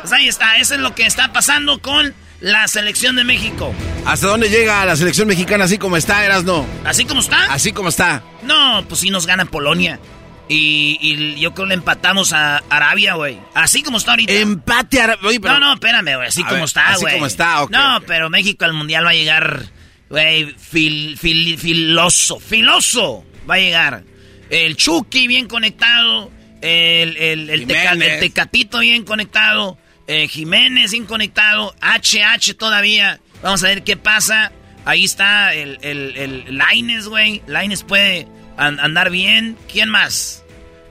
Pues 0.00 0.12
ahí 0.12 0.28
está, 0.28 0.56
eso 0.56 0.74
es 0.74 0.80
lo 0.80 0.94
que 0.94 1.06
está 1.06 1.32
pasando 1.32 1.80
con 1.80 2.14
la 2.40 2.66
selección 2.68 3.14
de 3.16 3.24
México. 3.24 3.72
¿Hasta 4.04 4.26
dónde 4.26 4.48
llega 4.48 4.84
la 4.84 4.96
selección 4.96 5.28
mexicana 5.28 5.64
así 5.64 5.78
como 5.78 5.96
está, 5.96 6.24
Erasno? 6.24 6.66
¿Así 6.84 7.04
como 7.04 7.20
está? 7.20 7.44
Así 7.52 7.72
como 7.72 7.88
está. 7.88 8.22
No, 8.42 8.84
pues 8.88 9.00
sí 9.00 9.10
nos 9.10 9.26
gana 9.26 9.44
Polonia. 9.44 10.00
Y, 10.48 10.98
y 11.00 11.40
yo 11.40 11.54
creo 11.54 11.66
que 11.66 11.70
le 11.70 11.74
empatamos 11.74 12.32
a 12.32 12.58
Arabia, 12.70 13.14
güey. 13.14 13.38
Así 13.54 13.82
como 13.82 13.98
está 13.98 14.12
ahorita. 14.12 14.32
Empate 14.32 15.00
a 15.00 15.04
Arabia. 15.04 15.38
No, 15.42 15.58
no, 15.58 15.72
espérame, 15.74 16.14
güey. 16.16 16.28
Así 16.28 16.42
A 16.42 16.44
como 16.46 16.54
ver, 16.56 16.64
está, 16.64 16.88
así 16.88 17.00
güey. 17.02 17.14
como 17.14 17.26
está, 17.26 17.62
ok, 17.62 17.70
No, 17.70 18.00
pero 18.06 18.30
México 18.30 18.64
al 18.64 18.72
mundial 18.72 19.04
va 19.04 19.10
a 19.10 19.14
llegar, 19.14 19.64
güey, 20.08 20.54
fil, 20.56 21.18
fil- 21.18 21.58
filoso, 21.58 22.38
filoso. 22.38 23.24
Va 23.50 23.54
a 23.54 23.58
llegar. 23.58 24.04
El 24.50 24.76
Chucky 24.76 25.26
bien 25.26 25.48
conectado. 25.48 26.30
El, 26.62 27.16
el, 27.16 27.50
el, 27.50 27.66
teca- 27.66 27.92
Jiménez. 27.92 28.12
el 28.14 28.20
Tecatito 28.20 28.78
bien 28.78 29.04
conectado. 29.04 29.78
eh, 30.06 30.28
Jiménez 30.28 30.92
bien 30.92 31.06
conectado. 31.06 31.74
HH 31.82 32.54
todavía. 32.56 33.20
Vamos 33.42 33.64
a 33.64 33.66
ver 33.68 33.82
qué 33.82 33.96
pasa. 33.96 34.52
Ahí 34.84 35.02
está 35.04 35.52
el, 35.54 35.78
el, 35.82 36.16
el 36.16 36.56
Laines, 36.56 37.08
güey. 37.08 37.42
Laines 37.48 37.82
puede 37.82 38.28
an- 38.56 38.80
andar 38.80 39.10
bien. 39.10 39.56
¿Quién 39.72 39.88
más? 39.88 40.42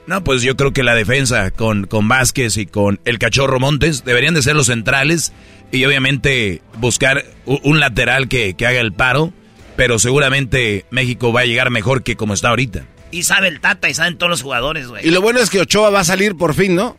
No, 0.06 0.22
pues 0.22 0.42
yo 0.42 0.56
creo 0.56 0.72
que 0.72 0.82
la 0.84 0.94
defensa 0.94 1.50
con, 1.50 1.86
con 1.86 2.06
Vázquez 2.08 2.56
y 2.58 2.66
con 2.66 3.00
el 3.04 3.18
Cachorro 3.18 3.58
Montes 3.58 4.04
deberían 4.04 4.34
de 4.34 4.42
ser 4.42 4.54
los 4.54 4.66
centrales 4.68 5.32
y 5.72 5.84
obviamente 5.84 6.62
buscar 6.78 7.24
un 7.44 7.80
lateral 7.80 8.28
que, 8.28 8.54
que 8.54 8.66
haga 8.68 8.78
el 8.80 8.92
paro, 8.92 9.32
pero 9.76 9.98
seguramente 9.98 10.84
México 10.90 11.32
va 11.32 11.40
a 11.40 11.44
llegar 11.44 11.70
mejor 11.70 12.04
que 12.04 12.14
como 12.16 12.34
está 12.34 12.50
ahorita. 12.50 12.84
Y 13.10 13.24
sabe 13.24 13.48
el 13.48 13.60
Tata 13.60 13.88
y 13.88 13.94
saben 13.94 14.16
todos 14.16 14.30
los 14.30 14.42
jugadores, 14.42 14.86
güey. 14.86 15.04
Y 15.06 15.10
lo 15.10 15.20
bueno 15.22 15.40
es 15.40 15.50
que 15.50 15.60
Ochoa 15.60 15.90
va 15.90 16.00
a 16.00 16.04
salir 16.04 16.36
por 16.36 16.54
fin, 16.54 16.76
¿no? 16.76 16.96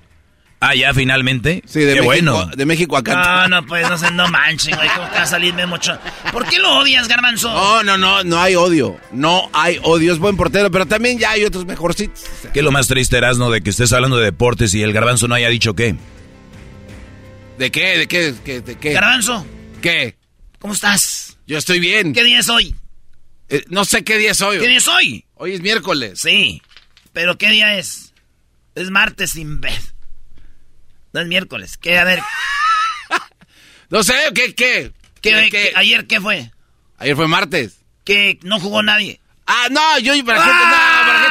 Ah, 0.60 0.74
ya 0.74 0.92
finalmente. 0.94 1.62
Sí, 1.68 1.82
de 1.82 1.94
Qué 1.94 2.02
México, 2.02 2.06
bueno. 2.06 2.46
de 2.48 2.66
México 2.66 2.98
acá. 2.98 3.48
No, 3.48 3.62
no, 3.62 3.68
pues 3.68 3.88
no 3.88 3.98
se 3.98 4.10
no 4.12 4.28
manchen, 4.28 4.76
güey. 4.76 4.90
¿Cómo 4.90 5.08
que 5.10 5.16
va 5.18 5.22
a 5.22 5.28
salir 5.28 5.54
Memo 5.54 5.76
Ochoa? 5.76 6.02
¿Por 6.32 6.48
qué 6.48 6.58
lo 6.58 6.80
odias, 6.80 7.08
Garbanzo? 7.08 7.54
No, 7.54 7.84
no, 7.84 7.98
no, 7.98 8.24
no 8.24 8.42
hay 8.42 8.56
odio. 8.56 9.00
No 9.12 9.50
hay 9.54 9.80
odio. 9.84 10.12
Es 10.12 10.18
buen 10.18 10.36
portero, 10.36 10.72
pero 10.72 10.88
también 10.88 11.20
ya 11.20 11.32
hay 11.32 11.46
otros 11.46 11.66
mejorcitos. 11.66 12.24
¿Qué 12.54 12.60
es 12.60 12.66
lo 12.66 12.72
más 12.72 12.88
triste, 12.88 13.18
Erasno, 13.18 13.52
de 13.52 13.62
que 13.62 13.70
estés 13.70 13.94
hablando 13.94 14.18
de 14.18 14.26
deportes 14.26 14.74
y 14.74 14.82
el 14.82 14.94
garbanzo 14.94 15.28
no 15.28 15.36
haya 15.36 15.50
dicho 15.50 15.76
qué? 15.76 15.96
¿De 17.60 17.72
qué? 17.72 17.98
¿De 18.00 18.08
qué? 18.08 18.34
¿Qué? 18.44 18.62
¿De 18.62 18.78
qué? 18.78 18.94
Garbanzo, 18.94 19.46
¿Qué? 19.82 20.16
¿cómo 20.60 20.74
estás? 20.74 21.38
Yo 21.46 21.58
estoy 21.60 21.80
bien. 21.80 22.14
¿Qué 22.14 22.24
día 22.24 22.40
es 22.40 22.50
hoy? 22.50 22.76
Eh, 23.50 23.64
no 23.70 23.86
sé 23.86 24.04
qué 24.04 24.18
día 24.18 24.32
es 24.32 24.42
hoy. 24.42 24.58
¿Qué 24.60 24.68
día 24.68 24.78
es 24.80 24.88
hoy? 24.88 25.24
Hoy 25.36 25.54
es 25.54 25.62
miércoles. 25.62 26.20
Sí, 26.20 26.62
pero 27.14 27.38
¿qué 27.38 27.50
día 27.50 27.78
es? 27.78 28.14
Es 28.76 28.90
martes 28.90 29.32
sin 29.32 29.62
vez. 29.62 29.94
No 31.14 31.22
es 31.22 31.28
miércoles. 31.28 31.78
¿Qué? 31.78 31.98
A 32.00 32.04
ver, 32.04 32.20
No 33.90 34.04
sé, 34.04 34.14
¿qué? 34.36 34.54
¿Qué? 34.54 34.92
¿qué, 35.22 35.36
¿De 35.36 35.50
qué- 35.50 35.74
ayer 35.76 36.08
qué 36.08 36.20
fue? 36.20 36.52
Ayer 36.98 37.16
fue 37.16 37.28
martes. 37.28 37.78
Que 38.04 38.40
no 38.44 38.60
jugó 38.60 38.84
nadie. 38.84 39.20
Ah, 39.46 39.68
no, 39.72 40.00
yo 40.00 40.14
para 40.26 40.40
qué 40.44 40.50
te, 40.50 40.56
no, 40.56 40.72
¿para 41.08 41.27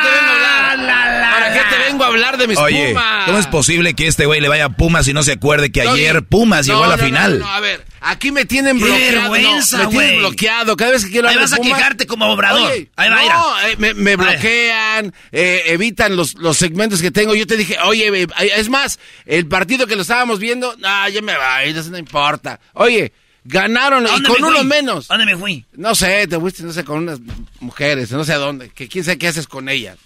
te 1.69 1.79
vengo 1.79 2.05
a 2.05 2.09
hablar 2.09 2.39
de 2.39 2.49
mis 2.49 2.59
Oye, 2.59 2.89
Pumas? 2.89 3.25
¿cómo 3.27 3.39
es 3.39 3.47
posible 3.47 3.95
que 3.95 4.07
este 4.07 4.27
güey 4.27 4.41
le 4.41 4.49
vaya 4.49 4.67
a 4.67 4.69
Pumas 4.71 5.07
y 5.09 5.13
no 5.13 5.23
se 5.23 5.33
acuerde 5.33 5.71
que 5.71 5.83
ayer 5.83 6.25
Pumas 6.25 6.67
no, 6.67 6.75
llegó 6.75 6.85
a 6.85 6.89
la 6.89 6.97
no, 6.97 7.05
final? 7.05 7.39
No, 7.39 7.47
no, 7.47 7.53
a 7.53 7.61
ver, 7.61 7.85
aquí 8.01 8.33
me 8.33 8.45
tienen 8.45 8.79
¡Qué 8.79 8.85
bloqueado. 8.85 9.31
vergüenza, 9.33 9.79
me 9.79 9.87
tienen 9.87 10.19
bloqueado. 10.19 10.77
Cada 10.77 10.91
vez 10.93 11.05
que 11.05 11.11
quiero 11.11 11.29
Ahí 11.29 11.35
hablar 11.35 11.51
vas 11.51 11.61
de 11.61 11.69
a 11.69 11.75
quejarte 11.75 12.07
como 12.07 12.27
obrador. 12.27 12.71
Oye, 12.71 12.91
Ahí 12.97 13.11
va, 13.11 13.35
no, 13.35 13.69
eh, 13.69 13.77
me, 13.79 13.95
me 13.95 14.17
bloquean, 14.17 15.15
eh, 15.33 15.63
evitan 15.67 16.17
los, 16.17 16.35
los 16.35 16.57
segmentos 16.57 17.01
que 17.03 17.11
tengo. 17.11 17.35
Yo 17.35 17.47
te 17.47 17.57
dije, 17.57 17.77
oye, 17.85 18.09
eh, 18.23 18.27
es 18.57 18.69
más, 18.69 18.99
el 19.25 19.47
partido 19.47 19.87
que 19.87 19.97
lo 19.97 20.03
estábamos 20.03 20.39
viendo, 20.39 20.75
ah, 20.85 21.09
ya 21.09 21.23
me 21.23 21.37
va, 21.37 21.65
eso 21.65 21.91
no 21.91 21.99
importa. 21.99 22.61
Oye, 22.75 23.13
Ganaron 23.49 24.07
¿A 24.07 24.17
y 24.17 24.23
con 24.23 24.43
uno 24.43 24.65
menos. 24.65 25.09
¿A 25.11 25.17
dónde 25.17 25.33
me 25.33 25.39
fui? 25.39 25.65
No 25.75 25.95
sé, 25.95 26.27
te 26.27 26.39
fuiste, 26.39 26.65
no 26.65 26.73
sé, 26.73 26.85
con 26.85 26.99
unas 26.99 27.21
mujeres, 27.61 28.11
no 28.11 28.25
sé 28.25 28.33
a 28.33 28.39
dónde. 28.39 28.71
Que 28.71 28.89
quién 28.89 29.05
sabe 29.05 29.19
qué 29.19 29.29
haces 29.29 29.47
con 29.47 29.69
ellas. 29.69 29.97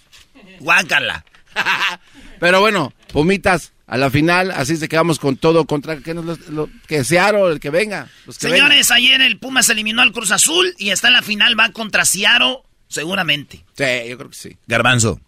Guácala. 0.59 1.25
Pero 2.39 2.59
bueno, 2.59 2.93
Pumitas, 3.11 3.73
a 3.87 3.97
la 3.97 4.09
final, 4.09 4.51
así 4.51 4.77
se 4.77 4.87
quedamos 4.89 5.19
con 5.19 5.35
todo 5.37 5.65
contra 5.65 5.97
que, 5.97 6.13
nos, 6.13 6.49
lo- 6.49 6.69
que 6.87 7.03
el 7.49 7.59
que 7.59 7.69
venga. 7.69 8.09
los 8.25 8.37
que 8.37 8.47
Señores, 8.49 8.89
ayer 8.91 9.21
el 9.21 9.37
Pumas 9.37 9.69
eliminó 9.69 10.01
al 10.01 10.11
Cruz 10.11 10.31
Azul 10.31 10.73
y 10.77 10.89
está 10.89 11.07
en 11.09 11.13
la 11.13 11.21
final, 11.21 11.59
va 11.59 11.71
contra 11.71 12.05
Ciaro, 12.05 12.63
seguramente. 12.87 13.57
Sí, 13.77 13.83
yo 14.09 14.17
creo 14.17 14.29
que 14.29 14.35
sí. 14.37 14.57
Garbanzo, 14.67 15.19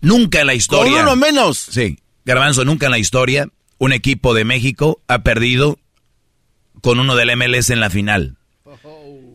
nunca 0.00 0.40
en 0.40 0.46
la 0.48 0.54
historia. 0.54 0.92
Con 0.92 1.02
uno 1.02 1.16
menos. 1.16 1.58
Sí, 1.58 1.98
Garbanzo, 2.24 2.64
nunca 2.64 2.86
en 2.86 2.92
la 2.92 2.98
historia 2.98 3.48
un 3.78 3.92
equipo 3.92 4.34
de 4.34 4.44
México 4.44 5.00
ha 5.08 5.20
perdido 5.20 5.78
con 6.82 6.98
uno 6.98 7.14
del 7.16 7.36
MLS 7.36 7.70
en 7.70 7.80
la 7.80 7.90
final. 7.90 8.36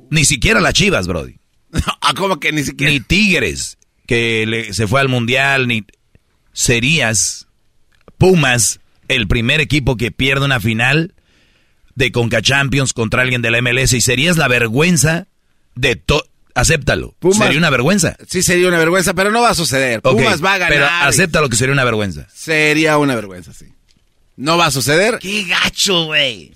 Ni 0.09 0.25
siquiera 0.25 0.59
las 0.61 0.73
Chivas, 0.73 1.07
Brody. 1.07 1.38
Ah, 2.01 2.13
¿cómo 2.15 2.39
que 2.39 2.51
ni 2.51 2.63
siquiera? 2.63 2.91
Ni 2.93 2.99
Tigres, 2.99 3.77
que 4.07 4.45
le- 4.45 4.73
se 4.73 4.88
fue 4.88 5.01
al 5.01 5.09
Mundial, 5.09 5.67
ni... 5.67 5.85
Serías 6.51 7.47
Pumas, 8.17 8.80
el 9.07 9.27
primer 9.27 9.59
equipo 9.59 9.97
que 9.97 10.11
pierde 10.11 10.45
una 10.45 10.59
final 10.59 11.13
de 11.95 12.11
Conca 12.11 12.41
Champions 12.41 12.93
contra 12.93 13.21
alguien 13.23 13.41
de 13.41 13.51
la 13.51 13.61
MLS 13.61 13.93
y 13.93 14.01
serías 14.01 14.38
la 14.38 14.47
vergüenza 14.47 15.27
de 15.75 15.95
todo... 15.95 16.25
Acéptalo. 16.55 17.15
Pumas- 17.19 17.39
Sería 17.47 17.57
una 17.57 17.71
vergüenza. 17.71 18.15
Sí, 18.30 18.43
sería 18.43 18.67
una 18.67 18.77
vergüenza, 18.77 19.15
pero 19.15 19.31
no 19.31 19.41
va 19.41 19.49
a 19.49 19.55
suceder. 19.55 20.03
Pumas 20.03 20.43
va 20.43 20.53
a 20.53 20.57
ganar. 20.59 20.71
Pero 20.73 20.85
acéptalo 20.85 21.49
que 21.49 21.55
sería 21.55 21.73
una 21.73 21.84
vergüenza. 21.84 22.27
Sería 22.31 22.99
una 22.99 23.15
vergüenza, 23.15 23.51
sí. 23.53 23.65
No 24.38 24.55
va 24.57 24.67
a 24.67 24.71
suceder. 24.71 25.17
¡Qué 25.19 25.45
gacho, 25.45 26.05
güey! 26.05 26.53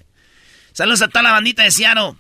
Saludos 0.71 1.01
a 1.01 1.07
toda 1.07 1.23
la 1.23 1.31
bandita 1.31 1.63
de 1.63 1.71
Ciaro. 1.71 2.15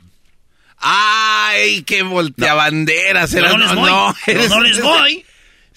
¡Ay, 0.79 1.81
qué 1.83 2.03
volteabanderas! 2.03 3.33
No 3.33 3.57
les 3.57 3.73
voy. 3.75 3.89
no, 3.89 4.15
eres- 4.27 4.49
no 4.49 4.59
les 4.61 4.81
voy. 4.81 5.25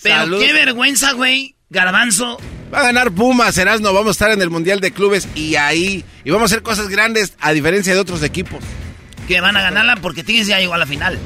Pero 0.02 0.16
Salud. 0.16 0.40
qué 0.40 0.52
vergüenza, 0.52 1.12
güey. 1.12 1.54
Garbanzo. 1.70 2.38
Va 2.72 2.80
a 2.80 2.82
ganar 2.84 3.10
Pumas, 3.12 3.56
Erasno. 3.58 3.92
Vamos 3.92 4.08
a 4.08 4.12
estar 4.12 4.30
en 4.30 4.42
el 4.42 4.50
Mundial 4.50 4.80
de 4.80 4.92
Clubes 4.92 5.28
y 5.34 5.56
ahí. 5.56 6.04
Y 6.24 6.30
vamos 6.30 6.50
a 6.50 6.54
hacer 6.54 6.62
cosas 6.62 6.88
grandes 6.88 7.34
a 7.40 7.52
diferencia 7.52 7.94
de 7.94 8.00
otros 8.00 8.22
equipos. 8.22 8.62
Que 9.28 9.40
van 9.40 9.56
a 9.56 9.62
ganarla 9.62 9.96
porque 9.96 10.24
Tigres 10.24 10.46
ya 10.48 10.58
llegó 10.58 10.74
a 10.74 10.78
la 10.78 10.86
final. 10.86 11.18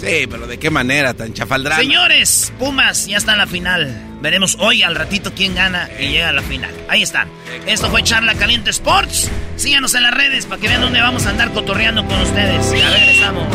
Sí, 0.00 0.26
pero 0.30 0.46
¿de 0.46 0.58
qué 0.58 0.70
manera 0.70 1.14
tan 1.14 1.34
chafaldrada? 1.34 1.80
Señores, 1.80 2.52
Pumas 2.58 3.06
ya 3.06 3.16
está 3.16 3.32
en 3.32 3.38
la 3.38 3.46
final. 3.48 4.07
Veremos 4.20 4.56
hoy 4.58 4.82
al 4.82 4.96
ratito 4.96 5.32
quién 5.34 5.54
gana 5.54 5.88
y 5.98 6.08
llega 6.08 6.30
a 6.30 6.32
la 6.32 6.42
final. 6.42 6.74
Ahí 6.88 7.02
están. 7.02 7.28
Esto 7.66 7.88
fue 7.90 8.02
Charla 8.02 8.34
Caliente 8.34 8.70
Sports. 8.70 9.30
Síganos 9.56 9.94
en 9.94 10.02
las 10.02 10.12
redes 10.12 10.46
para 10.46 10.60
que 10.60 10.68
vean 10.68 10.80
dónde 10.80 11.00
vamos 11.00 11.26
a 11.26 11.30
andar 11.30 11.52
cotorreando 11.52 12.04
con 12.06 12.20
ustedes. 12.20 12.72
Ya 12.72 12.90
regresamos. 12.90 13.46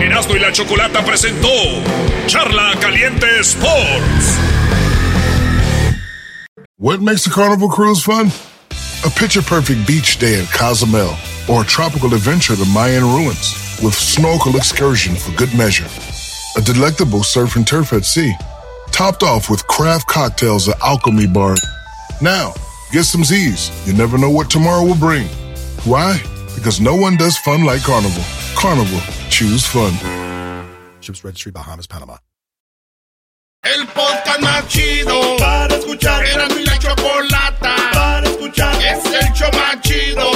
Erasmo 0.00 0.36
y 0.36 0.38
la 0.38 0.52
Chocolata 0.52 1.04
presentó 1.04 1.48
Charla 2.26 2.74
Caliente 2.80 3.26
Sports. 3.40 4.38
What 6.78 7.00
makes 7.00 7.26
a 7.26 7.30
carnival 7.30 7.68
cruise 7.68 8.02
fun? 8.02 8.30
A 9.04 9.10
picture 9.10 9.42
perfect 9.42 9.86
beach 9.86 10.18
day 10.18 10.38
in 10.38 10.46
Cozumel 10.46 11.16
or 11.48 11.62
a 11.62 11.66
tropical 11.66 12.14
adventure 12.14 12.54
to 12.54 12.64
Mayan 12.66 13.02
ruins 13.02 13.54
with 13.82 13.94
snorkel 13.94 14.56
excursion 14.56 15.16
for 15.16 15.32
good 15.36 15.52
measure. 15.54 15.88
A 16.56 16.62
delectable 16.62 17.22
surf 17.22 17.56
and 17.56 17.66
turf 17.66 17.92
at 17.92 18.06
sea, 18.06 18.32
topped 18.90 19.22
off 19.22 19.50
with 19.50 19.66
craft 19.66 20.06
cocktails 20.08 20.68
at 20.70 20.80
Alchemy 20.80 21.26
Bar. 21.26 21.54
Now, 22.22 22.54
get 22.92 23.04
some 23.04 23.24
Z's. 23.24 23.70
You 23.86 23.92
never 23.92 24.16
know 24.16 24.30
what 24.30 24.48
tomorrow 24.48 24.82
will 24.82 24.96
bring. 24.96 25.26
Why? 25.84 26.18
Because 26.54 26.80
no 26.80 26.96
one 26.96 27.18
does 27.18 27.36
fun 27.36 27.64
like 27.64 27.82
Carnival. 27.82 28.24
Carnival, 28.56 29.00
choose 29.28 29.66
fun. 29.66 29.92
Ships 31.00 31.22
Registry, 31.24 31.52
Bahamas, 31.52 31.86
Panama. 31.86 32.16
El 33.62 33.84
podcast 33.88 34.40
más 34.40 34.66
chido 34.68 35.36
para 35.38 35.74
escuchar. 35.76 36.24
Era 36.24 36.48
mi 36.48 36.64
la 36.64 36.78
chocolata 36.78 37.76
para 37.92 38.26
escuchar. 38.30 38.74
Es 38.82 39.04
el 39.04 39.32
show 39.34 39.50
más 39.52 39.80
chido 39.82 40.35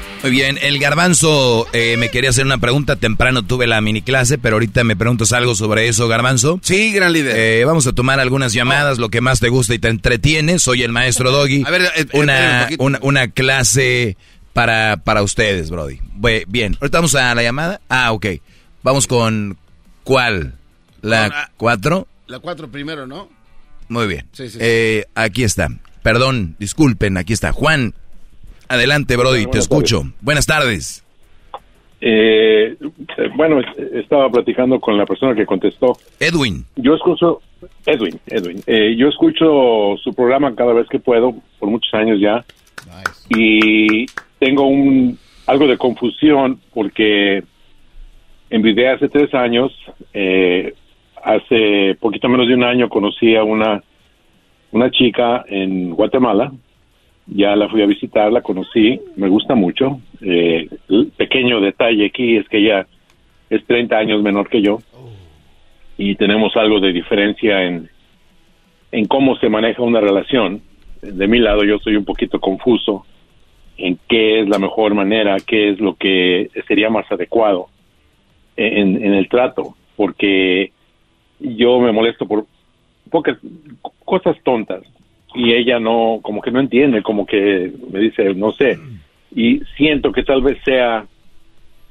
Muy 0.23 0.29
bien, 0.31 0.59
el 0.61 0.77
garbanzo 0.77 1.67
eh, 1.73 1.97
me 1.97 2.09
quería 2.09 2.29
hacer 2.29 2.45
una 2.45 2.59
pregunta. 2.59 2.95
Temprano 2.95 3.43
tuve 3.43 3.65
la 3.65 3.81
mini 3.81 4.03
clase, 4.03 4.37
pero 4.37 4.57
ahorita 4.57 4.83
me 4.83 4.95
preguntas 4.95 5.33
algo 5.33 5.55
sobre 5.55 5.87
eso, 5.87 6.07
garbanzo. 6.07 6.59
Sí, 6.61 6.91
gran 6.91 7.11
líder. 7.11 7.35
Eh, 7.35 7.65
vamos 7.65 7.87
a 7.87 7.93
tomar 7.93 8.19
algunas 8.19 8.53
llamadas, 8.53 8.99
lo 8.99 9.09
que 9.09 9.19
más 9.19 9.39
te 9.39 9.49
gusta 9.49 9.73
y 9.73 9.79
te 9.79 9.87
entretiene. 9.87 10.59
Soy 10.59 10.83
el 10.83 10.91
maestro 10.91 11.31
Doggy. 11.31 11.63
A 11.65 11.71
ver, 11.71 11.81
eh, 11.81 11.89
eh, 11.95 12.07
un 12.13 12.29
una, 12.79 12.99
una, 13.01 13.27
clase 13.29 14.15
para, 14.53 14.97
para 14.97 15.23
ustedes, 15.23 15.71
Brody. 15.71 15.99
Bien, 16.47 16.77
ahorita 16.79 16.99
vamos 16.99 17.15
a 17.15 17.33
la 17.33 17.41
llamada. 17.41 17.81
Ah, 17.89 18.11
ok. 18.11 18.27
Vamos 18.83 19.07
con 19.07 19.57
¿cuál? 20.03 20.53
¿La 21.01 21.49
cuatro? 21.57 22.07
La 22.27 22.37
cuatro 22.37 22.69
primero, 22.69 23.07
¿no? 23.07 23.27
Muy 23.89 24.05
bien. 24.05 24.27
Sí, 24.33 24.45
sí, 24.45 24.51
sí. 24.51 24.59
Eh, 24.61 25.05
aquí 25.15 25.43
está. 25.43 25.69
Perdón, 26.03 26.55
disculpen, 26.59 27.17
aquí 27.17 27.33
está. 27.33 27.51
Juan, 27.51 27.93
adelante, 28.71 29.17
Brody, 29.17 29.45
te 29.47 29.59
escucho. 29.59 30.03
Buenas 30.21 30.45
tardes. 30.45 31.05
Eh, 31.99 32.75
bueno, 33.35 33.61
estaba 33.93 34.29
platicando 34.29 34.79
con 34.79 34.97
la 34.97 35.05
persona 35.05 35.35
que 35.35 35.45
contestó. 35.45 35.97
Edwin. 36.19 36.65
Yo 36.75 36.95
escucho, 36.95 37.41
Edwin, 37.85 38.19
Edwin, 38.25 38.63
eh, 38.65 38.95
yo 38.97 39.07
escucho 39.09 39.97
su 40.01 40.13
programa 40.13 40.55
cada 40.55 40.73
vez 40.73 40.87
que 40.87 40.99
puedo, 40.99 41.35
por 41.59 41.69
muchos 41.69 41.93
años 41.93 42.19
ya, 42.19 42.43
y 43.29 44.07
tengo 44.39 44.65
un 44.65 45.17
algo 45.45 45.67
de 45.67 45.77
confusión 45.77 46.59
porque 46.73 47.43
envidié 48.49 48.89
hace 48.89 49.09
tres 49.09 49.33
años, 49.33 49.71
eh, 50.13 50.73
hace 51.23 51.95
poquito 51.99 52.29
menos 52.29 52.47
de 52.47 52.55
un 52.55 52.63
año 52.63 52.89
conocí 52.89 53.35
a 53.35 53.43
una, 53.43 53.83
una 54.71 54.89
chica 54.89 55.45
en 55.47 55.91
Guatemala, 55.91 56.51
ya 57.27 57.55
la 57.55 57.69
fui 57.69 57.81
a 57.81 57.85
visitar, 57.85 58.31
la 58.31 58.41
conocí, 58.41 58.99
me 59.15 59.29
gusta 59.29 59.55
mucho. 59.55 59.99
Eh, 60.21 60.67
el 60.89 61.11
pequeño 61.15 61.61
detalle 61.61 62.05
aquí 62.05 62.37
es 62.37 62.47
que 62.49 62.57
ella 62.57 62.87
es 63.49 63.65
30 63.65 63.97
años 63.97 64.21
menor 64.21 64.49
que 64.49 64.61
yo 64.61 64.79
y 65.97 66.15
tenemos 66.15 66.55
algo 66.55 66.79
de 66.79 66.93
diferencia 66.93 67.63
en, 67.63 67.89
en 68.91 69.05
cómo 69.05 69.35
se 69.37 69.49
maneja 69.49 69.81
una 69.83 70.01
relación. 70.01 70.61
De 71.01 71.27
mi 71.27 71.39
lado 71.39 71.63
yo 71.63 71.79
soy 71.79 71.95
un 71.95 72.05
poquito 72.05 72.39
confuso 72.39 73.05
en 73.77 73.99
qué 74.07 74.41
es 74.41 74.49
la 74.49 74.59
mejor 74.59 74.93
manera, 74.93 75.37
qué 75.45 75.69
es 75.69 75.79
lo 75.79 75.95
que 75.95 76.49
sería 76.67 76.89
más 76.89 77.11
adecuado 77.11 77.67
en, 78.55 79.03
en 79.03 79.13
el 79.13 79.27
trato, 79.29 79.75
porque 79.95 80.71
yo 81.39 81.79
me 81.79 81.91
molesto 81.91 82.27
por 82.27 82.45
pocas 83.09 83.37
cosas 84.05 84.37
tontas 84.43 84.83
y 85.35 85.53
ella 85.53 85.79
no, 85.79 86.19
como 86.21 86.41
que 86.41 86.51
no 86.51 86.59
entiende, 86.59 87.01
como 87.01 87.25
que 87.25 87.71
me 87.91 87.99
dice, 87.99 88.33
no 88.33 88.51
sé, 88.51 88.77
y 89.35 89.61
siento 89.77 90.11
que 90.11 90.23
tal 90.23 90.41
vez 90.41 90.57
sea 90.65 91.05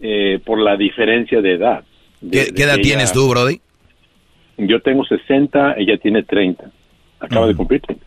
eh, 0.01 0.39
por 0.45 0.59
la 0.61 0.77
diferencia 0.77 1.41
de 1.41 1.55
edad. 1.55 1.85
De- 2.21 2.47
¿Qué, 2.47 2.53
de 2.53 2.63
edad 2.65 2.77
tienes 2.83 3.13
tú, 3.13 3.29
Brody? 3.29 3.61
Yo 4.59 4.81
tengo 4.81 5.05
60, 5.05 5.75
ella 5.79 5.97
tiene 5.99 6.23
30. 6.23 6.71
Acaba 7.19 7.47
de 7.47 7.55
cumplir 7.55 7.81
30. 7.81 8.05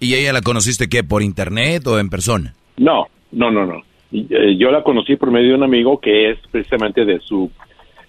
¿Y 0.00 0.14
ella 0.14 0.32
la 0.32 0.42
conociste 0.42 0.88
qué, 0.88 1.04
por 1.04 1.22
internet 1.22 1.86
o 1.86 1.98
en 2.00 2.10
persona? 2.10 2.54
No, 2.76 3.06
no, 3.30 3.50
no, 3.52 3.64
no. 3.66 3.82
Eh, 4.12 4.56
yo 4.58 4.70
la 4.72 4.82
conocí 4.82 5.14
por 5.16 5.30
medio 5.30 5.50
de 5.50 5.54
un 5.54 5.62
amigo 5.62 6.00
que 6.00 6.30
es 6.32 6.38
precisamente 6.50 7.04
de 7.04 7.20
su 7.20 7.50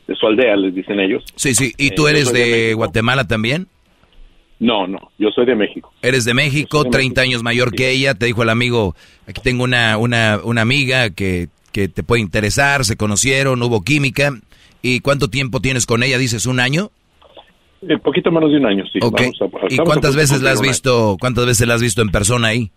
de 0.08 0.16
su 0.16 0.28
aldea, 0.28 0.56
les 0.58 0.76
dicen 0.76 1.00
ellos. 1.00 1.24
Sí, 1.36 1.54
sí. 1.56 1.72
¿Y 1.78 1.88
Eh, 1.88 1.92
tú 1.96 2.04
yo 2.04 2.10
eres 2.10 2.34
de 2.34 2.40
de. 2.68 2.74
Guatemala 2.74 3.26
también? 3.26 3.68
No, 4.64 4.88
no, 4.88 5.12
yo 5.20 5.30
soy 5.32 5.46
de 5.46 5.56
México. 5.56 5.92
Eres 6.02 6.24
de 6.24 6.34
México, 6.34 6.86
de 6.86 6.90
30 6.90 7.20
años 7.22 7.44
mayor 7.44 7.74
que 7.74 7.90
ella. 7.92 8.14
Te 8.16 8.28
dijo 8.28 8.44
el 8.44 8.50
amigo, 8.50 8.96
aquí 9.28 9.42
tengo 9.44 9.66
una, 9.66 9.98
una, 9.98 10.40
una 10.42 10.62
amiga 10.62 11.10
que, 11.10 11.50
que 11.74 11.90
te 11.90 12.02
puede 12.02 12.22
interesar, 12.22 12.86
se 12.86 12.96
conocieron, 12.96 13.62
hubo 13.62 13.82
química. 13.84 14.32
¿Y 14.82 15.02
cuánto 15.02 15.28
tiempo 15.28 15.60
tienes 15.60 15.86
con 15.86 16.02
ella? 16.02 16.18
Dices, 16.18 16.46
¿un 16.46 16.62
año? 16.62 16.92
Un 17.82 18.00
poquito 18.00 18.32
menos 18.32 18.52
de 18.52 18.58
un 18.58 18.66
año, 18.66 18.86
sí. 18.92 19.00
Ok. 19.02 19.20
Vamos 19.22 19.42
a- 19.42 19.74
¿Y 19.74 19.78
cuántas 19.80 20.16
veces 20.16 20.42
la 20.42 20.52
has 20.52 20.62
visto, 20.62 21.18
cuántas 21.20 21.46
veces 21.46 21.68
la 21.68 21.74
has 21.74 21.82
visto 21.82 22.02
en 22.02 22.10
persona 22.12 22.48
ahí? 22.48 22.72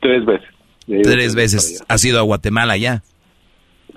Tres 0.00 0.24
veces. 0.24 0.48
Tres 0.86 1.36
veces. 1.36 1.84
¿Has 1.86 2.04
ido 2.04 2.18
a 2.18 2.22
Guatemala 2.22 2.76
ya? 2.76 3.02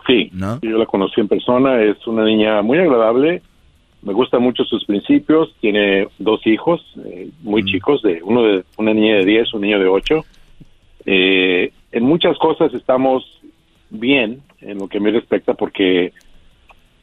Sí, 0.06 0.30
¿No? 0.32 0.60
yo 0.62 0.78
la 0.78 0.86
conocí 0.86 1.20
en 1.20 1.28
persona, 1.28 1.82
es 1.84 1.98
una 2.06 2.24
niña 2.24 2.62
muy 2.62 2.78
agradable, 2.78 3.42
me 4.02 4.14
gustan 4.14 4.42
mucho 4.42 4.64
sus 4.64 4.86
principios, 4.86 5.54
tiene 5.60 6.08
dos 6.20 6.46
hijos 6.46 6.82
eh, 7.06 7.30
muy 7.42 7.64
chicos, 7.66 8.02
de 8.02 8.22
uno 8.24 8.44
de 8.44 8.64
una 8.78 8.94
niña 8.94 9.16
de 9.18 9.26
10, 9.26 9.54
un 9.54 9.62
niño 9.62 9.80
de 9.80 9.88
8. 9.88 10.26
Eh, 11.06 11.72
en 11.92 12.04
muchas 12.04 12.38
cosas 12.38 12.74
estamos 12.74 13.24
bien 13.90 14.42
en 14.62 14.80
lo 14.80 14.88
que 14.88 15.00
me 15.00 15.12
respecta 15.12 15.54
porque 15.54 16.14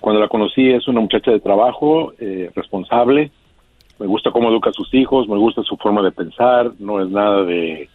cuando 0.01 0.21
la 0.21 0.29
conocí 0.29 0.71
es 0.71 0.87
una 0.87 1.01
muchacha 1.01 1.31
de 1.31 1.41
trabajo, 1.41 2.13
eh, 2.19 2.51
responsable, 2.55 3.31
me 3.99 4.07
gusta 4.07 4.31
cómo 4.31 4.51
educa 4.51 4.71
a 4.71 4.75
sus 4.75 4.93
hijos, 4.93 5.29
me 5.29 5.39
gusta 5.39 5.63
su 5.63 5.77
forma 5.77 6.03
de 6.03 6.13
pensar, 6.13 6.73
no 6.79 7.01
es 7.01 7.09
nada 7.09 7.45
de 7.45 7.89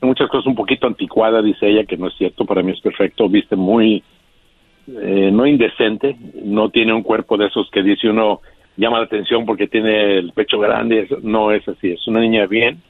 muchas 0.00 0.28
cosas 0.28 0.46
un 0.46 0.54
poquito 0.54 0.86
anticuada, 0.86 1.42
dice 1.42 1.68
ella, 1.68 1.84
que 1.84 1.96
no 1.96 2.08
es 2.08 2.14
cierto, 2.16 2.44
para 2.44 2.62
mí 2.62 2.72
es 2.72 2.80
perfecto, 2.80 3.28
viste 3.28 3.56
muy, 3.56 4.02
eh, 4.88 5.30
no 5.32 5.46
indecente, 5.46 6.16
no 6.44 6.70
tiene 6.70 6.92
un 6.92 7.02
cuerpo 7.02 7.36
de 7.36 7.46
esos 7.46 7.68
que 7.70 7.82
dice 7.82 8.08
uno 8.08 8.40
llama 8.76 8.98
la 8.98 9.04
atención 9.06 9.46
porque 9.46 9.66
tiene 9.66 10.18
el 10.18 10.32
pecho 10.32 10.58
grande, 10.58 11.08
no 11.22 11.50
es 11.52 11.66
así, 11.68 11.92
es 11.92 12.06
una 12.06 12.20
niña 12.20 12.46
bien, 12.46 12.82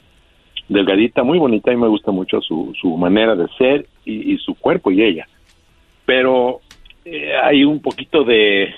delgadita, 0.68 1.22
muy 1.22 1.38
bonita 1.38 1.72
y 1.72 1.76
me 1.76 1.86
gusta 1.88 2.10
mucho 2.10 2.40
su, 2.40 2.72
su 2.80 2.96
manera 2.96 3.34
de 3.36 3.46
ser 3.56 3.86
y, 4.04 4.32
y 4.34 4.38
su 4.38 4.54
cuerpo 4.56 4.90
y 4.90 5.02
ella. 5.02 5.26
Pero 6.04 6.60
eh, 7.04 7.32
hay 7.42 7.64
un 7.64 7.80
poquito 7.80 8.24
de 8.24 8.74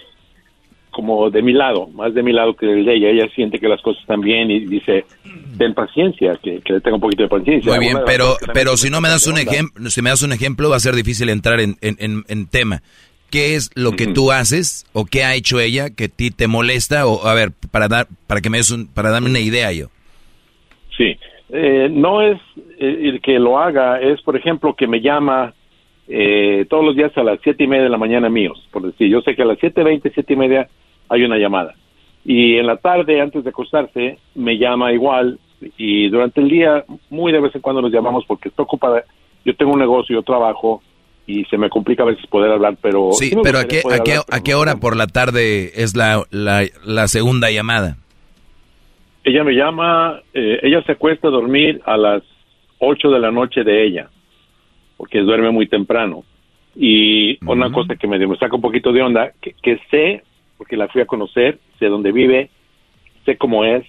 como 0.90 1.30
de 1.30 1.42
mi 1.42 1.52
lado, 1.52 1.86
más 1.88 2.12
de 2.12 2.22
mi 2.22 2.32
lado 2.32 2.54
que 2.56 2.66
del 2.66 2.84
de 2.84 2.94
ella. 2.96 3.10
Ella 3.10 3.28
siente 3.34 3.58
que 3.60 3.68
las 3.68 3.80
cosas 3.82 4.00
están 4.02 4.20
bien 4.20 4.50
y 4.50 4.60
dice, 4.66 5.04
ten 5.56 5.72
paciencia, 5.72 6.36
que, 6.42 6.60
que 6.60 6.72
le 6.72 6.80
tenga 6.80 6.96
un 6.96 7.00
poquito 7.00 7.22
de 7.22 7.28
paciencia. 7.28 7.70
Muy 7.70 7.78
bien, 7.78 7.98
pero, 8.04 8.36
pero 8.52 8.76
si 8.76 8.90
no 8.90 9.00
me 9.00 9.08
das 9.08 9.26
un 9.26 9.38
ejemplo, 9.38 9.90
si 9.90 10.02
me 10.02 10.10
das 10.10 10.22
un 10.22 10.32
ejemplo, 10.32 10.68
va 10.70 10.76
a 10.76 10.80
ser 10.80 10.94
difícil 10.96 11.28
entrar 11.28 11.60
en, 11.60 11.76
en, 11.82 11.96
en- 12.00 12.24
en 12.28 12.46
tema. 12.48 12.82
¿Qué 13.30 13.54
es 13.54 13.70
lo 13.74 13.92
que 13.92 14.06
tú 14.06 14.32
haces 14.32 14.86
o 14.92 15.04
qué 15.04 15.24
ha 15.24 15.34
hecho 15.34 15.60
ella 15.60 15.90
que 15.90 16.04
a 16.04 16.08
ti 16.08 16.30
te 16.30 16.46
molesta? 16.46 17.06
O 17.06 17.26
a 17.26 17.34
ver, 17.34 17.50
para 17.70 17.88
dar, 17.88 18.06
para 18.26 18.40
que 18.40 18.50
me 18.50 18.58
des 18.58 18.70
un, 18.70 18.86
para 18.86 19.10
darme 19.10 19.30
una 19.30 19.40
idea 19.40 19.72
yo. 19.72 19.88
Sí, 20.96 21.16
Eh, 21.50 21.88
no 21.90 22.20
es 22.20 22.38
eh, 22.78 23.08
el 23.08 23.20
que 23.22 23.38
lo 23.38 23.58
haga, 23.58 23.98
es 24.00 24.20
por 24.20 24.36
ejemplo 24.36 24.74
que 24.74 24.86
me 24.86 25.00
llama 25.00 25.54
eh, 26.06 26.66
todos 26.68 26.84
los 26.84 26.94
días 26.94 27.16
a 27.16 27.22
las 27.22 27.40
siete 27.42 27.64
y 27.64 27.66
media 27.66 27.84
de 27.84 27.88
la 27.88 27.96
mañana 27.96 28.28
míos, 28.28 28.68
por 28.70 28.82
decir, 28.82 29.08
yo 29.08 29.22
sé 29.22 29.34
que 29.34 29.42
a 29.42 29.46
las 29.46 29.58
siete 29.58 29.82
veinte, 29.82 30.10
siete 30.12 30.34
y 30.34 30.36
media 30.36 30.68
hay 31.08 31.22
una 31.24 31.38
llamada. 31.38 31.74
Y 32.22 32.58
en 32.58 32.66
la 32.66 32.76
tarde, 32.76 33.22
antes 33.22 33.44
de 33.44 33.50
acostarse, 33.50 34.18
me 34.34 34.58
llama 34.58 34.92
igual 34.92 35.38
y 35.78 36.10
durante 36.10 36.42
el 36.42 36.50
día, 36.50 36.84
muy 37.08 37.32
de 37.32 37.40
vez 37.40 37.54
en 37.54 37.62
cuando 37.62 37.80
nos 37.80 37.92
llamamos 37.92 38.24
porque 38.26 38.50
estoy 38.50 38.64
ocupada. 38.64 39.04
Yo 39.44 39.56
tengo 39.56 39.72
un 39.72 39.80
negocio, 39.80 40.16
yo 40.16 40.22
trabajo 40.22 40.82
y 41.28 41.44
se 41.44 41.58
me 41.58 41.68
complica 41.68 42.04
a 42.04 42.06
veces 42.06 42.26
poder 42.26 42.50
hablar, 42.50 42.78
pero... 42.80 43.12
Sí, 43.12 43.36
pero 43.42 43.58
¿a 43.58 43.66
qué, 43.66 43.80
a 43.80 44.02
qué, 44.02 44.12
hablar, 44.12 44.24
a 44.30 44.42
qué 44.42 44.54
hora 44.54 44.76
por 44.76 44.96
la 44.96 45.06
tarde 45.06 45.82
es 45.82 45.94
la, 45.94 46.24
la, 46.30 46.64
la 46.86 47.06
segunda 47.06 47.50
llamada? 47.50 47.98
Ella 49.24 49.44
me 49.44 49.52
llama, 49.52 50.22
eh, 50.32 50.58
ella 50.62 50.82
se 50.84 50.92
acuesta 50.92 51.28
a 51.28 51.30
dormir 51.30 51.82
a 51.84 51.98
las 51.98 52.22
8 52.78 53.10
de 53.10 53.20
la 53.20 53.30
noche 53.30 53.62
de 53.62 53.84
ella, 53.86 54.08
porque 54.96 55.20
duerme 55.20 55.50
muy 55.50 55.68
temprano. 55.68 56.24
Y 56.74 57.38
una 57.44 57.70
cosa 57.70 57.96
que 57.96 58.06
me, 58.06 58.18
me 58.26 58.38
saca 58.38 58.56
un 58.56 58.62
poquito 58.62 58.90
de 58.90 59.02
onda, 59.02 59.32
que, 59.42 59.54
que 59.62 59.78
sé, 59.90 60.22
porque 60.56 60.78
la 60.78 60.88
fui 60.88 61.02
a 61.02 61.06
conocer, 61.06 61.58
sé 61.78 61.86
dónde 61.88 62.10
vive, 62.10 62.48
sé 63.26 63.36
cómo 63.36 63.66
es, 63.66 63.84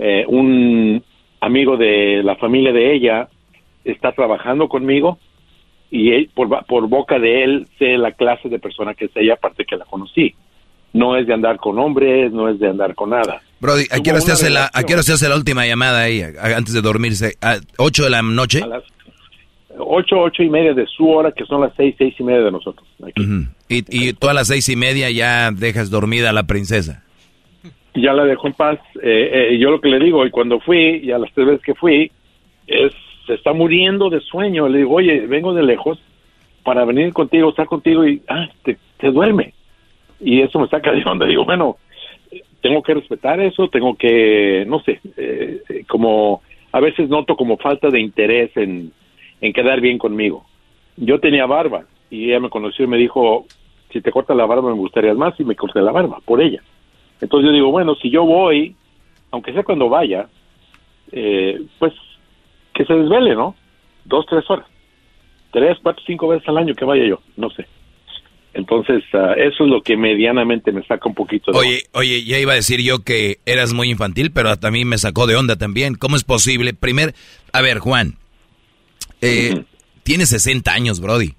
eh, 0.00 0.24
un 0.26 1.00
amigo 1.40 1.76
de 1.76 2.22
la 2.24 2.34
familia 2.34 2.72
de 2.72 2.92
ella 2.92 3.28
está 3.84 4.10
trabajando 4.10 4.68
conmigo 4.68 5.20
y 5.92 6.10
él- 6.10 6.30
por, 6.34 6.48
por 6.66 6.88
boca 6.88 7.20
de 7.20 7.44
él 7.44 7.66
sé 7.78 7.96
la 7.98 8.10
clase 8.10 8.48
de 8.48 8.58
persona 8.58 8.94
que 8.94 9.04
es 9.04 9.10
ella, 9.14 9.34
aparte 9.34 9.64
que 9.64 9.76
la 9.76 9.84
conocí. 9.84 10.34
No 10.94 11.16
es 11.16 11.26
de 11.26 11.32
andar 11.34 11.56
con 11.58 11.78
hombres, 11.78 12.32
no 12.32 12.48
es 12.48 12.58
de 12.58 12.68
andar 12.68 12.94
con 12.94 13.10
nada. 13.10 13.40
Brody, 13.60 13.84
¿a 13.90 14.00
qué 14.00 14.10
hora 14.10 14.20
se 14.20 14.32
hace 14.32 14.50
la, 14.50 14.68
a 14.74 14.82
qué 14.82 14.94
hora 14.94 15.02
se 15.02 15.12
hace 15.12 15.28
la 15.28 15.36
última 15.36 15.64
llamada 15.66 16.02
ahí, 16.02 16.20
antes 16.22 16.74
de 16.74 16.82
dormirse? 16.82 17.36
¿A 17.40 17.58
ocho 17.78 18.04
de 18.04 18.10
la 18.10 18.20
noche? 18.22 18.60
A 18.62 18.66
las 18.66 18.82
ocho, 19.78 20.18
ocho 20.20 20.42
y 20.42 20.50
media 20.50 20.74
de 20.74 20.86
su 20.86 21.08
hora, 21.08 21.32
que 21.32 21.46
son 21.46 21.62
las 21.62 21.72
seis, 21.76 21.94
seis 21.96 22.14
y 22.18 22.22
media 22.24 22.42
de 22.42 22.50
nosotros. 22.50 22.86
Ujú. 23.00 23.46
Y, 23.68 23.84
y 23.88 24.12
tú 24.12 24.28
a 24.28 24.34
las 24.34 24.48
seis 24.48 24.68
y 24.68 24.76
media 24.76 25.10
ya 25.10 25.50
dejas 25.50 25.88
dormida 25.90 26.28
a 26.30 26.32
la 26.34 26.42
princesa. 26.42 27.02
Ya 27.94 28.12
la 28.12 28.24
dejo 28.24 28.46
en 28.48 28.52
paz. 28.54 28.78
Eh, 29.02 29.50
eh, 29.52 29.58
yo 29.58 29.70
lo 29.70 29.80
que 29.80 29.88
le 29.88 29.98
digo, 29.98 30.26
y 30.26 30.30
cuando 30.30 30.60
fui, 30.60 31.00
y 31.02 31.10
a 31.10 31.18
las 31.18 31.32
tres 31.32 31.46
veces 31.46 31.62
que 31.62 31.74
fui, 31.74 32.10
es, 32.66 32.92
se 33.26 33.34
está 33.34 33.52
muriendo 33.52 34.10
de 34.10 34.20
sueño. 34.20 34.68
Le 34.68 34.78
digo, 34.78 34.94
oye, 34.94 35.26
vengo 35.26 35.54
de 35.54 35.62
lejos 35.62 35.98
para 36.62 36.84
venir 36.84 37.12
contigo, 37.12 37.50
estar 37.50 37.66
contigo, 37.66 38.06
y 38.06 38.22
ah, 38.28 38.48
te, 38.62 38.76
duerme. 39.10 39.52
Y 40.20 40.40
eso 40.40 40.58
me 40.58 40.68
saca 40.68 40.92
de. 40.92 41.26
Digo, 41.26 41.44
bueno, 41.44 41.76
tengo 42.60 42.82
que 42.82 42.94
respetar 42.94 43.40
eso, 43.40 43.68
tengo 43.68 43.96
que, 43.96 44.64
no 44.66 44.80
sé, 44.80 45.00
eh, 45.16 45.62
eh, 45.68 45.84
como 45.88 46.42
a 46.70 46.80
veces 46.80 47.08
noto 47.08 47.36
como 47.36 47.58
falta 47.58 47.88
de 47.88 48.00
interés 48.00 48.56
en, 48.56 48.92
en 49.40 49.52
quedar 49.52 49.80
bien 49.80 49.98
conmigo. 49.98 50.44
Yo 50.96 51.18
tenía 51.20 51.46
barba 51.46 51.84
y 52.10 52.26
ella 52.28 52.40
me 52.40 52.50
conoció 52.50 52.84
y 52.84 52.88
me 52.88 52.96
dijo, 52.96 53.46
si 53.92 54.00
te 54.00 54.12
cortas 54.12 54.36
la 54.36 54.46
barba 54.46 54.70
me 54.70 54.76
gustaría 54.76 55.14
más 55.14 55.38
y 55.38 55.44
me 55.44 55.56
corté 55.56 55.80
la 55.82 55.92
barba 55.92 56.18
por 56.24 56.40
ella. 56.40 56.62
Entonces 57.20 57.48
yo 57.48 57.52
digo, 57.52 57.70
bueno, 57.70 57.94
si 57.96 58.10
yo 58.10 58.24
voy, 58.24 58.74
aunque 59.30 59.52
sea 59.52 59.64
cuando 59.64 59.88
vaya, 59.88 60.28
eh, 61.10 61.60
pues 61.78 61.92
que 62.74 62.84
se 62.84 62.94
desvele, 62.94 63.34
¿no? 63.34 63.54
Dos, 64.04 64.26
tres 64.28 64.48
horas. 64.48 64.66
Tres, 65.52 65.78
cuatro, 65.82 66.02
cinco 66.06 66.28
veces 66.28 66.48
al 66.48 66.58
año 66.58 66.74
que 66.74 66.84
vaya 66.84 67.06
yo, 67.06 67.20
no 67.36 67.50
sé. 67.50 67.66
Entonces, 68.54 69.02
ah, 69.14 69.34
eso 69.36 69.64
es 69.64 69.70
lo 69.70 69.82
que 69.82 69.96
medianamente 69.96 70.72
me 70.72 70.84
saca 70.84 71.08
un 71.08 71.14
poquito 71.14 71.52
de... 71.52 71.58
Oye, 71.58 71.82
oye, 71.92 72.24
ya 72.24 72.38
iba 72.38 72.52
a 72.52 72.56
decir 72.56 72.80
yo 72.82 72.98
que 73.00 73.38
eras 73.46 73.72
muy 73.72 73.90
infantil, 73.90 74.30
pero 74.30 74.58
también 74.58 74.88
me 74.88 74.98
sacó 74.98 75.26
de 75.26 75.36
onda 75.36 75.56
también. 75.56 75.94
¿Cómo 75.94 76.16
es 76.16 76.24
posible? 76.24 76.74
Primer, 76.74 77.14
a 77.52 77.62
ver, 77.62 77.78
Juan, 77.78 78.16
eh, 79.22 79.64
tienes 80.02 80.28
60 80.30 80.70
años, 80.72 81.00
Brody. 81.00 81.34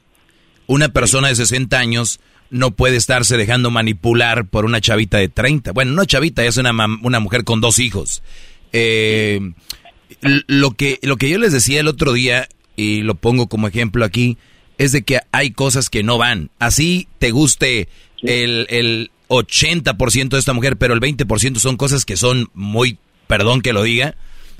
Una 0.65 0.89
persona 0.89 1.27
de 1.27 1.35
60 1.35 1.77
años 1.77 2.19
no 2.49 2.71
puede 2.71 2.97
estarse 2.97 3.37
dejando 3.37 3.69
manipular 3.69 4.45
por 4.45 4.65
una 4.65 4.81
chavita 4.81 5.17
de 5.17 5.27
30. 5.27 5.71
Bueno, 5.71 5.91
no 5.91 6.05
chavita, 6.05 6.43
es 6.45 6.57
una, 6.57 6.71
una 7.03 7.19
mujer 7.19 7.43
con 7.43 7.61
dos 7.61 7.77
hijos. 7.79 8.23
Eh, 8.71 9.39
lo, 10.21 10.71
que, 10.71 10.99
lo 11.01 11.17
que 11.17 11.29
yo 11.29 11.37
les 11.37 11.51
decía 11.53 11.79
el 11.79 11.87
otro 11.87 12.13
día, 12.13 12.47
y 12.75 13.01
lo 13.01 13.15
pongo 13.15 13.47
como 13.47 13.67
ejemplo 13.67 14.03
aquí, 14.05 14.37
es 14.77 14.91
de 14.91 15.03
que 15.03 15.19
hay 15.31 15.51
cosas 15.51 15.89
que 15.89 16.03
no 16.03 16.17
van. 16.17 16.49
Así 16.59 17.07
te 17.19 17.31
guste 17.31 17.87
el, 18.23 18.65
el 18.69 19.11
80% 19.29 20.29
de 20.29 20.39
esta 20.39 20.53
mujer, 20.53 20.77
pero 20.77 20.93
el 20.93 20.99
20% 20.99 21.57
son 21.57 21.77
cosas 21.77 22.05
que 22.05 22.17
son 22.17 22.49
muy, 22.53 22.97
perdón 23.27 23.61
que 23.61 23.73
lo 23.73 23.83
diga, 23.83 24.15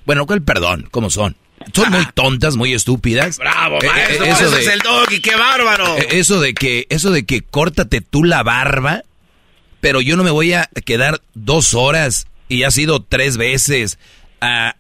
bueno, 0.06 0.26
¿cuál 0.26 0.42
perdón? 0.42 0.88
¿Cómo 0.92 1.10
son? 1.10 1.36
Son 1.74 1.92
muy 1.92 2.06
tontas, 2.14 2.56
muy 2.56 2.74
estúpidas. 2.74 3.38
Bravo, 3.38 3.76
Eh, 3.78 3.86
eh, 3.86 3.88
maestro, 3.88 4.26
eso 4.26 4.52
de- 4.52 4.62
es 4.62 4.68
el 4.68 4.80
doggy, 4.80 5.20
qué 5.22 5.36
bárbaro. 5.36 5.98
eh, 5.98 6.08
Eso 6.12 6.40
de 6.42 6.54
que, 6.54 6.86
eso 6.90 7.12
de 7.12 7.26
que 7.26 7.42
córtate 7.42 8.02
tú 8.02 8.24
la 8.24 8.44
barba, 8.44 9.04
pero 9.82 10.02
yo 10.02 10.16
no 10.18 10.24
me 10.24 10.32
voy 10.32 10.54
a 10.54 10.70
quedar 10.86 11.22
dos 11.34 11.74
horas 11.74 12.28
y 12.50 12.64
ha 12.64 12.72
sido 12.72 13.02
tres 13.02 13.38
veces. 13.38 13.98
a- 14.42 14.76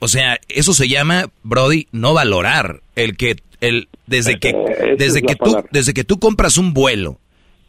o 0.00 0.08
sea, 0.08 0.40
eso 0.48 0.74
se 0.74 0.88
llama, 0.88 1.30
Brody, 1.44 1.86
no 1.92 2.12
valorar. 2.14 2.82
El 2.96 3.16
que, 3.16 3.36
el, 3.60 3.88
desde 4.06 4.38
que, 4.40 4.48
esa 4.50 4.94
desde 4.98 5.22
que 5.22 5.36
tú, 5.36 5.44
palabra. 5.44 5.68
desde 5.70 5.94
que 5.94 6.02
tú 6.04 6.18
compras 6.18 6.58
un 6.58 6.72
vuelo, 6.74 7.18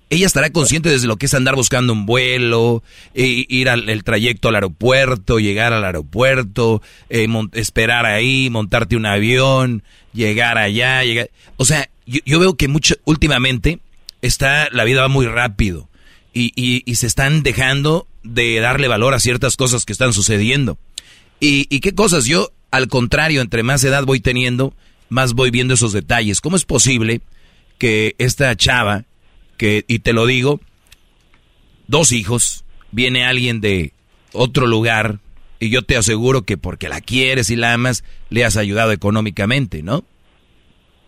ella 0.09 0.25
estará 0.25 0.49
consciente 0.49 0.89
desde 0.89 1.07
lo 1.07 1.15
que 1.17 1.27
es 1.27 1.33
andar 1.33 1.55
buscando 1.55 1.93
un 1.93 2.05
vuelo, 2.05 2.83
e- 3.13 3.45
ir 3.47 3.69
al 3.69 3.87
el 3.87 4.03
trayecto 4.03 4.49
al 4.49 4.55
aeropuerto, 4.55 5.39
llegar 5.39 5.71
al 5.71 5.85
aeropuerto, 5.85 6.81
eh, 7.09 7.27
esperar 7.53 8.05
ahí, 8.05 8.49
montarte 8.49 8.95
un 8.97 9.05
avión, 9.05 9.83
llegar 10.13 10.57
allá, 10.57 11.03
llegar. 11.05 11.29
O 11.57 11.63
sea, 11.65 11.89
yo, 12.05 12.19
yo 12.25 12.39
veo 12.39 12.55
que 12.55 12.67
mucho, 12.67 12.95
últimamente 13.05 13.79
está, 14.21 14.67
la 14.71 14.83
vida 14.83 15.01
va 15.01 15.07
muy 15.07 15.27
rápido 15.27 15.87
y, 16.33 16.51
y- 16.55 16.83
y 16.85 16.95
se 16.95 17.07
están 17.07 17.41
dejando 17.43 18.05
de 18.23 18.59
darle 18.59 18.87
valor 18.89 19.13
a 19.13 19.19
ciertas 19.19 19.55
cosas 19.55 19.85
que 19.85 19.93
están 19.93 20.11
sucediendo. 20.13 20.77
¿Y, 21.41 21.67
y 21.69 21.81
qué 21.81 21.93
cosas? 21.93 22.25
Yo, 22.25 22.51
al 22.69 22.87
contrario, 22.87 23.41
entre 23.41 23.63
más 23.63 23.83
edad 23.83 24.05
voy 24.05 24.21
teniendo, 24.21 24.73
más 25.09 25.33
voy 25.33 25.51
viendo 25.51 25.73
esos 25.73 25.91
detalles. 25.91 26.39
¿Cómo 26.39 26.55
es 26.55 26.63
posible 26.63 27.19
que 27.77 28.15
esta 28.19 28.55
chava, 28.55 29.05
que, 29.57 29.83
y 29.87 29.99
te 29.99 30.13
lo 30.13 30.27
digo, 30.27 30.61
dos 31.87 32.11
hijos, 32.11 32.63
viene 32.91 33.25
alguien 33.25 33.59
de 33.59 33.91
otro 34.33 34.67
lugar, 34.67 35.19
y 35.59 35.69
yo 35.69 35.81
te 35.81 35.97
aseguro 35.97 36.43
que 36.43 36.57
porque 36.57 36.89
la 36.89 37.01
quieres 37.01 37.49
y 37.49 37.55
la 37.55 37.73
amas, 37.73 38.03
le 38.29 38.45
has 38.45 38.55
ayudado 38.55 38.91
económicamente, 38.91 39.83
¿no? 39.83 40.03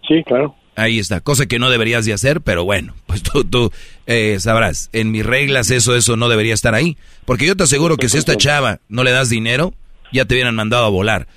Sí, 0.07 0.23
claro. 0.25 0.55
Ahí 0.75 0.97
está, 0.97 1.21
cosa 1.21 1.45
que 1.45 1.59
no 1.59 1.69
deberías 1.69 2.05
de 2.05 2.13
hacer, 2.13 2.41
pero 2.41 2.65
bueno, 2.65 2.95
pues 3.05 3.21
tú, 3.21 3.43
tú 3.43 3.71
eh, 4.07 4.37
sabrás, 4.39 4.89
en 4.93 5.11
mis 5.11 5.25
reglas 5.25 5.69
eso, 5.71 5.95
eso 5.95 6.17
no 6.17 6.27
debería 6.27 6.53
estar 6.53 6.73
ahí. 6.73 6.97
Porque 7.25 7.45
yo 7.45 7.55
te 7.55 7.63
aseguro 7.63 7.97
que 7.97 8.09
si 8.09 8.17
a 8.17 8.19
esta 8.19 8.35
chava 8.35 8.79
no 8.89 9.03
le 9.03 9.11
das 9.11 9.29
dinero, 9.29 9.73
ya 10.13 10.25
te 10.25 10.35
hubieran 10.35 10.55
mandado 10.55 10.85
a 10.85 10.89
volar. 10.89 11.27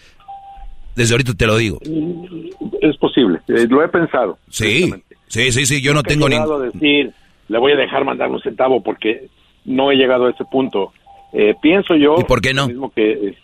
Desde 0.95 1.15
ahorita 1.15 1.35
te 1.35 1.47
lo 1.47 1.57
digo. 1.57 1.79
Es 2.81 2.97
posible, 2.99 3.41
eh, 3.49 3.67
lo 3.69 3.83
he 3.83 3.89
pensado. 3.89 4.39
Sí, 4.49 4.91
sí, 5.27 5.53
sí, 5.53 5.67
sí, 5.67 5.83
yo 5.83 5.93
no 5.93 6.03
tengo 6.03 6.29
ni... 6.29 6.37
a 6.37 6.47
decir, 6.73 7.13
le 7.49 7.59
voy 7.59 7.73
a 7.73 7.77
dejar 7.77 8.05
mandar 8.05 8.31
un 8.31 8.41
centavo 8.41 8.83
porque 8.83 9.29
no 9.65 9.91
he 9.91 9.97
llegado 9.97 10.27
a 10.27 10.31
ese 10.31 10.45
punto. 10.45 10.93
Eh, 11.33 11.55
pienso 11.61 11.97
yo... 11.97 12.17
¿Y 12.19 12.25
por 12.25 12.41
qué 12.41 12.55
no? 12.55 12.69
mismo 12.69 12.91
que, 12.91 13.35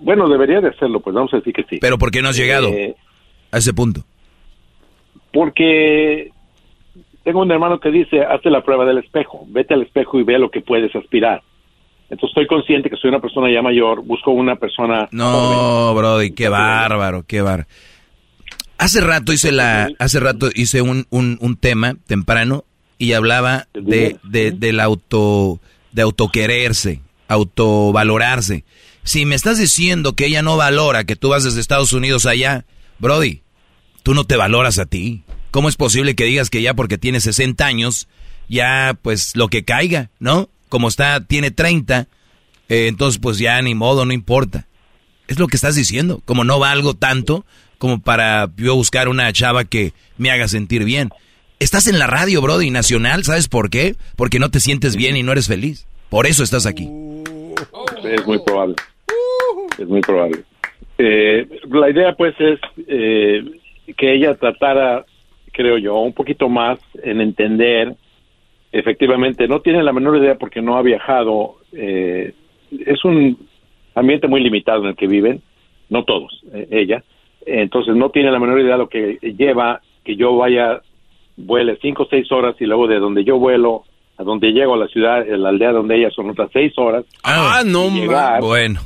bueno, 0.00 0.28
debería 0.28 0.60
de 0.60 0.68
hacerlo, 0.68 1.00
pues 1.00 1.14
vamos 1.14 1.32
a 1.34 1.38
decir 1.38 1.52
que 1.52 1.64
sí. 1.64 1.78
Pero 1.80 1.98
¿por 1.98 2.10
qué 2.10 2.22
no 2.22 2.28
has 2.28 2.36
llegado 2.36 2.68
Eh, 2.68 2.94
a 3.50 3.58
ese 3.58 3.72
punto? 3.74 4.02
porque 5.32 6.30
tengo 7.22 7.42
un 7.42 7.50
hermano 7.52 7.78
que 7.78 7.90
dice, 7.90 8.22
hazte 8.24 8.50
la 8.50 8.64
prueba 8.64 8.84
del 8.84 8.98
espejo, 8.98 9.44
vete 9.48 9.74
al 9.74 9.82
espejo 9.82 10.18
y 10.18 10.24
ve 10.24 10.38
lo 10.38 10.50
que 10.50 10.60
puedes 10.60 10.94
aspirar. 10.96 11.42
Entonces 12.10 12.30
estoy 12.30 12.46
consciente 12.48 12.90
que 12.90 12.96
soy 12.96 13.08
una 13.08 13.20
persona 13.20 13.52
ya 13.52 13.62
mayor, 13.62 14.02
busco 14.04 14.32
una 14.32 14.56
persona... 14.56 15.08
No, 15.12 15.94
Brody, 15.94 16.32
qué 16.32 16.48
bárbaro, 16.48 17.22
qué 17.22 17.40
bárbaro. 17.40 17.68
Hace 18.78 19.00
rato 19.00 19.32
hice 19.32 19.52
la, 19.52 19.90
hace 19.98 20.18
rato 20.18 20.48
hice 20.54 20.82
un, 20.82 21.06
un, 21.10 21.38
un 21.40 21.56
tema 21.56 21.94
temprano 22.06 22.64
y 22.98 23.12
hablaba 23.12 23.68
de, 23.74 24.16
de, 24.24 24.50
del 24.50 24.80
auto, 24.80 25.60
de 25.92 26.02
autoquererse, 26.02 27.00
autovalorarse. 27.28 28.64
Si 29.04 29.24
me 29.24 29.36
estás 29.36 29.58
diciendo 29.58 30.14
que 30.14 30.26
ella 30.26 30.42
no 30.42 30.56
valora 30.56 31.04
que 31.04 31.16
tú 31.16 31.28
vas 31.28 31.44
desde 31.44 31.60
Estados 31.60 31.92
Unidos 31.92 32.26
allá, 32.26 32.64
Brody, 32.98 33.42
tú 34.02 34.14
no 34.14 34.24
te 34.24 34.36
valoras 34.36 34.78
a 34.78 34.86
ti. 34.86 35.22
¿Cómo 35.50 35.68
es 35.68 35.76
posible 35.76 36.14
que 36.14 36.24
digas 36.24 36.50
que 36.50 36.62
ya 36.62 36.74
porque 36.74 36.98
tienes 36.98 37.22
60 37.24 37.64
años, 37.64 38.08
ya 38.48 38.96
pues 39.00 39.36
lo 39.36 39.48
que 39.48 39.64
caiga, 39.64 40.10
¿no? 40.18 40.48
Como 40.70 40.88
está, 40.88 41.20
tiene 41.22 41.50
30, 41.50 42.08
eh, 42.70 42.86
entonces 42.86 43.20
pues 43.20 43.38
ya 43.38 43.60
ni 43.60 43.74
modo, 43.74 44.06
no 44.06 44.14
importa. 44.14 44.66
Es 45.28 45.38
lo 45.38 45.46
que 45.46 45.56
estás 45.56 45.74
diciendo, 45.74 46.22
como 46.24 46.44
no 46.44 46.58
valgo 46.58 46.94
tanto 46.94 47.44
como 47.80 47.98
para 47.98 48.50
yo 48.58 48.74
buscar 48.74 49.08
una 49.08 49.32
chava 49.32 49.64
que 49.64 49.94
me 50.18 50.30
haga 50.30 50.48
sentir 50.48 50.84
bien. 50.84 51.08
Estás 51.58 51.86
en 51.86 51.98
la 51.98 52.06
radio, 52.06 52.42
Brody, 52.42 52.70
nacional, 52.70 53.24
¿sabes 53.24 53.48
por 53.48 53.70
qué? 53.70 53.94
Porque 54.16 54.38
no 54.38 54.50
te 54.50 54.60
sientes 54.60 54.96
bien 54.96 55.16
y 55.16 55.22
no 55.22 55.32
eres 55.32 55.48
feliz. 55.48 55.86
Por 56.10 56.26
eso 56.26 56.44
estás 56.44 56.66
aquí. 56.66 56.88
Es 58.04 58.26
muy 58.26 58.38
probable. 58.44 58.76
Es 59.78 59.88
muy 59.88 60.02
probable. 60.02 60.42
Eh, 60.98 61.48
la 61.70 61.90
idea, 61.90 62.14
pues, 62.14 62.34
es 62.38 62.60
eh, 62.86 63.44
que 63.96 64.14
ella 64.14 64.34
tratara, 64.34 65.06
creo 65.52 65.78
yo, 65.78 66.00
un 66.00 66.12
poquito 66.12 66.50
más 66.50 66.78
en 67.02 67.22
entender. 67.22 67.96
Efectivamente, 68.72 69.48
no 69.48 69.60
tiene 69.60 69.82
la 69.82 69.92
menor 69.92 70.16
idea 70.18 70.36
porque 70.36 70.62
no 70.62 70.76
ha 70.76 70.82
viajado. 70.82 71.56
eh, 71.72 72.32
es 72.86 73.04
un 73.04 73.36
ambiente 73.96 74.28
muy 74.28 74.40
limitado 74.40 74.82
en 74.82 74.90
el 74.90 74.96
que 74.96 75.08
viven, 75.08 75.42
no 75.88 76.04
todos, 76.04 76.40
eh, 76.54 76.68
ella. 76.70 77.02
Entonces, 77.46 77.96
no 77.96 78.10
tiene 78.10 78.30
la 78.30 78.38
menor 78.38 78.60
idea 78.60 78.72
de 78.72 78.78
lo 78.78 78.88
que 78.88 79.18
lleva 79.36 79.80
que 80.04 80.14
yo 80.14 80.36
vaya, 80.36 80.80
vuele 81.36 81.78
cinco 81.82 82.04
o 82.04 82.06
seis 82.08 82.30
horas 82.30 82.54
y 82.60 82.66
luego 82.66 82.86
de 82.86 82.98
donde 83.00 83.24
yo 83.24 83.38
vuelo 83.38 83.84
a 84.18 84.22
donde 84.22 84.52
llego 84.52 84.74
a 84.74 84.78
la 84.78 84.86
ciudad, 84.88 85.20
a 85.22 85.36
la 85.36 85.48
aldea 85.48 85.72
donde 85.72 85.96
ella 85.96 86.10
son 86.10 86.30
otras 86.30 86.50
seis 86.52 86.72
horas. 86.76 87.04
Ah, 87.24 87.62
no, 87.66 87.88
llegar- 87.90 88.40
Bueno, 88.40 88.80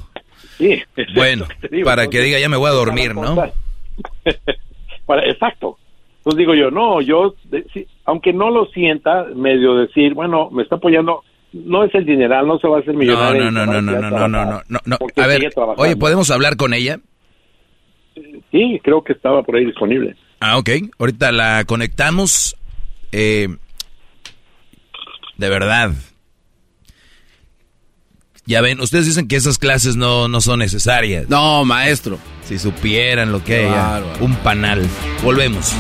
Sí, 0.57 0.81
bueno, 1.17 1.47
que 1.61 1.69
digo. 1.69 1.85
para 1.85 2.07
que 2.07 2.21
diga 2.21 2.39
ya 2.39 2.49
me 2.49 2.57
voy 2.57 2.69
a 2.69 2.73
dormir, 2.75 3.15
¿no? 3.15 3.35
exacto. 5.25 5.77
Entonces 6.19 6.39
digo 6.39 6.55
yo, 6.55 6.71
no, 6.71 7.01
yo, 7.01 7.35
de- 7.51 7.65
sí, 7.75 7.87
aunque 8.05 8.33
no 8.33 8.51
lo 8.51 8.67
sienta, 8.67 9.25
medio 9.35 9.75
decir, 9.77 10.15
bueno, 10.15 10.51
me 10.51 10.63
está 10.63 10.77
apoyando, 10.77 11.23
no 11.53 11.85
es 11.85 11.95
el 11.95 12.05
dineral, 12.05 12.47
no 12.47 12.59
se 12.59 12.69
va 12.69 12.79
a 12.79 12.81
hacer 12.81 12.95
No, 12.95 13.01
millonario. 13.01 13.51
no, 13.51 13.67
no, 13.67 13.67
no, 13.67 13.83
no, 13.83 14.01
no, 14.01 14.11
no, 14.11 14.29
no, 14.29 14.63
no, 14.69 14.81
no, 14.85 14.99
A 15.17 15.27
ver, 15.27 15.51
oye, 15.77 15.97
¿podemos 15.97 16.31
hablar 16.31 16.57
con 16.57 16.75
ella? 16.75 16.99
Sí, 18.51 18.81
creo 18.83 19.03
que 19.03 19.13
estaba 19.13 19.43
por 19.43 19.57
ahí 19.57 19.65
disponible. 19.65 20.15
Ah, 20.41 20.59
ok. 20.59 20.71
Ahorita 20.99 21.33
la 21.33 21.65
conectamos. 21.65 22.57
Eh, 23.13 23.49
de 25.37 25.49
verdad. 25.49 25.93
Ya 28.47 28.61
ven, 28.61 28.79
ustedes 28.81 29.07
dicen 29.07 29.27
que 29.27 29.37
esas 29.37 29.59
clases 29.59 29.97
no, 29.97 30.29
no 30.29 30.41
son 30.41 30.59
necesarias. 30.59 31.29
No, 31.31 31.65
maestro. 31.65 32.19
Si 32.43 32.59
supieran 32.59 33.33
lo 33.33 33.43
que 33.43 33.67
hay. 33.69 34.05
Un 34.21 34.37
panal. 34.37 34.87
Volvemos. 35.23 35.75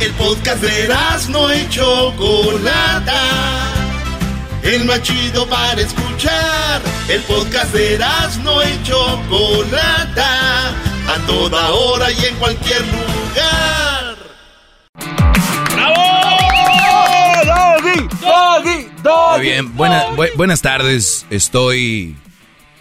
El 0.00 0.12
podcast 0.12 0.62
de 0.62 0.88
no 1.30 1.54
y 1.54 1.68
Chocolata. 1.68 3.20
El 4.62 4.84
más 4.84 5.02
chido 5.02 5.46
para 5.48 5.80
escuchar. 5.80 6.82
El 7.08 7.20
podcast 7.22 7.72
de 7.72 7.98
no 8.42 8.62
y 8.62 8.82
Chocolata. 8.82 10.68
A 11.06 11.18
toda 11.26 11.70
hora 11.70 12.10
y 12.10 12.24
en 12.24 12.34
cualquier 12.36 12.80
lugar. 12.82 14.14
Muy 19.32 19.40
bien, 19.42 19.76
buena- 19.76 20.06
bu- 20.16 20.30
buenas 20.36 20.62
tardes. 20.62 21.26
Estoy 21.30 22.16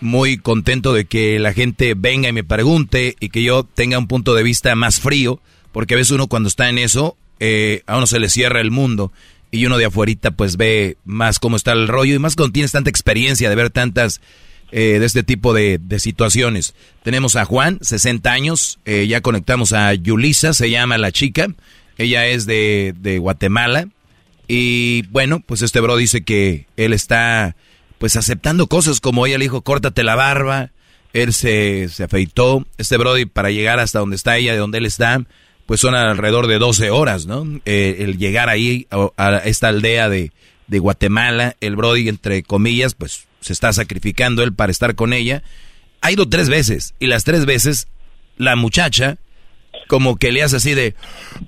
muy 0.01 0.37
contento 0.37 0.93
de 0.93 1.05
que 1.05 1.39
la 1.39 1.53
gente 1.53 1.93
venga 1.95 2.29
y 2.29 2.33
me 2.33 2.43
pregunte 2.43 3.15
y 3.19 3.29
que 3.29 3.43
yo 3.43 3.63
tenga 3.63 3.97
un 3.97 4.07
punto 4.07 4.33
de 4.35 4.43
vista 4.43 4.75
más 4.75 4.99
frío, 4.99 5.39
porque 5.73 5.95
a 5.95 5.97
veces 5.97 6.11
uno 6.11 6.27
cuando 6.27 6.47
está 6.47 6.69
en 6.69 6.77
eso, 6.77 7.17
eh, 7.41 7.83
a 7.87 7.97
uno 7.97 8.07
se 8.07 8.19
le 8.19 8.29
cierra 8.29 8.61
el 8.61 8.71
mundo 8.71 9.11
y 9.51 9.65
uno 9.65 9.77
de 9.77 9.85
afuerita 9.85 10.31
pues 10.31 10.55
ve 10.55 10.95
más 11.03 11.39
cómo 11.39 11.57
está 11.57 11.73
el 11.73 11.89
rollo 11.89 12.15
y 12.15 12.19
más 12.19 12.35
cuando 12.35 12.53
tienes 12.53 12.71
tanta 12.71 12.89
experiencia 12.89 13.49
de 13.49 13.55
ver 13.55 13.69
tantas 13.69 14.21
eh, 14.71 14.97
de 14.99 15.05
este 15.05 15.23
tipo 15.23 15.53
de, 15.53 15.79
situaciones. 15.99 16.73
Tenemos 17.03 17.35
a 17.35 17.45
Juan, 17.45 17.79
60 17.81 18.31
años, 18.31 18.79
eh, 18.85 19.05
ya 19.07 19.21
conectamos 19.21 19.73
a 19.73 19.93
Yulisa, 19.93 20.53
se 20.53 20.69
llama 20.69 20.97
la 20.97 21.11
chica, 21.11 21.47
ella 21.97 22.25
es 22.27 22.45
de, 22.45 22.95
de 22.97 23.19
Guatemala. 23.19 23.89
Y 24.47 25.03
bueno, 25.07 25.41
pues 25.45 25.61
este 25.61 25.79
bro 25.79 25.95
dice 25.97 26.23
que 26.23 26.65
él 26.75 26.93
está 26.93 27.55
pues 27.99 28.15
aceptando 28.15 28.67
cosas 28.67 28.99
como 28.99 29.25
ella 29.25 29.37
le 29.37 29.45
dijo, 29.45 29.61
córtate 29.61 30.03
la 30.03 30.15
barba, 30.15 30.71
él 31.13 31.33
se, 31.33 31.87
se 31.89 32.03
afeitó, 32.03 32.65
este 32.77 32.97
brody 32.97 33.25
para 33.25 33.51
llegar 33.51 33.79
hasta 33.79 33.99
donde 33.99 34.15
está 34.15 34.37
ella, 34.37 34.51
de 34.53 34.57
donde 34.57 34.79
él 34.79 34.85
está, 34.85 35.23
pues 35.65 35.79
son 35.81 35.95
alrededor 35.95 36.47
de 36.47 36.59
12 36.59 36.89
horas, 36.89 37.25
¿no? 37.25 37.45
Eh, 37.65 37.97
el 37.99 38.17
llegar 38.17 38.49
ahí 38.49 38.87
a, 38.91 39.09
a 39.17 39.37
esta 39.39 39.69
aldea 39.69 40.09
de, 40.09 40.31
de 40.67 40.79
Guatemala, 40.79 41.55
el 41.61 41.75
brody 41.75 42.09
entre 42.09 42.43
comillas, 42.43 42.93
pues 42.95 43.25
se 43.41 43.53
está 43.53 43.71
sacrificando 43.73 44.43
él 44.43 44.53
para 44.53 44.71
estar 44.71 44.95
con 44.95 45.13
ella. 45.13 45.43
Ha 46.01 46.11
ido 46.11 46.27
tres 46.27 46.49
veces 46.49 46.93
y 46.99 47.07
las 47.07 47.23
tres 47.23 47.45
veces 47.45 47.87
la 48.37 48.55
muchacha 48.55 49.17
como 49.87 50.17
que 50.17 50.31
le 50.31 50.43
hace 50.43 50.57
así 50.57 50.73
de, 50.73 50.95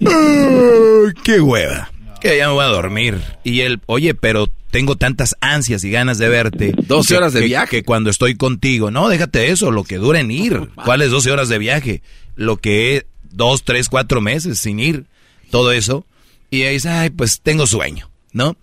"Ay, 0.02 1.14
qué 1.24 1.40
hueva 1.42 1.92
que 2.22 2.38
ya 2.38 2.48
me 2.48 2.54
voy 2.56 2.64
a 2.64 2.70
dormir. 2.70 3.22
Y 3.44 3.62
él, 3.62 3.80
oye, 3.86 4.16
pero 4.16 4.48
tengo 4.72 4.96
tantas 4.96 5.36
ansias 5.42 5.84
y 5.84 5.92
ganas 5.92 6.18
de 6.18 6.28
verte. 6.28 6.74
12 6.88 7.10
que- 7.14 7.18
horas 7.18 7.34
de 7.34 7.42
que- 7.42 7.46
viaje. 7.46 7.70
Que 7.78 7.84
cuando 7.84 8.10
estoy 8.10 8.36
contigo, 8.36 8.90
no, 8.90 9.10
déjate 9.10 9.52
eso, 9.52 9.70
lo 9.70 9.84
que 9.84 9.98
dura 9.98 10.20
en 10.22 10.32
ir. 10.32 10.70
¿Cuáles 10.86 11.12
12 11.12 11.30
horas 11.32 11.50
de 11.50 11.60
viaje? 11.60 12.02
Lo 12.36 12.58
que 12.58 13.06
dos, 13.36 13.64
tres, 13.64 13.90
cuatro 13.90 14.22
meses 14.22 14.60
sin 14.60 14.80
ir. 14.80 15.06
Todo 15.52 15.72
eso. 15.72 16.06
Y 16.50 16.62
ella 16.62 16.72
dice, 16.72 16.90
ay, 16.90 17.10
pues 17.10 17.42
tengo 17.42 17.68
sueño, 17.68 18.10
¿no? 18.32 18.58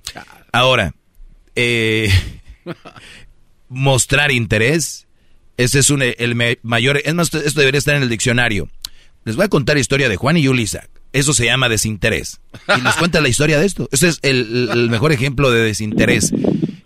Ahora, 0.53 0.95
eh, 1.55 2.11
mostrar 3.69 4.31
interés, 4.33 5.07
ese 5.57 5.81
es 5.81 5.91
un, 5.91 6.03
el 6.03 6.59
mayor, 6.63 7.01
es 7.05 7.15
más, 7.15 7.33
esto 7.35 7.61
debería 7.61 7.79
estar 7.79 7.95
en 7.95 8.03
el 8.03 8.09
diccionario. 8.09 8.69
Les 9.25 9.37
voy 9.37 9.45
a 9.45 9.49
contar 9.49 9.77
la 9.77 9.81
historia 9.81 10.09
de 10.09 10.17
Juan 10.17 10.37
y 10.37 10.43
Yulisa. 10.43 10.89
Eso 11.13 11.35
se 11.35 11.45
llama 11.45 11.69
desinterés. 11.69 12.41
Y 12.77 12.81
les 12.81 12.97
cuenta 12.97 13.21
la 13.21 13.29
historia 13.29 13.59
de 13.59 13.67
esto. 13.67 13.89
Ese 13.93 14.09
es 14.09 14.19
el, 14.23 14.69
el 14.73 14.89
mejor 14.89 15.13
ejemplo 15.13 15.51
de 15.51 15.61
desinterés. 15.61 16.33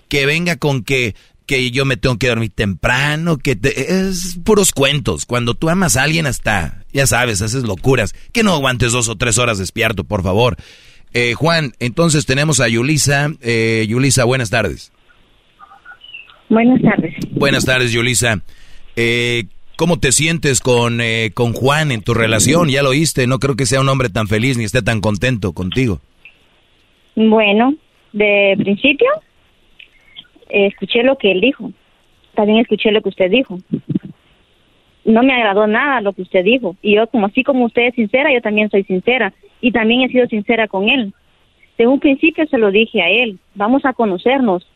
Que 0.08 0.26
venga 0.26 0.56
con 0.56 0.82
que, 0.82 1.14
que 1.46 1.70
yo 1.70 1.84
me 1.84 1.96
tengo 1.96 2.18
que 2.18 2.28
dormir 2.28 2.50
temprano, 2.54 3.38
que 3.38 3.56
te- 3.56 4.08
es 4.08 4.38
puros 4.44 4.72
cuentos. 4.72 5.26
Cuando 5.26 5.54
tú 5.54 5.68
amas 5.70 5.96
a 5.96 6.02
alguien 6.02 6.26
hasta, 6.26 6.84
ya 6.92 7.06
sabes, 7.06 7.40
haces 7.42 7.62
locuras. 7.62 8.14
Que 8.32 8.42
no 8.42 8.52
aguantes 8.54 8.92
dos 8.92 9.08
o 9.08 9.16
tres 9.16 9.38
horas 9.38 9.58
despierto, 9.58 10.04
por 10.04 10.22
favor. 10.22 10.56
Eh, 11.14 11.34
Juan, 11.34 11.72
entonces 11.78 12.26
tenemos 12.26 12.60
a 12.60 12.68
Yulisa. 12.68 13.30
Eh, 13.40 13.86
Yulisa, 13.88 14.24
buenas 14.24 14.50
tardes. 14.50 14.92
Buenas 16.48 16.80
tardes. 16.82 17.14
Buenas 17.30 17.64
tardes, 17.64 17.92
Yulisa. 17.92 18.42
Eh, 18.96 19.44
¿Cómo 19.76 19.98
te 19.98 20.10
sientes 20.12 20.60
con, 20.60 21.00
eh, 21.02 21.32
con 21.34 21.52
Juan 21.52 21.92
en 21.92 22.02
tu 22.02 22.14
relación? 22.14 22.68
Ya 22.70 22.82
lo 22.82 22.90
oíste, 22.90 23.26
no 23.26 23.38
creo 23.38 23.56
que 23.56 23.66
sea 23.66 23.80
un 23.80 23.88
hombre 23.90 24.08
tan 24.08 24.26
feliz 24.26 24.56
ni 24.56 24.64
esté 24.64 24.80
tan 24.80 25.00
contento 25.00 25.52
contigo. 25.52 26.00
Bueno, 27.14 27.74
de 28.12 28.54
principio 28.58 29.06
escuché 30.48 31.02
lo 31.02 31.16
que 31.16 31.32
él 31.32 31.40
dijo. 31.40 31.72
También 32.34 32.58
escuché 32.58 32.90
lo 32.90 33.02
que 33.02 33.08
usted 33.08 33.30
dijo. 33.30 33.58
no 35.04 35.22
me 35.22 35.34
agradó 35.34 35.66
nada 35.66 36.00
lo 36.00 36.12
que 36.12 36.22
usted 36.22 36.44
dijo. 36.44 36.76
Y 36.82 36.96
yo, 36.96 37.06
como 37.06 37.26
así 37.26 37.42
como 37.42 37.64
usted 37.64 37.88
es 37.88 37.94
sincera, 37.94 38.32
yo 38.32 38.40
también 38.40 38.70
soy 38.70 38.84
sincera. 38.84 39.32
Y 39.60 39.72
también 39.72 40.02
he 40.02 40.08
sido 40.08 40.26
sincera 40.26 40.68
con 40.68 40.88
él. 40.88 41.12
Desde 41.78 41.90
un 41.90 42.00
principio 42.00 42.46
se 42.46 42.58
lo 42.58 42.70
dije 42.70 43.02
a 43.02 43.10
él, 43.10 43.38
vamos 43.54 43.84
a 43.84 43.92
conocernos. 43.92 44.66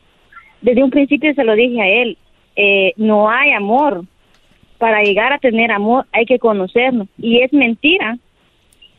Desde 0.61 0.83
un 0.83 0.91
principio 0.91 1.33
se 1.33 1.43
lo 1.43 1.55
dije 1.55 1.81
a 1.81 1.87
él, 1.87 2.17
eh, 2.55 2.93
no 2.97 3.29
hay 3.29 3.51
amor. 3.51 4.03
Para 4.77 5.03
llegar 5.03 5.31
a 5.33 5.37
tener 5.37 5.71
amor 5.71 6.05
hay 6.11 6.25
que 6.25 6.39
conocernos. 6.39 7.07
Y 7.17 7.41
es 7.41 7.53
mentira 7.53 8.17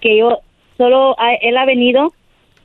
que 0.00 0.18
yo 0.18 0.40
solo 0.76 1.16
él 1.40 1.56
ha 1.56 1.64
venido 1.64 2.12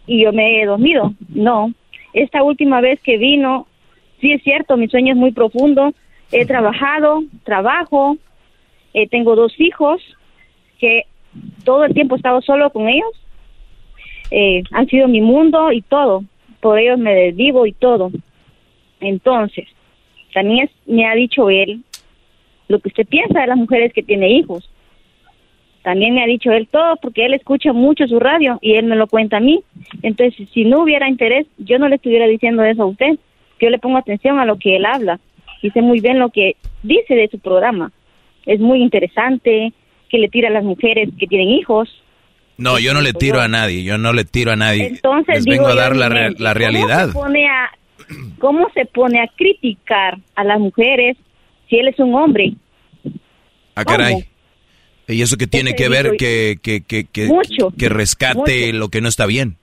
y 0.07 0.23
yo 0.23 0.33
me 0.33 0.61
he 0.61 0.65
dormido. 0.65 1.13
No, 1.29 1.71
esta 2.13 2.41
última 2.41 2.81
vez 2.81 2.99
que 3.01 3.17
vino, 3.17 3.67
sí 4.21 4.31
es 4.31 4.43
cierto, 4.43 4.77
mi 4.77 4.87
sueño 4.87 5.13
es 5.13 5.17
muy 5.17 5.31
profundo. 5.31 5.93
He 6.31 6.45
trabajado, 6.45 7.23
trabajo, 7.43 8.17
eh, 8.93 9.07
tengo 9.07 9.35
dos 9.35 9.53
hijos 9.59 10.01
que 10.79 11.03
todo 11.63 11.85
el 11.85 11.93
tiempo 11.93 12.15
he 12.15 12.17
estado 12.17 12.41
solo 12.41 12.69
con 12.71 12.87
ellos. 12.89 13.11
Eh, 14.31 14.63
han 14.71 14.87
sido 14.87 15.07
mi 15.07 15.21
mundo 15.21 15.71
y 15.71 15.81
todo. 15.81 16.23
Por 16.59 16.79
ellos 16.79 16.97
me 16.99 17.13
desvivo 17.13 17.65
y 17.65 17.71
todo. 17.71 18.11
Entonces, 18.99 19.67
también 20.33 20.65
es- 20.65 20.71
me 20.87 21.05
ha 21.05 21.15
dicho 21.15 21.49
él 21.49 21.81
lo 22.67 22.79
que 22.79 22.89
usted 22.89 23.07
piensa 23.07 23.39
de 23.41 23.47
las 23.47 23.57
mujeres 23.57 23.93
que 23.93 24.03
tiene 24.03 24.29
hijos. 24.29 24.69
También 25.83 26.13
me 26.15 26.21
ha 26.23 26.27
dicho 26.27 26.51
él 26.51 26.67
todo 26.69 26.97
porque 26.97 27.25
él 27.25 27.33
escucha 27.33 27.71
mucho 27.71 28.05
su 28.07 28.19
radio 28.19 28.59
y 28.61 28.73
él 28.73 28.85
me 28.87 28.97
lo 28.97 29.07
cuenta 29.07 29.37
a 29.37 29.39
mí. 29.39 29.61
Entonces, 30.01 30.49
si 30.53 30.65
no 30.65 30.81
hubiera 30.81 31.07
interés, 31.07 31.47
yo 31.57 31.79
no 31.79 31.87
le 31.87 31.95
estuviera 31.95 32.27
diciendo 32.27 32.63
eso 32.63 32.83
a 32.83 32.87
usted. 32.87 33.17
Yo 33.59 33.69
le 33.69 33.79
pongo 33.79 33.97
atención 33.97 34.39
a 34.39 34.45
lo 34.45 34.57
que 34.57 34.75
él 34.75 34.85
habla 34.85 35.19
y 35.61 35.71
sé 35.71 35.81
muy 35.81 35.99
bien 35.99 36.19
lo 36.19 36.29
que 36.29 36.55
dice 36.83 37.15
de 37.15 37.27
su 37.29 37.39
programa. 37.39 37.91
Es 38.45 38.59
muy 38.59 38.81
interesante 38.81 39.73
que 40.09 40.17
le 40.17 40.29
tira 40.29 40.49
a 40.49 40.51
las 40.51 40.63
mujeres 40.63 41.09
que 41.19 41.27
tienen 41.27 41.49
hijos. 41.49 41.89
No, 42.57 42.79
yo 42.79 42.93
no 42.93 43.01
le 43.01 43.13
tiro 43.13 43.39
a 43.41 43.47
nadie, 43.47 43.83
yo 43.83 43.97
no 43.97 44.13
le 44.13 44.25
tiro 44.25 44.51
a 44.51 44.55
nadie. 44.55 44.87
Entonces, 44.87 45.35
Les 45.35 45.45
digo 45.45 45.57
vengo 45.57 45.67
a 45.67 45.71
yo 45.71 45.75
dar 45.77 45.91
en 45.93 45.99
la, 45.99 46.09
mi 46.09 46.15
re- 46.15 46.21
mente, 46.29 46.43
la 46.43 46.49
¿cómo 46.53 46.59
realidad. 46.59 47.07
se 47.07 47.13
pone 47.13 47.45
a, 47.47 47.69
¿Cómo 48.39 48.67
se 48.73 48.85
pone 48.85 49.19
a 49.21 49.27
criticar 49.35 50.17
a 50.35 50.43
las 50.43 50.59
mujeres 50.59 51.17
si 51.69 51.77
él 51.77 51.87
es 51.89 51.99
un 51.99 52.15
hombre? 52.15 52.53
Ah, 53.75 53.83
caray. 53.85 54.25
¿Y 55.07 55.21
eso 55.21 55.37
que 55.37 55.47
tiene 55.47 55.75
que 55.75 55.87
ver 55.89 56.15
que, 56.17 56.57
que, 56.61 56.81
que, 56.81 57.05
que, 57.05 57.27
Mucho, 57.27 57.71
que 57.77 57.89
rescate 57.89 58.73
lo 58.73 58.89
que 58.89 59.01
no 59.01 59.07
está 59.07 59.25
bien? 59.25 59.55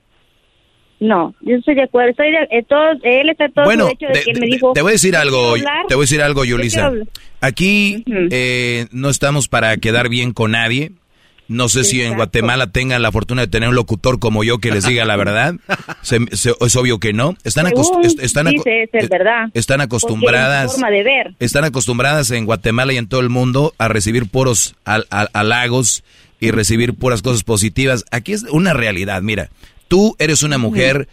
No, 1.06 1.34
yo 1.42 1.56
estoy 1.56 1.74
de 1.74 1.82
acuerdo. 1.82 2.10
Estoy 2.10 2.30
de, 2.30 2.38
eh, 2.58 2.64
todo- 2.68 2.92
él 3.02 3.28
está 3.28 3.48
todo 3.50 3.64
Bueno, 3.66 3.86
de, 3.86 4.06
de- 4.08 4.22
que 4.24 4.40
me 4.40 4.46
dijo. 4.46 4.72
te 4.72 4.80
voy 4.82 4.90
a 4.90 4.92
decir 4.92 5.12
"¿Yo 5.12 5.20
algo, 5.20 5.52
quiero 5.54 5.68
hablar?". 5.68 5.86
te 5.88 5.94
voy 5.94 6.02
a 6.02 6.06
decir 6.06 6.22
algo, 6.22 6.44
Yulisa. 6.44 6.92
Aquí 7.40 8.04
eh, 8.30 8.86
no 8.90 9.10
estamos 9.10 9.48
para 9.48 9.76
quedar 9.76 10.08
bien 10.08 10.32
con 10.32 10.52
nadie. 10.52 10.92
No 11.46 11.68
sé 11.68 11.84
si 11.84 12.00
en. 12.00 12.14
Guatemala 12.14 12.68
tengan 12.68 13.02
la 13.02 13.12
fortuna 13.12 13.42
de 13.42 13.48
tener 13.48 13.68
un 13.68 13.74
locutor 13.74 14.18
como 14.18 14.44
yo 14.44 14.58
que 14.60 14.70
les 14.70 14.86
diga 14.86 15.04
la 15.04 15.16
verdad. 15.16 15.54
Se- 16.00 16.18
se- 16.34 16.54
es 16.58 16.76
obvio 16.76 16.98
que 16.98 17.12
no. 17.12 17.36
Están, 17.44 17.66
Según 17.68 18.02
est- 18.02 18.18
están, 18.22 18.46
aco- 18.46 18.52
dice 18.64 18.88
ser 18.90 19.08
verdad. 19.10 19.48
están 19.52 19.82
acostumbradas. 19.82 20.72
forma 20.72 20.90
de 20.90 21.02
ver. 21.02 21.34
Están 21.40 21.64
acostumbradas 21.64 22.30
en 22.30 22.46
Guatemala 22.46 22.94
y 22.94 22.96
en 22.96 23.08
todo 23.08 23.20
el 23.20 23.28
mundo 23.28 23.74
a 23.76 23.88
recibir 23.88 24.26
puros 24.30 24.74
hal- 24.86 25.06
hal- 25.10 25.28
halagos 25.34 26.02
y 26.40 26.50
recibir 26.50 26.94
puras 26.94 27.20
cosas 27.20 27.42
positivas. 27.44 28.06
Aquí 28.10 28.32
es 28.32 28.44
una 28.44 28.72
realidad. 28.72 29.20
Mira, 29.20 29.50
tú 29.94 30.16
eres 30.18 30.42
una 30.42 30.58
mujer 30.58 31.06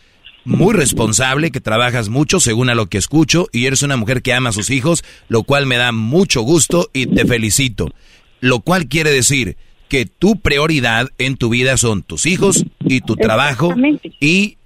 muy 0.43 0.73
responsable, 0.73 1.51
que 1.51 1.61
trabajas 1.61 2.09
mucho 2.09 2.39
según 2.39 2.67
a 2.67 2.73
lo 2.73 2.87
que 2.87 2.97
escucho, 2.97 3.47
y 3.51 3.67
eres 3.67 3.83
una 3.83 3.95
mujer 3.95 4.23
que 4.23 4.33
ama 4.33 4.49
a 4.49 4.53
sus 4.53 4.71
hijos, 4.71 5.03
lo 5.27 5.43
cual 5.43 5.67
me 5.67 5.77
da 5.77 5.91
mucho 5.91 6.41
gusto 6.41 6.89
y 6.91 7.05
te 7.05 7.27
felicito. 7.27 7.93
Lo 8.39 8.61
cual 8.61 8.87
quiere 8.87 9.11
decir 9.11 9.55
que 9.87 10.07
tu 10.07 10.41
prioridad 10.41 11.09
en 11.19 11.37
tu 11.37 11.49
vida 11.49 11.77
son 11.77 12.01
tus 12.01 12.25
hijos 12.25 12.65
y 12.79 13.01
tu 13.01 13.17
trabajo 13.17 13.71
y 14.19 14.57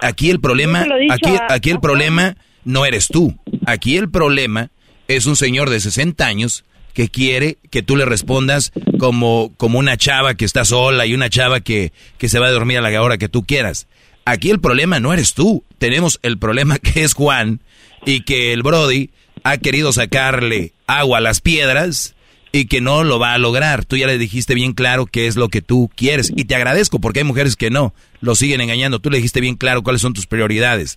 aquí 0.00 0.30
el 0.30 0.40
problema, 0.40 0.84
aquí, 1.10 1.30
aquí 1.48 1.70
el 1.70 1.78
problema 1.78 2.36
no 2.64 2.84
eres 2.86 3.06
tú. 3.06 3.38
Aquí 3.66 3.96
el 3.96 4.10
problema 4.10 4.72
es 5.06 5.26
un 5.26 5.36
señor 5.36 5.70
de 5.70 5.78
60 5.78 6.26
años 6.26 6.64
que 6.94 7.08
quiere 7.08 7.58
que 7.70 7.82
tú 7.82 7.96
le 7.96 8.06
respondas 8.06 8.72
como, 8.98 9.52
como 9.56 9.78
una 9.78 9.96
chava 9.96 10.34
que 10.34 10.44
está 10.44 10.64
sola 10.64 11.04
y 11.04 11.12
una 11.12 11.28
chava 11.28 11.60
que, 11.60 11.92
que 12.16 12.28
se 12.28 12.38
va 12.38 12.46
a 12.46 12.52
dormir 12.52 12.78
a 12.78 12.80
la 12.80 13.02
hora 13.02 13.18
que 13.18 13.28
tú 13.28 13.44
quieras. 13.44 13.86
Aquí 14.24 14.50
el 14.50 14.60
problema 14.60 15.00
no 15.00 15.12
eres 15.12 15.34
tú. 15.34 15.64
Tenemos 15.78 16.18
el 16.22 16.38
problema 16.38 16.78
que 16.82 17.04
es 17.04 17.12
Juan 17.12 17.60
y 18.06 18.20
que 18.20 18.52
el 18.52 18.62
Brody 18.62 19.10
ha 19.42 19.58
querido 19.58 19.92
sacarle 19.92 20.72
agua 20.86 21.18
a 21.18 21.20
las 21.20 21.40
piedras 21.40 22.14
y 22.52 22.66
que 22.66 22.80
no 22.80 23.02
lo 23.02 23.18
va 23.18 23.34
a 23.34 23.38
lograr. 23.38 23.84
Tú 23.84 23.96
ya 23.96 24.06
le 24.06 24.16
dijiste 24.16 24.54
bien 24.54 24.72
claro 24.72 25.06
qué 25.06 25.26
es 25.26 25.34
lo 25.34 25.48
que 25.48 25.60
tú 25.60 25.90
quieres 25.94 26.32
y 26.34 26.44
te 26.44 26.54
agradezco 26.54 27.00
porque 27.00 27.20
hay 27.20 27.24
mujeres 27.24 27.56
que 27.56 27.68
no, 27.68 27.92
lo 28.20 28.36
siguen 28.36 28.60
engañando. 28.60 29.00
Tú 29.00 29.10
le 29.10 29.16
dijiste 29.18 29.40
bien 29.40 29.56
claro 29.56 29.82
cuáles 29.82 30.00
son 30.00 30.14
tus 30.14 30.26
prioridades. 30.26 30.96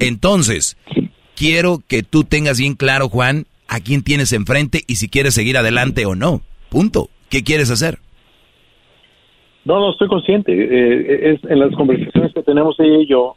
Entonces, 0.00 0.76
quiero 1.34 1.82
que 1.88 2.02
tú 2.02 2.24
tengas 2.24 2.58
bien 2.58 2.74
claro, 2.74 3.08
Juan, 3.08 3.46
a 3.68 3.80
quién 3.80 4.02
tienes 4.02 4.32
enfrente 4.32 4.80
y 4.86 4.96
si 4.96 5.08
quieres 5.08 5.34
seguir 5.34 5.56
adelante 5.56 6.06
o 6.06 6.14
no. 6.14 6.40
Punto. 6.70 7.08
¿Qué 7.30 7.44
quieres 7.44 7.70
hacer? 7.70 7.98
No, 9.64 9.78
no, 9.80 9.90
estoy 9.90 10.08
consciente. 10.08 10.52
Eh, 10.52 11.38
en 11.42 11.58
las 11.58 11.74
conversaciones 11.74 12.32
que 12.32 12.42
tenemos 12.42 12.78
ella 12.80 12.98
y 13.02 13.06
yo, 13.06 13.36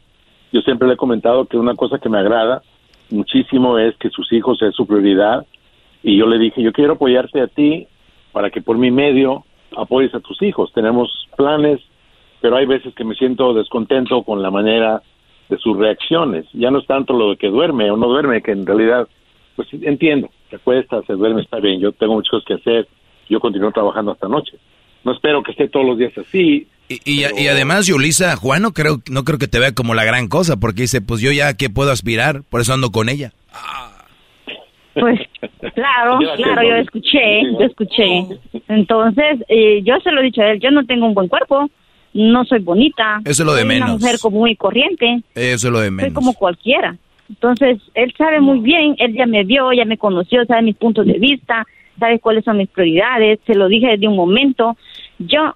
yo 0.52 0.60
siempre 0.62 0.88
le 0.88 0.94
he 0.94 0.96
comentado 0.96 1.46
que 1.46 1.58
una 1.58 1.74
cosa 1.74 1.98
que 1.98 2.08
me 2.08 2.18
agrada 2.18 2.62
muchísimo 3.10 3.78
es 3.78 3.96
que 3.98 4.10
sus 4.10 4.32
hijos 4.32 4.60
es 4.62 4.74
su 4.74 4.86
prioridad. 4.86 5.46
Y 6.02 6.16
yo 6.18 6.26
le 6.26 6.38
dije, 6.38 6.62
yo 6.62 6.72
quiero 6.72 6.94
apoyarte 6.94 7.40
a 7.40 7.46
ti 7.46 7.86
para 8.32 8.50
que 8.50 8.62
por 8.62 8.78
mi 8.78 8.90
medio 8.90 9.44
apoyes 9.76 10.14
a 10.14 10.20
tus 10.20 10.40
hijos. 10.42 10.72
Tenemos 10.72 11.10
planes, 11.36 11.80
pero 12.40 12.56
hay 12.56 12.66
veces 12.66 12.94
que 12.94 13.04
me 13.04 13.14
siento 13.14 13.54
descontento 13.54 14.22
con 14.22 14.42
la 14.42 14.50
manera 14.50 15.02
de 15.48 15.58
sus 15.58 15.76
reacciones. 15.76 16.46
Ya 16.52 16.70
no 16.70 16.78
es 16.78 16.86
tanto 16.86 17.12
lo 17.12 17.30
de 17.30 17.36
que 17.36 17.48
duerme 17.48 17.90
o 17.90 17.96
no 17.96 18.08
duerme, 18.08 18.42
que 18.42 18.52
en 18.52 18.66
realidad, 18.66 19.08
pues 19.56 19.68
entiendo, 19.72 20.30
se 20.50 20.56
acuesta, 20.56 21.00
se 21.06 21.12
duerme, 21.14 21.42
está 21.42 21.58
bien. 21.60 21.80
Yo 21.80 21.92
tengo 21.92 22.14
muchas 22.14 22.30
cosas 22.30 22.46
que 22.46 22.54
hacer, 22.54 22.88
yo 23.28 23.40
continúo 23.40 23.70
trabajando 23.72 24.12
hasta 24.12 24.28
noche. 24.28 24.52
No 25.04 25.12
espero 25.12 25.42
que 25.42 25.50
esté 25.52 25.68
todos 25.68 25.84
los 25.86 25.98
días 25.98 26.16
así. 26.16 26.66
Y, 26.88 26.94
y- 27.04 27.24
y 27.42 27.48
además, 27.48 27.86
Yulisa, 27.86 28.36
Juan 28.36 28.62
no 28.62 28.72
creo, 28.72 28.98
no 29.10 29.24
creo 29.24 29.38
que 29.38 29.48
te 29.48 29.58
vea 29.58 29.72
como 29.72 29.94
la 29.94 30.04
gran 30.04 30.28
cosa 30.28 30.56
porque 30.58 30.82
dice, 30.82 31.00
pues 31.00 31.20
yo 31.20 31.32
ya 31.32 31.48
a 31.48 31.56
qué 31.56 31.70
puedo 31.70 31.90
aspirar, 31.90 32.42
por 32.48 32.60
eso 32.60 32.72
ando 32.72 32.90
con 32.90 33.08
ella. 33.08 33.32
Pues 34.94 35.18
claro, 35.74 36.18
claro, 36.36 36.60
que 36.60 36.68
yo 36.68 36.74
escuché, 36.76 37.42
yo 37.58 37.64
escuché. 37.64 38.26
Entonces, 38.68 39.38
eh, 39.48 39.80
yo 39.84 39.94
se 40.04 40.12
lo 40.12 40.20
he 40.20 40.24
dicho 40.24 40.42
a 40.42 40.50
él, 40.50 40.60
yo 40.60 40.70
no 40.70 40.84
tengo 40.84 41.06
un 41.06 41.14
buen 41.14 41.28
cuerpo, 41.28 41.70
no 42.12 42.44
soy 42.44 42.58
bonita. 42.60 43.20
Eso 43.24 43.42
es 43.42 43.46
lo 43.46 43.54
de 43.54 43.60
soy 43.62 43.68
menos. 43.68 43.88
una 43.88 43.98
mujer 43.98 44.18
común 44.20 44.50
y 44.50 44.56
corriente, 44.56 45.22
Eso 45.34 45.68
es 45.68 45.72
lo 45.72 45.80
de 45.80 45.86
soy 45.88 45.96
menos. 45.96 46.12
como 46.12 46.34
cualquiera. 46.34 46.98
Entonces, 47.32 47.80
él 47.94 48.12
sabe 48.16 48.40
muy 48.40 48.60
bien, 48.60 48.94
él 48.98 49.14
ya 49.16 49.26
me 49.26 49.42
vio, 49.44 49.72
ya 49.72 49.84
me 49.84 49.96
conoció, 49.96 50.44
sabe 50.44 50.62
mis 50.62 50.76
puntos 50.76 51.06
de 51.06 51.18
vista, 51.18 51.66
sabe 51.98 52.20
cuáles 52.20 52.44
son 52.44 52.58
mis 52.58 52.68
prioridades, 52.68 53.40
se 53.46 53.54
lo 53.54 53.68
dije 53.68 53.88
desde 53.88 54.06
un 54.06 54.16
momento. 54.16 54.76
Yo, 55.18 55.54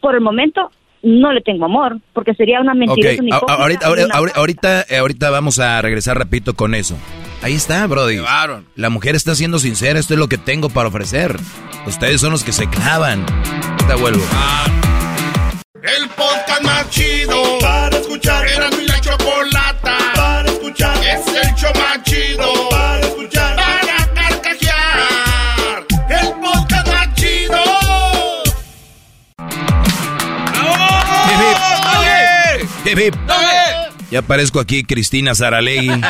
por 0.00 0.14
el 0.14 0.22
momento, 0.22 0.70
no 1.02 1.32
le 1.32 1.42
tengo 1.42 1.66
amor, 1.66 1.98
porque 2.14 2.34
sería 2.34 2.60
una 2.60 2.74
mentira. 2.74 3.10
ahorita, 3.10 3.86
ahorita, 3.86 4.16
ahorita, 4.16 4.38
ahorita, 4.38 4.84
eh, 4.88 4.96
ahorita 4.96 5.30
vamos 5.30 5.58
a 5.58 5.82
regresar, 5.82 6.16
repito, 6.16 6.54
con 6.54 6.74
eso. 6.74 6.96
Ahí 7.42 7.54
está, 7.54 7.86
Brody. 7.86 8.18
La 8.76 8.88
mujer 8.88 9.14
está 9.14 9.34
siendo 9.34 9.58
sincera, 9.58 9.98
esto 9.98 10.14
es 10.14 10.20
lo 10.20 10.28
que 10.28 10.38
tengo 10.38 10.70
para 10.70 10.88
ofrecer. 10.88 11.36
Ustedes 11.86 12.20
son 12.20 12.30
los 12.30 12.44
que 12.44 12.52
se 12.52 12.68
clavan. 12.70 13.26
Te 13.88 13.94
vuelvo. 13.94 14.22
El 15.82 16.08
podcast 16.10 16.62
más 16.62 16.88
chido 16.90 17.61
chido 22.32 22.68
para 22.70 23.00
escuchar. 23.00 23.56
Para 23.56 24.14
carcajear. 24.14 25.86
El 26.08 26.32
podcast 26.40 26.86
más 26.88 27.14
chido. 27.14 27.62
Hip, 32.84 32.98
hip. 32.98 33.14
Ya 34.10 34.18
aparezco 34.18 34.60
aquí, 34.60 34.84
Cristina 34.84 35.34
Saralegui. 35.34 35.90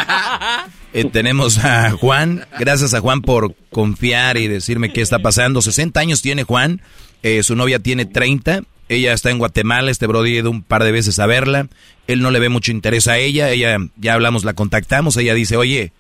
Eh, 0.95 1.07
tenemos 1.11 1.57
a 1.57 1.91
Juan. 1.93 2.47
Gracias 2.59 2.93
a 2.93 3.01
Juan 3.01 3.23
por 3.23 3.55
confiar 3.71 4.37
y 4.37 4.47
decirme 4.47 4.93
qué 4.93 5.01
está 5.01 5.21
pasando. 5.21 5.63
60 5.63 5.99
años 5.99 6.21
tiene 6.21 6.43
Juan. 6.45 6.83
eh, 7.23 7.43
su 7.43 7.57
novia 7.57 7.79
tiene 7.79 8.05
30. 8.05 8.65
Ella 8.91 9.15
está 9.15 9.31
en 9.31 9.39
Guatemala. 9.39 9.91
Este 9.91 10.07
Brody 10.07 10.37
ha 10.37 10.41
ido 10.41 10.51
un 10.51 10.61
par 10.63 10.85
de 10.85 10.93
veces 10.93 11.19
a 11.19 11.25
verla. 11.25 11.69
Él 12.09 12.21
no 12.21 12.31
le 12.31 12.41
ve 12.41 12.51
mucho 12.51 12.73
interés 12.73 13.09
a 13.09 13.17
ella. 13.17 13.49
Ella, 13.49 13.79
ya 13.97 14.13
hablamos, 14.13 14.45
la 14.45 14.53
contactamos. 14.53 15.17
Ella 15.17 15.33
dice, 15.33 15.57
oye, 15.57 15.93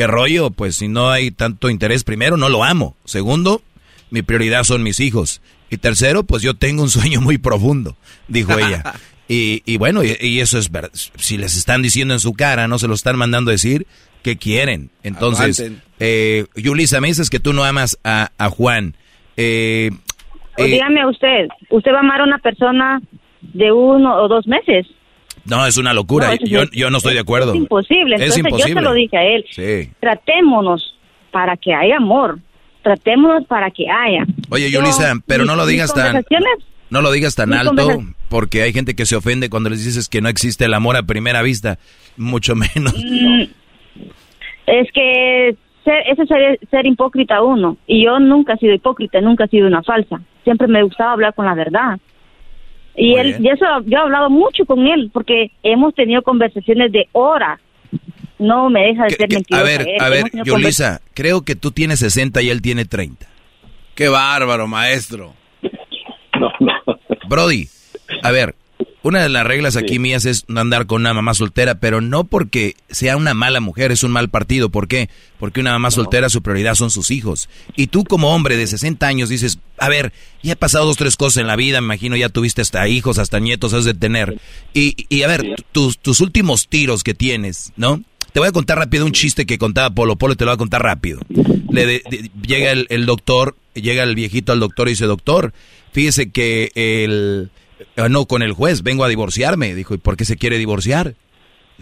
¿qué 0.00 0.06
rollo? 0.06 0.50
Pues 0.50 0.76
si 0.76 0.88
no 0.88 1.10
hay 1.10 1.30
tanto 1.30 1.68
interés, 1.68 2.04
primero, 2.04 2.38
no 2.38 2.48
lo 2.48 2.64
amo. 2.64 2.96
Segundo, 3.04 3.60
mi 4.10 4.22
prioridad 4.22 4.64
son 4.64 4.82
mis 4.82 4.98
hijos. 4.98 5.42
Y 5.68 5.76
tercero, 5.76 6.22
pues 6.24 6.42
yo 6.42 6.54
tengo 6.54 6.82
un 6.82 6.88
sueño 6.88 7.20
muy 7.20 7.36
profundo, 7.36 7.96
dijo 8.28 8.58
ella. 8.58 8.94
Y, 9.32 9.62
y 9.64 9.76
bueno, 9.76 10.02
y, 10.02 10.16
y 10.20 10.40
eso 10.40 10.58
es 10.58 10.72
verdad. 10.72 10.90
Si 10.92 11.38
les 11.38 11.56
están 11.56 11.82
diciendo 11.82 12.14
en 12.14 12.18
su 12.18 12.32
cara, 12.32 12.66
no 12.66 12.80
se 12.80 12.88
lo 12.88 12.94
están 12.94 13.16
mandando 13.16 13.52
a 13.52 13.52
decir, 13.52 13.86
¿Qué 14.24 14.36
quieren? 14.36 14.90
Entonces, 15.04 15.70
eh, 16.00 16.46
Yulisa, 16.56 17.00
me 17.00 17.06
dices 17.06 17.30
que 17.30 17.38
tú 17.38 17.52
no 17.52 17.62
amas 17.62 17.96
a, 18.02 18.30
a 18.38 18.50
Juan. 18.50 18.96
Eh, 19.36 19.90
O 20.58 20.64
eh, 20.64 20.66
dígame 20.66 21.06
usted, 21.06 21.46
¿usted 21.68 21.92
va 21.92 21.98
a 21.98 22.00
amar 22.00 22.22
a 22.22 22.24
una 22.24 22.38
persona 22.38 23.00
de 23.40 23.70
uno 23.70 24.16
o 24.16 24.26
dos 24.26 24.48
meses? 24.48 24.84
No, 25.50 25.66
es 25.66 25.76
una 25.76 25.92
locura. 25.92 26.28
No, 26.30 26.46
yo, 26.46 26.62
es- 26.62 26.70
yo 26.70 26.88
no 26.90 26.96
estoy 26.98 27.14
de 27.14 27.20
acuerdo. 27.20 27.50
Es 27.52 27.58
imposible. 27.58 28.16
Es 28.16 28.22
Entonces 28.22 28.42
yo 28.42 28.48
imposible. 28.48 28.80
se 28.80 28.84
lo 28.84 28.94
dije 28.94 29.16
a 29.18 29.24
él. 29.24 29.44
Sí. 29.50 29.90
Tratémonos 30.00 30.96
para 31.30 31.56
que 31.56 31.74
haya 31.74 31.96
amor. 31.98 32.38
Tratémonos 32.82 33.44
para 33.46 33.70
que 33.70 33.84
haya. 33.90 34.24
Oye, 34.48 34.70
Yo- 34.70 34.80
Yulisa, 34.80 35.14
pero 35.26 35.44
no 35.44 35.54
lo 35.56 35.66
digas 35.66 35.92
tan... 35.92 36.24
No 36.88 37.02
lo 37.02 37.12
digas 37.12 37.36
tan 37.36 37.52
alto, 37.52 38.02
porque 38.28 38.62
hay 38.62 38.72
gente 38.72 38.96
que 38.96 39.06
se 39.06 39.14
ofende 39.14 39.48
cuando 39.48 39.70
les 39.70 39.84
dices 39.84 40.08
que 40.08 40.20
no 40.20 40.28
existe 40.28 40.64
el 40.64 40.74
amor 40.74 40.96
a 40.96 41.04
primera 41.04 41.40
vista, 41.40 41.78
mucho 42.16 42.54
menos. 42.56 42.94
Mm, 42.96 43.42
Es 44.66 44.88
que 44.92 45.56
ser, 45.84 46.02
eso 46.10 46.22
es 46.22 46.28
ser, 46.28 46.58
ser 46.70 46.86
hipócrita 46.86 47.42
uno. 47.42 47.76
Y 47.86 48.04
yo 48.04 48.18
nunca 48.18 48.54
he 48.54 48.58
sido 48.58 48.74
hipócrita, 48.74 49.20
nunca 49.20 49.44
he 49.44 49.48
sido 49.48 49.66
una 49.68 49.82
falsa. 49.84 50.20
Siempre 50.42 50.66
me 50.66 50.82
gustaba 50.82 51.12
hablar 51.12 51.32
con 51.34 51.46
la 51.46 51.54
verdad. 51.54 51.98
Y 52.96 53.10
Muy 53.10 53.20
él, 53.20 53.26
bien. 53.38 53.44
y 53.44 53.48
eso 53.50 53.64
yo 53.86 53.98
he 53.98 54.00
hablado 54.00 54.30
mucho 54.30 54.64
con 54.66 54.86
él, 54.86 55.10
porque 55.12 55.50
hemos 55.62 55.94
tenido 55.94 56.22
conversaciones 56.22 56.92
de 56.92 57.08
horas. 57.12 57.60
No 58.38 58.70
me 58.70 58.80
deja 58.86 59.04
de 59.04 59.10
ser 59.10 59.28
mentirosa. 59.28 59.62
A 59.62 59.64
ver, 59.64 59.86
a 60.00 60.08
ver, 60.08 60.24
Yulisa, 60.44 61.00
creo 61.14 61.42
que 61.42 61.56
tú 61.56 61.72
tienes 61.72 61.98
60 61.98 62.40
y 62.42 62.48
él 62.50 62.62
tiene 62.62 62.84
30. 62.86 63.26
Qué 63.94 64.08
bárbaro, 64.08 64.66
maestro. 64.66 65.34
Brody, 67.28 67.68
a 68.22 68.30
ver, 68.30 68.54
una 69.02 69.22
de 69.22 69.28
las 69.30 69.46
reglas 69.46 69.76
aquí 69.76 69.98
mías 69.98 70.24
es 70.26 70.44
no 70.48 70.60
andar 70.60 70.86
con 70.86 71.00
una 71.02 71.14
mamá 71.14 71.32
soltera, 71.34 71.76
pero 71.76 72.00
no 72.00 72.24
porque 72.24 72.74
sea 72.90 73.16
una 73.16 73.32
mala 73.34 73.60
mujer, 73.60 73.92
es 73.92 74.02
un 74.02 74.12
mal 74.12 74.28
partido. 74.28 74.68
¿Por 74.70 74.88
qué? 74.88 75.08
Porque 75.38 75.60
una 75.60 75.72
mamá 75.72 75.90
soltera 75.90 76.28
su 76.28 76.42
prioridad 76.42 76.74
son 76.74 76.90
sus 76.90 77.10
hijos. 77.10 77.48
Y 77.76 77.86
tú 77.86 78.04
como 78.04 78.34
hombre 78.34 78.56
de 78.56 78.66
60 78.66 79.06
años 79.06 79.28
dices, 79.30 79.58
a 79.78 79.88
ver, 79.88 80.12
ya 80.42 80.52
he 80.52 80.56
pasado 80.56 80.84
dos, 80.86 80.96
tres 80.98 81.16
cosas 81.16 81.38
en 81.38 81.46
la 81.46 81.56
vida, 81.56 81.80
me 81.80 81.86
imagino 81.86 82.14
ya 82.16 82.28
tuviste 82.28 82.60
hasta 82.62 82.86
hijos, 82.88 83.18
hasta 83.18 83.40
nietos 83.40 83.72
has 83.72 83.84
de 83.86 83.94
tener. 83.94 84.38
Y, 84.74 85.06
y 85.08 85.22
a 85.22 85.28
ver, 85.28 85.64
tus, 85.72 85.98
tus 85.98 86.20
últimos 86.20 86.68
tiros 86.68 87.02
que 87.02 87.14
tienes, 87.14 87.72
¿no? 87.76 88.02
Te 88.32 88.38
voy 88.38 88.48
a 88.48 88.52
contar 88.52 88.78
rápido 88.78 89.06
un 89.06 89.12
chiste 89.12 89.44
que 89.46 89.58
contaba 89.58 89.90
Polo 89.90 90.16
Polo, 90.16 90.36
te 90.36 90.44
lo 90.44 90.50
voy 90.50 90.54
a 90.54 90.58
contar 90.58 90.82
rápido. 90.82 91.20
Le 91.72 91.86
de- 91.86 92.02
de- 92.08 92.30
llega 92.46 92.70
el, 92.70 92.86
el 92.90 93.06
doctor, 93.06 93.56
llega 93.74 94.02
el 94.04 94.14
viejito 94.14 94.52
al 94.52 94.60
doctor 94.60 94.86
y 94.88 94.92
dice, 94.92 95.06
doctor, 95.06 95.52
fíjese 95.92 96.30
que 96.30 96.70
el... 96.74 97.50
ah, 97.96 98.08
No, 98.08 98.26
con 98.26 98.42
el 98.42 98.52
juez, 98.52 98.82
vengo 98.82 99.04
a 99.04 99.08
divorciarme. 99.08 99.74
Dijo, 99.74 99.94
¿y 99.94 99.98
por 99.98 100.16
qué 100.16 100.24
se 100.24 100.36
quiere 100.36 100.58
divorciar? 100.58 101.14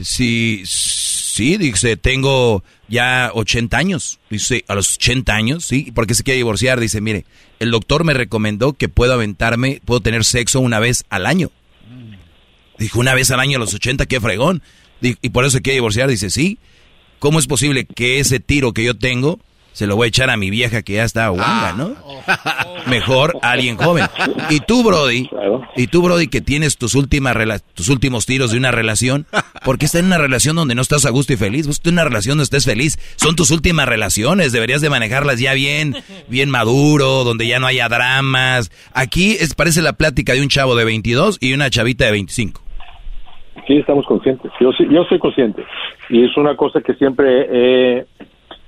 Sí, 0.00 0.62
sí, 0.64 1.56
dice, 1.56 1.96
tengo 1.96 2.62
ya 2.88 3.30
80 3.34 3.76
años. 3.76 4.18
Dice, 4.30 4.64
a 4.68 4.74
los 4.74 4.94
80 4.96 5.34
años, 5.34 5.64
¿sí? 5.64 5.84
¿Y 5.88 5.90
¿Por 5.92 6.06
qué 6.06 6.14
se 6.14 6.22
quiere 6.22 6.36
divorciar? 6.38 6.78
Dice, 6.78 7.00
mire, 7.00 7.24
el 7.58 7.70
doctor 7.70 8.04
me 8.04 8.14
recomendó 8.14 8.74
que 8.74 8.88
puedo 8.88 9.12
aventarme, 9.14 9.80
puedo 9.84 10.00
tener 10.00 10.24
sexo 10.24 10.60
una 10.60 10.78
vez 10.78 11.04
al 11.10 11.26
año. 11.26 11.50
Dijo, 12.78 13.00
una 13.00 13.14
vez 13.14 13.30
al 13.32 13.40
año 13.40 13.56
a 13.56 13.60
los 13.60 13.74
80, 13.74 14.06
qué 14.06 14.20
fregón. 14.20 14.62
Di- 15.00 15.16
Y 15.20 15.30
por 15.30 15.44
eso 15.44 15.56
se 15.56 15.62
quiere 15.62 15.76
divorciar. 15.78 16.08
Dice, 16.08 16.30
sí. 16.30 16.58
¿Cómo 17.18 17.40
es 17.40 17.48
posible 17.48 17.84
que 17.84 18.20
ese 18.20 18.38
tiro 18.38 18.72
que 18.72 18.84
yo 18.84 18.96
tengo 18.96 19.40
se 19.78 19.86
lo 19.86 19.94
voy 19.94 20.06
a 20.06 20.08
echar 20.08 20.28
a 20.28 20.36
mi 20.36 20.50
vieja 20.50 20.82
que 20.82 20.94
ya 20.94 21.04
está 21.04 21.28
guanga, 21.28 21.72
¿no? 21.74 21.94
Mejor 22.86 23.38
a 23.42 23.52
alguien 23.52 23.76
joven. 23.76 24.06
Y 24.50 24.58
tú, 24.58 24.82
Brody, 24.82 25.28
y 25.76 25.86
tú, 25.86 26.02
Brody, 26.02 26.26
que 26.26 26.40
tienes 26.40 26.76
tus 26.78 26.96
últimas 26.96 27.36
rela- 27.36 27.62
tus 27.74 27.88
últimos 27.88 28.26
tiros 28.26 28.50
de 28.50 28.58
una 28.58 28.72
relación, 28.72 29.26
¿por 29.64 29.78
qué 29.78 29.84
estás 29.86 30.00
en 30.00 30.06
una 30.08 30.18
relación 30.18 30.56
donde 30.56 30.74
no 30.74 30.82
estás 30.82 31.06
a 31.06 31.10
gusto 31.10 31.32
y 31.32 31.36
feliz? 31.36 31.68
Vos 31.68 31.76
estás 31.76 31.92
en 31.92 31.94
una 31.94 32.04
relación 32.04 32.32
donde 32.38 32.44
estés 32.44 32.64
feliz. 32.64 32.98
Son 33.14 33.36
tus 33.36 33.52
últimas 33.52 33.86
relaciones, 33.86 34.50
deberías 34.50 34.80
de 34.80 34.90
manejarlas 34.90 35.38
ya 35.38 35.52
bien, 35.54 35.94
bien 36.28 36.50
maduro, 36.50 37.22
donde 37.22 37.46
ya 37.46 37.60
no 37.60 37.68
haya 37.68 37.88
dramas. 37.88 38.72
Aquí 38.94 39.36
es, 39.38 39.54
parece 39.54 39.80
la 39.80 39.92
plática 39.92 40.32
de 40.32 40.42
un 40.42 40.48
chavo 40.48 40.74
de 40.74 40.84
22 40.84 41.38
y 41.40 41.52
una 41.52 41.70
chavita 41.70 42.04
de 42.06 42.10
25. 42.10 42.62
Sí, 43.66 43.74
estamos 43.76 44.06
conscientes. 44.06 44.50
Yo, 44.60 44.72
sí- 44.72 44.86
yo 44.90 45.04
soy 45.08 45.18
consciente. 45.18 45.62
Y 46.08 46.24
es 46.24 46.34
una 46.38 46.56
cosa 46.56 46.80
que 46.80 46.94
siempre 46.94 47.46
he 47.52 48.06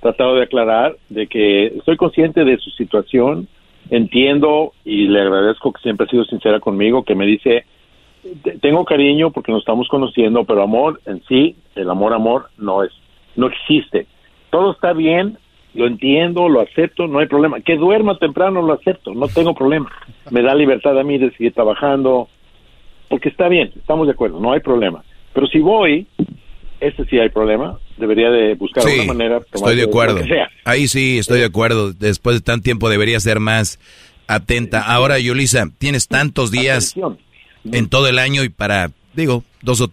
tratado 0.00 0.34
de 0.36 0.42
aclarar, 0.44 0.96
de 1.08 1.26
que 1.26 1.66
estoy 1.66 1.96
consciente 1.96 2.44
de 2.44 2.56
su 2.58 2.70
situación, 2.70 3.48
entiendo 3.90 4.72
y 4.84 5.08
le 5.08 5.20
agradezco 5.20 5.72
que 5.72 5.82
siempre 5.82 6.06
ha 6.06 6.10
sido 6.10 6.24
sincera 6.24 6.60
conmigo, 6.60 7.02
que 7.04 7.14
me 7.14 7.26
dice, 7.26 7.64
"Te- 8.42 8.58
tengo 8.58 8.84
cariño 8.84 9.30
porque 9.30 9.52
nos 9.52 9.60
estamos 9.62 9.88
conociendo, 9.88 10.44
pero 10.44 10.62
amor 10.62 11.00
en 11.06 11.22
sí, 11.28 11.56
el 11.74 11.90
amor, 11.90 12.12
amor, 12.12 12.46
no 12.58 12.82
es, 12.84 12.92
no 13.36 13.46
existe. 13.46 14.06
Todo 14.50 14.72
está 14.72 14.92
bien, 14.92 15.38
lo 15.74 15.86
entiendo, 15.86 16.48
lo 16.48 16.60
acepto, 16.60 17.06
no 17.06 17.18
hay 17.20 17.26
problema. 17.26 17.60
Que 17.60 17.76
duerma 17.76 18.18
temprano, 18.18 18.62
lo 18.62 18.72
acepto, 18.72 19.14
no 19.14 19.28
tengo 19.28 19.54
problema. 19.54 19.90
Me 20.30 20.42
da 20.42 20.54
libertad 20.54 20.98
a 20.98 21.04
mí 21.04 21.18
de 21.18 21.30
seguir 21.32 21.52
trabajando, 21.52 22.28
porque 23.08 23.28
está 23.28 23.48
bien, 23.48 23.72
estamos 23.76 24.06
de 24.06 24.12
acuerdo, 24.12 24.40
no 24.40 24.52
hay 24.52 24.60
problema. 24.60 25.02
Pero 25.32 25.46
si 25.46 25.60
voy, 25.60 26.06
ese 26.80 27.04
sí 27.06 27.18
hay 27.18 27.28
problema, 27.28 27.78
debería 27.98 28.30
de 28.30 28.54
buscar 28.54 28.82
Sí, 28.84 29.00
una 29.00 29.12
manera. 29.14 29.40
tomar 29.40 29.70
Estoy 29.70 29.76
de 29.76 29.82
acuerdo. 29.84 30.16
que 30.22 30.28
sea. 30.28 30.48
Ahí 30.64 30.88
sí, 30.88 31.18
estoy 31.18 31.40
de 31.40 31.46
acuerdo. 31.46 31.92
Después 31.92 32.36
de 32.36 32.40
tanto 32.40 32.64
tiempo 32.64 32.88
debería 32.88 33.20
ser 33.20 33.40
más 33.40 33.78
atenta. 34.26 34.80
Ahora, 34.82 35.18
Yulisa, 35.18 35.68
tienes 35.78 36.08
tantos 36.08 36.50
días 36.50 36.94
en 37.70 37.88
todo 37.88 38.08
el 38.08 38.18
año 38.18 38.44
y 38.44 38.48
para, 38.48 38.90
digo, 39.14 39.44
dos 39.62 39.80
o... 39.80 39.92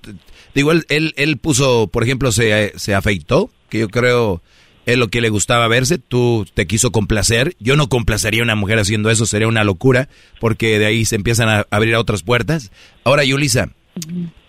Digo, 0.56 0.72
él, 0.72 0.86
él, 0.90 1.14
él 1.18 1.38
puso, 1.38 1.88
por 1.88 2.04
ejemplo, 2.04 2.32
se, 2.32 2.74
se 2.78 2.96
afeitó, 2.96 3.52
que 3.70 3.80
yo 3.80 3.90
creo 3.90 4.42
es 4.88 4.98
lo 4.98 5.10
que 5.10 5.20
le 5.20 5.28
gustaba 5.30 5.68
verse, 5.68 5.98
tú 5.98 6.46
te 6.54 6.66
quiso 6.66 6.92
complacer. 6.94 7.56
Yo 7.60 7.76
no 7.76 7.90
complacería 7.90 8.42
a 8.42 8.46
una 8.46 8.56
mujer 8.56 8.80
haciendo 8.80 9.10
eso, 9.12 9.26
sería 9.26 9.50
una 9.50 9.66
locura, 9.66 10.08
porque 10.40 10.80
de 10.80 10.86
ahí 10.86 11.04
se 11.04 11.18
empiezan 11.18 11.50
a 11.50 11.68
abrir 11.70 11.94
a 11.94 12.00
otras 12.00 12.24
puertas. 12.24 12.72
Ahora, 13.04 13.26
Yulisa, 13.26 13.70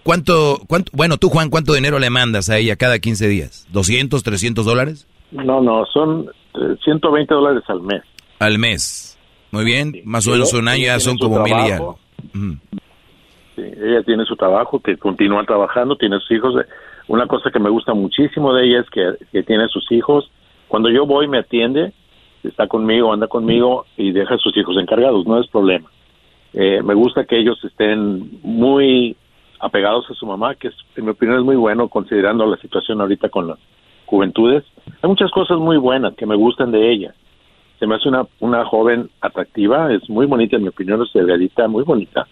¿cuánto, 0.03 0.61
cuánto, 0.67 0.91
bueno, 0.95 1.17
tú, 1.17 1.29
Juan, 1.29 1.51
¿cuánto 1.51 1.75
dinero 1.75 1.99
le 1.99 2.11
mandas 2.11 2.51
a 2.51 2.59
ella 2.59 2.77
cada 2.77 2.99
15 2.99 3.29
días? 3.29 3.67
¿200, 3.73 4.23
300 4.23 4.65
dólares? 4.65 5.07
No, 5.31 5.61
no, 5.61 5.85
son 5.87 6.31
eh, 6.55 6.77
120 6.83 7.35
dólares 7.35 7.63
al 7.69 7.83
mes. 7.83 8.03
Al 8.39 8.59
mes. 8.59 9.19
Muy 9.51 9.65
bien, 9.65 9.95
más 10.05 10.27
o 10.27 10.33
menos 10.33 10.53
un 10.53 10.69
año 10.69 10.85
ya 10.87 11.01
son 11.01 11.17
como 11.17 11.43
mil 11.43 11.53
y 11.53 11.57
trabajo. 11.57 11.73
algo. 11.75 11.99
Ujú. 12.35 12.59
Sí, 13.57 13.63
ella 13.63 14.03
tiene 14.03 14.25
su 14.25 14.37
trabajo, 14.37 14.81
que 14.81 14.97
continúa 14.97 15.45
trabajando, 15.45 15.97
tiene 15.97 16.19
sus 16.21 16.31
hijos. 16.33 16.55
Una 17.09 17.27
cosa 17.27 17.51
que 17.51 17.59
me 17.59 17.71
gusta 17.71 17.95
muchísimo 17.95 18.53
de 18.53 18.67
ella 18.67 18.81
es 18.81 18.91
que, 18.91 19.27
que 19.33 19.43
tiene 19.43 19.69
sus 19.69 19.91
hijos. 19.91 20.31
Cuando 20.69 20.91
yo 20.91 21.07
voy 21.07 21.29
me 21.29 21.39
atiende, 21.39 21.93
está 22.43 22.67
conmigo, 22.67 23.13
anda 23.13 23.27
conmigo 23.27 23.87
y 23.97 24.13
deja 24.13 24.35
a 24.35 24.39
sus 24.39 24.57
hijos 24.57 24.77
encargados, 24.79 25.27
no 25.27 25.41
es 25.41 25.49
problema. 25.49 25.91
Eh, 26.53 26.83
me 26.83 26.95
gusta 26.95 27.25
que 27.25 27.39
ellos 27.39 27.59
estén 27.65 28.41
muy 28.43 29.17
apegados 29.61 30.11
a 30.11 30.15
su 30.15 30.27
mamá, 30.27 30.55
que 30.55 30.69
es, 30.69 30.75
en 30.97 31.05
mi 31.05 31.11
opinión 31.11 31.39
es 31.39 31.45
muy 31.45 31.57
bueno 31.57 31.89
considerando 31.89 32.47
la 32.47 32.57
situación 32.59 33.01
ahorita 33.01 33.29
con 33.29 33.49
las 33.49 33.59
juventudes. 34.07 34.65
Hay 35.03 35.09
muchas 35.09 35.31
cosas 35.31 35.59
muy 35.59 35.77
buenas 35.77 36.15
que 36.15 36.27
me 36.27 36.37
gustan 36.37 36.71
de 36.71 36.91
ella. 36.91 37.15
Se 37.79 37.87
me 37.87 37.95
hace 37.95 38.09
una, 38.09 38.27
una 38.41 38.65
joven 38.65 39.11
atractiva, 39.21 39.93
es 39.93 40.09
muy 40.11 40.27
bonita, 40.27 40.57
en 40.57 40.63
mi 40.63 40.69
opinión 40.69 41.03
es 41.03 41.13
delgadita, 41.13 41.69
muy 41.69 41.85
bonita 41.85 42.27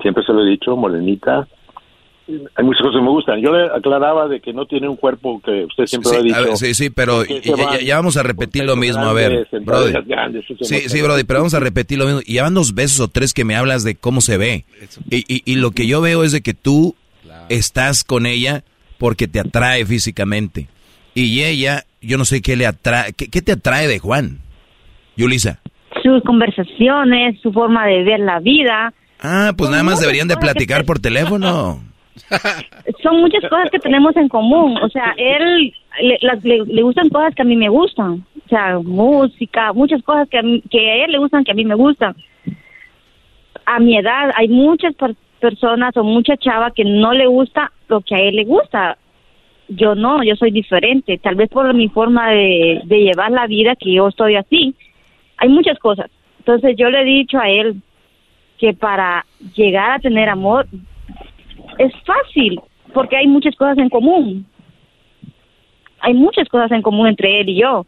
siempre 0.00 0.24
se 0.24 0.32
lo 0.32 0.42
he 0.42 0.50
dicho, 0.50 0.76
morenita. 0.76 1.46
Hay 2.28 2.64
muchas 2.64 2.82
cosas 2.82 2.96
que 2.98 3.02
me 3.02 3.08
gustan. 3.10 3.40
Yo 3.40 3.52
le 3.52 3.66
aclaraba 3.66 4.28
de 4.28 4.40
que 4.40 4.52
no 4.52 4.64
tiene 4.66 4.88
un 4.88 4.96
cuerpo 4.96 5.40
que 5.44 5.64
usted 5.64 5.86
siempre 5.86 6.10
Sí, 6.10 6.14
lo 6.16 6.20
ha 6.20 6.24
dicho. 6.40 6.48
ver, 6.50 6.56
sí, 6.56 6.74
sí, 6.74 6.90
pero 6.90 7.24
ya, 7.24 7.96
van 7.96 8.02
vamos 8.02 8.16
a 8.16 8.22
repetir 8.22 8.64
lo 8.64 8.76
mismo, 8.76 9.02
a 9.02 9.12
ver, 9.12 9.46
Brody. 9.64 9.92
grandes, 10.06 10.44
Sí, 10.60 10.88
sí. 10.88 11.02
Brody, 11.02 11.24
pero 11.24 11.40
vamos 11.40 11.54
a 11.54 11.60
repetir 11.60 11.98
lo 11.98 12.06
mismo. 12.06 12.20
Y 12.24 12.34
ya 12.34 12.44
van 12.44 12.54
dos 12.54 12.74
veces 12.74 13.00
o 13.00 13.08
tres 13.08 13.34
que 13.34 13.44
me 13.44 13.56
hablas 13.56 13.82
de 13.84 13.94
cómo 13.96 14.20
se 14.20 14.36
ve. 14.38 14.64
Y, 15.10 15.24
y- 15.32 15.42
y 15.44 15.56
lo 15.56 15.72
que 15.72 15.86
yo 15.86 16.00
veo 16.00 16.22
es 16.24 16.32
de 16.32 16.40
que 16.42 16.54
tú 16.54 16.94
estás 17.48 18.04
con 18.04 18.26
ella 18.26 18.62
porque 18.98 19.26
te 19.26 19.40
atrae 19.40 19.84
físicamente. 19.84 20.68
Y 21.14 21.42
ella, 21.42 21.84
yo 22.00 22.18
no 22.18 22.24
sé 22.24 22.40
qué 22.40 22.56
le 22.56 22.66
atrae. 22.66 23.12
¿Qué, 23.12 23.28
qué 23.28 23.42
te 23.42 23.52
atrae 23.52 23.88
de 23.88 23.98
Juan? 23.98 24.38
Yulisa. 25.16 25.60
Sus 26.02 26.22
conversaciones, 26.22 27.38
su 27.42 27.52
forma 27.52 27.84
de 27.86 28.02
ver 28.04 28.20
la 28.20 28.38
vida. 28.40 28.94
Ah, 29.20 29.52
pues 29.56 29.66
Son 29.68 29.72
nada 29.72 29.82
más 29.84 30.00
deberían 30.00 30.26
de 30.28 30.34
que 30.34 30.40
platicar 30.40 30.84
por 30.84 30.98
teléfono. 31.00 31.82
Son 33.02 33.20
muchas 33.20 33.42
cosas 33.48 33.70
que 33.70 33.78
tenemos 33.78 34.14
en 34.16 34.28
común. 34.28 34.76
O 34.82 34.88
sea, 34.88 35.14
él 35.16 35.72
le, 36.00 36.18
las- 36.22 36.44
le, 36.44 36.82
gustan 36.82 37.08
cosas 37.08 37.34
que 37.34 37.42
a 37.42 37.46
mí 37.46 37.56
me 37.56 37.68
gustan. 37.68 38.24
O 38.44 38.48
sea, 38.48 38.78
música, 38.80 39.72
muchas 39.72 40.02
cosas 40.02 40.28
que 40.28 40.38
a, 40.38 40.42
que 40.70 40.90
a 40.90 41.04
él 41.04 41.12
le 41.12 41.18
gustan 41.18 41.44
que 41.44 41.52
a 41.52 41.54
mí 41.54 41.64
me 41.64 41.74
gustan. 41.74 42.14
A 43.64 43.78
mi 43.78 43.96
edad 43.96 44.30
hay 44.34 44.48
muchas 44.48 44.94
per- 44.94 45.14
personas 45.40 45.96
o 45.96 46.04
mucha 46.04 46.36
chava 46.36 46.70
que 46.72 46.84
no 46.84 47.12
le 47.12 47.26
gusta 47.26 47.72
lo 47.88 48.00
que 48.00 48.14
a 48.14 48.18
él 48.20 48.36
le 48.36 48.44
gusta. 48.44 48.98
Yo 49.68 49.94
no, 49.94 50.22
yo 50.22 50.36
soy 50.36 50.50
diferente. 50.50 51.18
Tal 51.18 51.34
vez 51.36 51.48
por 51.48 51.72
mi 51.72 51.88
forma 51.88 52.30
de, 52.30 52.82
de 52.84 52.98
llevar 53.04 53.30
la 53.30 53.46
vida 53.46 53.74
que 53.76 53.92
yo 53.94 54.08
estoy 54.08 54.36
así. 54.36 54.74
Hay 55.38 55.48
muchas 55.48 55.78
cosas. 55.78 56.10
Entonces 56.38 56.74
yo 56.76 56.90
le 56.90 57.02
he 57.02 57.04
dicho 57.04 57.38
a 57.38 57.48
él 57.48 57.76
que 58.58 58.74
para 58.74 59.24
llegar 59.54 59.92
a 59.92 59.98
tener 59.98 60.28
amor 60.28 60.66
es 61.78 61.92
fácil 62.04 62.60
porque 62.92 63.16
hay 63.16 63.26
muchas 63.26 63.54
cosas 63.56 63.78
en 63.78 63.88
común. 63.88 64.46
hay 66.00 66.14
muchas 66.14 66.48
cosas 66.48 66.72
en 66.72 66.82
común 66.82 67.06
entre 67.06 67.40
él 67.40 67.48
y 67.48 67.60
yo. 67.60 67.86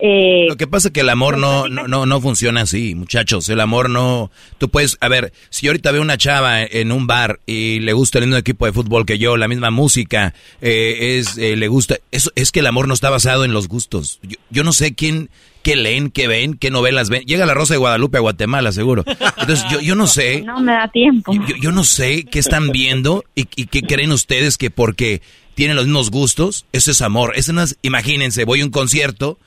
Eh, 0.00 0.46
Lo 0.48 0.56
que 0.56 0.66
pasa 0.66 0.88
es 0.88 0.94
que 0.94 1.00
el 1.00 1.08
amor 1.08 1.38
no, 1.38 1.68
no, 1.68 1.86
no, 1.86 2.06
no 2.06 2.20
funciona 2.20 2.62
así, 2.62 2.94
muchachos. 2.94 3.48
El 3.48 3.60
amor 3.60 3.90
no... 3.90 4.30
Tú 4.58 4.68
puedes... 4.68 4.96
A 5.00 5.08
ver, 5.08 5.32
si 5.50 5.66
yo 5.66 5.70
ahorita 5.70 5.92
veo 5.92 6.02
una 6.02 6.16
chava 6.16 6.62
en 6.62 6.90
un 6.92 7.06
bar 7.06 7.40
y 7.46 7.80
le 7.80 7.92
gusta 7.92 8.18
el 8.18 8.26
mismo 8.26 8.38
equipo 8.38 8.66
de 8.66 8.72
fútbol 8.72 9.04
que 9.04 9.18
yo, 9.18 9.36
la 9.36 9.48
misma 9.48 9.70
música, 9.70 10.34
eh, 10.60 11.18
es 11.18 11.36
eh, 11.38 11.56
le 11.56 11.68
gusta... 11.68 11.96
Eso 12.10 12.30
es 12.34 12.50
que 12.50 12.60
el 12.60 12.66
amor 12.66 12.88
no 12.88 12.94
está 12.94 13.10
basado 13.10 13.44
en 13.44 13.52
los 13.52 13.68
gustos. 13.68 14.20
Yo, 14.22 14.36
yo 14.50 14.64
no 14.64 14.72
sé 14.72 14.94
quién... 14.94 15.30
¿Qué 15.62 15.76
leen? 15.76 16.10
¿Qué 16.10 16.26
ven? 16.26 16.54
¿Qué 16.54 16.70
novelas 16.70 17.10
ven? 17.10 17.22
Llega 17.24 17.44
la 17.44 17.52
Rosa 17.52 17.74
de 17.74 17.78
Guadalupe 17.78 18.16
a 18.16 18.22
Guatemala, 18.22 18.72
seguro. 18.72 19.04
Entonces, 19.06 19.66
yo, 19.70 19.78
yo 19.82 19.94
no 19.94 20.06
sé... 20.06 20.40
no 20.46 20.58
me 20.58 20.72
da 20.72 20.88
tiempo. 20.88 21.34
Yo, 21.34 21.54
yo 21.60 21.70
no 21.70 21.84
sé 21.84 22.24
qué 22.24 22.38
están 22.38 22.70
viendo 22.70 23.26
y, 23.34 23.46
y 23.56 23.66
qué 23.66 23.82
creen 23.82 24.10
ustedes 24.10 24.56
que 24.56 24.70
porque 24.70 25.20
tienen 25.54 25.76
los 25.76 25.84
mismos 25.84 26.10
gustos, 26.10 26.64
eso 26.72 26.90
es 26.90 27.02
amor. 27.02 27.34
Eso 27.36 27.52
no 27.52 27.62
es, 27.62 27.76
imagínense, 27.82 28.46
voy 28.46 28.62
a 28.62 28.64
un 28.64 28.70
concierto, 28.70 29.38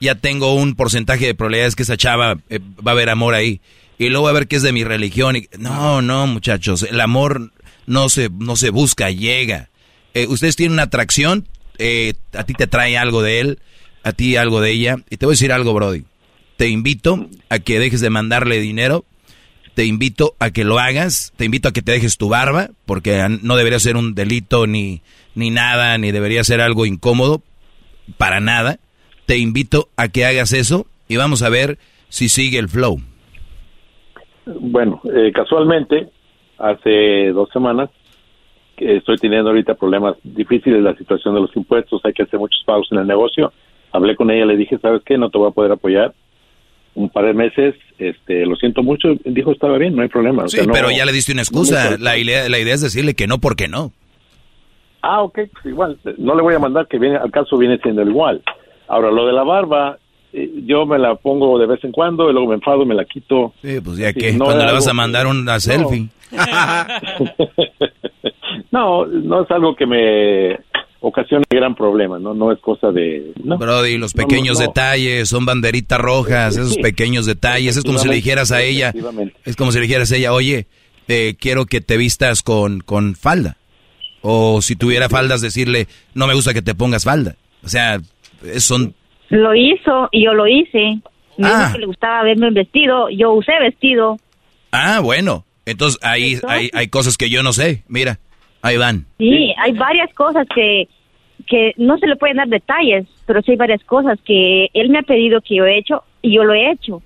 ya 0.00 0.14
tengo 0.14 0.54
un 0.54 0.74
porcentaje 0.74 1.26
de 1.26 1.34
probabilidades 1.34 1.76
que 1.76 1.82
esa 1.82 1.96
chava 1.96 2.38
eh, 2.48 2.60
va 2.86 2.92
a 2.92 2.94
haber 2.94 3.10
amor 3.10 3.34
ahí. 3.34 3.60
Y 3.98 4.08
luego 4.08 4.28
a 4.28 4.32
ver 4.32 4.46
qué 4.46 4.56
es 4.56 4.62
de 4.62 4.72
mi 4.72 4.84
religión. 4.84 5.36
Y, 5.36 5.48
no, 5.58 6.02
no, 6.02 6.26
muchachos, 6.26 6.82
el 6.82 7.00
amor 7.00 7.52
no 7.86 8.08
se, 8.08 8.28
no 8.30 8.56
se 8.56 8.70
busca, 8.70 9.10
llega. 9.10 9.70
Eh, 10.14 10.26
ustedes 10.26 10.56
tienen 10.56 10.74
una 10.74 10.84
atracción, 10.84 11.46
eh, 11.78 12.14
a 12.34 12.44
ti 12.44 12.54
te 12.54 12.66
trae 12.66 12.98
algo 12.98 13.22
de 13.22 13.40
él, 13.40 13.58
a 14.02 14.12
ti 14.12 14.36
algo 14.36 14.60
de 14.60 14.70
ella. 14.70 14.96
Y 15.10 15.16
te 15.16 15.26
voy 15.26 15.32
a 15.32 15.36
decir 15.36 15.52
algo, 15.52 15.72
Brody. 15.74 16.04
Te 16.56 16.68
invito 16.68 17.28
a 17.48 17.58
que 17.58 17.78
dejes 17.78 18.00
de 18.00 18.10
mandarle 18.10 18.60
dinero 18.60 19.04
te 19.76 19.84
invito 19.84 20.34
a 20.38 20.50
que 20.50 20.64
lo 20.64 20.78
hagas, 20.78 21.34
te 21.36 21.44
invito 21.44 21.68
a 21.68 21.72
que 21.72 21.82
te 21.82 21.92
dejes 21.92 22.16
tu 22.16 22.30
barba, 22.30 22.70
porque 22.86 23.26
no 23.42 23.56
debería 23.56 23.78
ser 23.78 23.98
un 23.98 24.14
delito 24.14 24.66
ni, 24.66 25.02
ni 25.34 25.50
nada, 25.50 25.98
ni 25.98 26.12
debería 26.12 26.42
ser 26.44 26.62
algo 26.62 26.86
incómodo, 26.86 27.42
para 28.16 28.40
nada. 28.40 28.80
Te 29.26 29.38
invito 29.38 29.88
a 29.96 30.08
que 30.08 30.24
hagas 30.24 30.52
eso 30.52 30.86
y 31.08 31.16
vamos 31.16 31.42
a 31.42 31.48
ver 31.48 31.78
si 32.08 32.28
sigue 32.28 32.58
el 32.58 32.68
flow. 32.68 32.98
Bueno, 34.46 35.00
eh, 35.12 35.32
casualmente, 35.34 36.08
hace 36.58 37.30
dos 37.32 37.48
semanas, 37.52 37.90
que 38.76 38.96
estoy 38.96 39.16
teniendo 39.16 39.48
ahorita 39.50 39.74
problemas 39.74 40.16
difíciles, 40.22 40.82
la 40.82 40.94
situación 40.96 41.34
de 41.34 41.40
los 41.40 41.56
impuestos, 41.56 42.00
hay 42.04 42.12
que 42.12 42.22
hacer 42.22 42.38
muchos 42.38 42.62
pagos 42.64 42.86
en 42.92 42.98
el 42.98 43.06
negocio. 43.06 43.52
Hablé 43.92 44.14
con 44.14 44.30
ella, 44.30 44.44
le 44.44 44.56
dije, 44.56 44.78
¿sabes 44.78 45.02
qué? 45.04 45.18
No 45.18 45.30
te 45.30 45.38
voy 45.38 45.48
a 45.48 45.54
poder 45.54 45.72
apoyar. 45.72 46.14
Un 46.94 47.10
par 47.10 47.24
de 47.26 47.34
meses, 47.34 47.74
este, 47.98 48.46
lo 48.46 48.54
siento 48.56 48.82
mucho, 48.82 49.08
dijo, 49.24 49.52
estaba 49.52 49.76
bien, 49.78 49.96
no 49.96 50.02
hay 50.02 50.08
problema. 50.08 50.44
O 50.44 50.48
Sí, 50.48 50.58
sea, 50.58 50.66
no- 50.66 50.72
pero 50.72 50.90
ya 50.90 51.04
le 51.04 51.12
diste 51.12 51.32
una 51.32 51.42
excusa. 51.42 51.96
la, 51.98 52.16
idea, 52.16 52.48
la 52.48 52.58
idea 52.58 52.74
es 52.74 52.80
decirle 52.82 53.14
que 53.14 53.26
no 53.26 53.38
porque 53.38 53.66
no. 53.68 53.92
Ah, 55.02 55.22
ok, 55.22 55.38
pues 55.52 55.66
igual, 55.66 55.98
no 56.18 56.34
le 56.34 56.42
voy 56.42 56.54
a 56.54 56.58
mandar 56.58 56.86
que 56.88 56.98
viene, 56.98 57.16
al 57.16 57.30
caso 57.30 57.56
viene 57.58 57.78
siendo 57.82 58.02
igual. 58.02 58.42
Ahora, 58.88 59.10
lo 59.10 59.26
de 59.26 59.32
la 59.32 59.42
barba, 59.44 59.98
eh, 60.32 60.50
yo 60.64 60.86
me 60.86 60.98
la 60.98 61.14
pongo 61.16 61.58
de 61.58 61.66
vez 61.66 61.82
en 61.84 61.92
cuando 61.92 62.28
y 62.28 62.32
luego 62.32 62.48
me 62.48 62.54
enfado 62.56 62.82
y 62.82 62.86
me 62.86 62.94
la 62.94 63.04
quito. 63.04 63.52
Sí, 63.62 63.80
pues 63.80 63.98
ya 63.98 64.12
que, 64.12 64.32
no 64.32 64.44
cuando 64.46 64.64
le 64.66 64.72
vas 64.72 64.86
a 64.86 64.92
mandar 64.94 65.26
una 65.26 65.58
selfie. 65.60 66.08
No, 68.70 69.06
no 69.06 69.42
es 69.42 69.50
algo 69.50 69.74
que 69.74 69.86
me 69.86 70.58
ocasione 71.00 71.44
gran 71.48 71.74
problema, 71.74 72.18
no, 72.18 72.34
no 72.34 72.52
es 72.52 72.58
cosa 72.58 72.90
de... 72.90 73.32
No. 73.42 73.58
Brody, 73.58 73.96
los 73.96 74.14
no, 74.14 74.22
pequeños 74.26 74.58
no. 74.58 74.66
detalles, 74.66 75.28
son 75.28 75.46
banderitas 75.46 76.00
rojas, 76.00 76.56
esos 76.56 76.74
Sí. 76.74 76.82
pequeños 76.82 77.26
detalles. 77.26 77.76
Es 77.76 77.84
como 77.84 77.98
si 77.98 78.08
le 78.08 78.16
dijeras 78.16 78.52
a 78.52 78.62
ella, 78.62 78.92
es 79.44 79.56
como 79.56 79.72
si 79.72 79.78
le 79.78 79.86
dijeras 79.86 80.10
a 80.12 80.16
ella, 80.16 80.32
oye, 80.32 80.66
eh, 81.08 81.36
quiero 81.38 81.66
que 81.66 81.80
te 81.80 81.96
vistas 81.96 82.42
con, 82.42 82.80
con 82.80 83.14
falda. 83.14 83.56
O 84.22 84.60
si 84.62 84.74
tuviera 84.74 85.08
faldas, 85.08 85.40
decirle, 85.40 85.86
no 86.14 86.26
me 86.26 86.34
gusta 86.34 86.52
que 86.52 86.62
te 86.62 86.74
pongas 86.74 87.04
falda. 87.04 87.36
O 87.64 87.68
sea, 87.68 88.00
son... 88.58 88.94
Lo 89.28 89.54
hizo 89.54 90.08
y 90.12 90.24
yo 90.24 90.34
lo 90.34 90.46
hice. 90.46 90.98
Me 91.36 91.48
Ah. 91.48 91.58
dijo 91.58 91.72
que 91.74 91.78
le 91.80 91.86
gustaba 91.86 92.22
verme 92.22 92.48
en 92.48 92.54
vestido, 92.54 93.08
yo 93.10 93.32
usé 93.32 93.52
vestido. 93.60 94.16
Ah, 94.72 95.00
bueno. 95.02 95.44
Entonces 95.66 95.98
ahí 96.02 96.36
hay, 96.46 96.70
hay 96.72 96.88
cosas 96.88 97.16
que 97.18 97.28
yo 97.28 97.42
no 97.42 97.52
sé. 97.52 97.82
Mira, 97.88 98.18
ahí 98.62 98.76
van. 98.76 99.06
Sí, 99.18 99.52
hay 99.58 99.72
varias 99.72 100.12
cosas 100.14 100.46
que, 100.54 100.86
que 101.48 101.72
no 101.76 101.98
se 101.98 102.06
le 102.06 102.14
pueden 102.16 102.36
dar 102.36 102.46
detalles, 102.48 103.06
pero 103.26 103.42
sí 103.42 103.50
hay 103.52 103.56
varias 103.56 103.82
cosas 103.84 104.18
que 104.24 104.68
él 104.74 104.90
me 104.90 105.00
ha 105.00 105.02
pedido 105.02 105.40
que 105.40 105.56
yo 105.56 105.66
he 105.66 105.76
hecho 105.78 106.04
y 106.22 106.32
yo 106.36 106.44
lo 106.44 106.54
he 106.54 106.70
hecho. 106.70 107.02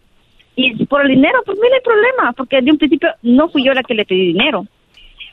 Y 0.57 0.85
por 0.87 1.01
el 1.03 1.09
dinero, 1.09 1.39
pues 1.47 1.57
no 1.59 1.65
hay 1.65 1.81
problema, 1.83 2.33
porque 2.35 2.61
de 2.61 2.71
un 2.71 2.77
principio 2.77 3.09
no 3.23 3.49
fui 3.49 3.65
yo 3.65 3.73
la 3.73 3.83
que 3.83 3.95
le 3.95 4.05
pedí 4.05 4.27
dinero, 4.27 4.67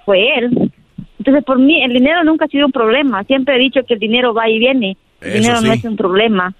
fue 0.06 0.38
él. 0.38 0.72
Entonces, 1.19 1.43
por 1.43 1.59
mí, 1.59 1.84
el 1.84 1.92
dinero 1.92 2.24
nunca 2.24 2.45
ha 2.45 2.48
sido 2.48 2.66
un 2.67 2.72
problema. 2.72 3.24
Siempre 3.26 3.56
he 3.56 3.59
dicho 3.59 3.84
que 3.85 3.95
el 3.95 4.00
dinero 4.00 4.34
va 4.34 4.50
y 4.50 4.58
viene. 4.59 4.95
El 5.22 5.30
Eso 5.32 5.40
dinero 5.40 5.62
no 5.62 5.74
es 5.74 5.84
un 5.84 5.98
problema. 5.98 6.54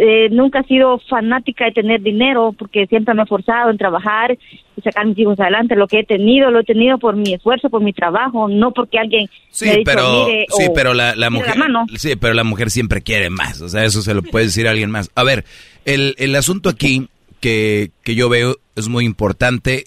Eh, 0.00 0.28
nunca 0.30 0.60
he 0.60 0.64
sido 0.64 1.00
fanática 1.08 1.64
de 1.64 1.72
tener 1.72 2.00
dinero 2.00 2.54
porque 2.56 2.86
siempre 2.86 3.14
me 3.14 3.22
he 3.22 3.24
esforzado 3.24 3.70
en 3.70 3.78
trabajar 3.78 4.38
y 4.76 4.80
sacar 4.80 5.02
a 5.02 5.06
mis 5.06 5.18
hijos 5.18 5.40
adelante. 5.40 5.74
Lo 5.74 5.88
que 5.88 6.00
he 6.00 6.04
tenido, 6.04 6.52
lo 6.52 6.60
he 6.60 6.64
tenido 6.64 6.98
por 6.98 7.16
mi 7.16 7.34
esfuerzo, 7.34 7.68
por 7.68 7.82
mi 7.82 7.92
trabajo, 7.92 8.46
no 8.48 8.70
porque 8.70 8.98
alguien 9.00 9.28
Sí, 9.50 9.64
me 9.64 9.70
ha 9.72 9.74
dicho, 9.78 9.84
pero, 9.86 10.26
"Mire", 10.26 10.46
sí, 10.50 10.66
o, 10.68 10.72
pero 10.72 10.94
la, 10.94 11.16
la 11.16 11.30
"Mire 11.30 11.42
mujer, 11.46 11.58
mano". 11.58 11.86
sí, 11.96 12.14
pero 12.14 12.32
la 12.34 12.44
mujer 12.44 12.70
siempre 12.70 13.02
quiere 13.02 13.28
más, 13.28 13.60
o 13.60 13.68
sea, 13.68 13.84
eso 13.84 14.00
se 14.02 14.14
lo 14.14 14.22
puede 14.22 14.44
decir 14.46 14.68
a 14.68 14.70
alguien 14.70 14.90
más. 14.92 15.10
A 15.16 15.24
ver, 15.24 15.44
el, 15.84 16.14
el 16.18 16.36
asunto 16.36 16.68
aquí 16.68 17.08
que, 17.40 17.90
que 18.04 18.14
yo 18.14 18.28
veo 18.28 18.54
es 18.76 18.86
muy 18.86 19.04
importante, 19.04 19.86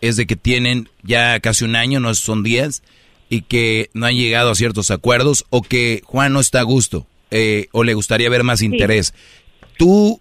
es 0.00 0.16
de 0.16 0.26
que 0.28 0.36
tienen 0.36 0.88
ya 1.02 1.40
casi 1.40 1.64
un 1.64 1.74
año, 1.74 1.98
no 1.98 2.14
son 2.14 2.44
días, 2.44 2.84
y 3.28 3.42
que 3.42 3.90
no 3.94 4.06
han 4.06 4.16
llegado 4.16 4.50
a 4.50 4.54
ciertos 4.54 4.90
acuerdos, 4.90 5.44
o 5.50 5.62
que 5.62 6.02
Juan 6.04 6.32
no 6.32 6.40
está 6.40 6.60
a 6.60 6.64
gusto, 6.64 7.06
eh, 7.30 7.68
o 7.72 7.84
le 7.84 7.94
gustaría 7.94 8.30
ver 8.30 8.44
más 8.44 8.62
interés. 8.62 9.14
Tú, 9.76 10.20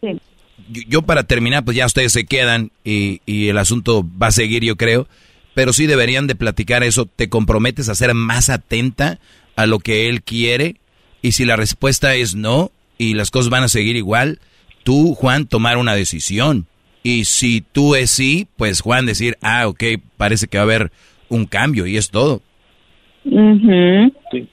yo, 0.69 0.81
yo 0.87 1.01
para 1.01 1.23
terminar, 1.23 1.63
pues 1.63 1.77
ya 1.77 1.85
ustedes 1.85 2.11
se 2.11 2.25
quedan 2.25 2.71
y, 2.83 3.21
y 3.25 3.47
el 3.47 3.57
asunto 3.57 4.05
va 4.21 4.27
a 4.27 4.31
seguir, 4.31 4.63
yo 4.63 4.75
creo. 4.75 5.07
Pero 5.53 5.73
sí 5.73 5.87
deberían 5.87 6.27
de 6.27 6.35
platicar 6.35 6.83
eso. 6.83 7.07
¿Te 7.07 7.29
comprometes 7.29 7.89
a 7.89 7.95
ser 7.95 8.13
más 8.13 8.49
atenta 8.49 9.19
a 9.55 9.65
lo 9.65 9.79
que 9.79 10.07
él 10.07 10.21
quiere? 10.21 10.75
Y 11.23 11.31
si 11.31 11.45
la 11.45 11.55
respuesta 11.55 12.13
es 12.13 12.35
no 12.35 12.71
y 12.99 13.15
las 13.15 13.31
cosas 13.31 13.49
van 13.49 13.63
a 13.63 13.67
seguir 13.67 13.95
igual, 13.95 14.39
tú, 14.83 15.15
Juan, 15.15 15.47
tomar 15.47 15.77
una 15.77 15.95
decisión. 15.95 16.67
Y 17.01 17.25
si 17.25 17.61
tú 17.61 17.95
es 17.95 18.11
sí, 18.11 18.47
pues 18.55 18.81
Juan 18.81 19.05
decir, 19.05 19.37
ah, 19.41 19.67
ok, 19.67 19.83
parece 20.17 20.47
que 20.47 20.57
va 20.57 20.61
a 20.61 20.65
haber 20.65 20.91
un 21.29 21.45
cambio 21.45 21.87
y 21.87 21.97
es 21.97 22.09
todo. 22.09 22.43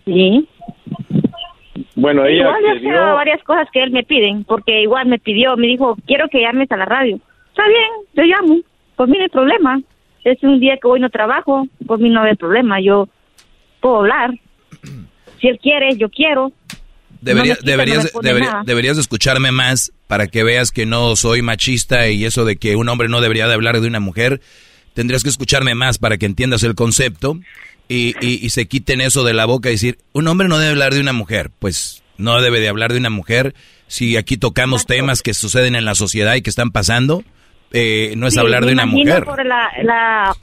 Sí. 0.04 0.48
Bueno, 1.96 2.24
ella 2.26 2.38
igual 2.40 2.62
yo 2.62 2.66
he 2.68 2.70
accedió- 2.72 2.92
hecho 2.92 3.14
varias 3.14 3.42
cosas 3.44 3.68
que 3.72 3.82
él 3.82 3.90
me 3.90 4.02
piden, 4.04 4.44
porque 4.44 4.82
igual 4.82 5.06
me 5.06 5.18
pidió, 5.18 5.56
me 5.56 5.66
dijo, 5.66 5.96
quiero 6.06 6.28
que 6.28 6.40
llames 6.40 6.70
a 6.72 6.76
la 6.76 6.84
radio. 6.84 7.18
Está 7.50 7.62
bien, 7.68 7.88
yo 8.14 8.22
llamo. 8.24 8.60
Por 8.96 9.08
mí 9.08 9.16
no 9.16 9.22
hay 9.24 9.28
problema. 9.30 9.80
Es 10.24 10.42
un 10.42 10.58
día 10.60 10.76
que 10.80 10.88
hoy 10.88 11.00
no 11.00 11.10
trabajo, 11.10 11.66
por 11.86 11.98
mí 12.00 12.08
no 12.10 12.22
hay 12.22 12.34
problema. 12.36 12.80
Yo 12.80 13.08
puedo 13.80 13.98
hablar. 13.98 14.30
Si 15.40 15.48
él 15.48 15.58
quiere, 15.60 15.94
yo 15.98 16.08
quiero. 16.08 16.52
Debería- 17.20 17.52
No 17.52 17.56
me 17.56 17.60
quita, 17.60 17.70
deberías, 17.70 18.14
no 18.14 18.20
debería- 18.22 18.62
deberías 18.64 18.96
de 18.96 19.02
escucharme 19.02 19.50
más 19.52 19.92
para 20.06 20.26
que 20.26 20.42
veas 20.42 20.70
que 20.72 20.86
no 20.86 21.16
soy 21.16 21.42
machista 21.42 22.08
y 22.08 22.24
eso 22.24 22.46
de 22.46 22.56
que 22.56 22.76
un 22.76 22.88
hombre 22.88 23.08
no 23.08 23.20
debería 23.20 23.46
de 23.46 23.52
hablar 23.52 23.78
de 23.80 23.88
una 23.88 24.00
mujer. 24.00 24.40
Tendrías 24.94 25.22
que 25.22 25.28
escucharme 25.28 25.74
más 25.74 25.98
para 25.98 26.16
que 26.16 26.24
entiendas 26.24 26.62
el 26.62 26.74
concepto 26.74 27.36
y, 27.88 28.14
y- 28.20 28.44
y 28.44 28.50
se 28.50 28.66
quiten 28.66 29.00
eso 29.00 29.24
de 29.24 29.34
la 29.34 29.44
boca 29.46 29.68
y 29.68 29.72
decir, 29.72 29.98
un 30.12 30.26
hombre 30.28 30.48
no 30.48 30.58
debe 30.58 30.70
hablar 30.72 30.94
de 30.94 31.00
una 31.00 31.12
mujer. 31.12 31.50
Pues 31.58 32.02
no 32.18 32.40
debe 32.40 32.60
de 32.60 32.68
hablar 32.68 32.92
de 32.92 32.98
una 32.98 33.10
mujer. 33.10 33.54
Si 33.86 34.16
aquí 34.16 34.36
tocamos 34.36 34.86
temas 34.86 35.22
que 35.22 35.34
suceden 35.34 35.74
en 35.74 35.84
la 35.84 35.94
sociedad 35.94 36.34
y 36.34 36.42
que 36.42 36.50
están 36.50 36.70
pasando, 36.70 37.22
eh, 37.72 38.14
no 38.16 38.26
es 38.26 38.34
Sí, 38.34 38.40
hablar 38.40 38.64
de 38.64 38.72
una 38.72 38.86
mujer. 38.86 39.24
Por 39.24 39.44
la, 39.44 39.68
la, 39.82 40.34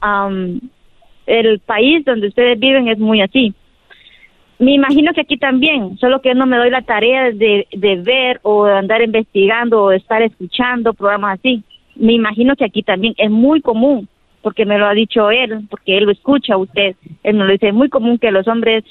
el 1.26 1.58
país 1.60 2.04
donde 2.04 2.28
ustedes 2.28 2.58
viven 2.58 2.88
es 2.88 2.98
muy 2.98 3.20
así. 3.20 3.54
Me 4.58 4.74
imagino 4.74 5.12
que 5.12 5.22
aquí 5.22 5.38
también, 5.38 5.98
solo 5.98 6.20
que 6.22 6.34
no 6.34 6.46
me 6.46 6.56
doy 6.56 6.70
la 6.70 6.82
tarea 6.82 7.32
de, 7.32 7.66
de 7.72 7.96
ver 7.96 8.38
o 8.42 8.66
de 8.66 8.74
andar 8.74 9.02
investigando 9.02 9.82
o 9.82 9.90
de 9.90 9.96
estar 9.96 10.22
escuchando 10.22 10.94
programas 10.94 11.40
así. 11.40 11.64
Me 11.96 12.12
imagino 12.12 12.54
que 12.54 12.64
aquí 12.64 12.82
también 12.84 13.14
es 13.16 13.28
muy 13.30 13.60
común, 13.60 14.08
porque 14.42 14.66
me 14.66 14.78
lo 14.78 14.86
ha 14.86 14.94
dicho 14.94 15.30
él, 15.30 15.66
porque 15.70 15.96
él 15.98 16.04
lo 16.04 16.12
escucha 16.12 16.54
a 16.54 16.58
usted. 16.58 16.96
Él 17.22 17.36
me 17.36 17.44
lo 17.44 17.52
dice, 17.52 17.68
es 17.68 17.74
muy 17.74 17.88
común 17.88 18.18
que 18.18 18.30
los 18.30 18.46
hombres, 18.48 18.84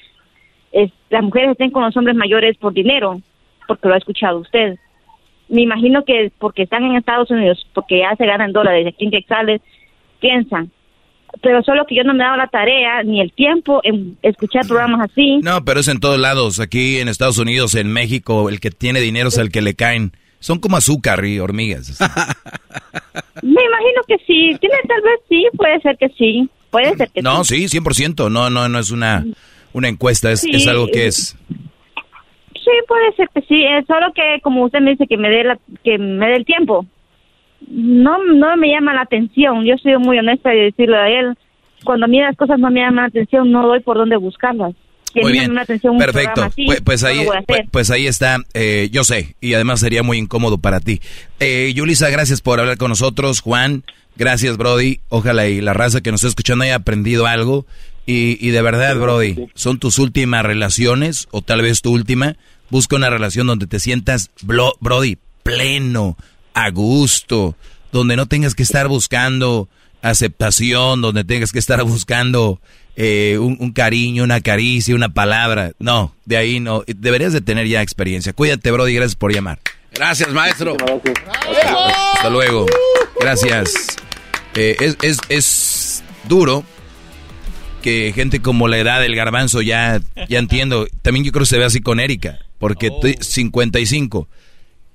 es- 0.71 0.91
las 1.09 1.23
mujeres 1.23 1.51
estén 1.51 1.71
con 1.71 1.83
los 1.83 1.95
hombres 1.97 2.15
mayores 2.15 2.57
por 2.57 2.73
dinero, 2.73 3.21
porque 3.67 3.87
lo 3.87 3.93
ha 3.93 3.97
escuchado 3.97 4.39
usted 4.39 4.77
me 5.49 5.63
imagino 5.63 6.05
que 6.05 6.31
porque 6.39 6.63
están 6.63 6.85
en 6.85 6.95
Estados 6.95 7.29
Unidos, 7.29 7.67
porque 7.73 7.99
ya 7.99 8.15
se 8.15 8.25
ganan 8.25 8.53
dólares 8.53 8.87
aquí 8.87 9.03
en 9.03 9.11
quetzales, 9.11 9.59
piensan. 10.21 10.71
Pero 11.41 11.61
solo 11.63 11.85
que 11.85 11.95
yo 11.95 12.03
no 12.05 12.13
me 12.13 12.23
he 12.23 12.25
dado 12.25 12.37
la 12.37 12.47
tarea 12.47 13.03
ni 13.03 13.19
el 13.19 13.33
tiempo 13.33 13.81
en 13.83 14.17
escuchar 14.21 14.65
programas 14.65 15.09
así. 15.11 15.39
No, 15.43 15.63
pero 15.65 15.81
es 15.81 15.89
en 15.89 15.99
todos 15.99 16.17
lados. 16.17 16.61
Aquí 16.61 16.99
en 16.99 17.09
Estados 17.09 17.37
Unidos, 17.37 17.75
en 17.75 17.91
México, 17.91 18.47
el 18.47 18.61
que 18.61 18.71
tiene 18.71 19.01
dinero 19.01 19.27
es 19.27 19.37
el 19.37 19.51
que 19.51 19.61
le 19.61 19.73
caen. 19.73 20.13
Son 20.41 20.59
como 20.59 20.75
azúcar 20.75 21.23
y 21.23 21.39
hormigas. 21.39 21.97
Me 23.43 23.63
imagino 23.63 24.01
que 24.07 24.17
sí. 24.27 24.57
Tiene 24.59 24.75
tal 24.87 25.01
vez 25.01 25.19
sí, 25.29 25.47
puede 25.55 25.79
ser 25.81 25.97
que 25.97 26.09
sí. 26.09 26.49
Puede 26.69 26.95
ser 26.97 27.09
que 27.11 27.21
No, 27.21 27.43
sí. 27.43 27.67
sí, 27.69 27.79
100%. 27.79 28.29
No, 28.31 28.49
no, 28.49 28.67
no 28.67 28.79
es 28.79 28.91
una, 28.91 29.23
una 29.71 29.87
encuesta, 29.87 30.31
es, 30.31 30.41
Sí. 30.41 30.49
es 30.53 30.67
algo 30.67 30.87
que 30.87 31.07
es. 31.07 31.37
Sí, 32.53 32.71
puede 32.87 33.13
ser 33.15 33.29
que 33.33 33.41
sí, 33.43 33.63
eh, 33.63 33.83
solo 33.87 34.11
que 34.13 34.39
como 34.43 34.63
usted 34.65 34.81
me 34.81 34.91
dice 34.91 35.07
que 35.07 35.17
me 35.17 35.29
dé 35.29 35.43
la, 35.43 35.59
que 35.83 35.97
me 35.97 36.27
dé 36.27 36.35
el 36.35 36.45
tiempo. 36.45 36.85
No 37.67 38.17
no 38.23 38.55
me 38.57 38.69
llama 38.69 38.93
la 38.93 39.01
atención, 39.01 39.63
yo 39.65 39.77
soy 39.77 39.97
muy 39.97 40.17
honesta 40.19 40.49
de 40.49 40.63
decirle 40.71 40.97
a 40.97 41.07
él, 41.09 41.35
cuando 41.83 42.05
a 42.05 42.07
mí 42.07 42.19
las 42.19 42.35
cosas 42.35 42.59
no 42.59 42.69
me 42.71 42.79
llaman 42.81 43.03
la 43.03 43.05
atención, 43.09 43.51
no 43.51 43.65
doy 43.67 43.79
por 43.81 43.97
dónde 43.97 44.15
buscarlas. 44.17 44.73
Muy 45.15 45.31
bien, 45.31 45.53
la 45.55 45.61
atención 45.61 45.97
perfecto. 45.97 46.43
así, 46.43 46.65
pues, 46.65 46.81
pues 46.81 47.03
ahí, 47.03 47.25
pues, 47.47 47.61
pues 47.71 47.91
ahí 47.91 48.07
está, 48.07 48.37
eh, 48.53 48.89
yo 48.91 49.03
sé, 49.03 49.35
y 49.41 49.53
además 49.53 49.79
sería 49.79 50.03
muy 50.03 50.17
incómodo 50.17 50.57
para 50.57 50.79
ti. 50.79 51.01
Eh, 51.39 51.71
Yulisa, 51.75 52.09
gracias 52.09 52.41
por 52.41 52.59
hablar 52.59 52.77
con 52.77 52.89
nosotros. 52.89 53.41
Juan, 53.41 53.83
gracias, 54.15 54.57
Brody. 54.57 54.99
Ojalá 55.09 55.47
y 55.47 55.61
la 55.61 55.73
raza 55.73 56.01
que 56.01 56.11
nos 56.11 56.21
está 56.21 56.29
escuchando 56.29 56.63
haya 56.63 56.75
aprendido 56.75 57.27
algo. 57.27 57.65
Y, 58.05 58.37
y 58.45 58.49
de 58.51 58.61
verdad, 58.61 58.95
Brody, 58.97 59.47
son 59.53 59.77
tus 59.79 59.99
últimas 59.99 60.43
relaciones, 60.43 61.27
o 61.31 61.41
tal 61.41 61.61
vez 61.61 61.81
tu 61.81 61.91
última. 61.91 62.35
Busca 62.69 62.95
una 62.95 63.09
relación 63.09 63.47
donde 63.47 63.67
te 63.67 63.79
sientas, 63.79 64.31
blo- 64.43 64.75
Brody, 64.79 65.17
pleno, 65.43 66.17
a 66.53 66.69
gusto, 66.71 67.55
donde 67.91 68.15
no 68.15 68.25
tengas 68.27 68.55
que 68.55 68.63
estar 68.63 68.87
buscando 68.87 69.67
aceptación, 70.01 71.01
donde 71.01 71.23
tengas 71.23 71.51
que 71.51 71.59
estar 71.59 71.83
buscando 71.83 72.59
eh, 72.95 73.37
un, 73.39 73.57
un 73.59 73.71
cariño, 73.71 74.23
una 74.23 74.41
caricia, 74.41 74.95
una 74.95 75.09
palabra. 75.09 75.71
No, 75.79 76.13
de 76.25 76.37
ahí 76.37 76.59
no. 76.59 76.83
Deberías 76.87 77.33
de 77.33 77.41
tener 77.41 77.67
ya 77.67 77.81
experiencia. 77.81 78.33
Cuídate, 78.33 78.71
Brody, 78.71 78.93
gracias 78.93 79.15
por 79.15 79.33
llamar. 79.33 79.59
Gracias, 79.93 80.29
maestro. 80.31 80.77
Hasta 82.15 82.29
luego. 82.29 82.65
Gracias. 83.19 83.73
Eh, 84.55 84.75
es, 84.79 84.97
es, 85.01 85.17
es 85.29 86.03
duro 86.27 86.63
que 87.81 88.11
gente 88.13 88.41
como 88.41 88.67
la 88.67 88.77
edad 88.77 89.01
del 89.01 89.15
garbanzo 89.15 89.61
ya, 89.61 89.99
ya 90.29 90.39
entiendo. 90.39 90.87
También 91.01 91.25
yo 91.25 91.31
creo 91.31 91.41
que 91.43 91.47
se 91.49 91.57
ve 91.57 91.65
así 91.65 91.81
con 91.81 91.99
Erika, 91.99 92.39
porque 92.59 92.89
tú- 92.89 93.13
55 93.19 94.27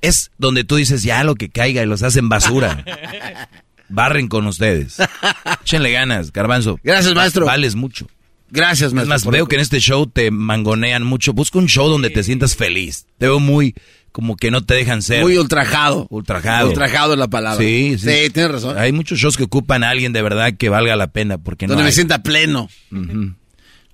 es 0.03 0.31
donde 0.39 0.63
tú 0.65 0.77
dices 0.77 1.03
ya 1.03 1.25
lo 1.25 1.35
que 1.35 1.49
caiga 1.49 1.83
y 1.83 1.87
los 1.87 2.03
hacen 2.03 2.29
basura. 2.29 2.85
Barren 3.89 4.29
con 4.29 4.47
ustedes. 4.47 4.97
Échenle 5.63 5.93
ganas, 5.93 6.33
garbanzo. 6.33 6.79
Gracias, 6.83 7.15
maestro. 7.15 7.47
Vales 7.47 7.75
mucho. 7.75 8.07
Gracias, 8.51 8.89
Es 8.89 8.95
maestro. 8.95 9.15
más, 9.15 9.25
por- 9.25 9.33
veo 9.35 9.47
que 9.49 9.57
en 9.57 9.61
este 9.63 9.81
show 9.81 10.07
te 10.07 10.31
mangonean 10.31 11.03
mucho. 11.05 11.33
Busca 11.33 11.59
un 11.59 11.67
show 11.67 11.89
donde 11.89 12.11
te 12.11 12.23
sientas 12.23 12.55
feliz. 12.57 13.07
Te 13.19 13.27
veo 13.27 13.41
muy 13.41 13.75
como 14.13 14.37
que 14.37 14.51
no 14.51 14.63
te 14.65 14.75
dejan 14.75 15.03
ser. 15.03 15.23
Muy 15.23 15.37
ultrajado. 15.37 16.07
Ultrajado. 16.11 16.69
Ultrajado 16.69 17.13
es 17.15 17.19
la 17.19 17.29
palabra. 17.29 17.59
Sí, 17.63 17.97
sí. 17.99 18.09
Sí, 18.09 18.31
tienes 18.31 18.51
razón. 18.53 18.79
Hay 18.79 18.93
muchos 18.93 19.19
shows 19.19 19.37
que 19.37 19.45
ocupan 19.45 19.85
a 19.85 19.91
alguien 19.91 20.13
de 20.15 20.23
verdad 20.23 20.55
que 20.57 20.69
valga 20.71 20.97
la 20.97 21.09
pena. 21.09 21.39
Porque 21.39 21.67
Donde 21.67 21.81
no 21.81 21.85
me 21.85 21.89
hay. 21.89 21.93
sienta 21.95 22.23
pleno. 22.23 22.69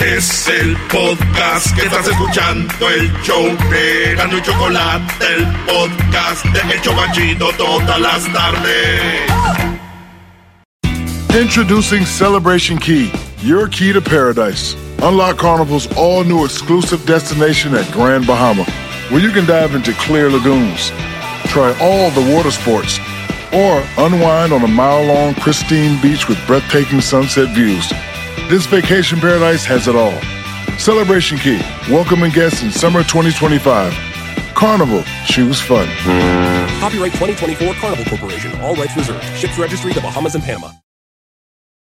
Es 0.00 0.48
el 0.48 0.78
podcast 0.90 1.76
que 1.76 1.82
estás 1.82 2.08
escuchando, 2.08 2.88
el 2.88 3.12
show 3.22 3.44
de 3.44 4.14
Gano 4.16 4.38
y 4.38 4.42
Chocolate, 4.42 5.12
el 5.36 5.46
podcast 5.66 6.42
de 6.46 6.74
El 6.74 6.80
Chobachito 6.80 7.50
todas 7.58 8.00
las 8.00 8.24
tardes. 8.32 9.30
Introducing 11.38 12.06
Celebration 12.06 12.78
Key, 12.78 13.12
your 13.42 13.68
key 13.68 13.92
to 13.92 14.00
paradise. 14.00 14.74
Unlock 15.02 15.36
Carnival's 15.36 15.86
all 15.98 16.24
new 16.24 16.46
exclusive 16.46 17.04
destination 17.04 17.74
at 17.74 17.90
Grand 17.92 18.26
Bahama, 18.26 18.64
where 19.10 19.20
you 19.20 19.30
can 19.30 19.44
dive 19.44 19.74
into 19.74 19.92
clear 19.92 20.30
lagoons, 20.30 20.92
try 21.48 21.76
all 21.78 22.10
the 22.12 22.34
water 22.34 22.50
sports, 22.50 22.98
or 23.52 23.84
unwind 23.98 24.54
on 24.54 24.62
a 24.62 24.68
mile 24.68 25.04
long 25.04 25.34
pristine 25.34 26.00
beach 26.00 26.26
with 26.26 26.38
breathtaking 26.46 27.02
sunset 27.02 27.54
views. 27.54 27.92
This 28.48 28.66
vacation 28.66 29.20
paradise 29.20 29.64
has 29.64 29.86
it 29.86 29.94
all. 29.94 30.18
Celebration 30.78 31.38
Key, 31.38 31.60
welcoming 31.88 32.32
guests 32.32 32.62
in 32.62 32.70
summer 32.70 33.02
2025. 33.04 33.92
Carnival, 34.54 35.04
choose 35.26 35.60
fun. 35.60 35.86
Copyright 36.80 37.12
2024 37.12 37.74
Carnival 37.74 38.04
Corporation. 38.06 38.58
All 38.60 38.74
rights 38.74 38.96
reserved. 38.96 39.24
Ships 39.36 39.58
registry 39.58 39.92
the 39.92 40.00
Bahamas 40.00 40.34
and 40.34 40.42
Panama. 40.42 40.70